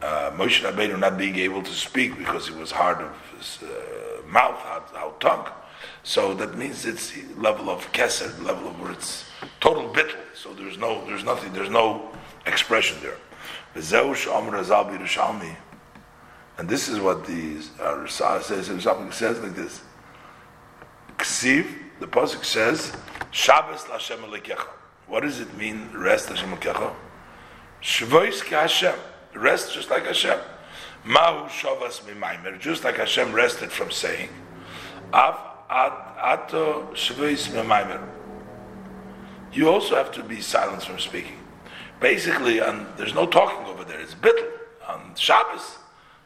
uh, 0.01 0.31
Moshe 0.31 0.61
Rabbeinu 0.61 0.99
not 0.99 1.17
being 1.17 1.35
able 1.37 1.63
to 1.63 1.71
speak 1.71 2.17
because 2.17 2.47
he 2.47 2.55
was 2.55 2.71
hard 2.71 3.01
of 3.01 3.13
his 3.37 3.59
uh, 3.63 4.21
mouth, 4.27 4.55
hard, 4.55 4.83
hard 4.93 5.19
tongue. 5.19 5.47
So 6.03 6.33
that 6.35 6.57
means 6.57 6.85
it's 6.85 7.13
level 7.35 7.69
of 7.69 7.91
keser, 7.91 8.31
level 8.43 8.69
of 8.69 8.79
where 8.79 8.91
it's 8.91 9.25
total 9.59 9.89
bittle. 9.89 10.19
So 10.33 10.53
there's 10.53 10.77
no, 10.77 11.05
there's 11.05 11.23
nothing, 11.23 11.53
there's 11.53 11.69
no 11.69 12.09
expression 12.45 12.97
there. 13.01 13.17
And 16.57 16.67
this 16.67 16.89
is 16.89 16.99
what 16.99 17.27
the 17.27 17.61
uh, 17.79 17.97
Rasah 17.97 18.41
says. 18.41 18.65
Something 18.81 19.11
says 19.11 19.39
like 19.39 19.53
this. 19.53 19.81
Ksiv, 21.17 21.67
the 21.99 22.07
pasuk 22.07 22.43
says, 22.43 22.91
Shabbos 23.29 23.83
Lashem 23.83 24.17
Alekecha. 24.17 24.65
What 25.05 25.21
does 25.21 25.39
it 25.39 25.55
mean? 25.55 25.91
Rest 25.93 26.29
Lashem 26.29 26.57
Alekecha. 26.57 26.91
Shvois 27.81 28.41
ke 28.41 28.49
Hashem. 28.49 28.95
Rest 29.35 29.75
just 29.75 29.91
like 29.91 30.05
Hashem. 30.05 30.39
Mahu 31.05 31.47
Shavas 31.47 32.01
Mimaimer. 32.01 32.59
Just 32.59 32.83
like 32.83 32.97
Hashem 32.97 33.31
rested 33.31 33.71
from 33.71 33.91
saying. 33.91 34.29
Av 35.13 35.37
Ato 35.69 36.89
Shvois 36.93 37.47
Mimaimer. 37.49 38.01
You 39.53 39.69
also 39.69 39.95
have 39.95 40.11
to 40.13 40.23
be 40.23 40.41
silent 40.41 40.81
from 40.81 40.97
speaking 40.97 41.37
basically, 41.99 42.59
and 42.59 42.85
there's 42.97 43.13
no 43.13 43.25
talking 43.25 43.65
over 43.65 43.83
there. 43.83 43.99
It's 43.99 44.13
bittul 44.15 44.49
on 44.87 45.13
Shabbos. 45.15 45.77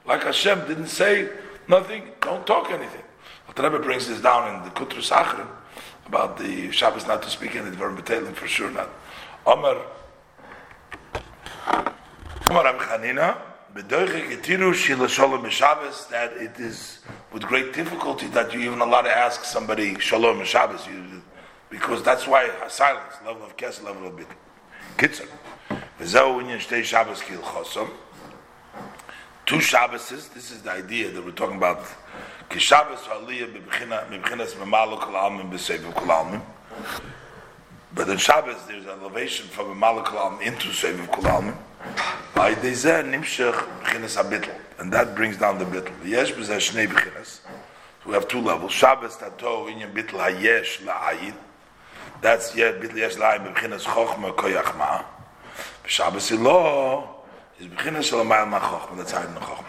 Like 0.06 0.24
Hashem 0.24 0.68
didn't 0.68 0.88
say 0.88 1.30
nothing, 1.68 2.04
don't 2.22 2.46
talk 2.46 2.72
anything. 2.72 3.04
The 3.56 3.64
Rebbe 3.64 3.80
brings 3.80 4.08
this 4.08 4.22
down 4.22 4.56
in 4.56 4.64
the 4.64 4.70
Kutrus 4.70 5.12
Achrim 5.12 5.48
about 6.06 6.38
the 6.38 6.72
Shabbos 6.72 7.06
not 7.06 7.22
to 7.24 7.30
speak 7.30 7.56
any 7.56 7.70
Dvarim 7.70 7.98
B'Teilim 7.98 8.34
for 8.34 8.48
sure 8.48 8.72
not. 8.72 8.90
Omer 9.46 9.82
Omer 12.50 12.64
Amchanina 12.64 13.38
that 16.10 16.34
it 16.38 16.60
is 16.60 17.00
with 17.32 17.44
great 17.44 17.74
difficulty 17.74 18.28
that 18.28 18.54
you 18.54 18.60
even 18.62 18.82
allowed 18.82 19.04
to 19.04 19.18
ask 19.18 19.44
somebody 19.44 19.98
Shalom 20.00 20.44
Shabbos 20.44 20.88
because 21.70 22.04
that's 22.04 22.28
why 22.28 22.50
silence, 22.68 23.16
level 23.26 23.44
of 23.44 23.56
kes, 23.56 23.84
level 23.84 24.08
of 24.08 24.18
bit. 24.18 24.28
Kitzur. 24.98 25.28
Two 26.02 26.08
Shabbases, 29.58 30.34
this 30.34 30.50
is 30.50 30.64
the 30.64 30.72
idea 30.72 31.12
that 31.12 31.24
we're 31.24 31.30
talking 31.32 31.58
about. 31.58 31.86
Kishabbos 32.50 32.98
aliyah 33.04 33.54
b'bchinas 33.54 34.56
memalo 34.56 35.00
kol 35.00 35.14
almin 35.14 35.52
b'sevu 35.52 35.94
kol 35.94 36.08
almin. 36.08 36.42
But 37.94 38.10
in 38.10 38.18
Shabbos, 38.18 38.66
there's 38.68 38.88
elevation 38.88 39.48
from 39.48 39.68
memalo 39.68 40.04
kol 40.04 40.18
almin 40.18 40.42
into 40.42 40.70
sevu 40.70 41.08
kol 41.12 41.26
almin. 41.26 41.56
By 42.34 42.56
dezeh 42.56 43.04
nimshach 43.04 43.54
b'chinas 43.84 44.18
habitl. 44.18 44.50
And 44.80 44.92
that 44.92 45.14
brings 45.16 45.38
down 45.38 45.60
the 45.60 45.66
bitl. 45.66 45.94
Yesh 46.04 46.32
b'zeh 46.32 46.58
shnei 46.58 46.88
b'chinas. 46.88 47.42
So 48.04 48.08
we 48.08 48.14
have 48.14 48.28
two 48.28 48.42
levels. 48.42 48.72
Shabbos 48.72 49.18
tato 49.18 49.68
inyan 49.68 49.94
bitl 49.94 50.18
hayesh 50.18 50.80
la'ayin. 50.80 51.36
That's 52.22 52.56
yeah, 52.56 52.72
bitl 52.72 52.96
yesh 52.96 53.18
la'ayin 53.18 53.54
b'chinas 53.54 53.84
chochma 53.84 54.34
koyach 54.36 54.76
ma'ah. 54.80 55.21
Shabbos 55.86 56.32
Ilo 56.32 57.10
is 57.60 57.68
beginning 57.68 58.02
shel 58.02 58.24
ma'al 58.24 58.50
ma'chochma. 58.50 58.98
That's 58.98 59.12
how 59.12 59.26
in 59.26 59.34
the 59.34 59.40
chochma. 59.40 59.66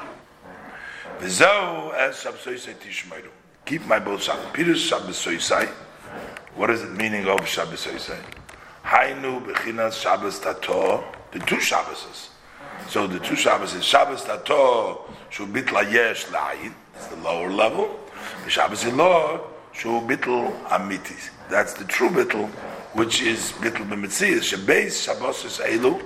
V'zo 1.20 1.94
as 1.94 2.20
Shabbos 2.20 2.44
Yisai 2.44 2.74
Tishmeiru. 2.74 3.30
Keep 3.64 3.86
my 3.86 3.98
both 3.98 4.22
Shabbos. 4.22 4.46
Peter's 4.52 4.80
Shabbos 4.80 5.24
Yisai. 5.24 5.68
What 6.54 6.70
is 6.70 6.82
the 6.82 6.88
meaning 6.88 7.26
of 7.26 7.46
Shabbos 7.46 7.86
Yisai? 7.86 8.18
Hainu 8.84 9.44
bechinas 9.46 10.00
Shabbos 10.00 10.38
Tato. 10.38 11.04
The 11.32 11.38
two 11.40 11.56
Shabboses. 11.56 12.28
So 12.88 13.06
the 13.06 13.18
two 13.20 13.36
Shabbos 13.36 13.82
Shabbos 13.84 14.24
Tato 14.24 15.10
shu 15.30 15.46
bitla 15.46 15.90
yesh 15.90 16.26
la'ayin. 16.26 16.74
That's 16.92 17.06
the 17.06 17.16
lower 17.16 17.50
level. 17.50 17.98
Shabbos 18.48 18.84
Ilo 18.84 19.48
shu 19.72 20.00
bitl 20.02 20.52
amitis. 20.66 21.30
That's 21.48 21.74
the 21.74 21.84
true 21.84 22.08
bitl, 22.08 22.50
which 22.94 23.22
is 23.22 23.52
bitl 23.52 23.88
b'mitzias. 23.88 24.52
Shebeis 24.52 25.04
Shabbos 25.04 25.58
Elu. 25.58 26.02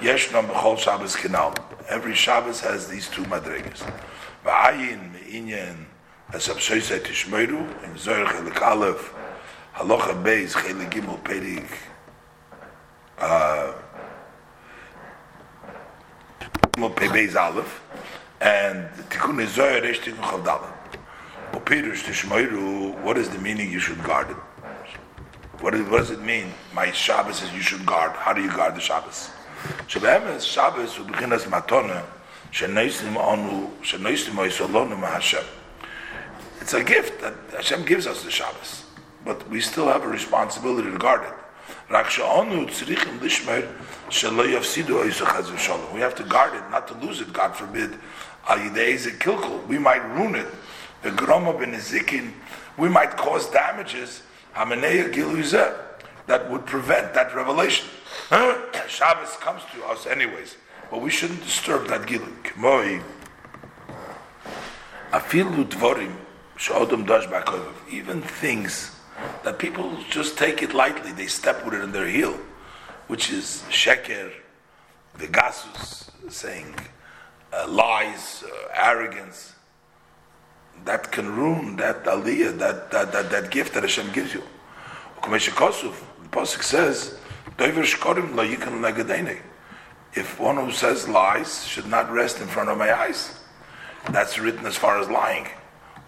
Yeshnam 0.00 0.48
b'chol 0.48 0.78
Shabbos 0.78 1.16
kinal. 1.16 1.56
Every 1.88 2.14
Shabbos 2.14 2.60
has 2.60 2.88
these 2.88 3.08
two 3.08 3.22
madrigas. 3.24 3.82
V'ayin 4.44 5.12
me'inyan 5.12 5.86
as 6.32 6.48
absoisei 6.48 7.00
tishmeru 7.00 7.60
in 7.84 7.94
Zoyer 7.94 8.26
Chelik 8.26 8.60
Aleph 8.60 9.14
Halacha 9.74 10.22
Beis 10.22 10.52
Chelik 10.52 10.90
Gimel 10.90 11.18
Perik 11.22 11.68
uh, 13.18 13.72
Gimel 16.72 16.94
Beis 16.94 17.36
Aleph 17.36 17.80
And 18.40 18.88
Tikkun 19.08 19.46
Zohar 19.46 19.80
Resh 19.82 20.00
Tikkun 20.00 20.72
Tishmoiru, 21.62 23.00
what 23.02 23.16
is 23.16 23.30
the 23.30 23.38
meaning 23.38 23.70
you 23.70 23.78
should 23.78 24.02
guard 24.02 24.30
it? 24.30 24.36
What, 25.60 25.74
is, 25.74 25.88
what 25.88 25.98
does 25.98 26.10
it 26.10 26.20
mean? 26.20 26.52
My 26.74 26.90
Shabbos 26.92 27.42
is 27.42 27.52
you 27.52 27.60
should 27.60 27.86
guard. 27.86 28.12
How 28.12 28.32
do 28.32 28.42
you 28.42 28.50
guard 28.50 28.74
the 28.74 28.80
Shabbos? 28.80 29.30
Shabbos, 29.86 30.44
Shabbos. 30.44 30.98
It's 36.60 36.74
a 36.74 36.84
gift 36.84 37.20
that 37.20 37.34
Hashem 37.52 37.84
gives 37.84 38.06
us 38.06 38.22
the 38.22 38.30
Shabbos, 38.30 38.84
but 39.24 39.48
we 39.48 39.60
still 39.60 39.86
have 39.86 40.04
a 40.04 40.08
responsibility 40.08 40.90
to 40.90 40.98
guard 40.98 41.22
it. 41.22 41.32
We 41.88 41.96
have 46.00 46.14
to 46.14 46.24
guard 46.24 46.54
it, 46.54 46.70
not 46.70 46.88
to 46.88 46.94
lose 46.94 47.20
it, 47.20 47.32
God 47.32 47.56
forbid. 47.56 47.98
We 49.68 49.78
might 49.78 50.04
ruin 50.16 50.34
it. 50.34 50.46
We 52.78 52.88
might 52.88 53.16
cause 53.16 53.50
damages 53.50 54.22
Hameneya 54.56 55.12
Giluzeh, 55.12 55.76
that 56.26 56.50
would 56.50 56.64
prevent 56.64 57.12
that 57.12 57.34
revelation. 57.34 57.86
Shabbos 58.88 59.36
comes 59.36 59.60
to 59.74 59.84
us 59.84 60.06
anyways, 60.06 60.56
but 60.90 61.02
we 61.02 61.10
shouldn't 61.10 61.42
disturb 61.42 61.88
that 61.88 62.06
Gilui. 62.06 63.02
Afilu 65.12 65.64
Dvorim, 65.68 66.16
Shodom 66.56 67.06
Dash 67.06 67.26
even 67.92 68.22
things 68.22 68.96
that 69.44 69.58
people 69.58 69.94
just 70.08 70.38
take 70.38 70.62
it 70.62 70.72
lightly, 70.72 71.12
they 71.12 71.26
step 71.26 71.62
with 71.62 71.74
it 71.74 71.82
in 71.82 71.92
their 71.92 72.08
heel, 72.08 72.38
which 73.08 73.30
is 73.30 73.62
Sheker, 73.68 74.32
the 75.18 75.26
Gasus, 75.26 76.10
saying 76.30 76.74
uh, 77.52 77.66
lies, 77.68 78.42
uh, 78.42 78.68
arrogance. 78.72 79.55
That 80.84 81.10
can 81.10 81.34
ruin 81.34 81.76
that 81.76 82.04
aliyah, 82.04 82.58
that, 82.58 82.90
that, 82.90 83.12
that, 83.12 83.30
that 83.30 83.50
gift 83.50 83.74
that 83.74 83.82
Hashem 83.82 84.12
gives 84.12 84.34
you. 84.34 84.42
The 85.22 85.28
Pasuk 86.30 86.62
says, 86.62 87.18
if 90.14 90.40
one 90.40 90.56
who 90.56 90.70
says 90.70 91.08
lies 91.08 91.66
should 91.66 91.86
not 91.86 92.10
rest 92.10 92.40
in 92.40 92.46
front 92.46 92.68
of 92.68 92.78
my 92.78 92.92
eyes, 92.96 93.38
that's 94.10 94.38
written 94.38 94.66
as 94.66 94.76
far 94.76 94.98
as 94.98 95.08
lying. 95.08 95.46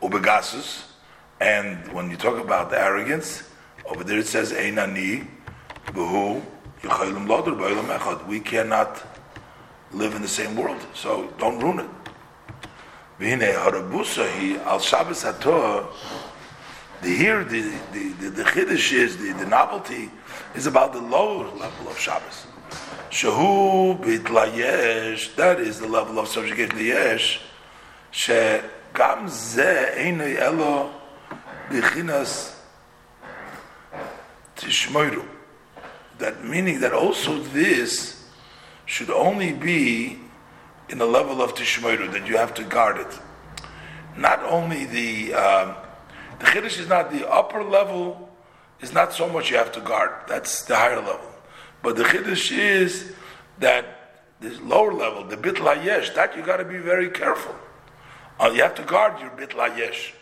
Ubegasus, 0.03 0.85
and 1.41 1.93
when 1.93 2.11
you 2.11 2.17
talk 2.17 2.39
about 2.43 2.71
the 2.71 2.81
arrogance, 2.81 3.43
over 3.87 4.05
there 4.05 4.19
it 4.19 4.27
says 4.27 4.53
We 8.29 8.41
cannot 8.41 9.03
live 9.93 10.15
in 10.15 10.23
the 10.23 10.29
same 10.29 10.57
world, 10.57 10.87
so 10.95 11.33
don't 11.39 11.59
ruin 11.59 11.81
it. 11.81 11.91
V'hine 13.21 13.53
harabusa 13.53 14.65
al 14.65 14.79
Shabbos 14.79 15.23
the 17.01 17.09
here 17.09 17.45
the 17.45 17.63
the 17.93 18.13
the, 18.21 18.31
the 18.31 18.73
is 18.73 19.17
the, 19.17 19.33
the 19.33 19.47
novelty 19.47 20.11
is 20.55 20.67
about 20.67 20.93
the 20.93 21.01
lower 21.01 21.47
level 21.57 21.89
of 21.89 21.99
Shabbos. 21.99 22.47
Shahu 23.11 23.99
bitlayesh, 24.01 25.35
that 25.37 25.61
is 25.61 25.81
the 25.81 25.89
level 25.89 26.19
of 26.19 26.29
subjugation 26.29 26.77
to 26.77 26.85
yesh. 26.85 27.41
Ze 28.13 28.61
einay 29.97 30.39
elo 30.39 30.91
bichinas 31.69 32.57
tishmoiru. 34.57 35.25
That 36.19 36.45
meaning 36.45 36.81
that 36.81 36.93
also 36.93 37.39
this 37.39 38.29
should 38.87 39.11
only 39.11 39.53
be 39.53 40.19
in 40.89 40.99
the 40.99 41.07
level 41.07 41.43
of 41.43 41.55
tishmoiru, 41.55 42.11
that 42.13 42.27
you 42.27 42.37
have 42.37 42.55
to 42.55 42.65
guard 42.65 42.99
it. 42.99 43.19
Not 44.17 44.43
only 44.43 44.85
the 44.85 45.35
um, 45.35 45.75
the 46.39 46.47
chiddush 46.47 46.79
is 46.79 46.89
not 46.89 47.11
the 47.11 47.29
upper 47.29 47.63
level 47.63 48.29
is 48.81 48.93
not 48.93 49.13
so 49.13 49.29
much 49.29 49.51
you 49.51 49.57
have 49.57 49.73
to 49.73 49.81
guard. 49.81 50.11
That's 50.29 50.63
the 50.63 50.77
higher 50.77 51.01
level. 51.01 51.31
But 51.83 51.97
the 51.97 52.05
chiddush 52.05 52.57
is 52.57 53.13
that 53.59 53.99
this 54.41 54.61
lower 54.61 54.93
level, 54.93 55.25
the 55.25 55.37
bit 55.37 55.57
layesh, 55.57 56.15
that 56.15 56.37
you 56.37 56.43
got 56.43 56.59
to 56.59 56.65
be 56.65 56.79
very 56.79 57.11
careful. 57.11 57.55
Uh, 58.39 58.51
you 58.55 58.63
have 58.63 58.75
to 58.77 58.85
guard 58.85 59.21
your 59.21 59.31
bit 59.31 59.51
layesh. 59.51 60.13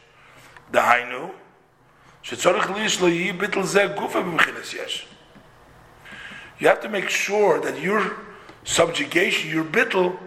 The 0.72 0.78
hainu, 0.78 1.32
you 6.58 6.68
have 6.68 6.80
to 6.80 6.88
make 6.88 7.08
sure 7.08 7.60
that 7.60 7.80
your 7.80 8.16
subjugation, 8.64 9.50
your 9.50 9.64
bittel, 9.64 10.18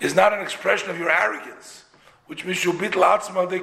is 0.00 0.14
not 0.14 0.32
an 0.32 0.40
expression 0.40 0.90
of 0.90 0.98
your 0.98 1.10
arrogance, 1.10 1.84
which 2.26 2.44
means 2.44 2.64
your 2.64 2.74
bittel 2.74 3.02
atzma 3.02 3.48
de 3.48 3.60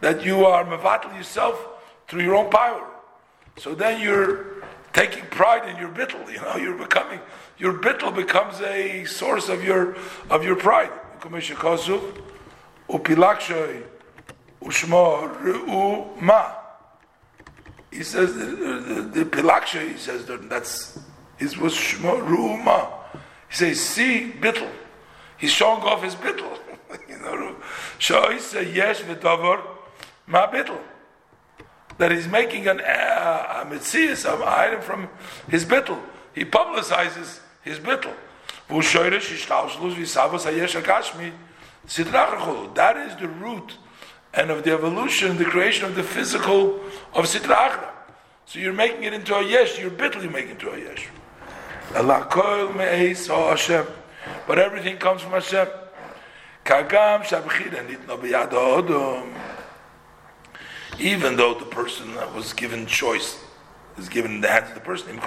that 0.00 0.24
you 0.24 0.44
are 0.44 0.64
mevatel 0.64 1.16
yourself 1.16 1.68
through 2.08 2.22
your 2.22 2.34
own 2.34 2.50
power. 2.50 2.86
So 3.56 3.74
then 3.74 4.00
you're 4.00 4.62
taking 4.92 5.24
pride 5.26 5.68
in 5.68 5.76
your 5.76 5.90
bittel. 5.90 6.28
You 6.32 6.40
know, 6.40 6.56
you're 6.56 6.78
becoming 6.78 7.20
your 7.58 7.74
bittel 7.74 8.14
becomes 8.14 8.60
a 8.60 9.04
source 9.04 9.48
of 9.48 9.62
your 9.62 9.96
of 10.30 10.44
your 10.44 10.56
pride. 10.56 10.90
He 17.92 18.02
says 18.02 18.34
the, 18.34 18.46
the, 18.46 19.10
the 19.12 19.24
pilaksha. 19.24 19.92
He 19.92 19.98
says 19.98 20.24
that 20.26 20.48
that's 20.48 20.98
it 21.38 21.58
was 21.58 21.74
shmo 21.74 22.26
ru'uma. 22.26 22.90
He 23.48 23.54
says 23.54 23.80
see 23.80 24.32
bittel. 24.40 24.70
He's 25.42 25.50
showing 25.50 25.82
off 25.82 26.04
his 26.04 26.14
bittel. 26.14 26.56
you 27.08 27.18
know, 27.18 27.56
shoyse 27.98 28.54
yesh 28.72 29.00
v'davar 29.00 29.60
ma 30.28 30.46
bittel 30.46 30.78
that 31.98 32.12
he's 32.12 32.28
making 32.28 32.68
an, 32.68 32.80
uh, 32.80 33.64
a 33.64 33.66
mitzias, 33.66 34.24
an 34.24 34.40
item 34.46 34.80
from 34.80 35.08
his 35.48 35.64
bittel. 35.64 36.00
He 36.32 36.44
publicizes 36.44 37.40
his 37.62 37.80
bittel. 37.80 38.14
That 42.74 42.96
is 42.96 43.16
the 43.16 43.28
root 43.28 43.76
and 44.34 44.50
of 44.52 44.62
the 44.62 44.72
evolution, 44.72 45.38
the 45.38 45.44
creation 45.44 45.86
of 45.86 45.96
the 45.96 46.04
physical 46.04 46.76
of 47.14 47.24
Sitra 47.24 47.90
So 48.46 48.60
you're 48.60 48.72
making 48.72 49.02
it 49.02 49.12
into 49.12 49.34
a 49.34 49.42
yesh, 49.42 49.80
your 49.80 49.90
bittel 49.90 50.22
you 50.22 50.30
make 50.30 50.44
it 50.44 50.52
into 50.52 50.70
a 50.70 50.78
yesh. 50.78 51.08
But 54.46 54.58
everything 54.58 54.96
comes 54.96 55.22
from 55.22 55.32
Hashem. 55.32 55.68
Kagam 56.64 57.24
even 60.98 61.36
though 61.36 61.54
the 61.54 61.64
person 61.64 62.14
that 62.14 62.34
was 62.34 62.52
given 62.52 62.86
choice, 62.86 63.38
is 63.98 64.08
given 64.08 64.36
in 64.36 64.40
the 64.40 64.48
hands 64.48 64.68
of 64.68 64.74
the 64.74 64.80
person, 64.80 65.18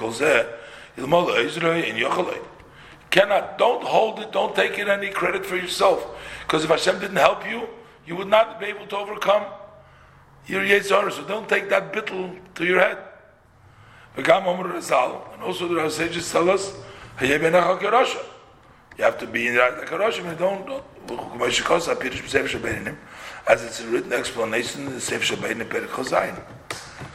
cannot, 3.11 3.57
don't 3.57 3.83
hold 3.83 4.19
it, 4.19 4.31
don't 4.31 4.55
take 4.55 4.77
it 4.77 4.87
any 4.87 5.09
credit 5.09 5.45
for 5.45 5.55
yourself. 5.55 6.05
Because 6.41 6.63
if 6.63 6.69
Hashem 6.69 6.99
didn't 6.99 7.17
help 7.17 7.47
you, 7.49 7.67
you 8.05 8.15
would 8.15 8.27
not 8.27 8.59
be 8.59 8.67
able 8.67 8.85
to 8.87 8.97
overcome 8.97 9.45
your 10.47 10.61
Yetzirah. 10.61 11.11
So 11.11 11.23
don't 11.23 11.49
take 11.49 11.69
that 11.69 11.91
bittle 11.91 12.37
to 12.55 12.65
your 12.65 12.79
head. 12.79 12.97
And 14.17 14.29
also 15.43 15.67
the 15.67 15.89
sages 15.89 16.31
tell 16.31 16.49
us, 16.49 16.73
you 18.97 19.03
have 19.03 19.17
to 19.19 19.27
be 19.27 19.47
in 19.47 19.55
the 19.55 19.59
Karoshim, 19.59 20.37
don't, 20.37 20.65
don't 20.65 20.83
as 23.47 23.63
it's 23.63 23.79
a 23.81 23.87
written 23.87 24.13
explanation 24.13 24.87
in 24.87 24.93
the 24.93 25.01
Sefer 25.01 25.35
Shabbat 25.35 25.51
in 25.51 25.59
Perik 25.59 25.87
Chozayin. 25.87 26.41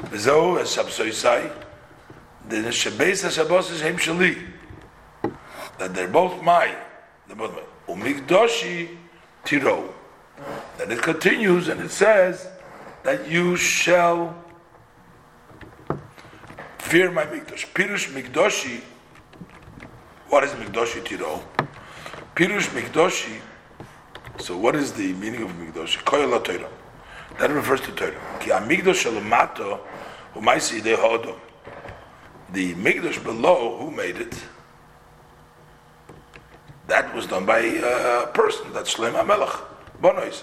V'zo, 0.05 0.61
as 0.61 0.77
Shabsoisai, 0.77 1.51
the 2.49 2.57
Shabbeis 2.57 3.25
HaShabbos 3.25 3.73
is 3.73 3.81
Hem 3.81 3.97
Shali. 3.97 4.47
That 5.79 5.95
they're 5.95 6.09
both 6.09 6.43
my. 6.43 6.75
They're 7.27 7.37
both 7.37 7.55
my. 7.55 7.95
Umigdoshi 7.95 8.97
Tiro. 9.45 9.93
Then 10.79 10.93
it 10.93 11.03
continues 11.03 11.69
and 11.69 11.81
it 11.81 11.91
says 11.91 12.49
that 13.03 13.29
you 13.29 13.57
shall 13.57 14.37
fear 16.79 17.11
my 17.11 17.25
Mikdosh. 17.25 17.67
Pirush 17.73 18.13
Mikdoshi. 18.13 18.81
What 20.29 20.45
is 20.45 20.53
Mikdoshi 20.53 21.05
Tiro? 21.05 21.43
Pirush 22.41 22.69
Mikdoshi 22.69 23.39
so 24.39 24.57
what 24.57 24.75
is 24.75 24.95
the 24.95 25.13
meaning 25.13 25.43
of 25.43 25.51
Mikdosh? 25.51 26.03
Koyala 26.05 26.43
Torah. 26.43 26.71
That 27.39 27.51
refers 27.51 27.83
to 27.83 27.93
Torah. 27.93 28.19
Ki 28.41 28.49
Amigdosh 28.49 29.05
Shalamato 29.05 29.81
Umaisi 30.35 30.83
De 30.83 30.97
Hodom. 30.97 31.37
The 32.55 32.73
Mikdosh 32.77 33.23
below, 33.23 33.77
who 33.77 33.91
made 33.91 34.17
it? 34.17 34.43
That 36.87 37.15
was 37.15 37.27
done 37.27 37.45
by 37.45 37.61
uh, 37.61 38.25
a 38.27 38.31
person. 38.33 38.73
That's 38.73 38.95
Shlomo 38.95 39.23
HaMelech. 39.23 39.61
Bonois. 40.01 40.43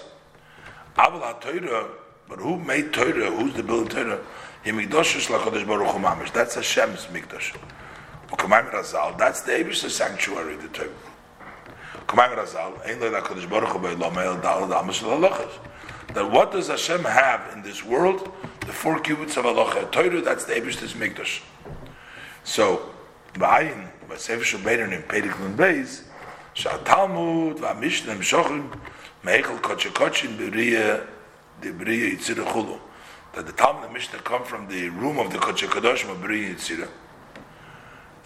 Aval 0.97 1.41
Torah, 1.41 1.87
but 2.29 2.37
who 2.37 2.59
made 2.59 2.93
Torah? 2.93 3.31
Who's 3.31 3.55
the 3.55 3.63
building 3.63 3.89
Torah? 3.89 4.19
Himikdosh 4.63 5.25
Shlachodesh 5.25 5.65
Baruch 5.65 5.87
Hu 5.87 5.99
Mamish. 5.99 6.31
That's 6.31 6.53
Hashem's 6.53 7.07
Mikdosh. 7.07 7.57
That's 9.17 9.41
the 9.41 9.51
Abish's 9.53 9.95
sanctuary, 9.95 10.57
the 10.57 10.67
Torah. 10.67 10.89
That 16.13 16.31
what 16.31 16.51
does 16.51 16.67
Hashem 16.69 17.03
have 17.03 17.53
in 17.53 17.61
this 17.63 17.83
world? 17.83 18.31
The 18.61 18.71
four 18.71 18.99
cubits 18.99 19.35
of 19.37 19.45
Aloha 19.45 19.81
Torah, 19.89 20.21
that's 20.21 20.45
the 20.45 20.53
Ebishtis 20.53 20.93
Mikdash. 20.93 21.41
So, 22.43 22.93
Ba'ayin, 23.33 23.89
Ba'sefer 24.07 24.41
Shabbatin 24.41 24.93
in 24.93 25.01
Pediklin 25.03 25.55
Beis, 25.55 26.03
Sha'atalmud, 26.55 27.59
Va'mishnah, 27.59 28.17
M'shochim, 28.17 28.71
Me'echel 29.23 29.59
Kotche 29.59 29.91
Kotchin, 29.91 30.37
B'riya, 30.37 31.05
B'riya 31.61 32.17
Yitzirah 32.17 32.45
Chulu. 32.45 32.79
That 33.33 33.45
the 33.45 33.51
Talmud 33.51 33.83
and 33.83 33.93
Mishnah 33.93 34.19
come 34.19 34.43
from 34.45 34.67
the 34.69 34.89
room 34.89 35.19
of 35.19 35.31
the 35.31 35.39
Kotche 35.39 35.67
Kadosh, 35.67 36.05
B'riya 36.05 36.55
Yitzirah. 36.55 36.89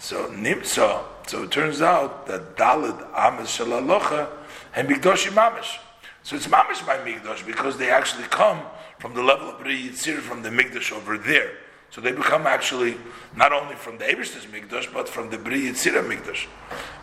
So, 0.02 0.26
Nimsa, 0.30 1.04
so 1.28 1.44
it 1.44 1.52
turns 1.52 1.80
out 1.80 2.26
that 2.26 2.56
Dalid 2.56 2.98
Ames 3.16 3.46
Shalalocha 3.46 4.28
and 4.74 4.88
Migdoshi 4.88 5.30
Mamish. 5.30 5.78
So 6.24 6.34
it's 6.34 6.48
Mamish 6.48 6.84
by 6.84 6.98
Migdosh 6.98 7.46
because 7.46 7.78
they 7.78 7.88
actually 7.88 8.24
come 8.24 8.62
from 8.98 9.14
the 9.14 9.22
level 9.22 9.50
of 9.50 9.60
Beriya 9.60 9.90
Yitzira 9.90 10.18
from 10.18 10.42
the 10.42 10.48
Migdosh 10.48 10.90
over 10.90 11.16
there. 11.16 11.52
So 11.90 12.00
they 12.00 12.10
become 12.10 12.48
actually 12.48 12.96
not 13.36 13.52
only 13.52 13.76
from 13.76 13.96
the 13.98 14.10
Ebershter's 14.10 14.44
Mikdash, 14.46 14.92
but 14.92 15.08
from 15.08 15.30
the 15.30 15.38
Bri 15.38 15.70
Yitzira 15.70 16.02
Mikdash. 16.02 16.48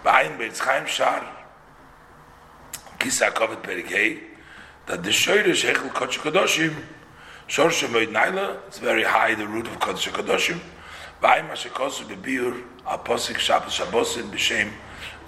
Ba'ayin 0.03 0.37
Beitz 0.37 0.59
Chaim 0.59 0.85
Shar, 0.85 1.25
Kisa 2.99 3.27
Kovet 3.27 3.61
Perikei, 3.61 4.23
that 4.87 5.03
the 5.03 5.11
Shoyre 5.11 5.45
Shechel 5.45 5.89
Kodesh 5.91 6.17
Kadoshim, 6.17 6.75
Shor 7.47 7.69
Shemoid 7.69 8.11
Naila, 8.11 8.57
it's 8.67 8.79
very 8.79 9.03
high, 9.03 9.35
the 9.35 9.47
root 9.47 9.67
of 9.67 9.79
Kodesh 9.79 10.09
Kadoshim, 10.09 10.59
Ba'ayin 11.21 11.49
Mashakosu 11.49 12.03
Bebiur, 12.03 12.61
Aposik 12.89 13.37
Shabbos 13.37 13.77
Shabbosin, 13.77 14.31
B'Shem, 14.31 14.71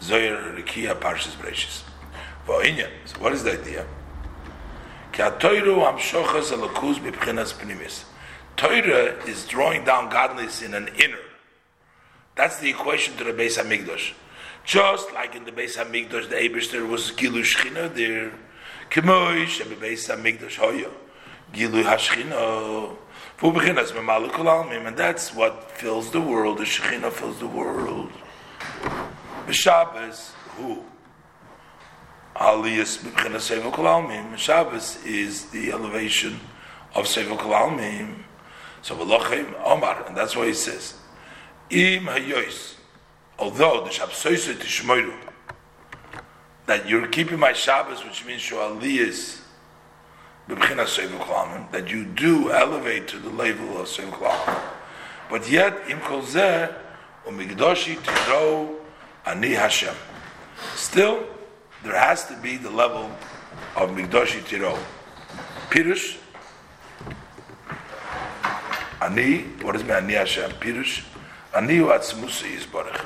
Zoyer 0.01 0.55
Rikia 0.57 0.99
Parshas 0.99 1.35
Breishis. 1.35 1.83
Va'inyan, 2.47 2.89
so 3.05 3.19
what 3.19 3.33
is 3.33 3.43
the 3.43 3.53
idea? 3.59 3.85
Pnimis. 7.53 8.05
Torah 8.57 9.23
is 9.27 9.45
drawing 9.45 9.83
down 9.85 10.09
godliness 10.09 10.61
in 10.63 10.73
an 10.73 10.87
inner. 10.99 11.19
That's 12.35 12.57
the 12.59 12.69
equation 12.69 13.15
to 13.17 13.23
the 13.23 13.31
Beis 13.31 13.61
Hamikdash. 13.61 14.13
Just 14.63 15.13
like 15.13 15.35
in 15.35 15.43
the 15.45 15.51
Beis 15.51 15.77
Hamikdash, 15.77 16.29
the 16.29 16.35
Eberster 16.35 16.87
was 16.87 17.11
Gilu 17.11 17.43
Shchina 17.43 17.93
there. 17.93 18.31
Kemoish 18.89 19.61
and 19.61 19.71
the 19.71 19.75
Beis 19.75 20.07
Hoya. 20.55 20.89
Gilu 21.53 21.83
Hashchina. 21.83 22.95
And 23.43 24.97
that's 24.97 25.33
what 25.33 25.71
fills 25.71 26.11
the 26.11 26.21
world. 26.21 26.59
The 26.59 26.63
Shekhinah 26.63 27.11
fills 27.11 27.39
the 27.39 27.47
world. 27.47 28.11
Shabbos, 29.49 30.31
who? 30.57 30.83
Aliyas 32.35 32.99
B'B'chinas 32.99 33.61
Sevel 33.61 33.71
Kol 33.73 34.37
Shabbos 34.37 35.03
is 35.05 35.45
the 35.47 35.71
elevation 35.71 36.39
of 36.95 37.05
Sevel 37.05 37.37
Kol 37.37 37.51
so 38.81 38.95
Velochem 38.95 39.53
Omar, 39.63 40.05
and 40.07 40.17
that's 40.17 40.35
why 40.35 40.47
he 40.47 40.53
says, 40.53 40.95
Im 41.69 42.05
Hayois, 42.05 42.75
although 43.37 43.83
the 43.83 43.91
Shabsoisa 43.91 44.55
Tishmoiru, 44.55 45.13
that 46.65 46.87
you're 46.89 47.07
keeping 47.07 47.39
my 47.39 47.53
Shabbos, 47.53 48.03
which 48.03 48.25
means 48.25 48.41
Shoaliyas, 48.41 49.40
that 50.55 51.87
you 51.89 52.05
do 52.05 52.51
elevate 52.51 53.07
to 53.07 53.17
the 53.17 53.29
level 53.29 53.79
of 53.79 53.87
Sev 53.87 54.13
But 55.29 55.49
yet, 55.49 55.89
Im 55.89 55.99
Kol 56.01 56.21
Zeh, 56.21 56.73
Umigdoshi 57.25 57.97
Tiro 58.03 58.75
Ani 59.25 59.51
Hashem. 59.51 59.95
Still, 60.75 61.23
there 61.83 61.97
has 61.97 62.25
to 62.27 62.35
be 62.37 62.57
the 62.57 62.69
level 62.69 63.09
of 63.75 63.91
Migdoshi 63.91 64.45
Tiro. 64.45 64.77
Pirush, 65.69 66.17
Ani, 69.01 69.43
what 69.61 69.73
does 69.73 69.83
mean 69.83 69.91
Ani 69.91 70.13
Hashem? 70.13 70.51
Pirush, 70.51 71.03
Ani 71.55 71.77
hu 71.77 71.85
atzmusi 71.85 72.57
yizborech. 72.57 72.97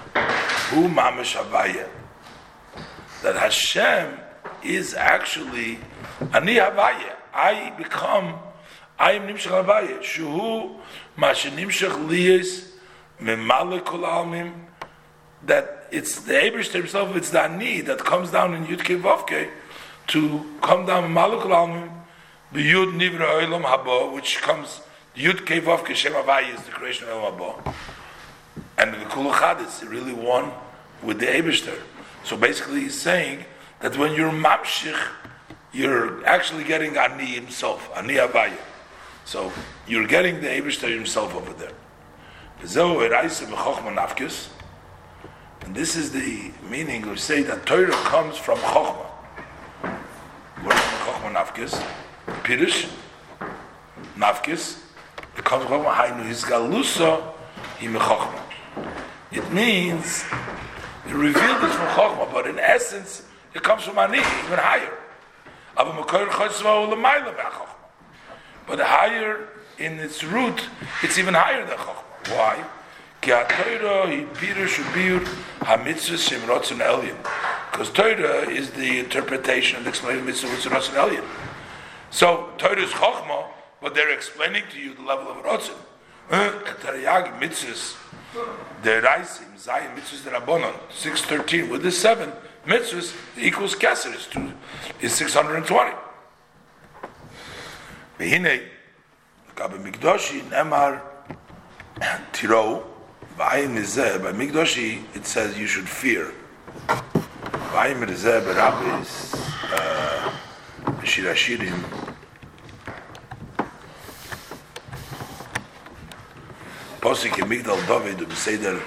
Hu 0.70 0.88
mamish 0.88 1.36
havaya. 1.36 1.88
That 3.22 3.36
Hashem 3.36 4.20
is 4.64 4.94
actually 4.94 5.80
Ani 6.34 6.56
havaya. 6.56 7.15
I 7.36 7.74
become, 7.78 8.36
I 8.98 9.12
am 9.12 9.28
nimshach 9.28 9.64
havaya. 9.64 10.00
Shuhu 10.00 10.78
ma 11.18 11.32
shenimshach 11.32 12.08
liyis 12.08 12.70
memale 13.22 13.84
kol 13.84 14.00
almim. 14.00 14.54
That 15.44 15.88
it's 15.92 16.22
the 16.22 16.34
Abish 16.34 16.72
himself, 16.72 17.16
it's 17.16 17.30
the 17.30 17.42
Ani 17.42 17.82
that 17.82 18.00
comes 18.00 18.32
down 18.32 18.56
in 18.56 18.66
Yud 18.66 18.80
Vavke 19.02 19.50
to 20.08 20.46
come 20.62 20.86
down 20.86 21.06
in 21.06 21.12
Malakul 21.12 21.52
Almim, 21.52 21.90
B'Yud 22.54 22.94
Nivra 22.94 23.44
Olam 23.44 23.64
Haba, 23.64 24.14
which 24.14 24.42
comes 24.42 24.82
Yud 25.16 25.46
Kevav 25.46 25.80
Keshem 25.80 26.12
Havai 26.12 26.54
is 26.54 26.62
the 26.64 26.72
creation 26.72 27.08
of 27.10 27.40
El 27.40 27.74
And 28.78 28.94
the 28.94 29.64
is 29.64 29.84
really 29.86 30.14
one 30.14 30.52
with 31.02 31.20
the 31.20 31.26
Ebishter. 31.26 31.78
So 32.24 32.38
basically 32.38 32.82
he's 32.82 33.00
saying 33.00 33.46
that 33.82 33.98
when 33.98 34.14
you're 34.14 34.32
Mamshich, 34.32 35.00
you're 35.76 36.26
actually 36.26 36.64
getting 36.64 36.98
Ani 36.98 37.26
himself, 37.26 37.92
Ani 37.96 38.14
Havaya. 38.14 38.58
So 39.26 39.52
you're 39.88 40.08
getting 40.08 40.40
the 40.40 40.48
Ebishter 40.48 40.90
himself 40.90 41.36
over 41.36 41.52
there. 41.54 41.74
And 45.62 45.76
this 45.76 45.96
is 45.98 46.12
the 46.12 46.52
meaning 46.70 47.10
we 47.10 47.18
say 47.18 47.42
that 47.44 47.66
Torah 47.66 47.92
comes 47.92 48.38
from 48.38 48.58
Chokhmah. 48.60 49.10
What 50.64 50.76
is 50.76 50.82
Chokhmah 50.82 51.34
Nafkis? 51.34 51.84
Pirish, 52.44 52.90
Nafkis, 54.16 54.80
it 55.38 55.44
comes 55.44 55.66
from 55.66 55.84
Hainu 55.84 56.24
Hizgalusa 56.24 57.34
Himechachma. 57.80 58.42
It 59.32 59.52
means 59.52 60.24
it 61.06 61.14
revealed 61.14 61.64
it 61.64 61.72
from 61.72 61.88
Chachma, 61.88 62.32
but 62.32 62.48
in 62.48 62.60
essence, 62.60 63.24
it 63.54 63.62
comes 63.62 63.84
from 63.84 63.98
Ani, 63.98 64.20
even 64.20 64.58
higher. 64.58 64.98
But 68.68 68.80
higher 68.80 69.50
in 69.78 70.00
its 70.00 70.24
root, 70.24 70.70
it's 71.04 71.18
even 71.18 71.34
higher 71.34 71.66
than 71.66 71.78
Chachma. 71.78 72.04
Why? 72.30 72.64
Because 77.72 77.90
Torah 77.92 78.50
is 78.50 78.72
the 78.72 79.00
interpretation 79.00 79.80
and 79.80 79.88
explanation 79.88 80.22
of 80.22 80.26
mitzvah 80.28 80.50
with 80.50 80.64
Elyon. 80.64 81.26
So 82.10 82.52
Torah 82.58 82.82
is 82.82 82.92
Chachma, 82.92 83.48
but 83.82 83.94
they're 83.96 84.14
explaining 84.14 84.64
to 84.72 84.80
you 84.80 84.94
the 84.94 85.02
level 85.02 85.28
of 85.28 85.38
Rotzen. 85.38 85.76
Teriyag 86.30 87.40
mitzvahs, 87.40 87.98
the 88.82 89.02
Raisim, 89.02 89.54
Zayin 89.58 89.94
mitzvahs, 89.96 90.24
the 90.24 90.32
Rabbonon, 90.32 90.74
613, 90.90 91.70
with 91.70 91.84
the 91.84 91.92
seven 91.92 92.32
mitzvahs 92.66 93.16
equals 93.38 93.76
Kesser, 93.76 94.16
is, 94.16 94.28
two, 94.28 94.52
is 95.02 95.14
620. 95.14 95.96
Behine, 98.18 98.64
Gabe 99.56 99.80
Mikdoshi, 99.84 100.42
Nemar, 100.50 101.02
Tiro, 102.32 102.84
Vayim 103.38 103.76
Mizeh, 103.76 104.22
by 104.22 104.32
Mikdoshi, 104.32 105.04
it 105.16 105.26
says 105.26 105.58
you 105.58 105.68
should 105.68 105.88
fear. 105.88 106.32
Vayim 106.88 108.06
Mizeh, 108.06 108.42
Barabbis, 108.42 109.34
uh, 109.74 110.32
Shirashirim, 111.02 112.06
Posik 117.06 117.38
in 117.38 117.48
Migdal 117.48 117.78
David 117.88 118.20
und 118.20 118.34
Seder 118.36 118.80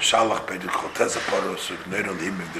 Shalach 0.00 0.46
der 0.46 0.58
Chotes 0.60 1.14
Aparo 1.18 1.58
so 1.58 1.74
Neuro 1.90 2.14
Lim 2.14 2.40
in 2.40 2.52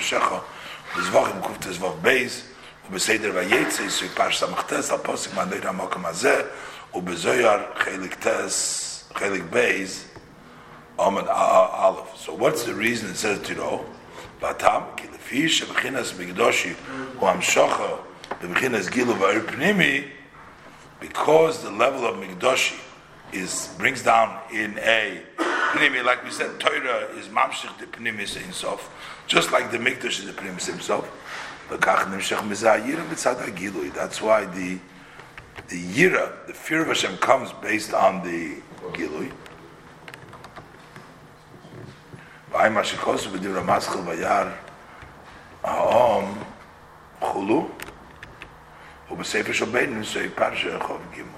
der 0.97 1.05
Shecha 1.05 1.13
das 1.13 1.13
Woche 1.13 1.31
im 1.31 1.41
Kuft 1.41 1.65
des 1.65 1.81
Woch 1.81 1.95
Beis 2.03 2.45
und 2.85 2.93
bei 2.93 2.99
Seder 2.99 3.35
Vayetze 3.35 3.89
so 3.89 4.07
Pash 4.15 4.39
Samachtes 4.39 4.91
al 4.91 4.99
Posik 4.99 5.35
man 5.35 5.49
Neuro 5.49 5.69
Amokum 5.69 6.05
Azeh 6.07 6.45
und 6.93 7.05
bei 7.05 7.15
Zoyar 7.15 7.75
Chelik 7.83 8.21
Tes 8.21 9.07
Chelik 9.19 9.51
Beis 9.51 10.07
so 10.99 12.33
what's 12.39 12.65
the 12.65 12.73
reason 12.75 13.11
it 13.11 13.17
says 13.17 13.39
to 13.43 13.55
know? 13.55 13.85
ki 14.41 15.09
lefi 15.09 15.49
shebechinas 15.49 16.15
Migdoshi 16.15 16.75
hu 17.19 17.27
Amshocha 17.27 17.99
bebechinas 18.41 18.89
Gilu 18.91 19.15
v'er 19.15 19.41
Pnimi 19.41 20.05
because 21.01 21.63
the 21.63 21.71
level 21.71 22.07
of 22.07 22.17
Migdoshi 22.17 22.75
is 23.32 23.70
brings 23.78 24.02
down 24.04 24.38
in 24.52 24.78
a 24.80 25.22
pnimi, 25.38 26.04
like 26.04 26.24
we 26.24 26.32
said, 26.32 26.60
Torah 26.60 27.08
is 27.18 27.28
mamshich 27.28 27.78
the 27.80 27.86
pnimis 27.86 28.36
himself, 28.36 28.90
just 29.28 29.52
like 29.52 29.70
the 29.72 29.78
mikdash 29.78 30.20
is 30.20 30.26
the 30.26 30.34
pnimis 30.34 30.66
himself. 30.66 31.08
That's 31.70 31.86
why 34.22 34.46
the 34.46 34.80
the 35.68 35.84
yira, 35.94 36.32
the 36.48 36.54
fear 36.54 36.82
of 36.82 36.88
Hashem, 36.88 37.18
comes 37.18 37.52
based 37.62 37.94
on 37.94 38.24
the 38.24 38.62
gilui. 38.94 39.32
V'ay 42.52 42.70
mashikosu 42.70 43.30
v'dir 43.32 43.54
ramaschel 43.56 44.04
v'yar 44.04 44.54
ha'om 45.64 46.46
Chulu, 47.22 47.70
ובספר 49.12 49.54
של 49.54 49.66
ביננו 49.66 50.04
זה 50.04 50.28
פרשה 50.36 50.80
חוב 50.80 51.02
גימול. 51.14 51.35